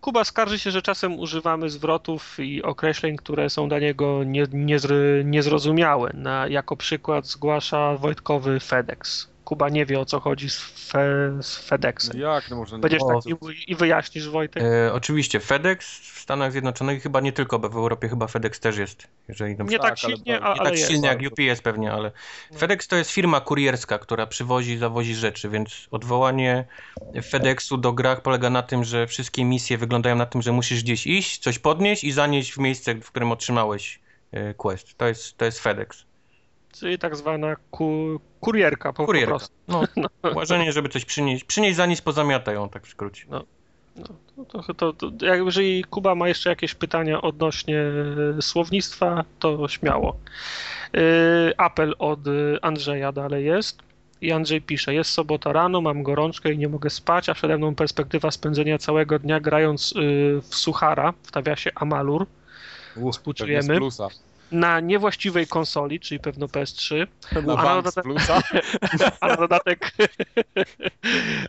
Kuba 0.00 0.24
skarży 0.24 0.58
się, 0.58 0.70
że 0.70 0.82
czasem 0.82 1.18
używamy 1.18 1.70
zwrotów 1.70 2.40
i 2.40 2.62
określeń, 2.62 3.16
które 3.16 3.50
są 3.50 3.68
dla 3.68 3.78
niego 3.78 4.24
nie, 4.24 4.46
niezry, 4.52 5.22
niezrozumiałe. 5.26 6.10
Na, 6.14 6.46
jako 6.46 6.76
przykład 6.76 7.26
zgłasza 7.26 7.96
Wojtkowy 7.96 8.60
FedEx. 8.60 9.28
Kuba 9.44 9.68
nie 9.68 9.86
wie 9.86 10.00
o 10.00 10.04
co 10.04 10.20
chodzi 10.20 10.50
z, 10.50 10.58
fe, 10.90 11.02
z 11.42 11.56
FedExem. 11.56 12.20
Jak 12.20 12.50
no 12.50 12.56
można 12.56 12.76
nie 12.76 12.80
Będziesz 12.82 13.02
O. 13.02 13.06
tak 13.22 13.26
i, 13.26 13.72
i 13.72 13.74
wyjaśnisz 13.76 14.28
Wojtek? 14.28 14.62
E, 14.62 14.92
oczywiście 14.92 15.40
FedEx 15.40 15.98
w 15.98 16.20
Stanach 16.20 16.52
Zjednoczonych, 16.52 17.02
chyba 17.02 17.20
nie 17.20 17.32
tylko, 17.32 17.58
bo 17.58 17.68
w 17.68 17.76
Europie 17.76 18.08
chyba 18.08 18.26
FedEx 18.26 18.60
też 18.60 18.76
jest. 18.76 19.08
Jeżeli 19.28 19.56
dobrze 19.56 19.72
nie 19.72 19.78
tak, 19.78 19.90
tak, 19.90 20.04
ale 20.04 20.16
silnie, 20.16 20.32
bardzo- 20.32 20.46
a, 20.46 20.54
Nie 20.54 20.60
ale 20.60 20.70
tak 20.70 20.78
jest. 20.78 20.90
silnie 20.90 21.08
jak. 21.08 21.18
UPS 21.32 21.60
pewnie, 21.62 21.92
ale 21.92 22.12
No. 22.52 22.58
FedEx 22.58 22.88
to 22.88 22.96
jest 22.96 23.10
firma 23.10 23.40
kurierska, 23.40 23.98
która 23.98 24.26
przywozi, 24.26 24.78
zawozi 24.78 25.14
rzeczy, 25.14 25.48
więc 25.48 25.88
odwołanie 25.90 26.64
FedExu 27.22 27.76
do 27.76 27.92
grach 27.92 28.22
polega 28.22 28.50
na 28.50 28.62
tym, 28.62 28.84
że 28.84 29.06
wszystkie 29.06 29.44
misje 29.44 29.78
wyglądają 29.78 30.16
na 30.16 30.26
tym, 30.26 30.42
że 30.42 30.52
musisz 30.52 30.82
gdzieś 30.82 31.06
iść, 31.06 31.38
coś 31.38 31.58
podnieść 31.58 32.04
i 32.04 32.12
zanieść 32.12 32.52
w 32.52 32.58
miejsce, 32.58 32.94
w 32.94 33.10
którym 33.10 33.32
otrzymałeś 33.32 34.00
e, 34.32 34.54
quest. 34.54 34.96
To 34.96 35.06
jest, 35.08 35.36
to 35.36 35.44
jest 35.44 35.58
FedEx. 35.60 36.04
Czyli 36.72 36.98
tak 36.98 37.16
zwana 37.16 37.56
ku, 37.70 38.20
kurierka 38.40 38.92
po, 38.92 38.96
po 38.96 39.06
Kurierka. 39.06 39.28
prostu. 39.28 39.54
No, 39.68 39.82
łażenie, 40.34 40.72
żeby 40.72 40.88
coś 40.88 41.04
przynieść. 41.04 41.44
Przynieść, 41.44 41.76
zanieść, 41.76 42.02
pozamiataj 42.02 42.54
ją, 42.54 42.68
tak 42.68 42.86
w 42.86 42.90
skrócie. 42.90 43.24
No, 43.30 43.44
to, 44.48 44.74
to, 44.74 44.92
to, 44.92 45.26
jak, 45.26 45.40
jeżeli 45.44 45.84
Kuba 45.84 46.14
ma 46.14 46.28
jeszcze 46.28 46.50
jakieś 46.50 46.74
pytania 46.74 47.22
odnośnie 47.22 47.78
e, 48.38 48.42
słownictwa, 48.42 49.24
to 49.38 49.68
śmiało. 49.68 50.16
Yy, 50.92 51.00
apel 51.56 51.94
od 51.98 52.26
y, 52.26 52.58
Andrzeja 52.62 53.12
dalej 53.12 53.44
jest. 53.44 53.78
I 54.20 54.32
Andrzej 54.32 54.62
pisze, 54.62 54.94
jest 54.94 55.10
sobota 55.10 55.52
rano, 55.52 55.80
mam 55.80 56.02
gorączkę 56.02 56.52
i 56.52 56.58
nie 56.58 56.68
mogę 56.68 56.90
spać, 56.90 57.28
a 57.28 57.34
przede 57.34 57.58
mną 57.58 57.74
perspektywa 57.74 58.30
spędzenia 58.30 58.78
całego 58.78 59.18
dnia 59.18 59.40
grając 59.40 59.92
y, 59.92 60.40
w 60.42 60.54
Suchara, 60.54 61.12
w 61.22 61.34
nawiasie 61.34 61.70
Amalur. 61.74 62.26
Współczujemy. 63.12 63.76
plusa. 63.76 64.08
Na 64.52 64.80
niewłaściwej 64.80 65.46
konsoli, 65.46 66.00
czyli 66.00 66.20
pewno 66.20 66.46
PS3. 66.46 67.06
Na 67.46 67.52
A 67.60 67.64
na, 67.64 67.82
dodatek, 67.82 68.04
a, 69.20 69.28
na 69.28 69.36
dodatek, 69.36 69.92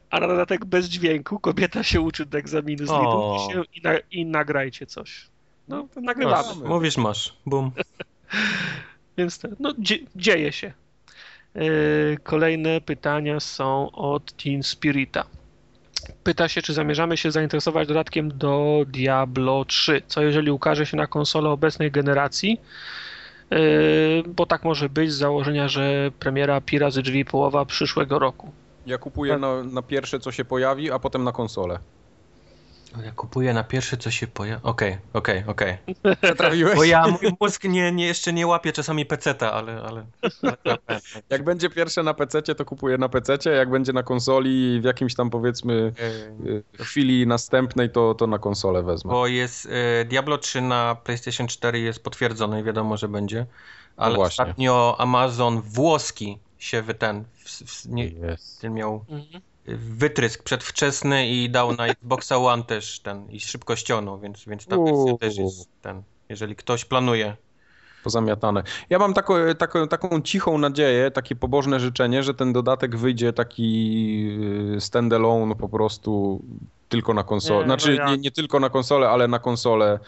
a 0.10 0.20
na 0.20 0.28
dodatek 0.28 0.66
bez 0.66 0.86
dźwięku 0.86 1.40
kobieta 1.40 1.84
się 1.84 2.02
uczy 2.02 2.26
do 2.26 2.38
egzaminu 2.38 2.86
z 2.86 2.90
O. 2.90 3.00
lidu 3.00 3.36
i, 3.36 3.54
się, 3.54 3.64
i, 3.74 3.82
na, 3.82 4.00
i 4.12 4.26
nagrajcie 4.26 4.86
coś. 4.86 5.28
No, 5.68 5.88
to 5.94 6.02
nagrywamy. 6.02 6.48
Masz. 6.48 6.70
Mówisz, 6.70 6.98
masz. 6.98 7.34
Bum. 7.46 7.72
Więc 9.18 9.40
te, 9.40 9.50
no, 9.60 9.74
dzie, 9.80 10.00
dzieje 10.16 10.52
się. 10.52 10.74
Yy, 11.56 12.18
Kolejne 12.24 12.82
pytania 12.82 13.40
są 13.40 13.92
od 13.92 14.34
Teen 14.34 14.64
Spirita. 14.64 15.26
Pyta 16.24 16.48
się, 16.48 16.62
czy 16.62 16.74
zamierzamy 16.74 17.18
się 17.18 17.32
zainteresować 17.32 17.88
dodatkiem 17.88 18.38
do 18.38 18.84
Diablo 18.88 19.66
3. 19.66 20.02
Co 20.08 20.22
jeżeli 20.22 20.52
ukaże 20.52 20.86
się 20.86 20.98
na 20.98 21.08
konsolę 21.08 21.50
obecnej 21.50 21.92
generacji? 21.92 22.62
Yy, 23.52 24.24
Bo 24.28 24.46
tak 24.46 24.64
może 24.64 24.90
być 24.90 25.12
z 25.12 25.18
założenia, 25.18 25.68
że 25.68 26.12
premiera 26.20 26.62
pi 26.62 26.80
razy 26.80 27.02
drzwi 27.02 27.26
połowa 27.26 27.66
przyszłego 27.66 28.20
roku. 28.20 28.52
Ja 28.86 28.98
kupuję 28.98 29.38
na, 29.38 29.64
na 29.64 29.82
pierwsze, 29.82 30.20
co 30.20 30.32
się 30.32 30.46
pojawi, 30.46 30.92
a 30.92 31.00
potem 31.00 31.24
na 31.24 31.32
konsolę. 31.32 31.80
Ja 33.02 33.12
kupuję 33.12 33.54
na 33.54 33.64
pierwsze, 33.64 33.98
co 33.98 34.12
się 34.12 34.28
pojawi. 34.28 34.62
Okej, 34.64 34.98
okej, 35.14 35.44
okej. 35.48 35.78
Trafiłeś? 36.38 36.76
Bo 36.76 36.84
ja, 36.84 37.08
mój 37.08 37.32
mózg 37.40 37.64
nie, 37.64 37.92
nie, 37.92 38.06
jeszcze 38.06 38.34
nie 38.34 38.48
łapie 38.48 38.72
czasami 38.72 39.06
peceta, 39.06 39.54
ale... 39.54 39.82
ale, 39.84 40.06
ale 40.44 40.78
Jak 41.30 41.44
będzie 41.44 41.70
pierwsze 41.70 42.04
na 42.04 42.14
PC, 42.14 42.42
to 42.42 42.66
kupuję 42.66 42.98
na 42.98 43.10
PC, 43.10 43.38
jak 43.56 43.70
będzie 43.70 43.94
na 43.94 44.04
konsoli 44.04 44.82
w 44.82 44.84
jakimś 44.84 45.16
tam 45.16 45.30
powiedzmy 45.30 45.94
y, 46.46 46.64
chwili 46.84 47.28
następnej, 47.28 47.90
to, 47.90 48.16
to 48.16 48.28
na 48.28 48.40
konsolę 48.40 48.84
wezmę. 48.84 49.12
Bo 49.12 49.28
jest 49.28 49.68
e, 50.02 50.06
Diablo 50.06 50.38
3 50.38 50.62
na 50.62 50.96
PlayStation 51.04 51.48
4 51.48 51.80
jest 51.80 52.04
potwierdzone 52.04 52.60
i 52.62 52.64
wiadomo, 52.64 52.98
że 52.98 53.08
będzie. 53.08 53.46
Ale 53.98 54.10
No 54.10 54.16
właśnie. 54.16 54.44
ostatnio 54.44 54.96
Amazon 55.00 55.62
włoski 55.62 56.38
się 56.58 56.82
wy 56.82 56.94
ten 56.94 57.24
w, 57.46 57.50
w, 57.50 57.86
nie, 57.90 58.12
ten 58.62 58.74
miał 58.74 59.06
Mhm. 59.10 59.42
Wytrysk 59.66 60.44
przedwczesny 60.44 61.28
i 61.28 61.50
dał 61.50 61.76
na 61.76 61.88
Xboxa 61.88 62.38
One 62.38 62.64
też 62.64 63.00
ten 63.00 63.30
i 63.30 63.40
szybko 63.40 63.76
ściągnął, 63.76 64.20
więc, 64.20 64.46
więc 64.46 64.66
ta 64.66 64.78
Uuu. 64.78 65.06
wersja 65.06 65.18
też 65.18 65.38
jest 65.38 65.70
ten. 65.82 66.04
Jeżeli 66.30 66.56
ktoś 66.56 66.86
planuje. 66.86 67.38
Pozamiatane. 68.04 68.64
Ja 68.90 69.00
mam 69.00 69.14
taką, 69.14 69.34
taką, 69.58 69.88
taką 69.88 70.22
cichą 70.22 70.58
nadzieję, 70.58 71.12
takie 71.12 71.36
pobożne 71.36 71.80
życzenie, 71.80 72.24
że 72.24 72.34
ten 72.34 72.54
dodatek 72.54 72.98
wyjdzie 72.98 73.34
taki 73.34 74.38
y, 74.78 74.82
standalone 74.82 75.56
po 75.56 75.70
prostu 75.70 76.42
tylko 76.90 77.14
na 77.14 77.24
konsolę. 77.24 77.60
No 77.60 77.66
Znaczy 77.66 77.96
ja- 77.96 78.10
nie, 78.10 78.18
nie 78.18 78.32
tylko 78.32 78.60
na 78.60 78.70
konsolę, 78.70 79.10
ale 79.10 79.28
na 79.28 79.40
konsolę. 79.40 80.00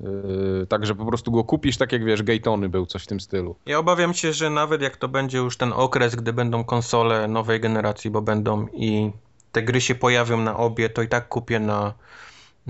Yy, 0.00 0.66
tak, 0.66 0.86
że 0.86 0.94
po 0.94 1.06
prostu 1.06 1.32
go 1.32 1.44
kupisz, 1.44 1.76
tak 1.76 1.92
jak 1.92 2.04
wiesz, 2.04 2.22
Gaytony 2.22 2.68
był, 2.68 2.86
coś 2.86 3.02
w 3.02 3.06
tym 3.06 3.20
stylu. 3.20 3.56
Ja 3.66 3.78
obawiam 3.78 4.14
się, 4.14 4.32
że 4.32 4.50
nawet 4.50 4.82
jak 4.82 4.96
to 4.96 5.08
będzie 5.08 5.38
już 5.38 5.56
ten 5.56 5.72
okres, 5.72 6.14
gdy 6.14 6.32
będą 6.32 6.64
konsole 6.64 7.28
nowej 7.28 7.60
generacji, 7.60 8.10
bo 8.10 8.22
będą 8.22 8.66
i 8.72 9.10
te 9.52 9.62
gry 9.62 9.80
się 9.80 9.94
pojawią 9.94 10.36
na 10.36 10.56
obie, 10.56 10.88
to 10.88 11.02
i 11.02 11.08
tak 11.08 11.28
kupię 11.28 11.60
na, 11.60 11.94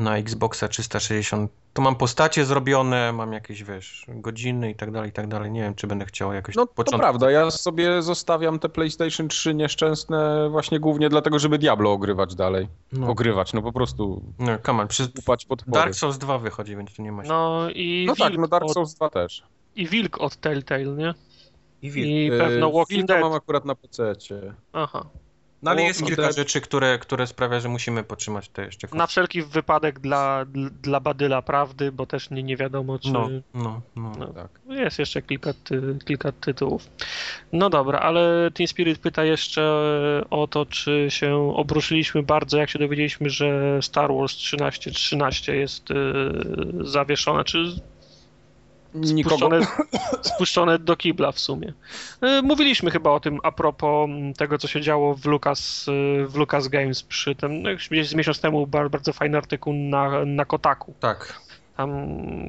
na 0.01 0.17
Xboxa 0.19 0.69
360. 0.69 1.51
Tu 1.73 1.83
mam 1.83 1.97
postacie 1.97 2.45
zrobione, 2.45 3.13
mam 3.13 3.33
jakieś, 3.33 3.65
wiesz, 3.65 4.05
godziny 4.09 4.71
i 4.71 4.75
tak 4.75 4.91
dalej, 4.91 5.11
i 5.11 5.13
tak 5.13 5.27
dalej. 5.29 5.51
Nie 5.51 5.61
wiem, 5.61 5.75
czy 5.75 5.87
będę 5.87 6.05
chciał 6.05 6.33
jakoś 6.33 6.55
No 6.55 6.63
od 6.63 6.69
to 6.69 6.75
początku. 6.75 7.01
prawda, 7.01 7.31
ja 7.31 7.51
sobie 7.51 8.03
zostawiam 8.03 8.59
te 8.59 8.69
PlayStation 8.69 9.29
3 9.29 9.55
nieszczęsne 9.55 10.49
właśnie 10.51 10.81
głównie 10.81 11.09
dlatego, 11.09 11.39
żeby 11.39 11.59
Diablo 11.59 11.93
ogrywać 11.93 12.35
dalej. 12.35 12.69
No, 12.93 13.09
Ogrywać, 13.09 13.53
no 13.53 13.63
po 13.63 13.73
prostu 13.73 14.23
no 14.39 14.59
come 14.67 14.83
on, 14.83 14.89
przy 14.89 15.09
upać. 15.19 15.47
Dark 15.67 15.95
Souls 15.95 16.19
2 16.19 16.39
wychodzi, 16.39 16.77
więc 16.77 16.95
tu 16.97 17.03
nie 17.03 17.13
ma 17.13 17.23
się. 17.23 17.29
No 17.29 17.71
i 17.75 18.05
No 18.09 18.17
tak, 18.17 18.39
no 18.39 18.49
Dark 18.49 18.65
od, 18.65 18.73
Souls 18.73 18.95
2 18.95 19.11
też. 19.11 19.43
i 19.77 19.87
wilk 19.87 20.21
od 20.21 20.37
Telltale, 20.37 20.85
nie? 20.85 21.15
I 21.83 21.91
wilk. 21.91 22.07
I 22.09 22.25
Yy, 22.27 22.39
pewno 22.39 22.67
Walking 22.73 22.89
Wilka 23.01 23.15
Dead. 23.15 23.23
mam 23.23 23.33
akurat 23.33 23.65
na 23.65 23.75
PC. 23.75 24.15
Aha. 24.73 25.07
No 25.63 25.71
ale 25.71 25.83
jest 25.83 26.05
kilka 26.07 26.23
Dead. 26.23 26.37
rzeczy, 26.37 26.61
które, 26.61 26.99
które 26.99 27.27
sprawia, 27.27 27.61
że 27.61 27.69
musimy 27.69 28.05
potrzymać 28.05 28.49
te 28.49 28.65
jeszcze 28.65 28.89
Na 28.95 29.07
wszelki 29.07 29.43
wypadek 29.43 29.99
dla, 29.99 30.45
dla 30.83 31.01
Badyla 31.01 31.43
prawdy, 31.43 31.93
bo 31.93 32.07
też 32.07 32.31
nie, 32.31 32.43
nie 32.43 32.57
wiadomo, 32.57 32.99
czy. 32.99 33.13
No, 33.13 33.29
no, 33.55 33.81
no. 33.97 34.13
No. 34.19 34.27
Tak. 34.27 34.49
Jest 34.69 34.99
jeszcze 34.99 35.23
kilka, 35.23 35.53
ty, 35.65 35.99
kilka 36.05 36.33
tytułów. 36.33 36.89
No 37.53 37.71
dobra, 37.71 37.99
ale 37.99 38.51
Team 38.55 38.67
Spirit 38.67 38.99
pyta 38.99 39.25
jeszcze 39.25 39.63
o 40.31 40.47
to, 40.47 40.67
czy 40.67 41.07
się 41.09 41.53
obruszyliśmy 41.57 42.23
bardzo, 42.23 42.59
jak 42.59 42.71
się 42.71 42.79
dowiedzieliśmy, 42.79 43.31
że 43.31 43.79
Star 43.83 44.15
Wars 44.15 44.37
1313 44.37 45.57
jest 45.57 45.91
y, 45.91 45.95
zawieszone, 46.81 47.45
czy 47.45 47.81
Nikogo. 48.95 49.37
spuszczone, 49.37 49.67
spuszczone 50.23 50.79
do 50.79 50.97
kibla 50.97 51.33
w 51.33 51.39
sumie. 51.41 51.73
Y, 52.39 52.43
Mówiliśmy 52.43 52.91
chyba 52.91 53.11
o 53.11 53.21
tym 53.21 53.39
a 53.43 53.53
propos 53.53 54.11
mm, 54.11 54.35
tego, 54.35 54.59
co 54.59 54.69
się 54.69 54.81
działo 54.81 55.15
w 55.15 55.27
Lucas, 55.27 55.89
y, 55.89 56.27
w 56.29 56.37
Lucas 56.37 56.69
Games 56.69 57.03
przy 57.03 57.35
tym, 57.35 57.63
no, 57.63 57.71
gdzieś 57.91 58.09
z 58.09 58.15
miesiąc 58.15 58.41
temu 58.41 58.67
bar- 58.67 58.91
bardzo 58.91 59.13
fajny 59.13 59.39
artykuł 59.39 59.73
na, 59.75 60.25
na 60.25 60.45
Kotaku. 60.45 60.95
Tak. 61.01 61.41
Tam 61.81 61.93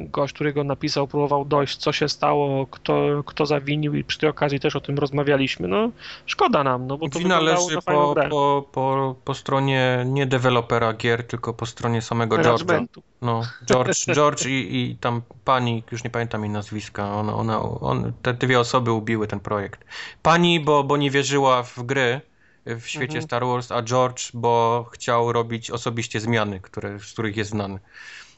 gość, 0.10 0.34
który 0.34 0.54
go 0.54 0.64
napisał, 0.64 1.08
próbował 1.08 1.46
dojść, 1.46 1.78
co 1.78 1.92
się 1.92 2.10
stało, 2.10 2.68
kto, 2.68 3.24
kto 3.26 3.46
zawinił 3.46 3.96
i 3.96 4.04
przy 4.04 4.20
tej 4.20 4.30
okazji 4.30 4.60
też 4.60 4.76
o 4.76 4.82
tym 4.82 4.98
rozmawialiśmy. 4.98 5.68
No, 5.68 5.92
szkoda 6.26 6.64
nam, 6.64 6.88
no 6.88 6.98
bo 6.98 7.10
to 7.10 7.20
Wina 7.20 7.40
leży 7.40 7.76
po, 7.86 8.16
po, 8.30 8.66
po, 8.72 9.16
po 9.24 9.34
stronie 9.34 10.04
nie 10.06 10.26
dewelopera 10.26 10.94
gier, 10.94 11.28
tylko 11.28 11.54
po 11.54 11.66
stronie 11.66 12.02
samego 12.02 12.36
George'a. 12.36 12.86
No, 13.22 13.42
George, 13.66 14.06
George 14.16 14.46
i, 14.46 14.76
i 14.76 14.96
tam 14.96 15.22
pani, 15.46 15.84
już 15.92 16.04
nie 16.04 16.10
pamiętam 16.10 16.42
jej 16.42 16.50
nazwiska, 16.50 17.16
ona, 17.16 17.36
ona, 17.36 17.62
on, 17.62 18.14
te 18.22 18.34
dwie 18.34 18.60
osoby 18.60 18.92
ubiły 18.92 19.28
ten 19.28 19.40
projekt. 19.40 19.86
Pani, 20.22 20.60
bo, 20.60 20.84
bo 20.84 20.98
nie 20.98 21.12
wierzyła 21.12 21.64
w 21.64 21.84
gry 21.84 22.22
w 22.66 22.88
świecie 22.88 23.06
Mhm. 23.06 23.22
Star 23.22 23.46
Wars, 23.46 23.72
a 23.72 23.82
George, 23.84 24.32
bo 24.34 24.86
chciał 24.94 25.34
robić 25.34 25.72
osobiście 25.72 26.20
zmiany, 26.20 26.60
które, 26.60 27.00
z 27.00 27.14
których 27.14 27.38
jest 27.38 27.50
znany. 27.50 27.80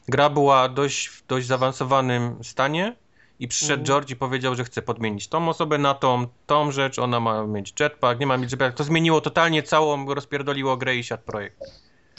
Gra 0.08 0.30
była 0.30 0.68
dość, 0.68 1.06
w 1.06 1.26
dość 1.26 1.46
zaawansowanym 1.46 2.44
stanie 2.44 2.96
i 3.38 3.48
przyszedł 3.48 3.72
Mhm. 3.80 3.86
George 3.86 4.10
i 4.10 4.16
powiedział, 4.16 4.54
że 4.54 4.64
chce 4.64 4.82
podmienić 4.82 5.28
tą 5.28 5.48
osobę 5.48 5.78
na 5.78 5.94
tą, 5.94 6.26
tą 6.46 6.70
rzecz, 6.72 6.98
ona 6.98 7.20
ma 7.20 7.46
mieć 7.46 7.74
jetpack, 7.80 8.20
nie 8.20 8.26
ma 8.26 8.36
mieć 8.36 8.50
jetpack. 8.52 8.76
To 8.76 8.84
zmieniło 8.84 9.20
totalnie 9.20 9.62
całą, 9.62 10.14
rozpierdoliło 10.14 10.76
grę 10.76 10.96
i 10.96 11.04
siadł 11.04 11.22
projekt. 11.22 11.58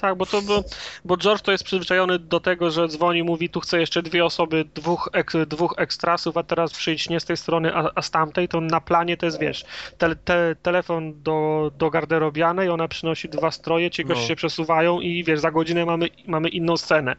Tak, 0.02 0.16
bo 0.16 0.26
to 0.26 0.42
bo, 0.42 0.64
bo 1.06 1.18
George 1.18 1.42
to 1.42 1.52
jest 1.52 1.64
przyzwyczajony 1.64 2.20
do 2.20 2.40
tego, 2.40 2.72
że 2.72 2.88
dzwoni, 2.88 3.24
mówi 3.24 3.50
tu 3.50 3.60
chcę 3.60 3.80
jeszcze 3.80 4.02
dwie 4.04 4.26
osoby, 4.26 4.66
dwóch, 4.76 5.10
ek, 5.14 5.32
dwóch 5.48 5.74
ekstrasów, 5.78 6.38
a 6.38 6.44
teraz 6.44 6.74
przyjdź 6.74 7.10
nie 7.10 7.20
z 7.20 7.26
tej 7.26 7.38
strony, 7.38 7.76
a, 7.76 7.92
a 7.96 8.02
z 8.02 8.12
tamtej, 8.12 8.48
to 8.48 8.62
na 8.62 8.82
planie 8.82 9.18
to 9.18 9.26
jest, 9.26 9.40
wiesz, 9.40 9.66
te, 9.98 10.16
te, 10.16 10.56
telefon 10.62 11.24
do, 11.24 11.72
do 11.78 11.90
garderobianej, 11.90 12.70
ona 12.70 12.88
przynosi 12.88 13.30
dwa 13.30 13.52
stroje, 13.52 13.92
ci 13.92 14.06
goście 14.06 14.22
No. 14.22 14.28
się 14.28 14.36
przesuwają 14.36 15.00
i 15.00 15.24
wiesz, 15.24 15.40
za 15.40 15.52
godzinę 15.52 15.86
mamy, 15.86 16.10
mamy 16.28 16.50
inną 16.50 16.78
scenę. 16.78 17.16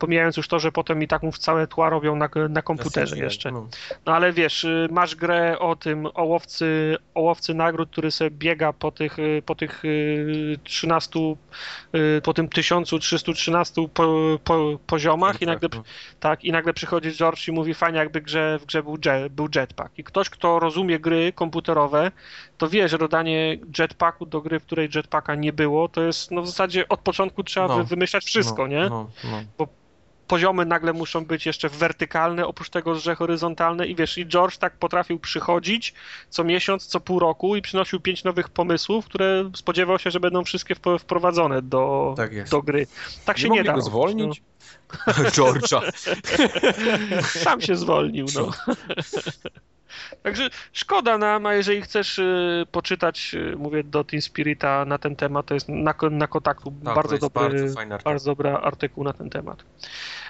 Pomijając 0.00 0.36
już 0.36 0.48
to, 0.48 0.58
że 0.58 0.72
potem 0.72 1.02
i 1.02 1.08
tak 1.08 1.22
mu 1.22 1.32
całe 1.32 1.66
tła 1.66 1.90
robią 1.90 2.16
na, 2.16 2.28
na 2.48 2.62
komputerze 2.62 3.18
jeszcze. 3.18 3.50
No. 3.50 3.68
No 4.06 4.14
ale 4.14 4.32
wiesz, 4.32 4.64
y, 4.64 4.88
masz 4.90 5.14
grę 5.14 5.58
o 5.58 5.76
tym, 5.76 6.08
o 6.14 6.24
łowcy, 6.24 6.96
o 7.14 7.20
łowcy 7.20 7.54
nagród, 7.54 7.90
który 7.90 8.10
sobie 8.10 8.30
biega 8.30 8.72
po 8.72 8.90
tych, 8.90 9.18
y, 9.18 9.42
po 9.46 9.54
tych 9.54 9.84
y, 9.84 10.58
13, 10.64 11.36
y, 11.94 12.20
po 12.24 12.34
tym 12.34 12.48
1313 12.48 13.88
po, 13.94 14.38
po, 14.44 14.78
poziomach 14.86 15.42
i 15.42 15.46
nagle, 15.46 15.68
no. 15.74 15.82
tak, 16.20 16.44
i 16.44 16.52
nagle 16.52 16.72
przychodzi 16.72 17.12
George 17.12 17.48
i 17.48 17.52
mówi 17.52 17.74
fajnie 17.74 17.98
jakby 17.98 18.20
grze, 18.20 18.58
w 18.58 18.66
grze 18.66 18.82
był, 18.82 18.98
jet, 19.04 19.32
był 19.32 19.48
jetpack. 19.54 19.98
I 19.98 20.04
ktoś, 20.04 20.30
kto 20.30 20.58
rozumie 20.58 20.98
gry 20.98 21.32
komputerowe, 21.32 22.12
to 22.58 22.68
wie, 22.68 22.88
że 22.88 22.98
dodanie 22.98 23.58
jetpacku 23.78 24.26
do 24.26 24.40
gry, 24.40 24.60
w 24.60 24.64
której 24.64 24.88
jetpacka 24.94 25.34
nie 25.34 25.52
było, 25.52 25.88
to 25.88 26.02
jest 26.02 26.30
no 26.30 26.42
w 26.42 26.46
zasadzie 26.46 26.88
od 26.88 27.00
początku 27.00 27.44
trzeba 27.44 27.68
No. 27.68 27.76
wy, 27.76 27.84
wymyślać 27.84 28.24
wszystko, 28.24 28.62
no, 28.62 28.68
nie? 28.68 28.88
No, 28.90 29.10
no. 29.58 29.66
Poziomy 30.30 30.66
nagle 30.66 30.92
muszą 30.92 31.24
być 31.24 31.46
jeszcze 31.46 31.68
wertykalne, 31.68 32.46
oprócz 32.46 32.70
tego, 32.70 32.94
że 32.94 33.14
horyzontalne 33.14 33.86
i 33.86 33.94
wiesz, 33.94 34.18
i 34.18 34.26
George 34.26 34.56
tak 34.56 34.72
potrafił 34.76 35.18
przychodzić 35.18 35.94
co 36.28 36.44
miesiąc, 36.44 36.86
co 36.86 37.00
pół 37.00 37.18
roku 37.18 37.56
i 37.56 37.62
przynosił 37.62 38.00
pięć 38.00 38.24
nowych 38.24 38.48
pomysłów, 38.48 39.04
które 39.04 39.50
spodziewał 39.56 39.98
się, 39.98 40.10
że 40.10 40.20
będą 40.20 40.44
wszystkie 40.44 40.74
wp- 40.74 40.98
wprowadzone 40.98 41.62
do, 41.62 42.14
Tak 42.16 42.48
do 42.48 42.62
gry. 42.62 42.86
Tak 43.24 43.36
Nie 43.36 43.42
się 43.42 43.48
nie 43.48 43.64
da. 43.64 43.72
go 43.72 43.80
zwolnić? 43.82 44.42
George'a. 45.36 45.80
Sam 47.22 47.60
się 47.60 47.76
zwolnił, 47.76 48.26
no. 48.34 48.50
Także 50.22 50.48
szkoda 50.72 51.18
nam, 51.18 51.46
a 51.46 51.54
jeżeli 51.54 51.82
chcesz 51.82 52.18
y, 52.18 52.66
poczytać, 52.72 53.34
y, 53.34 53.56
mówię 53.56 53.84
do 53.84 54.04
Team 54.04 54.22
Spirita 54.22 54.84
na 54.84 54.98
ten 54.98 55.16
temat, 55.16 55.46
to 55.46 55.54
jest 55.54 55.68
na, 55.68 55.94
na 56.10 56.26
Kotaku 56.26 56.72
Tak, 56.84 56.94
bardzo 56.94 57.18
dobry, 57.18 57.72
bardzo 57.74 57.98
bardzo 58.04 58.30
dobry 58.30 58.50
artykuł 58.50 59.04
na 59.04 59.12
ten 59.12 59.30
temat. 59.30 59.64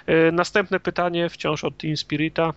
Y, 0.09 0.31
Następne 0.31 0.79
pytanie, 0.79 1.29
wciąż 1.29 1.63
od 1.63 1.77
Team 1.77 1.97
Spirita. 1.97 2.53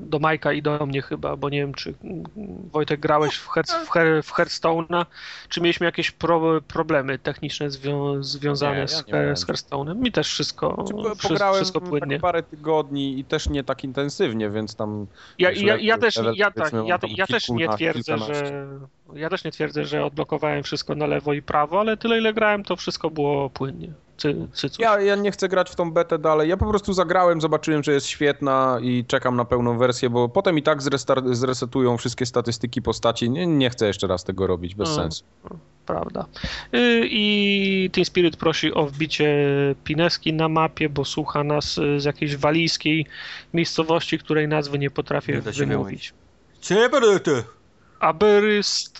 Do 0.00 0.18
Majka 0.18 0.52
i 0.52 0.62
do 0.62 0.86
mnie 0.86 1.02
chyba, 1.02 1.36
bo 1.36 1.48
nie 1.48 1.58
wiem, 1.58 1.74
czy 1.74 1.94
mm, 2.04 2.24
Wojtek 2.72 3.00
grałeś 3.00 3.34
w, 3.34 3.48
Her 3.48 3.64
w, 3.66 3.90
Her 3.90 4.22
w 4.22 4.32
Hearthstone'a, 4.32 5.06
czy 5.48 5.60
mieliśmy 5.60 5.86
jakieś 5.86 6.10
pro 6.10 6.60
problemy 6.60 7.18
techniczne 7.18 7.70
zwią 7.70 8.22
związane 8.22 8.74
nie, 8.74 8.80
ja 8.80 8.88
z, 8.88 9.04
Her 9.04 9.36
z 9.36 9.46
Hearthstone'em? 9.46 9.96
Mi 9.96 10.12
też 10.12 10.28
wszystko, 10.28 10.86
znaczy, 10.88 11.28
pograłem 11.28 11.54
wszystko 11.54 11.80
płynnie. 11.80 12.16
Tak 12.16 12.22
parę 12.22 12.42
tygodni 12.42 13.18
i 13.18 13.24
też 13.24 13.48
nie 13.48 13.64
tak 13.64 13.84
intensywnie, 13.84 14.50
więc 14.50 14.76
tam... 14.76 15.06
Ja, 15.38 15.50
ja, 15.52 15.76
ja 15.76 15.98
też, 15.98 16.18
ja, 16.34 16.50
tak, 16.50 16.72
ja, 16.86 16.98
ja 17.08 17.26
też 17.26 17.48
nie 17.48 17.68
twierdzę, 17.68 18.18
że... 18.18 18.66
Ja 19.14 19.30
też 19.30 19.44
nie 19.44 19.50
twierdzę, 19.50 19.84
że 19.84 20.04
odblokowałem 20.04 20.62
wszystko 20.62 20.94
na 20.94 21.06
lewo 21.06 21.32
i 21.32 21.42
prawo, 21.42 21.80
ale 21.80 21.96
tyle 21.96 22.18
ile 22.18 22.34
grałem, 22.34 22.64
to 22.64 22.76
wszystko 22.76 23.10
było 23.10 23.50
płynnie. 23.50 23.92
Czy, 24.18 24.48
czy 24.54 24.68
ja, 24.78 25.00
ja 25.00 25.16
nie 25.16 25.30
chcę 25.30 25.48
grać 25.48 25.70
w 25.70 25.74
tą 25.74 25.92
betę 25.92 26.18
dalej. 26.18 26.48
Ja 26.48 26.56
po 26.56 26.66
prostu 26.66 26.92
zagrałem, 26.92 27.40
zobaczyłem, 27.40 27.84
że 27.84 27.92
jest 27.92 28.06
świetna 28.06 28.78
i 28.82 29.04
czekam 29.04 29.36
na 29.36 29.44
pełną 29.44 29.78
wersję, 29.78 30.10
bo 30.10 30.28
potem 30.28 30.58
i 30.58 30.62
tak 30.62 30.82
zresetują 31.32 31.96
wszystkie 31.96 32.26
statystyki 32.26 32.82
postaci. 32.82 33.30
Nie, 33.30 33.46
nie 33.46 33.70
chcę 33.70 33.86
jeszcze 33.86 34.06
raz 34.06 34.24
tego 34.24 34.46
robić, 34.46 34.74
bez 34.74 34.88
sensu. 34.88 35.24
Prawda. 35.86 36.26
Y, 36.74 37.08
I 37.10 37.90
Team 37.92 38.04
Spirit 38.04 38.36
prosi 38.36 38.74
o 38.74 38.86
wbicie 38.86 39.36
Pineski 39.84 40.32
na 40.32 40.48
mapie, 40.48 40.88
bo 40.88 41.04
słucha 41.04 41.44
nas 41.44 41.74
z 41.98 42.04
jakiejś 42.04 42.36
walijskiej 42.36 43.06
miejscowości, 43.54 44.18
której 44.18 44.48
nazwy 44.48 44.78
nie 44.78 44.90
potrafię 44.90 45.42
nie 45.46 45.66
wymówić. 45.66 46.14
Czeberety! 46.60 47.44
Aberyst... 48.00 48.98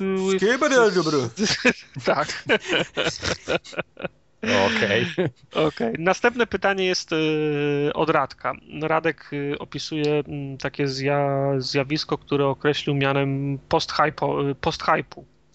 tak. 2.05 2.45
Okej. 4.43 5.07
Okay. 5.51 5.65
okay. 5.67 5.93
Następne 5.99 6.47
pytanie 6.47 6.85
jest 6.85 7.13
y, 7.13 7.91
od 7.95 8.11
Radka. 8.11 8.53
Radek 8.83 9.31
y, 9.33 9.59
opisuje 9.59 10.23
mm, 10.29 10.59
takie 10.59 10.89
zja, 10.89 11.51
zjawisko, 11.59 12.19
które 12.19 12.47
określił 12.47 12.95
mianem 12.95 13.59
post-hypu. 13.69 14.55
Post 14.61 14.83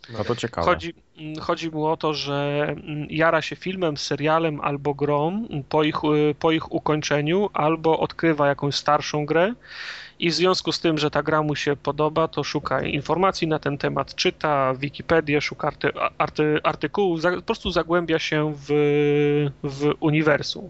no 0.10 0.24
to 0.24 0.36
ciekawe. 0.36 0.66
Chodzi, 0.66 0.94
mm, 1.18 1.40
chodzi 1.40 1.72
mu 1.72 1.86
o 1.86 1.98
to, 1.98 2.14
że 2.14 2.68
mm, 2.70 3.08
jara 3.10 3.42
się 3.42 3.56
filmem, 3.56 3.98
serialem 3.98 4.62
albo 4.62 4.94
grą 4.94 5.48
po 5.70 5.84
ich, 5.84 6.04
y, 6.04 6.36
po 6.40 6.52
ich 6.52 6.72
ukończeniu, 6.72 7.50
albo 7.54 8.00
odkrywa 8.00 8.48
jakąś 8.48 8.76
starszą 8.76 9.26
grę 9.26 9.54
i 10.24 10.30
w 10.30 10.34
związku 10.34 10.72
z 10.72 10.80
tym, 10.80 10.98
że 10.98 11.12
ta 11.12 11.24
gra 11.24 11.44
mu 11.44 11.56
się 11.56 11.76
podoba, 11.76 12.28
to 12.28 12.44
szuka 12.44 12.82
informacji 12.82 13.48
na 13.48 13.60
ten 13.60 13.78
temat, 13.78 14.16
czyta 14.16 14.74
Wikipedię, 14.74 15.42
szuka 15.42 15.68
arty, 15.68 15.90
arty, 16.18 16.60
artykułów, 16.64 17.22
po 17.22 17.42
prostu 17.42 17.72
zagłębia 17.72 18.20
się 18.20 18.54
w, 18.56 18.68
w 19.64 19.92
uniwersum. 20.00 20.70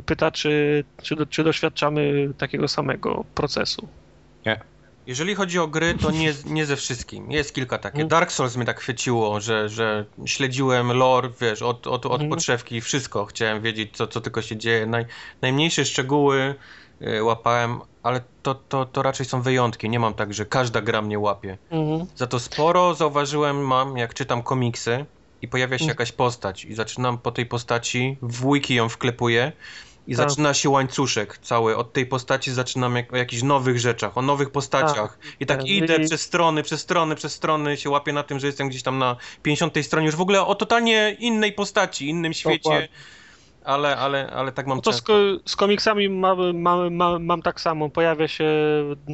I 0.00 0.02
pyta, 0.02 0.30
czy, 0.30 0.84
czy, 1.02 1.26
czy 1.26 1.44
doświadczamy 1.44 2.32
takiego 2.38 2.68
samego 2.68 3.24
procesu. 3.34 3.88
Nie. 4.46 4.60
Jeżeli 5.06 5.34
chodzi 5.34 5.58
o 5.58 5.68
gry, 5.68 5.94
to 5.94 6.10
nie, 6.10 6.32
nie 6.46 6.66
ze 6.66 6.76
wszystkim. 6.76 7.30
Jest 7.30 7.54
kilka 7.54 7.78
takie. 7.78 7.94
Mhm. 8.02 8.08
Dark 8.08 8.32
Souls 8.32 8.56
mnie 8.56 8.66
tak 8.66 8.80
chwyciło, 8.80 9.40
że, 9.40 9.68
że 9.68 10.04
śledziłem 10.26 10.92
lore, 10.92 11.28
wiesz, 11.40 11.62
od, 11.62 11.86
od, 11.86 12.06
od 12.06 12.12
mhm. 12.12 12.30
podszewki, 12.30 12.80
wszystko. 12.80 13.26
Chciałem 13.26 13.62
wiedzieć, 13.62 13.96
co, 13.96 14.06
co 14.06 14.20
tylko 14.20 14.42
się 14.42 14.56
dzieje. 14.56 14.86
Naj, 14.86 15.06
najmniejsze 15.42 15.84
szczegóły 15.84 16.54
y, 17.02 17.22
łapałem, 17.22 17.80
ale 18.02 18.20
to, 18.42 18.54
to, 18.54 18.86
to 18.86 19.02
raczej 19.02 19.26
są 19.26 19.42
wyjątki. 19.42 19.90
Nie 19.90 20.00
mam 20.00 20.14
tak, 20.14 20.34
że 20.34 20.46
każda 20.46 20.80
gra 20.80 21.02
mnie 21.02 21.18
łapie. 21.18 21.58
Mhm. 21.70 22.06
Za 22.16 22.26
to 22.26 22.40
sporo 22.40 22.94
zauważyłem 22.94 23.66
mam, 23.66 23.96
jak 23.96 24.14
czytam 24.14 24.42
komiksy 24.42 25.04
i 25.42 25.48
pojawia 25.48 25.78
się 25.78 25.84
mhm. 25.84 25.88
jakaś 25.88 26.12
postać 26.12 26.64
i 26.64 26.74
zaczynam 26.74 27.18
po 27.18 27.32
tej 27.32 27.46
postaci, 27.46 28.16
w 28.22 28.52
wiki 28.52 28.74
ją 28.74 28.88
wklepuję 28.88 29.52
i 30.06 30.16
tak. 30.16 30.30
zaczyna 30.30 30.54
się 30.54 30.70
łańcuszek 30.70 31.38
cały. 31.38 31.76
Od 31.76 31.92
tej 31.92 32.06
postaci 32.06 32.52
zaczynam 32.52 32.96
jak, 32.96 33.12
o 33.12 33.16
jakichś 33.16 33.42
nowych 33.42 33.78
rzeczach, 33.78 34.18
o 34.18 34.22
nowych 34.22 34.50
postaciach. 34.50 35.18
Tak. 35.18 35.40
I 35.40 35.46
tak, 35.46 35.58
tak. 35.58 35.66
idę 35.66 35.96
I... 35.96 36.06
przez 36.06 36.20
strony, 36.20 36.62
przez 36.62 36.80
strony, 36.80 37.14
przez 37.14 37.32
strony, 37.32 37.76
się 37.76 37.90
łapię 37.90 38.12
na 38.12 38.22
tym, 38.22 38.40
że 38.40 38.46
jestem 38.46 38.68
gdzieś 38.68 38.82
tam 38.82 38.98
na 38.98 39.16
50 39.42 39.74
stronie, 39.82 40.06
już 40.06 40.16
w 40.16 40.20
ogóle 40.20 40.46
o 40.46 40.54
totalnie 40.54 41.16
innej 41.18 41.52
postaci, 41.52 42.08
innym 42.08 42.32
świecie. 42.32 42.58
Dokładnie 42.58 42.88
ale, 43.64 43.96
ale, 43.96 44.30
ale 44.30 44.52
tak 44.52 44.66
mam 44.66 44.78
no 44.78 44.82
to 44.82 44.92
z, 44.92 45.02
z, 45.44 45.56
komiksami 45.56 46.08
mam, 46.08 46.56
mam, 46.56 46.94
mam, 46.94 47.24
mam, 47.24 47.42
tak 47.42 47.60
samo. 47.60 47.88
Pojawia 47.88 48.28
się 48.28 48.44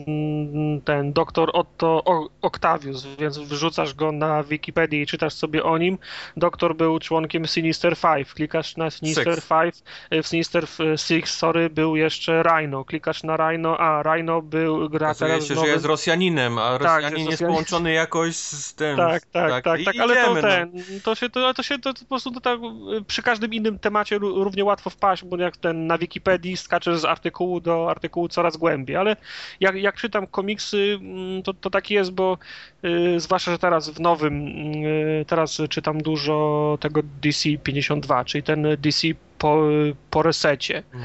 mm, 0.06 0.80
ten 0.80 1.12
doktor 1.12 1.50
Otto 1.52 2.04
Octavius, 2.42 3.06
więc 3.18 3.38
wrzucasz 3.38 3.94
go 3.94 4.12
na 4.12 4.42
Wikipedię 4.42 5.02
i 5.02 5.06
czytasz 5.06 5.34
sobie 5.34 5.64
o 5.64 5.78
nim. 5.78 5.98
Doktor 6.36 6.76
był 6.76 6.98
członkiem 6.98 7.46
Sinister 7.46 7.96
Five. 7.96 8.34
Klikasz 8.34 8.76
na 8.76 8.90
Sinister 8.90 9.34
Six. 9.34 9.48
Five. 9.48 9.82
E, 10.10 10.22
w 10.22 10.26
Sinister 10.26 10.66
Six, 10.96 11.34
sorry, 11.34 11.70
był 11.70 11.96
jeszcze 11.96 12.42
Rhino. 12.42 12.84
Klikasz 12.84 13.22
na 13.22 13.36
Rhino, 13.36 13.78
a 13.80 14.02
Rhino 14.02 14.42
był 14.42 14.90
gra 14.90 15.06
Okazuje 15.06 15.30
teraz 15.30 15.48
się, 15.48 15.54
że 15.54 15.66
jest 15.66 15.84
Rosjaninem, 15.84 16.58
a 16.58 16.78
tak, 16.78 16.82
Rosjanin 16.82 17.10
tak, 17.10 17.18
jest, 17.18 17.30
jest 17.30 17.42
połączony 17.42 17.92
jakoś 17.92 18.36
z 18.36 18.74
tym. 18.74 18.96
Tak, 18.96 19.26
tak, 19.26 19.50
tak, 19.50 19.64
tak, 19.64 19.80
tak 19.84 19.94
ale 20.00 20.24
to 20.24 20.34
no. 20.34 20.40
ten, 20.40 20.82
to 21.04 21.14
się, 21.14 21.30
to, 21.30 21.54
to 21.54 21.62
się 21.62 21.78
to, 21.78 21.94
to 21.94 22.00
po 22.00 22.06
prostu 22.06 22.30
to 22.30 22.40
tak, 22.40 22.60
przy 23.06 23.22
każdym 23.22 23.54
innym 23.54 23.78
temacie 23.78 24.18
równie 24.44 24.64
łatwo 24.64 24.90
wpaść, 24.90 25.24
bo 25.24 25.36
jak 25.36 25.56
ten 25.56 25.86
na 25.86 25.98
Wikipedii 25.98 26.56
skaczesz 26.56 26.98
z 26.98 27.04
artykułu 27.04 27.60
do 27.60 27.90
artykułu 27.90 28.28
coraz 28.28 28.56
głębiej, 28.56 28.96
ale 28.96 29.16
jak, 29.60 29.76
jak 29.76 29.96
czytam 29.96 30.26
komiksy, 30.26 30.98
mm, 31.00 31.42
to, 31.42 31.54
to 31.54 31.70
tak 31.70 31.90
jest, 31.90 32.12
bo 32.12 32.38
y, 32.84 33.20
zwłaszcza, 33.20 33.50
że 33.50 33.58
teraz 33.58 33.90
w 33.90 34.00
nowym, 34.00 34.46
y, 34.84 35.24
teraz 35.26 35.58
czytam 35.70 36.02
dużo 36.02 36.78
tego 36.80 37.00
DC 37.22 37.48
52, 37.62 38.24
czyli 38.24 38.42
ten 38.42 38.66
DC 38.78 39.08
po, 39.38 39.62
po 40.10 40.22
resecie. 40.22 40.82
No. 40.94 41.00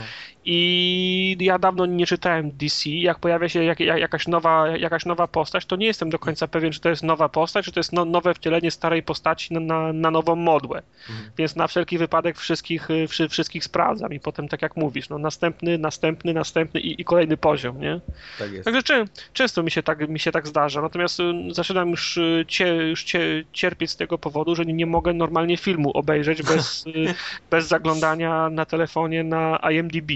I 0.45 1.37
ja 1.39 1.59
dawno 1.59 1.85
nie 1.85 2.05
czytałem 2.05 2.51
DC. 2.51 2.89
Jak 2.89 3.19
pojawia 3.19 3.49
się 3.49 3.63
jak, 3.63 3.79
jak, 3.79 3.99
jakaś, 3.99 4.27
nowa, 4.27 4.77
jakaś 4.77 5.05
nowa 5.05 5.27
postać, 5.27 5.65
to 5.65 5.75
nie 5.75 5.85
jestem 5.85 6.09
do 6.09 6.19
końca 6.19 6.47
pewien, 6.47 6.71
czy 6.71 6.79
to 6.79 6.89
jest 6.89 7.03
nowa 7.03 7.29
postać, 7.29 7.65
czy 7.65 7.71
to 7.71 7.79
jest 7.79 7.93
no, 7.93 8.05
nowe 8.05 8.33
wcielenie 8.33 8.71
starej 8.71 9.03
postaci 9.03 9.53
na, 9.53 9.59
na, 9.59 9.93
na 9.93 10.11
nową 10.11 10.35
modłę. 10.35 10.81
Mhm. 11.09 11.31
Więc 11.37 11.55
na 11.55 11.67
wszelki 11.67 11.97
wypadek 11.97 12.37
wszystkich, 12.37 12.87
wszy, 13.07 13.29
wszystkich 13.29 13.63
sprawdzam 13.63 14.13
i 14.13 14.19
potem, 14.19 14.47
tak 14.47 14.61
jak 14.61 14.75
mówisz, 14.75 15.09
no, 15.09 15.17
następny, 15.17 15.77
następny, 15.77 16.33
następny 16.33 16.79
i, 16.79 17.01
i 17.01 17.03
kolejny 17.03 17.37
poziom, 17.37 17.81
nie? 17.81 17.99
Tak 18.39 18.51
jest. 18.51 18.65
Także 18.65 18.83
czy, 18.83 19.05
często 19.33 19.63
mi 19.63 19.71
się, 19.71 19.83
tak, 19.83 20.09
mi 20.09 20.19
się 20.19 20.31
tak 20.31 20.47
zdarza. 20.47 20.81
Natomiast 20.81 21.19
y, 21.19 21.23
zaczynam 21.49 21.89
już, 21.89 22.17
y, 22.17 22.45
cie, 22.47 22.75
już 22.75 23.03
cie, 23.03 23.43
cierpieć 23.53 23.91
z 23.91 23.95
tego 23.95 24.17
powodu, 24.17 24.55
że 24.55 24.65
nie, 24.65 24.73
nie 24.73 24.85
mogę 24.85 25.13
normalnie 25.13 25.57
filmu 25.57 25.91
obejrzeć 25.91 26.43
bez, 26.43 26.87
y, 26.87 27.13
bez 27.51 27.67
zaglądania 27.67 28.49
na 28.49 28.65
telefonie 28.65 29.23
na 29.23 29.57
IMDb. 29.71 30.11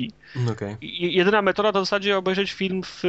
Okay. 0.51 0.77
Jedyna 0.81 1.41
metoda 1.41 1.71
to 1.71 1.81
w 1.81 1.85
zasadzie 1.85 2.17
obejrzeć 2.17 2.51
film 2.51 2.81
w, 2.83 2.99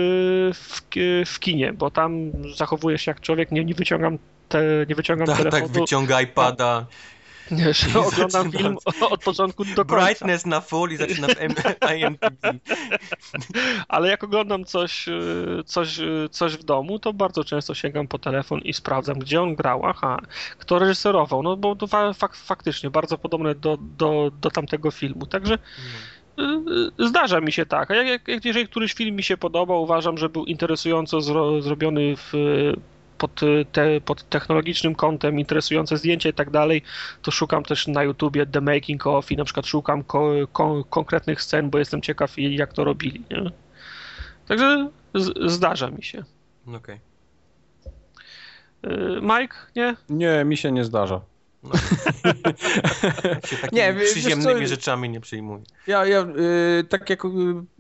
w, 0.55 0.81
w 1.27 1.39
kinie, 1.39 1.73
bo 1.73 1.91
tam 1.91 2.33
zachowuję 2.57 2.99
się 2.99 3.11
jak 3.11 3.21
człowiek, 3.21 3.51
nie, 3.51 3.65
nie 3.65 3.75
wyciągam, 3.75 4.19
te, 4.49 4.63
nie 4.89 4.95
wyciągam 4.95 5.27
tak, 5.27 5.37
telefonu. 5.37 5.63
Tak, 5.63 5.73
wyciąga 5.73 6.21
iPada. 6.21 6.87
Nie, 7.51 7.75
że 7.75 8.01
oglądam 8.01 8.53
film 8.53 8.77
od 9.11 9.25
początku 9.25 9.65
do 9.65 9.85
końca. 9.85 10.05
Brightness 10.05 10.47
na 10.47 10.61
full 10.61 10.91
i 10.91 10.97
zaczynam 10.97 11.31
IMDb. 11.97 12.61
Ale 13.89 14.09
jak 14.09 14.25
oglądam 14.25 14.65
coś, 14.65 15.09
y, 15.09 15.63
coś, 15.67 15.99
y, 15.99 16.29
coś 16.31 16.57
w 16.57 16.65
domu, 16.65 16.99
to 16.99 17.13
bardzo 17.13 17.45
często 17.45 17.75
sięgam 17.75 18.09
po 18.09 18.19
telefon 18.19 18.61
i 18.61 18.73
sprawdzam, 18.73 19.19
gdzie 19.19 19.43
on 19.43 19.55
grał, 19.55 19.87
aha, 19.87 20.19
kto 20.59 20.79
reżyserował, 20.79 21.43
no 21.43 21.57
bo 21.57 21.77
to 21.77 21.87
fak 22.15 22.37
faktycznie 22.37 22.91
bardzo 22.91 23.19
podobne 23.19 23.55
do, 23.55 23.79
do, 23.81 24.31
do 24.41 24.51
tamtego 24.51 24.91
filmu. 24.91 25.27
Także 25.27 25.55
y, 25.55 25.59
zdarza 26.99 27.41
mi 27.41 27.53
się 27.53 27.67
tak. 27.67 27.91
A 27.91 27.95
jak, 27.95 28.29
jak, 28.29 28.45
jeżeli 28.45 28.69
któryś 28.69 28.95
film 28.95 29.17
mi 29.17 29.23
się 29.23 29.37
podoba, 29.37 29.75
uważam, 29.75 30.19
że 30.19 30.29
był 30.29 30.45
interesująco 30.45 31.21
zro, 31.21 31.63
zrobiony 31.63 32.17
w 32.17 32.33
pod, 33.19 33.41
te, 33.73 34.01
pod 34.01 34.29
technologicznym 34.29 34.95
kątem, 34.95 35.39
interesujące 35.39 35.97
zdjęcia 35.97 36.29
i 36.29 36.33
tak 36.33 36.51
dalej, 36.51 36.83
to 37.23 37.31
szukam 37.31 37.63
też 37.63 37.87
na 37.87 38.03
YouTubie 38.03 38.47
The 38.47 38.61
Making 38.61 39.07
of 39.07 39.33
i 39.33 39.37
na 39.37 39.45
przykład 39.45 39.67
szukam 39.67 40.05
ko, 40.05 40.33
ko, 40.53 40.85
konkretnych 40.85 41.43
scen, 41.43 41.71
bo 41.71 41.79
jestem 41.79 42.03
ciekaw 42.03 42.39
jak 42.39 42.73
to 42.73 42.85
robili. 42.85 43.23
Nie? 43.31 43.51
Także 44.49 44.91
z, 45.15 45.53
zdarza 45.53 45.91
mi 45.91 46.03
się. 46.03 46.25
Okej. 46.67 46.79
Okay. 46.79 47.01
Mike, 49.23 49.57
nie? 49.77 49.97
Nie, 50.09 50.45
mi 50.45 50.57
się 50.57 50.73
nie 50.73 50.85
zdarza. 50.85 51.21
No. 51.67 51.79
się 53.49 53.57
nie, 53.73 53.95
przyziemnymi 53.95 54.61
co, 54.61 54.67
rzeczami 54.67 55.09
nie 55.09 55.21
przyjmuję. 55.21 55.63
Ja, 55.87 56.07
ja 56.07 56.21
y, 56.81 56.85
tak 56.85 57.11
jak 57.11 57.25
y, 57.25 57.29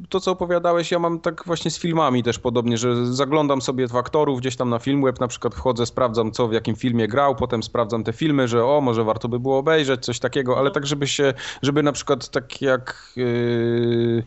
to, 0.08 0.20
co 0.20 0.30
opowiadałeś, 0.30 0.90
ja 0.90 0.98
mam 0.98 1.20
tak 1.20 1.42
właśnie 1.46 1.70
z 1.70 1.78
filmami 1.78 2.22
też 2.22 2.38
podobnie, 2.38 2.78
że 2.78 3.14
zaglądam 3.14 3.62
sobie 3.62 3.88
w 3.88 3.96
aktorów 3.96 4.40
gdzieś 4.40 4.56
tam 4.56 4.70
na 4.70 4.78
Filmweb, 4.78 5.20
na 5.20 5.28
przykład 5.28 5.54
wchodzę, 5.54 5.86
sprawdzam, 5.86 6.32
co 6.32 6.48
w 6.48 6.52
jakim 6.52 6.76
filmie 6.76 7.08
grał, 7.08 7.36
potem 7.36 7.62
sprawdzam 7.62 8.04
te 8.04 8.12
filmy, 8.12 8.48
że 8.48 8.64
o, 8.64 8.80
może 8.80 9.04
warto 9.04 9.28
by 9.28 9.40
było 9.40 9.58
obejrzeć, 9.58 10.04
coś 10.04 10.18
takiego, 10.18 10.58
ale 10.58 10.68
no. 10.68 10.74
tak, 10.74 10.86
żeby 10.86 11.06
się, 11.06 11.34
żeby 11.62 11.82
na 11.82 11.92
przykład 11.92 12.28
tak 12.28 12.62
jak... 12.62 13.12
Y, 13.18 14.24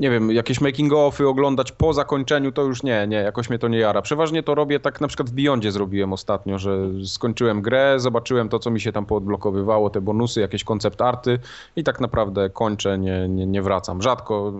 nie 0.00 0.10
wiem, 0.10 0.30
jakieś 0.30 0.60
making-offy 0.60 1.26
oglądać 1.26 1.72
po 1.72 1.92
zakończeniu, 1.92 2.52
to 2.52 2.62
już 2.62 2.82
nie, 2.82 3.06
nie, 3.08 3.16
jakoś 3.16 3.50
mnie 3.50 3.58
to 3.58 3.68
nie 3.68 3.78
jara. 3.78 4.02
Przeważnie 4.02 4.42
to 4.42 4.54
robię 4.54 4.80
tak 4.80 5.00
na 5.00 5.08
przykład 5.08 5.30
w 5.30 5.32
Beyondzie 5.32 5.72
zrobiłem 5.72 6.12
ostatnio, 6.12 6.58
że 6.58 6.78
skończyłem 7.06 7.62
grę, 7.62 7.94
zobaczyłem 8.00 8.48
to, 8.48 8.58
co 8.58 8.70
mi 8.70 8.80
się 8.80 8.92
tam 8.92 9.06
poodblokowywało, 9.06 9.90
te 9.90 10.00
bonusy, 10.00 10.40
jakieś 10.40 10.64
koncept 10.64 11.02
arty 11.02 11.38
i 11.76 11.84
tak 11.84 12.00
naprawdę 12.00 12.50
kończę, 12.50 12.98
nie, 12.98 13.28
nie, 13.28 13.46
nie 13.46 13.62
wracam. 13.62 14.02
Rzadko 14.02 14.52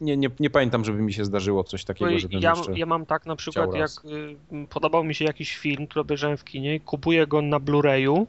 nie, 0.00 0.16
nie, 0.16 0.30
nie 0.40 0.50
pamiętam, 0.50 0.84
żeby 0.84 1.02
mi 1.02 1.12
się 1.12 1.24
zdarzyło 1.24 1.64
coś 1.64 1.84
takiego, 1.84 2.18
żebym 2.18 2.40
ja, 2.40 2.54
ja 2.74 2.86
mam 2.86 3.06
tak 3.06 3.26
na 3.26 3.36
przykład, 3.36 3.74
jak 3.74 3.90
y, 3.90 4.66
podobał 4.70 5.04
mi 5.04 5.14
się 5.14 5.24
jakiś 5.24 5.56
film, 5.56 5.86
który 5.86 6.00
obejrzałem 6.00 6.36
w 6.36 6.44
kinie, 6.44 6.80
kupuję 6.80 7.26
go 7.26 7.42
na 7.42 7.60
Blu-rayu, 7.60 8.26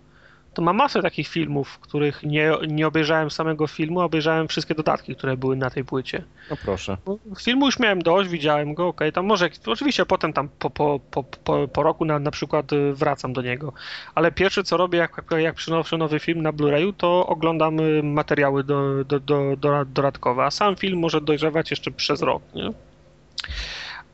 to 0.56 0.62
mam 0.62 0.76
masę 0.76 1.02
takich 1.02 1.28
filmów, 1.28 1.70
w 1.70 1.80
których 1.80 2.24
nie, 2.24 2.52
nie 2.68 2.88
obejrzałem 2.88 3.32
samego 3.32 3.68
filmu, 3.68 4.02
a 4.02 4.06
obejrzałem 4.06 4.48
wszystkie 4.48 4.76
dodatki, 4.76 5.16
które 5.16 5.38
były 5.38 5.56
na 5.56 5.70
tej 5.70 5.86
płycie. 5.86 6.24
No 6.50 6.58
proszę. 6.66 6.98
No, 7.08 7.18
Filmu 7.40 7.66
już 7.66 7.80
miałem 7.80 8.02
dość, 8.02 8.30
widziałem 8.30 8.74
go, 8.74 8.88
okej, 8.88 9.12
tam 9.12 9.26
może, 9.26 9.50
oczywiście 9.66 10.06
potem 10.06 10.34
tam 10.34 10.50
po, 10.60 10.70
po, 10.70 11.00
po, 11.12 11.24
po, 11.24 11.68
po 11.68 11.84
roku 11.84 12.06
na, 12.06 12.20
na 12.20 12.32
przykład 12.32 12.74
y, 12.74 12.94
wracam 12.94 13.34
do 13.34 13.42
niego, 13.42 13.74
ale 14.16 14.32
pierwsze 14.32 14.64
co 14.64 14.78
robię, 14.78 15.00
jak, 15.00 15.24
jak 15.38 15.56
przynoszę 15.56 15.98
nowy 15.98 16.20
film 16.20 16.42
na 16.42 16.54
Blu-rayu, 16.54 16.94
to 16.98 17.28
oglądam 17.28 17.80
y, 17.80 18.04
materiały 18.04 18.64
do, 18.64 19.04
do, 19.04 19.20
do, 19.20 19.56
do, 19.58 19.86
dodatkowe, 19.86 20.44
a 20.44 20.52
sam 20.52 20.76
film 20.76 21.00
może 21.00 21.22
dojrzewać 21.22 21.72
jeszcze 21.72 21.92
przez 21.92 22.22
rok, 22.22 22.44
nie? 22.54 22.72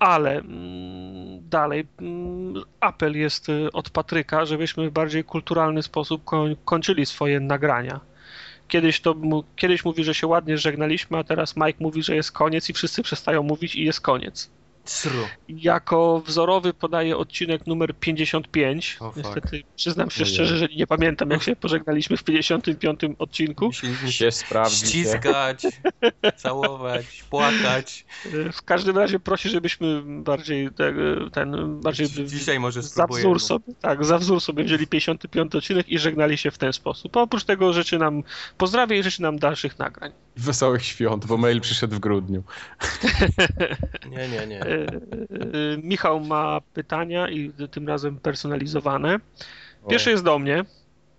Ale 0.01 0.37
mm, 0.37 1.49
dalej 1.49 1.87
mm, 1.99 2.63
apel 2.79 3.17
jest 3.17 3.49
y, 3.49 3.71
od 3.71 3.89
Patryka, 3.89 4.45
żebyśmy 4.45 4.89
w 4.89 4.93
bardziej 4.93 5.23
kulturalny 5.23 5.83
sposób 5.83 6.23
koń, 6.23 6.55
kończyli 6.65 7.05
swoje 7.05 7.39
nagrania. 7.39 7.99
Kiedyś, 8.67 9.01
to, 9.01 9.15
kiedyś 9.55 9.85
mówi, 9.85 10.03
że 10.03 10.13
się 10.13 10.27
ładnie 10.27 10.57
żegnaliśmy, 10.57 11.17
a 11.17 11.23
teraz 11.23 11.55
Mike 11.57 11.79
mówi, 11.79 12.03
że 12.03 12.15
jest 12.15 12.31
koniec 12.31 12.69
i 12.69 12.73
wszyscy 12.73 13.03
przestają 13.03 13.43
mówić 13.43 13.75
i 13.75 13.83
jest 13.85 14.01
koniec. 14.01 14.49
Cru. 14.85 15.27
Jako 15.47 16.21
wzorowy 16.25 16.73
podaję 16.73 17.17
odcinek 17.17 17.67
numer 17.67 17.95
55. 17.99 18.97
O, 18.99 19.11
fuck. 19.11 19.17
Niestety 19.17 19.63
przyznam 19.75 20.09
się 20.09 20.25
szczerze, 20.25 20.57
że 20.57 20.67
nie 20.67 20.87
pamiętam 20.87 21.29
jak 21.31 21.43
się 21.43 21.55
pożegnaliśmy 21.55 22.17
w 22.17 22.23
55 22.23 22.99
odcinku. 23.19 23.65
Musi 23.65 24.13
Się 24.13 24.31
sprawdzi. 24.31 24.75
ściskać, 24.75 25.63
całować, 26.37 27.23
płakać. 27.29 28.05
W 28.53 28.61
każdym 28.61 28.97
razie 28.97 29.19
prosi, 29.19 29.49
żebyśmy 29.49 30.01
bardziej 30.05 30.69
te, 30.71 30.93
ten 31.33 31.79
bardziej 31.81 32.07
Dzi- 32.07 32.25
Dzisiaj 32.27 32.59
może 32.59 32.81
za 32.81 33.07
wzór 33.07 33.39
sobie, 33.39 33.73
tak, 33.81 34.05
za 34.05 34.17
wzór 34.17 34.41
sobie 34.41 34.63
wzięli 34.63 34.87
55 34.87 35.55
odcinek 35.55 35.89
i 35.89 35.99
żegnali 35.99 36.37
się 36.37 36.51
w 36.51 36.57
ten 36.57 36.73
sposób. 36.73 37.17
A 37.17 37.21
oprócz 37.21 37.43
tego 37.43 37.73
życzy 37.73 37.97
nam 37.97 38.23
pozdrawia 38.57 38.95
i 38.95 39.03
życzy 39.03 39.21
nam 39.21 39.39
dalszych 39.39 39.79
nagrań. 39.79 40.11
Wesołych 40.37 40.85
świąt, 40.85 41.25
bo 41.25 41.37
mail 41.37 41.61
przyszedł 41.61 41.95
w 41.95 41.99
grudniu. 41.99 42.43
Nie, 44.09 44.27
nie, 44.27 44.47
nie. 44.47 44.59
Y, 44.71 45.79
Michał 45.83 46.19
ma 46.19 46.61
pytania 46.73 47.29
i 47.29 47.51
tym 47.71 47.87
razem 47.87 48.17
personalizowane. 48.17 49.19
Pierwsze 49.89 50.11
jest 50.11 50.23
do 50.23 50.39
mnie. 50.39 50.65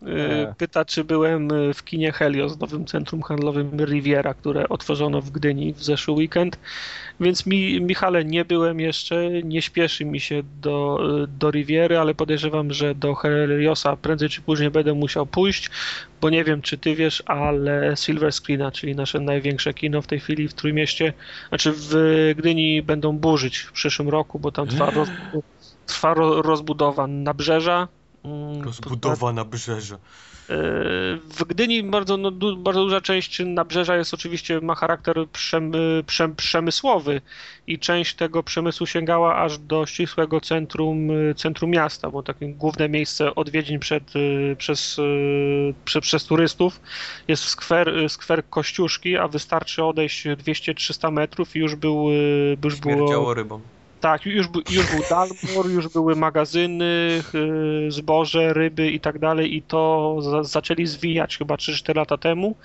Y, 0.08 0.48
E. 0.48 0.54
Pyta, 0.58 0.84
czy 0.84 1.04
byłem 1.04 1.52
y, 1.52 1.74
w 1.74 1.84
kinie 1.84 2.12
Helios, 2.12 2.58
nowym 2.58 2.86
centrum 2.86 3.22
handlowym 3.22 3.70
Riviera, 3.84 4.34
które 4.34 4.68
otworzono 4.68 5.20
w 5.20 5.30
Gdyni 5.30 5.72
w 5.72 5.82
zeszły 5.82 6.14
weekend. 6.14 6.58
Więc 7.20 7.46
mi, 7.46 7.80
Michale, 7.80 8.24
nie 8.24 8.44
byłem 8.44 8.80
jeszcze, 8.80 9.30
nie 9.30 9.62
śpieszy 9.62 10.04
mi 10.04 10.20
się 10.20 10.42
do, 10.60 10.98
do 11.28 11.50
Riviery, 11.50 11.98
ale 11.98 12.14
podejrzewam, 12.14 12.72
że 12.72 12.94
do 12.94 13.14
Heliosa 13.14 13.96
prędzej 13.96 14.28
czy 14.28 14.42
później 14.42 14.70
będę 14.70 14.94
musiał 14.94 15.26
pójść, 15.26 15.70
bo 16.20 16.30
nie 16.30 16.44
wiem, 16.44 16.62
czy 16.62 16.78
ty 16.78 16.94
wiesz, 16.94 17.22
ale 17.26 17.94
Silver 17.96 18.32
Screena, 18.32 18.70
czyli 18.70 18.96
nasze 18.96 19.20
największe 19.20 19.74
kino 19.74 20.02
w 20.02 20.06
tej 20.06 20.20
chwili 20.20 20.48
w 20.48 20.54
Trójmieście, 20.54 21.12
znaczy 21.48 21.72
w 21.76 21.94
Gdyni 22.36 22.82
będą 22.82 23.18
burzyć 23.18 23.58
w 23.58 23.72
przyszłym 23.72 24.08
roku, 24.08 24.38
bo 24.38 24.52
tam 24.52 24.66
trwa, 24.66 24.90
roz, 24.90 25.08
trwa 25.86 26.14
ro, 26.14 26.42
rozbudowa 26.42 27.06
nabrzeża. 27.06 27.88
Mm, 28.24 28.62
Rozbudowa 28.62 29.32
na 29.32 29.44
brzeże. 29.44 29.98
w 31.28 31.44
Gdyni 31.48 31.82
bardzo, 31.82 32.16
no, 32.16 32.30
du, 32.30 32.56
bardzo 32.56 32.84
duża 32.84 33.00
część 33.00 33.42
nabrzeża 33.46 33.96
jest 33.96 34.14
oczywiście, 34.14 34.60
ma 34.60 34.74
charakter 34.74 35.16
przem, 35.32 35.72
przem, 36.06 36.36
przemysłowy 36.36 37.20
i 37.66 37.78
część 37.78 38.14
tego 38.14 38.42
przemysłu 38.42 38.86
sięgała 38.86 39.36
aż 39.36 39.58
do 39.58 39.86
ścisłego 39.86 40.40
centrum, 40.40 41.08
centrum 41.36 41.70
miasta, 41.70 42.10
bo 42.10 42.22
takie 42.22 42.48
główne 42.48 42.88
miejsce 42.88 43.34
odwiedzin 43.34 43.78
przed, 43.78 44.16
y, 44.16 44.56
przez, 44.58 44.98
y, 44.98 45.74
prze, 45.84 46.00
przez 46.00 46.24
turystów 46.24 46.80
jest 47.28 47.44
skwer, 47.44 47.92
skwer 48.08 48.48
Kościuszki, 48.50 49.16
a 49.16 49.28
wystarczy 49.28 49.84
odejść 49.84 50.26
200-300 50.26 51.12
metrów 51.12 51.56
i 51.56 51.58
już 51.58 51.74
był, 51.74 52.08
już 52.64 52.76
było 52.76 53.34
rybą. 53.34 53.60
Tak, 54.02 54.26
już, 54.26 54.46
już 54.70 54.90
był 54.90 55.02
Dalmor, 55.10 55.70
już 55.70 55.88
były 55.88 56.16
magazyny, 56.16 57.22
y, 57.34 57.90
zboże, 57.90 58.52
ryby 58.52 58.90
i 58.90 59.00
tak 59.00 59.18
dalej 59.18 59.56
i 59.56 59.62
to 59.62 60.16
za, 60.20 60.42
zaczęli 60.42 60.86
zwijać 60.86 61.38
chyba 61.38 61.54
3-4 61.54 61.96
lata 61.96 62.16
temu 62.16 62.56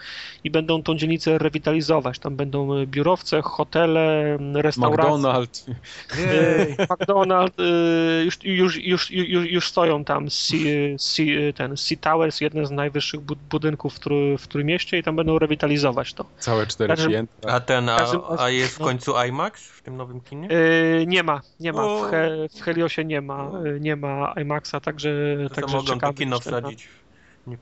i 0.43 0.51
będą 0.51 0.83
tą 0.83 0.95
dzielnicę 0.95 1.37
rewitalizować. 1.37 2.19
Tam 2.19 2.35
będą 2.35 2.73
y, 2.77 2.87
biurowce, 2.87 3.41
hotele, 3.41 4.37
restauracje. 4.53 5.13
McDonald's. 5.13 5.69
Y, 5.69 6.75
McDonald's, 6.89 7.61
y, 7.61 8.25
już, 8.25 8.37
już, 8.43 8.77
już, 8.77 9.11
już, 9.11 9.51
już 9.51 9.69
stoją 9.69 10.03
tam 10.03 10.29
Sea, 10.29 10.97
sea, 10.97 11.53
ten 11.55 11.75
Towers, 12.01 12.41
jeden 12.41 12.65
z 12.65 12.71
najwyższych 12.71 13.21
bu- 13.21 13.35
budynków 13.49 13.95
w, 13.95 13.99
Trój- 13.99 14.37
w 14.37 14.47
Trójmieście 14.47 14.97
i 14.97 15.03
tam 15.03 15.15
będą 15.15 15.39
rewitalizować 15.39 16.13
to. 16.13 16.25
Całe 16.39 16.67
cztery 16.67 16.95
piętra. 17.07 17.53
A 17.53 17.59
ten, 17.59 17.89
a, 17.89 17.97
a 18.39 18.49
jest 18.49 18.75
w 18.75 18.79
no. 18.79 18.85
końcu 18.85 19.13
IMAX 19.27 19.67
w 19.67 19.81
tym 19.81 19.97
nowym 19.97 20.21
kinie? 20.21 20.51
Y, 20.51 21.05
nie 21.07 21.23
ma, 21.23 21.26
nie 21.59 21.73
ma. 21.73 21.87
W, 21.87 22.01
He, 22.11 22.29
w 22.57 22.61
Heliosie 22.61 23.05
nie 23.05 23.21
ma, 23.21 23.51
y, 23.75 23.79
nie 23.79 23.95
ma 23.95 24.33
IMAXa, 24.41 24.79
także, 24.81 25.09
To, 25.43 25.49
to 25.49 25.55
także 25.55 25.75
mogą 25.75 25.87
to 25.87 25.93
czekamy 25.93 26.13
kino 26.13 26.35
jeszcze 26.35 26.51
na- 26.51 26.61
wsadzić. 26.61 26.87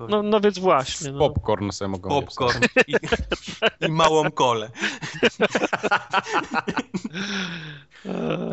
No, 0.09 0.23
no 0.23 0.39
więc 0.39 0.59
właśnie. 0.59 1.11
No. 1.11 1.19
Popcorn 1.19 1.71
se 1.71 1.87
mogą 1.87 2.09
Popcorn 2.09 2.63
i, 2.87 2.95
i 3.87 3.91
małą 3.91 4.31
kolę. 4.31 4.69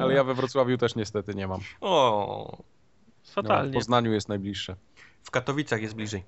Ale 0.02 0.14
ja 0.14 0.24
we 0.24 0.34
Wrocławiu 0.34 0.78
też 0.78 0.94
niestety 0.94 1.34
nie 1.34 1.46
mam. 1.48 1.60
O, 1.80 2.58
No, 2.58 2.64
w 3.22 3.32
Fatalnie. 3.34 3.74
Poznaniu 3.74 4.12
jest 4.12 4.28
najbliższe. 4.28 4.76
w 5.22 5.30
Katowicach 5.30 5.82
jest 5.82 5.94
bliżej. 5.94 6.22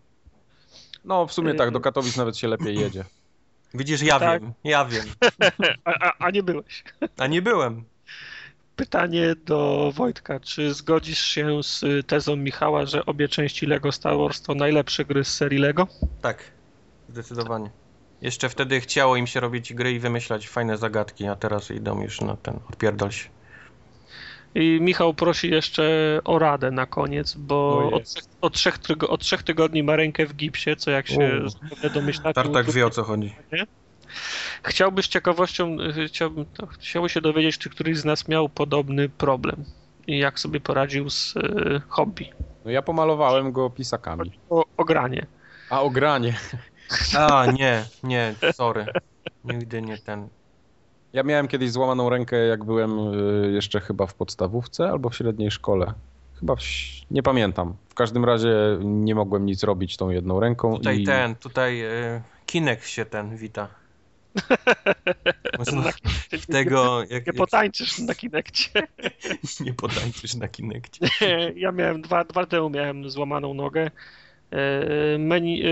No 1.04 1.26
w 1.26 1.32
sumie 1.32 1.54
tak, 1.54 1.70
do 1.70 1.80
Katowic 1.80 2.16
nawet 2.16 2.36
się 2.36 2.48
lepiej 2.48 2.78
jedzie. 2.80 3.04
Widzisz, 3.74 4.02
ja 4.02 4.18
Tak. 4.20 4.42
wiem, 4.42 4.52
ja 4.64 4.84
wiem. 4.84 5.04
A, 5.84 5.90
a, 6.08 6.12
a 6.18 6.30
nie 6.30 6.42
byłeś. 6.42 6.84
A 7.18 7.26
nie 7.26 7.42
byłem. 7.42 7.84
Pytanie 8.76 9.34
do 9.46 9.92
Wojtka. 9.94 10.40
Czy 10.40 10.74
zgodzisz 10.74 11.18
się 11.22 11.62
z 11.62 12.06
tezą 12.06 12.36
Michała, 12.36 12.86
że 12.86 13.06
obie 13.06 13.28
części 13.28 13.66
Lego 13.66 13.92
Star 13.92 14.16
Wars 14.18 14.42
to 14.42 14.54
najlepsze 14.54 15.04
gry 15.04 15.24
z 15.24 15.34
serii 15.36 15.58
Lego? 15.58 15.86
Tak, 16.20 16.44
zdecydowanie. 17.08 17.70
Jeszcze 18.22 18.48
wtedy 18.48 18.80
chciało 18.80 19.16
im 19.16 19.26
się 19.26 19.40
robić 19.40 19.74
gry 19.74 19.92
i 19.92 19.98
wymyślać 19.98 20.48
fajne 20.48 20.78
zagadki, 20.78 21.26
a 21.26 21.36
teraz 21.36 21.70
idą 21.70 22.02
już 22.02 22.20
na 22.20 22.36
ten, 22.36 22.58
odpierdol 22.70 23.10
się. 23.10 23.28
I 24.54 24.78
Michał 24.80 25.14
prosi 25.14 25.50
jeszcze 25.50 26.20
o 26.24 26.38
radę 26.38 26.70
na 26.70 26.86
koniec, 26.86 27.34
bo 27.34 27.78
O 27.78 27.90
od 27.96 28.04
trzech, 28.04 28.24
od, 28.40 28.52
trzech, 28.54 28.78
tygo- 28.78 29.06
od 29.08 29.20
trzech 29.20 29.42
tygodni 29.42 29.82
ma 29.82 29.96
rękę 29.96 30.26
w 30.26 30.34
gipsie, 30.34 30.76
co 30.76 30.90
jak 30.90 31.06
się 31.06 31.40
U. 31.86 31.90
domyślacie... 31.90 32.34
Tartak 32.34 32.70
wie 32.70 32.86
o 32.86 32.90
co 32.90 33.02
chodzi. 33.04 33.34
Chciałby 34.62 35.02
z 35.02 35.08
ciekawością, 35.08 35.76
y, 35.80 36.08
chciałbym, 36.08 36.46
to, 36.46 36.66
chciałby 36.66 37.08
się 37.08 37.20
dowiedzieć, 37.20 37.58
czy 37.58 37.70
któryś 37.70 37.98
z 37.98 38.04
nas 38.04 38.28
miał 38.28 38.48
podobny 38.48 39.08
problem 39.08 39.64
i 40.06 40.18
jak 40.18 40.40
sobie 40.40 40.60
poradził 40.60 41.10
z 41.10 41.36
y, 41.36 41.80
hobby. 41.88 42.30
No 42.64 42.70
ja 42.70 42.82
pomalowałem 42.82 43.52
go 43.52 43.70
pisakami. 43.70 44.32
O, 44.50 44.64
o 44.76 44.84
granie. 44.84 45.26
A 45.70 45.82
o 45.82 45.90
granie. 45.90 46.34
A, 47.18 47.46
nie, 47.46 47.84
nie, 48.02 48.34
sorry. 48.52 48.86
Nigdy 49.44 49.82
nie 49.82 49.98
ten. 49.98 50.28
Ja 51.12 51.22
miałem 51.22 51.48
kiedyś 51.48 51.70
złamaną 51.70 52.10
rękę, 52.10 52.36
jak 52.36 52.64
byłem 52.64 52.98
y, 52.98 53.52
jeszcze 53.52 53.80
chyba 53.80 54.06
w 54.06 54.14
podstawówce 54.14 54.88
albo 54.88 55.08
w 55.08 55.16
średniej 55.16 55.50
szkole. 55.50 55.92
Chyba 56.40 56.56
w, 56.56 56.60
nie 57.10 57.22
pamiętam. 57.22 57.74
W 57.88 57.94
każdym 57.94 58.24
razie 58.24 58.78
nie 58.80 59.14
mogłem 59.14 59.46
nic 59.46 59.62
robić 59.62 59.96
tą 59.96 60.10
jedną 60.10 60.40
ręką. 60.40 60.76
Tutaj 60.76 61.00
i... 61.00 61.04
ten, 61.04 61.34
tutaj 61.34 61.82
y, 61.84 62.22
Kinek 62.46 62.84
się 62.84 63.04
ten 63.04 63.36
wita. 63.36 63.68
Można 65.58 65.82
tego, 66.52 67.00
jak, 67.00 67.10
Nie 67.10 67.16
jak 67.16 67.36
potańczysz 67.36 67.98
na 67.98 68.14
Kinekcie. 68.14 68.70
nie 69.60 69.74
potańczysz 69.74 70.34
na 70.34 70.48
Kinekcie. 70.48 71.06
Ja 71.56 71.72
miałem 71.72 72.02
dwa, 72.02 72.24
dwa 72.24 72.46
temu 72.46 72.70
miałem 72.70 73.10
złamaną 73.10 73.54
nogę. 73.54 73.90
E, 74.50 75.18
Meni, 75.18 75.62
e, 75.62 75.68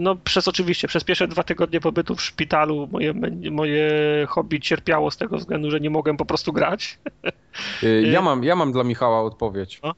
no 0.00 0.16
przez 0.16 0.48
oczywiście, 0.48 0.88
przez 0.88 1.04
pierwsze 1.04 1.28
dwa 1.28 1.42
tygodnie 1.42 1.80
pobytu 1.80 2.16
w 2.16 2.22
szpitalu 2.22 2.88
moje, 2.92 3.14
moje 3.50 3.90
hobby 4.28 4.60
cierpiało 4.60 5.10
z 5.10 5.16
tego 5.16 5.38
względu, 5.38 5.70
że 5.70 5.80
nie 5.80 5.90
mogłem 5.90 6.16
po 6.16 6.24
prostu 6.24 6.52
grać. 6.52 6.98
Y, 7.82 8.02
Ja 8.02 8.22
mam, 8.22 8.44
ja 8.44 8.56
mam 8.56 8.72
dla 8.72 8.84
Michała 8.84 9.22
odpowiedź. 9.22 9.80
No. 9.82 9.94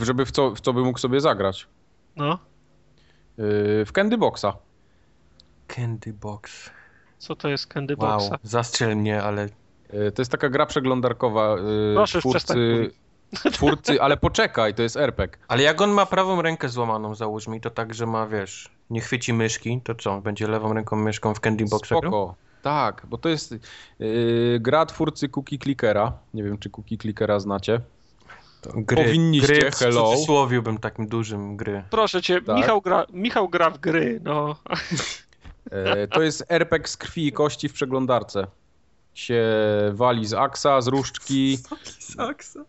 Żeby 0.00 0.26
w 0.26 0.30
co, 0.30 0.54
w 0.54 0.60
co 0.60 0.72
by 0.72 0.80
mógł 0.80 0.98
sobie 0.98 1.20
zagrać. 1.20 1.66
No, 2.16 2.38
W 3.86 3.88
Candy 3.92 4.18
Boxa. 4.18 4.46
Candy 5.76 6.12
Box. 6.12 6.70
co 7.18 7.36
to 7.36 7.48
jest 7.48 7.66
Candy 7.66 7.96
Wow, 7.98 8.18
Boxa? 8.18 8.38
zastrzel 8.42 8.96
mnie, 8.96 9.22
ale 9.22 9.48
Y, 10.08 10.12
To 10.12 10.22
jest 10.22 10.30
taka 10.32 10.48
gra 10.48 10.66
przeglądarkowa. 10.66 11.56
y, 11.56 11.94
Proszę 11.94 12.18
twórcy, 12.20 12.90
twórcy, 13.52 14.02
ale 14.02 14.16
poczekaj, 14.16 14.74
to 14.74 14.82
jest 14.82 14.96
RPG. 14.96 15.38
Ale 15.48 15.62
jak 15.62 15.80
on 15.80 15.90
ma 15.90 16.06
prawą 16.06 16.42
rękę 16.42 16.68
złamaną, 16.68 17.14
załóżmy, 17.14 17.56
i 17.56 17.60
to 17.60 17.70
tak, 17.70 17.94
że 17.94 18.06
ma, 18.06 18.26
wiesz, 18.26 18.68
nie 18.90 19.00
chwyci 19.00 19.32
myszki, 19.32 19.80
to 19.84 19.94
co? 19.94 20.20
Będzie 20.20 20.46
lewą 20.48 20.72
ręką 20.72 20.96
myszką 20.96 21.34
w 21.34 21.40
Candy 21.40 21.64
Box 21.64 21.88
grał? 21.88 22.00
Spoko. 22.00 22.34
Tak, 22.62 23.06
bo 23.08 23.18
to 23.18 23.28
jest 23.28 23.54
yy, 23.98 24.58
gra 24.60 24.86
twórcy 24.86 25.28
Cookie 25.28 25.58
Clickera. 25.58 26.12
Nie 26.34 26.42
wiem, 26.42 26.58
czy 26.58 26.70
Cookie 26.70 26.98
Clickera 26.98 27.40
znacie. 27.40 27.80
Gry, 28.74 28.96
Powinniście, 29.04 29.46
gry 29.58 29.70
w 29.70 29.74
hello. 29.74 30.10
cudzysłowiu 30.12 30.62
bym 30.62 30.78
takim 30.78 31.06
dużym 31.08 31.56
gry. 31.56 31.84
Proszę 31.90 32.22
cię, 32.22 32.42
Tak. 32.42 32.56
Michał, 32.56 32.80
gra, 32.80 33.06
Michał 33.12 33.48
gra 33.48 33.70
w 33.70 33.78
gry, 33.78 34.20
no. 34.24 34.56
E, 35.70 36.08
to 36.08 36.22
jest 36.22 36.44
RPG 36.48 36.88
z 36.88 36.96
krwi 36.96 37.26
i 37.26 37.32
kości 37.32 37.68
w 37.68 37.72
przeglądarce. 37.72 38.46
Się 39.14 39.44
wali 39.92 40.26
z 40.26 40.34
aksa, 40.34 40.80
z 40.80 40.86
różdżki. 40.86 41.58
Saksa. 42.16 42.60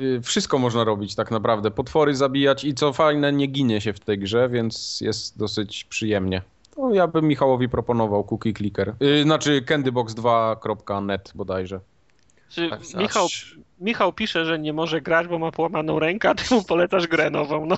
Y, 0.00 0.20
Wszystko 0.22 0.58
można 0.58 0.84
robić 0.84 1.14
tak 1.14 1.30
naprawdę. 1.30 1.70
Potwory 1.70 2.16
zabijać 2.16 2.64
i 2.64 2.74
co 2.74 2.92
fajne, 2.92 3.32
nie 3.32 3.46
ginie 3.46 3.80
się 3.80 3.92
w 3.92 4.00
tej 4.00 4.18
grze, 4.18 4.48
więc 4.48 5.00
jest 5.00 5.38
dosyć 5.38 5.84
przyjemnie. 5.84 6.42
To 6.76 6.94
ja 6.94 7.06
bym 7.06 7.24
Michałowi 7.28 7.68
proponował 7.68 8.24
Cookie 8.24 8.52
Clicker. 8.52 8.94
Yy, 9.00 9.22
znaczy 9.22 9.62
candybox2.net 9.62 11.32
bodajże. 11.34 11.80
Czy 12.48 12.70
Tak, 12.70 12.80
Michał, 12.94 13.26
aż- 13.26 13.58
Michał 13.80 14.12
pisze, 14.12 14.44
że 14.44 14.58
nie 14.58 14.72
może 14.72 15.00
grać, 15.00 15.26
bo 15.28 15.38
ma 15.38 15.52
połamaną 15.52 15.98
rękę, 15.98 16.28
a 16.30 16.34
ty 16.34 16.54
mu 16.54 16.62
polecasz 16.64 17.06
grę 17.06 17.30
nową. 17.30 17.66
No 17.66 17.76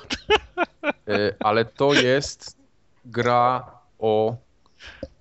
E, 1.09 1.35
ale 1.49 1.65
to 1.65 1.95
jest 1.95 2.57
gra 3.05 3.71
o 3.99 4.37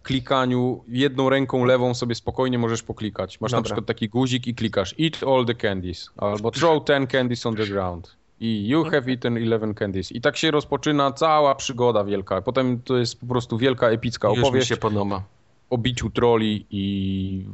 klikaniu 0.04 0.84
jedną 0.88 1.30
ręką 1.30 1.66
lewą 1.66 1.94
sobie 1.94 2.16
spokojnie 2.16 2.58
możesz 2.60 2.84
poklikać. 2.84 3.42
Masz 3.42 3.52
na 3.52 3.58
Dobra. 3.58 3.66
przykład 3.66 3.86
taki 3.86 4.10
guzik 4.10 4.48
i 4.48 4.56
klikasz 4.56 4.96
eat 5.00 5.24
all 5.28 5.46
the 5.46 5.56
candies 5.56 6.10
albo 6.18 6.52
throw 6.52 6.84
10 6.86 7.10
candies 7.12 7.46
on 7.46 7.56
the 7.56 7.66
ground 7.68 8.16
i 8.40 8.68
you 8.68 8.84
have 8.84 9.04
eaten 9.12 9.38
11 9.38 9.74
candies. 9.74 10.12
I 10.12 10.22
tak 10.22 10.38
się 10.38 10.52
rozpoczyna 10.52 11.12
cała 11.12 11.56
przygoda 11.56 12.04
wielka. 12.04 12.42
Potem 12.42 12.82
to 12.82 12.98
jest 12.98 13.20
po 13.20 13.26
prostu 13.26 13.58
wielka 13.58 13.90
epicka 13.90 14.28
Już 14.30 14.38
mi 14.38 14.44
opowieść 14.44 14.68
się 14.68 14.78
podoba. 14.78 15.24
o 15.70 15.78
biciu 15.78 16.10
troli 16.10 16.66
i 16.72 17.46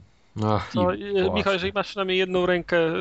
Ach, 0.45 0.76
no, 0.76 0.94
I 0.94 1.03
e. 1.18 1.30
Michał, 1.34 1.53
jeżeli 1.53 1.73
masz 1.76 1.88
przynajmniej 1.88 2.18
jedną 2.18 2.45
rękę 2.45 2.78
e, 2.78 2.94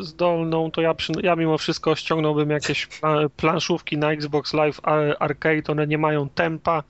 zdolną, 0.00 0.70
to 0.70 0.80
ja, 0.80 0.94
przy, 0.94 1.12
ja 1.22 1.36
mimo 1.36 1.58
wszystko 1.58 1.94
ściągnąłbym 1.94 2.50
jakieś 2.50 2.86
pla- 3.00 3.28
planszówki 3.36 3.98
na 3.98 4.12
Xbox 4.12 4.54
Live 4.54 4.80
Ar- 4.82 5.16
Arcade, 5.20 5.62
one 5.68 5.86
nie 5.86 5.98
mają 5.98 6.28
tempa, 6.28 6.82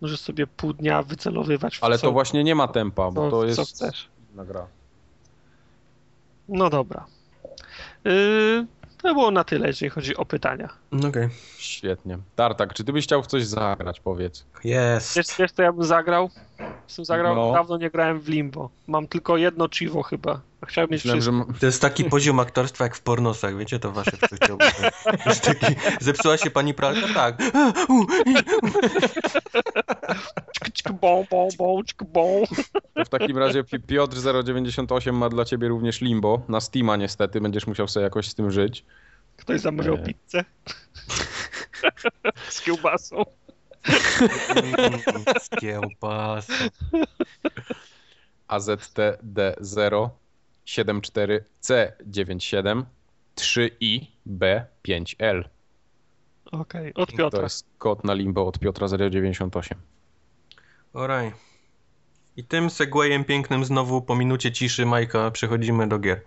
możesz 0.00 0.20
sobie 0.20 0.46
pół 0.46 0.72
dnia 0.72 1.02
wycelowywać 1.02 1.78
ale 1.82 1.98
co, 1.98 2.06
to 2.06 2.12
właśnie 2.12 2.44
nie 2.44 2.54
ma 2.54 2.68
tempa, 2.68 3.10
bo 3.10 3.30
co, 3.30 3.30
to 3.30 3.40
co 3.40 3.44
jest 3.44 3.74
chcesz. 3.74 4.08
inna 4.32 4.44
gra. 4.44 4.66
No 6.48 6.70
dobra. 6.70 7.06
Yy, 8.04 8.66
to 9.02 9.14
było 9.14 9.30
na 9.30 9.44
tyle, 9.44 9.66
jeżeli 9.66 9.90
chodzi 9.90 10.16
o 10.16 10.24
pytania. 10.24 10.68
Okej. 11.08 11.28
Świetnie. 11.58 12.18
Tartak, 12.36 12.74
czy 12.74 12.84
ty 12.84 12.92
byś 12.92 13.04
chciał 13.04 13.22
w 13.22 13.26
coś 13.26 13.46
zagrać, 13.46 14.00
powiedz? 14.00 14.46
Jest. 14.64 15.16
Wiesz, 15.16 15.26
wiesz 15.38 15.52
co 15.52 15.62
ja 15.62 15.72
bym 15.72 15.84
zagrał? 15.84 16.30
Jestem 16.86 17.04
zagrał, 17.04 17.34
No. 17.36 17.52
dawno 17.52 17.76
nie 17.76 17.90
grałem 17.90 18.20
w 18.20 18.28
Limbo. 18.28 18.70
Mam 18.86 19.06
tylko 19.08 19.36
jedno 19.36 19.68
Chivo 19.68 20.02
chyba. 20.02 20.40
A 20.60 20.66
chciałem 20.66 20.90
mieć 20.90 21.04
Myślałem, 21.04 21.20
wszystko. 21.20 21.52
że 21.54 21.60
To 21.60 21.66
jest 21.66 21.80
taki 21.82 22.04
poziom 22.04 22.40
aktorstwa 22.40 22.84
jak 22.84 22.96
w 22.96 23.00
pornosach, 23.00 23.56
wiecie, 23.56 23.78
to 23.78 23.92
wasze. 23.92 24.10
Już 25.26 25.38
taki, 25.38 25.66
zepsuła 26.00 26.36
się 26.36 26.50
pani 26.50 26.74
pralka? 26.74 27.14
Tak. 27.14 27.36
Czk, 30.54 30.72
czk, 30.72 30.92
bą, 30.92 31.24
bą, 31.30 31.48
bą, 31.58 31.82
czk, 31.84 32.04
bą. 32.04 32.44
To 32.94 33.04
w 33.04 33.08
takim 33.08 33.38
razie 33.38 33.64
Pi- 33.64 33.80
Piotr 33.80 34.16
098 34.44 35.14
ma 35.16 35.28
dla 35.28 35.44
ciebie 35.44 35.68
również 35.68 36.00
Limbo. 36.00 36.40
Na 36.48 36.60
Steama 36.60 36.96
niestety, 36.96 37.40
będziesz 37.40 37.66
musiał 37.66 37.88
sobie 37.88 38.04
jakoś 38.04 38.28
z 38.28 38.34
tym 38.34 38.50
żyć. 38.50 38.84
Ktoś 39.38 39.60
zamawiał 39.60 39.96
Nie. 39.96 40.02
pizzę. 40.14 40.44
Z 42.50 42.60
kiełbasą. 42.60 43.24
Mm, 44.56 45.00
Z 45.42 45.48
kiełbasą. 45.60 46.52
AZTD0 48.48 50.08
74C97 50.66 52.84
3IB5L. 53.36 55.44
Okej, 56.52 56.94
od 56.94 57.10
To 57.10 57.16
Piotra. 57.16 57.42
jest 57.42 57.66
kod 57.78 58.04
na 58.04 58.14
Limbo 58.14 58.46
od 58.46 58.58
Piotra 58.58 58.86
098. 59.10 59.78
Oraj. 60.92 61.32
I 62.36 62.44
tym 62.44 62.70
segwayem 62.70 63.24
pięknym 63.24 63.64
znowu 63.64 64.02
po 64.02 64.16
minucie 64.16 64.52
ciszy 64.52 64.86
Majka 64.86 65.30
przechodzimy 65.30 65.88
do 65.88 65.98
gier. 65.98 66.20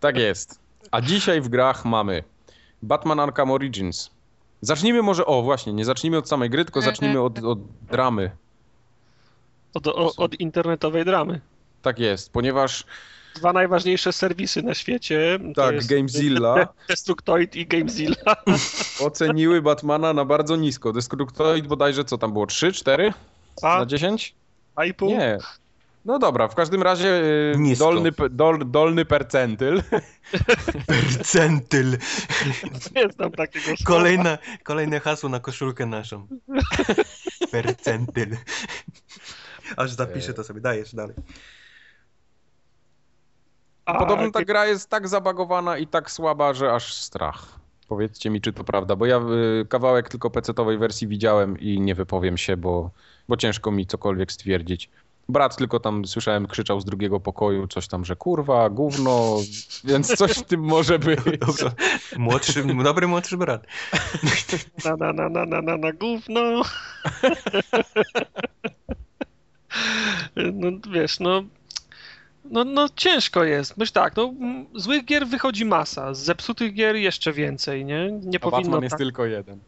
Tak 0.00 0.16
jest. 0.16 0.60
A 0.90 1.00
dzisiaj 1.00 1.40
w 1.40 1.48
grach 1.48 1.84
mamy 1.84 2.24
Batman 2.82 3.20
Arkham 3.20 3.50
Origins. 3.50 4.10
Zacznijmy 4.60 5.02
może, 5.02 5.26
o 5.26 5.42
właśnie, 5.42 5.72
nie 5.72 5.84
zacznijmy 5.84 6.18
od 6.18 6.28
samej 6.28 6.50
gry, 6.50 6.64
tylko 6.64 6.82
zacznijmy 6.82 7.20
od, 7.20 7.38
od 7.44 7.58
dramy. 7.90 8.30
Od, 9.74 9.86
o, 9.86 10.12
od 10.16 10.40
internetowej 10.40 11.04
dramy. 11.04 11.40
Tak 11.82 11.98
jest, 11.98 12.32
ponieważ 12.32 12.84
Dwa 13.34 13.52
najważniejsze 13.52 14.12
serwisy 14.12 14.62
na 14.62 14.74
świecie. 14.74 15.38
to 15.54 15.62
tak, 15.62 15.74
jest 15.74 15.88
Gamezilla 15.88 16.68
Destructoid 16.88 17.56
i 17.56 17.66
Gamezilla. 17.66 18.36
oceniły 19.06 19.62
Batmana 19.62 20.12
na 20.12 20.24
bardzo 20.24 20.56
nisko. 20.56 20.92
Destructoid 20.92 21.66
bodajże 21.66 22.04
co 22.04 22.18
tam 22.18 22.32
było, 22.32 22.46
3, 22.46 22.72
4 22.72 23.12
A, 23.62 23.78
na 23.78 23.86
10? 23.86 24.34
a 24.76 24.84
i 24.84 24.94
pół. 24.94 25.08
Nie. 25.08 25.38
No 26.04 26.18
dobra, 26.18 26.48
w 26.48 26.54
każdym 26.54 26.82
razie 26.82 27.08
y, 27.54 27.58
Nisko. 27.58 27.84
dolny, 27.84 28.10
dol, 28.30 28.70
dolny 28.70 29.04
percentyl. 29.04 29.82
Percentyl. 30.86 31.98
Nie 32.94 33.08
znam 33.08 33.30
takiego 33.30 33.64
słowa. 33.66 33.84
Kolejne, 33.84 34.38
kolejne 34.64 35.00
hasło 35.00 35.28
na 35.28 35.40
koszulkę 35.40 35.86
naszą. 35.86 36.26
Percentyl. 37.50 38.36
Aż 39.76 39.90
zapiszę 39.90 40.34
to 40.34 40.44
sobie, 40.44 40.60
dajesz 40.60 40.94
dalej. 40.94 41.16
A, 43.84 43.98
Podobno 43.98 44.30
ta 44.30 44.44
gra 44.44 44.66
jest 44.66 44.88
tak 44.88 45.08
zabagowana 45.08 45.78
i 45.78 45.86
tak 45.86 46.10
słaba, 46.10 46.54
że 46.54 46.72
aż 46.72 46.94
strach. 46.94 47.60
Powiedzcie 47.88 48.30
mi, 48.30 48.40
czy 48.40 48.52
to 48.52 48.64
prawda, 48.64 48.96
bo 48.96 49.06
ja 49.06 49.20
y, 49.62 49.66
kawałek 49.68 50.08
tylko 50.08 50.30
PC-owej 50.30 50.78
wersji 50.78 51.08
widziałem 51.08 51.58
i 51.58 51.80
nie 51.80 51.94
wypowiem 51.94 52.36
się, 52.36 52.56
bo, 52.56 52.90
bo 53.28 53.36
ciężko 53.36 53.70
mi 53.70 53.86
cokolwiek 53.86 54.32
stwierdzić. 54.32 54.90
Brat 55.28 55.56
tylko 55.56 55.80
tam 55.80 56.06
słyszałem 56.06 56.46
krzyczał 56.46 56.80
z 56.80 56.84
drugiego 56.84 57.20
pokoju 57.20 57.66
coś 57.66 57.88
tam, 57.88 58.04
że 58.04 58.16
kurwa, 58.16 58.70
gówno, 58.70 59.36
więc 59.84 60.16
coś 60.16 60.32
w 60.32 60.42
tym 60.42 60.60
może 60.60 60.98
być. 60.98 61.20
Dobra. 61.46 61.72
Młodszy, 62.16 62.64
dobry 62.64 63.06
młodszy 63.06 63.36
brat. 63.36 63.66
Na, 64.84 64.96
na, 64.96 65.12
na, 65.12 65.28
na, 65.28 65.46
na, 65.46 65.62
na, 65.62 65.76
na 65.76 65.92
gówno. 65.92 66.40
No 70.36 70.70
wiesz, 70.92 71.20
no, 71.20 71.42
no, 72.44 72.64
no 72.64 72.88
ciężko 72.96 73.44
jest. 73.44 73.76
Myślę 73.76 74.02
tak, 74.02 74.16
no 74.16 74.34
złych 74.74 75.04
gier 75.04 75.26
wychodzi 75.26 75.64
masa, 75.64 76.14
z 76.14 76.18
zepsutych 76.18 76.74
gier 76.74 76.96
jeszcze 76.96 77.32
więcej, 77.32 77.84
nie? 77.84 78.10
Nie 78.22 78.38
A 78.38 78.40
powinno 78.40 78.62
Batman 78.62 78.82
jest 78.82 78.92
tak. 78.92 78.98
tylko 78.98 79.26
jeden. 79.26 79.58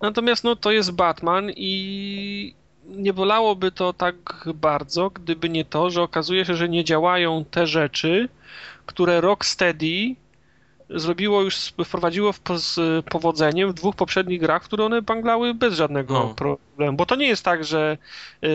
Natomiast 0.00 0.44
no 0.44 0.56
to 0.56 0.72
jest 0.72 0.90
Batman 0.90 1.50
i 1.56 2.54
nie 2.86 3.12
bolałoby 3.12 3.72
to 3.72 3.92
tak 3.92 4.48
bardzo, 4.54 5.10
gdyby 5.10 5.48
nie 5.48 5.64
to, 5.64 5.90
że 5.90 6.02
okazuje 6.02 6.44
się, 6.44 6.54
że 6.54 6.68
nie 6.68 6.84
działają 6.84 7.44
te 7.50 7.66
rzeczy, 7.66 8.28
które 8.86 9.20
Rocksteady 9.20 10.14
zrobiło 10.90 11.42
już, 11.42 11.56
wprowadziło 11.84 12.32
w, 12.32 12.40
powodzeniem 13.10 13.70
w 13.70 13.74
dwóch 13.74 13.96
poprzednich 13.96 14.40
grach, 14.40 14.62
w 14.62 14.66
które 14.66 14.84
one 14.84 15.02
banglały 15.02 15.54
bez 15.54 15.74
żadnego 15.74 16.14
No. 16.14 16.34
problemu. 16.34 16.96
Bo 16.96 17.06
to 17.06 17.16
nie 17.16 17.26
jest 17.26 17.44
tak, 17.44 17.64
że 17.64 17.98
yy, 18.42 18.48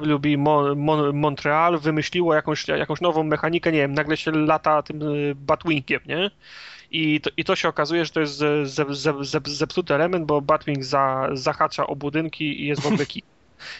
yy, 0.00 0.16
WB 0.18 0.26
Mon, 0.38 0.78
Mon, 0.78 1.16
Montreal 1.16 1.78
wymyśliło 1.78 2.34
jakąś, 2.34 2.68
jakąś 2.68 3.00
nową 3.00 3.22
mechanikę, 3.24 3.72
nie 3.72 3.78
wiem, 3.78 3.92
nagle 3.92 4.16
się 4.16 4.30
lata 4.30 4.82
tym 4.82 5.00
yy, 5.00 5.34
Batwingiem, 5.34 6.00
nie? 6.06 6.30
I 6.96 7.20
to, 7.20 7.30
I 7.36 7.44
to 7.44 7.56
się 7.56 7.68
okazuje, 7.68 8.04
że 8.04 8.10
to 8.10 8.20
jest 8.20 8.36
ze, 8.36 8.66
ze, 8.66 8.84
ze, 8.94 9.24
ze, 9.24 9.40
zepsuty 9.44 9.94
element, 9.94 10.26
bo 10.26 10.40
Batwing 10.40 10.84
za, 10.84 11.28
zahacza 11.32 11.86
o 11.86 11.96
budynki 11.96 12.62
i 12.62 12.66
jest 12.66 12.82
w 12.82 12.86
ogóle. 12.86 13.04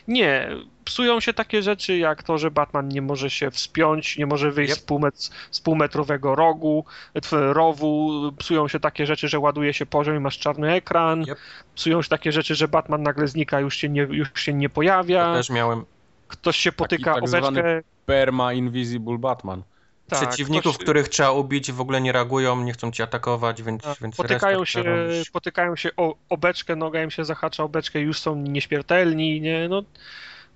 Nie, 0.08 0.48
psują 0.84 1.20
się 1.20 1.32
takie 1.32 1.62
rzeczy 1.62 1.98
jak 1.98 2.22
to, 2.22 2.38
że 2.38 2.50
Batman 2.50 2.88
nie 2.88 3.02
może 3.02 3.30
się 3.30 3.50
wspiąć, 3.50 4.18
nie 4.18 4.26
może 4.26 4.50
wyjść 4.50 4.72
Yep. 4.72 4.78
z, 4.78 4.82
półmet, 4.82 5.30
z 5.50 5.60
półmetrowego 5.60 6.34
rogu, 6.34 6.84
rowu, 7.32 8.10
psują 8.38 8.68
się 8.68 8.80
takie 8.80 9.06
rzeczy, 9.06 9.28
że 9.28 9.38
ładuje 9.38 9.74
się 9.74 9.86
poziom 9.86 10.16
i 10.16 10.20
masz 10.20 10.38
czarny 10.38 10.72
ekran, 10.72 11.22
Yep. 11.22 11.38
psują 11.74 12.02
się 12.02 12.08
takie 12.08 12.32
rzeczy, 12.32 12.54
że 12.54 12.68
Batman 12.68 13.02
nagle 13.02 13.28
znika, 13.28 13.60
już 13.60 13.76
się 13.76 13.88
nie, 13.88 14.02
już 14.02 14.28
się 14.34 14.54
nie 14.54 14.68
pojawia, 14.68 15.34
Też 15.34 15.50
miałem 15.50 15.84
ktoś 16.28 16.56
się 16.56 16.72
potyka 16.72 17.14
tak 17.14 17.22
o 17.22 17.26
zwany 17.26 17.62
beczkę. 17.62 17.90
Perma 18.06 18.52
Invisible 18.52 19.18
Batman. 19.18 19.62
Tak, 20.08 20.28
przeciwników, 20.28 20.74
ktoś- 20.74 20.84
których 20.84 21.08
trzeba 21.08 21.30
ubić, 21.30 21.72
w 21.72 21.80
ogóle 21.80 22.00
nie 22.00 22.12
reagują, 22.12 22.62
nie 22.64 22.72
chcą 22.72 22.90
cię 22.90 23.04
atakować, 23.04 23.62
więc, 23.62 23.82
Tak, 23.82 23.98
więc 24.00 24.16
potykają 24.16 24.64
się, 24.64 24.84
potykają 25.32 25.76
się 25.76 25.90
o, 25.96 26.14
o 26.28 26.36
beczkę, 26.36 26.76
noga 26.76 27.02
im 27.02 27.10
się 27.10 27.24
zahacza 27.24 27.62
o 27.64 27.68
beczkę, 27.68 28.00
już 28.00 28.20
są 28.20 28.36
nieśmiertelni, 28.36 29.40
nie? 29.40 29.68
No, 29.68 29.82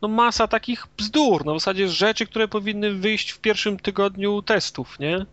no 0.03 0.09
masa 0.09 0.49
takich 0.49 0.87
bzdur, 0.97 1.45
no 1.45 1.55
w 1.55 1.59
zasadzie 1.59 1.89
rzeczy, 1.89 2.27
które 2.27 2.49
powinny 2.49 2.95
wyjść 2.95 3.31
w 3.31 3.39
pierwszym 3.39 3.79
tygodniu 3.79 4.43
testów, 4.43 4.99
nie? 4.99 5.27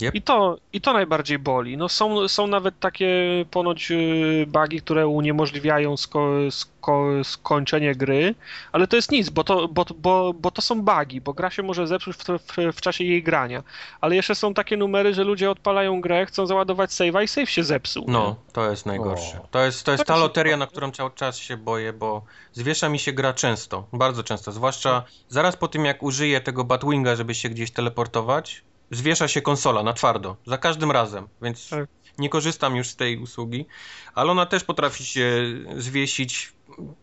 Yep. 0.00 0.14
I, 0.14 0.22
to, 0.22 0.58
I 0.72 0.80
to 0.80 0.92
najbardziej 0.92 1.38
boli. 1.38 1.76
No 1.76 1.88
są, 1.88 2.28
są 2.28 2.46
nawet 2.46 2.78
takie 2.80 3.08
ponoć 3.50 3.90
y, 3.90 4.46
bugi, 4.48 4.80
które 4.80 5.06
uniemożliwiają 5.06 5.96
sko, 5.96 6.28
sko, 6.50 7.06
skończenie 7.24 7.94
gry, 7.94 8.34
ale 8.72 8.86
to 8.86 8.96
jest 8.96 9.12
nic, 9.12 9.30
bo 9.30 9.44
to, 9.44 9.68
bo, 9.68 9.84
bo, 9.96 10.34
bo 10.34 10.50
to 10.50 10.62
są 10.62 10.82
bugi, 10.82 11.20
bo 11.20 11.32
gra 11.32 11.50
się 11.50 11.62
może 11.62 11.86
zepsuć 11.86 12.16
w, 12.16 12.24
w, 12.24 12.76
w 12.76 12.80
czasie 12.80 13.04
jej 13.04 13.22
grania. 13.22 13.62
Ale 14.00 14.16
jeszcze 14.16 14.34
są 14.34 14.54
takie 14.54 14.76
numery, 14.76 15.14
że 15.14 15.24
ludzie 15.24 15.50
odpalają 15.50 16.00
grę, 16.00 16.26
chcą 16.26 16.46
załadować 16.46 16.90
save'a 16.90 17.24
i 17.24 17.28
save 17.28 17.50
się 17.50 17.64
zepsuł. 17.64 18.04
nie? 18.06 18.12
No, 18.12 18.36
to 18.52 18.70
jest 18.70 18.86
najgorsze. 18.86 19.40
O. 19.42 19.46
To 19.50 19.64
jest, 19.64 19.84
to 19.84 19.92
jest 19.92 19.98
Tak 19.98 20.06
ta 20.06 20.16
loteria, 20.16 20.56
na 20.56 20.66
którą 20.66 20.90
cały 20.90 21.10
czas 21.10 21.36
się 21.38 21.56
boję, 21.56 21.92
bo 21.92 22.22
zwiesza 22.52 22.88
mi 22.88 22.98
się 22.98 23.12
gra 23.12 23.32
często, 23.32 23.86
bardzo 23.92 24.22
często. 24.22 24.52
Zwłaszcza 24.52 25.04
zaraz 25.28 25.56
po 25.56 25.68
tym, 25.68 25.84
jak 25.84 26.02
użyję 26.02 26.40
tego 26.40 26.64
Batwinga, 26.64 27.16
żeby 27.16 27.34
się 27.34 27.48
gdzieś 27.48 27.70
teleportować, 27.70 28.62
zwiesza 28.92 29.28
się 29.28 29.42
konsola 29.42 29.82
na 29.82 29.92
twardo, 29.92 30.36
za 30.46 30.58
każdym 30.58 30.90
razem, 30.90 31.28
więc 31.42 31.68
Tak. 31.68 31.88
nie 32.18 32.28
korzystam 32.28 32.76
już 32.76 32.88
z 32.88 32.96
tej 32.96 33.18
usługi, 33.18 33.66
ale 34.14 34.30
ona 34.32 34.46
też 34.46 34.64
potrafi 34.64 35.04
się 35.04 35.44
zwiesić, 35.76 36.52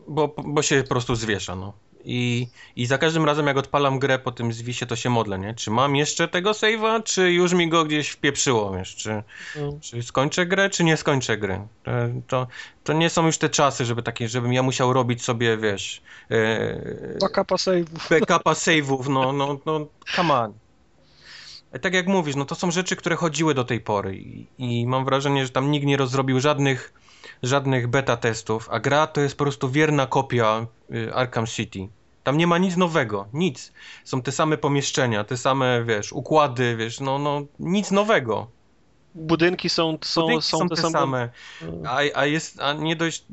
bo, 0.07 0.36
bo 0.38 0.61
się 0.61 0.84
po 0.84 0.90
prostu 0.90 1.16
zwiesza, 1.16 1.56
no. 1.56 1.74
I, 2.06 2.48
I 2.76 2.86
za 2.86 2.98
każdym 2.98 3.26
razem, 3.26 3.48
jak 3.48 3.57
odpalam 3.57 3.99
grę 3.99 4.20
po 4.20 4.32
tym 4.32 4.53
zwisie, 4.53 4.86
to 4.86 4.95
się 4.95 5.10
modlę, 5.10 5.40
nie? 5.40 5.53
Czy 5.53 5.72
mam 5.72 5.95
jeszcze 5.95 6.28
tego 6.28 6.52
save'a, 6.52 7.03
czy 7.03 7.32
już 7.32 7.53
mi 7.53 7.70
go 7.70 7.86
gdzieś 7.86 8.10
wpieprzyło, 8.10 8.74
wiesz, 8.78 8.95
czy... 8.95 9.24
No. 9.56 9.78
Czy 9.82 10.03
skończę 10.03 10.45
grę, 10.45 10.70
czy 10.70 10.84
nie 10.84 10.98
skończę 10.98 11.38
gry? 11.38 11.60
To, 11.84 11.91
to, 12.28 12.48
to 12.84 12.94
nie 12.94 13.10
są 13.10 13.26
już 13.26 13.38
te 13.38 13.49
czasy, 13.49 13.86
żeby 13.86 14.03
takie, 14.03 14.28
żebym 14.28 14.53
ja 14.53 14.64
musiał 14.64 14.94
robić 14.94 15.24
sobie, 15.24 15.57
wiesz, 15.57 16.02
e, 16.32 17.18
Backupa 17.22 17.56
save'ów. 17.56 18.10
backupa 18.20 18.53
save'ów, 18.53 19.10
no, 19.10 19.34
no, 19.34 19.60
no, 19.66 19.88
come 20.16 20.34
on. 20.34 20.53
Tak 21.82 21.94
jak 21.94 22.08
mówisz, 22.08 22.36
no 22.36 22.46
to 22.46 22.56
są 22.56 22.72
rzeczy, 22.72 22.96
które 22.96 23.16
chodziły 23.16 23.54
do 23.54 23.64
tej 23.64 23.80
pory 23.82 24.18
i, 24.18 24.48
i 24.58 24.88
mam 24.88 25.06
wrażenie, 25.06 25.46
że 25.46 25.52
tam 25.52 25.72
nikt 25.72 25.86
nie 25.86 25.98
rozrobił 25.98 26.40
żadnych, 26.40 26.94
żadnych 27.44 27.88
beta 27.88 28.18
testów, 28.18 28.70
a 28.72 28.80
gra 28.80 29.08
to 29.08 29.22
jest 29.22 29.38
po 29.38 29.44
prostu 29.44 29.70
wierna 29.70 30.08
kopia 30.08 30.66
y, 30.94 31.14
Arkham 31.14 31.46
City. 31.46 31.88
Tam 32.24 32.38
nie 32.38 32.48
ma 32.48 32.58
nic 32.58 32.78
nowego, 32.78 33.28
nic. 33.34 33.72
Są 34.04 34.22
te 34.22 34.32
same 34.32 34.58
pomieszczenia, 34.58 35.24
te 35.24 35.38
same, 35.38 35.84
wiesz, 35.86 36.14
układy, 36.14 36.76
wiesz, 36.76 37.00
no, 37.00 37.20
no, 37.20 37.41
nic 37.60 37.91
nowego. 37.91 38.48
Budynki 39.16 39.70
są, 39.70 39.98
są, 40.02 40.22
Budynki 40.22 40.46
są, 40.46 40.70
te 40.70 40.76
same. 40.76 41.30
A, 41.88 42.02
a 42.16 42.26
jest, 42.26 42.62
a 42.62 42.74
nie 42.74 42.96
dość. 42.96 43.26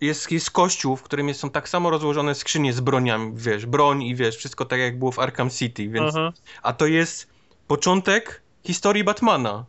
Jest, 0.00 0.32
jest 0.32 0.50
kościół, 0.50 0.96
w 0.96 1.02
którym 1.02 1.28
jest, 1.28 1.40
są 1.40 1.50
tak 1.50 1.68
samo 1.68 1.90
rozłożone 1.90 2.34
skrzynie 2.34 2.72
z 2.72 2.80
broniami, 2.80 3.32
wiesz, 3.34 3.66
broń 3.66 4.02
i 4.02 4.14
wiesz, 4.14 4.36
wszystko 4.36 4.64
tak 4.64 4.80
jak 4.80 4.98
było 4.98 5.12
w 5.12 5.18
Arkham 5.18 5.50
City, 5.50 5.88
więc. 5.88 6.16
Aha. 6.16 6.32
A 6.62 6.72
to 6.72 6.86
jest 6.86 7.31
początek 7.66 8.42
historii 8.64 9.04
Batmana. 9.04 9.64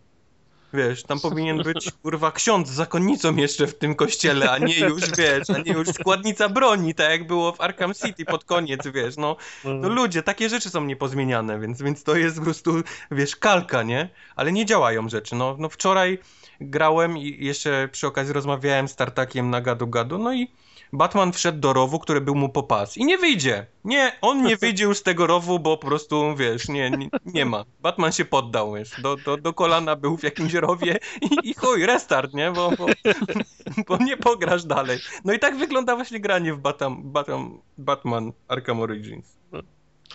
Wiesz, 0.73 1.03
tam 1.03 1.19
powinien 1.19 1.63
być 1.63 1.91
kurwa 2.03 2.31
ksiądz 2.31 2.69
zakonnicą 2.69 3.35
jeszcze 3.35 3.67
w 3.67 3.77
tym 3.77 3.95
kościele, 3.95 4.51
a 4.51 4.57
nie 4.57 4.79
już, 4.79 5.01
wiesz, 5.17 5.49
a 5.49 5.57
nie 5.57 5.71
już 5.71 5.87
składnica 5.87 6.49
broni, 6.49 6.95
tak 6.95 7.11
jak 7.11 7.27
było 7.27 7.51
w 7.51 7.61
Arkham 7.61 7.93
City 7.93 8.25
pod 8.25 8.43
koniec, 8.45 8.81
wiesz, 8.93 9.17
no. 9.17 9.35
No 9.65 9.89
ludzie, 9.89 10.23
takie 10.23 10.49
rzeczy 10.49 10.69
są 10.69 10.85
niepozmieniane, 10.85 11.59
więc, 11.59 11.81
więc 11.81 12.03
to 12.03 12.15
jest 12.15 12.37
po 12.37 12.43
prostu, 12.43 12.73
wiesz, 13.11 13.35
kalka, 13.35 13.83
nie? 13.83 14.09
Ale 14.35 14.51
nie 14.51 14.65
działają 14.65 15.09
rzeczy. 15.09 15.35
No, 15.35 15.55
no 15.59 15.69
wczoraj 15.69 16.19
grałem 16.61 17.17
i 17.17 17.45
jeszcze 17.45 17.89
przy 17.91 18.07
okazji 18.07 18.33
rozmawiałem 18.33 18.87
z 18.87 18.95
Tartakiem 18.95 19.49
na 19.49 19.61
gadu 19.61 19.87
gadu, 19.87 20.17
no 20.17 20.33
i 20.33 20.47
Batman 20.93 21.33
wszedł 21.33 21.59
do 21.59 21.73
rowu, 21.73 21.99
który 21.99 22.21
był 22.21 22.35
mu 22.35 22.49
po 22.49 22.63
pas. 22.63 22.97
I 22.97 23.05
nie 23.05 23.17
wyjdzie. 23.17 23.65
Nie, 23.83 24.11
on 24.21 24.43
nie 24.43 24.57
wyjdzie 24.57 24.83
już 24.83 24.97
z 24.97 25.03
tego 25.03 25.27
rowu, 25.27 25.59
bo 25.59 25.77
po 25.77 25.87
prostu, 25.87 26.35
wiesz, 26.35 26.67
nie, 26.67 26.91
nie, 26.91 27.09
nie 27.25 27.45
ma. 27.45 27.65
Batman 27.81 28.11
się 28.11 28.25
poddał, 28.25 28.73
wiesz. 28.73 29.01
Do, 29.01 29.17
do, 29.17 29.37
do 29.37 29.53
kolana 29.53 29.95
był 29.95 30.17
w 30.17 30.23
jakimś 30.23 30.53
rowie 30.53 30.99
i, 31.21 31.49
i 31.49 31.53
chuj, 31.53 31.85
restart, 31.85 32.33
nie? 32.33 32.51
Bo, 32.51 32.71
bo, 32.77 32.85
bo 33.87 33.97
nie 33.97 34.17
pograsz 34.17 34.65
dalej. 34.65 34.99
No 35.25 35.33
i 35.33 35.39
tak 35.39 35.57
wygląda 35.57 35.95
właśnie 35.95 36.19
granie 36.19 36.53
w 36.53 36.57
Batam, 36.59 37.11
Batam, 37.11 37.61
Batman 37.77 38.31
Arkham 38.47 38.79
Origins. 38.79 39.37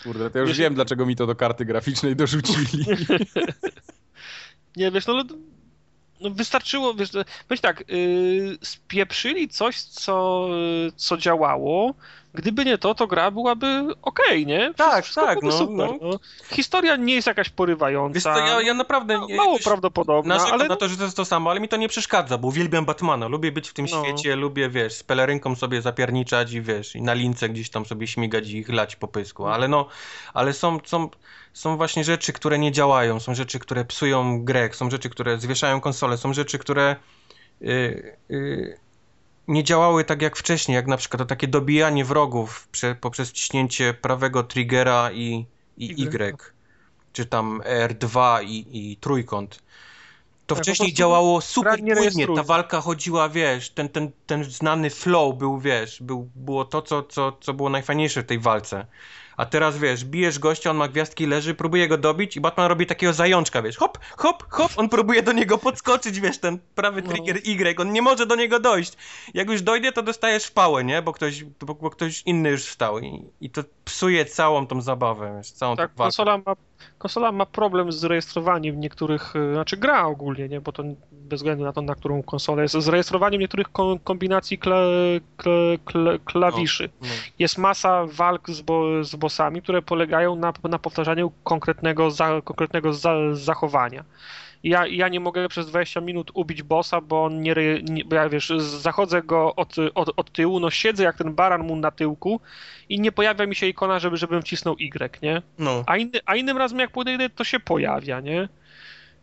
Kurde, 0.03 0.31
to 0.31 0.39
ja 0.39 0.45
już 0.45 0.59
wiem, 0.59 0.75
dlaczego 0.75 1.07
mi 1.07 1.17
to 1.17 1.27
do 1.27 1.35
karty 1.35 1.65
graficznej 1.65 2.17
dorzucili. 2.17 2.85
Nie, 4.77 4.91
wiesz, 4.91 5.07
no, 5.07 5.13
ale- 5.15 5.25
no 6.21 6.31
wystarczyło, 6.31 6.95
wiesz, 6.95 7.11
powiedz 7.49 7.61
tak, 7.61 7.85
yy, 7.89 8.59
spieprzyli 8.63 9.49
coś, 9.49 9.81
co, 9.83 10.49
co 10.97 11.17
działało, 11.17 11.95
gdyby 12.35 12.65
nie 12.65 12.79
to, 12.79 12.95
to 12.95 13.07
gra 13.07 13.31
byłaby 13.31 13.87
okej, 14.03 14.47
nie? 14.47 14.75
Tak, 14.77 15.05
Wszystko 15.05 15.27
tak, 15.27 15.39
no, 15.43 15.53
super, 15.53 15.91
no. 16.01 16.11
Historia 16.51 16.97
nie 16.97 17.15
jest 17.15 17.27
jakaś 17.27 17.51
porywająca, 17.51 18.15
Wiesz 18.15 18.23
co, 18.23 18.39
ja, 18.39 18.63
ja 18.63 18.75
naprawdę... 18.75 19.21
nie- 19.29 19.37
mało 19.37 19.59
prawdopodobna, 19.65 20.47
ale 20.53 20.69
na 20.69 20.77
to, 20.77 20.89
że 20.89 20.97
to 20.97 21.05
jest 21.05 21.17
to 21.17 21.25
samo, 21.25 21.51
ale 21.51 21.61
mi 21.61 21.69
to 21.69 21.77
nie 21.77 21.89
przeszkadza, 21.89 22.39
bo 22.39 22.49
uwielbiam 22.49 22.85
Batmana, 22.85 23.29
lubię 23.29 23.53
być 23.53 23.69
w 23.69 23.73
tym 23.73 23.87
No. 23.91 24.05
świecie, 24.05 24.37
lubię, 24.37 24.69
wiesz, 24.71 24.93
z 24.95 25.03
pelerynką 25.03 25.55
sobie 25.57 25.83
zapierniczać 25.83 26.53
i 26.53 26.61
wiesz, 26.63 26.97
i 26.97 27.03
na 27.03 27.15
lince 27.15 27.49
gdzieś 27.49 27.71
tam 27.71 27.87
sobie 27.87 28.07
śmigać 28.07 28.49
i 28.51 28.65
chlać 28.65 28.97
po 28.97 29.09
pysku, 29.09 29.47
ale 29.47 29.69
no, 29.69 29.87
ale 30.35 30.53
są, 30.53 30.79
są, 30.85 31.09
są 31.53 31.77
właśnie 31.77 32.05
rzeczy, 32.05 32.33
które 32.33 32.59
nie 32.59 32.73
działają, 32.73 33.21
są 33.21 33.35
rzeczy, 33.35 33.59
które 33.59 33.85
psują 33.85 34.45
grę, 34.45 34.69
są 34.73 34.91
rzeczy, 34.91 35.11
które 35.11 35.39
zwieszają 35.39 35.81
konsolę, 35.81 36.17
są 36.19 36.33
rzeczy, 36.33 36.59
które 36.59 36.97
y, 37.63 38.17
y, 38.31 38.79
nie 39.49 39.65
działały 39.65 40.05
tak 40.05 40.23
jak 40.23 40.37
wcześniej, 40.37 40.75
jak 40.75 40.87
na 40.87 40.97
przykład 40.97 41.19
to 41.19 41.27
takie 41.27 41.49
dobijanie 41.49 42.05
wrogów 42.05 42.69
prze, 42.69 42.95
poprzez 42.95 43.33
ciśnięcie 43.33 43.95
prawego 43.95 44.43
triggera 44.43 45.13
i, 45.13 45.47
i 45.77 46.03
Y. 46.03 46.23
Y, 46.23 46.37
czy 47.13 47.27
tam 47.27 47.63
R2 47.89 48.45
i, 48.45 48.91
i 48.93 48.97
trójkąt. 48.97 49.63
To 50.47 50.55
Tak, 50.55 50.65
wcześniej 50.65 50.93
działało 50.93 51.41
super 51.41 51.79
płynnie, 51.79 52.27
ta 52.37 52.43
walka 52.43 52.81
chodziła, 52.81 53.29
wiesz, 53.29 53.71
ten, 53.71 53.89
ten, 53.89 54.11
ten 54.27 54.45
znany 54.45 54.91
flow 54.91 55.39
był, 55.39 55.59
wiesz, 55.59 56.03
był, 56.03 56.31
było 56.35 56.65
to, 56.65 56.83
co, 56.83 57.03
co, 57.03 57.33
co 57.41 57.55
było 57.55 57.69
najfajniejsze 57.69 58.23
w 58.23 58.27
tej 58.27 58.39
walce. 58.39 58.87
A 59.39 59.47
teraz, 59.47 59.79
wiesz, 59.79 60.05
bijesz 60.05 60.39
gościa, 60.39 60.71
on 60.71 60.77
ma 60.77 60.89
gwiazdki, 60.89 61.27
leży, 61.27 61.55
próbuje 61.55 61.89
go 61.89 61.99
dobić 61.99 62.37
i 62.37 62.41
Batman 62.41 62.69
robi 62.69 62.87
takiego 62.87 63.13
zajączka, 63.13 63.63
wiesz, 63.63 63.77
hop, 63.77 63.99
hop, 64.17 64.45
hop, 64.51 64.73
on 64.77 64.89
próbuje 64.89 65.23
do 65.23 65.33
niego 65.33 65.59
podskoczyć, 65.59 66.21
wiesz, 66.21 66.39
ten 66.39 66.59
prawy 66.75 67.03
No. 67.03 67.13
trigger 67.13 67.37
Y, 67.37 67.81
on 67.81 67.93
nie 67.93 68.03
może 68.03 68.27
do 68.27 68.37
niego 68.37 68.61
dojść. 68.61 68.93
Jak 69.35 69.49
już 69.51 69.63
dojdzie, 69.63 69.93
to 69.93 70.03
dostajesz 70.03 70.45
w 70.45 70.53
pałę, 70.53 70.85
nie, 70.85 71.03
bo 71.03 71.13
ktoś, 71.13 71.45
bo, 71.45 71.75
bo 71.75 71.91
ktoś 71.91 72.23
inny 72.27 72.51
już 72.51 72.65
wstał 72.65 72.99
i, 72.99 73.23
i 73.41 73.51
to 73.51 73.63
psuje 73.85 74.25
całą 74.25 74.67
tą 74.67 74.81
zabawę, 74.81 75.35
wiesz, 75.37 75.51
całą 75.53 75.77
tak, 75.77 75.91
tą 75.91 75.97
walkę. 75.97 76.05
konsola 76.05 76.39
ma, 76.47 76.57
konsola 76.99 77.33
ma 77.33 77.47
problem 77.47 77.93
z 77.93 78.05
rejestrowaniem 78.05 78.81
niektórych, 78.81 79.37
y, 79.37 79.53
znaczy 79.55 79.77
gra 79.77 80.07
ogólnie, 80.07 80.49
nie, 80.49 80.61
bo 80.61 80.73
to 80.73 80.83
bez 81.13 81.41
względu 81.41 81.65
na 81.65 81.73
to, 81.73 81.83
na 81.83 81.95
którą 81.95 82.23
konsolę 82.23 82.63
jest, 82.63 82.75
z 82.75 82.89
rejestrowaniem 82.89 83.41
niektórych 83.41 83.69
ko- 83.73 83.99
kombinacji 84.05 84.59
kla, 84.59 84.81
kla, 85.37 85.53
kla, 85.85 86.13
klawiszy. 86.25 86.91
No. 87.01 87.09
jest 87.39 87.59
masa 87.59 88.07
walk 88.07 88.51
z, 88.51 88.61
bo, 88.61 89.05
z 89.05 89.17
bossami, 89.17 89.63
które 89.63 89.83
polegają 89.83 90.37
na, 90.37 90.53
na 90.65 90.79
powtarzaniu 90.79 91.33
konkretnego, 91.45 92.11
za, 92.11 92.43
konkretnego 92.45 92.93
za, 92.93 93.15
zachowania. 93.33 94.05
Ja, 94.63 94.87
ja 94.87 95.09
nie 95.09 95.21
mogę 95.21 95.49
przez 95.49 95.67
20 95.67 96.01
minut 96.01 96.31
ubić 96.35 96.63
bossa, 96.63 97.01
bo 97.01 97.25
on 97.25 97.43
nie, 97.43 97.55
nie 97.83 98.05
bo 98.05 98.17
ja 98.17 98.29
wiesz, 98.29 98.53
zachodzę 98.59 99.23
go 99.23 99.55
od, 99.55 99.77
od, 99.95 100.11
od 100.17 100.33
tyłu, 100.33 100.61
no 100.61 100.71
siedzę 100.71 101.05
jak 101.05 101.19
ten 101.19 101.35
baran 101.35 101.63
mu 101.67 101.77
na 101.77 101.91
tyłku 101.91 102.41
i 102.89 103.01
nie 103.01 103.13
pojawia 103.13 103.47
mi 103.47 103.57
się 103.57 103.67
ikona, 103.67 103.99
żeby, 103.99 104.17
żebym 104.17 104.43
wcisnął 104.43 104.75
Y, 104.75 105.19
nie? 105.23 105.43
no. 105.59 105.85
A, 105.87 105.97
inny, 105.97 106.21
a 106.27 106.37
innym 106.37 106.57
razem 106.57 106.79
jak 106.79 106.91
podejdę, 106.91 107.31
to 107.31 107.45
się 107.45 107.61
pojawia, 107.61 108.21
nie? 108.21 108.49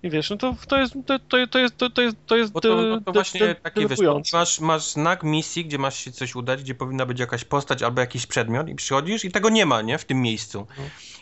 I 0.04 0.10
wiesz, 0.10 0.30
no 0.30 0.38
to, 0.38 0.56
to 0.68 0.78
jest, 0.80 0.94
to, 1.06 1.20
to, 1.20 1.38
jest, 1.60 1.78
to, 1.78 1.90
to 1.90 2.02
jest, 2.02 2.18
to 2.26 2.36
jest 2.36 2.52
Bo 2.52 2.62
to, 2.62 2.76
no 2.76 3.02
to 3.02 3.12
de- 3.12 3.12
właśnie 3.12 3.40
de- 3.40 3.56
takie 3.56 3.88
wiesz, 3.88 4.00
masz, 4.34 4.60
masz 4.60 4.92
znak 4.92 5.24
misji, 5.24 5.66
gdzie 5.66 5.78
masz 5.78 6.00
się 6.00 6.12
coś 6.12 6.36
udać, 6.36 6.64
gdzie 6.64 6.76
powinna 6.76 7.06
być 7.06 7.20
jakaś 7.20 7.44
postać 7.44 7.84
albo 7.84 8.02
jakiś 8.02 8.28
przedmiot 8.28 8.70
i 8.70 8.76
przychodzisz 8.76 9.26
i 9.26 9.32
tego 9.32 9.50
nie 9.50 9.66
ma, 9.66 9.82
nie, 9.82 9.98
w 9.98 10.06
tym 10.06 10.22
miejscu. 10.22 10.68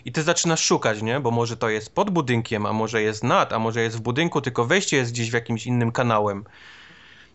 I 0.05 0.11
ty 0.11 0.23
zaczynasz 0.23 0.63
szukać, 0.63 1.01
nie, 1.01 1.19
bo 1.19 1.31
może 1.31 1.57
to 1.57 1.69
jest 1.69 1.95
pod 1.95 2.09
budynkiem, 2.09 2.65
a 2.65 2.73
może 2.73 3.01
jest 3.01 3.23
nad, 3.23 3.53
a 3.53 3.59
może 3.59 3.81
jest 3.81 3.97
w 3.97 4.01
budynku, 4.01 4.41
tylko 4.41 4.65
wejście 4.65 4.97
jest 4.97 5.11
gdzieś 5.11 5.31
w 5.31 5.33
jakimś 5.33 5.65
innym 5.67 5.91
kanałem. 5.91 6.43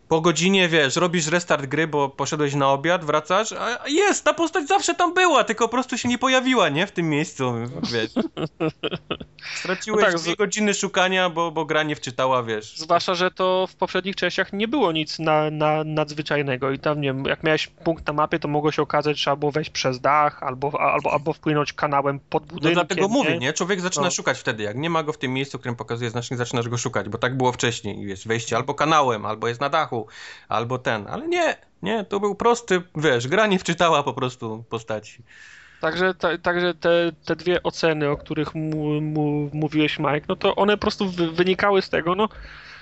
Po 0.09 0.20
godzinie, 0.20 0.68
wiesz, 0.68 0.97
robisz 0.97 1.26
restart 1.26 1.66
gry, 1.66 1.86
bo 1.86 2.09
poszedłeś 2.09 2.55
na 2.55 2.70
obiad, 2.70 3.05
wracasz, 3.05 3.52
a 3.52 3.89
jest, 3.89 4.24
ta 4.24 4.35
postać 4.35 4.68
zawsze 4.68 4.94
tam 4.94 5.14
była, 5.14 5.44
tylko 5.44 5.64
po 5.64 5.72
prostu 5.72 5.98
się 5.98 6.09
nie 6.09 6.18
pojawiła, 6.18 6.68
nie, 6.68 6.86
w 6.86 6.93
tym 6.93 7.09
miejscu, 7.10 7.52
wiesz. 7.93 8.10
Straciłeś 9.55 10.05
No 10.05 10.10
tak, 10.12 10.20
dwie 10.20 10.36
godziny 10.36 10.74
szukania, 10.74 11.30
bo, 11.30 11.51
bo 11.51 11.64
gra 11.64 11.82
nie 11.82 11.97
wczytała, 11.97 12.43
wiesz. 12.43 12.76
Zwłaszcza, 12.76 13.14
że 13.14 13.30
to 13.30 13.66
w 13.70 13.74
poprzednich 13.76 14.16
częściach 14.16 14.52
nie 14.52 14.68
było 14.68 14.93
nic 14.93 15.18
na, 15.18 15.51
na, 15.51 15.85
nadzwyczajnego 15.85 16.70
i 16.70 16.78
tam, 16.78 17.01
nie 17.01 17.09
wiem, 17.09 17.24
jak 17.24 17.43
miałeś 17.43 17.66
punkt 17.66 18.06
na 18.06 18.12
mapie, 18.12 18.39
to 18.39 18.48
mogło 18.48 18.72
się 18.72 18.82
okazać, 18.82 19.16
że 19.16 19.22
trzeba 19.22 19.36
było 19.36 19.52
wejść 19.52 19.70
przez 19.70 20.01
dach 20.01 20.43
albo, 20.43 20.80
albo, 20.80 21.12
albo 21.12 21.32
wpłynąć 21.32 21.72
kanałem 21.72 22.20
pod 22.30 22.43
No 22.43 22.48
budynkiem. 22.55 22.74
dlatego 22.74 23.09
mówię, 23.09 23.39
nie? 23.39 23.52
Człowiek 23.52 23.80
zaczyna 23.80 24.05
No. 24.05 24.10
szukać 24.10 24.39
wtedy. 24.39 24.62
Jak 24.62 24.76
nie 24.76 24.90
ma 24.90 25.02
go 25.02 25.12
w 25.12 25.18
tym 25.18 25.32
miejscu, 25.32 25.59
którym 25.59 25.76
pokazuje 25.76 26.10
znacznik, 26.10 26.39
zaczynasz 26.39 26.68
go 26.68 26.76
szukać, 26.78 27.09
bo 27.09 27.18
tak 27.18 27.36
było 27.36 27.52
wcześniej. 27.52 28.09
Jest 28.09 28.26
wejście 28.28 28.56
albo 28.56 28.74
kanałem, 28.74 29.26
albo 29.26 29.48
jest 29.48 29.60
na 29.60 29.68
dachu, 29.68 29.97
albo 30.48 30.78
ten. 30.78 31.06
Ale 31.06 31.28
nie, 31.28 31.56
Nie, 31.82 32.04
to 32.04 32.20
był 32.20 32.34
prosty, 32.34 32.82
wiesz, 32.96 33.28
gra 33.28 33.46
nie 33.46 33.58
wczytała 33.58 34.02
po 34.02 34.12
prostu 34.12 34.64
postaci. 34.70 35.22
Także, 35.80 36.14
ta, 36.14 36.38
także 36.38 36.74
te, 36.74 37.12
te 37.24 37.36
dwie 37.36 37.62
oceny, 37.62 38.10
o 38.10 38.16
których 38.16 38.54
mu, 38.54 39.00
mu, 39.00 39.50
mówiłeś, 39.52 39.98
Mike, 39.98 40.26
no 40.28 40.36
to 40.36 40.56
one 40.56 40.76
po 40.76 40.80
prostu 40.80 41.10
wy, 41.10 41.30
wynikały 41.30 41.82
z 41.82 41.88
tego, 41.88 42.14
no 42.14 42.28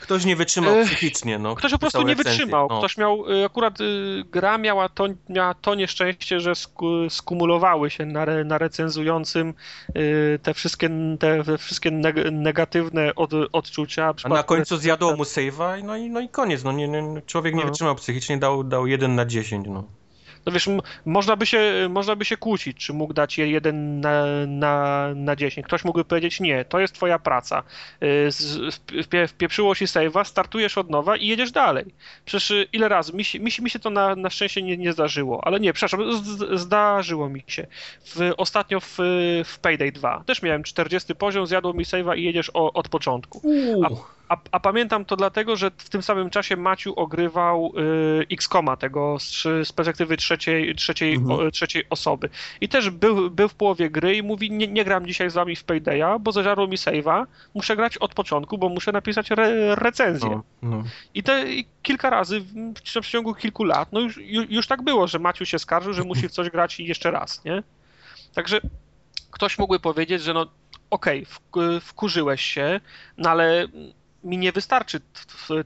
Ktoś 0.07 0.25
nie 0.25 0.37
wytrzymał 0.37 0.75
psychicznie, 0.85 1.39
no. 1.39 1.55
ktoś 1.55 1.73
po 1.73 1.79
prostu 1.79 2.03
nie 2.03 2.15
recenzję, 2.15 2.33
wytrzymał. 2.33 2.67
no. 2.71 2.79
Ktoś 2.79 2.97
miał, 2.97 3.31
y, 3.31 3.45
akurat 3.45 3.81
y, 3.81 4.25
gra 4.31 4.59
miała 4.59 4.89
to, 4.89 5.07
miała 5.29 5.55
to 5.55 5.75
nieszczęście, 5.75 6.41
że 6.41 6.55
sku, 6.55 7.11
skumulowały 7.11 7.91
się 7.91 8.07
na, 8.07 8.23
re, 8.23 8.45
na 8.45 8.59
recenzującym 8.59 9.55
y, 9.97 10.39
te 10.43 10.55
wszystkie, 10.55 10.91
te, 11.19 11.59
wszystkie 11.59 11.91
neg, 11.91 12.17
negatywne 12.33 13.15
od, 13.15 13.31
odczucia. 13.53 14.15
A 14.25 14.29
na 14.29 14.43
końcu 14.43 14.77
zjadło 14.77 15.17
mu 15.17 15.23
save'a 15.23 15.81
i 15.81 15.85
no 15.85 15.97
i, 15.97 16.11
no 16.11 16.21
i 16.21 16.29
koniec, 16.29 16.65
no 16.65 16.73
nie, 16.73 16.89
nie, 16.89 17.23
człowiek 17.27 17.55
nie 17.55 17.61
No. 17.61 17.67
wytrzymał 17.67 17.95
psychicznie, 17.95 18.39
dał, 18.39 18.65
dał 18.65 18.87
1 18.87 19.15
na 19.15 19.27
10, 19.27 19.67
no. 19.69 19.85
No 20.47 20.53
wiesz, 20.53 20.69
można 21.05 21.37
by, 21.37 21.47
się, 21.47 21.87
można 21.91 22.17
by 22.17 22.25
się 22.25 22.37
kłócić, 22.37 22.77
czy 22.77 22.93
mógł 22.93 23.13
dać 23.13 23.39
je 23.39 23.51
jeden 23.51 24.01
na, 24.01 24.27
na, 24.47 25.07
na 25.15 25.37
10. 25.37 25.67
Ktoś 25.67 25.85
mógłby 25.85 26.05
powiedzieć, 26.05 26.41
nie, 26.41 26.65
to 26.65 26.81
jest 26.81 26.95
twoja 26.95 27.19
praca. 27.19 27.63
Y, 28.03 29.29
Wpieprzyło 29.29 29.75
się 29.75 29.85
save'a, 29.85 30.25
startujesz 30.25 30.79
od 30.79 30.91
nowa 30.91 31.17
i 31.17 31.27
jedziesz 31.27 31.53
dalej. 31.53 31.85
Przecież 32.25 32.51
y, 32.51 32.69
ile 32.73 32.89
razy, 32.89 33.13
mi 33.13 33.25
się, 33.25 33.41
mi 33.41 33.51
się, 33.51 33.63
mi 33.63 33.71
się 33.71 33.79
to 33.79 33.91
na, 33.91 34.17
na 34.17 34.31
szczęście 34.31 34.63
nie, 34.63 34.77
nie 34.77 34.93
zdarzyło, 34.93 35.47
ale 35.47 35.61
nie, 35.61 35.73
przepraszam, 35.73 36.25
z, 36.25 36.61
zdarzyło 36.61 37.29
mi 37.29 37.45
się. 37.47 37.67
W, 38.05 38.33
ostatnio 38.37 38.81
w, 38.81 38.97
w 39.45 39.59
Payday 39.59 39.93
2 39.93 40.23
też 40.27 40.43
miałem 40.43 40.63
40 40.63 41.15
poziom, 41.15 41.47
zjadło 41.47 41.73
mi 41.73 41.85
save'a 41.85 42.19
i 42.19 42.23
jedziesz 42.23 42.51
o, 42.55 42.73
od 42.73 42.89
początku. 42.89 43.43
A, 43.85 44.16
a, 44.29 44.37
a 44.53 44.61
pamiętam 44.61 45.05
to 45.05 45.17
dlatego, 45.17 45.57
że 45.57 45.71
w 45.79 45.89
tym 45.89 46.03
samym 46.03 46.31
czasie 46.31 46.57
Maciu 46.57 46.95
ogrywał 46.95 47.73
y, 48.21 48.27
X-Koma, 48.33 48.77
tego 48.77 49.17
z, 49.19 49.43
z 49.69 49.73
perspektywy 49.73 50.17
trzeciej, 50.17 50.75
trzeciej, 50.75 51.15
Mhm. 51.15 51.41
o, 51.41 51.51
trzeciej 51.51 51.85
osoby. 51.91 52.29
I 52.61 52.69
też 52.69 52.91
był, 52.91 53.31
był 53.31 53.49
w 53.49 53.55
połowie 53.55 53.91
gry 53.91 54.17
i 54.17 54.23
mówi, 54.23 54.51
nie, 54.51 54.67
nie 54.69 54.85
gram 54.85 55.07
dzisiaj 55.07 55.31
z 55.31 55.35
wami 55.35 55.57
w 55.57 55.65
Paydaya, 55.65 56.19
bo 56.21 56.33
zażarło 56.33 56.67
mi 56.67 56.77
save'a, 56.77 57.25
muszę 57.55 57.77
grać 57.77 57.99
od 57.99 58.15
początku, 58.15 58.59
bo 58.59 58.69
muszę 58.69 58.93
napisać 58.93 59.33
re, 59.33 59.75
recenzję. 59.75 60.31
no, 60.31 60.43
no. 60.63 60.83
I 61.15 61.23
te 61.23 61.53
i 61.53 61.67
kilka 61.83 62.11
razy 62.11 62.41
w, 62.41 62.53
w 62.79 62.83
przeciągu 62.83 63.35
kilku 63.35 63.65
lat, 63.65 63.93
no 63.93 64.01
już, 64.01 64.17
już, 64.17 64.47
już 64.51 64.67
tak 64.67 64.83
było, 64.83 65.07
że 65.07 65.19
Maciu 65.19 65.47
się 65.47 65.59
skarżył, 65.59 65.93
że 65.93 66.05
musi 66.05 66.29
w 66.29 66.33
coś 66.33 66.51
grać 66.51 66.81
i 66.81 66.85
jeszcze 66.87 67.11
raz, 67.11 67.45
nie? 67.45 67.63
Także 68.35 68.61
ktoś 69.31 69.59
mógłby 69.59 69.81
powiedzieć, 69.81 70.23
że 70.23 70.35
no 70.35 70.47
okej, 70.91 71.27
wk- 71.27 71.81
wkurzyłeś 71.81 72.41
się, 72.43 72.81
no 73.19 73.31
ale 73.31 73.67
mi 74.27 74.39
nie 74.39 74.53
wystarczy 74.53 75.01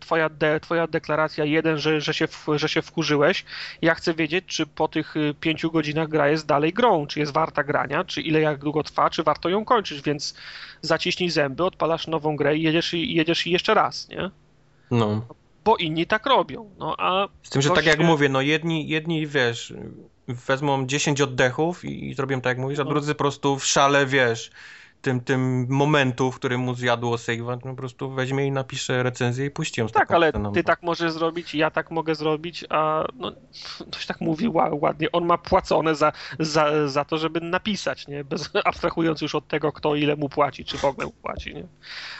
twoja, 0.01 0.29
de, 0.29 0.61
twoja 0.61 0.87
deklaracja 0.87 1.45
jeden, 1.45 1.79
że, 1.79 2.01
że, 2.01 2.15
się, 2.15 2.29
że 2.57 2.69
się 2.69 2.83
wkurzyłeś. 2.83 3.45
Ja 3.83 3.95
chcę 3.95 4.15
wiedzieć, 4.15 4.45
czy 4.47 4.67
po 4.67 4.89
tych 4.89 5.17
y, 5.17 5.35
pięciu 5.41 5.71
godzinach 5.71 6.09
gra 6.09 6.29
jest 6.29 6.47
dalej 6.47 6.73
grą, 6.73 7.07
czy 7.07 7.21
jest 7.21 7.33
warta 7.33 7.65
grania, 7.65 8.05
czy 8.05 8.21
ile 8.21 8.41
jak 8.41 8.59
długo 8.59 8.83
trwa, 8.83 9.11
czy 9.11 9.23
warto 9.23 9.49
ją 9.49 9.65
kończyć, 9.65 10.03
więc 10.03 10.35
zaciśnij 10.83 11.31
zęby, 11.31 11.65
odpalasz 11.65 12.07
nową 12.07 12.37
grę 12.37 12.57
i 12.57 12.63
jedziesz, 12.63 12.95
i 12.95 13.15
jedziesz 13.15 13.47
jeszcze 13.47 13.75
raz, 13.75 14.09
nie? 14.09 14.31
no. 14.91 15.27
bo 15.65 15.77
inni 15.77 16.07
tak 16.07 16.27
robią. 16.27 16.71
No 16.79 16.95
a 16.99 17.29
Z 17.43 17.51
tym, 17.51 17.63
że 17.63 17.69
tak 17.69 17.77
goście- 17.77 17.91
jak 17.91 18.01
mówię, 18.01 18.29
no 18.29 18.41
jedni, 18.41 18.89
jedni 18.89 19.27
wiesz, 19.27 19.75
wezmą 20.29 20.87
10 20.87 21.21
oddechów 21.21 21.85
i, 21.85 22.09
i 22.11 22.15
zrobią 22.15 22.41
tak 22.41 22.51
jak 22.51 22.59
mówisz, 22.59 22.79
a 22.79 22.85
No. 22.85 22.91
drudzy 22.91 23.15
po 23.15 23.19
prostu 23.19 23.59
w 23.59 23.65
szale, 23.67 24.07
wiesz, 24.07 24.51
tym, 25.03 25.21
tym 25.21 25.67
momentu, 25.69 26.33
w 26.33 26.37
którym 26.37 26.61
mu 26.61 26.75
zjadło 26.75 27.17
save'a, 27.17 27.59
no 27.65 27.71
po 27.71 27.75
prostu 27.75 28.11
weźmie 28.11 28.47
i 28.47 28.51
napisze 28.53 29.03
recenzję 29.03 29.47
i 29.47 29.51
puści 29.51 29.81
ją 29.81 29.89
z 29.89 29.93
tak, 29.93 30.11
ale 30.11 30.33
ceną. 30.33 30.53
ty 30.53 30.65
tak 30.65 30.83
możesz 30.83 31.13
zrobić, 31.13 31.55
ja 31.55 31.71
tak 31.71 31.91
mogę 31.91 32.15
zrobić, 32.15 32.65
a 32.71 33.05
no, 33.15 33.33
ktoś 33.91 34.07
tak 34.07 34.21
mówi 34.21 34.49
ła- 34.49 34.79
ładnie, 34.81 35.13
on 35.13 35.27
ma 35.27 35.39
płacone 35.39 35.95
za, 35.95 36.13
za, 36.39 36.89
za 36.89 37.05
to, 37.05 37.19
żeby 37.19 37.41
napisać, 37.41 38.09
nie? 38.09 38.25
Bez, 38.25 38.51
abstrahując 38.65 39.21
już 39.21 39.35
od 39.35 39.49
tego, 39.49 39.73
kto 39.73 39.95
ile 39.95 40.17
mu 40.17 40.29
płaci, 40.29 40.65
czy 40.65 40.79
w 40.79 40.85
ogóle 40.85 41.07
mu 41.07 41.13
płaci, 41.13 41.55
nie? 41.55 41.65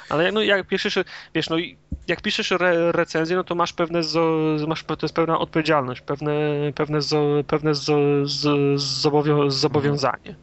Ale 0.09 0.33
no 0.33 0.43
jak 0.43 0.67
piszesz, 0.67 0.99
wiesz, 1.35 1.51
no 1.51 1.59
i 1.59 1.77
jak 2.07 2.21
piszesz 2.21 2.53
re, 2.53 2.93
recenzję, 2.93 3.37
no 3.37 3.45
to 3.45 3.55
masz 3.55 3.73
pewne, 3.73 4.03
zo, 4.03 4.57
masz, 4.69 4.85
to 4.85 4.97
jest 5.03 5.15
pewna 5.15 5.39
odpowiedzialność, 5.39 6.01
pewne, 6.01 6.33
pewne, 6.75 7.03
zo, 7.03 7.27
pewne 7.47 7.75
zo, 7.75 7.97
z, 8.27 8.81
zobowią, 8.81 9.51
zobowiązanie. 9.51 10.35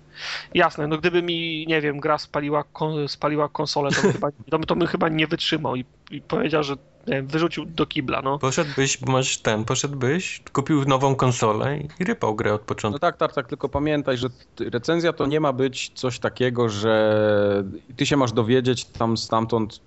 Jasne, 0.53 0.87
no 0.87 0.97
gdyby 0.97 1.23
mi, 1.23 1.65
nie 1.67 1.81
wiem, 1.81 1.99
gra 1.99 2.17
spaliła, 2.17 2.63
kon, 2.73 3.07
spaliła 3.07 3.49
konsolę, 3.49 3.91
to, 3.91 4.01
bym 4.01 4.11
chyba, 4.13 4.31
to, 4.51 4.59
to 4.59 4.75
bym 4.75 4.87
chyba 4.87 5.09
nie 5.09 5.27
wytrzymał 5.27 5.75
i, 5.75 5.85
i 6.11 6.21
powiedział, 6.21 6.63
że 6.63 6.73
nie 7.07 7.13
wiem, 7.13 7.27
wyrzucił 7.27 7.65
do 7.65 7.85
kibla, 7.85 8.21
no. 8.21 8.39
Poszedłbyś, 8.39 9.01
masz 9.01 9.37
ten, 9.37 9.65
poszedłbyś, 9.65 10.41
kupił 10.53 10.85
nową 10.85 11.15
konsolę 11.15 11.79
i 11.99 12.03
rypał 12.03 12.35
grę 12.35 12.53
od 12.53 12.61
No 12.61 12.65
początku. 12.65 12.99
tak, 12.99 13.17
tak, 13.17 13.33
tak, 13.33 13.47
tylko 13.47 13.69
pamiętaj, 13.69 14.17
że 14.17 14.27
recenzja 14.59 15.13
to 15.13 15.25
nie 15.25 15.39
ma 15.39 15.53
być 15.53 15.91
coś 15.95 16.19
takiego, 16.19 16.69
że 16.69 17.63
ty 17.95 18.05
się 18.05 18.17
masz 18.17 18.31
dowiedzieć 18.31 18.85
tam 18.85 19.17
stamtąd, 19.17 19.81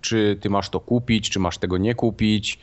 czy 0.00 0.38
ty 0.40 0.50
masz 0.50 0.70
to 0.70 0.80
kupić, 0.80 1.30
czy 1.30 1.38
masz 1.38 1.58
tego 1.58 1.78
nie 1.78 1.94
kupić. 1.94 2.58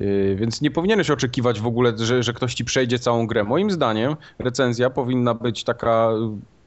Yy, 0.00 0.36
Więc 0.36 0.60
nie 0.60 0.70
powinieneś 0.70 1.10
oczekiwać 1.10 1.60
w 1.60 1.66
ogóle, 1.66 1.92
że, 1.98 2.22
że 2.22 2.32
ktoś 2.32 2.54
ci 2.54 2.64
przejdzie 2.64 2.98
całą 2.98 3.26
grę. 3.26 3.44
Moim 3.44 3.70
zdaniem 3.70 4.16
recenzja 4.38 4.90
powinna 4.90 5.34
być 5.34 5.64
taka, 5.64 6.10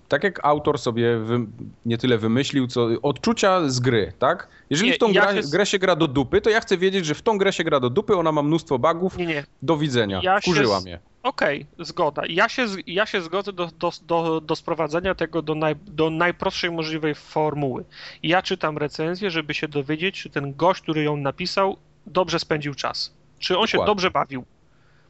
tak 0.07 0.23
jak 0.23 0.45
autor 0.45 0.79
sobie 0.79 1.17
wy, 1.17 1.39
nie 1.85 1.97
tyle 1.97 2.17
wymyślił, 2.17 2.67
co 2.67 2.87
odczucia 3.01 3.69
z 3.69 3.79
gry, 3.79 4.13
tak? 4.19 4.47
Jeżeli 4.69 4.89
Nie, 4.89 4.95
w 4.95 4.99
tą 4.99 5.11
ja 5.11 5.21
gra, 5.21 5.41
się- 5.41 5.49
grę 5.51 5.65
się 5.65 5.79
gra 5.79 5.95
do 5.95 6.07
dupy, 6.07 6.41
to 6.41 6.49
ja 6.49 6.59
chcę 6.59 6.77
wiedzieć, 6.77 7.05
że 7.05 7.13
w 7.15 7.21
tą 7.21 7.37
grę 7.37 7.53
się 7.53 7.63
gra 7.63 7.79
do 7.79 7.89
dupy, 7.89 8.15
ona 8.15 8.31
ma 8.31 8.43
mnóstwo 8.43 8.79
bugów, 8.79 9.17
Nie, 9.17 9.25
nie, 9.25 9.43
do 9.61 9.77
widzenia. 9.77 10.21
Ja 10.23 10.39
z- 10.41 10.83
mnie. 10.85 10.99
Okej, 11.23 11.65
zgoda. 11.79 12.21
Ja 12.29 12.49
się, 12.49 12.65
ja 12.87 13.05
się 13.05 13.21
zgodzę 13.21 13.53
do, 13.53 13.69
do, 13.79 13.91
do, 14.07 14.41
do 14.41 14.55
sprowadzenia 14.55 15.15
tego 15.15 15.41
do, 15.41 15.55
naj, 15.55 15.75
do 15.87 16.09
najprostszej 16.09 16.71
możliwej 16.71 17.15
formuły. 17.15 17.85
Ja 18.23 18.41
czytam 18.41 18.77
recenzję, 18.77 19.29
żeby 19.31 19.53
się 19.53 19.67
dowiedzieć, 19.67 20.21
czy 20.21 20.29
ten 20.29 20.53
gość, 20.55 20.81
który 20.81 21.03
ją 21.03 21.17
napisał, 21.17 21.77
dobrze 22.07 22.39
spędził 22.39 22.75
czas. 22.75 23.13
Czy 23.39 23.57
on 23.57 23.67
się 23.67 23.77
Dokładnie. 23.77 23.91
dobrze 23.91 24.11
bawił. 24.11 24.45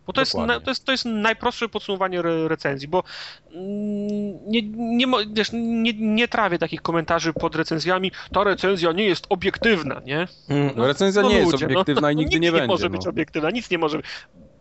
Bo 0.08 0.14
to 0.14 0.22
jest, 0.22 0.32
Dokładnie. 0.32 0.62
to, 0.62 0.72
jest, 0.72 0.86
to 0.86 0.92
jest 0.92 1.06
najprostsze 1.06 1.70
podsumowanie 1.70 2.20
re, 2.20 2.48
recenzji, 2.48 2.88
bo 2.88 3.04
mm, 3.52 4.40
nie, 4.48 4.62
nie, 4.76 5.08
wiesz, 5.34 5.50
nie, 5.54 5.94
nie 5.94 6.28
trawię 6.28 6.60
takich 6.60 6.82
komentarzy 6.82 7.34
pod 7.34 7.56
recenzjami, 7.56 8.12
ta 8.34 8.44
recenzja 8.44 8.92
nie 8.92 9.04
jest 9.04 9.26
obiektywna, 9.30 10.02
nie? 10.06 10.28
Mm, 10.50 10.72
No, 10.76 10.88
recenzja 10.88 11.22
No 11.22 11.30
nie 11.30 11.38
jest 11.38 11.52
ludzie, 11.52 11.66
obiektywna 11.66 12.12
i 12.12 12.16
no, 12.16 12.20
nigdy 12.20 12.36
nic 12.36 12.44
nie 12.44 12.52
będzie. 12.52 12.68
może 12.68 12.90
no. 12.90 12.90
być 12.90 13.08
obiektywna, 13.08 13.50
nic 13.52 13.70
nie 13.70 13.78
może 13.78 13.98
być. 13.98 14.06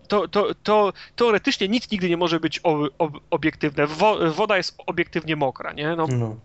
To, 0.08 0.28
to, 0.28 0.46
to 0.62 0.92
teoretycznie 1.16 1.68
nic 1.68 1.90
nigdy 1.90 2.08
nie 2.08 2.16
może 2.16 2.40
być 2.40 2.58
ob, 2.62 2.80
ob, 2.98 3.12
obiektywne. 3.30 3.86
Wo, 3.86 4.30
woda 4.30 4.56
jest 4.56 4.76
obiektywnie 4.86 5.36
mokra, 5.36 5.72
nie? 5.72 5.96
No, 5.96 6.06
no. 6.06 6.36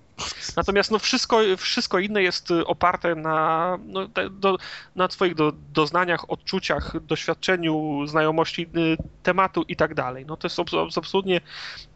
Natomiast 0.57 0.91
no 0.91 0.99
wszystko, 0.99 1.39
wszystko 1.57 1.99
inne 1.99 2.23
jest 2.23 2.51
y, 2.51 2.65
oparte 2.65 3.15
na, 3.15 3.77
no, 3.85 4.07
do, 4.31 4.57
na 4.95 5.07
twoich 5.07 5.35
do, 5.35 5.51
doznaniach, 5.73 6.31
odczuciach, 6.31 7.05
doświadczeniu, 7.05 8.07
znajomości 8.07 8.61
y, 8.61 8.97
tematu 9.23 9.63
i 9.67 9.75
tak 9.75 9.93
dalej. 9.93 10.25
No 10.25 10.37
to 10.37 10.47
jest 10.47 10.57
abs- 10.57 10.77
abs- 10.87 10.97
absolutnie, 10.97 11.41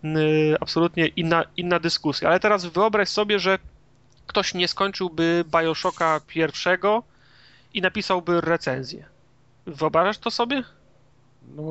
y, 0.06 0.56
absolutnie 0.60 1.08
inna, 1.08 1.44
inna 1.58 1.80
dyskusja. 1.80 2.30
Ale 2.30 2.40
teraz 2.40 2.66
wyobraź 2.66 3.10
sobie, 3.10 3.40
że 3.40 3.60
ktoś 4.28 4.54
nie 4.54 4.68
skończyłby 4.68 5.46
Bioshocka 5.48 6.22
pierwszego 6.28 7.04
i 7.74 7.82
napisałby 7.82 8.42
recenzję. 8.42 9.06
Wyobrażasz 9.66 10.18
to 10.18 10.32
sobie? 10.32 10.64
No, 11.56 11.64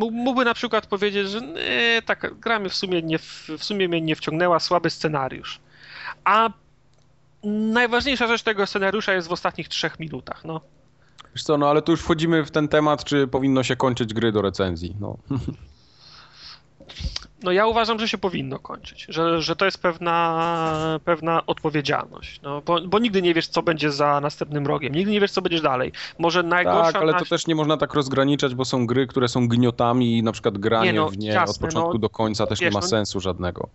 Mógłby 0.00 0.44
na 0.44 0.54
przykład 0.54 0.86
powiedzieć, 0.86 1.28
że 1.28 1.40
nie, 1.40 2.02
tak, 2.06 2.38
gra 2.40 2.58
mnie 2.58 2.68
w 2.68 2.74
sumie, 2.74 3.02
nie, 3.02 3.18
w 3.58 3.64
sumie 3.64 3.88
mnie 3.88 4.00
nie 4.00 4.16
wciągnęła, 4.16 4.60
słaby 4.60 4.90
scenariusz. 4.90 5.60
A 6.24 6.50
najważniejsza 7.44 8.26
rzecz 8.26 8.42
tego 8.42 8.66
scenariusza 8.66 9.12
jest 9.12 9.28
w 9.28 9.32
ostatnich 9.32 9.68
trzech 9.68 10.00
minutach. 10.00 10.44
No. 10.44 10.60
wiesz 11.34 11.42
co, 11.42 11.58
no 11.58 11.70
ale 11.70 11.82
tu 11.82 11.92
już 11.92 12.00
wchodzimy 12.00 12.44
w 12.44 12.50
ten 12.50 12.68
temat, 12.68 13.04
czy 13.04 13.26
powinno 13.26 13.62
się 13.62 13.76
kończyć 13.76 14.14
gry 14.14 14.32
do 14.32 14.42
recenzji. 14.42 14.96
No. 15.00 15.16
no 17.42 17.52
ja 17.52 17.66
uważam, 17.66 17.98
że 17.98 18.08
się 18.08 18.18
powinno 18.18 18.58
kończyć, 18.58 19.06
że, 19.08 19.42
że 19.42 19.56
to 19.56 19.64
jest 19.64 19.78
pewna, 19.82 20.98
pewna 21.04 21.46
odpowiedzialność. 21.46 22.40
No, 22.42 22.62
bo, 22.62 22.80
bo 22.80 22.98
nigdy 22.98 23.22
nie 23.22 23.34
wiesz, 23.34 23.48
co 23.48 23.62
będzie 23.62 23.92
za 23.92 24.20
następnym 24.20 24.66
rogiem, 24.66 24.94
nigdy 24.94 25.12
nie 25.12 25.20
wiesz, 25.20 25.30
co 25.30 25.42
będziesz 25.42 25.60
dalej. 25.60 25.92
Może 26.18 26.42
najgorsza 26.42 26.92
Tak, 26.92 27.02
ale 27.02 27.12
na- 27.12 27.18
to 27.18 27.24
też 27.24 27.46
nie 27.46 27.54
można 27.54 27.76
tak 27.76 27.94
rozgraniczać, 27.94 28.54
bo 28.54 28.64
są 28.64 28.86
gry, 28.86 29.06
które 29.06 29.28
są 29.28 29.48
gniotami 29.48 30.18
i 30.18 30.22
na 30.22 30.32
przykład 30.32 30.58
granie 30.58 30.92
Nie 30.92 30.98
no, 30.98 31.08
w 31.08 31.18
nie 31.18 31.28
jasne, 31.28 31.50
od 31.50 31.58
początku 31.58 31.92
no, 31.92 31.98
do 31.98 32.08
końca 32.08 32.46
też 32.46 32.60
wiesz, 32.60 32.70
nie 32.70 32.74
ma 32.74 32.80
no- 32.80 32.86
sensu 32.88 33.20
żadnego. 33.20 33.68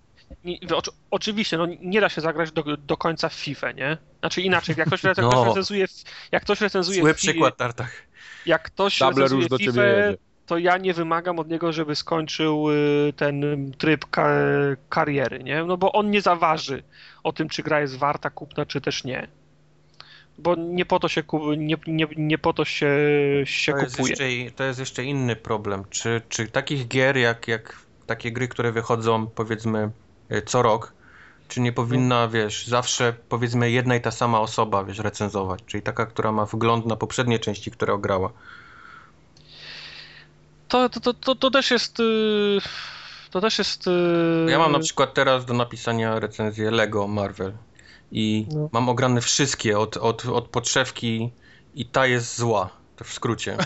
Nie, 0.43 0.59
oczy- 0.75 0.91
oczywiście, 1.11 1.57
no 1.57 1.65
nie 1.81 2.01
da 2.01 2.09
się 2.09 2.21
zagrać 2.21 2.51
do, 2.51 2.63
do 2.77 2.97
końca 2.97 3.29
w 3.29 3.33
FIFA, 3.33 3.71
nie? 3.71 3.97
Znaczy 4.19 4.41
inaczej, 4.41 4.75
jak 4.77 4.87
ktoś, 4.87 5.03
jak 5.03 5.17
No. 5.17 5.29
ktoś 5.29 5.47
recenzuje, 5.47 5.85
jak 6.31 6.43
ktoś 6.43 6.61
recenzuje 6.61 7.01
Zły 7.01 7.09
fi- 7.13 7.15
przykład, 7.17 7.57
Tartak. 7.57 7.91
jak 8.45 8.63
ktoś 8.63 8.97
Table 8.97 9.15
recenzuje 9.15 9.41
już 9.41 9.49
do 9.49 9.57
ciebie 9.57 9.71
FIFA, 9.71 9.83
jedzie. 9.85 10.17
To 10.45 10.57
ja 10.57 10.77
nie 10.77 10.93
wymagam 10.93 11.39
od 11.39 11.49
niego, 11.49 11.71
żeby 11.73 11.95
skończył 11.95 12.71
y, 12.71 13.13
ten 13.15 13.43
y, 13.43 13.71
tryb 13.77 14.05
ka 14.05 14.29
kariery, 14.89 15.43
nie? 15.43 15.63
No 15.63 15.77
bo 15.77 15.91
on 15.91 16.11
nie 16.11 16.21
zaważy 16.21 16.83
o 17.23 17.31
tym, 17.33 17.49
czy 17.49 17.63
gra 17.63 17.81
jest 17.81 17.97
warta 17.97 18.29
kupna, 18.29 18.65
czy 18.65 18.81
też 18.81 19.03
nie. 19.03 19.27
bo 20.37 20.55
nie 20.55 20.85
po 20.85 20.99
to 20.99 21.07
się, 21.07 21.23
ku, 21.23 21.53
nie, 21.53 21.75
nie, 21.87 22.07
nie 22.17 22.37
po 22.37 22.53
to 22.53 22.65
się, 22.65 22.87
się 23.43 23.71
To 23.71 23.77
jest, 23.79 23.95
kupuje. 23.97 24.11
jeszcze, 24.11 24.55
to 24.57 24.63
jest 24.63 24.79
jeszcze 24.79 25.03
inny 25.03 25.35
problem. 25.35 25.83
Czy, 25.89 26.21
czy 26.29 26.47
takich 26.47 26.87
gier, 26.87 27.17
jak, 27.17 27.47
jak 27.47 27.75
takie 28.07 28.31
gry, 28.31 28.47
które 28.47 28.71
wychodzą 28.71 29.27
powiedzmy 29.27 29.91
e, 30.29 30.41
co 30.41 30.61
rok, 30.61 30.93
czy 31.47 31.61
nie 31.61 31.71
powinna, 31.73 32.27
wiesz, 32.27 32.67
zawsze 32.67 33.13
powiedzmy 33.29 33.71
jedna 33.71 33.95
i 33.95 34.01
ta 34.01 34.11
sama 34.11 34.39
osoba, 34.39 34.83
wiesz, 34.83 34.99
recenzować? 34.99 35.59
Czyli 35.65 35.83
taka, 35.83 36.05
która 36.05 36.31
ma 36.31 36.45
wgląd 36.45 36.85
na 36.85 36.95
poprzednie 36.95 37.39
części, 37.39 37.71
które 37.71 37.93
ograła. 37.93 38.29
To, 40.67 40.89
to, 40.89 41.13
to, 41.13 41.35
to, 41.35 41.51
też 41.51 41.71
jest... 41.71 41.99
y, 41.99 42.57
To 43.31 43.41
też 43.41 43.57
jest... 43.57 43.87
y, 43.87 44.45
Ja 44.49 44.59
mam 44.59 44.71
na 44.71 44.79
przykład 44.79 45.13
teraz 45.13 45.45
do 45.45 45.53
napisania 45.53 46.19
recenzję 46.19 46.71
Lego 46.71 47.07
Marvel 47.07 47.53
i 48.11 48.45
No. 48.51 48.69
mam 48.71 48.89
ograne 48.89 49.21
wszystkie 49.21 49.79
od, 49.79 49.97
od, 49.97 50.25
od 50.25 50.47
podszewki 50.47 51.31
i 51.75 51.85
ta 51.85 52.07
jest 52.07 52.37
zła. 52.37 52.69
To 52.95 53.03
w 53.03 53.13
skrócie. 53.13 53.57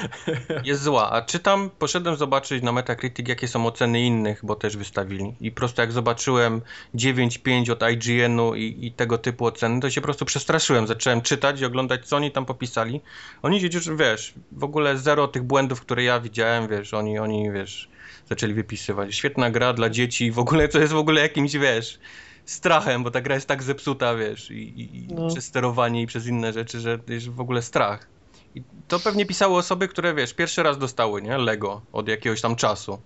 Jest 0.64 0.82
zła. 0.82 1.10
A 1.10 1.22
czytam, 1.22 1.70
poszedłem 1.78 2.16
zobaczyć 2.16 2.62
na 2.62 2.72
Metacritic, 2.72 3.28
jakie 3.28 3.48
są 3.48 3.66
oceny 3.66 4.00
innych, 4.00 4.40
bo 4.42 4.54
też 4.56 4.76
wystawili. 4.76 5.34
I 5.40 5.50
po 5.50 5.56
prostu 5.56 5.80
jak 5.80 5.92
zobaczyłem 5.92 6.62
9,5 6.94 7.70
od 7.72 7.82
IGN-u 7.90 8.54
i, 8.54 8.86
i 8.86 8.92
tego 8.92 9.18
typu 9.18 9.46
oceny, 9.46 9.80
to 9.80 9.90
się 9.90 10.00
po 10.00 10.04
prostu 10.04 10.24
przestraszyłem. 10.24 10.86
Zacząłem 10.86 11.22
czytać 11.22 11.60
i 11.60 11.64
oglądać, 11.64 12.06
co 12.06 12.16
oni 12.16 12.30
tam 12.32 12.46
popisali. 12.46 13.00
Oni 13.42 13.60
już, 13.60 13.88
wiesz, 13.96 14.34
w 14.52 14.64
ogóle 14.64 14.98
zero 14.98 15.28
tych 15.28 15.42
błędów, 15.42 15.80
które 15.80 16.04
ja 16.04 16.20
widziałem, 16.20 16.68
wiesz, 16.68 16.94
oni, 16.94 17.18
oni, 17.18 17.50
wiesz, 17.52 17.88
zaczęli 18.28 18.54
wypisywać. 18.54 19.14
Świetna 19.14 19.50
gra 19.50 19.72
dla 19.72 19.90
dzieci, 19.90 20.30
w 20.30 20.38
ogóle 20.38 20.68
to 20.68 20.78
jest 20.78 20.92
w 20.92 20.96
ogóle 20.96 21.20
jakimś, 21.20 21.52
wiesz, 21.52 21.98
strachem, 22.44 23.04
bo 23.04 23.10
ta 23.10 23.20
gra 23.20 23.34
jest 23.34 23.48
tak 23.48 23.62
zepsuta, 23.62 24.14
wiesz, 24.14 24.50
i, 24.50 24.54
i, 24.54 24.96
i 24.96 25.14
No. 25.14 25.28
przez 25.28 25.44
sterowanie 25.44 26.02
i 26.02 26.06
przez 26.06 26.26
inne 26.26 26.52
rzeczy, 26.52 26.80
że 26.80 26.98
jest 27.08 27.28
w 27.28 27.40
ogóle 27.40 27.62
strach. 27.62 28.13
I 28.54 28.62
to 28.88 29.00
pewnie 29.00 29.26
pisały 29.26 29.56
osoby, 29.56 29.88
które, 29.88 30.14
wiesz, 30.14 30.34
pierwszy 30.34 30.62
raz 30.62 30.78
dostały, 30.78 31.22
nie, 31.22 31.38
Lego 31.38 31.82
od 31.92 32.08
jakiegoś 32.08 32.40
tam 32.40 32.56
czasu. 32.56 32.98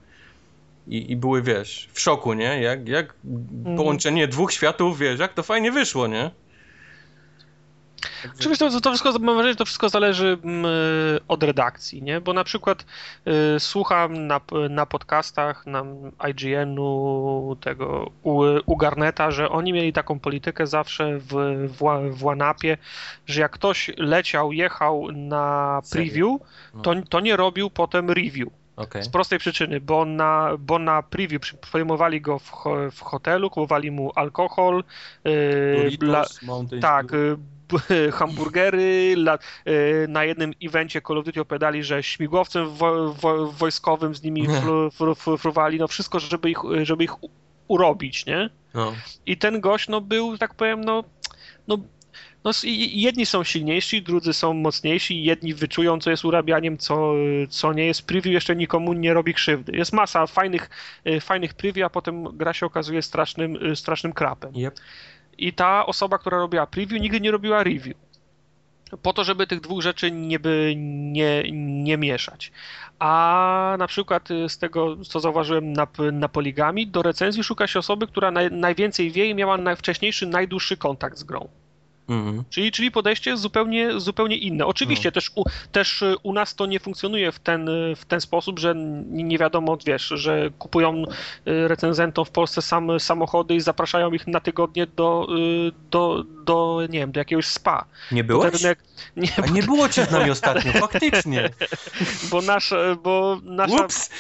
I, 0.87 1.13
i 1.13 1.17
były, 1.17 1.43
wiesz, 1.43 1.89
w 1.93 2.01
szoku, 2.01 2.33
nie, 2.33 2.63
jak, 2.63 2.89
jak 2.89 3.15
połączenie 3.77 4.29
dwóch 4.29 4.53
światów, 4.53 4.99
wiesz, 4.99 5.21
jak 5.21 5.35
to 5.35 5.43
fajnie 5.43 5.73
wyszło, 5.73 6.07
nie. 6.07 6.31
Oczywiście 8.39 8.71
to, 8.71 8.81
to 8.81 8.91
wszystko, 8.91 9.13
mam 9.13 9.35
wrażenie, 9.35 9.53
że 9.53 9.57
to 9.57 9.65
wszystko 9.65 9.89
zależy 9.89 10.39
mm, 10.45 10.65
od 11.29 11.43
redakcji, 11.43 12.03
nie? 12.03 12.21
Bo 12.21 12.33
na 12.33 12.45
przykład 12.45 12.85
y, 13.57 13.61
słucham 13.61 14.27
na, 14.27 14.41
na 14.71 14.87
podcastach 14.87 15.67
na 15.67 15.85
IGN-u, 16.31 17.57
tego 17.61 18.11
u, 18.23 18.43
u 18.67 18.77
Garneta, 18.77 19.31
że 19.31 19.49
oni 19.49 19.73
mieli 19.73 19.93
taką 19.93 20.19
politykę 20.21 20.67
zawsze 20.67 21.19
w, 21.19 21.35
w, 21.69 22.11
w 22.19 22.25
Łanapie, 22.25 22.77
że 23.27 23.41
jak 23.41 23.53
ktoś 23.53 23.91
leciał, 23.97 24.53
jechał 24.53 25.13
na 25.13 25.81
preview, 25.93 26.41
to, 26.83 26.95
to 27.09 27.21
nie 27.21 27.37
robił 27.37 27.71
potem 27.71 28.11
review. 28.11 28.49
Okej. 28.77 29.03
Z 29.03 29.09
prostej 29.09 29.39
przyczyny, 29.39 29.81
bo 29.81 30.05
na, 30.05 30.51
bo 30.59 30.79
na 30.79 31.03
preview 31.03 31.43
przy- 31.43 31.57
przejmowali 31.57 32.21
go 32.21 32.39
w, 32.39 32.51
ho, 32.51 32.77
w 32.91 33.01
hotelu, 33.01 33.51
kupowali 33.51 33.91
mu 33.91 34.13
alkohol, 34.15 34.85
y, 35.27 35.77
Doritos, 35.77 36.43
la, 36.43 36.81
tak, 36.81 37.07
hamburgery. 38.19 39.17
Y, 39.69 40.07
na 40.09 40.25
jednym 40.25 40.53
evencie 40.63 41.01
Call 41.01 41.19
of 41.19 41.25
Duty 41.25 41.41
opowiadali, 41.41 41.85
że 41.85 42.03
śmigłowcem 42.03 42.69
wo, 42.69 43.15
wo, 43.15 43.53
wojskowym 43.53 44.15
z 44.15 44.23
nimi 44.23 44.47
fru, 44.47 44.91
fru, 44.91 45.15
fru, 45.15 45.39
fruwali. 45.39 45.79
No 45.79 45.89
wszystko, 45.89 46.21
żeby 46.21 46.51
ich, 46.51 46.59
żeby 46.83 47.05
ich 47.05 47.13
urobić, 47.69 48.27
nie? 48.27 48.51
No. 48.75 48.95
I 49.27 49.37
ten 49.37 49.61
gość, 49.61 49.89
no 49.89 50.01
był, 50.01 50.39
tak 50.39 50.55
powiem, 50.55 50.81
no, 50.85 51.05
no, 51.69 51.79
no 52.45 52.51
jedni 52.65 53.27
są 53.27 53.45
silniejsi, 53.45 54.03
drudzy 54.03 54.33
są 54.33 54.55
mocniejsi, 54.55 55.23
jedni 55.23 55.55
wyczują, 55.55 56.01
co 56.01 56.11
jest 56.11 56.25
urabianiem, 56.25 56.79
co, 56.79 57.13
co 57.49 57.73
nie 57.73 57.87
jest. 57.87 58.07
Preview 58.07 58.33
jeszcze 58.33 58.57
nikomu 58.57 58.93
nie 58.93 59.15
robi 59.15 59.35
krzywdy. 59.35 59.77
Jest 59.77 59.93
masa 59.93 60.27
fajnych, 60.27 60.71
y, 61.07 61.21
fajnych 61.21 61.55
preview, 61.55 61.87
a 61.87 61.91
potem 61.91 62.37
gra 62.37 62.53
się 62.53 62.67
okazuje 62.67 63.03
strasznym, 63.03 63.67
y, 63.67 63.77
strasznym 63.77 64.13
krapem. 64.13 64.53
Yep. 64.55 64.81
I 65.39 65.53
ta 65.53 65.87
osoba, 65.87 66.19
która 66.19 66.39
robiła 66.39 66.67
preview, 66.67 67.01
nigdy 67.01 67.21
nie 67.21 67.31
robiła 67.31 67.65
review. 67.65 67.97
Po 69.03 69.13
to, 69.13 69.25
żeby 69.25 69.47
tych 69.47 69.61
dwóch 69.61 69.83
rzeczy 69.83 70.11
nie, 70.11 70.39
by, 70.39 70.75
nie, 70.77 71.43
nie 71.53 71.97
mieszać. 71.97 72.53
A 72.99 73.77
na 73.79 73.87
przykład 73.87 74.31
y, 74.31 74.49
z 74.49 74.59
tego, 74.59 74.97
co 75.05 75.21
zauważyłem 75.21 75.73
na, 75.73 75.87
na 76.13 76.29
poligami, 76.29 76.87
do 76.87 77.03
recenzji 77.03 77.45
szuka 77.45 77.67
się 77.67 77.79
osoby, 77.79 78.07
która 78.07 78.31
naj, 78.31 78.51
najwięcej 78.53 79.11
wie 79.11 79.27
i 79.27 79.35
miała 79.35 79.59
najwcześniejszy, 79.59 80.27
najdłuższy 80.27 80.77
kontakt 80.77 81.19
z 81.19 81.25
grą. 81.25 81.49
Mhm. 82.09 82.45
Czyli, 82.51 82.73
czyli 82.73 82.91
podejście 82.91 83.31
jest 83.31 83.43
zupełnie, 83.43 84.01
zupełnie 84.01 84.37
inne. 84.37 84.67
Oczywiście 84.67 85.13
też, 85.13 85.31
u, 85.35 85.45
też 85.73 86.03
y, 86.03 86.17
u 86.23 86.33
nas 86.33 86.55
to 86.55 86.67
nie 86.67 86.81
funkcjonuje 86.81 87.33
w 87.33 87.39
ten, 87.39 87.69
y, 87.69 87.97
w 87.97 88.05
ten 88.05 88.21
sposób, 88.21 88.59
że 88.59 88.75
nie 89.07 89.39
wiadomo, 89.39 89.79
wiesz, 89.87 90.09
że 90.15 90.51
kupują 90.59 91.03
y, 91.03 91.69
recenzentom 91.69 92.25
w 92.25 92.31
Polsce 92.31 92.63
sam, 92.63 93.01
samochody 93.01 93.55
i 93.55 93.61
zapraszają 93.61 94.13
ich 94.13 94.27
na 94.27 94.41
tygodnie 94.41 94.87
do, 94.87 95.29
do, 95.91 96.25
do, 96.45 96.81
nie 96.91 96.99
wiem, 96.99 97.13
do 97.13 97.21
jakiegoś 97.21 97.47
spa. 97.47 97.85
Nie 98.13 98.25
ten 98.25 98.41
rynek- 98.41 98.77
nie, 99.17 99.29
nie 99.53 99.63
było 99.63 99.89
cię 99.89 100.05
z 100.05 100.11
nami 100.11 100.31
ostatnio, 100.31 100.73
faktycznie. 100.73 101.51
bo, 102.31 102.43
nasz, 102.43 102.75
bo 103.03 103.41
nasza, 103.43 103.85
Ups. 103.85 104.11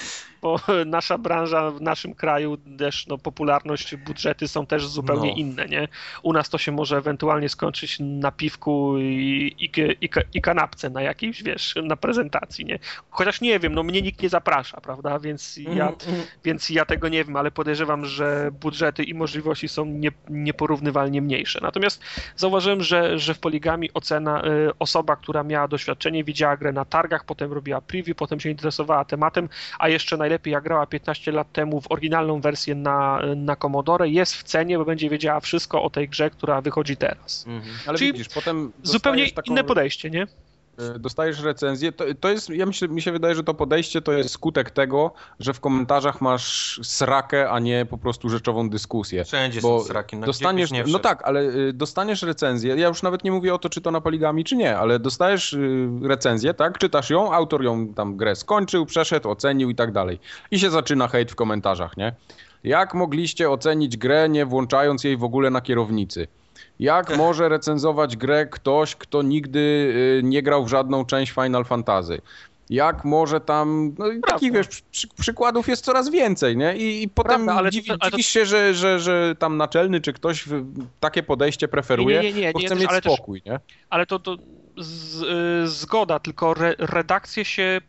Bo 0.43 0.57
nasza 0.87 1.19
branża 1.19 1.71
w 1.71 1.81
naszym 1.81 2.15
kraju 2.15 2.57
też 2.79 3.07
no, 3.07 3.19
popularność, 3.19 3.97
budżety 3.97 4.49
są 4.49 4.67
też 4.67 4.87
zupełnie 4.87 5.31
No. 5.31 5.37
inne, 5.37 5.67
nie? 5.67 5.89
U 6.23 6.33
nas 6.33 6.49
to 6.49 6.59
się 6.59 6.73
może 6.73 6.97
ewentualnie 6.97 7.49
skończyć 7.49 7.97
na 8.01 8.33
piwku 8.33 8.99
i, 8.99 9.55
i, 9.59 9.81
i, 10.05 10.09
i 10.35 10.41
kanapce 10.41 10.91
na 10.91 11.03
jakimś, 11.03 11.43
wiesz, 11.43 11.75
na 11.83 11.97
prezentacji, 11.97 12.65
nie? 12.65 12.79
Chociaż 13.11 13.41
nie 13.41 13.59
wiem, 13.59 13.75
no 13.75 13.83
mnie 13.83 14.03
nikt 14.03 14.23
nie 14.23 14.29
zaprasza, 14.29 14.81
prawda? 14.81 15.19
Więc 15.19 15.57
ja, 15.57 15.89
Mhm, 15.89 15.89
mhm. 16.09 16.23
więc 16.45 16.71
ja 16.71 16.85
tego 16.85 17.09
nie 17.09 17.25
wiem, 17.25 17.37
ale 17.37 17.51
podejrzewam, 17.51 18.05
że 18.05 18.51
budżety 18.61 19.03
i 19.05 19.15
możliwości 19.15 19.69
są 19.69 19.85
nie, 19.85 20.11
nieporównywalnie 20.29 21.23
mniejsze. 21.23 21.59
Natomiast 21.63 22.03
zauważyłem, 22.37 22.83
że, 22.83 23.19
że 23.19 23.35
w 23.35 23.39
poligami 23.39 23.93
ocena, 23.95 24.43
y, 24.45 24.71
osoba, 24.79 25.17
która 25.17 25.43
miała 25.43 25.69
doświadczenie, 25.69 26.25
widziała 26.25 26.57
grę 26.57 26.73
na 26.73 26.85
targach, 26.85 27.25
potem 27.25 27.53
robiła 27.53 27.81
preview, 27.81 28.17
potem 28.17 28.41
się 28.41 28.51
interesowała 28.51 29.05
tematem, 29.05 29.49
a 29.79 29.89
jeszcze 29.89 30.17
najlepiej 30.29 30.53
jak 30.53 30.65
grała 30.65 30.87
15 30.87 31.33
lat 31.33 31.53
temu 31.53 31.81
w 31.81 31.93
oryginalną 31.93 32.41
wersję 32.41 32.75
na, 32.75 33.21
na 33.37 33.57
Commodore, 33.57 34.09
jest 34.09 34.35
w 34.35 34.43
cenie, 34.43 34.79
bo 34.79 34.85
będzie 34.85 35.11
wiedziała 35.11 35.41
wszystko 35.41 35.83
o 35.83 35.91
tej 35.91 36.09
grze, 36.09 36.31
która 36.31 36.61
wychodzi 36.61 36.97
teraz. 36.97 37.45
Mhm. 37.47 37.75
Ale 37.87 37.99
czyli 37.99 38.13
widzisz, 38.13 38.29
potem 38.29 38.73
Zupełnie 38.83 39.31
taką- 39.31 39.51
inne 39.51 39.65
podejście, 39.65 40.11
nie? 40.11 40.27
E, 40.79 40.99
Dostajesz 40.99 41.41
recenzję, 41.41 41.93
to, 41.93 42.05
to 42.21 42.31
jest, 42.31 42.51
ja 42.51 42.67
myślę, 42.67 42.89
mi 42.89 43.03
się 43.03 43.13
wydaje, 43.13 43.35
że 43.35 43.45
to 43.45 43.55
podejście 43.55 44.03
to 44.03 44.13
jest 44.13 44.31
skutek 44.31 44.71
tego, 44.71 45.13
że 45.41 45.55
w 45.55 45.61
komentarzach 45.61 46.21
masz 46.21 46.81
srakę, 46.83 47.51
a 47.51 47.59
nie 47.59 47.87
po 47.87 47.99
prostu 47.99 48.29
rzeczową 48.29 48.71
dyskusję. 48.71 49.25
Wszędzie 49.25 49.61
Bo 49.61 49.81
są 49.81 49.85
sraki. 49.85 50.17
No, 50.17 50.27
dostaniesz, 50.27 50.71
nie 50.71 50.85
no 50.87 50.99
tak, 50.99 51.23
ale 51.25 51.41
y, 51.43 51.73
dostaniesz 51.73 52.23
recenzję, 52.23 52.77
ja 52.77 52.89
już 52.89 53.03
nawet 53.03 53.25
nie 53.25 53.33
mówię 53.33 53.55
o 53.55 53.59
to, 53.59 53.69
czy 53.69 53.81
to 53.81 53.91
na 53.91 54.01
poligami, 54.01 54.45
czy 54.45 54.57
nie, 54.57 54.79
ale 54.79 54.99
dostajesz 54.99 55.53
y, 55.53 55.89
recenzję, 56.03 56.55
tak, 56.55 56.79
czytasz 56.79 57.11
ją, 57.11 57.33
autor 57.33 57.65
ją 57.65 57.89
tam 57.89 58.17
grę 58.17 58.37
skończył, 58.37 58.87
przeszedł, 58.87 59.31
ocenił 59.31 59.71
i 59.71 59.75
tak 59.75 59.93
dalej. 59.93 60.21
I 60.51 60.59
się 60.59 60.71
zaczyna 60.71 61.09
hejt 61.09 61.33
w 61.33 61.35
komentarzach, 61.35 61.97
nie? 61.97 62.15
Jak 62.65 62.95
mogliście 62.95 63.51
ocenić 63.51 63.97
grę, 63.97 64.29
nie 64.29 64.47
włączając 64.47 65.05
jej 65.05 65.17
w 65.17 65.25
ogóle 65.25 65.51
na 65.51 65.61
kierownicy? 65.61 66.29
Jak 66.81 67.17
może 67.17 67.49
recenzować 67.49 68.17
grę 68.17 68.47
ktoś, 68.47 68.97
kto 68.97 69.23
nigdy 69.23 69.59
y, 69.59 70.21
nie 70.25 70.43
grał 70.43 70.65
w 70.65 70.69
żadną 70.69 71.05
część 71.05 71.33
Final 71.33 71.65
Fantasy? 71.65 72.21
Jak 72.71 73.05
może 73.05 73.41
tam. 73.41 73.95
No 73.99 74.09
i 74.11 74.21
takich 74.21 74.53
wiesz, 74.53 74.69
przy, 74.69 74.83
przy, 74.91 75.09
przykładów 75.21 75.69
jest 75.69 75.85
coraz 75.85 76.11
więcej, 76.11 76.57
nie? 76.57 76.77
I, 76.77 77.03
i 77.03 77.09
potem 77.09 77.29
Prawda, 77.35 77.55
ale 77.55 77.69
to- 77.69 77.73
dziwi, 77.73 77.91
ale 78.01 78.11
to- 78.11 78.19
się, 78.19 78.47
że, 78.47 78.75
że, 78.75 79.01
że 79.01 79.35
tam 79.39 79.57
naczelny 79.57 80.01
czy 80.01 80.13
ktoś 80.13 80.45
takie 81.01 81.23
podejście 81.23 81.69
preferuje, 81.69 82.23
Nie, 82.23 82.33
nie, 82.33 82.41
nie, 82.41 82.53
bo 82.53 82.59
nie, 82.61 82.67
chce 82.67 82.75
też- 82.77 82.83
mieć 82.83 83.03
też- 83.03 83.13
spokój, 83.13 83.43
nie? 83.47 83.61
Ale 83.91 84.07
to, 84.07 84.19
to 84.19 84.37
z, 84.77 85.23
y, 85.23 85.69
zgoda, 85.69 86.19
tylko 86.19 86.53
re, 86.53 86.75
redakcje 86.79 87.45
się, 87.45 87.81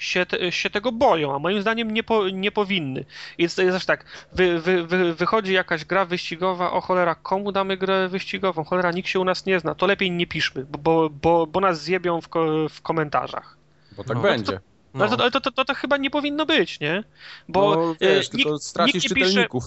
się, 0.00 0.26
te, 0.26 0.52
się 0.52 0.70
tego 0.70 0.92
boją, 0.92 1.34
a 1.34 1.38
moim 1.38 1.60
zdaniem 1.60 1.90
nie, 1.90 2.02
po, 2.02 2.28
nie 2.28 2.52
powinny. 2.52 3.04
Jest, 3.38 3.58
jest 3.58 3.76
też 3.76 3.86
tak, 3.86 4.04
wy, 4.32 4.60
wy, 4.60 4.86
wy, 4.86 5.14
wychodzi 5.14 5.52
jakaś 5.52 5.84
gra 5.84 6.04
wyścigowa, 6.04 6.70
o 6.72 6.80
cholera, 6.80 7.14
komu 7.14 7.52
damy 7.52 7.76
grę 7.76 8.08
wyścigową? 8.08 8.64
Cholera, 8.64 8.90
nikt 8.90 9.08
się 9.08 9.20
u 9.20 9.24
nas 9.24 9.46
nie 9.46 9.60
zna, 9.60 9.74
to 9.74 9.86
lepiej 9.86 10.10
nie 10.10 10.26
piszmy, 10.26 10.66
bo, 10.78 11.10
bo, 11.10 11.46
bo 11.46 11.60
nas 11.60 11.82
zjebią 11.82 12.20
w, 12.20 12.28
ko, 12.28 12.68
w 12.68 12.82
komentarzach. 12.82 13.56
Bo 13.96 14.04
tak 14.04 14.16
No. 14.16 14.22
będzie. 14.22 14.60
No. 14.94 15.04
Ale, 15.04 15.16
to, 15.16 15.22
ale 15.22 15.30
to, 15.30 15.40
to, 15.40 15.50
to, 15.52 15.64
to 15.64 15.74
chyba 15.74 15.96
nie 15.96 16.10
powinno 16.10 16.46
być, 16.46 16.80
nie? 16.80 17.04
Bo 17.48 17.76
no, 17.76 17.94
wiesz, 18.00 18.26
e, 18.26 18.30
ty 18.30 18.36
nikt, 18.36 18.50
to 18.50 18.58
stracisz 18.58 18.94
nikt 18.94 19.16
nie 19.16 19.16
pisze- 19.16 19.28
czytelników. 19.28 19.64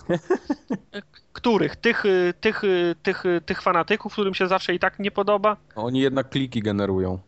których? 1.33 1.75
Tych, 1.75 2.05
y, 2.05 2.33
tych, 2.41 2.61
tych, 3.03 3.23
tych 3.45 3.61
fanatyków, 3.61 4.13
którym 4.13 4.33
się 4.33 4.47
zawsze 4.47 4.73
i 4.73 4.79
tak 4.79 4.99
nie 4.99 5.11
podoba? 5.11 5.57
Oni 5.75 5.99
jednak 5.99 6.29
kliki 6.29 6.61
generują. 6.61 7.19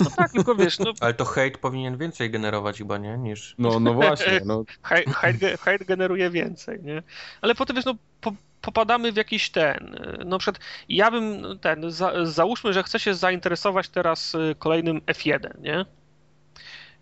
No 0.00 0.10
tak, 0.16 0.32
tylko 0.32 0.54
wiesz, 0.54 0.78
no 0.78 0.92
Ale 1.00 1.14
to 1.14 1.24
hejt 1.24 1.58
powinien 1.58 1.98
więcej 1.98 2.30
generować 2.30 2.78
chyba, 2.78 2.98
nie? 2.98 3.18
Niż... 3.18 3.54
No, 3.58 3.80
no 3.80 3.94
właśnie, 3.94 4.40
no. 4.44 4.64
hejt, 4.82 5.08
hejt, 5.08 5.36
ge- 5.36 5.58
hejt 5.58 5.84
generuje 5.84 6.30
więcej, 6.30 6.82
nie? 6.82 7.02
Ale 7.40 7.54
potem 7.54 7.76
wiesz, 7.76 7.84
no 7.84 7.94
po, 8.20 8.32
popadamy 8.60 9.12
w 9.12 9.16
jakiś 9.16 9.50
ten, 9.50 9.94
y, 10.20 10.24
no 10.24 10.38
przed, 10.38 10.58
ja 10.88 11.10
bym 11.10 11.58
ten, 11.58 11.90
za, 11.90 12.26
załóżmy, 12.26 12.72
że 12.72 12.82
chcę 12.82 13.00
się 13.00 13.14
zainteresować 13.14 13.88
teraz 13.88 14.34
y, 14.34 14.54
kolejnym 14.58 15.00
F1, 15.00 15.60
nie? 15.60 15.84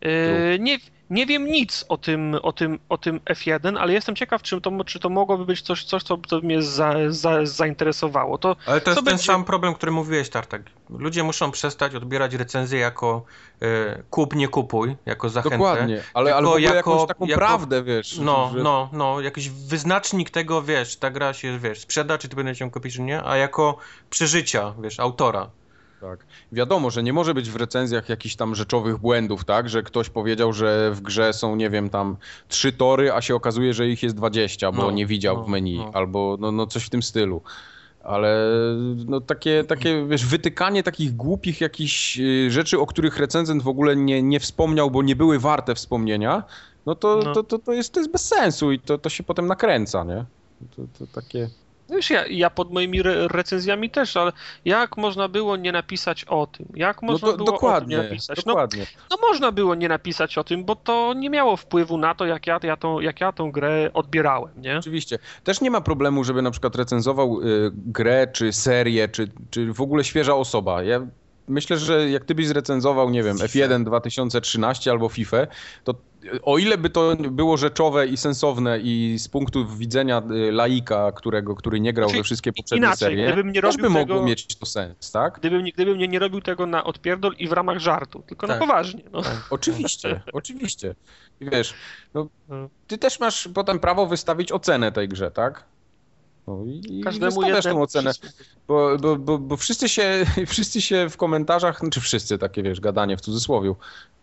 Y, 0.05 0.59
nie, 0.61 0.79
nie 1.11 1.27
wiem 1.27 1.45
nic 1.47 1.85
o 1.89 1.97
tym, 1.97 2.37
o, 2.43 2.53
tym, 2.53 2.79
o 2.89 2.99
tym 2.99 3.21
F1, 3.21 3.79
ale 3.79 3.93
jestem 3.93 4.17
ciekaw, 4.17 4.43
czy 4.43 4.61
to, 4.61 4.85
czy 4.85 5.01
to 5.01 5.09
mogłoby 5.09 5.45
być 5.45 5.63
coś, 5.63 5.85
coś 5.85 6.03
co, 6.03 6.19
co 6.29 6.41
mnie 6.41 6.63
za, 6.63 6.95
za, 7.09 7.47
zainteresowało. 7.47 8.39
To 8.39 8.57
Ale 8.67 8.81
to 8.81 8.91
jest 8.91 8.99
Co 9.01 9.05
ten 9.05 9.15
będzie- 9.15 9.25
sam 9.25 9.45
problem, 9.45 9.75
który 9.75 9.93
mówiłeś, 9.93 10.29
Tartak. 10.31 10.63
Ludzie 10.91 11.23
muszą 11.23 11.51
przestać 11.51 11.95
odbierać 11.95 12.35
recenzję 12.35 12.79
jako 12.81 13.25
e, 13.63 14.03
kup, 14.11 14.35
nie 14.35 14.49
kupuj, 14.49 14.97
jako 15.07 15.29
zachętę. 15.29 15.57
Dokładnie, 15.59 16.03
ale, 16.15 16.35
ale 16.35 16.43
Tylko 16.43 16.59
jako- 16.59 16.77
jakąś 16.77 17.09
taką 17.09 17.27
jako- 17.27 17.39
prawdę, 17.39 17.83
wiesz. 17.83 18.19
No, 18.19 18.51
że, 18.55 18.63
no, 18.63 18.89
no, 18.93 19.21
jakiś 19.21 19.49
wyznacznik 19.51 20.31
tego, 20.31 20.63
wiesz, 20.63 20.97
ta 20.97 21.11
gra 21.11 21.33
się, 21.33 21.59
wiesz, 21.59 21.81
sprzeda, 21.81 22.19
czy 22.19 22.29
ty 22.29 22.37
będziesz 22.37 22.61
ją 22.61 22.71
kupić, 22.71 22.95
czy 22.95 23.03
nie, 23.03 23.23
a 23.25 23.37
jako 23.37 23.77
przeżycia, 24.11 24.75
wiesz, 24.83 25.01
autora. 25.01 25.51
Tak. 26.01 26.27
Wiadomo, 26.53 26.91
że 26.91 27.03
nie 27.03 27.13
może 27.13 27.35
być 27.35 27.51
w 27.51 27.57
recenzjach 27.57 28.09
jakichś 28.09 28.37
tam 28.37 28.55
rzeczowych 28.55 28.99
błędów, 28.99 29.45
tak? 29.45 29.69
Że 29.69 29.83
ktoś 29.83 30.11
powiedział, 30.11 30.53
że 30.53 30.91
w 30.95 31.01
grze 31.01 31.33
są, 31.33 31.57
nie 31.57 31.71
wiem, 31.71 31.91
tam 31.91 32.17
trzy 32.49 32.73
tory, 32.73 33.13
a 33.13 33.21
się 33.21 33.35
okazuje, 33.35 33.75
że 33.75 33.89
ich 33.89 34.03
jest 34.03 34.17
20, 34.17 34.73
bo 34.73 34.83
No, 34.83 34.91
nie 34.91 35.07
widział 35.07 35.37
no, 35.37 35.45
w 35.45 35.49
menu, 35.49 35.77
no. 35.79 35.91
albo 35.95 36.37
no, 36.41 36.53
no 36.53 36.67
coś 36.67 36.85
w 36.85 36.91
tym 36.91 37.03
stylu. 37.03 37.43
Ale 38.05 38.39
no 39.07 39.21
takie, 39.21 39.65
takie, 39.65 40.07
wiesz, 40.07 40.27
wytykanie 40.27 40.83
takich 40.83 41.17
głupich 41.17 41.61
jakichś 41.61 42.19
y, 42.21 42.51
rzeczy, 42.51 42.81
o 42.81 42.87
których 42.87 43.19
recenzent 43.19 43.63
w 43.63 43.69
ogóle 43.69 43.97
nie, 43.97 44.23
nie 44.23 44.41
wspomniał, 44.41 44.91
bo 44.91 45.03
nie 45.03 45.17
były 45.17 45.39
warte 45.39 45.75
wspomnienia, 45.75 46.43
no 46.87 46.95
to, 46.95 47.21
No. 47.25 47.35
To, 47.35 47.43
to, 47.43 47.59
to, 47.59 47.73
jest, 47.73 47.93
to 47.93 48.01
jest 48.01 48.13
bez 48.13 48.29
sensu 48.29 48.73
i 48.73 48.79
to, 48.79 48.99
to 48.99 49.09
się 49.09 49.23
potem 49.23 49.47
nakręca, 49.47 50.05
nie? 50.05 50.25
To, 50.77 50.83
to 50.99 51.07
takie... 51.13 51.49
Wiesz, 51.91 52.11
ja, 52.11 52.27
ja 52.27 52.51
pod 52.51 52.73
moimi 52.73 53.01
re 53.01 53.29
recenzjami 53.29 53.91
też, 53.91 54.17
ale 54.17 54.33
jak 54.65 54.97
można 54.97 55.29
było 55.29 55.57
nie 55.57 55.73
napisać 55.73 56.25
o 56.25 56.47
tym? 56.47 56.67
Jak 56.75 57.03
No 57.03 57.13
można 57.13 57.29
to, 57.29 57.37
było 57.37 57.45
o 57.45 57.47
tym 57.47 57.55
dokładnie, 57.55 57.97
nie 57.97 58.03
napisać? 58.03 58.37
No, 58.37 58.53
dokładnie. 58.53 58.87
no 59.11 59.17
można 59.29 59.53
było 59.53 59.75
nie 59.75 59.89
napisać 59.89 60.39
o 60.39 60.45
tym, 60.45 60.65
bo 60.65 60.77
to 60.77 61.15
nie 61.17 61.31
miało 61.31 61.57
wpływu 61.57 61.99
na 61.99 62.15
to, 62.15 62.27
jak 62.27 62.47
ja, 62.47 62.61
ja, 62.63 62.77
tą, 62.77 63.01
jak 63.01 63.21
ja 63.21 63.33
tą 63.33 63.53
grę 63.53 63.91
odbierałem, 63.95 64.63
nie? 64.63 64.79
Oczywiście. 64.79 65.19
Też 65.45 65.61
nie 65.61 65.71
ma 65.71 65.81
problemu, 65.81 66.25
żeby 66.25 66.43
na 66.43 66.51
przykład 66.51 66.77
recenzował 66.77 67.41
y, 67.41 67.71
grę, 67.75 68.27
czy 68.33 68.53
serię, 68.53 69.09
czy, 69.09 69.29
czy 69.51 69.73
w 69.73 69.81
ogóle 69.81 70.05
świeża 70.05 70.35
osoba. 70.35 70.83
Ja 70.83 71.07
myślę, 71.49 71.79
że 71.79 72.11
jak 72.11 72.25
ty 72.25 72.35
byś 72.35 72.47
zrecenzował, 72.47 73.11
nie 73.11 73.23
wiem, 73.23 73.37
F1 73.37 73.85
2013 73.85 74.91
albo 74.91 75.09
FIFA, 75.09 75.47
to 75.85 75.95
o 76.43 76.59
ile 76.59 76.79
by 76.79 76.91
to 76.91 77.17
było 77.17 77.57
rzeczowe 77.57 78.07
i 78.07 78.17
sensowne 78.17 78.79
i 78.81 79.19
z 79.19 79.29
punktu 79.29 79.67
widzenia 79.69 80.23
y, 80.49 80.53
laika, 80.53 81.13
którego, 81.13 81.55
który 81.55 81.81
nie 81.81 81.93
grał 81.93 82.09
Znaczy, 82.09 82.21
we 82.21 82.25
wszystkie 82.25 82.53
poprzednie 82.53 82.87
inaczej, 82.87 82.99
serie, 83.09 83.27
gdybym 83.27 83.53
nie 83.53 83.63
też 83.63 83.77
by 83.77 83.89
mogło 83.91 84.15
tego- 84.17 84.27
mieć 84.27 84.47
to 84.57 84.67
sens, 84.67 85.11
tak? 85.13 85.35
Gdybym, 85.39 85.65
nie- 85.65 85.73
gdybym 85.73 85.99
nie, 85.99 86.09
nie 86.09 86.19
robił 86.19 86.41
tego 86.41 86.67
na 86.67 86.85
odpierdol 86.85 87.35
i 87.39 87.49
w 87.49 87.53
ramach 87.53 87.79
żartu, 87.79 88.23
tylko 88.27 88.47
Tak. 88.47 88.61
na 88.61 88.67
poważnie. 88.67 89.03
No. 89.13 89.23
Oczywiście, 89.51 90.21
oczywiście. 90.33 90.95
I 91.41 91.51
wiesz, 91.51 91.75
no, 92.15 92.29
No. 92.49 92.69
ty 92.87 92.99
też 92.99 93.21
masz 93.21 93.49
potem 93.55 93.79
prawo 93.79 94.07
wystawić 94.07 94.53
ocenę 94.53 94.93
tej 94.93 95.09
grze, 95.09 95.31
tak? 95.31 95.65
No 96.47 96.65
i, 96.67 96.99
i 96.99 97.01
Każdemu 97.05 97.41
tą 97.43 97.49
jednemu 97.49 97.83
ocenę. 97.83 98.13
Bo, 98.69 98.99
bo, 98.99 99.17
bo, 99.17 99.39
bo 99.39 99.57
wszyscy, 99.57 99.89
się, 99.89 100.25
wszyscy 100.47 100.81
się 100.83 101.09
w 101.11 101.17
komentarzach, 101.17 101.79
znaczy 101.81 102.01
wszyscy, 102.01 102.39
takie 102.39 102.63
wiesz, 102.63 102.81
gadanie 102.81 103.17
w 103.17 103.21
cudzysłowie, 103.21 103.75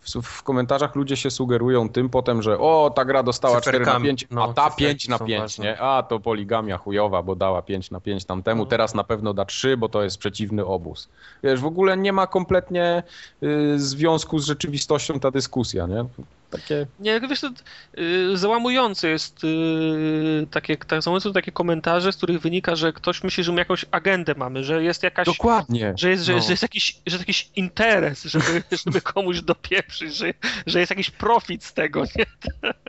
w, 0.02 0.22
w 0.24 0.44
komentarzach 0.44 0.96
ludzie 0.96 1.18
się 1.18 1.32
sugerują 1.32 1.90
tym 1.90 2.10
potem, 2.10 2.42
że 2.42 2.60
o, 2.60 2.92
ta 2.96 3.06
gra 3.06 3.24
dostała 3.24 3.62
4 3.62 3.80
na 3.80 3.86
Cyferkami. 3.86 4.06
5, 4.06 4.28
No, 4.32 4.44
a 4.44 4.54
ta 4.54 4.70
cyferki 4.70 4.84
5 4.86 5.08
na 5.08 5.18
są 5.18 5.26
5, 5.26 5.42
ważne. 5.42 5.66
nie? 5.66 5.82
A, 5.82 6.04
to 6.04 6.20
poligamia 6.20 6.78
chujowa, 6.78 7.24
bo 7.24 7.36
dała 7.36 7.62
5 7.62 7.92
na 7.92 8.00
5 8.00 8.26
tamtemu, 8.26 8.64
No. 8.64 8.70
teraz 8.70 8.94
na 8.94 9.04
pewno 9.04 9.34
da 9.34 9.46
3, 9.46 9.78
bo 9.78 9.90
to 9.90 10.04
jest 10.04 10.18
przeciwny 10.18 10.66
obóz. 10.66 11.10
Wiesz, 11.44 11.60
w 11.62 11.66
ogóle 11.66 11.98
nie 11.98 12.14
ma 12.14 12.28
kompletnie 12.28 13.04
y, 13.44 13.80
związku 13.80 14.40
z 14.40 14.46
rzeczywistością 14.46 15.20
ta 15.20 15.32
dyskusja, 15.32 15.88
nie? 15.88 16.06
Takie... 16.54 16.88
Nie, 17.00 17.20
wiesz, 17.20 17.42
to, 17.42 17.50
y, 17.98 18.38
załamujące 18.38 19.10
jest 19.10 19.44
y, 19.44 20.48
takie, 20.52 20.78
tak, 20.78 21.02
załamujące 21.02 21.30
są 21.30 21.34
takie 21.34 21.52
komentarze, 21.52 22.14
z 22.14 22.18
których 22.18 22.42
wynika, 22.42 22.76
że 22.76 22.94
ktoś 22.94 23.24
myśli, 23.24 23.44
że 23.44 23.52
my 23.52 23.62
jakąś 23.62 23.86
agendę 23.92 24.34
mamy, 24.38 24.64
że 24.64 24.84
jest 24.84 25.04
jakaś 25.04 25.26
Dokładnie. 25.26 25.94
że 25.98 26.10
jest, 26.10 26.24
że, 26.24 26.34
No. 26.34 26.42
że 26.42 26.52
jest, 26.52 26.62
jakiś, 26.62 26.92
że 26.92 27.16
jest 27.16 27.20
jakiś 27.20 27.50
interes, 27.56 28.24
żeby, 28.24 28.64
żeby 28.86 29.02
komuś 29.02 29.42
dopieprzyć, 29.42 30.16
że, 30.16 30.34
że 30.66 30.80
jest 30.80 30.90
jakiś 30.90 31.10
profit 31.10 31.64
z 31.64 31.74
tego, 31.74 32.04
nie? 32.04 32.26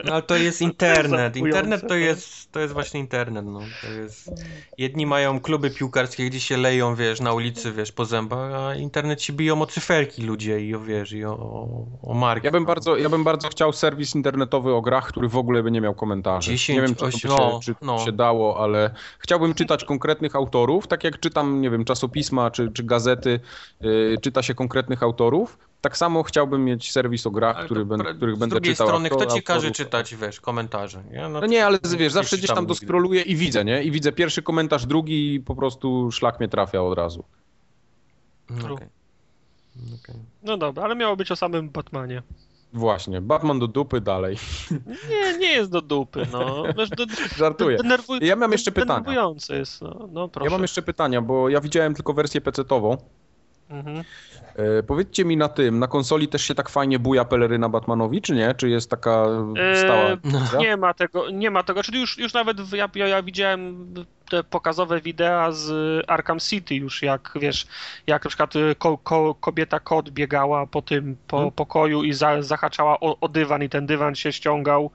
No 0.05 0.12
ale 0.12 0.23
to 0.23 0.36
jest 0.36 0.62
internet. 0.62 1.36
Internet 1.36 1.81
to 1.81 1.89
no. 1.89 1.95
jest, 1.95 2.53
to 2.53 2.61
jest 2.61 2.73
właśnie 2.73 3.01
internet, 3.01 3.45
no. 3.47 3.61
To 3.82 3.93
jest... 3.93 4.31
Jedni 4.78 5.07
mają 5.07 5.41
kluby 5.41 5.70
piłkarskie, 5.70 6.27
gdzie 6.27 6.41
się 6.41 6.57
leją, 6.57 6.95
wiesz, 6.95 7.20
na 7.20 7.32
ulicy, 7.32 7.73
wiesz, 7.73 7.93
po 7.93 8.05
zębach, 8.05 8.53
a 8.55 8.74
internet 8.74 9.23
się 9.23 9.32
biją 9.32 9.62
o 9.62 9.66
cyferki 9.66 10.23
ludzie 10.23 10.61
i 10.61 10.74
o, 10.74 10.81
wiesz, 10.81 11.12
i 11.12 11.24
o, 11.24 11.32
o, 11.32 11.86
o 12.03 12.15
marki. 12.15 12.47
Ja 12.47 12.51
bym, 12.51 12.65
bardzo, 12.65 12.97
ja 12.97 13.09
bym 13.09 13.24
bardzo 13.24 13.49
chciał 13.55 13.72
serwis 13.72 14.14
internetowy 14.14 14.74
o 14.74 14.81
grach, 14.82 15.09
który 15.09 15.28
w 15.28 15.36
ogóle 15.36 15.62
by 15.62 15.70
nie 15.70 15.81
miał 15.81 15.94
komentarzy. 15.94 16.51
10, 16.51 16.76
nie 16.76 16.82
wiem, 16.82 16.94
czy 16.94 17.01
to 17.01 17.06
by 17.06 17.12
się, 17.12 17.28
no, 17.28 17.60
czy 17.62 17.74
no. 17.82 17.98
się 17.98 18.12
dało, 18.12 18.62
ale 18.62 18.94
chciałbym 19.18 19.55
czytać 19.55 19.85
konkretnych 19.85 20.36
autorów, 20.36 20.86
tak 20.86 21.05
jak 21.05 21.20
czytam, 21.20 21.60
nie 21.60 21.70
wiem, 21.70 21.85
czasopisma 21.85 22.51
czy, 22.51 22.72
czy 22.72 22.82
gazety, 22.82 23.40
yy, 23.81 24.16
czyta 24.22 24.43
się 24.43 24.55
konkretnych 24.55 25.02
autorów. 25.02 25.59
Tak 25.81 25.97
samo 25.97 26.22
chciałbym 26.22 26.64
mieć 26.64 26.93
serwis 26.93 27.26
o 27.26 27.31
grach, 27.31 27.56
Ale 27.56 27.64
który 27.64 27.81
to 27.81 27.86
ben, 27.86 28.01
pra- 28.01 28.16
których 28.16 28.36
Z 28.36 28.39
będę 28.39 28.55
drugiej 28.56 28.72
czytał. 28.74 28.86
strony, 28.86 29.10
kto 29.10 29.26
ci 29.26 29.43
każe 29.43 29.56
autorów. 29.56 29.76
czytać, 29.76 30.14
wiesz, 30.14 30.40
komentarze, 30.40 31.05
nie? 31.10 31.28
No 31.28 31.47
nie, 31.47 31.66
ale 31.66 31.78
wiesz, 31.98 32.12
zawsze 32.12 32.36
gdzieś 32.39 32.51
tam 32.51 32.66
doskroluję 32.66 33.22
i 33.22 33.36
widzę, 33.36 33.64
nie? 33.64 33.82
I 33.82 33.90
widzę 33.90 34.12
pierwszy 34.12 34.43
komentarz, 34.43 34.86
drugi 34.86 35.35
i 35.35 35.40
po 35.40 35.55
prostu 35.55 36.12
szlak 36.12 36.40
mnie 36.40 36.48
trafia 36.48 36.82
od 36.82 36.98
razu. 36.98 37.24
No, 38.51 38.74
okej. 38.74 38.89
Okej. 40.02 40.14
No 40.43 40.56
dobra, 40.56 40.85
ale 40.85 40.97
miało 40.97 41.16
być 41.16 41.31
o 41.32 41.36
samym 41.36 41.70
Batmanie. 41.70 42.22
Właśnie, 42.75 43.21
Batman 43.21 43.59
do 43.59 43.67
dupy 43.69 44.01
dalej. 44.01 44.37
Nie, 45.11 45.39
nie 45.39 45.53
jest 45.53 45.71
do 45.71 45.81
dupy, 45.81 46.27
no. 46.33 46.63
Do, 46.73 47.07
Żartuję. 47.39 47.77
denerwuj, 47.77 48.19
Ja 48.23 48.37
mam 48.37 48.53
jeszcze 48.53 48.73
pytania. 48.73 49.27
Jest, 49.49 49.83
no, 49.83 50.09
no 50.13 50.29
proszę. 50.29 50.47
Ja 50.47 50.51
mam 50.51 50.63
jeszcze 50.63 50.83
pytania, 50.83 51.23
bo 51.23 51.49
ja 51.49 51.61
widziałem 51.61 51.95
tylko 51.95 52.13
wersję 52.15 52.41
PC-tową. 52.41 52.97
Mhm. 53.69 54.05
E, 54.56 54.82
powiedzcie 54.82 55.24
mi 55.24 55.36
na 55.36 55.48
tym, 55.48 55.78
na 55.78 55.86
konsoli 55.86 56.28
też 56.28 56.43
się 56.43 56.55
tak 56.55 56.68
fajnie 56.68 56.98
buja 56.98 57.24
peleryna 57.24 57.68
Batmanowi, 57.68 58.22
czy 58.22 58.35
nie? 58.35 58.55
Czy 58.55 58.68
jest 58.68 58.90
taka 58.90 59.26
E, 59.56 59.76
stała? 59.76 60.16
no. 60.24 60.59
Nie 60.60 60.76
ma 60.76 60.94
tego, 60.94 61.31
nie 61.31 61.51
ma 61.51 61.62
tego, 61.62 61.82
czyli 61.82 62.01
już, 62.01 62.18
już 62.18 62.32
nawet 62.35 62.72
ja, 62.72 62.89
ja 63.06 63.22
widziałem 63.22 63.94
te 64.31 64.44
pokazowe 64.44 65.01
wideo 65.01 65.52
z 65.52 65.70
Arkham 66.09 66.39
City 66.40 66.74
już 66.74 67.02
jak, 67.02 67.32
wiesz, 67.40 67.66
jak 68.06 68.24
na 68.24 68.28
przykład 68.28 68.56
y, 68.56 68.74
ko, 68.78 68.98
ko, 68.98 69.35
kobieta 69.35 69.81
kot 69.81 70.10
biegała 70.10 70.66
po 70.66 70.82
tym, 70.82 71.16
po 71.26 71.36
Hmm. 71.36 71.52
pokoju 71.52 72.02
i 72.02 72.12
za, 72.12 72.43
zahaczała 72.43 73.01
o, 73.01 73.20
o 73.20 73.28
dywan 73.28 73.62
i 73.62 73.68
ten 73.68 73.86
dywan 73.86 74.14
się 74.14 74.32
ściągał, 74.32 74.90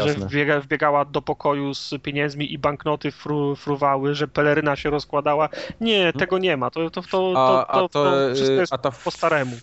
że 0.00 0.08
Jasne. 0.08 0.26
wbiega, 0.26 0.60
wbiegała 0.60 1.04
do 1.04 1.22
pokoju 1.22 1.74
z 1.74 1.94
pieniędzmi 2.02 2.52
i 2.52 2.58
banknoty 2.58 3.10
fru, 3.10 3.56
fruwały, 3.56 4.14
że 4.14 4.28
peleryna 4.28 4.76
się 4.76 4.90
rozkładała. 4.90 5.48
Nie, 5.80 6.12
tego 6.12 6.38
nie 6.38 6.56
ma, 6.56 6.70
to, 6.70 6.90
to, 6.90 7.02
to, 7.02 7.08
to. 7.10 7.68
A, 7.70 7.72
to, 7.72 7.84
a, 7.84 7.88
to, 7.88 7.88
to 7.88 8.34
wszystko 8.34 8.56
e, 8.56 8.60
jest 8.60 8.72
a 8.72 8.78
ta, 8.78 8.90
po 8.90 9.10
staremu. 9.10 9.56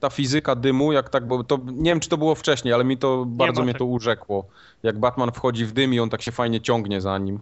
ta 0.00 0.10
fizyka 0.10 0.54
dymu, 0.54 0.92
jak 0.92 1.08
tak, 1.10 1.26
bo 1.26 1.44
to 1.44 1.58
nie 1.72 1.90
wiem, 1.90 2.00
czy 2.00 2.08
to 2.08 2.16
było 2.16 2.34
wcześniej, 2.34 2.74
ale 2.74 2.84
mi 2.84 2.98
to 2.98 3.24
bardzo 3.24 3.62
mnie 3.62 3.72
tego. 3.72 3.84
to 3.84 3.90
urzekło. 3.90 4.46
Jak 4.82 4.98
Batman 4.98 5.32
wchodzi 5.32 5.66
w 5.66 5.72
dym 5.72 5.94
i 5.94 6.00
on 6.00 6.10
tak 6.10 6.22
się 6.22 6.32
fajnie 6.32 6.60
ciągnie 6.60 7.00
za 7.00 7.18
nim. 7.18 7.38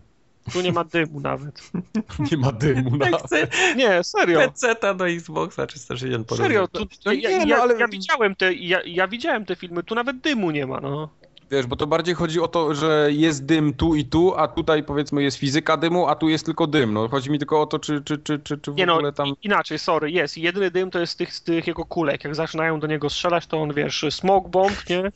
Tu 0.52 0.60
nie 0.60 0.72
ma 0.72 0.84
dymu 0.84 1.20
nawet. 1.20 1.70
Nie 2.30 2.36
ma 2.36 2.52
dymu 2.52 2.96
na... 2.96 3.08
Jak 3.10 3.22
chcę 3.22 3.48
Nie, 3.76 4.04
serio. 4.04 4.40
PC-ta 4.40 4.94
do 4.94 5.08
Xboxa 5.08 5.66
360 5.66 6.30
Serio, 6.36 6.68
tu, 6.68 6.86
No 7.06 7.12
ja, 7.12 7.30
nie, 7.30 7.38
no, 7.38 7.46
ja, 7.46 7.62
ale- 7.62 7.78
ja, 7.78 7.88
widziałem 7.88 8.34
te, 8.34 8.54
ja, 8.54 8.80
ja 8.86 9.08
widziałem 9.08 9.44
te 9.44 9.56
filmy, 9.56 9.82
tu 9.82 9.94
nawet 9.94 10.20
dymu 10.20 10.50
nie 10.50 10.66
ma, 10.66 10.80
no. 10.80 11.08
Wiesz, 11.52 11.66
bo 11.66 11.76
to 11.76 11.86
bardziej 11.86 12.14
chodzi 12.14 12.40
o 12.40 12.48
to, 12.48 12.74
że 12.74 13.08
jest 13.10 13.44
dym 13.46 13.74
tu 13.74 13.94
i 13.94 14.04
tu, 14.04 14.34
a 14.36 14.48
tutaj 14.48 14.82
powiedzmy 14.82 15.22
jest 15.22 15.36
fizyka 15.36 15.76
dymu, 15.76 16.08
a 16.08 16.14
tu 16.14 16.28
jest 16.28 16.44
tylko 16.44 16.66
dym. 16.66 16.92
No 16.92 17.08
chodzi 17.08 17.30
mi 17.30 17.38
tylko 17.38 17.60
o 17.60 17.66
to, 17.66 17.78
czy, 17.78 18.02
czy, 18.04 18.18
czy, 18.18 18.38
czy, 18.38 18.58
czy 18.58 18.72
w 18.72 18.76
Nie 18.76 18.86
no, 18.86 18.94
ogóle 18.94 19.12
tam... 19.12 19.28
i- 19.28 19.34
inaczej, 19.42 19.78
sorry, 19.78 20.10
jest. 20.10 20.38
Jedyny 20.38 20.70
dym 20.70 20.90
to 20.90 20.98
jest 20.98 21.12
z 21.12 21.16
tych, 21.16 21.34
z 21.34 21.42
tych 21.42 21.66
jego 21.66 21.84
kulek. 21.84 22.24
Jak 22.24 22.34
zaczynają 22.34 22.80
do 22.80 22.86
niego 22.86 23.10
strzelać, 23.10 23.46
to 23.46 23.62
on, 23.62 23.74
wiesz, 23.74 24.04
smoke 24.10 24.48
bomb, 24.48 24.88
nie? 24.90 25.10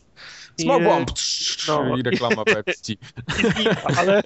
I, 0.59 0.63
Smoke 0.63 0.85
bomb! 0.85 1.11
no. 1.69 1.97
I 1.97 2.03
reklama 2.03 2.45
Pepsi. 2.45 2.93
i- 3.59 3.63
i- 3.63 3.69
Ale, 3.99 4.23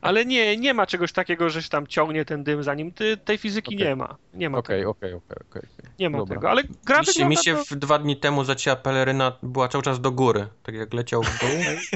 ale 0.00 0.24
nie, 0.24 0.56
nie 0.56 0.74
ma 0.74 0.86
czegoś 0.86 1.12
takiego, 1.12 1.50
że 1.50 1.62
się 1.62 1.68
tam 1.68 1.86
ciągnie 1.86 2.24
ten 2.24 2.44
dym 2.44 2.62
za 2.62 2.74
nim. 2.74 2.92
Ty, 2.92 3.16
tej 3.16 3.38
fizyki 3.38 3.76
Okej. 3.76 3.88
nie 3.88 3.96
ma. 3.96 4.16
Nie 4.34 4.50
ma 4.50 4.58
Okej, 4.58 4.78
tego. 4.80 4.90
okej, 4.90 5.12
okej, 5.12 5.36
okej. 5.50 5.62
Nie 5.98 6.10
ma 6.10 6.18
Dobra. 6.18 6.34
tego. 6.36 6.50
Ale 6.50 6.62
gra 6.84 7.00
Mi 7.00 7.06
się, 7.06 7.28
mi 7.28 7.36
się 7.36 7.56
to... 7.56 7.64
w 7.64 7.74
dwa 7.74 7.98
dni 7.98 8.16
temu 8.16 8.44
zacięła 8.44 8.76
peleryna, 8.76 9.32
była 9.42 9.68
cały 9.68 9.84
czas 9.84 10.00
do 10.00 10.10
góry. 10.10 10.48
Tak 10.62 10.74
jak 10.74 10.94
leciał 10.94 11.22
w 11.22 11.40
dół, 11.40 11.50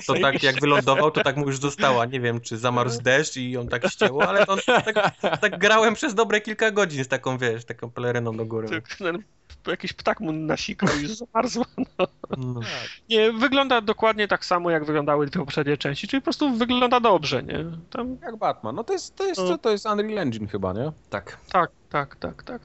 to 0.07 0.15
tak 0.23 0.43
jak 0.43 0.61
wylądował, 0.61 1.11
to 1.11 1.23
tak 1.23 1.37
mu 1.37 1.47
już 1.47 1.59
została. 1.59 2.05
Nie 2.05 2.21
wiem, 2.21 2.41
czy 2.41 2.59
zamarł 2.59 2.91
z 2.91 3.01
deszcz 3.01 3.37
i 3.37 3.57
on 3.57 3.69
tak 3.69 3.89
ścięło, 3.89 4.29
ale 4.29 4.47
on 4.47 4.59
tak, 4.67 5.17
tak 5.41 5.59
grałem 5.59 5.95
przez 5.95 6.15
dobre 6.15 6.41
kilka 6.41 6.71
godzin 6.71 7.05
z 7.05 7.09
taką, 7.09 7.39
wiesz, 7.39 7.65
taką 7.65 7.91
peleryną 7.91 8.37
do 8.37 8.47
góry. 8.47 8.69
Ten 8.99 9.23
jakiś 9.71 9.93
ptak 9.93 10.21
mu 10.21 10.33
nasikał 10.33 10.89
i 11.03 11.07
zmarzła. 11.07 11.65
No. 11.99 12.07
No. 12.39 12.61
Nie, 13.09 13.33
wygląda 13.33 13.81
dokładnie 13.81 14.29
tak 14.29 14.45
samo, 14.45 14.71
jak 14.71 14.85
wyglądały 14.85 15.27
dwie 15.27 15.41
poprzednie 15.41 15.77
części, 15.77 16.09
czyli 16.09 16.21
po 16.21 16.25
prostu 16.25 16.57
wygląda 16.57 17.01
dobrze, 17.01 17.43
nie? 17.43 17.65
Tam, 17.91 18.17
Jak 18.23 18.37
Batman. 18.37 18.75
No 18.75 18.85
to 18.85 18.93
jest, 18.93 19.17
to 19.17 19.25
jest, 19.27 19.41
No. 19.49 19.59
to 19.59 19.71
jest 19.71 19.87
Unreal 19.87 20.19
Engine 20.19 20.47
chyba, 20.49 20.73
nie? 20.73 20.93
Tak. 21.11 21.39
tak, 21.53 21.71
tak, 21.91 22.17
tak, 22.17 22.43
tak. 22.43 22.63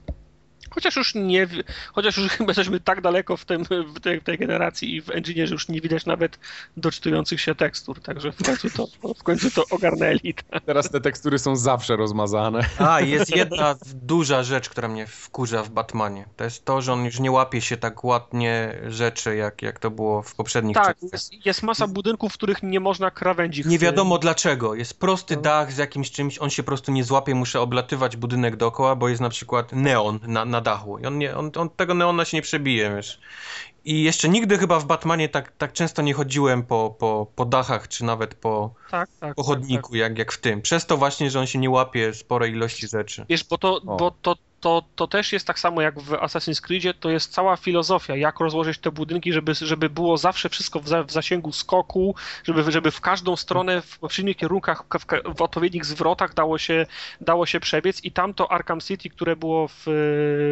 Chociaż 0.70 0.96
już 0.96 1.14
nie, 1.14 1.46
chociaż 1.92 2.16
już 2.16 2.28
chyba 2.38 2.50
jesteśmy 2.50 2.80
tak 2.80 3.00
daleko 3.00 3.36
w, 3.36 3.44
tym, 3.44 3.64
w, 3.64 4.00
tej, 4.00 4.20
w 4.20 4.24
tej 4.24 4.38
generacji 4.38 4.96
i 4.96 5.02
w 5.02 5.10
engine, 5.10 5.46
że 5.46 5.54
już 5.54 5.68
nie 5.68 5.80
widać 5.80 6.06
nawet 6.06 6.38
doczytujących 6.76 7.40
się 7.40 7.54
tekstur, 7.54 8.00
także 8.00 8.32
w 8.32 8.42
końcu 8.42 8.70
to, 8.70 9.14
w 9.20 9.22
końcu 9.22 9.50
to 9.50 9.64
ogarnęli. 9.70 10.34
Tak. 10.50 10.62
Teraz 10.64 10.90
te 10.90 11.00
tekstury 11.00 11.38
są 11.38 11.56
zawsze 11.56 11.96
rozmazane. 11.96 12.66
A, 12.78 13.00
jest 13.16 13.36
jedna 13.36 13.76
duża 13.94 14.42
rzecz, 14.42 14.68
która 14.68 14.88
mnie 14.88 15.06
wkurza 15.06 15.62
w 15.62 15.70
Batmanie. 15.70 16.24
To 16.36 16.44
jest 16.44 16.64
to, 16.64 16.82
że 16.82 16.92
on 16.92 17.04
już 17.04 17.20
nie 17.20 17.30
łapie 17.30 17.60
się 17.60 17.76
tak 17.76 18.04
ładnie 18.04 18.74
rzeczy, 18.88 19.36
jak, 19.36 19.62
jak 19.62 19.78
to 19.78 19.90
było 19.90 20.22
w 20.22 20.34
poprzednich 20.34 20.74
Tak, 20.74 20.96
jest, 21.12 21.46
jest 21.46 21.62
masa 21.62 21.86
budynków, 21.86 22.32
w 22.32 22.34
których 22.34 22.62
nie 22.62 22.80
można 22.80 23.10
krawędzi 23.10 23.62
Nie 23.66 23.78
wiadomo 23.78 24.18
dlaczego. 24.18 24.74
Jest 24.74 25.00
prosty 25.00 25.36
No. 25.36 25.42
dach 25.42 25.72
z 25.72 25.76
jakimś 25.76 26.10
czymś, 26.10 26.38
on 26.38 26.50
się 26.50 26.62
po 26.62 26.66
prostu 26.66 26.92
nie 26.92 27.04
złapie, 27.04 27.34
muszę 27.34 27.60
oblatywać 27.60 28.16
budynek 28.16 28.56
dookoła, 28.56 28.96
bo 28.96 29.08
jest 29.08 29.20
na 29.20 29.28
przykład 29.28 29.72
neon 29.72 30.20
na, 30.22 30.44
na 30.50 30.60
dachu. 30.60 30.98
I 30.98 31.06
on, 31.06 31.18
nie, 31.18 31.36
on, 31.36 31.50
on 31.56 31.70
tego 31.70 31.94
neona 31.94 32.24
się 32.24 32.36
nie 32.36 32.42
przebije, 32.42 32.94
wiesz. 32.96 33.20
I 33.84 34.02
jeszcze 34.02 34.28
nigdy 34.28 34.58
chyba 34.58 34.78
w 34.80 34.84
Batmanie 34.84 35.28
tak, 35.28 35.52
tak 35.58 35.72
często 35.72 36.02
nie 36.02 36.14
chodziłem 36.14 36.62
po, 36.62 36.96
po, 36.98 37.26
po 37.34 37.44
dachach, 37.44 37.88
czy 37.88 38.04
nawet 38.04 38.34
po, 38.34 38.74
Tak, 38.90 39.08
tak. 39.20 39.34
po 39.34 39.42
tak, 39.42 39.46
chodniku, 39.46 39.96
jak, 39.96 40.18
jak 40.18 40.32
w 40.32 40.40
tym. 40.40 40.62
Przez 40.62 40.86
to 40.86 40.96
właśnie, 40.96 41.30
że 41.30 41.40
on 41.40 41.46
się 41.46 41.58
nie 41.58 41.70
łapie 41.70 42.14
sporej 42.14 42.52
ilości 42.52 42.88
rzeczy. 42.88 43.26
Wiesz, 43.28 43.44
bo 43.44 43.58
to, 43.58 43.76
O. 43.76 43.96
bo 43.96 44.10
to, 44.22 44.36
to, 44.60 44.82
to 44.96 45.06
też 45.06 45.32
jest 45.32 45.46
tak 45.46 45.58
samo 45.58 45.80
jak 45.80 46.00
w 46.00 46.10
Assassin's 46.10 46.60
Creedzie, 46.60 46.94
to 46.94 47.10
jest 47.10 47.32
cała 47.32 47.56
filozofia, 47.56 48.16
jak 48.16 48.40
rozłożyć 48.40 48.78
te 48.78 48.90
budynki, 48.90 49.32
żeby, 49.32 49.54
żeby 49.54 49.90
było 49.90 50.16
zawsze 50.16 50.48
wszystko 50.48 50.80
w, 50.80 50.88
za, 50.88 51.02
w 51.02 51.10
zasięgu 51.10 51.52
skoku, 51.52 52.14
żeby, 52.44 52.72
żeby 52.72 52.90
w 52.90 53.00
każdą 53.00 53.36
stronę, 53.36 53.82
w 53.82 53.98
przeciwnych 53.98 54.36
kierunkach, 54.36 54.84
w, 55.00 55.34
w, 55.36 55.42
odpowiednich 55.42 55.84
zwrotach 55.84 56.34
dało 56.34 56.58
się, 56.58 56.86
dało 57.20 57.46
się 57.46 57.60
przebiec 57.60 58.04
i 58.04 58.12
tamto 58.12 58.52
Arkham 58.52 58.80
City, 58.80 59.10
które 59.10 59.36
było 59.36 59.68
w, 59.68 59.82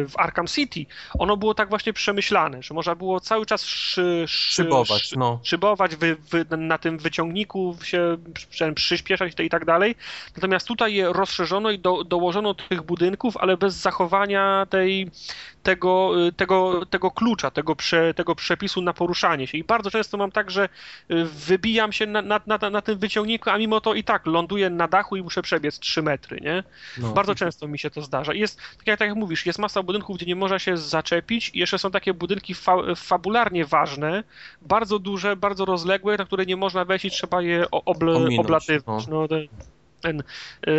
w 0.09 0.13
Arkham 0.15 0.47
City, 0.47 0.85
ono 1.19 1.37
było 1.37 1.53
tak 1.53 1.69
właśnie 1.69 1.93
przemyślane, 1.93 2.63
że 2.63 2.73
można 2.73 2.95
było 2.95 3.19
cały 3.19 3.45
czas 3.45 3.63
szy, 3.63 4.23
szy, 4.27 4.53
Szybować, 4.53 5.01
szy, 5.01 5.19
no. 5.19 5.39
szybować, 5.43 5.95
wy, 5.95 6.17
wy, 6.29 6.45
na 6.57 6.77
tym 6.77 6.97
wyciągniku 6.97 7.77
się 7.83 8.17
przy- 8.49 8.73
przyspieszać 8.73 9.33
i 9.39 9.49
tak 9.49 9.65
dalej. 9.65 9.95
Natomiast 10.35 10.67
tutaj 10.67 10.93
je 10.93 11.13
rozszerzono 11.13 11.71
i 11.71 11.79
do, 11.79 12.03
dołożono 12.03 12.53
tych 12.53 12.81
budynków, 12.81 13.37
ale 13.37 13.57
bez 13.57 13.75
zachowania 13.75 13.98
tej, 14.69 15.11
tego, 15.63 16.27
y, 16.27 16.31
tego, 16.31 16.85
tego 16.85 17.11
klucza, 17.11 17.51
tego, 17.51 17.75
prze, 17.75 18.13
tego 18.13 18.35
przepisu 18.35 18.81
na 18.81 18.93
poruszanie 18.93 19.47
się. 19.47 19.57
I 19.57 19.63
bardzo 19.63 19.91
często 19.91 20.17
mam 20.17 20.31
tak, 20.31 20.51
że 20.51 20.69
y, 21.11 21.25
wybijam 21.25 21.91
się 21.91 22.05
na, 22.05 22.21
na, 22.21 22.39
na, 22.47 22.69
na 22.69 22.81
tym 22.81 22.99
wyciągniku, 22.99 23.49
a 23.49 23.57
mimo 23.57 23.81
to 23.81 23.93
i 23.93 24.03
tak 24.03 24.25
ląduję 24.25 24.69
na 24.69 24.87
dachu 24.87 25.15
i 25.15 25.23
muszę 25.23 25.41
przebiec 25.41 25.79
3 25.79 26.01
metry, 26.01 26.39
nie? 26.41 26.63
no. 26.97 27.11
Bardzo 27.13 27.35
często 27.35 27.67
mi 27.67 27.79
się 27.79 27.89
to 27.89 28.01
zdarza. 28.01 28.33
I 28.33 28.39
Jest, 28.39 28.57
tak 28.77 28.87
jak, 28.87 28.99
tak 28.99 29.07
jak 29.07 29.17
mówisz, 29.17 29.45
jest 29.45 29.59
masa 29.59 29.83
budynków, 29.83 30.17
gdzie 30.17 30.25
nie 30.25 30.35
można 30.35 30.59
się 30.59 30.77
zaczepić 30.77 31.51
i 31.53 31.59
jeszcze 31.59 31.79
są 31.79 31.91
takie 31.91 32.13
budynki 32.13 32.53
fa 32.53 32.75
fabularnie 32.95 33.65
ważne, 33.65 34.23
bardzo 34.61 34.99
duże, 34.99 35.35
bardzo 35.35 35.65
rozległe, 35.65 36.17
na 36.17 36.25
które 36.25 36.45
nie 36.45 36.55
można 36.57 36.85
wejść 36.85 37.05
i 37.05 37.11
trzeba 37.11 37.41
je 37.41 37.65
o- 37.71 37.83
oble, 37.85 38.15
Ominąć, 38.15 38.39
oblatywać. 38.39 39.07
No. 39.07 39.27
ten, 39.27 39.47
ten 40.01 40.23
yy, 40.67 40.73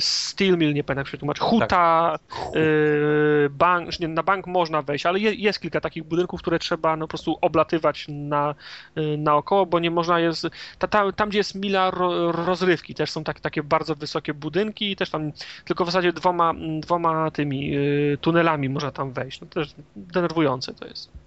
Steel 0.00 0.58
Mill, 0.58 0.74
nie 0.74 0.84
pamiętam 0.84 1.04
jak 1.04 1.08
się 1.08 1.18
tłumaczy, 1.18 1.42
Huta, 1.42 2.18
yy, 2.54 3.50
bank, 3.50 4.00
nie, 4.00 4.08
na 4.08 4.22
bank 4.22 4.46
można 4.46 4.82
wejść, 4.82 5.06
ale 5.06 5.18
je, 5.18 5.34
jest 5.34 5.60
kilka 5.60 5.80
takich 5.80 6.04
budynków, 6.04 6.40
które 6.40 6.58
trzeba 6.58 6.96
no, 6.96 7.04
po 7.04 7.08
prostu 7.08 7.38
oblatywać 7.40 8.06
na, 8.08 8.54
yy, 8.96 9.18
naokoło, 9.18 9.66
bo 9.66 9.78
nie 9.78 9.90
można 9.90 10.20
jest, 10.20 10.46
ta, 10.78 10.88
ta, 10.88 11.12
tam 11.12 11.28
gdzie 11.28 11.38
jest 11.38 11.54
mila 11.54 11.90
ro, 11.90 12.32
rozrywki, 12.32 12.94
też 12.94 13.10
są 13.10 13.24
tak, 13.24 13.40
takie 13.40 13.62
bardzo 13.62 13.94
wysokie 13.94 14.34
budynki 14.34 14.90
i 14.90 14.96
też 14.96 15.10
tam 15.10 15.32
tylko 15.64 15.84
w 15.84 15.88
zasadzie 15.88 16.12
dwoma, 16.12 16.54
dwoma 16.80 17.30
tymi 17.30 17.68
yy, 17.68 18.18
tunelami 18.20 18.68
można 18.68 18.92
tam 18.92 19.12
wejść, 19.12 19.40
no 19.40 19.46
też 19.46 19.74
denerwujące 19.96 20.74
to 20.74 20.86
jest. 20.86 21.25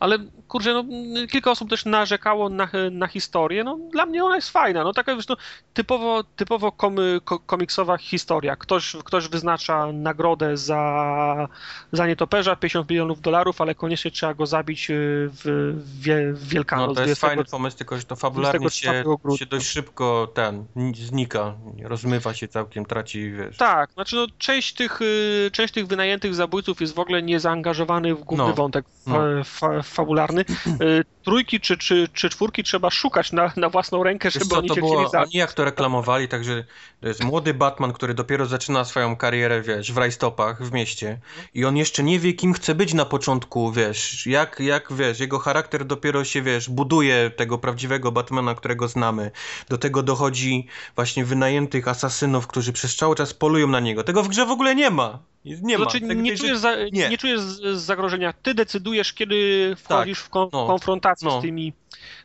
Ale 0.00 0.18
kurczę, 0.48 0.72
no, 0.74 0.84
kilka 1.30 1.50
osób 1.50 1.70
też 1.70 1.84
narzekało 1.84 2.48
na, 2.48 2.68
na 2.90 3.06
historię. 3.06 3.64
No, 3.64 3.78
dla 3.92 4.06
mnie 4.06 4.24
ona 4.24 4.36
jest 4.36 4.50
fajna. 4.50 4.84
No, 4.84 4.92
taka 4.92 5.16
wiesz, 5.16 5.28
no, 5.28 5.36
typowo, 5.74 6.24
typowo 6.24 6.72
komy, 6.72 7.20
ko, 7.24 7.38
komiksowa 7.38 7.96
historia. 7.98 8.56
Ktoś, 8.56 8.96
ktoś 9.04 9.28
wyznacza 9.28 9.92
nagrodę 9.92 10.56
za, 10.56 11.48
za 11.92 12.06
nietoperza 12.06 12.56
50 12.56 12.90
milionów 12.90 13.20
dolarów, 13.20 13.60
ale 13.60 13.74
koniecznie 13.74 14.10
trzeba 14.10 14.34
go 14.34 14.46
zabić 14.46 14.90
y, 14.90 14.94
w, 15.32 15.72
w, 15.84 16.02
Wie- 16.02 16.32
w 16.32 16.48
Wielkanoc. 16.48 16.88
No 16.88 16.94
to 16.94 17.00
jest 17.00 17.20
20 17.20 17.26
fajny 17.26 17.44
pomysł, 17.44 17.76
tylko 17.76 17.96
że 17.98 18.04
to 18.04 18.16
fabularnie 18.16 18.60
24 18.60 19.04
się, 19.32 19.38
się 19.38 19.46
dość 19.46 19.66
szybko 19.66 20.28
ten 20.34 20.64
znika, 20.94 21.54
rozmywa 21.82 22.34
się 22.34 22.48
całkiem, 22.48 22.84
traci, 22.84 23.30
wiesz. 23.32 23.56
Tak, 23.56 23.92
znaczy 23.92 24.16
no, 24.16 24.26
część, 24.38 24.74
tych, 24.74 25.02
y, 25.02 25.50
część 25.52 25.74
tych 25.74 25.86
wynajętych 25.86 26.34
zabójców 26.34 26.80
jest 26.80 26.94
w 26.94 26.98
ogóle 26.98 27.22
niezaangażowany 27.22 28.14
w 28.14 28.24
główny 28.24 28.46
No, 28.46 28.54
wątek 28.54 28.84
fa, 29.04 29.10
no. 29.10 29.44
fa, 29.44 29.82
fabularny. 29.88 30.44
Y, 30.82 31.04
Trójki 31.24 31.60
czy, 31.60 31.76
czy, 31.76 32.08
czy 32.12 32.30
czwórki 32.30 32.62
trzeba 32.62 32.90
szukać 32.90 33.32
na, 33.32 33.52
na 33.56 33.68
własną 33.68 34.02
rękę, 34.02 34.30
żeby 34.30 34.46
co, 34.46 34.58
oni 34.58 34.68
to 34.68 34.74
cię 34.74 34.80
było, 34.80 35.08
chcieli 35.08 35.24
oni 35.24 35.32
jak 35.32 35.52
to 35.52 35.64
reklamowali, 35.64 36.28
także 36.28 36.64
to 37.00 37.08
jest 37.08 37.24
młody 37.24 37.54
Batman, 37.54 37.92
który 37.92 38.14
dopiero 38.14 38.46
zaczyna 38.46 38.84
swoją 38.84 39.16
karierę, 39.16 39.62
wiesz, 39.62 39.92
w 39.92 39.96
rajstopach, 39.96 40.62
w 40.62 40.72
mieście 40.72 41.18
i 41.54 41.64
on 41.64 41.76
jeszcze 41.76 42.02
nie 42.02 42.20
wie, 42.20 42.32
kim 42.32 42.52
chce 42.52 42.74
być 42.74 42.94
na 42.94 43.04
początku, 43.04 43.72
wiesz, 43.72 44.26
jak, 44.26 44.60
jak, 44.60 44.92
wiesz, 44.92 45.20
jego 45.20 45.38
charakter 45.38 45.84
dopiero 45.84 46.24
się, 46.24 46.42
wiesz, 46.42 46.70
buduje 46.70 47.30
tego 47.30 47.58
prawdziwego 47.58 48.12
Batmana, 48.12 48.54
którego 48.54 48.88
znamy. 48.88 49.30
Do 49.68 49.78
tego 49.78 50.02
dochodzi 50.02 50.66
właśnie 50.94 51.24
wynajętych 51.24 51.88
asasynów, 51.88 52.46
którzy 52.46 52.72
przez 52.72 52.96
cały 52.96 53.16
czas 53.16 53.34
polują 53.34 53.66
na 53.66 53.80
niego. 53.80 54.04
Tego 54.04 54.22
w 54.22 54.28
grze 54.28 54.46
w 54.46 54.50
ogóle 54.50 54.74
nie 54.74 54.90
ma. 54.90 55.18
Nie 55.46 55.78
ma. 55.78 55.84
Znaczy, 55.84 56.00
Tego- 56.00 56.14
nie, 56.14 56.30
tej 56.30 56.38
czujesz 56.38 56.58
za, 56.58 56.76
nie. 56.92 57.08
nie. 57.08 57.18
czujesz 57.18 57.40
zagrożenia. 57.74 58.32
Ty 58.32 58.54
decydujesz, 58.54 59.12
kiedy 59.12 59.74
wchodzisz 59.78 60.18
w 60.18 60.28
kon, 60.28 60.48
no, 60.52 60.66
konfrontację 60.66 61.28
no. 61.28 61.38
z 61.38 61.42
tymi 61.42 61.72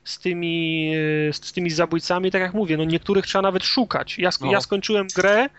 z 0.03 0.19
tymi, 0.19 0.91
e, 1.30 1.34
z 1.34 1.53
tymi 1.53 1.69
zabójcami, 1.69 2.31
tak 2.31 2.41
jak 2.41 2.53
mówię, 2.53 2.77
no 2.77 2.84
niektórych 2.84 3.26
trzeba 3.26 3.41
nawet 3.41 3.64
szukać. 3.64 4.18
Ja, 4.19 4.30
sk- 4.30 4.45
No. 4.45 4.52
ja 4.52 4.61
skończyłem 4.61 5.07
grę 5.15 5.49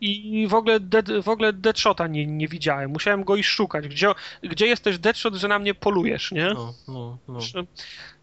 i 0.00 0.46
w 0.50 0.54
ogóle, 0.54 0.80
dead, 0.80 1.06
w 1.22 1.28
ogóle 1.28 1.52
Deadshota 1.52 2.06
nie, 2.06 2.26
nie 2.26 2.48
widziałem. 2.48 2.90
Musiałem 2.90 3.24
go 3.24 3.36
iść 3.36 3.48
szukać. 3.48 3.88
Gdzie, 3.88 4.08
gdzie 4.42 4.66
jesteś 4.66 4.98
Deadshot, 4.98 5.34
że 5.34 5.48
na 5.48 5.58
mnie 5.58 5.74
polujesz, 5.74 6.32
nie? 6.32 6.50
No, 6.54 6.74
no, 6.88 7.18
no. 7.28 7.38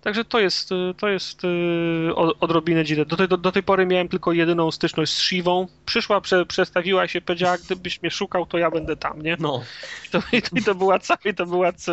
Także- 0.02 0.26
to 0.26 0.40
jest, 0.40 0.72
y, 0.72 0.76
to 0.98 1.08
jest 1.08 1.42
o- 2.16 2.36
odrobinę 2.40 2.84
dziwne. 2.86 3.06
Do 3.06 3.18
tej, 3.18 3.28
do, 3.28 3.38
do 3.38 3.52
tej 3.52 3.64
pory 3.64 3.86
miałem 3.86 4.08
tylko 4.08 4.34
jedyną 4.34 4.72
styczność 4.72 5.14
z 5.14 5.18
Shivą. 5.18 5.68
Przyszła, 5.86 6.22
prze, 6.22 6.46
przestawiła 6.46 7.08
się, 7.08 7.22
powiedziała, 7.22 7.58
gdybyś 7.58 8.02
mnie 8.02 8.12
szukał, 8.12 8.46
to 8.46 8.58
ja 8.58 8.72
będę 8.72 8.96
tam, 8.98 9.22
nie? 9.22 9.38
no. 9.40 9.64
I 10.08 10.10
to, 10.10 10.20
i 10.32 10.42
to, 10.42 10.48
i 10.56 10.64
to 10.64 10.76
była 10.76 11.00
cała, 11.00 11.20
i 11.26 11.34
to 11.40 11.46
była 11.46 11.72
c, 11.74 11.92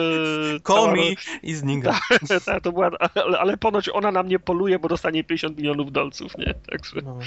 Call 0.67 0.77
cała- 0.77 0.93
me 0.95 1.03
i 1.43 1.55
znika. 1.55 2.01
ta, 2.47 2.61
to 2.61 2.73
była, 2.73 2.91
ale, 3.43 3.57
ponoć 3.57 3.89
ona 3.89 4.13
na 4.13 4.23
mnie 4.23 4.39
poluje, 4.39 4.79
bo 4.79 4.89
dostanie 4.89 5.25
50 5.25 5.59
milionów 5.59 5.93
dolców, 5.93 6.39
nie? 6.39 6.55
Także, 6.71 7.01
No, 7.05 7.19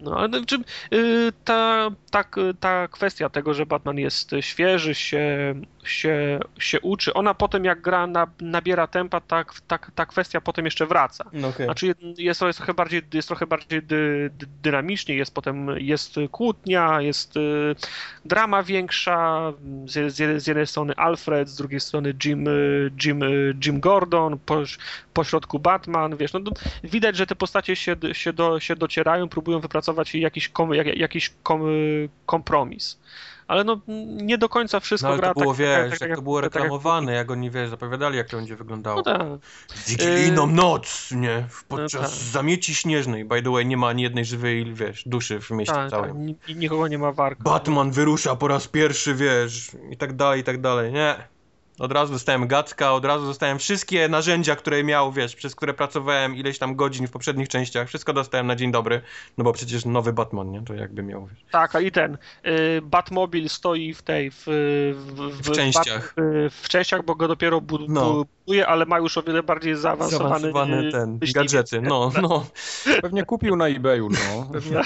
no. 0.00 0.10
no, 0.10 0.18
ale 0.18 0.46
czy, 0.46 0.58
y, 0.94 1.32
ta, 1.44 1.90
ta, 2.10 2.24
ta 2.60 2.88
kwestia 2.88 3.28
tego, 3.28 3.54
że 3.54 3.66
Batman 3.66 3.98
jest 3.98 4.30
świeży, 4.40 4.94
się, 4.94 5.54
się, 5.84 6.40
się 6.58 6.80
uczy, 6.80 7.14
ona 7.14 7.34
potem 7.34 7.64
jak 7.64 7.80
gra 7.80 8.06
na, 8.06 8.26
nabiera 8.40 8.86
tempa, 8.86 9.20
tak, 9.20 9.60
tak, 9.68 9.90
ta 9.94 10.06
kwestia 10.06 10.40
potem 10.40 10.64
jeszcze 10.64 10.86
wraca. 10.86 11.24
No 11.32 11.48
okej. 11.48 11.66
Znaczy 11.66 11.86
jest, 12.18 12.40
jest 12.40 12.56
trochę 12.58 12.74
bardziej, 12.74 13.02
jest 13.14 13.28
trochę 13.28 13.46
bardziej 13.46 13.82
dy, 13.82 14.30
dy, 14.38 14.46
dynamicznie, 14.62 15.14
jest 15.14 15.34
potem 15.34 15.68
jest 15.78 16.14
kłótnia, 16.30 17.00
jest 17.00 17.36
y, 17.36 17.74
drama 18.24 18.62
większa, 18.62 19.52
z, 19.86 20.14
z, 20.14 20.42
z 20.42 20.46
jednej 20.46 20.66
strony 20.66 20.94
Alfred, 20.96 21.48
z 21.48 21.56
drugiej 21.56 21.80
strony 21.80 22.14
Jim, 22.24 22.48
y, 22.48 22.90
Jim, 23.04 23.22
y, 23.22 23.56
Jim 23.64 23.80
Gordon, 23.80 24.38
po, 24.46 24.62
po 25.12 25.24
środku 25.34 25.58
Batman, 25.58 26.16
wiesz, 26.16 26.32
no 26.32 26.40
widać, 26.84 27.16
że 27.16 27.26
te 27.26 27.34
postacie 27.34 27.76
się, 27.76 27.96
się, 28.12 28.32
do, 28.32 28.60
się 28.60 28.76
docierają, 28.76 29.28
próbują 29.28 29.60
wypracować 29.60 30.14
jakiś, 30.14 30.48
kom, 30.48 30.74
jak, 30.74 30.86
jakiś 30.86 31.32
kom, 31.42 31.62
kompromis. 32.26 32.98
Ale 33.46 33.64
no 33.64 33.80
nie 34.16 34.38
do 34.38 34.48
końca 34.48 34.80
wszystko 34.80 35.08
No 35.08 35.12
ale 35.12 35.20
gra 35.20 35.34
to 35.34 35.40
było, 35.40 35.52
tak, 35.52 35.58
wiesz, 35.60 35.90
tak, 35.90 35.98
tak, 35.98 36.08
jak 36.08 36.18
to 36.18 36.22
było 36.22 36.40
tak, 36.42 36.52
tak, 36.52 36.54
jak- 36.54 36.62
reklamowane, 36.62 37.12
jak 37.12 37.30
oni, 37.30 37.50
wiesz, 37.50 37.70
zapowiadali, 37.70 38.16
jak 38.16 38.28
to 38.28 38.36
będzie 38.36 38.56
wyglądało. 38.56 38.96
No 38.96 39.02
tak. 39.02 39.22
Wigilijną 39.88 40.46
Yy, 40.46 40.52
noc, 40.52 41.10
nie? 41.10 41.46
Podczas 41.68 42.10
tak. 42.10 42.10
zamieci 42.10 42.74
śnieżnej. 42.74 43.24
By 43.24 43.42
the 43.42 43.50
way, 43.50 43.66
nie 43.66 43.76
ma 43.76 43.88
ani 43.88 44.02
jednej 44.02 44.24
żywej, 44.24 44.74
wiesz, 44.74 45.02
duszy 45.06 45.40
w 45.40 45.50
mieście 45.50 45.74
Tak, 45.74 45.90
tak, 45.90 46.00
całym. 46.00 46.26
ni- 46.26 46.36
nikogo 46.56 46.88
nie 46.88 46.98
ma 46.98 47.12
warka. 47.12 47.42
Batman 47.44 47.90
wyrusza 47.90 48.36
po 48.36 48.48
raz 48.48 48.68
pierwszy, 48.68 49.14
wiesz, 49.14 49.70
i 49.90 49.96
tak 49.96 50.16
dalej, 50.16 50.40
i 50.40 50.44
tak 50.44 50.60
dalej. 50.60 50.92
Nie. 50.92 51.33
Od 51.78 51.92
razu 51.92 52.12
dostałem 52.12 52.46
Gacka, 52.46 52.92
od 52.92 53.04
razu 53.04 53.26
dostałem 53.26 53.58
wszystkie 53.58 54.08
narzędzia, 54.08 54.56
które 54.56 54.84
miał, 54.84 55.12
wiesz, 55.12 55.36
przez 55.36 55.54
które 55.54 55.74
pracowałem 55.74 56.36
ileś 56.36 56.58
tam 56.58 56.76
godzin 56.76 57.06
w 57.06 57.10
poprzednich 57.10 57.48
częściach. 57.48 57.88
Wszystko 57.88 58.12
dostałem 58.12 58.46
na 58.46 58.56
dzień 58.56 58.72
dobry, 58.72 59.00
no 59.38 59.44
bo 59.44 59.52
przecież 59.52 59.84
nowy 59.84 60.12
Batman, 60.12 60.50
nie? 60.50 60.62
To 60.62 60.74
jakby 60.74 61.02
miał, 61.02 61.26
wiesz. 61.26 61.44
Tak, 61.50 61.74
a 61.74 61.80
i 61.80 61.92
ten 61.92 62.18
y, 62.46 62.82
Batmobil 62.82 63.48
stoi 63.48 63.94
w 63.94 64.02
tej, 64.02 64.30
w, 64.30 64.44
w, 65.04 65.42
W 65.42 65.50
częściach. 65.50 66.14
Bat, 66.16 66.24
y, 66.24 66.50
w 66.50 66.68
częściach, 66.68 67.04
bo 67.04 67.14
go 67.14 67.28
dopiero 67.28 67.60
bud, 67.60 67.82
No. 67.88 68.24
Buduje, 68.46 68.66
ale 68.66 68.86
ma 68.86 68.98
już 68.98 69.18
o 69.18 69.22
wiele 69.22 69.42
bardziej 69.42 69.76
zaawansowany 69.76 70.28
Zaawansowany 70.28 70.92
ten, 70.92 71.12
myśliwiec. 71.12 71.34
gadżety, 71.34 71.80
no, 71.80 72.10
no. 72.22 72.46
Pewnie 73.02 73.24
kupił 73.24 73.56
na 73.56 73.68
eBayu, 73.68 74.08
no. 74.10 74.46
Pewnie 74.52 74.80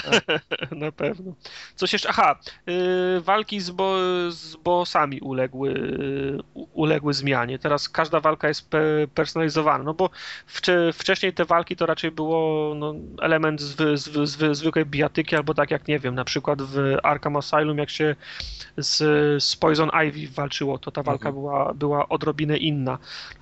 Na 0.71 0.91
pewno. 0.91 1.33
Coś 1.75 1.93
jeszcze, 1.93 2.09
aha, 2.09 2.39
y, 2.69 3.21
walki 3.21 3.59
z, 3.59 3.69
bo, 3.69 3.95
z 4.29 4.55
bossami 4.55 5.19
uległy, 5.21 5.97
uległy 6.73 7.13
zmianie. 7.13 7.59
Teraz 7.59 7.89
każda 7.89 8.19
walka 8.19 8.47
jest 8.47 8.69
pe, 8.69 8.79
personalizowana, 9.15 9.83
no 9.83 9.93
bo 9.93 10.09
wcze, 10.45 10.93
wcześniej 10.93 11.33
te 11.33 11.45
walki 11.45 11.75
to 11.75 11.85
raczej 11.85 12.11
było 12.11 12.73
no, 12.75 12.95
element 13.21 13.61
zwy, 13.61 13.97
zwy, 13.97 14.27
zwy, 14.27 14.55
zwykłej 14.55 14.85
bijatyki, 14.85 15.35
albo 15.35 15.53
tak 15.53 15.71
jak, 15.71 15.87
nie 15.87 15.99
wiem, 15.99 16.15
na 16.15 16.23
przykład 16.25 16.61
w 16.61 16.97
Arkham 17.03 17.35
Asylum, 17.35 17.77
jak 17.77 17.89
się 17.89 18.15
z, 18.77 18.97
z 19.43 19.55
Poison 19.55 19.89
Ivy 20.07 20.33
walczyło, 20.33 20.77
to 20.77 20.91
ta 20.91 21.03
walka 21.03 21.31
była, 21.31 21.73
była 21.73 22.09
odrobinę 22.09 22.57
inna. 22.57 22.97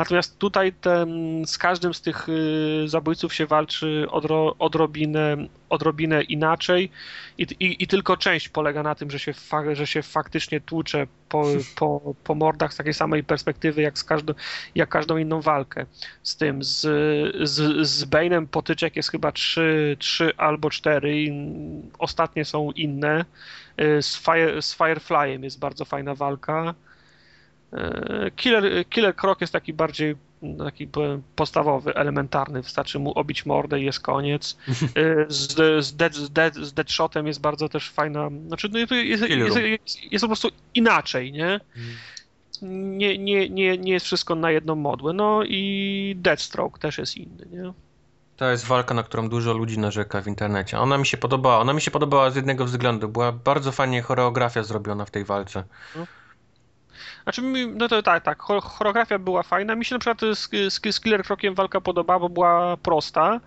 Natomiast 0.07 0.39
tutaj 0.39 0.73
ten, 0.73 1.09
z 1.45 1.57
każdym 1.57 1.93
z 1.93 2.01
tych 2.01 2.29
y, 2.29 2.83
zabójców 2.85 3.33
się 3.33 3.45
walczy 3.45 4.05
odro, 4.09 4.55
odrobinę, 4.59 5.37
odrobinę 5.69 6.23
inaczej 6.23 6.91
i, 7.37 7.43
i, 7.59 7.83
i 7.83 7.87
tylko 7.87 8.17
część 8.17 8.49
polega 8.49 8.83
na 8.83 8.95
tym, 8.95 9.11
że 9.11 9.19
się, 9.19 9.33
fa, 9.33 9.75
że 9.75 9.87
się 9.87 10.01
faktycznie 10.01 10.61
tłucze 10.61 11.07
po, 11.29 11.45
po, 11.75 12.15
po 12.23 12.35
mordach 12.35 12.73
z 12.73 12.77
takiej 12.77 12.93
samej 12.93 13.23
perspektywy 13.23 13.81
jak, 13.81 13.99
z 13.99 14.03
każdą, 14.03 14.33
jak 14.75 14.89
każdą 14.89 15.17
inną 15.17 15.41
walkę. 15.41 15.85
Z 16.23 16.37
tym, 16.37 16.63
z, 16.63 16.79
z, 17.49 17.87
z 17.87 18.05
Bane'em 18.05 18.47
potyczek 18.47 18.95
jest 18.95 19.11
chyba 19.11 19.31
trzy, 19.31 19.97
trzy 19.99 20.37
albo 20.37 20.69
cztery, 20.69 21.23
i 21.23 21.31
ostatnie 21.99 22.45
są 22.45 22.71
inne. 22.71 23.25
Y, 23.81 24.01
Z, 24.01 24.17
Fire, 24.17 24.61
z 24.61 24.75
Fireflyem 24.75 25.43
jest 25.43 25.59
bardzo 25.59 25.85
fajna 25.85 26.15
walka. 26.15 26.73
E, 27.73 28.31
Killer, 28.35 28.89
Killer 28.89 29.15
Croc 29.15 29.41
jest 29.41 29.53
taki 29.53 29.73
bardziej 29.73 30.15
taki 30.57 30.89
podstawowy, 31.35 31.95
elementarny, 31.95 32.61
wystarczy 32.61 32.99
mu 32.99 33.11
obić 33.11 33.45
mordę 33.45 33.79
i 33.79 33.85
jest 33.85 33.99
koniec. 33.99 34.57
E, 34.95 35.25
Z, 35.29 35.85
z, 35.85 35.95
dead, 35.95 36.15
z, 36.15 36.29
dead, 36.29 36.55
z 36.55 36.73
Deadshotem 36.73 37.27
jest 37.27 37.41
bardzo 37.41 37.69
też 37.69 37.89
fajna, 37.89 38.29
znaczy 38.47 38.69
no, 38.71 38.79
jest, 38.79 38.91
jest, 38.91 39.23
jest, 39.29 40.11
jest, 40.11 40.23
po 40.23 40.27
prostu 40.27 40.49
inaczej, 40.73 41.31
nie? 41.31 41.59
Nie, 42.61 43.17
nie, 43.17 43.49
nie? 43.49 43.77
nie 43.77 43.91
jest 43.91 44.05
wszystko 44.05 44.35
na 44.35 44.51
jedną 44.51 44.75
modłę. 44.75 45.13
No 45.13 45.43
i 45.43 46.15
Deathstroke 46.17 46.79
też 46.79 46.97
jest 46.97 47.17
inny, 47.17 47.45
nie? 47.51 47.73
To 48.37 48.51
jest 48.51 48.65
walka, 48.65 48.93
na 48.93 49.03
którą 49.03 49.29
dużo 49.29 49.53
ludzi 49.53 49.79
narzeka 49.79 50.21
w 50.21 50.27
internecie. 50.27 50.79
Ona 50.79 50.97
mi 50.97 51.05
się 51.05 51.17
podobała. 51.17 51.59
Ona 51.59 51.73
mi 51.73 51.81
się 51.81 51.91
podobała 51.91 52.31
z 52.31 52.35
jednego 52.35 52.65
względu. 52.65 53.09
Była 53.09 53.31
bardzo 53.31 53.71
fajnie 53.71 54.01
choreografia 54.01 54.63
zrobiona 54.63 55.05
w 55.05 55.11
tej 55.11 55.25
walce. 55.25 55.63
Znaczy, 57.27 57.41
no 57.75 57.87
to 57.87 58.03
tak, 58.03 58.23
tak, 58.23 58.37
cho- 58.39 58.61
choreografia 58.61 59.19
była 59.19 59.43
fajna. 59.43 59.75
Mi 59.75 59.85
się 59.85 59.95
na 59.95 59.99
przykład 59.99 60.37
z, 60.37 60.73
z, 60.93 60.99
Killer 60.99 61.23
Crociem 61.23 61.55
walka 61.55 61.81
podobała, 61.81 62.19
bo 62.19 62.29
była 62.29 62.77
prosta, 62.77 63.39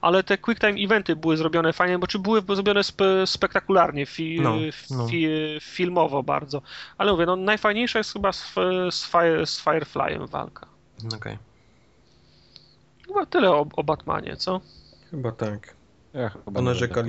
ale 0.00 0.22
te 0.22 0.38
quick 0.38 0.60
time 0.60 0.74
eventy 0.84 1.16
były 1.16 1.36
zrobione 1.36 1.72
fajnie, 1.72 1.98
bo 1.98 2.06
czy 2.06 2.18
były 2.18 2.42
zrobione 2.54 2.84
spe, 2.84 3.26
spektakularnie, 3.26 4.06
fi, 4.06 4.40
No, 4.40 4.54
no. 4.90 5.08
Fi, 5.08 5.28
filmowo 5.60 6.22
bardzo. 6.22 6.62
Ale 6.98 7.12
mówię, 7.12 7.26
no 7.26 7.36
najfajniejsza 7.36 7.98
jest 7.98 8.12
chyba 8.12 8.32
z, 8.32 8.54
z, 8.90 9.06
Fire, 9.10 9.46
z 9.46 9.60
Fireflyem 9.60 10.26
walka. 10.26 10.66
Okej. 11.16 11.38
Chyba 13.06 13.26
tyle 13.26 13.50
o, 13.50 13.66
o 13.76 13.84
Batmanie, 13.84 14.36
co? 14.36 14.60
Chyba 15.10 15.32
tak. 15.32 15.74
Ja 16.12 16.28
chyba 16.28 16.44
będę 16.44 16.70
kupował. 16.88 17.04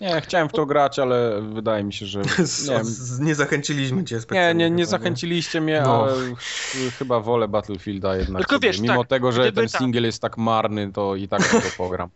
Nie, 0.00 0.20
chciałem 0.20 0.48
w 0.48 0.52
to 0.52 0.66
grać, 0.66 0.98
ale 0.98 1.42
wydaje 1.42 1.84
mi 1.84 1.92
się, 1.92 2.06
że... 2.06 2.22
Nie, 2.68 3.24
nie 3.26 3.34
zachęciliśmy 3.34 4.04
cię 4.04 4.14
nie, 4.14 4.20
specjalnie. 4.20 4.64
nie, 4.64 4.70
nie 4.76 4.84
chyba, 4.84 4.90
zachęciliście 4.90 5.60
mnie, 5.60 5.80
No. 5.84 6.02
ale 6.02 6.34
ch- 6.34 6.98
chyba 6.98 7.20
wolę 7.20 7.48
Battlefielda 7.48 8.16
jednak. 8.16 8.42
Tylko 8.48 8.60
wiesz, 8.60 8.80
Mimo 8.80 8.98
tak, 9.00 9.08
tego, 9.08 9.32
że 9.32 9.52
ten 9.52 9.68
tak- 9.68 9.80
single 9.80 10.02
jest 10.06 10.22
tak 10.22 10.38
marny, 10.38 10.92
to 10.92 11.16
i 11.16 11.28
tak 11.28 11.48
to 11.48 11.58
pogram. 11.78 12.08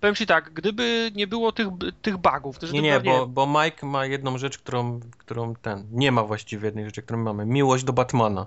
Powiem 0.00 0.14
ci 0.14 0.26
tak, 0.26 0.50
gdyby 0.52 1.10
nie 1.14 1.26
było 1.26 1.52
tych, 1.52 1.66
tych 2.02 2.16
bugów, 2.16 2.58
to 2.58 2.66
Nie, 2.66 2.82
nie, 2.82 3.00
bo, 3.00 3.26
bo 3.26 3.46
Mike 3.62 3.86
ma 3.86 4.06
jedną 4.06 4.38
rzecz, 4.38 4.58
którą, 4.58 5.00
którą 5.18 5.54
ten. 5.54 5.84
Nie 5.92 6.12
ma 6.12 6.22
właściwie 6.24 6.66
jednej 6.66 6.84
rzeczy, 6.84 7.02
którą 7.02 7.18
mamy. 7.18 7.46
Miłość 7.46 7.84
do 7.84 7.92
Batmana. 7.92 8.46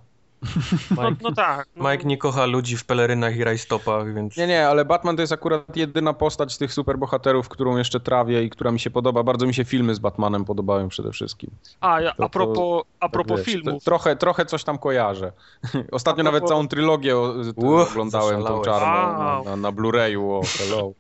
No, 0.96 1.10
Mike, 1.10 1.18
no 1.24 1.32
tak. 1.32 1.68
No, 1.76 1.92
Mike 1.92 2.04
nie 2.04 2.18
kocha 2.18 2.46
ludzi 2.46 2.78
w 2.78 2.86
pelerynach 2.86 3.36
i 3.38 3.44
rajstopach, 3.44 4.14
więc. 4.14 4.38
Nie, 4.38 4.48
nie, 4.48 4.68
ale 4.68 4.86
Batman 4.86 5.16
to 5.16 5.22
jest 5.22 5.34
akurat 5.34 5.78
jedyna 5.78 6.14
postać 6.14 6.54
z 6.54 6.58
tych 6.58 6.74
superbohaterów, 6.74 7.50
którą 7.50 7.78
jeszcze 7.78 8.00
trawię 8.00 8.44
i 8.44 8.50
która 8.50 8.72
mi 8.72 8.80
się 8.80 8.90
podoba. 8.90 9.24
Bardzo 9.24 9.46
mi 9.46 9.54
się 9.54 9.66
filmy 9.66 9.96
z 9.96 10.00
Batmanem 10.00 10.46
podobają 10.46 10.88
przede 10.90 11.12
wszystkim. 11.12 11.52
A, 11.82 12.02
ja, 12.02 12.12
to- 12.16 12.24
a 12.24 12.30
propos, 12.30 12.84
a 13.00 13.06
Tak 13.06 13.12
propos 13.12 13.38
wiesz, 13.38 13.46
filmów. 13.46 13.74
to- 13.84 13.86
Trochę, 13.86 14.16
trochę 14.16 14.46
coś 14.46 14.64
tam 14.64 14.78
kojarzę. 14.78 15.32
Ostatnio 15.92 16.22
A 16.22 16.24
propos- 16.24 16.34
nawet 16.34 16.44
całą 16.50 16.68
trylogię 16.68 17.18
o- 17.18 17.34
Uch, 17.56 17.90
oglądałem 17.92 18.44
tą 18.44 18.62
czarną 18.62 19.20
Wow. 19.26 19.46
na, 19.46 19.56
na, 19.56 19.72
Blu-rayu. 19.72 20.42
Hello. 20.60 20.92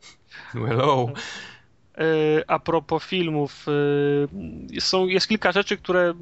Hello. 0.68 1.07
Y, 1.99 2.43
A 2.47 2.59
propos 2.59 3.03
filmów, 3.03 3.65
y, 4.76 4.81
są, 4.81 5.07
jest 5.07 5.27
kilka 5.27 5.51
rzeczy, 5.51 5.77
które 5.77 6.13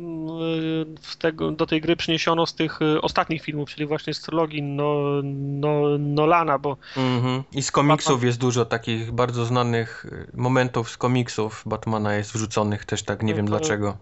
w 1.02 1.16
tego, 1.20 1.52
do 1.52 1.66
tej 1.66 1.82
gry 1.82 1.96
przyniesiono 1.96 2.46
z 2.46 2.56
tych 2.56 2.80
ostatnich 3.02 3.42
filmów, 3.44 3.70
czyli 3.70 3.86
właśnie 3.86 4.14
z 4.14 4.22
trylogii 4.22 4.62
no, 4.64 5.04
no, 5.24 5.98
Nolana, 5.98 6.60
bo 6.60 6.78
Mhm. 6.98 7.44
I 7.54 7.62
z 7.62 7.72
komiksów 7.72 8.24
jest 8.24 8.40
dużo 8.40 8.66
takich 8.66 9.12
bardzo 9.12 9.46
znanych 9.46 10.06
momentów 10.34 10.90
z 10.90 10.98
komiksów 10.98 11.64
Batmana 11.66 12.16
jest 12.16 12.34
wrzuconych 12.34 12.86
też 12.86 13.04
tak, 13.04 13.24
nie 13.24 13.32
No 13.34 13.38
wiem 13.38 13.46
to- 13.46 13.50
dlaczego. 13.50 13.98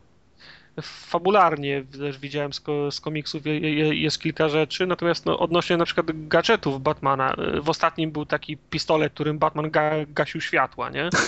Fabularnie 0.81 1.84
też 1.99 2.18
widziałem 2.18 2.53
z, 2.53 2.60
ko- 2.60 2.91
z 2.91 3.02
komiksów 3.02 3.45
je, 3.45 3.60
je, 3.60 3.95
jest 3.95 4.22
kilka 4.22 4.49
rzeczy, 4.49 4.88
natomiast 4.88 5.26
no, 5.26 5.39
odnośnie 5.39 5.77
na 5.77 5.85
przykład 5.85 6.27
gadżetów 6.27 6.81
Batmana, 6.81 7.34
y, 7.57 7.61
w 7.61 7.69
ostatnim 7.69 8.11
był 8.11 8.26
taki 8.26 8.57
pistolet, 8.57 9.14
którym 9.14 9.39
Batman 9.39 9.69
ga, 9.72 9.91
gasił 10.07 10.41
światła, 10.41 10.89
nie? 10.89 11.10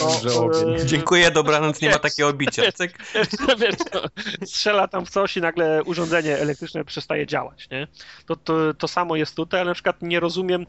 Ogień. 0.00 0.74
y, 0.80 0.86
Dziękuję, 0.86 1.30
dobranoc, 1.30 1.80
nie 1.80 1.90
ma 1.90 1.98
takiego 1.98 2.32
bicia. 2.32 2.62
Wiesz, 2.62 3.28
wiesz, 3.58 3.74
no, 3.94 4.00
strzela 4.44 4.88
tam 4.88 5.06
w 5.06 5.10
coś 5.10 5.36
i 5.36 5.40
nagle 5.40 5.82
urządzenie 5.84 6.38
elektryczne 6.38 6.84
przestaje 6.84 7.26
działać, 7.26 7.68
nie? 7.70 7.86
To, 8.26 8.36
to, 8.36 8.74
to 8.74 8.88
samo 8.88 9.16
jest 9.16 9.36
tutaj, 9.36 9.60
ale 9.60 9.70
na 9.70 9.74
przykład 9.74 10.02
nie 10.02 10.20
rozumiem 10.20 10.60
yy, 10.60 10.66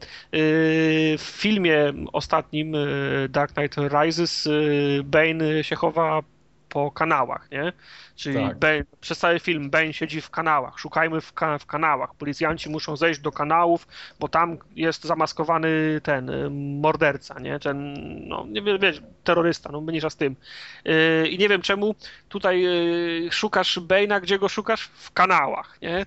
w 1.18 1.22
filmie 1.22 1.92
ostatnim 2.12 2.72
yy, 2.74 3.28
Dark 3.28 3.52
Knight 3.52 3.76
Rises 3.78 4.44
yy, 4.44 5.02
Bane 5.04 5.64
się 5.64 5.76
chowa 5.76 6.20
po 6.72 6.90
kanałach, 6.90 7.50
nie? 7.50 7.72
Czyli 8.16 8.34
Tak. 8.34 8.58
Bane, 8.58 8.84
przez 9.00 9.18
cały 9.18 9.40
film 9.40 9.70
Bane 9.70 9.92
siedzi 9.92 10.20
w 10.20 10.30
kanałach, 10.30 10.78
szukajmy 10.78 11.20
w, 11.20 11.32
ka- 11.32 11.58
w 11.58 11.66
kanałach, 11.66 12.14
policjanci 12.14 12.70
muszą 12.70 12.96
zejść 12.96 13.20
do 13.20 13.32
kanałów, 13.32 13.86
bo 14.20 14.28
tam 14.28 14.58
jest 14.76 15.04
zamaskowany 15.04 16.00
ten 16.02 16.30
y, 16.30 16.50
morderca, 16.80 17.38
nie? 17.40 17.58
Ten, 17.58 17.94
no 18.28 18.46
nie 18.48 18.62
wiem, 18.62 18.78
wiesz, 18.78 19.02
terrorysta, 19.24 19.70
no 19.72 19.80
mniejsza 19.80 20.10
z 20.10 20.16
tym. 20.16 20.36
Yy, 20.84 21.28
I 21.28 21.38
nie 21.38 21.48
wiem 21.48 21.62
czemu 21.62 21.94
tutaj 22.28 22.62
yy, 22.62 23.28
szukasz 23.32 23.78
Bane'a, 23.78 24.20
gdzie 24.20 24.38
go 24.38 24.48
szukasz? 24.48 24.82
W 24.94 25.12
kanałach, 25.12 25.78
nie? 25.82 26.06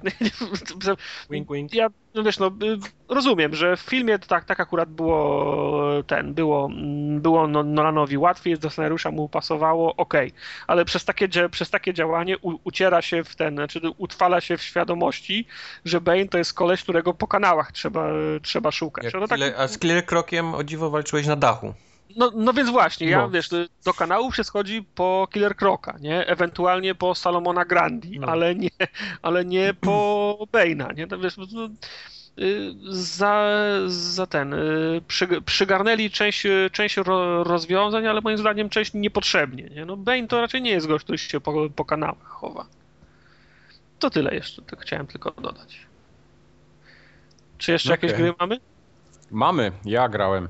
Wink, 1.29 1.51
wink. 1.51 1.73
Ja, 1.73 1.87
no 2.15 2.23
wiesz, 2.23 2.39
no, 2.39 2.47
y, 2.47 2.77
rozumiem, 3.09 3.55
że 3.55 3.77
w 3.77 3.79
filmie 3.79 4.19
to 4.19 4.27
tak, 4.27 4.45
tak 4.45 4.59
akurat 4.59 4.89
było 4.89 6.03
ten, 6.07 6.33
było, 6.33 6.65
mm, 6.65 7.21
było 7.21 7.47
no- 7.47 7.63
Nolanowi 7.63 8.17
łatwiej, 8.17 8.59
do 8.59 8.69
scenariusza 8.69 9.11
mu 9.11 9.29
pasowało, 9.29 9.95
okej, 9.95 10.31
ale 10.67 10.85
przez 10.85 11.05
takie, 11.05 11.29
przez 11.51 11.69
takie 11.69 11.93
działanie 11.93 12.37
u, 12.37 12.59
uciera 12.63 13.01
się 13.01 13.23
w 13.23 13.35
ten, 13.35 13.55
znaczy 13.55 13.81
utrwala 13.97 14.41
się 14.41 14.57
w 14.57 14.61
świadomości, 14.63 15.47
że 15.85 16.01
Bane 16.01 16.27
to 16.27 16.37
jest 16.37 16.53
koleś, 16.53 16.83
którego 16.83 17.13
po 17.13 17.27
kanałach 17.27 17.71
trzeba, 17.71 18.09
trzeba 18.41 18.71
szukać. 18.71 19.13
No, 19.13 19.27
tak, 19.27 19.39
A 19.57 19.67
z 19.67 19.77
Killer 19.79 20.05
Krokiem 20.05 20.55
o 20.55 20.63
dziwo 20.63 20.89
walczyłeś 20.89 21.27
na 21.27 21.35
dachu. 21.35 21.73
No, 22.15 22.31
no 22.35 22.53
więc 22.53 22.69
właśnie, 22.69 23.07
ja 23.07 23.17
No. 23.17 23.29
wiesz, 23.29 23.49
do 23.85 23.93
kanałów 23.93 24.35
się 24.35 24.43
schodzi 24.43 24.83
po 24.95 25.27
Killer 25.33 25.55
Croca, 25.55 25.97
nie? 25.99 26.27
Ewentualnie 26.27 26.95
po 26.95 27.15
Salomona 27.15 27.65
Grandi, 27.65 28.19
No. 28.19 28.27
ale 28.27 28.55
nie, 28.55 28.69
ale 29.21 29.45
nie 29.45 29.73
po 29.73 30.37
Bane'a, 30.53 30.95
nie? 30.95 31.07
To 31.07 31.17
wiesz, 31.19 31.37
no, 31.37 31.45
y, 32.39 32.73
za, 32.89 33.49
za 33.87 34.25
ten, 34.27 34.53
y, 34.53 35.01
przy, 35.07 35.41
przygarnęli 35.41 36.09
część, 36.11 36.43
część 36.71 36.97
ro, 36.97 37.43
rozwiązań, 37.43 38.07
ale 38.07 38.21
moim 38.21 38.37
zdaniem 38.37 38.69
część 38.69 38.93
niepotrzebnie, 38.93 39.63
nie? 39.63 39.85
No 39.85 39.97
Bane 39.97 40.27
to 40.27 40.41
raczej 40.41 40.61
nie 40.61 40.71
jest 40.71 40.87
gość, 40.87 41.03
który 41.03 41.17
się 41.17 41.39
po, 41.39 41.69
po 41.75 41.85
kanałach 41.85 42.27
chowa. 42.27 42.65
To 43.99 44.09
tyle 44.09 44.35
jeszcze, 44.35 44.61
to 44.61 44.75
chciałem 44.77 45.07
tylko 45.07 45.31
dodać. 45.31 45.77
Czy 47.57 47.71
jeszcze 47.71 47.91
jakieś 47.91 48.11
Okej. 48.11 48.23
gry 48.23 48.33
mamy? 48.39 48.59
Mamy, 49.31 49.71
ja 49.85 50.09
grałem. 50.09 50.47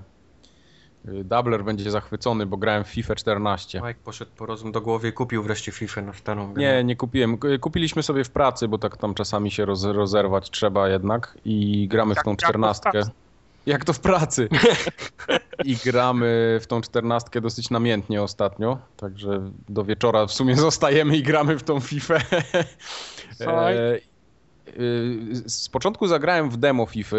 Y, 1.08 1.24
Doubler 1.24 1.64
będzie 1.64 1.92
zachwycony, 1.92 2.46
bo 2.46 2.58
grałem 2.58 2.84
w 2.84 2.88
FIFA 2.88 3.16
14. 3.16 3.82
Mike 3.88 4.00
poszedł 4.04 4.32
po 4.38 4.46
rozum 4.46 4.72
do 4.72 4.82
głowy 4.82 5.08
i 5.10 5.14
kupił 5.14 5.44
wreszcie 5.44 5.72
FIFA 5.72 6.02
na 6.02 6.14
starą. 6.14 6.54
Nie, 6.58 6.84
nie 6.84 6.96
kupiłem. 6.96 7.38
K- 7.38 7.48
Kupiliśmy 7.62 8.04
sobie 8.04 8.24
w 8.24 8.30
pracy, 8.30 8.68
bo 8.68 8.78
tak 8.78 8.98
tam 8.98 9.14
czasami 9.14 9.52
się 9.52 9.66
roz, 9.66 9.84
rozerwać 9.84 10.50
trzeba 10.50 10.90
jednak 10.90 11.38
i 11.46 11.88
gramy 11.88 12.16
w 12.16 12.24
tą 12.24 12.32
Jak- 12.32 12.42
jak 12.42 12.42
to 12.42 12.48
w 12.48 12.50
czternastkę. 12.50 12.92
pracy. 12.92 13.12
Jak 13.66 13.86
to 13.86 13.94
w 13.94 14.00
pracy. 14.00 14.50
I 15.66 15.76
gramy 15.86 16.58
w 16.62 16.68
tą 16.68 16.82
czternastkę 16.82 17.42
dosyć 17.42 17.70
namiętnie 17.70 18.22
ostatnio, 18.24 18.78
także 18.98 19.52
do 19.70 19.84
wieczora 19.84 20.26
w 20.26 20.32
sumie 20.32 20.56
zostajemy 20.56 21.18
i 21.18 21.24
gramy 21.24 21.58
w 21.60 21.64
tą 21.64 21.80
FIFA. 21.80 22.16
E, 23.42 23.96
y, 24.80 25.50
z 25.50 25.70
początku 25.70 26.08
zagrałem 26.08 26.50
w 26.50 26.58
demo 26.58 26.86
FIFA, 26.86 27.18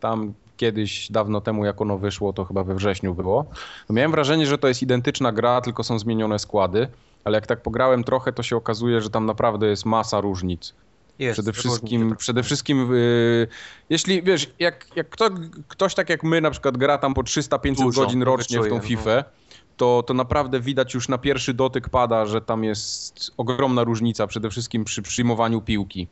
tam 0.00 0.34
kiedyś, 0.56 1.12
dawno 1.12 1.40
temu 1.40 1.64
jak 1.64 1.80
ono 1.80 1.98
wyszło, 1.98 2.32
to 2.32 2.44
chyba 2.44 2.64
we 2.64 2.74
wrześniu 2.74 3.14
było. 3.14 3.46
No 3.88 3.94
miałem 3.94 4.10
wrażenie, 4.10 4.46
że 4.46 4.58
to 4.58 4.68
jest 4.68 4.82
identyczna 4.82 5.32
gra, 5.32 5.60
tylko 5.60 5.84
są 5.84 5.98
zmienione 5.98 6.38
składy, 6.38 6.88
ale 7.24 7.36
jak 7.36 7.46
tak 7.46 7.62
pograłem 7.62 8.04
trochę, 8.04 8.32
to 8.32 8.42
się 8.42 8.56
okazuje, 8.56 9.00
że 9.00 9.10
tam 9.10 9.26
naprawdę 9.26 9.66
jest 9.66 9.84
masa 9.84 10.20
różnic. 10.20 10.74
Jest, 11.18 11.34
Przede 11.36 11.52
wszystkim, 11.52 12.10
to- 12.10 12.16
przede 12.16 12.42
wszystkim 12.42 12.94
y, 12.94 13.48
jeśli 13.90 14.22
wiesz, 14.22 14.50
jak, 14.58 14.86
jak 14.96 15.08
kto, 15.08 15.30
ktoś 15.68 15.94
tak 15.94 16.10
jak 16.10 16.24
my 16.24 16.40
na 16.40 16.50
przykład 16.50 16.76
gra 16.76 16.98
tam 16.98 17.14
po 17.14 17.22
300-500 17.22 17.74
Dużo, 17.76 18.00
godzin 18.00 18.20
to 18.20 18.24
rocznie 18.24 18.58
w 18.58 18.60
tą 18.60 18.62
wyczuję, 18.62 18.80
no. 18.80 18.88
FIFA, 18.88 19.24
to, 19.76 20.02
to 20.06 20.14
naprawdę 20.14 20.60
widać 20.60 20.94
już 20.94 21.08
na 21.08 21.18
pierwszy 21.18 21.54
dotyk 21.54 21.88
pada, 21.88 22.26
że 22.26 22.40
tam 22.40 22.64
jest 22.64 23.30
ogromna 23.36 23.84
różnica, 23.84 24.26
przede 24.26 24.50
wszystkim 24.50 24.84
przy 24.84 25.02
przyjmowaniu 25.02 25.60
piłki. 25.60 26.08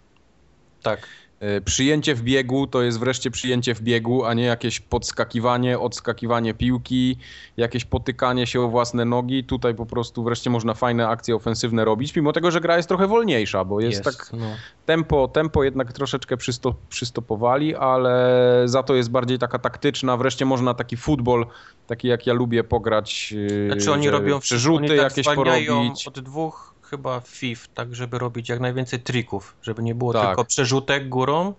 Tak. 0.83 1.09
Y, 1.43 1.61
Przyjęcie 1.61 2.15
w 2.15 2.23
biegu 2.23 2.66
to 2.66 2.82
jest 2.82 2.98
wreszcie 2.98 3.31
przyjęcie 3.31 3.74
w 3.74 3.82
biegu, 3.82 4.24
a 4.24 4.35
nie 4.35 4.44
jakieś 4.44 4.81
podskakiwanie, 4.81 5.78
odskakiwanie 5.78 6.55
piłki, 6.55 7.16
jakieś 7.56 7.85
potykanie 7.85 8.47
się 8.47 8.61
o 8.61 8.69
własne 8.69 9.05
nogi. 9.05 9.44
Tutaj 9.44 9.74
po 9.74 9.86
prostu 9.86 10.24
wreszcie 10.24 10.51
można 10.51 10.74
fajne 10.74 11.09
akcje 11.09 11.36
ofensywne 11.36 11.85
robić, 11.85 12.16
mimo 12.16 12.32
tego, 12.32 12.51
że 12.51 12.61
gra 12.61 12.77
jest 12.77 12.89
trochę 12.89 13.06
wolniejsza, 13.06 13.65
bo 13.65 13.81
jest, 13.81 14.05
tak 14.05 14.31
no. 14.32 14.47
tempo, 14.86 15.28
tempo 15.28 15.65
jednak 15.65 15.93
troszeczkę 15.93 16.36
przysto, 16.36 16.74
przystopowali, 16.89 17.74
ale 17.74 18.62
za 18.65 18.82
to 18.82 18.94
jest 18.94 19.11
bardziej 19.11 19.39
taka 19.39 19.59
taktyczna. 19.59 20.16
Wreszcie 20.16 20.44
można 20.44 20.74
taki 20.74 20.97
futbol, 20.97 21.47
taki 21.86 22.09
jak 22.09 22.27
ja 22.27 22.35
lubię 22.35 22.65
pograć. 22.65 23.35
Znaczy 23.66 23.93
oni 23.93 24.05
że 24.05 24.11
robią 24.11 24.40
przerzuty 24.40 24.77
oni 24.77 24.89
tak 24.89 24.97
jakieś 24.97 25.27
porobić. 25.35 26.09
od 26.09 26.20
dwóch 26.20 26.74
chyba 26.85 27.20
FIF, 27.20 27.69
tak 27.69 27.94
żeby 27.94 28.19
robić 28.19 28.48
jak 28.48 28.61
najwięcej 28.61 29.01
trików, 29.01 29.56
żeby 29.62 29.82
nie 29.82 29.94
było 29.94 30.12
Tak. 30.12 30.27
tylko 30.27 30.44
przerzutek 30.44 31.09
górą, 31.09 31.55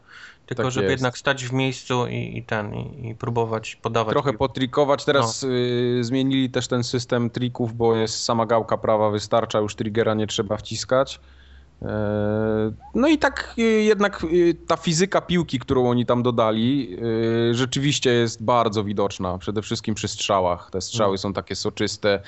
tylko 0.46 0.64
Tak 0.64 0.72
żeby 0.72 0.86
jest. 0.86 0.92
jednak 0.92 1.18
stać 1.18 1.46
w 1.46 1.54
miejscu 1.54 2.08
i, 2.08 2.38
i 2.38 2.44
ten, 2.44 2.76
i, 2.76 3.10
i 3.10 3.16
próbować 3.16 3.76
podawać. 3.76 4.12
Trochę 4.14 4.30
piłkę. 4.32 4.38
potrikować. 4.38 5.06
Teraz 5.06 5.44
No. 5.44 5.50
yy, 5.50 6.04
zmienili 6.04 6.50
też 6.50 6.68
ten 6.68 6.84
system 6.84 7.30
trików, 7.30 7.74
bo 7.74 7.96
jest 7.96 8.24
sama 8.24 8.46
gałka 8.46 8.78
prawa 8.78 9.10
wystarcza, 9.10 9.60
już 9.60 9.76
triggera 9.76 10.14
nie 10.14 10.28
trzeba 10.28 10.58
wciskać. 10.58 11.20
Eee, 11.82 11.90
No 12.96 13.08
i 13.08 13.18
tak 13.18 13.54
yy, 13.58 13.66
jednak 13.66 14.26
yy, 14.32 14.54
ta 14.54 14.78
fizyka 14.78 15.22
piłki, 15.22 15.60
którą 15.60 15.90
oni 15.90 16.06
tam 16.06 16.24
dodali, 16.24 16.98
rzeczywiście 17.52 18.10
jest 18.14 18.44
bardzo 18.44 18.84
widoczna. 18.84 19.38
Przede 19.38 19.62
wszystkim 19.62 19.96
przy 19.96 20.08
strzałach. 20.08 20.70
Te 20.72 20.82
strzały 20.82 21.10
Mm. 21.10 21.18
są 21.18 21.34
takie 21.34 21.56
soczyste. 21.56 22.22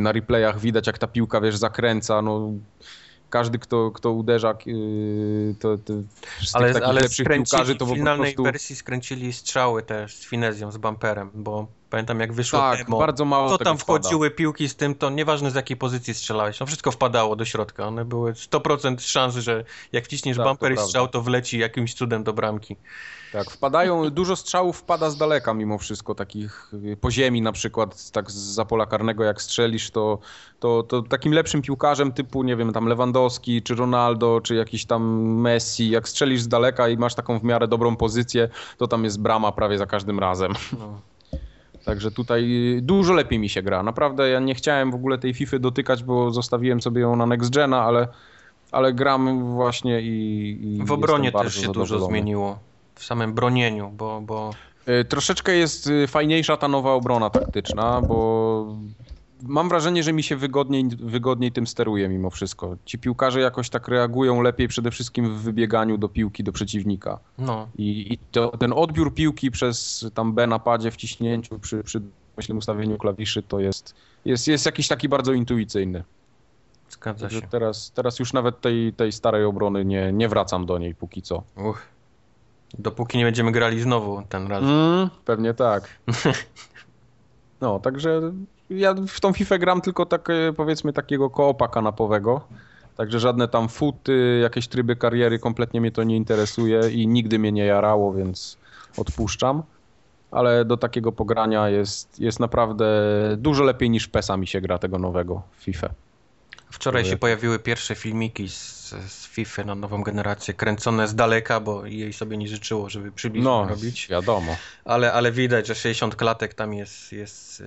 Na 0.00 0.12
replayach 0.12 0.60
widać, 0.60 0.86
jak 0.86 0.98
ta 0.98 1.06
piłka, 1.06 1.40
wiesz, 1.40 1.56
zakręca. 1.56 2.22
No, 2.22 2.52
każdy, 3.30 3.58
kto, 3.58 3.90
kto 3.90 4.12
uderza, 4.12 4.54
yy, 4.66 5.54
to, 5.60 5.78
to 5.78 5.92
Ale, 6.52 6.72
takich 6.72 6.88
ale 6.88 7.00
lepszych 7.00 7.28
piłkarzy, 7.28 7.76
to 7.76 7.86
w 7.86 7.94
finalnej 7.94 8.36
wersji 8.38 8.76
skręcili 8.76 9.32
strzały 9.32 9.82
też 9.82 10.16
z 10.16 10.26
finezją, 10.26 10.72
z 10.72 10.76
bumperem, 10.76 11.30
bo 11.34 11.66
pamiętam 11.90 12.20
jak 12.20 12.32
wyszło 12.32 12.58
Tak, 12.58 12.84
demo, 12.84 12.98
bardzo 12.98 13.24
mało 13.24 13.48
to 13.48 13.58
tam 13.58 13.78
wpada. 13.78 14.00
wchodziły 14.00 14.30
piłki 14.30 14.68
z 14.68 14.76
tym, 14.76 14.94
to 14.94 15.10
nieważne 15.10 15.50
z 15.50 15.54
jakiej 15.54 15.76
pozycji 15.76 16.14
strzelałeś, 16.14 16.60
no 16.60 16.66
wszystko 16.66 16.90
wpadało 16.90 17.36
do 17.36 17.44
środka, 17.44 17.86
one 17.86 18.04
były 18.04 18.32
100% 18.32 19.00
szans, 19.00 19.34
że 19.34 19.64
jak 19.92 20.04
wciśniesz 20.04 20.36
Tak, 20.36 20.46
bumper 20.46 20.72
i 20.72 20.78
strzał, 20.78 21.08
to 21.08 21.22
wleci 21.22 21.58
jakimś 21.58 21.94
cudem 21.94 22.24
do 22.24 22.32
bramki. 22.32 22.76
Tak, 23.32 23.50
wpadają, 23.50 24.10
dużo 24.10 24.36
strzałów 24.36 24.78
wpada 24.78 25.10
z 25.10 25.16
daleka 25.16 25.54
mimo 25.54 25.78
wszystko, 25.78 26.14
takich 26.14 26.72
y, 26.84 26.96
po 26.96 27.10
ziemi 27.10 27.42
na 27.42 27.52
przykład, 27.52 28.10
tak 28.10 28.30
z 28.30 28.68
pola 28.68 28.86
karnego 28.86 29.24
jak 29.24 29.42
strzelisz, 29.42 29.90
to, 29.90 30.18
to, 30.60 30.82
to 30.82 31.02
takim 31.02 31.32
lepszym 31.32 31.62
piłkarzem 31.62 32.12
typu, 32.12 32.42
nie 32.42 32.56
wiem, 32.56 32.72
tam 32.72 32.86
Lewandowski, 32.86 33.62
czy 33.62 33.74
Ronaldo, 33.74 34.40
czy 34.40 34.54
jakiś 34.54 34.84
tam 34.84 35.02
Messi, 35.40 35.90
jak 35.90 36.08
strzelisz 36.08 36.40
z 36.40 36.48
daleka 36.48 36.88
i 36.88 36.96
masz 36.96 37.14
taką 37.14 37.38
w 37.38 37.44
miarę 37.44 37.68
dobrą 37.68 37.96
pozycję, 37.96 38.48
to 38.78 38.86
tam 38.86 39.04
jest 39.04 39.20
brama 39.20 39.52
prawie 39.52 39.78
za 39.78 39.86
każdym 39.86 40.18
razem. 40.18 40.52
No. 40.78 41.00
Także 41.84 42.10
tutaj 42.10 42.44
y, 42.78 42.82
dużo 42.82 43.12
lepiej 43.12 43.38
mi 43.38 43.48
się 43.48 43.62
gra. 43.62 43.82
Naprawdę 43.82 44.28
ja 44.28 44.40
nie 44.40 44.54
chciałem 44.54 44.90
w 44.90 44.94
ogóle 44.94 45.18
tej 45.18 45.34
FIFA 45.34 45.58
dotykać, 45.58 46.04
bo 46.04 46.30
zostawiłem 46.30 46.80
sobie 46.80 47.00
ją 47.00 47.16
na 47.16 47.26
Next 47.26 47.54
Gena, 47.54 47.82
ale, 47.82 48.08
ale 48.72 48.92
gram 48.92 49.44
właśnie 49.54 50.00
i, 50.00 50.58
i 50.62 50.84
W 50.84 50.92
obronie 50.92 51.32
też 51.32 51.54
się 51.54 51.72
dużo 51.72 52.06
zmieniło, 52.06 52.58
w 53.00 53.04
samym 53.04 53.34
bronieniu, 53.34 53.90
bo, 53.96 54.20
bo 54.20 54.50
Y, 54.88 55.04
Troszeczkę 55.04 55.54
jest 55.54 55.86
y, 55.86 56.06
fajniejsza 56.06 56.56
ta 56.56 56.68
nowa 56.68 56.92
obrona 56.92 57.30
taktyczna, 57.30 58.00
bo 58.00 58.76
mam 59.42 59.68
wrażenie, 59.68 60.02
że 60.02 60.12
mi 60.12 60.22
się 60.22 60.36
wygodniej, 60.36 60.88
wygodniej 60.98 61.52
tym 61.52 61.66
steruje 61.66 62.08
mimo 62.08 62.30
wszystko. 62.30 62.76
Ci 62.84 62.98
piłkarze 62.98 63.40
jakoś 63.40 63.70
tak 63.70 63.88
reagują 63.88 64.42
lepiej 64.42 64.68
przede 64.68 64.90
wszystkim 64.90 65.34
w 65.34 65.42
wybieganiu 65.42 65.98
do 65.98 66.08
piłki, 66.08 66.44
do 66.44 66.52
przeciwnika. 66.52 67.18
no, 67.38 67.68
I, 67.78 68.12
i 68.12 68.18
to, 68.32 68.56
ten 68.56 68.72
odbiór 68.72 69.14
piłki 69.14 69.50
przez 69.50 70.06
tam 70.14 70.32
B 70.32 70.46
napadzie, 70.46 70.90
wciśnięciu 70.90 71.58
przy, 71.58 71.82
przy 71.82 72.02
myślę, 72.36 72.54
ustawieniu 72.54 72.98
klawiszy 72.98 73.42
to 73.42 73.60
jest, 73.60 73.94
jest, 74.24 74.48
jest 74.48 74.66
jakiś 74.66 74.88
taki 74.88 75.08
bardzo 75.08 75.32
intuicyjny. 75.32 76.04
zgadza 76.90 77.30
się. 77.30 77.42
teraz, 77.42 77.90
teraz 77.90 78.18
już 78.18 78.32
nawet 78.32 78.60
tej, 78.60 78.92
tej 78.92 79.12
starej 79.12 79.44
obrony 79.44 79.84
nie, 79.84 80.12
nie 80.12 80.28
wracam 80.28 80.66
do 80.66 80.78
niej 80.78 80.94
póki 80.94 81.22
co. 81.22 81.42
Uch. 81.56 81.82
Dopóki 82.78 83.18
nie 83.18 83.24
będziemy 83.24 83.52
grali 83.52 83.80
znowu 83.80 84.22
ten 84.28 84.46
raz. 84.46 84.62
Mm, 84.62 85.10
pewnie 85.24 85.54
tak. 85.54 85.88
No, 87.60 87.80
także 87.80 88.20
ja 88.70 88.94
w 89.08 89.20
tą 89.20 89.32
FIFA 89.32 89.58
gram 89.58 89.80
tylko 89.80 90.06
tak 90.06 90.30
e, 90.30 90.52
powiedzmy 90.52 90.92
takiego 90.92 91.30
koopa 91.30 91.68
kanapowego. 91.68 92.40
Także 92.96 93.20
żadne 93.20 93.48
tam 93.48 93.68
futy, 93.68 94.40
jakieś 94.42 94.68
tryby 94.68 94.96
kariery, 94.96 95.38
kompletnie 95.38 95.80
mnie 95.80 95.92
to 95.92 96.02
nie 96.02 96.16
interesuje 96.16 96.90
i 96.90 97.06
nigdy 97.06 97.38
mnie 97.38 97.52
nie 97.52 97.64
jarało, 97.64 98.12
więc 98.12 98.58
odpuszczam. 98.96 99.62
Ale 100.30 100.64
do 100.64 100.76
takiego 100.76 101.12
pogrania 101.12 101.68
jest, 101.68 102.20
jest 102.20 102.40
naprawdę 102.40 102.86
dużo 103.36 103.64
lepiej 103.64 103.90
niż 103.90 104.08
PESA 104.08 104.36
mi 104.36 104.46
się 104.46 104.60
gra 104.60 104.78
tego 104.78 104.98
nowego 104.98 105.42
FIFA. 105.58 105.88
Wczoraj 106.70 107.04
się 107.04 107.16
pojawiły 107.16 107.58
pierwsze 107.58 107.94
filmiki 107.94 108.48
z, 108.48 108.88
z 109.08 109.26
FIFA 109.26 109.64
na 109.64 109.74
nową 109.74 110.02
generację, 110.02 110.54
kręcone 110.54 111.08
z 111.08 111.14
daleka, 111.14 111.60
bo 111.60 111.86
jej 111.86 112.12
sobie 112.12 112.36
nie 112.36 112.48
życzyło, 112.48 112.90
żeby 112.90 113.12
przybliżenie 113.12 113.50
No, 113.56 113.68
robić. 113.68 114.08
wiadomo. 114.08 114.56
Ale, 114.84 115.12
ale 115.12 115.32
widać, 115.32 115.66
że 115.66 115.74
60 115.74 116.16
klatek 116.16 116.54
tam 116.54 116.74
jest. 116.74 117.12
jest 117.12 117.62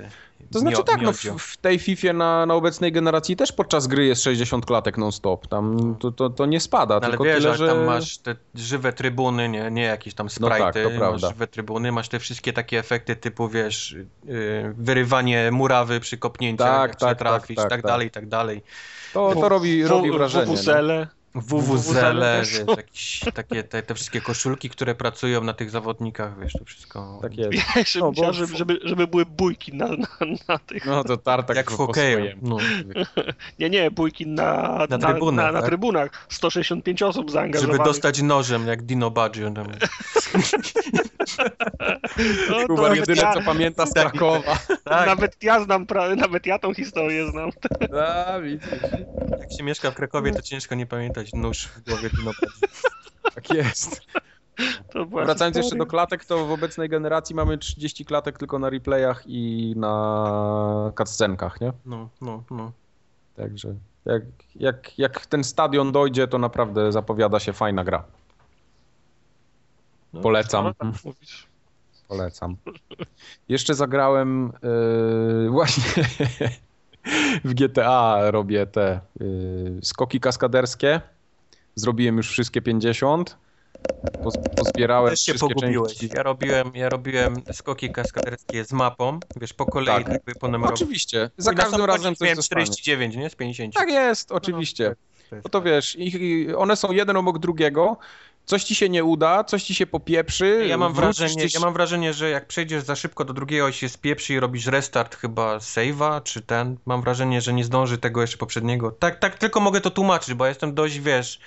To 0.52 0.60
znaczy 0.60 0.78
mio- 0.78 0.84
tak, 0.84 1.02
no 1.02 1.14
w, 1.14 1.18
w 1.24 1.58
tej 1.58 1.80
FIFA 1.80 2.14
na, 2.14 2.46
na 2.46 2.54
obecnej 2.56 2.92
generacji 2.92 3.36
też 3.36 3.52
podczas 3.52 3.88
gry 3.88 4.06
jest 4.06 4.24
60 4.24 4.66
klatek 4.66 4.98
non-stop. 4.98 5.48
Tam 5.48 5.96
to, 6.00 6.12
to, 6.12 6.30
to 6.30 6.46
nie 6.46 6.60
spada, 6.60 6.96
No, 6.96 7.02
ale 7.02 7.10
tylko 7.10 7.24
wiesz, 7.24 7.44
tyle, 7.44 7.58
że... 7.58 7.68
tam 7.68 7.84
masz 7.84 8.18
te 8.18 8.36
żywe 8.56 8.94
trybuny, 8.94 9.50
nie, 9.50 9.72
nie 9.72 9.84
jakieś 9.84 10.14
tam 10.14 10.28
No 10.40 10.50
tak, 10.50 10.74
to 10.74 10.90
masz 10.90 10.98
prawda. 10.98 11.28
żywe 11.28 11.48
trybuny, 11.48 11.92
masz 11.92 12.10
te 12.10 12.20
wszystkie 12.20 12.54
takie 12.54 12.80
efekty 12.80 13.16
typu, 13.16 13.50
wiesz, 13.50 13.96
yy, 14.26 14.74
wyrywanie 14.78 15.52
murawy 15.52 16.00
przy 16.00 16.18
kopnięciu, 16.18 16.64
Tak, 16.64 16.92
jak 16.92 17.00
tak, 17.00 17.10
nie 17.10 17.16
trafisz, 17.16 17.56
tak, 17.56 17.64
tak, 17.64 17.70
tak, 17.70 17.82
tak. 17.82 17.92
dalej, 17.92 18.08
i 18.08 18.12
tak 18.12 18.28
dalej. 18.28 18.64
To, 19.14 19.34
to 19.36 19.50
robi, 19.50 19.84
robi 19.88 20.12
wrażenie. 20.12 20.46
no. 20.46 20.54
WWZele. 20.54 21.08
Też 21.34 22.50
wiesz, 22.50 22.78
jakieś 22.78 23.20
takie, 23.34 23.64
te, 23.64 23.84
te 23.84 23.96
wszystkie 23.96 24.22
koszulki, 24.22 24.70
które 24.70 24.96
pracują 24.96 25.44
na 25.44 25.54
tych 25.54 25.70
zawodnikach, 25.70 26.40
wiesz, 26.40 26.54
to 26.54 26.66
wszystko... 26.66 27.20
Tak 27.22 27.38
jest. 27.38 27.54
Ja 27.76 27.84
No, 28.02 28.12
bo- 28.12 28.34
żeby, 28.34 28.58
żeby, 28.58 28.80
żeby 28.84 29.08
były 29.08 29.26
bójki 29.26 29.74
na, 29.74 29.88
na, 29.88 30.08
na 30.48 30.58
tych. 30.60 30.86
No 30.86 31.04
to 31.04 31.18
tartak 31.18 31.58
Jak 31.58 31.72
w 31.72 31.76
hokeju. 31.76 32.26
No. 32.42 32.58
Nie, 33.60 33.70
nie, 33.70 33.92
bójki 33.92 34.28
na, 34.28 34.80
Na 34.90 34.98
trybunach, 34.98 35.46
Na, 35.46 35.52
na 35.52 35.60
tak? 35.60 35.70
trybunach. 35.70 36.26
165 36.30 37.02
osób 37.04 37.32
zaangażowanych. 37.32 37.78
Żeby 37.78 37.90
dostać 37.90 38.22
nożem, 38.22 38.68
jak 38.68 38.82
Dino 38.84 39.12
Baggio. 39.12 39.52
Tam. 39.52 39.68
No, 42.50 42.68
Kuba 42.68 42.96
jedyne 42.96 43.22
ja, 43.22 43.34
co 43.34 43.42
pamięta 43.42 43.86
z 43.86 43.94
Krakowa. 43.94 44.58
Tak, 44.84 45.06
nawet 45.08 45.44
ja 45.44 45.64
znam, 45.64 45.86
pra- 45.86 46.18
nawet 46.18 46.46
ja 46.46 46.60
tą 46.60 46.74
historię 46.74 47.32
znam. 47.32 47.50
A, 48.06 48.40
widzisz. 48.40 48.70
jak 49.40 49.54
się 49.58 49.64
mieszka 49.64 49.92
w 49.92 49.96
Krakowie, 49.96 50.32
to 50.32 50.42
ciężko 50.42 50.76
nie 50.76 50.86
pamiętać 50.86 51.23
nóż 51.34 51.68
w 51.68 51.84
głowie 51.84 52.10
Dino 52.10 52.32
Baggio. 52.42 52.68
Tak 53.36 53.54
jest. 53.54 54.02
Wracając 55.12 55.58
jeszcze 55.58 55.76
do 55.76 55.86
klatek, 55.86 56.26
to 56.26 56.46
w 56.46 56.52
obecnej 56.52 56.90
generacji 56.90 57.36
mamy 57.36 57.58
30 57.58 58.06
klatek 58.06 58.38
tylko 58.38 58.60
na 58.60 58.70
replayach 58.70 59.24
i 59.26 59.74
na 59.78 60.92
cutscenkach, 60.98 61.62
nie? 61.62 61.74
No, 61.86 62.10
no, 62.22 62.44
no. 62.52 62.72
Także 63.36 63.76
jak, 64.06 64.24
jak, 64.56 65.00
jak 65.00 65.26
ten 65.26 65.44
stadion 65.44 65.92
dojdzie, 65.92 66.28
to 66.28 66.38
naprawdę 66.38 66.92
zapowiada 66.92 67.40
się 67.40 67.54
fajna 67.54 67.84
gra. 67.84 68.04
No, 70.14 70.22
Polecam. 70.22 70.74
Tak 70.74 71.04
mówisz. 71.06 71.48
Polecam. 72.08 72.56
Jeszcze 73.50 73.76
zagrałem 73.76 74.54
yy, 75.44 75.50
właśnie 75.50 76.04
w 77.46 77.54
GTA 77.54 78.32
robię 78.32 78.66
te 78.66 79.00
yy, 79.20 79.80
skoki 79.84 80.20
kaskaderskie. 80.20 81.02
Zrobiłem 81.76 82.18
już 82.18 82.30
wszystkie 82.30 82.62
50. 82.62 83.38
Poz, 84.24 84.34
pozbierałem 84.58 85.10
Też 85.10 85.22
się 85.22 85.34
pogubiłeś. 85.34 85.92
części. 85.98 86.10
Ja 86.16 86.24
robiłem, 86.24 86.72
ja 86.76 86.90
robiłem 86.90 87.36
skoki 87.52 87.92
kaskaderskie 87.92 88.66
z 88.66 88.74
mapą, 88.74 89.20
wiesz, 89.42 89.54
po 89.54 89.66
kolei 89.66 90.04
Tak. 90.04 90.14
jakby 90.14 90.36
ponumerować. 90.36 90.82
Oczywiście, 90.82 91.30
za 91.38 91.52
I 91.52 91.56
każdym 91.56 91.86
razem 91.86 92.16
coś 92.16 92.26
miałem 92.26 92.36
zostanie. 92.36 92.66
49, 92.66 93.16
nie? 93.16 93.30
Z 93.30 93.36
50. 93.36 93.74
Tak 93.74 93.90
jest, 93.90 94.32
oczywiście. 94.32 94.84
Jest 95.32 95.44
No 95.44 95.50
to 95.50 95.62
wiesz, 95.62 95.96
ich, 96.00 96.16
one 96.58 96.76
są 96.76 96.92
jeden 96.92 97.18
obok 97.18 97.40
drugiego. 97.40 97.98
Coś 98.46 98.64
ci 98.64 98.76
się 98.76 98.90
nie 98.90 99.04
uda, 99.04 99.44
coś 99.44 99.64
ci 99.64 99.76
się 99.76 99.86
popieprzy. 99.88 100.66
Ja 100.68 100.78
mam, 100.78 100.94
wrażenie, 100.94 101.36
gdzieś- 101.36 101.54
ja 101.54 101.60
mam 101.60 101.74
wrażenie, 101.74 102.14
że 102.14 102.30
jak 102.30 102.48
przejdziesz 102.48 102.84
za 102.84 102.96
szybko 102.96 103.26
do 103.26 103.34
drugiego 103.34 103.68
i 103.68 103.74
się 103.74 103.90
spieprzy 103.90 104.34
i 104.34 104.40
robisz 104.40 104.66
restart 104.68 105.16
chyba 105.16 105.58
save'a, 105.58 106.24
czy 106.24 106.42
ten, 106.42 106.78
mam 106.86 107.02
wrażenie, 107.02 107.42
że 107.42 107.54
nie 107.54 107.64
zdąży 107.64 107.98
tego 107.98 108.22
jeszcze 108.22 108.38
poprzedniego. 108.38 108.92
Tak, 108.92 109.20
tak 109.20 109.38
tylko 109.38 109.60
mogę 109.60 109.82
to 109.82 109.90
tłumaczyć, 109.92 110.34
bo 110.34 110.46
ja 110.46 110.50
jestem 110.50 110.74
dość, 110.74 111.00
wiesz, 111.00 111.40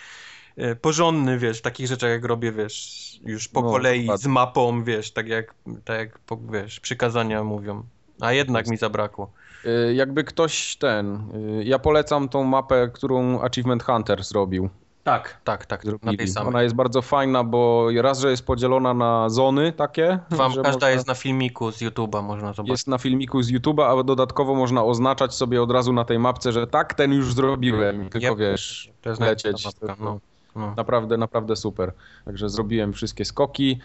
y, 0.59 0.77
porządny, 0.77 1.39
wiesz, 1.39 1.59
w 1.59 1.63
takich 1.63 1.87
rzeczach 1.87 2.11
jak 2.11 2.25
robię, 2.25 2.53
wiesz, 2.53 3.07
już 3.25 3.49
po 3.49 3.63
No, 3.63 3.71
kolei 3.71 4.01
dokładnie. 4.01 4.23
z 4.23 4.27
mapą, 4.27 4.85
wiesz, 4.85 5.11
tak 5.11 5.29
jak, 5.29 5.55
tak 5.85 5.99
jak 5.99 6.19
wiesz, 6.51 6.81
przykazania 6.81 7.45
mówią. 7.45 7.83
A 8.21 8.33
jednak 8.33 8.67
mi 8.67 8.77
zabrakło. 8.77 9.31
Y, 9.65 9.95
Jakby 9.95 10.25
ktoś 10.25 10.77
ten. 10.77 11.15
y, 11.61 11.65
Ja 11.65 11.79
polecam 11.79 12.29
tą 12.29 12.45
mapę, 12.45 12.91
którą 12.95 13.41
Achievement 13.41 13.83
Hunter 13.83 14.25
zrobił. 14.25 14.71
Tak, 15.07 15.41
tak, 15.45 15.67
tak, 15.67 15.85
na 16.03 16.17
tej 16.17 16.29
samej. 16.29 16.49
Ona 16.49 16.63
jest 16.63 16.75
bardzo 16.75 17.03
fajna, 17.03 17.45
bo 17.45 17.89
raz, 18.03 18.21
że 18.21 18.31
jest 18.31 18.47
podzielona 18.47 18.95
na 18.95 19.29
zony 19.29 19.73
takie. 19.73 20.19
Wam, 20.31 20.53
każda 20.55 20.73
można- 20.73 20.91
jest 20.91 21.07
na 21.07 21.15
filmiku 21.15 21.73
z 21.73 21.79
YouTube'a, 21.83 22.23
można 22.23 22.53
zobaczyć. 22.53 22.71
jest 22.71 22.89
na 22.89 22.99
filmiku 22.99 23.43
z 23.43 23.53
YouTube'a, 23.53 24.01
a 24.01 24.03
dodatkowo 24.03 24.55
można 24.55 24.85
oznaczać 24.85 25.35
sobie 25.35 25.63
od 25.63 25.71
razu 25.71 25.93
na 25.93 26.05
tej 26.05 26.19
mapce, 26.19 26.53
że 26.53 26.67
tak, 26.67 26.95
ten 26.95 27.13
już 27.13 27.35
zrobiłem. 27.35 28.09
Tylko 28.09 28.29
Yep. 28.33 28.39
wiesz, 28.39 28.91
To 29.03 29.09
jest 29.11 29.21
lecieć. 29.23 29.65
mapka, 29.65 29.97
no. 30.05 30.19
No. 30.57 30.75
Naprawdę, 30.77 31.17
naprawdę 31.17 31.57
super. 31.57 31.93
Także 32.25 32.49
zrobiłem 32.49 32.93
wszystkie 32.93 33.25
skoki. 33.25 33.81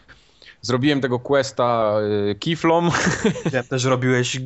Zrobiłem 0.62 1.02
tego 1.02 1.20
questa 1.20 1.96
y, 2.32 2.36
kiflom. 2.36 2.92
Ja 3.54 3.64
też 3.64 3.84
robiłeś. 3.84 4.40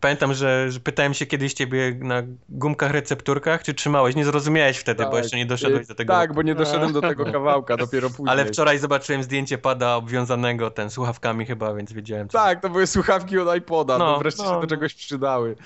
Pamiętam, 0.00 0.34
że, 0.34 0.70
że 0.70 0.80
pytałem 0.80 1.14
się 1.14 1.26
kiedyś 1.26 1.54
ciebie 1.54 1.96
na 2.00 2.22
gumkach 2.48 2.90
recepturkach, 2.90 3.62
czy 3.62 3.74
trzymałeś. 3.74 4.16
Nie 4.16 4.24
zrozumiałeś 4.24 4.78
wtedy, 4.78 5.04
bo 5.04 5.10
Tak. 5.10 5.22
jeszcze 5.22 5.36
nie 5.36 5.46
doszedłeś 5.46 5.86
do 5.86 5.94
tego. 5.94 6.12
Tak, 6.12 6.34
bo 6.34 6.42
nie 6.42 6.54
doszedłem 6.54 6.92
do 6.92 7.00
tego 7.00 7.32
kawałka, 7.32 7.76
dopiero 7.76 8.10
później. 8.16 8.28
Ale 8.28 8.44
wczoraj 8.44 8.78
zobaczyłem 8.78 9.22
zdjęcie 9.22 9.58
pada 9.58 9.96
obwiązanego 9.96 10.70
ten 10.70 10.90
słuchawkami 10.90 11.46
chyba, 11.46 11.74
więc 11.74 11.92
wiedziałem. 11.92 12.28
Co... 12.28 12.38
Tak, 12.38 12.62
to 12.62 12.70
były 12.70 12.86
słuchawki 12.86 13.38
od 13.38 13.56
iPoda, 13.56 13.98
no, 13.98 14.06
No, 14.12 14.18
wreszcie 14.18 14.42
no, 14.42 14.48
się 14.48 14.54
do 14.54 14.60
no. 14.60 14.66
czegoś 14.66 14.94
przydały. 14.94 15.56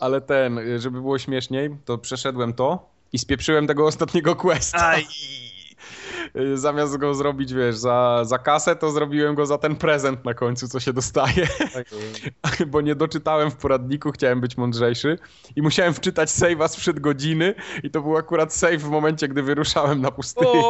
Ale 0.00 0.20
ten, 0.20 0.60
żeby 0.78 1.00
było 1.00 1.18
śmieszniej, 1.18 1.76
to 1.84 1.98
przeszedłem 1.98 2.52
to 2.52 2.88
i 3.12 3.18
spieprzyłem 3.18 3.66
tego 3.66 3.86
ostatniego 3.86 4.36
questa. 4.36 4.88
Aj! 4.88 5.06
Y, 6.36 6.58
Zamiast 6.58 6.96
go 6.96 7.14
zrobić, 7.14 7.54
wiesz, 7.54 7.76
za, 7.76 8.24
za 8.24 8.38
kasę, 8.38 8.76
to 8.76 8.90
zrobiłem 8.90 9.34
go 9.34 9.46
za 9.46 9.58
ten 9.58 9.76
prezent 9.76 10.24
na 10.24 10.34
końcu, 10.34 10.68
co 10.68 10.80
się 10.80 10.92
dostaje. 10.92 11.48
Bo 12.70 12.80
nie 12.80 12.94
doczytałem 12.94 13.50
w 13.50 13.56
poradniku, 13.56 14.10
chciałem 14.10 14.40
być 14.40 14.56
mądrzejszy 14.56 15.18
i 15.56 15.62
musiałem 15.62 15.94
wczytać 15.94 16.28
save'a 16.28 16.68
sprzed 16.68 17.00
godziny 17.00 17.54
i 17.82 17.90
to 17.90 18.02
był 18.02 18.16
akurat 18.16 18.54
save 18.54 18.78
w 18.78 18.90
momencie, 18.90 19.28
gdy 19.28 19.42
wyruszałem 19.42 20.00
na 20.00 20.10
pustynię. 20.10 20.62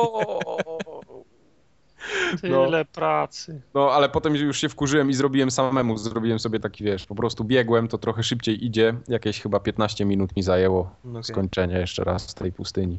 Tyle 2.40 2.84
pracy. 2.84 3.60
No, 3.74 3.90
ale 3.90 4.08
potem 4.08 4.36
już 4.36 4.58
się 4.58 4.68
wkurzyłem 4.68 5.10
i 5.10 5.14
zrobiłem 5.14 5.50
samemu. 5.50 5.98
Zrobiłem 5.98 6.38
sobie 6.38 6.60
taki, 6.60 6.84
wiesz, 6.84 7.06
po 7.06 7.14
prostu 7.14 7.44
biegłem, 7.44 7.88
to 7.88 7.98
trochę 7.98 8.22
szybciej 8.22 8.64
idzie. 8.66 8.94
Jakieś 9.08 9.40
chyba 9.40 9.60
15 9.60 10.04
minut 10.04 10.36
mi 10.36 10.42
zajęło 10.42 10.94
Okej. 11.10 11.24
skończenie 11.24 11.78
jeszcze 11.78 12.04
raz 12.04 12.34
tej 12.34 12.52
pustyni. 12.52 12.98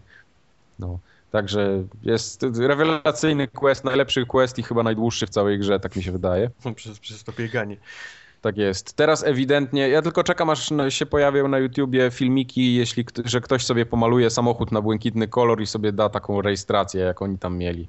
No. 0.80 1.00
Także 1.32 1.84
jest 2.04 2.46
rewelacyjny 2.60 3.48
quest, 3.48 3.84
najlepszy 3.84 4.26
quest 4.26 4.60
i 4.60 4.64
chyba 4.64 4.84
najdłuższy 4.84 5.28
w 5.28 5.30
całej 5.30 5.60
grze, 5.60 5.80
tak 5.80 5.96
mi 5.96 6.04
się 6.04 6.12
wydaje. 6.12 6.50
Przez, 6.76 7.00
przez 7.00 7.24
to 7.24 7.32
bieganie. 7.32 7.78
Tak 8.42 8.58
jest. 8.58 8.94
Teraz 8.94 9.24
ewidentnie, 9.24 9.90
ja 9.90 10.02
tylko 10.02 10.24
czekam 10.24 10.50
aż 10.50 10.70
się 10.90 11.06
pojawią 11.06 11.48
na 11.48 11.60
YouTubie 11.60 12.12
filmiki, 12.12 12.76
jeśli 12.76 13.06
że 13.26 13.42
ktoś 13.42 13.66
sobie 13.66 13.86
pomaluje 13.86 14.30
samochód 14.30 14.72
na 14.72 14.82
błękitny 14.82 15.28
kolor 15.28 15.62
i 15.62 15.68
sobie 15.68 15.92
da 15.92 16.10
taką 16.10 16.42
rejestrację, 16.42 17.02
jak 17.02 17.22
oni 17.22 17.38
tam 17.38 17.58
mieli. 17.58 17.88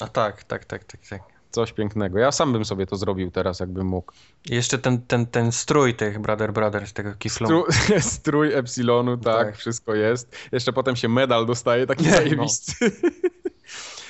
A 0.00 0.06
tak, 0.06 0.44
tak, 0.44 0.64
tak, 0.64 0.84
tak, 0.84 1.00
tak. 1.06 1.37
Coś 1.50 1.72
pięknego. 1.72 2.18
Ja 2.18 2.32
sam 2.32 2.52
bym 2.52 2.64
sobie 2.64 2.86
to 2.86 2.96
zrobił 2.96 3.30
teraz, 3.30 3.60
jakbym 3.60 3.86
mógł. 3.86 4.12
Jeszcze 4.46 4.78
ten, 4.78 5.02
ten, 5.02 5.26
ten 5.26 5.52
strój 5.52 5.94
tych 5.94 6.18
Brother 6.18 6.52
Brothers, 6.52 6.92
tego 6.92 7.14
kiflu. 7.14 7.46
Stru, 7.46 7.64
strój 8.00 8.54
Epsilonu, 8.54 9.16
tak, 9.16 9.46
Tak. 9.46 9.56
wszystko 9.56 9.94
jest. 9.94 10.36
Jeszcze 10.52 10.72
potem 10.72 10.96
się 10.96 11.08
medal 11.08 11.46
dostaje, 11.46 11.86
taki 11.86 12.04
Nie, 12.04 12.10
zajebisty. 12.10 12.72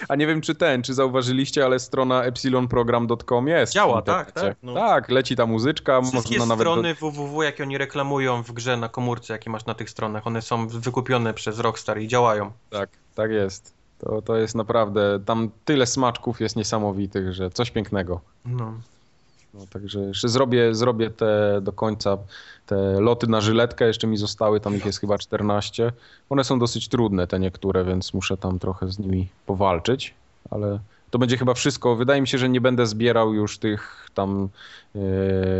A 0.08 0.14
nie 0.14 0.26
wiem, 0.26 0.40
czy 0.40 0.54
ten, 0.54 0.82
czy 0.82 0.94
zauważyliście, 0.94 1.64
ale 1.64 1.78
strona 1.78 2.24
epsilonprogram.com 2.24 3.48
jest. 3.48 3.72
Działa, 3.72 4.02
tak, 4.02 4.32
tak, 4.32 4.56
no. 4.62 4.74
Tak, 4.74 5.08
leci 5.08 5.36
ta 5.36 5.46
muzyczka, 5.46 6.02
Wszystkie 6.02 6.38
można 6.38 6.46
nawet... 6.46 6.68
strony 6.68 6.94
www, 6.94 7.42
jakie 7.42 7.62
oni 7.62 7.78
reklamują 7.78 8.42
w 8.42 8.52
grze 8.52 8.76
na 8.76 8.88
komórce, 8.88 9.32
jakie 9.32 9.50
masz 9.50 9.66
na 9.66 9.74
tych 9.74 9.90
stronach, 9.90 10.26
one 10.26 10.42
są 10.42 10.68
wykupione 10.68 11.34
przez 11.34 11.58
Rockstar 11.58 12.00
i 12.00 12.08
działają. 12.08 12.52
Tak, 12.70 12.90
tak 13.14 13.30
jest. 13.30 13.77
To, 13.98 14.22
to 14.22 14.36
jest 14.36 14.54
naprawdę, 14.54 15.20
tam 15.26 15.50
tyle 15.64 15.86
smaczków 15.86 16.40
jest 16.40 16.56
niesamowitych, 16.56 17.32
że 17.32 17.50
coś 17.50 17.70
pięknego. 17.70 18.20
No. 18.44 18.72
No, 19.54 19.60
także 19.70 20.00
jeszcze 20.00 20.28
zrobię, 20.28 20.74
zrobię 20.74 21.10
te 21.10 21.60
do 21.62 21.72
końca 21.72 22.18
te 22.66 23.00
loty 23.00 23.26
na 23.26 23.40
żyletkę, 23.40 23.86
jeszcze 23.86 24.06
mi 24.06 24.16
zostały, 24.16 24.60
tam 24.60 24.76
ich 24.76 24.86
jest 24.86 25.00
chyba 25.00 25.18
14. 25.18 25.92
One 26.30 26.44
są 26.44 26.58
dosyć 26.58 26.88
trudne 26.88 27.26
te 27.26 27.40
niektóre, 27.40 27.84
więc 27.84 28.14
muszę 28.14 28.36
tam 28.36 28.58
trochę 28.58 28.88
z 28.88 28.98
nimi 28.98 29.28
powalczyć, 29.46 30.14
ale 30.50 30.78
to 31.10 31.18
będzie 31.18 31.36
chyba 31.36 31.54
wszystko. 31.54 31.96
Wydaje 31.96 32.20
mi 32.20 32.28
się, 32.28 32.38
że 32.38 32.48
nie 32.48 32.60
będę 32.60 32.86
zbierał 32.86 33.34
już 33.34 33.58
tych 33.58 34.08
tam 34.14 34.48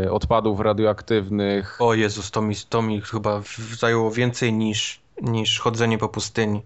e, 0.05 0.11
odpadów 0.11 0.59
radioaktywnych. 0.59 1.81
O 1.81 1.93
Jezus, 1.93 2.31
to 2.31 2.41
mi, 2.41 2.55
to 2.69 2.81
mi 2.81 3.01
chyba 3.01 3.41
zajęło 3.79 4.11
więcej 4.11 4.53
niż, 4.53 4.99
niż 5.21 5.59
chodzenie 5.59 5.97
po 5.97 6.09
pustyni. 6.09 6.61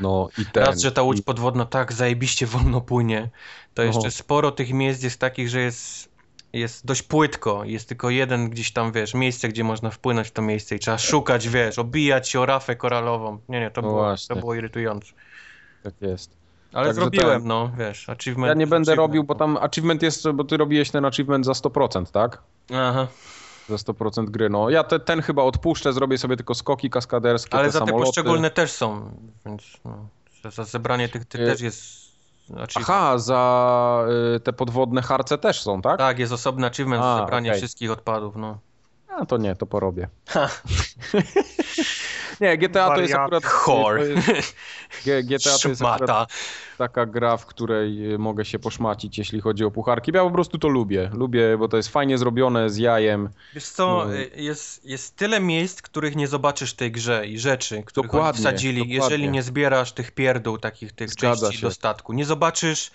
No 0.00 0.28
i 0.38 0.44
ten. 0.46 0.64
Raz, 0.64 0.80
że 0.80 0.92
ta 0.92 1.02
łódź 1.02 1.18
i- 1.18 1.22
podwodna 1.22 1.64
tak 1.66 1.92
zajebiście 1.92 2.46
wolno 2.46 2.80
płynie, 2.80 3.28
to 3.74 3.82
No. 3.82 3.86
jeszcze 3.86 4.10
sporo 4.10 4.50
tych 4.52 4.72
miejsc 4.72 5.02
jest 5.02 5.20
takich, 5.20 5.48
że 5.48 5.60
jest, 5.60 6.08
jest 6.52 6.86
dość 6.86 7.02
płytko. 7.02 7.64
Jest 7.64 7.88
tylko 7.88 8.10
jeden 8.10 8.50
gdzieś 8.50 8.72
tam, 8.72 8.92
wiesz, 8.92 9.14
miejsce, 9.14 9.48
gdzie 9.48 9.64
można 9.64 9.90
wpłynąć 9.90 10.28
w 10.28 10.30
to 10.30 10.42
miejsce 10.42 10.76
i 10.76 10.78
trzeba 10.78 10.98
szukać, 10.98 11.48
wiesz, 11.48 11.78
obijać 11.78 12.28
się 12.28 12.40
o 12.40 12.46
rafę 12.46 12.76
koralową. 12.76 13.38
Nie, 13.48 13.60
nie, 13.60 13.70
to, 13.70 13.82
No 13.82 13.88
było, 13.88 14.00
właśnie. 14.02 14.34
to 14.34 14.40
było 14.40 14.54
irytujące. 14.54 15.12
Tak 15.82 15.94
jest. 16.00 16.36
Ale 16.72 16.86
Także 16.86 17.00
zrobiłem, 17.00 17.40
ten- 17.40 17.48
no, 17.48 17.70
wiesz, 17.78 18.08
achievement. 18.08 18.48
Ja 18.48 18.54
nie 18.54 18.66
będę 18.66 18.92
achievement, 18.92 18.98
robił, 19.08 19.24
bo 19.24 19.34
tam 19.34 19.56
achievement 19.56 20.02
jest, 20.02 20.30
bo 20.30 20.44
ty 20.44 20.56
robiłeś 20.56 20.90
ten 20.90 21.04
achievement 21.04 21.46
za 21.46 21.52
100%, 21.52 22.10
tak? 22.10 22.42
Aha, 22.74 23.06
Za 23.68 23.76
100% 23.76 24.24
gry. 24.30 24.48
No 24.50 24.70
ja 24.70 24.84
te, 24.84 25.00
ten 25.00 25.22
chyba 25.22 25.42
odpuszczę, 25.42 25.92
zrobię 25.92 26.18
sobie 26.18 26.36
tylko 26.36 26.54
skoki 26.54 26.90
kaskaderskie, 26.90 27.54
ale 27.54 27.64
te 27.66 27.70
za 27.72 27.80
te 27.80 27.86
samoloty. 27.86 28.06
poszczególne 28.06 28.50
też 28.50 28.72
są, 28.72 29.10
więc 29.46 29.62
no, 29.84 30.08
za- 30.42 30.50
za 30.50 30.64
zebranie 30.64 31.08
tych, 31.08 31.24
tych 31.24 31.40
Y- 31.40 31.46
też 31.46 31.60
jest 31.60 31.82
achievement. 32.50 32.74
Aha, 32.76 33.18
za 33.18 34.04
y, 34.36 34.40
te 34.40 34.52
podwodne 34.52 35.02
harce 35.02 35.38
też 35.38 35.62
są, 35.62 35.82
tak? 35.82 35.98
Tak, 35.98 36.18
jest 36.18 36.32
osobny 36.32 36.66
achievement 36.66 37.02
A, 37.04 37.18
zebranie 37.18 37.50
okej. 37.50 37.60
wszystkich 37.60 37.90
odpadów, 37.90 38.36
no. 38.36 38.58
A 39.20 39.26
to 39.26 39.36
nie, 39.36 39.56
to 39.56 39.66
porobię. 39.66 40.08
nie, 42.40 42.58
GTA 42.58 42.94
to 42.94 43.00
jest 43.00 43.14
akurat... 43.14 43.44
Chor. 43.44 44.00
GTA 45.24 45.58
to 45.62 45.68
jest 45.68 45.82
akurat 45.82 46.32
taka 46.78 47.06
gra, 47.06 47.36
w 47.36 47.46
której 47.46 48.12
y, 48.14 48.18
mogę 48.18 48.44
się 48.44 48.58
poszmacić, 48.58 49.18
jeśli 49.18 49.40
chodzi 49.40 49.64
o 49.64 49.70
pucharki. 49.70 50.10
Ja 50.14 50.22
po 50.24 50.30
prostu 50.30 50.58
to 50.58 50.68
lubię. 50.68 51.10
Lubię, 51.14 51.58
bo 51.58 51.68
to 51.68 51.76
jest 51.76 51.88
fajnie 51.88 52.18
zrobione, 52.18 52.70
z 52.70 52.76
jajem. 52.76 53.28
Wiesz 53.54 53.68
co, 53.68 54.04
No. 54.06 54.14
y, 54.16 54.30
jest, 54.36 54.84
jest 54.84 55.16
tyle 55.16 55.40
miejsc, 55.40 55.82
których 55.82 56.16
nie 56.16 56.28
zobaczysz 56.28 56.72
w 56.72 56.76
tej 56.76 56.92
grze 56.92 57.26
i 57.26 57.38
rzeczy, 57.38 57.84
Dokładnie, 57.94 58.40
wsadzili, 58.40 58.78
dokładnie. 58.78 58.94
jeżeli 58.94 59.28
nie 59.30 59.42
zbierasz 59.42 59.92
tych 59.92 60.10
pierdół, 60.12 60.58
takich 60.58 60.92
tych 60.92 61.10
Zgadza 61.10 61.46
części 61.46 61.60
się. 61.60 61.66
do 61.66 61.70
statku. 61.74 62.12
Nie 62.12 62.24
zobaczysz 62.24 62.90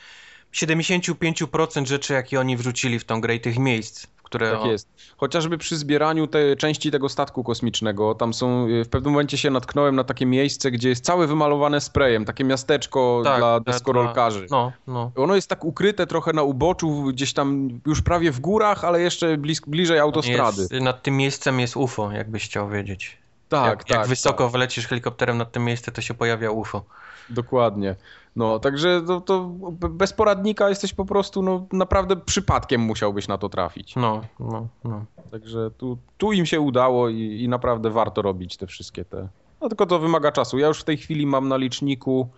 75% 0.54 1.86
rzeczy, 1.86 2.14
jakie 2.14 2.40
oni 2.40 2.58
wrzucili 2.58 3.00
w 3.00 3.04
tą 3.06 3.22
grę 3.22 3.36
i 3.36 3.40
tych 3.40 3.60
miejsc, 3.60 4.08
które... 4.24 4.52
Tak 4.52 4.66
jest. 4.66 4.88
Chociażby 5.18 5.58
przy 5.58 5.78
zbieraniu 5.78 6.28
tej 6.28 6.58
części 6.58 6.92
tego 6.92 7.10
statku 7.10 7.44
kosmicznego, 7.44 8.16
tam 8.16 8.34
są, 8.34 8.68
y, 8.68 8.84
w 8.86 8.90
pewnym 8.90 9.14
momencie 9.14 9.38
się 9.38 9.50
natknąłem 9.50 9.96
na 9.96 10.04
takie 10.04 10.26
miejsce, 10.26 10.72
gdzie 10.72 10.90
jest 10.90 11.06
całe 11.06 11.28
wymalowane 11.28 11.82
sprayem, 11.82 12.26
takie 12.26 12.44
miasteczko 12.44 13.22
Tak, 13.24 13.40
dla 13.40 13.60
dla- 13.60 13.74
deskorolkarzy. 13.74 14.48
No, 14.52 14.72
no. 14.88 15.12
Ono 15.16 15.36
jest 15.36 15.48
tak 15.48 15.66
ukryte 15.66 16.08
trochę 16.08 16.34
na 16.34 16.44
uboczu, 16.44 17.04
gdzieś 17.04 17.34
tam 17.34 17.70
już 17.86 18.02
prawie 18.02 18.32
w 18.32 18.40
górach, 18.40 18.84
ale 18.86 19.02
jeszcze 19.02 19.38
blisk, 19.38 19.68
bliżej 19.68 20.00
autostrady. 20.00 20.62
Jest, 20.62 20.74
nad 20.84 21.04
tym 21.04 21.18
miejscem 21.18 21.60
jest 21.60 21.78
UFO, 21.78 22.12
jakbyś 22.12 22.46
chciał 22.46 22.70
wiedzieć. 22.70 23.18
tak, 23.50 23.66
jak, 23.70 23.84
tak. 23.84 23.98
jak 23.98 24.08
wysoko 24.08 24.50
wlecisz 24.50 24.88
helikopterem 24.88 25.38
nad 25.38 25.52
tym 25.52 25.66
miejsce, 25.66 25.92
to 25.92 26.02
się 26.02 26.14
pojawia 26.14 26.52
UFO. 26.52 26.84
Dokładnie. 27.32 27.96
No, 28.36 28.60
także 28.60 29.02
to, 29.08 29.22
to 29.22 29.44
bez 29.90 30.14
poradnika 30.14 30.70
jesteś 30.70 30.94
po 30.94 31.06
prostu, 31.06 31.42
no 31.42 31.68
naprawdę 31.72 32.16
przypadkiem 32.16 32.82
musiałbyś 32.82 33.28
na 33.28 33.38
to 33.38 33.50
trafić. 33.50 33.96
No, 33.96 34.22
no, 34.40 34.68
no. 34.84 35.06
Także 35.32 35.72
tu, 35.78 35.98
tu 36.18 36.32
im 36.32 36.46
się 36.46 36.60
udało 36.60 37.10
i, 37.10 37.42
i 37.44 37.50
naprawdę 37.50 37.90
warto 37.90 38.22
robić 38.22 38.58
te 38.58 38.68
wszystkie 38.68 39.06
te. 39.06 39.28
No 39.62 39.70
tylko 39.70 39.86
to 39.86 40.00
wymaga 40.00 40.32
czasu. 40.32 40.60
Ja 40.60 40.68
już 40.68 40.82
w 40.82 40.84
tej 40.84 40.98
chwili 40.98 41.26
mam 41.26 41.48
na 41.48 41.58
liczniku 41.58 42.30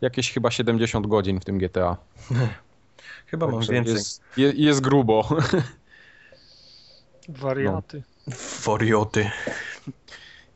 jakieś 0.00 0.32
chyba 0.32 0.50
70 0.50 1.06
godzin 1.06 1.40
w 1.40 1.44
tym 1.44 1.58
GTA. 1.58 1.96
Chyba 3.26 3.46
mam 3.46 3.60
więcej. 3.60 3.94
Jest, 3.94 4.22
je, 4.36 4.52
jest 4.56 4.80
grubo. 4.80 5.28
Wariaty. 7.28 8.02
Warioty. 8.64 9.30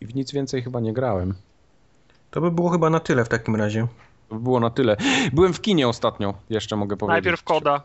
I 0.00 0.06
w 0.06 0.14
nic 0.14 0.32
więcej 0.32 0.62
chyba 0.62 0.80
nie 0.80 0.92
grałem. 0.92 1.34
To 2.30 2.40
by 2.40 2.50
było 2.50 2.70
chyba 2.70 2.90
na 2.90 3.00
tyle 3.00 3.24
w 3.24 3.28
takim 3.28 3.56
razie. 3.56 3.86
To 4.28 4.34
by 4.34 4.40
było 4.40 4.60
na 4.60 4.70
tyle. 4.70 4.96
Byłem 5.32 5.52
w 5.54 5.60
kinie 5.60 5.88
ostatnio, 5.88 6.34
jeszcze 6.50 6.76
mogę 6.76 6.96
powiedzieć. 6.96 7.14
Najpierw 7.24 7.42
koda. 7.42 7.82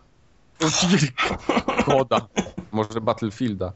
Koda. 1.86 2.18
Może 2.72 3.02
Battlefielda. 3.02 3.72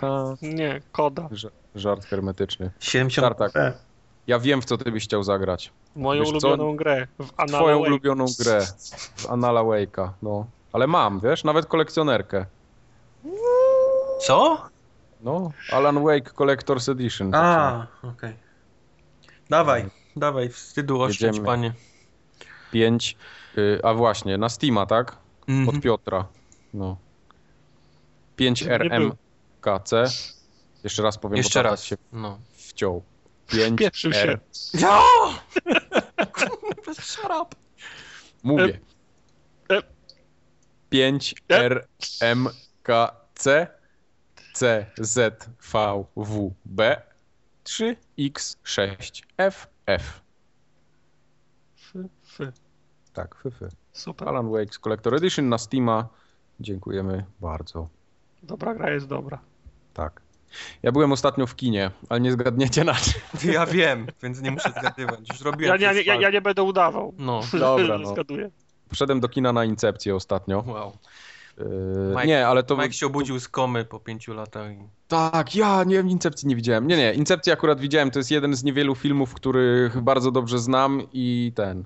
Ha, 0.00 0.24
Nie, 0.42 0.80
koda. 0.92 1.28
ż- 1.32 1.50
żart 1.74 2.04
hermetyczny. 2.04 2.70
70 2.80 3.24
Tartak. 3.38 3.74
Ja 4.26 4.38
wiem, 4.38 4.62
w 4.62 4.64
co 4.64 4.78
ty 4.78 4.92
byś 4.92 5.04
chciał 5.04 5.22
zagrać. 5.22 5.72
Moją 5.96 6.20
Wiesz 6.24 6.30
co? 6.40 6.48
ulubioną 6.48 6.76
grę. 6.76 7.06
W 7.18 7.30
Anala 7.36 7.58
Twoją 7.58 7.78
Wake. 7.78 7.88
ulubioną 7.90 8.24
grę. 8.40 8.66
W 9.16 9.30
Anala 9.30 9.60
Wake'a, 9.60 10.08
no. 10.22 10.46
Ale 10.72 10.86
mam, 10.86 11.20
wiesz, 11.20 11.44
nawet 11.44 11.66
kolekcjonerkę. 11.66 12.46
Co? 14.20 14.58
No, 15.20 15.50
Alan 15.72 16.04
Wake 16.04 16.30
Collector's 16.34 16.92
Edition. 16.92 17.34
A, 17.34 17.86
okej. 18.02 18.36
Dawaj, 19.50 19.84
dawaj, 20.16 20.48
wstydu 20.48 21.02
oszczędź, 21.02 21.20
Jedziemy. 21.22 21.46
panie. 21.46 21.72
5. 22.72 23.16
Y, 23.58 23.80
a 23.82 23.94
właśnie, 23.94 24.38
na 24.38 24.48
Steama, 24.48 24.86
tak? 24.86 25.16
Mhm. 25.48 25.68
Od 25.76 25.82
Piotra. 25.82 26.26
No. 26.74 26.96
Nie 28.40 28.52
5RMKC. 28.52 29.92
Jeszcze 30.84 31.02
raz 31.02 31.18
powiem, 31.18 31.36
Jeszcze 31.36 31.58
bo 31.58 31.62
tak 31.62 31.70
raz. 31.72 31.84
się 31.84 31.96
No. 32.12 32.38
wciął. 32.52 33.02
5 33.48 33.78
Pieprzył 33.78 34.12
się. 34.12 34.38
Ja! 34.74 35.00
Shut 37.00 37.24
up. 37.42 37.56
Mówię. 38.42 38.80
E. 39.70 39.82
5RMKC 40.92 43.66
CZVWB 44.54 46.80
3X6FF. 49.86 50.00
Fy, 51.76 52.08
fy. 52.24 52.52
Tak, 53.12 53.34
fyfy. 53.42 53.68
Super. 53.92 54.28
Alan 54.28 54.46
Wake's 54.50 54.78
Collector 54.80 55.14
Edition 55.14 55.48
na 55.48 55.58
Steama. 55.58 56.08
Dziękujemy 56.60 57.24
bardzo. 57.40 57.88
Dobra 58.42 58.74
gra 58.74 58.90
jest 58.90 59.06
dobra. 59.06 59.38
Tak. 59.94 60.20
Ja 60.82 60.92
byłem 60.92 61.12
ostatnio 61.12 61.46
w 61.46 61.56
kinie, 61.56 61.90
ale 62.08 62.20
nie 62.20 62.32
zgadniecie 62.32 62.84
na 62.84 62.94
czym. 62.94 63.20
Ja 63.52 63.66
wiem, 63.66 64.06
więc 64.22 64.40
nie 64.40 64.50
muszę 64.50 64.70
zgadywać. 64.70 65.20
Już 65.32 65.40
Ja, 65.40 65.44
robiłem 65.50 65.78
nie- 65.80 65.84
ja, 65.86 65.92
przez 65.92 66.06
ja, 66.06 66.14
ja 66.14 66.30
nie 66.30 66.40
będę 66.40 66.62
udawał. 66.62 67.14
No, 67.18 67.40
Dobra, 67.60 67.98
no. 67.98 68.06
Zgaduję. 68.08 68.50
Wszedłem 68.92 69.20
do 69.20 69.28
kina 69.28 69.52
na 69.52 69.64
Incepcję 69.64 70.16
ostatnio. 70.16 70.64
wow. 70.66 70.96
Mike- 71.58 72.26
nie, 72.26 72.46
ale 72.46 72.62
to... 72.62 72.76
Mike 72.76 72.92
się 72.92 73.06
obudził 73.06 73.40
z 73.40 73.48
komy 73.48 73.84
po 73.84 74.00
pięciu 74.00 74.34
latach. 74.34 74.70
Tak, 75.08 75.56
ja 75.56 75.84
nie, 75.84 75.96
Incepcji 75.96 76.48
nie 76.48 76.56
widziałem. 76.56 76.86
Nie, 76.86 76.96
nie, 76.96 77.14
Incepcję 77.14 77.52
akurat 77.52 77.80
widziałem. 77.80 78.10
To 78.10 78.18
jest 78.18 78.30
jeden 78.30 78.54
z 78.54 78.64
niewielu 78.64 78.94
filmów, 78.94 79.34
których 79.34 80.00
bardzo 80.00 80.30
dobrze 80.30 80.58
znam 80.58 81.02
i 81.12 81.52
ten. 81.54 81.84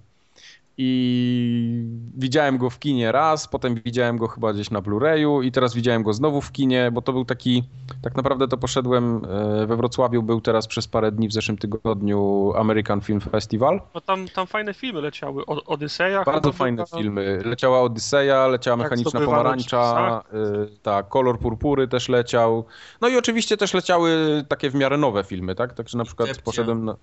I 0.80 1.84
widziałem 2.16 2.58
go 2.58 2.70
w 2.70 2.78
kinie 2.78 3.12
raz, 3.12 3.48
potem 3.48 3.74
widziałem 3.84 4.18
go 4.18 4.28
chyba 4.28 4.52
gdzieś 4.52 4.70
na 4.70 4.82
Blu-rayu 4.82 5.44
i 5.44 5.52
teraz 5.52 5.74
widziałem 5.74 6.02
go 6.02 6.12
znowu 6.12 6.40
w 6.40 6.52
kinie, 6.52 6.90
bo 6.92 7.02
to 7.02 7.12
był 7.12 7.24
taki, 7.24 7.64
tak 8.02 8.16
naprawdę 8.16 8.48
to 8.48 8.56
poszedłem 8.56 9.22
e, 9.24 9.66
we 9.66 9.76
Wrocławiu, 9.76 10.22
był 10.22 10.40
teraz 10.40 10.66
przez 10.66 10.88
parę 10.88 11.12
dni 11.12 11.28
w 11.28 11.32
zeszłym 11.32 11.58
tygodniu 11.58 12.52
American 12.56 13.00
Film 13.00 13.20
Festival. 13.20 13.80
No 13.94 14.00
tam, 14.00 14.28
tam 14.28 14.46
fajne 14.46 14.74
filmy 14.74 15.00
leciały. 15.00 15.46
O, 15.46 15.64
Odyseja. 15.64 16.24
Bardzo 16.24 16.52
fajne 16.52 16.84
filmy. 16.96 17.40
Leciała 17.44 17.80
Odyseja, 17.80 18.46
leciała 18.46 18.76
Tak, 18.76 18.84
Mechaniczna 18.84 19.20
Pomarańcza, 19.20 20.22
y, 20.34 20.78
tak, 20.82 21.08
Kolor 21.08 21.38
Purpury 21.38 21.88
też 21.88 22.08
leciał. 22.08 22.64
No 23.00 23.08
i 23.08 23.16
oczywiście 23.16 23.56
też 23.56 23.74
leciały 23.74 24.44
takie 24.48 24.70
w 24.70 24.74
miarę 24.74 24.96
nowe 24.96 25.24
filmy, 25.24 25.54
tak? 25.54 25.72
Także 25.72 25.98
na 25.98 26.04
przykład 26.04 26.42
poszedłem 26.44 26.84
na... 26.84 26.96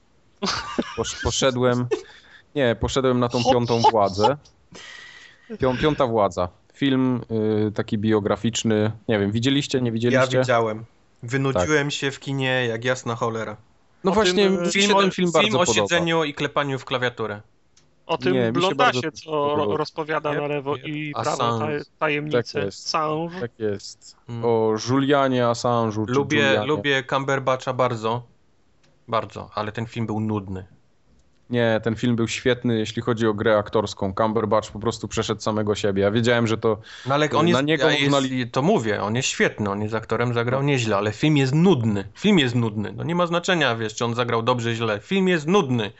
Posz, 0.97 1.21
poszedłem... 1.23 1.87
Nie, 2.55 2.75
poszedłem 2.79 3.19
na 3.19 3.29
tą 3.29 3.43
piątą 3.51 3.81
władzę. 3.91 4.37
Pią, 5.59 5.77
piąta 5.77 6.07
władza. 6.07 6.49
Film 6.73 7.21
y, 7.67 7.71
taki 7.71 7.97
biograficzny. 7.97 8.91
Nie 9.07 9.19
wiem, 9.19 9.31
widzieliście, 9.31 9.81
nie 9.81 9.87
Ja 9.87 9.93
widzieliście? 9.93 10.39
widziałem. 10.39 10.85
Wynudziłem 11.23 11.91
się 11.91 12.11
w 12.11 12.19
kinie 12.19 12.65
jak 12.65 12.85
jasna 12.85 13.15
cholera. 13.15 13.57
No 14.03 14.11
O 14.11 14.13
właśnie, 14.13 14.43
tym, 14.43 14.61
mi 14.63 14.71
Film, 14.71 14.87
się 14.89 14.95
o, 14.95 15.01
ten 15.01 15.11
film 15.11 15.13
film 15.13 15.31
bardzo 15.31 15.57
o 15.61 15.65
podoba. 15.65 15.73
siedzeniu 15.73 16.23
i 16.23 16.33
klepaniu 16.33 16.79
w 16.79 16.85
klawiaturę. 16.85 17.41
O 18.05 18.17
tym 18.17 18.33
Nie, 18.33 18.51
blondasie, 18.51 19.11
co 19.11 19.31
podobało. 19.31 19.65
ro, 19.71 19.77
rozpowiada 19.77 20.29
Yep, 20.31 20.41
na 20.41 20.47
lewo 20.47 20.75
yep. 20.75 20.87
i 20.87 21.13
prawo 21.23 21.59
taj, 21.59 21.79
tajemnice. 21.99 22.53
Tak 22.53 22.63
jest. 22.65 22.87
Assange. 22.87 23.39
Tak 23.41 23.51
jest. 23.59 24.15
Mm. 24.29 24.45
O 24.45 24.75
Julianie 24.89 25.43
Assange'u. 25.43 26.05
czy 26.05 26.11
Lubię, 26.13 26.37
Julianie. 26.37 26.67
lubię 26.67 27.03
Cumberbatcha 27.09 27.73
bardzo. 27.73 28.23
Bardzo, 29.07 29.49
ale 29.55 29.71
ten 29.71 29.85
film 29.85 30.05
był 30.05 30.19
nudny. 30.19 30.65
Nie, 31.49 31.81
ten 31.83 31.95
film 31.95 32.15
był 32.15 32.27
świetny, 32.27 32.79
jeśli 32.79 33.01
chodzi 33.01 33.27
o 33.27 33.33
grę 33.33 33.57
aktorską. 33.57 34.13
Cumberbatch 34.13 34.71
po 34.71 34.79
prostu 34.79 35.07
przeszedł 35.07 35.41
samego 35.41 35.75
siebie. 35.75 36.01
Ja 36.01 36.11
wiedziałem, 36.11 36.47
że 36.47 36.57
to... 36.57 36.77
No 37.05 37.13
ale 37.13 37.29
on 37.29 37.45
Na 37.45 37.49
jest, 37.51 37.63
niego 37.63 37.89
ja 37.89 37.97
jest, 37.97 38.51
to 38.51 38.61
mówię, 38.61 39.01
on 39.01 39.15
jest 39.15 39.27
świetny, 39.27 39.69
on 39.69 39.81
jest 39.81 39.95
aktorem, 39.95 40.33
zagrał 40.33 40.63
nieźle, 40.63 40.97
ale 40.97 41.11
film 41.11 41.37
jest 41.37 41.55
nudny. 41.55 42.07
Film 42.15 42.39
jest 42.39 42.55
nudny. 42.55 42.93
No 42.95 43.03
nie 43.03 43.15
ma 43.15 43.27
znaczenia, 43.27 43.75
wiesz, 43.75 43.95
czy 43.95 44.05
on 44.05 44.15
zagrał 44.15 44.43
dobrze, 44.43 44.75
źle. 44.75 44.99
Film 44.99 45.27
jest 45.27 45.47
nudny. 45.47 45.91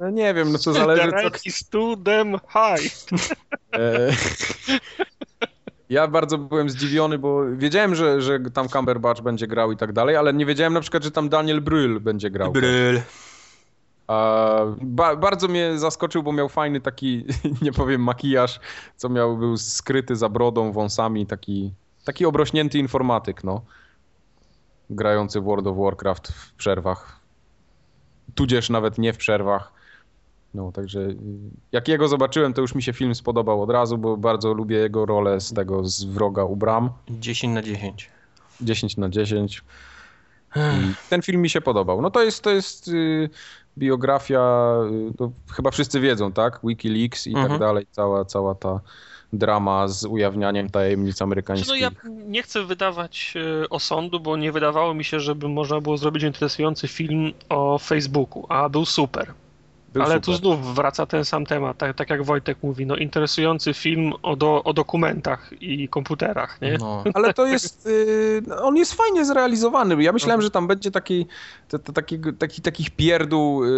No 0.00 0.10
nie 0.10 0.34
wiem, 0.34 0.52
no 0.52 0.58
The 0.58 0.72
zależy... 0.72 1.10
Co... 1.10 1.16
rent 1.16 1.46
is 1.46 1.68
too 1.68 1.96
damn 1.96 2.38
high. 2.38 2.92
E, 3.74 4.10
Ja 5.90 6.08
bardzo 6.08 6.38
byłem 6.38 6.70
zdziwiony, 6.70 7.18
bo 7.18 7.44
wiedziałem, 7.56 7.94
że, 7.94 8.22
że 8.22 8.38
tam 8.54 8.68
Cumberbatch 8.68 9.20
będzie 9.22 9.46
grał 9.46 9.72
i 9.72 9.76
tak 9.76 9.92
dalej, 9.92 10.16
ale 10.16 10.32
nie 10.32 10.46
wiedziałem 10.46 10.72
na 10.72 10.80
przykład, 10.80 11.04
że 11.04 11.10
tam 11.10 11.28
Daniel 11.28 11.62
Brühl 11.62 12.00
będzie 12.00 12.30
grał. 12.30 12.52
Bryl. 12.52 13.00
Ba, 14.82 15.16
bardzo 15.16 15.48
mnie 15.48 15.78
zaskoczył, 15.78 16.22
bo 16.22 16.32
miał 16.32 16.48
fajny 16.48 16.80
taki, 16.80 17.24
nie 17.62 17.72
powiem, 17.72 18.02
makijaż, 18.02 18.60
co 18.96 19.08
miał, 19.08 19.36
był 19.36 19.56
skryty 19.56 20.16
za 20.16 20.28
brodą, 20.28 20.72
wąsami, 20.72 21.26
taki, 21.26 21.72
taki 22.04 22.26
obrośnięty 22.26 22.78
informatyk, 22.78 23.44
no. 23.44 23.62
Grający 24.90 25.40
w 25.40 25.44
World 25.44 25.66
of 25.66 25.76
Warcraft 25.76 26.28
w 26.28 26.52
przerwach. 26.52 27.20
Tudzież 28.34 28.70
nawet 28.70 28.98
nie 28.98 29.12
w 29.12 29.16
przerwach. 29.16 29.72
No, 30.54 30.72
także 30.72 31.00
jak 31.72 31.88
jego 31.88 32.08
zobaczyłem, 32.08 32.52
to 32.52 32.60
już 32.60 32.74
mi 32.74 32.82
się 32.82 32.92
film 32.92 33.14
spodobał 33.14 33.62
od 33.62 33.70
razu, 33.70 33.98
bo 33.98 34.16
bardzo 34.16 34.54
lubię 34.54 34.76
jego 34.76 35.06
rolę 35.06 35.40
z 35.40 35.52
tego, 35.52 35.84
z 35.84 36.04
wroga 36.04 36.44
u 36.44 36.56
bram. 36.56 36.90
10 37.10 37.54
na 37.54 37.62
10. 37.62 38.10
10 38.60 38.96
na 38.96 39.08
10. 39.08 39.62
I 40.56 40.94
ten 41.10 41.22
film 41.22 41.42
mi 41.42 41.50
się 41.50 41.60
podobał. 41.60 42.02
No 42.02 42.10
to 42.10 42.22
jest, 42.22 42.42
to 42.42 42.50
jest 42.50 42.88
y, 42.88 43.30
biografia, 43.78 44.74
y, 45.10 45.16
to 45.16 45.30
chyba 45.52 45.70
wszyscy 45.70 46.00
wiedzą, 46.00 46.32
tak? 46.32 46.60
Wikileaks 46.64 47.26
i 47.26 47.34
tak 47.34 47.42
Mhm. 47.42 47.60
dalej, 47.60 47.86
cała, 47.90 48.24
cała 48.24 48.54
ta 48.54 48.80
drama 49.32 49.88
z 49.88 50.04
ujawnianiem 50.04 50.70
tajemnic 50.70 51.22
amerykańskich. 51.22 51.68
No 51.68 51.74
ja 51.74 51.90
nie 52.04 52.42
chcę 52.42 52.64
wydawać 52.64 53.34
e, 53.62 53.68
osądu, 53.68 54.20
bo 54.20 54.36
nie 54.36 54.52
wydawało 54.52 54.94
mi 54.94 55.04
się, 55.04 55.20
żeby 55.20 55.48
można 55.48 55.80
było 55.80 55.96
zrobić 55.96 56.22
interesujący 56.22 56.88
film 56.88 57.32
o 57.48 57.78
Facebooku, 57.78 58.46
a 58.48 58.68
był 58.68 58.84
super. 58.86 59.32
Był 59.92 60.02
Ale 60.02 60.14
super. 60.14 60.24
tu 60.24 60.34
znów 60.34 60.74
wraca 60.74 61.06
ten 61.06 61.24
sam 61.24 61.46
temat, 61.46 61.78
tak, 61.78 61.96
tak 61.96 62.10
jak 62.10 62.24
Wojtek 62.24 62.58
mówi, 62.62 62.86
no 62.86 62.96
interesujący 62.96 63.74
film 63.74 64.12
o, 64.22 64.36
do, 64.36 64.64
o 64.64 64.72
dokumentach 64.72 65.50
i 65.60 65.88
komputerach, 65.88 66.60
nie? 66.60 66.78
No. 66.78 67.04
Ale 67.14 67.34
to 67.34 67.46
jest, 67.46 67.86
y, 67.86 68.42
on 68.62 68.76
jest 68.76 68.94
fajnie 68.94 69.24
zrealizowany. 69.24 70.02
Ja 70.02 70.12
myślałem, 70.12 70.42
że 70.42 70.50
tam 70.50 70.66
będzie 70.66 70.90
taki, 70.90 71.26
takiego- 71.94 72.32
taki, 72.32 72.62
takich 72.62 72.90
pierdół, 72.90 73.64
y, 73.64 73.68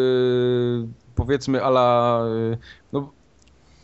powiedzmy, 1.15 1.65
ala, 1.65 2.21
y, 2.53 2.59
no, 2.93 3.11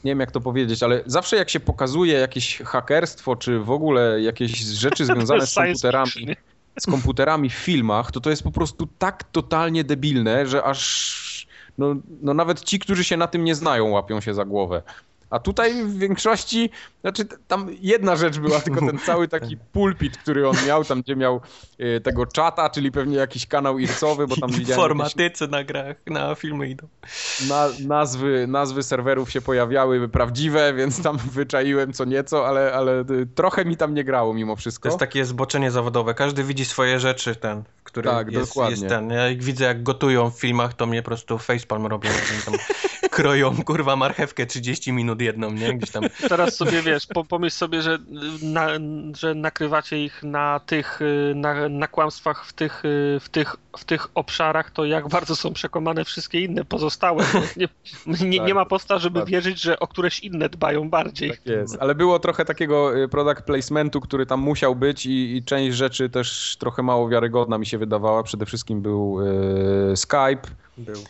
nie 0.04 0.10
wiem 0.10 0.20
jak 0.20 0.30
to 0.30 0.40
powiedzieć, 0.40 0.82
ale 0.82 1.02
zawsze 1.06 1.36
jak 1.36 1.50
się 1.50 1.60
pokazuje 1.60 2.14
jakieś 2.18 2.58
hakerstwo, 2.58 3.36
czy 3.36 3.58
w 3.58 3.70
ogóle 3.70 4.20
jakieś 4.22 4.58
rzeczy 4.58 5.04
związane 5.04 5.46
z 5.46 5.54
komputerami, 5.54 6.36
z 6.80 6.86
komputerami 6.86 7.50
w 7.50 7.54
filmach, 7.54 8.10
to 8.12 8.20
to 8.20 8.30
jest 8.30 8.42
po 8.42 8.50
prostu 8.50 8.88
tak 8.98 9.24
totalnie 9.24 9.84
debilne, 9.84 10.46
że 10.46 10.64
aż 10.64 11.37
no, 11.78 11.96
no 12.20 12.34
nawet 12.34 12.60
ci, 12.64 12.78
którzy 12.78 13.04
się 13.04 13.16
na 13.16 13.26
tym 13.26 13.44
nie 13.44 13.54
znają, 13.54 13.90
łapią 13.90 14.20
się 14.20 14.34
za 14.34 14.44
głowę. 14.44 14.82
A 15.30 15.38
tutaj 15.38 15.84
w 15.84 15.98
większości, 15.98 16.70
znaczy 17.00 17.24
tam 17.48 17.66
jedna 17.80 18.16
rzecz 18.16 18.38
była, 18.38 18.60
tylko 18.60 18.80
ten 18.86 18.98
cały 18.98 19.28
taki 19.28 19.56
pulpit, 19.56 20.18
który 20.18 20.48
on 20.48 20.56
miał, 20.66 20.84
tam 20.84 21.02
gdzie 21.02 21.16
miał 21.16 21.40
y, 21.80 22.00
tego 22.00 22.26
czata, 22.26 22.70
czyli 22.70 22.92
pewnie 22.92 23.16
jakiś 23.16 23.46
kanał 23.46 23.78
ircowy, 23.78 24.26
bo 24.26 24.36
tam 24.36 24.50
widziałem 24.50 24.58
jakieś 24.60 24.92
Informatycy 24.92 25.48
na 25.48 25.64
grach, 25.64 25.96
na 26.06 26.34
filmy 26.34 26.68
idą. 26.68 26.88
na, 27.48 27.68
nazwy, 27.86 28.46
nazwy 28.48 28.82
serwerów 28.82 29.30
się 29.30 29.40
pojawiały 29.40 30.08
prawdziwe, 30.08 30.74
więc 30.74 31.02
tam 31.02 31.18
wyczaiłem 31.18 31.92
co 31.92 32.04
nieco, 32.04 32.46
ale, 32.48 32.72
ale 32.72 33.00
y, 33.00 33.26
trochę 33.34 33.64
mi 33.64 33.76
tam 33.76 33.94
nie 33.94 34.04
grało 34.04 34.34
mimo 34.34 34.52
To 34.52 34.56
wszystko. 34.56 34.88
jest 34.88 34.98
takie 34.98 35.24
zboczenie 35.24 35.70
zawodowe. 35.70 36.14
Każdy 36.14 36.44
widzi 36.44 36.64
swoje 36.64 37.00
rzeczy, 37.00 37.36
ten, 37.36 37.62
w 37.78 37.82
którym 37.82 38.14
Tak, 38.14 38.32
jest, 38.32 38.48
dokładnie. 38.48 38.70
jest 38.76 38.88
ten. 38.88 39.10
Ja 39.10 39.28
jak 39.28 39.42
widzę, 39.42 39.64
jak 39.64 39.82
gotują 39.82 40.30
w 40.30 40.40
filmach, 40.40 40.74
to 40.74 40.86
mnie 40.86 41.02
po 41.02 41.06
prostu 41.06 41.38
facepalm 41.38 41.86
robią. 41.86 42.10
kroją, 43.10 43.62
kurwa, 43.64 43.96
marchewkę 43.96 44.46
30 44.46 44.92
minut 44.92 45.17
jedną, 45.20 45.50
nie? 45.50 45.74
Gdzieś 45.74 45.90
tam. 45.90 46.04
Teraz 46.28 46.56
sobie 46.56 46.82
wiesz, 46.82 47.06
po, 47.06 47.24
pomyśl 47.24 47.56
sobie, 47.56 47.82
że, 47.82 47.98
na, 48.42 48.68
że 49.16 49.34
nakrywacie 49.34 50.04
ich 50.04 50.22
na 50.22 50.60
tych 50.60 51.02
y, 51.02 51.32
na, 51.36 51.68
na 51.68 51.88
kłamstwach 51.88 52.46
w 52.46 52.52
tych, 52.52 52.84
y, 52.84 53.18
w, 53.20 53.28
tych, 53.28 53.56
w 53.78 53.84
tych 53.84 54.08
obszarach, 54.14 54.70
to 54.70 54.84
jak 54.84 55.08
bardzo 55.08 55.36
są 55.36 55.52
przekonane 55.52 56.04
wszystkie 56.04 56.40
inne 56.40 56.64
pozostałe. 56.64 57.24
Nie, 57.56 57.68
nie, 58.28 58.38
nie 58.38 58.54
ma 58.54 58.64
podstaw, 58.64 59.02
żeby 59.02 59.20
Tak. 59.20 59.28
wierzyć, 59.28 59.60
że 59.60 59.78
o 59.78 59.86
któreś 59.86 60.20
inne 60.20 60.48
dbają 60.48 60.90
bardziej. 60.90 61.30
Tak 61.30 61.46
jest, 61.46 61.76
ale 61.80 61.94
było 61.94 62.18
trochę 62.18 62.44
takiego 62.44 62.98
y, 62.98 63.08
product 63.08 63.42
placementu, 63.42 64.00
który 64.00 64.26
tam 64.26 64.40
musiał 64.40 64.76
być 64.76 65.06
i, 65.06 65.36
i 65.36 65.44
część 65.44 65.76
rzeczy 65.76 66.10
też 66.10 66.56
trochę 66.58 66.82
mało 66.82 67.08
wiarygodna 67.08 67.58
mi 67.58 67.66
się 67.66 67.78
wydawała. 67.78 68.22
Przede 68.22 68.46
wszystkim 68.46 68.82
był 68.82 69.20
y, 69.92 69.96
Skype, 69.96 70.42
Był. 70.78 71.04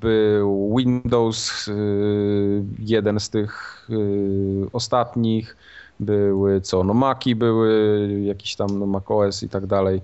Był 0.00 0.76
Windows, 0.76 1.68
y, 1.68 2.62
jeden 2.78 3.20
z 3.20 3.30
tych 3.30 3.86
y, 3.90 4.66
ostatnich, 4.72 5.56
były 6.00 6.60
co, 6.60 6.84
no 6.84 6.94
Maki 6.94 7.34
były, 7.34 8.08
jakiś 8.22 8.56
tam 8.56 8.78
no 8.78 8.86
macOS 8.86 9.42
i 9.42 9.48
tak 9.48 9.66
dalej. 9.66 10.00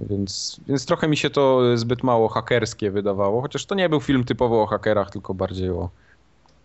Więc, 0.00 0.60
więc 0.68 0.86
trochę 0.86 1.08
mi 1.08 1.16
się 1.16 1.30
to 1.30 1.76
zbyt 1.76 2.02
mało 2.02 2.28
hakerskie 2.28 2.90
wydawało, 2.90 3.42
chociaż 3.42 3.66
to 3.66 3.74
nie 3.74 3.88
był 3.88 4.00
film 4.00 4.24
typowo 4.24 4.62
o 4.62 4.66
hakerach, 4.66 5.10
tylko 5.10 5.34
bardziej 5.34 5.70
o, 5.70 5.90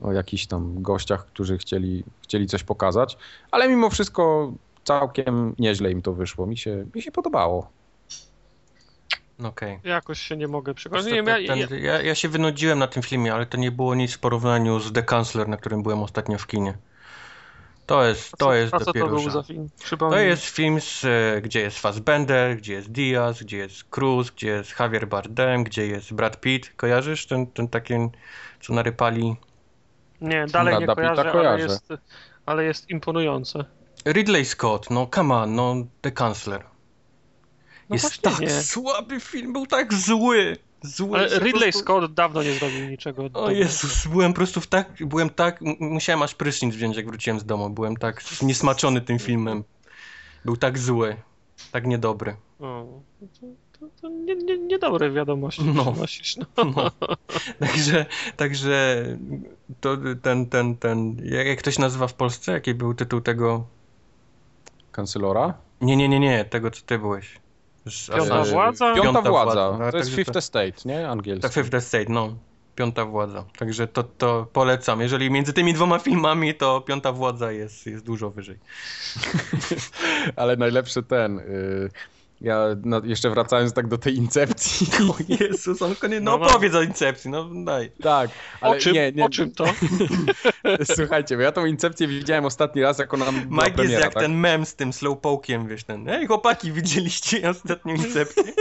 o 0.01 0.11
jakichś 0.11 0.45
tam 0.45 0.81
gościach, 0.81 1.25
którzy 1.25 1.57
chcieli, 1.57 2.03
chcieli 2.21 2.47
coś 2.47 2.63
pokazać, 2.63 3.17
ale 3.51 3.69
mimo 3.69 3.89
wszystko 3.89 4.53
całkiem 4.83 5.55
nieźle 5.59 5.91
im 5.91 6.01
to 6.01 6.13
wyszło. 6.13 6.47
Mi 6.47 6.57
się, 6.57 6.85
mi 6.95 7.01
się 7.01 7.11
podobało. 7.11 7.69
No 9.43 9.49
Okej. 9.49 9.79
Jakoś 9.83 10.19
się 10.19 10.37
nie 10.37 10.47
mogę 10.47 10.73
przekonać. 10.73 11.05
Okay. 11.05 11.21
Nie, 11.21 11.41
ja, 11.41 11.55
ja, 11.55 11.67
ja, 11.77 12.01
ja 12.01 12.15
się 12.15 12.29
wynudziłem 12.29 12.79
na 12.79 12.87
tym 12.87 13.03
filmie, 13.03 13.33
ale 13.33 13.45
to 13.45 13.57
nie 13.57 13.71
było 13.71 13.95
nic 13.95 14.13
w 14.13 14.19
porównaniu 14.19 14.79
z 14.79 14.91
The 14.91 15.03
Counselor, 15.03 15.47
na 15.47 15.57
którym 15.57 15.83
byłem 15.83 16.03
ostatnio 16.03 16.37
w 16.37 16.47
kinie. 16.47 16.77
To 17.85 18.03
jest, 18.05 18.33
a 18.33 18.37
co- 18.37 18.45
to 18.45 18.53
jest 18.53 18.71
dopiero 18.71 19.07
to 19.07 19.15
był 19.15 19.29
za 19.29 19.43
film? 19.43 19.69
To 19.99 20.17
jest 20.17 20.45
film, 20.45 20.81
z, 20.81 21.05
e, 21.05 21.41
gdzie 21.41 21.59
jest 21.59 21.79
Fassbender, 21.79 22.57
gdzie 22.57 22.73
jest 22.73 22.91
Diaz, 22.91 23.43
gdzie 23.43 23.57
jest 23.57 23.83
Cruz, 23.83 24.31
gdzie 24.31 24.47
jest 24.47 24.79
Javier 24.79 25.07
Bardem, 25.07 25.63
gdzie 25.63 25.87
jest 25.87 26.13
Brad 26.13 26.41
Pitt. 26.41 26.73
Kojarzysz 26.75 27.27
ten, 27.27 27.47
ten 27.47 27.67
taki, 27.67 27.93
co 28.61 28.73
narypali? 28.73 29.35
Nie, 30.21 30.45
dalej 30.47 30.73
nie 30.73 30.79
Pitta 30.79 30.95
kojarzę, 30.95 31.21
ale 31.21 31.31
kojarzę. 31.31 31.63
jest, 31.63 31.93
ale 32.45 32.63
jest 32.63 32.89
imponujące. 32.89 33.65
Ridley 34.05 34.45
Scott, 34.45 34.89
no 34.89 35.07
come 35.15 35.35
on, 35.35 35.55
no 35.55 35.75
The 36.01 36.11
Counselor. 36.11 36.72
No 37.89 37.95
jest 37.95 38.21
tak 38.21 38.39
nie. 38.39 38.49
słaby 38.49 39.19
film, 39.19 39.53
był 39.53 39.67
tak 39.67 39.93
zły. 39.93 40.57
Zły. 40.81 41.17
Ale 41.19 41.39
Ridley 41.39 41.51
prostu- 41.71 41.79
Scott 41.79 42.13
dawno 42.13 42.43
nie 42.43 42.53
zrobił 42.53 42.89
niczego. 42.89 43.23
O 43.23 43.29
dobrego. 43.29 43.59
Jezus, 43.59 44.07
byłem 44.07 44.33
po 44.33 44.35
prostu 44.37 44.61
w 44.61 44.67
tak, 44.67 44.93
byłem 45.05 45.29
tak, 45.29 45.59
musiałem 45.79 46.21
aż 46.21 46.35
prysznic 46.35 46.75
wziąć 46.75 46.97
jak 46.97 47.05
wróciłem 47.05 47.39
z 47.39 47.45
domu, 47.45 47.69
byłem 47.69 47.97
tak 47.97 48.23
niesmaczony 48.41 49.01
tym 49.01 49.19
filmem. 49.19 49.63
Był 50.45 50.57
tak 50.57 50.79
zły, 50.79 51.15
tak 51.71 51.85
niedobry. 51.87 52.35
O, 52.59 52.85
to, 53.19 53.47
to, 53.79 53.87
to 54.01 54.09
nie, 54.09 54.35
nie, 54.35 54.57
niedobre 54.57 55.11
wiadomości 55.11 55.63
No. 55.63 55.91
przynosisz. 55.91 56.37
No. 56.37 56.45
No. 56.75 56.91
Także, 57.59 58.05
także 58.37 59.05
to 59.81 59.97
ten, 60.21 60.45
ten, 60.45 60.77
ten, 60.77 61.21
jak, 61.23 61.47
jak 61.47 61.61
to 61.61 61.71
się 61.71 61.81
nazywa 61.81 62.07
w 62.07 62.13
Polsce? 62.13 62.51
Jaki 62.51 62.73
był 62.73 62.93
tytuł 62.93 63.21
tego? 63.21 63.65
Kancelora? 64.91 65.53
Nie, 65.81 65.95
nie, 65.95 66.09
nie, 66.09 66.19
nie, 66.19 66.45
tego 66.45 66.71
co 66.71 66.81
ty 66.85 66.99
byłeś. 66.99 67.42
Piąta 68.17 68.43
władza? 68.43 68.93
Piąta, 68.95 69.01
Piąta 69.13 69.29
władza. 69.29 69.53
władza, 69.69 69.77
tak, 69.83 69.91
To 69.91 69.97
jest 69.97 70.15
Fifth 70.15 70.31
to- 70.31 70.39
Estate, 70.39 70.71
nie? 70.85 71.09
Angielski. 71.09 71.41
Tak, 71.41 71.53
Fifth 71.53 71.73
Estate, 71.75 72.05
no. 72.09 72.35
Piąta 72.75 73.05
władza. 73.05 73.45
Także 73.57 73.87
to, 73.87 74.03
to 74.03 74.47
polecam. 74.53 75.01
Jeżeli 75.01 75.31
między 75.31 75.53
tymi 75.53 75.73
dwoma 75.73 75.99
filmami, 75.99 76.55
to 76.55 76.81
piąta 76.81 77.11
władza 77.11 77.51
jest, 77.51 77.85
jest 77.85 78.05
dużo 78.05 78.29
wyżej. 78.29 78.59
Ale 80.35 80.55
najlepszy 80.55 81.03
ten. 81.03 81.39
Y, 81.39 81.43
ja 82.43 82.65
no, 82.85 83.01
jeszcze 83.03 83.29
wracając 83.29 83.73
tak 83.73 83.87
do 83.87 83.97
tej 83.97 84.15
incepcji. 84.15 84.87
O 85.09 85.15
Jezus, 85.39 85.81
on 85.81 85.95
konie... 85.95 86.19
no 86.19 86.31
No, 86.31 86.37
no. 86.37 86.45
opowiedz 86.45 86.75
o 86.75 86.81
Incepcji, 86.81 87.31
no 87.31 87.49
daj. 87.65 87.91
tak, 88.01 88.29
ale 88.61 88.77
O 88.77 88.79
czym, 88.79 88.93
nie, 88.93 89.11
nie. 89.11 89.25
o 89.25 89.29
czym 89.29 89.51
to? 89.51 89.65
Słuchajcie, 90.95 91.35
bo 91.35 91.41
ja 91.41 91.51
tą 91.51 91.65
incepcję 91.65 92.07
widziałem 92.07 92.45
ostatni 92.45 92.81
raz, 92.81 92.99
jak 92.99 93.13
ona 93.13 93.25
była 93.25 93.35
Mike 93.43 93.63
jest 93.65 93.75
premiera, 93.75 94.01
jak 94.05 94.13
tak? 94.13 94.23
ten 94.23 94.33
mem 94.33 94.65
z 94.65 94.75
tym 94.75 94.91
slowpoke'iem, 94.91 95.67
wiesz, 95.67 95.83
ten 95.83 96.09
Ej 96.09 96.27
chłopaki, 96.27 96.71
widzieliście 96.71 97.49
ostatnią 97.49 97.95
Incepcję? 97.95 98.43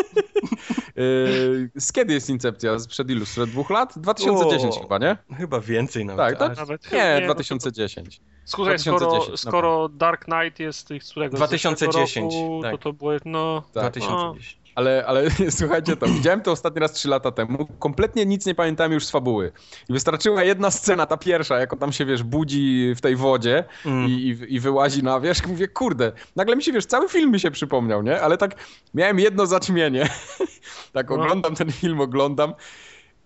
Y, 0.99 1.71
z 1.81 1.93
kiedy 1.93 2.15
jest 2.15 2.31
incepcja? 2.31 2.79
Sprzed 2.79 3.11
ilu? 3.11 3.27
Sprzed 3.27 3.51
dwóch 3.51 3.71
lat? 3.71 3.93
2010 3.97 4.77
O. 4.77 4.81
chyba, 4.81 4.99
nie? 4.99 5.17
Chyba 5.37 5.61
więcej 5.61 6.05
nawet. 6.05 6.27
Tak, 6.27 6.39
to- 6.39 6.45
ale- 6.45 6.55
Nawet, 6.55 6.93
Nie, 6.93 7.21
no, 7.27 7.35
2010. 7.35 8.21
Słuchaj, 8.45 8.75
2010 8.77 9.23
skoro, 9.25 9.37
skoro 9.37 9.89
Dark 9.89 10.25
Knight 10.25 10.61
jest 10.61 10.89
z 11.01 11.11
którego? 11.11 11.37
z 11.37 11.39
2010, 11.41 12.33
zeszłego 12.33 12.45
roku, 12.45 12.63
tak. 12.63 12.71
To 12.73 12.79
to 12.79 12.93
było, 12.93 13.13
no... 13.25 13.63
Tak. 13.73 13.83
2010. 13.93 14.62
Ale, 14.75 15.05
ale 15.07 15.23
słuchajcie 15.61 15.97
to, 15.97 16.07
widziałem 16.07 16.41
to 16.41 16.53
ostatni 16.53 16.81
raz 16.81 16.93
3 16.93 17.09
lata 17.09 17.31
temu, 17.33 17.67
kompletnie 17.79 18.27
nic 18.27 18.47
nie 18.47 18.55
pamiętałem 18.55 18.93
już 18.93 19.07
z 19.07 19.11
fabuły. 19.11 19.53
I 19.89 19.93
wystarczyła 19.93 20.45
jedna 20.45 20.71
scena, 20.71 21.07
ta 21.07 21.17
pierwsza, 21.17 21.59
jak 21.59 21.73
on 21.73 21.79
tam 21.79 21.93
się, 21.93 22.05
wiesz, 22.05 22.23
budzi 22.23 22.93
w 22.97 23.01
tej 23.01 23.17
wodzie 23.17 23.65
Mm. 23.87 24.09
i, 24.09 24.13
i, 24.13 24.55
i 24.55 24.61
wyłazi 24.61 25.03
na 25.03 25.21
wierzch, 25.21 25.47
mówię, 25.47 25.69
kurde, 25.69 26.13
nagle 26.37 26.57
mi 26.57 26.63
się, 26.63 26.73
wiesz, 26.73 26.87
cały 26.87 27.09
film 27.09 27.31
mi 27.33 27.41
się 27.41 27.51
przypomniał, 27.51 28.03
nie? 28.03 28.21
Ale 28.21 28.39
tak 28.39 28.55
miałem 28.95 29.19
jedno 29.21 29.47
zaćmienie. 29.47 30.09
tak 30.93 31.11
No. 31.11 31.15
oglądam 31.17 31.55
ten 31.55 31.73
film, 31.73 32.01
oglądam 32.01 32.55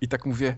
i 0.01 0.09
tak 0.09 0.27
mówię, 0.27 0.57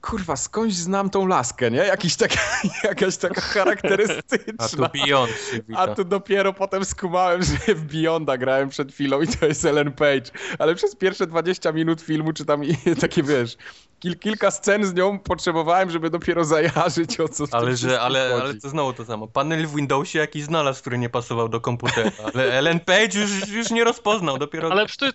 kurwa, 0.00 0.36
skądś 0.36 0.74
znam 0.74 1.10
tą 1.10 1.26
laskę, 1.26 1.70
nie? 1.70 1.78
Jakiś 1.78 2.16
taka, 2.16 2.40
jakaś 2.84 3.16
taka 3.16 3.40
charakterystyczna. 3.40 4.54
A 4.58 4.68
tu 4.68 4.98
Beyond. 4.98 5.32
A 5.76 5.86
tu 5.86 6.04
dopiero 6.04 6.52
potem 6.52 6.84
skumałem, 6.84 7.42
że 7.42 7.74
w 7.74 7.84
Beyonda 7.84 8.38
grałem 8.38 8.68
przed 8.68 8.92
chwilą 8.92 9.22
i 9.22 9.28
to 9.28 9.46
jest 9.46 9.64
Ellen 9.64 9.92
Page. 9.92 10.30
Ale 10.58 10.74
przez 10.74 10.96
pierwsze 10.96 11.26
20 11.26 11.72
minut 11.72 12.00
filmu, 12.00 12.32
czy 12.32 12.44
tam 12.44 12.64
i, 12.64 12.76
takie 13.00 13.22
wiesz, 13.22 13.56
kil, 14.00 14.18
kilka 14.18 14.50
scen 14.50 14.84
z 14.84 14.94
nią 14.94 15.18
potrzebowałem, 15.18 15.90
żeby 15.90 16.10
dopiero 16.10 16.44
zajarzyć 16.44 17.20
o 17.20 17.28
co 17.28 17.44
Ale, 17.52 17.76
że, 17.76 18.00
ale, 18.00 18.30
chodzi. 18.30 18.42
ale 18.42 18.54
to 18.54 18.68
znowu 18.68 18.92
to 18.92 19.04
samo. 19.04 19.26
Panel 19.26 19.66
w 19.66 19.74
Windowsie 19.74 20.18
jakiś 20.18 20.44
znalazł, 20.44 20.80
który 20.80 20.98
nie 20.98 21.08
pasował 21.08 21.48
do 21.48 21.60
komputera. 21.60 22.10
Ale 22.34 22.52
Ellen 22.52 22.80
Page 22.80 23.20
już, 23.20 23.48
już 23.48 23.70
nie 23.70 23.84
rozpoznał, 23.84 24.38
dopiero... 24.38 24.72
Ale 24.72 24.86
to, 24.86 25.06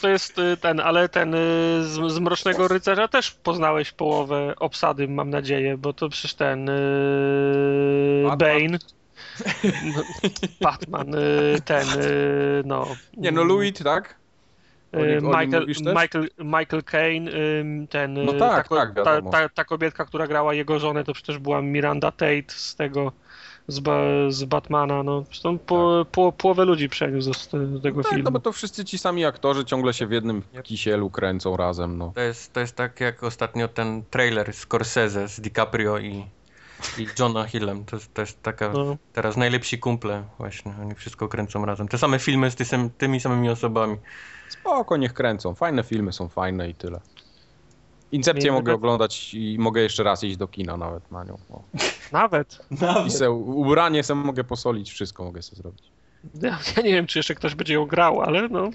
to 0.00 0.08
jest 0.08 0.38
y, 0.38 0.56
ten, 0.56 0.80
ale 0.80 1.08
ten 1.08 1.34
y, 1.34 1.38
z, 1.84 2.12
z 2.12 2.18
Mrocznego 2.18 2.68
Rycerza 2.68 3.08
też 3.08 3.30
poznałeś 3.30 3.92
połowę 3.92 4.54
obsady, 4.58 5.08
mam 5.08 5.30
nadzieję, 5.30 5.76
bo 5.78 5.92
to 5.92 6.08
przecież 6.08 6.34
ten 6.34 6.68
y, 6.68 8.24
Batman. 8.28 8.38
Bane, 8.38 8.78
no, 9.96 10.02
Batman, 10.60 11.14
y, 11.14 11.60
ten, 11.64 11.86
no... 12.64 12.86
Nie, 13.16 13.32
no 13.32 13.44
Louis, 13.44 13.74
tak? 13.74 14.19
Nim- 14.92 15.02
Y, 15.02 15.20
Michael? 15.22 15.66
Michael, 15.94 16.28
Michael 16.38 16.82
Caine, 16.84 17.30
ym, 17.60 17.86
ten, 17.86 18.14
No 18.24 18.32
y, 18.34 18.38
tak, 18.38 18.68
ta, 18.68 18.76
tak, 18.76 18.94
ta, 19.04 19.22
ta, 19.22 19.48
ta 19.48 19.64
kobietka, 19.64 20.04
która 20.04 20.26
grała 20.26 20.54
jego 20.54 20.78
żonę, 20.78 21.04
to 21.04 21.12
przecież 21.12 21.38
była 21.38 21.62
Miranda 21.62 22.10
Tate 22.12 22.42
z 22.48 22.76
tego, 22.76 23.12
z, 23.68 23.80
ba, 23.80 24.00
z 24.28 24.44
Batmana, 24.44 25.02
no. 25.02 25.22
Zresztą 25.26 25.58
po, 25.58 26.06
po, 26.12 26.32
połowę 26.32 26.64
ludzi 26.64 26.88
przeniósł 26.88 27.34
z, 27.34 27.38
z 27.50 27.82
tego 27.82 28.02
Tak, 28.02 28.10
filmu. 28.12 28.24
no 28.24 28.30
bo 28.30 28.40
to 28.40 28.52
wszyscy 28.52 28.84
ci 28.84 28.98
sami 28.98 29.24
aktorzy 29.24 29.64
ciągle 29.64 29.92
się 29.94 30.06
w 30.06 30.10
jednym 30.12 30.42
kisielu 30.62 31.10
kręcą 31.10 31.56
razem, 31.56 31.98
no. 31.98 32.12
To 32.14 32.20
jest, 32.20 32.52
to 32.52 32.60
jest 32.60 32.76
tak 32.76 33.00
jak 33.00 33.22
ostatnio 33.22 33.68
ten 33.68 34.02
trailer 34.10 34.52
Scorsese 34.52 35.28
z 35.28 35.40
DiCaprio 35.40 35.98
i, 35.98 36.24
i 36.98 37.06
Johna 37.18 37.44
Hillem. 37.46 37.84
To, 37.84 37.96
jest- 37.96 38.14
to 38.14 38.20
jest 38.22 38.42
taka 38.42 38.68
No. 38.72 38.96
teraz 39.12 39.36
najlepsi 39.36 39.78
kumple 39.78 40.24
właśnie. 40.38 40.72
Oni 40.82 40.94
wszystko 40.94 41.28
kręcą 41.28 41.64
razem. 41.66 41.88
Te 41.88 41.98
same 41.98 42.18
filmy 42.18 42.50
z 42.50 42.54
ty, 42.54 42.64
tymi 42.98 43.20
samymi 43.20 43.48
osobami. 43.48 43.96
Spoko, 44.50 44.96
niech 44.96 45.14
kręcą. 45.14 45.54
Fajne 45.54 45.82
filmy 45.82 46.12
są 46.12 46.28
fajne 46.28 46.70
i 46.70 46.74
tyle. 46.74 47.00
Incepcję 48.12 48.52
mogę 48.52 48.74
oglądać 48.74 49.34
i 49.34 49.56
mogę 49.58 49.80
jeszcze 49.80 50.02
raz 50.02 50.24
iść 50.24 50.36
do 50.36 50.48
kina 50.48 50.76
nawet 50.76 51.10
na 51.10 51.24
nią. 51.24 51.38
O. 51.50 51.62
Nawet. 52.12 52.66
I 53.06 53.10
se, 53.10 53.30
ubranie 53.30 54.02
sam 54.02 54.18
mogę 54.18 54.44
posolić, 54.44 54.90
wszystko 54.90 55.24
mogę 55.24 55.42
sobie 55.42 55.62
zrobić. 55.62 55.92
Ja, 56.42 56.58
ja 56.76 56.82
nie 56.82 56.92
wiem, 56.92 57.06
czy 57.06 57.18
jeszcze 57.18 57.34
ktoś 57.34 57.54
będzie 57.54 57.74
ją 57.74 57.86
grał, 57.86 58.20
ale 58.20 58.48
no. 58.48 58.70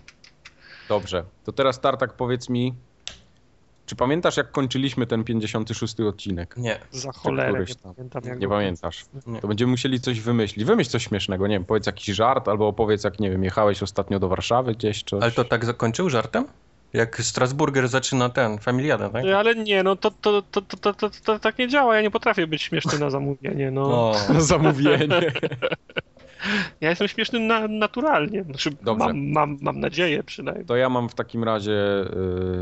Dobrze, 0.89 1.23
to 1.43 1.51
teraz 1.51 1.79
Tartak 1.81 2.13
powiedz 2.13 2.49
mi, 2.49 2.73
Czy 3.85 3.95
pamiętasz, 3.95 4.37
jak 4.37 4.51
kończyliśmy 4.51 5.07
ten 5.07 5.23
56 5.23 5.99
odcinek? 5.99 6.57
Nie. 6.57 6.79
Za 6.91 7.11
cholerę, 7.11 7.65
nie 7.69 7.75
tam. 7.75 7.95
pamiętam 7.95 8.23
jak 8.25 8.39
Nie 8.39 8.47
pamiętasz. 8.47 9.05
Nie. 9.27 9.41
To 9.41 9.47
będziemy 9.47 9.71
musieli 9.71 9.99
coś 9.99 10.21
wymyślić. 10.21 10.65
Wymyśl 10.65 10.89
coś 10.89 11.03
śmiesznego, 11.03 11.47
nie 11.47 11.55
wiem, 11.55 11.65
powiedz 11.65 11.85
jakiś 11.85 12.15
żart, 12.15 12.47
albo 12.47 12.67
opowiedz, 12.67 13.03
jak, 13.03 13.19
nie 13.19 13.29
wiem, 13.29 13.43
jechałeś 13.43 13.83
ostatnio 13.83 14.19
do 14.19 14.27
Warszawy 14.27 14.73
gdzieś, 14.73 15.03
czy... 15.03 15.15
Ale 15.15 15.31
to 15.31 15.43
tak 15.43 15.65
zakończył 15.65 16.09
żartem? 16.09 16.45
Jak 16.93 17.21
Strasburger 17.21 17.87
zaczyna 17.87 18.29
ten, 18.29 18.57
familiadę, 18.57 19.09
tak? 19.09 19.23
Nie, 19.23 19.37
Ale 19.37 19.55
nie, 19.55 19.83
no 19.83 19.95
to, 19.95 20.11
to, 20.11 20.41
to, 20.41 20.61
to, 20.61 20.77
to, 20.77 20.93
to, 20.93 21.09
to 21.23 21.39
tak 21.39 21.57
nie 21.57 21.67
działa. 21.67 21.95
Ja 21.95 22.01
nie 22.01 22.11
potrafię 22.11 22.47
być 22.47 22.61
śmieszny 22.61 22.99
na 22.99 23.09
zamówienie. 23.09 23.71
No. 23.71 23.83
O, 23.83 24.15
Zamówienie. 24.39 25.31
Ja 26.81 26.89
jestem 26.89 27.07
śmieszny 27.07 27.39
na, 27.39 27.67
naturalnie. 27.67 28.43
Znaczy, 28.43 28.71
Dobrze. 28.71 29.05
mam, 29.05 29.31
mam, 29.31 29.57
mam 29.61 29.79
nadzieję 29.79 30.23
przynajmniej. 30.23 30.65
To 30.65 30.75
ja 30.75 30.89
mam 30.89 31.09
w 31.09 31.15
takim 31.15 31.43
razie 31.43 31.73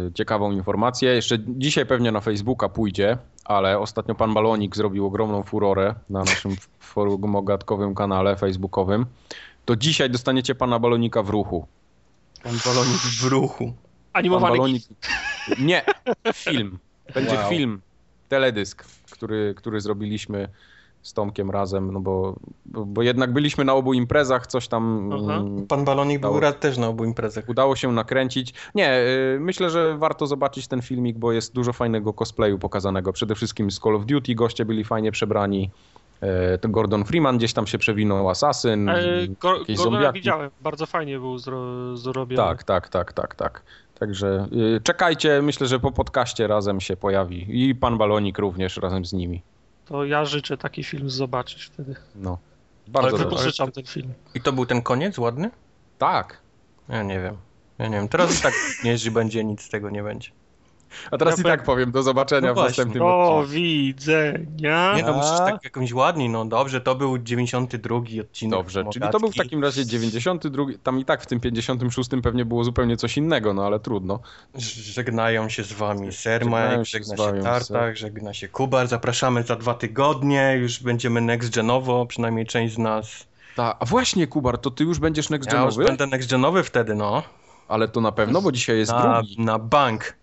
y, 0.10 0.12
ciekawą 0.14 0.52
informację. 0.52 1.12
Jeszcze 1.16 1.38
dzisiaj 1.48 1.86
pewnie 1.86 2.12
na 2.12 2.22
Facebooka 2.22 2.70
pójdzie, 2.70 3.18
ale 3.46 3.80
ostatnio 3.80 4.16
pan 4.16 4.34
Balonik 4.34 4.76
zrobił 4.76 5.06
ogromną 5.06 5.44
furorę 5.44 5.96
na 6.10 6.20
naszym 6.20 6.56
forum 6.80 7.36
ogatkowym 7.36 7.96
kanale 7.96 8.36
facebookowym. 8.36 9.06
To 9.66 9.76
dzisiaj 9.76 10.10
dostaniecie 10.10 10.56
pana 10.56 10.80
Balonika 10.80 11.24
w 11.24 11.30
ruchu. 11.30 11.68
pan 12.44 12.54
balonik 12.66 12.98
w 12.98 13.24
ruchu. 13.24 13.74
Animowany 14.14 14.58
Balonik... 14.58 14.84
Nie, 15.60 15.82
film. 16.34 16.80
Będzie 17.14 17.36
Wow. 17.36 17.50
film, 17.50 17.82
teledysk, 18.30 18.86
który, 19.12 19.54
który 19.58 19.82
zrobiliśmy 19.82 20.48
z 21.04 21.14
Tomkiem 21.14 21.52
razem, 21.52 21.92
no 21.94 22.00
bo, 22.00 22.36
bo, 22.66 22.86
bo 22.86 23.02
jednak 23.02 23.34
byliśmy 23.34 23.66
na 23.66 23.74
obu 23.74 23.94
imprezach, 23.94 24.48
coś 24.48 24.68
tam 24.68 25.10
Aha. 25.14 25.36
mm, 25.38 25.68
Pan 25.68 25.86
balonik 25.86 26.20
był 26.22 26.30
Dało. 26.30 26.40
rad 26.40 26.60
też 26.60 26.78
na 26.78 26.88
obu 26.88 27.06
imprezach. 27.06 27.50
udało 27.50 27.76
się 27.76 27.92
nakręcić. 27.92 28.54
Nie, 28.76 29.00
y, 29.36 29.38
myślę, 29.40 29.70
że 29.70 29.98
warto 29.98 30.28
zobaczyć 30.28 30.68
ten 30.68 30.82
filmik, 30.82 31.18
bo 31.18 31.32
jest 31.32 31.54
dużo 31.54 31.74
fajnego 31.74 32.14
cosplayu 32.14 32.60
pokazanego. 32.60 33.14
Przede 33.14 33.36
wszystkim 33.36 33.72
z 33.72 33.80
Call 33.80 33.96
of 33.96 34.06
Duty 34.06 34.36
goście 34.36 34.66
byli 34.66 34.84
fajnie 34.84 35.12
przebrani. 35.12 35.70
E, 36.22 36.58
Ten 36.58 36.72
Gordon 36.72 37.06
Freeman 37.06 37.38
gdzieś 37.38 37.54
tam 37.54 37.68
się 37.68 37.78
przewinął, 37.78 38.30
Asasyn, 38.30 38.90
E, 38.90 38.96
Go, 39.42 39.58
jakieś 39.60 39.78
Gordona 39.78 40.12
widziałem, 40.12 40.50
bardzo 40.62 40.86
fajnie 40.86 41.20
był 41.20 41.38
zro, 41.38 41.98
zrobiony. 41.98 42.48
Tak, 42.50 42.64
tak, 42.64 42.90
tak, 42.90 43.14
tak, 43.14 43.36
tak. 43.36 43.64
Także 44.00 44.48
y, 44.78 44.82
czekajcie, 44.84 45.42
myślę, 45.42 45.68
że 45.68 45.80
po 45.80 45.92
podcaście 45.92 46.48
razem 46.48 46.82
się 46.82 46.96
pojawi. 46.96 47.46
I 47.68 47.76
pan 47.76 47.98
Balonik 47.98 48.38
również 48.38 48.78
razem 48.78 49.06
z 49.06 49.14
nimi. 49.14 49.42
To 49.86 50.06
ja 50.06 50.26
życzę 50.26 50.58
taki 50.58 50.84
film 50.84 51.10
zobaczyć 51.10 51.64
wtedy. 51.64 51.96
No. 52.16 52.38
Bardzo 52.88 53.10
Ale 53.10 53.18
dobrze. 53.18 53.30
Wypożyczam 53.30 53.72
ten 53.72 53.86
film. 53.86 54.14
I 54.36 54.42
to 54.42 54.54
był 54.54 54.66
ten 54.66 54.82
koniec 54.82 55.18
ładny? 55.18 55.52
Tak. 55.98 56.42
Ja 56.90 57.04
nie 57.04 57.20
wiem. 57.20 57.38
Ja 57.78 57.88
nie 57.88 57.98
wiem. 57.98 58.08
Teraz 58.08 58.40
i 58.40 58.42
tak 58.42 58.54
nie, 58.84 58.98
że 58.98 59.12
będzie, 59.12 59.44
nic 59.44 59.62
z 59.62 59.70
tego 59.70 59.90
nie 59.90 60.04
będzie. 60.04 60.30
A 61.12 61.18
teraz 61.18 61.38
Ja 61.38 61.42
i 61.42 61.44
tak 61.46 61.64
powiem, 61.64 61.92
do 61.92 62.04
zobaczenia 62.04 62.48
No 62.48 62.54
w 62.62 62.66
następnym 62.66 63.00
Do 63.00 63.36
odcinku. 63.38 63.54
widzenia. 63.54 64.94
Nie, 64.96 65.04
to 65.04 65.14
musisz 65.14 65.38
tak 65.38 65.64
jakąś 65.64 65.94
ładniej, 65.94 66.30
no 66.30 66.46
dobrze, 66.46 66.82
to 66.82 66.96
był 66.96 67.18
92 67.18 67.96
odcinek. 68.22 68.60
Dobrze, 68.60 68.84
czyli 68.94 69.10
to 69.12 69.20
był 69.20 69.32
w 69.32 69.36
takim 69.36 69.64
razie 69.64 69.86
92, 69.86 70.64
tam 70.84 71.00
i 71.00 71.06
tak 71.06 71.22
w 71.22 71.26
tym 71.26 71.40
56 71.40 72.10
pewnie 72.24 72.46
było 72.46 72.64
zupełnie 72.64 72.98
coś 72.98 73.18
innego, 73.18 73.54
no 73.54 73.66
ale 73.66 73.80
trudno. 73.80 74.20
Żegnają 74.56 75.50
się 75.50 75.64
z 75.64 75.74
wami 75.74 76.14
się 76.14 76.40
żegna 76.84 76.84
z 76.84 76.88
się 76.88 77.44
Tartak, 77.44 77.98
żegna 77.98 78.34
się 78.34 78.48
Kubar. 78.48 78.88
Zapraszamy 78.88 79.44
za 79.44 79.56
dwa 79.56 79.74
tygodnie, 79.74 80.58
już 80.62 80.84
będziemy 80.84 81.22
next 81.22 81.56
genowo, 81.56 82.06
przynajmniej 82.06 82.46
część 82.46 82.74
z 82.74 82.78
nas. 82.78 83.28
Ta, 83.56 83.80
a 83.80 83.86
właśnie, 83.86 84.28
Kubar, 84.28 84.58
to 84.58 84.72
ty 84.72 84.84
już 84.84 85.00
będziesz 85.00 85.30
next 85.30 85.52
Ja 85.54 85.62
już 85.62 85.76
genowy? 85.76 85.84
będę 85.86 86.08
next 86.08 86.30
genowy 86.30 86.64
wtedy, 86.64 86.96
no. 86.96 87.24
Ale 87.68 87.88
to 87.88 88.02
na 88.02 88.12
pewno, 88.12 88.42
bo 88.42 88.52
dzisiaj 88.52 88.78
jest 88.78 88.92
Na, 88.92 89.14
drugi. 89.22 89.36
na 89.42 89.60
bank. 89.60 90.16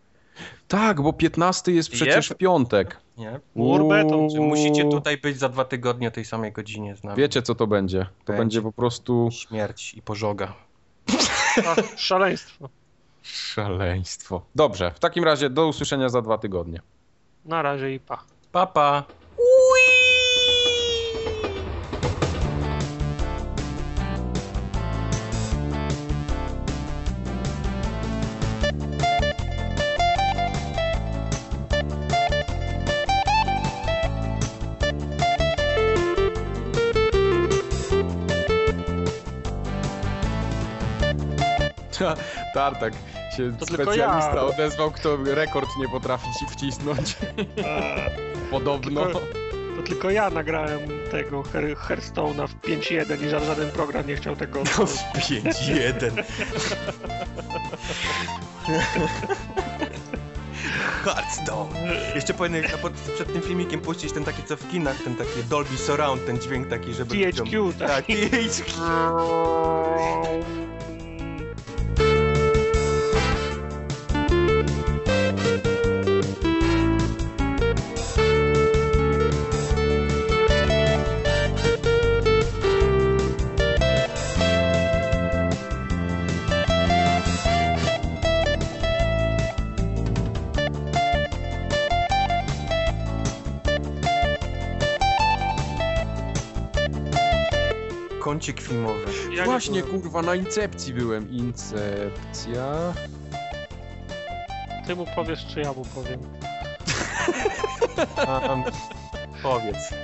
Tak, 0.70 1.00
bo 1.00 1.12
15 1.12 1.72
jest 1.72 1.90
przecież 1.90 2.30
Yep. 2.30 2.36
w 2.36 2.38
piątek. 2.40 2.96
Nie? 3.18 3.40
Urbetą, 3.54 4.28
Czy 4.32 4.40
musicie 4.40 4.84
tutaj 4.90 5.18
być 5.18 5.38
za 5.38 5.48
dwa 5.48 5.64
tygodnie 5.64 6.08
o 6.08 6.10
tej 6.10 6.24
samej 6.24 6.52
godzinie 6.52 6.96
z 6.96 7.04
nami. 7.04 7.16
Wiecie, 7.18 7.42
co 7.42 7.54
to 7.54 7.66
będzie? 7.66 7.98
To 7.98 8.08
Będzie. 8.26 8.38
będzie 8.38 8.62
po 8.62 8.72
prostu 8.72 9.28
Śmierć 9.32 9.94
i 9.94 10.02
pożoga. 10.02 10.54
A, 11.66 11.96
szaleństwo. 11.96 12.68
szaleństwo. 13.22 14.42
Dobrze, 14.54 14.90
w 14.94 14.98
takim 14.98 15.24
razie 15.24 15.50
do 15.50 15.66
usłyszenia 15.68 16.08
za 16.08 16.22
dwa 16.22 16.38
tygodnie. 16.38 16.80
Na 17.44 17.62
razie 17.62 17.94
i 17.94 18.00
pa. 18.00 18.24
Papa. 18.52 19.04
Tartak 42.54 42.92
się 43.36 43.52
To 43.58 43.66
specjalista 43.66 44.34
ja. 44.34 44.42
odezwał, 44.42 44.90
kto 44.90 45.16
rekord 45.24 45.68
nie 45.78 45.88
potrafi 45.88 46.26
ci 46.38 46.46
wcisnąć. 46.46 47.16
Podobno. 48.50 49.04
Tylko- 49.04 49.20
To 49.76 49.82
tylko 49.82 50.10
ja 50.10 50.30
nagrałem 50.30 50.80
tego 51.10 51.42
Her 51.42 51.76
Hearthstone'a 51.76 52.48
w 52.48 52.54
5.1 52.60 53.24
i 53.24 53.28
ża- 53.30 53.46
żaden 53.46 53.70
program 53.70 54.06
nie 54.06 54.16
chciał 54.16 54.36
tego. 54.36 54.58
No 54.78 54.86
w 54.86 54.96
5-1. 55.18 56.10
Hearthstone. 61.04 61.70
Jeszcze 62.14 62.34
powinien 62.34 62.62
na 62.72 62.78
pod, 62.78 62.92
przed 62.92 63.32
tym 63.32 63.42
filmikiem 63.42 63.80
puścić 63.80 64.12
ten 64.12 64.24
taki 64.24 64.42
co 64.42 64.56
w 64.56 64.70
kinach, 64.70 64.96
ten 65.04 65.16
taki 65.16 65.44
Dolby 65.50 65.76
Surround, 65.76 66.26
ten 66.26 66.38
dźwięk 66.38 66.68
taki, 66.68 66.94
żeby... 66.94 67.14
THQ, 67.32 67.72
tak. 67.78 67.88
Tak, 67.88 68.04
THQ. 68.06 68.80
Kącik 98.40 98.60
filmowy. 98.60 99.00
Ja 99.30 99.40
nie 99.40 99.44
Właśnie, 99.44 99.82
kurwa, 99.82 100.22
na 100.22 100.34
Incepcji 100.34 100.94
byłem. 100.94 101.30
Incepcja... 101.30 102.94
Ty 104.86 104.96
mu 104.96 105.06
powiesz, 105.16 105.46
czy 105.46 105.60
ja 105.60 105.72
mu 105.72 105.84
powiem. 105.84 106.20
Um, 108.18 108.62
powiedz. 109.42 109.94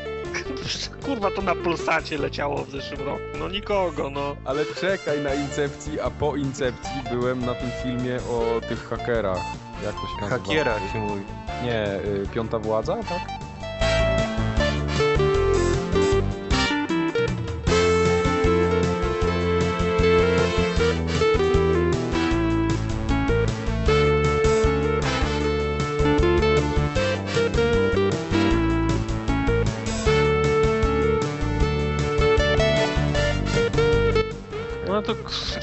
Kurwa, 1.05 1.31
to 1.31 1.43
na 1.43 1.55
Polsacie 1.55 2.19
leciało 2.19 2.65
w 2.65 2.71
zeszłym 2.71 3.01
roku. 3.01 3.23
No 3.39 3.49
nikogo, 3.49 4.11
no. 4.11 4.37
Ale 4.45 4.65
czekaj 4.81 5.21
na 5.21 5.35
Incepcji, 5.35 6.01
a 6.01 6.11
po 6.11 6.37
Incepcji 6.37 7.03
byłem 7.11 7.47
na 7.47 7.55
tym 7.55 7.71
filmie 7.83 8.17
o 8.17 8.61
tych 8.69 8.89
hakerach. 8.89 9.41
Jak 9.85 9.95
to 9.95 10.01
się 10.01 10.21
nazywa? 10.21 10.39
Hakiera 10.39 10.75
się 10.93 10.99
mówi. 10.99 11.23
Nie, 11.65 11.87
y, 11.87 12.29
Piąta 12.35 12.59
Władza, 12.59 12.97
tak? 12.97 13.46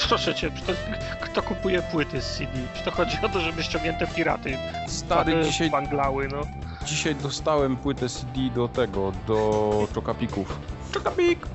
Proszę 0.08 0.36
cię, 0.36 0.52
to, 0.52 0.74
kto 1.22 1.42
kupuje 1.42 1.82
płyty 1.82 2.22
z 2.22 2.38
CD? 2.38 2.52
Czy 2.74 2.84
to 2.84 2.92
chodzi 2.92 3.18
o 3.24 3.30
to, 3.30 3.40
żeby 3.42 3.64
ściągnięte 3.64 4.08
piraty 4.08 4.58
Stary, 4.88 5.44
dzisiaj, 5.44 5.70
banglały, 5.70 6.28
no. 6.28 6.42
dzisiaj 6.86 7.16
dostałem 7.16 7.78
płytę 7.78 8.10
CD 8.10 8.40
do 8.56 8.68
tego, 8.68 9.12
do 9.28 9.88
Czokapików. 9.94 10.60
Czokapik! 10.92 11.48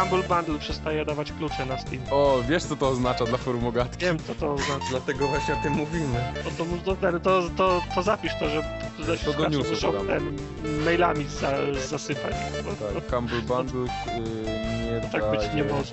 Humble 0.00 0.22
Bundle 0.28 0.58
przestaje 0.58 1.04
dawać 1.04 1.32
klucze 1.32 1.66
na 1.66 1.78
Steam. 1.78 2.02
O, 2.10 2.38
wiesz 2.48 2.62
co 2.64 2.76
to 2.76 2.88
oznacza 2.88 3.24
dla 3.24 3.38
forumogatki? 3.38 4.04
Wiem, 4.04 4.18
co 4.26 4.34
to 4.34 4.52
oznacza. 4.52 4.84
Dlatego 4.90 5.28
właśnie 5.28 5.54
o 5.54 5.62
tym 5.62 5.72
mówimy. 5.72 6.32
No 6.44 6.50
to, 6.84 6.94
to, 6.96 7.20
to, 7.20 7.48
to, 7.56 7.80
to 7.94 8.02
zapisz 8.02 8.32
to, 8.40 8.48
że 8.48 8.62
że 8.98 9.16
To 9.18 9.32
do 9.32 9.48
newsu 9.48 9.70
muszą 9.70 9.92
ten 10.06 10.38
mailami 10.84 11.24
za, 11.24 11.50
zasypać. 11.88 12.32
Tak, 12.94 13.10
Humble 13.14 13.40
Bundle 13.40 13.80
y, 13.80 15.02
nie 15.02 15.08
tak 15.12 15.30
być 15.30 15.40
nie 15.54 15.64
może. 15.64 15.92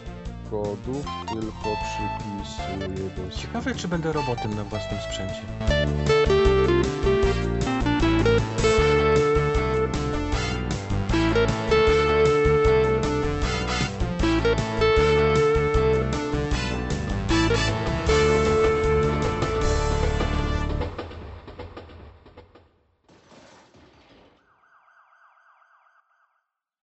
kodów, 0.52 1.06
tylko 1.28 1.78
przypisuje 1.86 3.10
do 3.10 3.36
Ciekawe, 3.38 3.76
czy 3.76 3.88
będę 3.88 4.14
robotem 4.14 4.56
na 4.56 4.64
własnym 4.64 5.00
sprzęcie. 5.02 5.42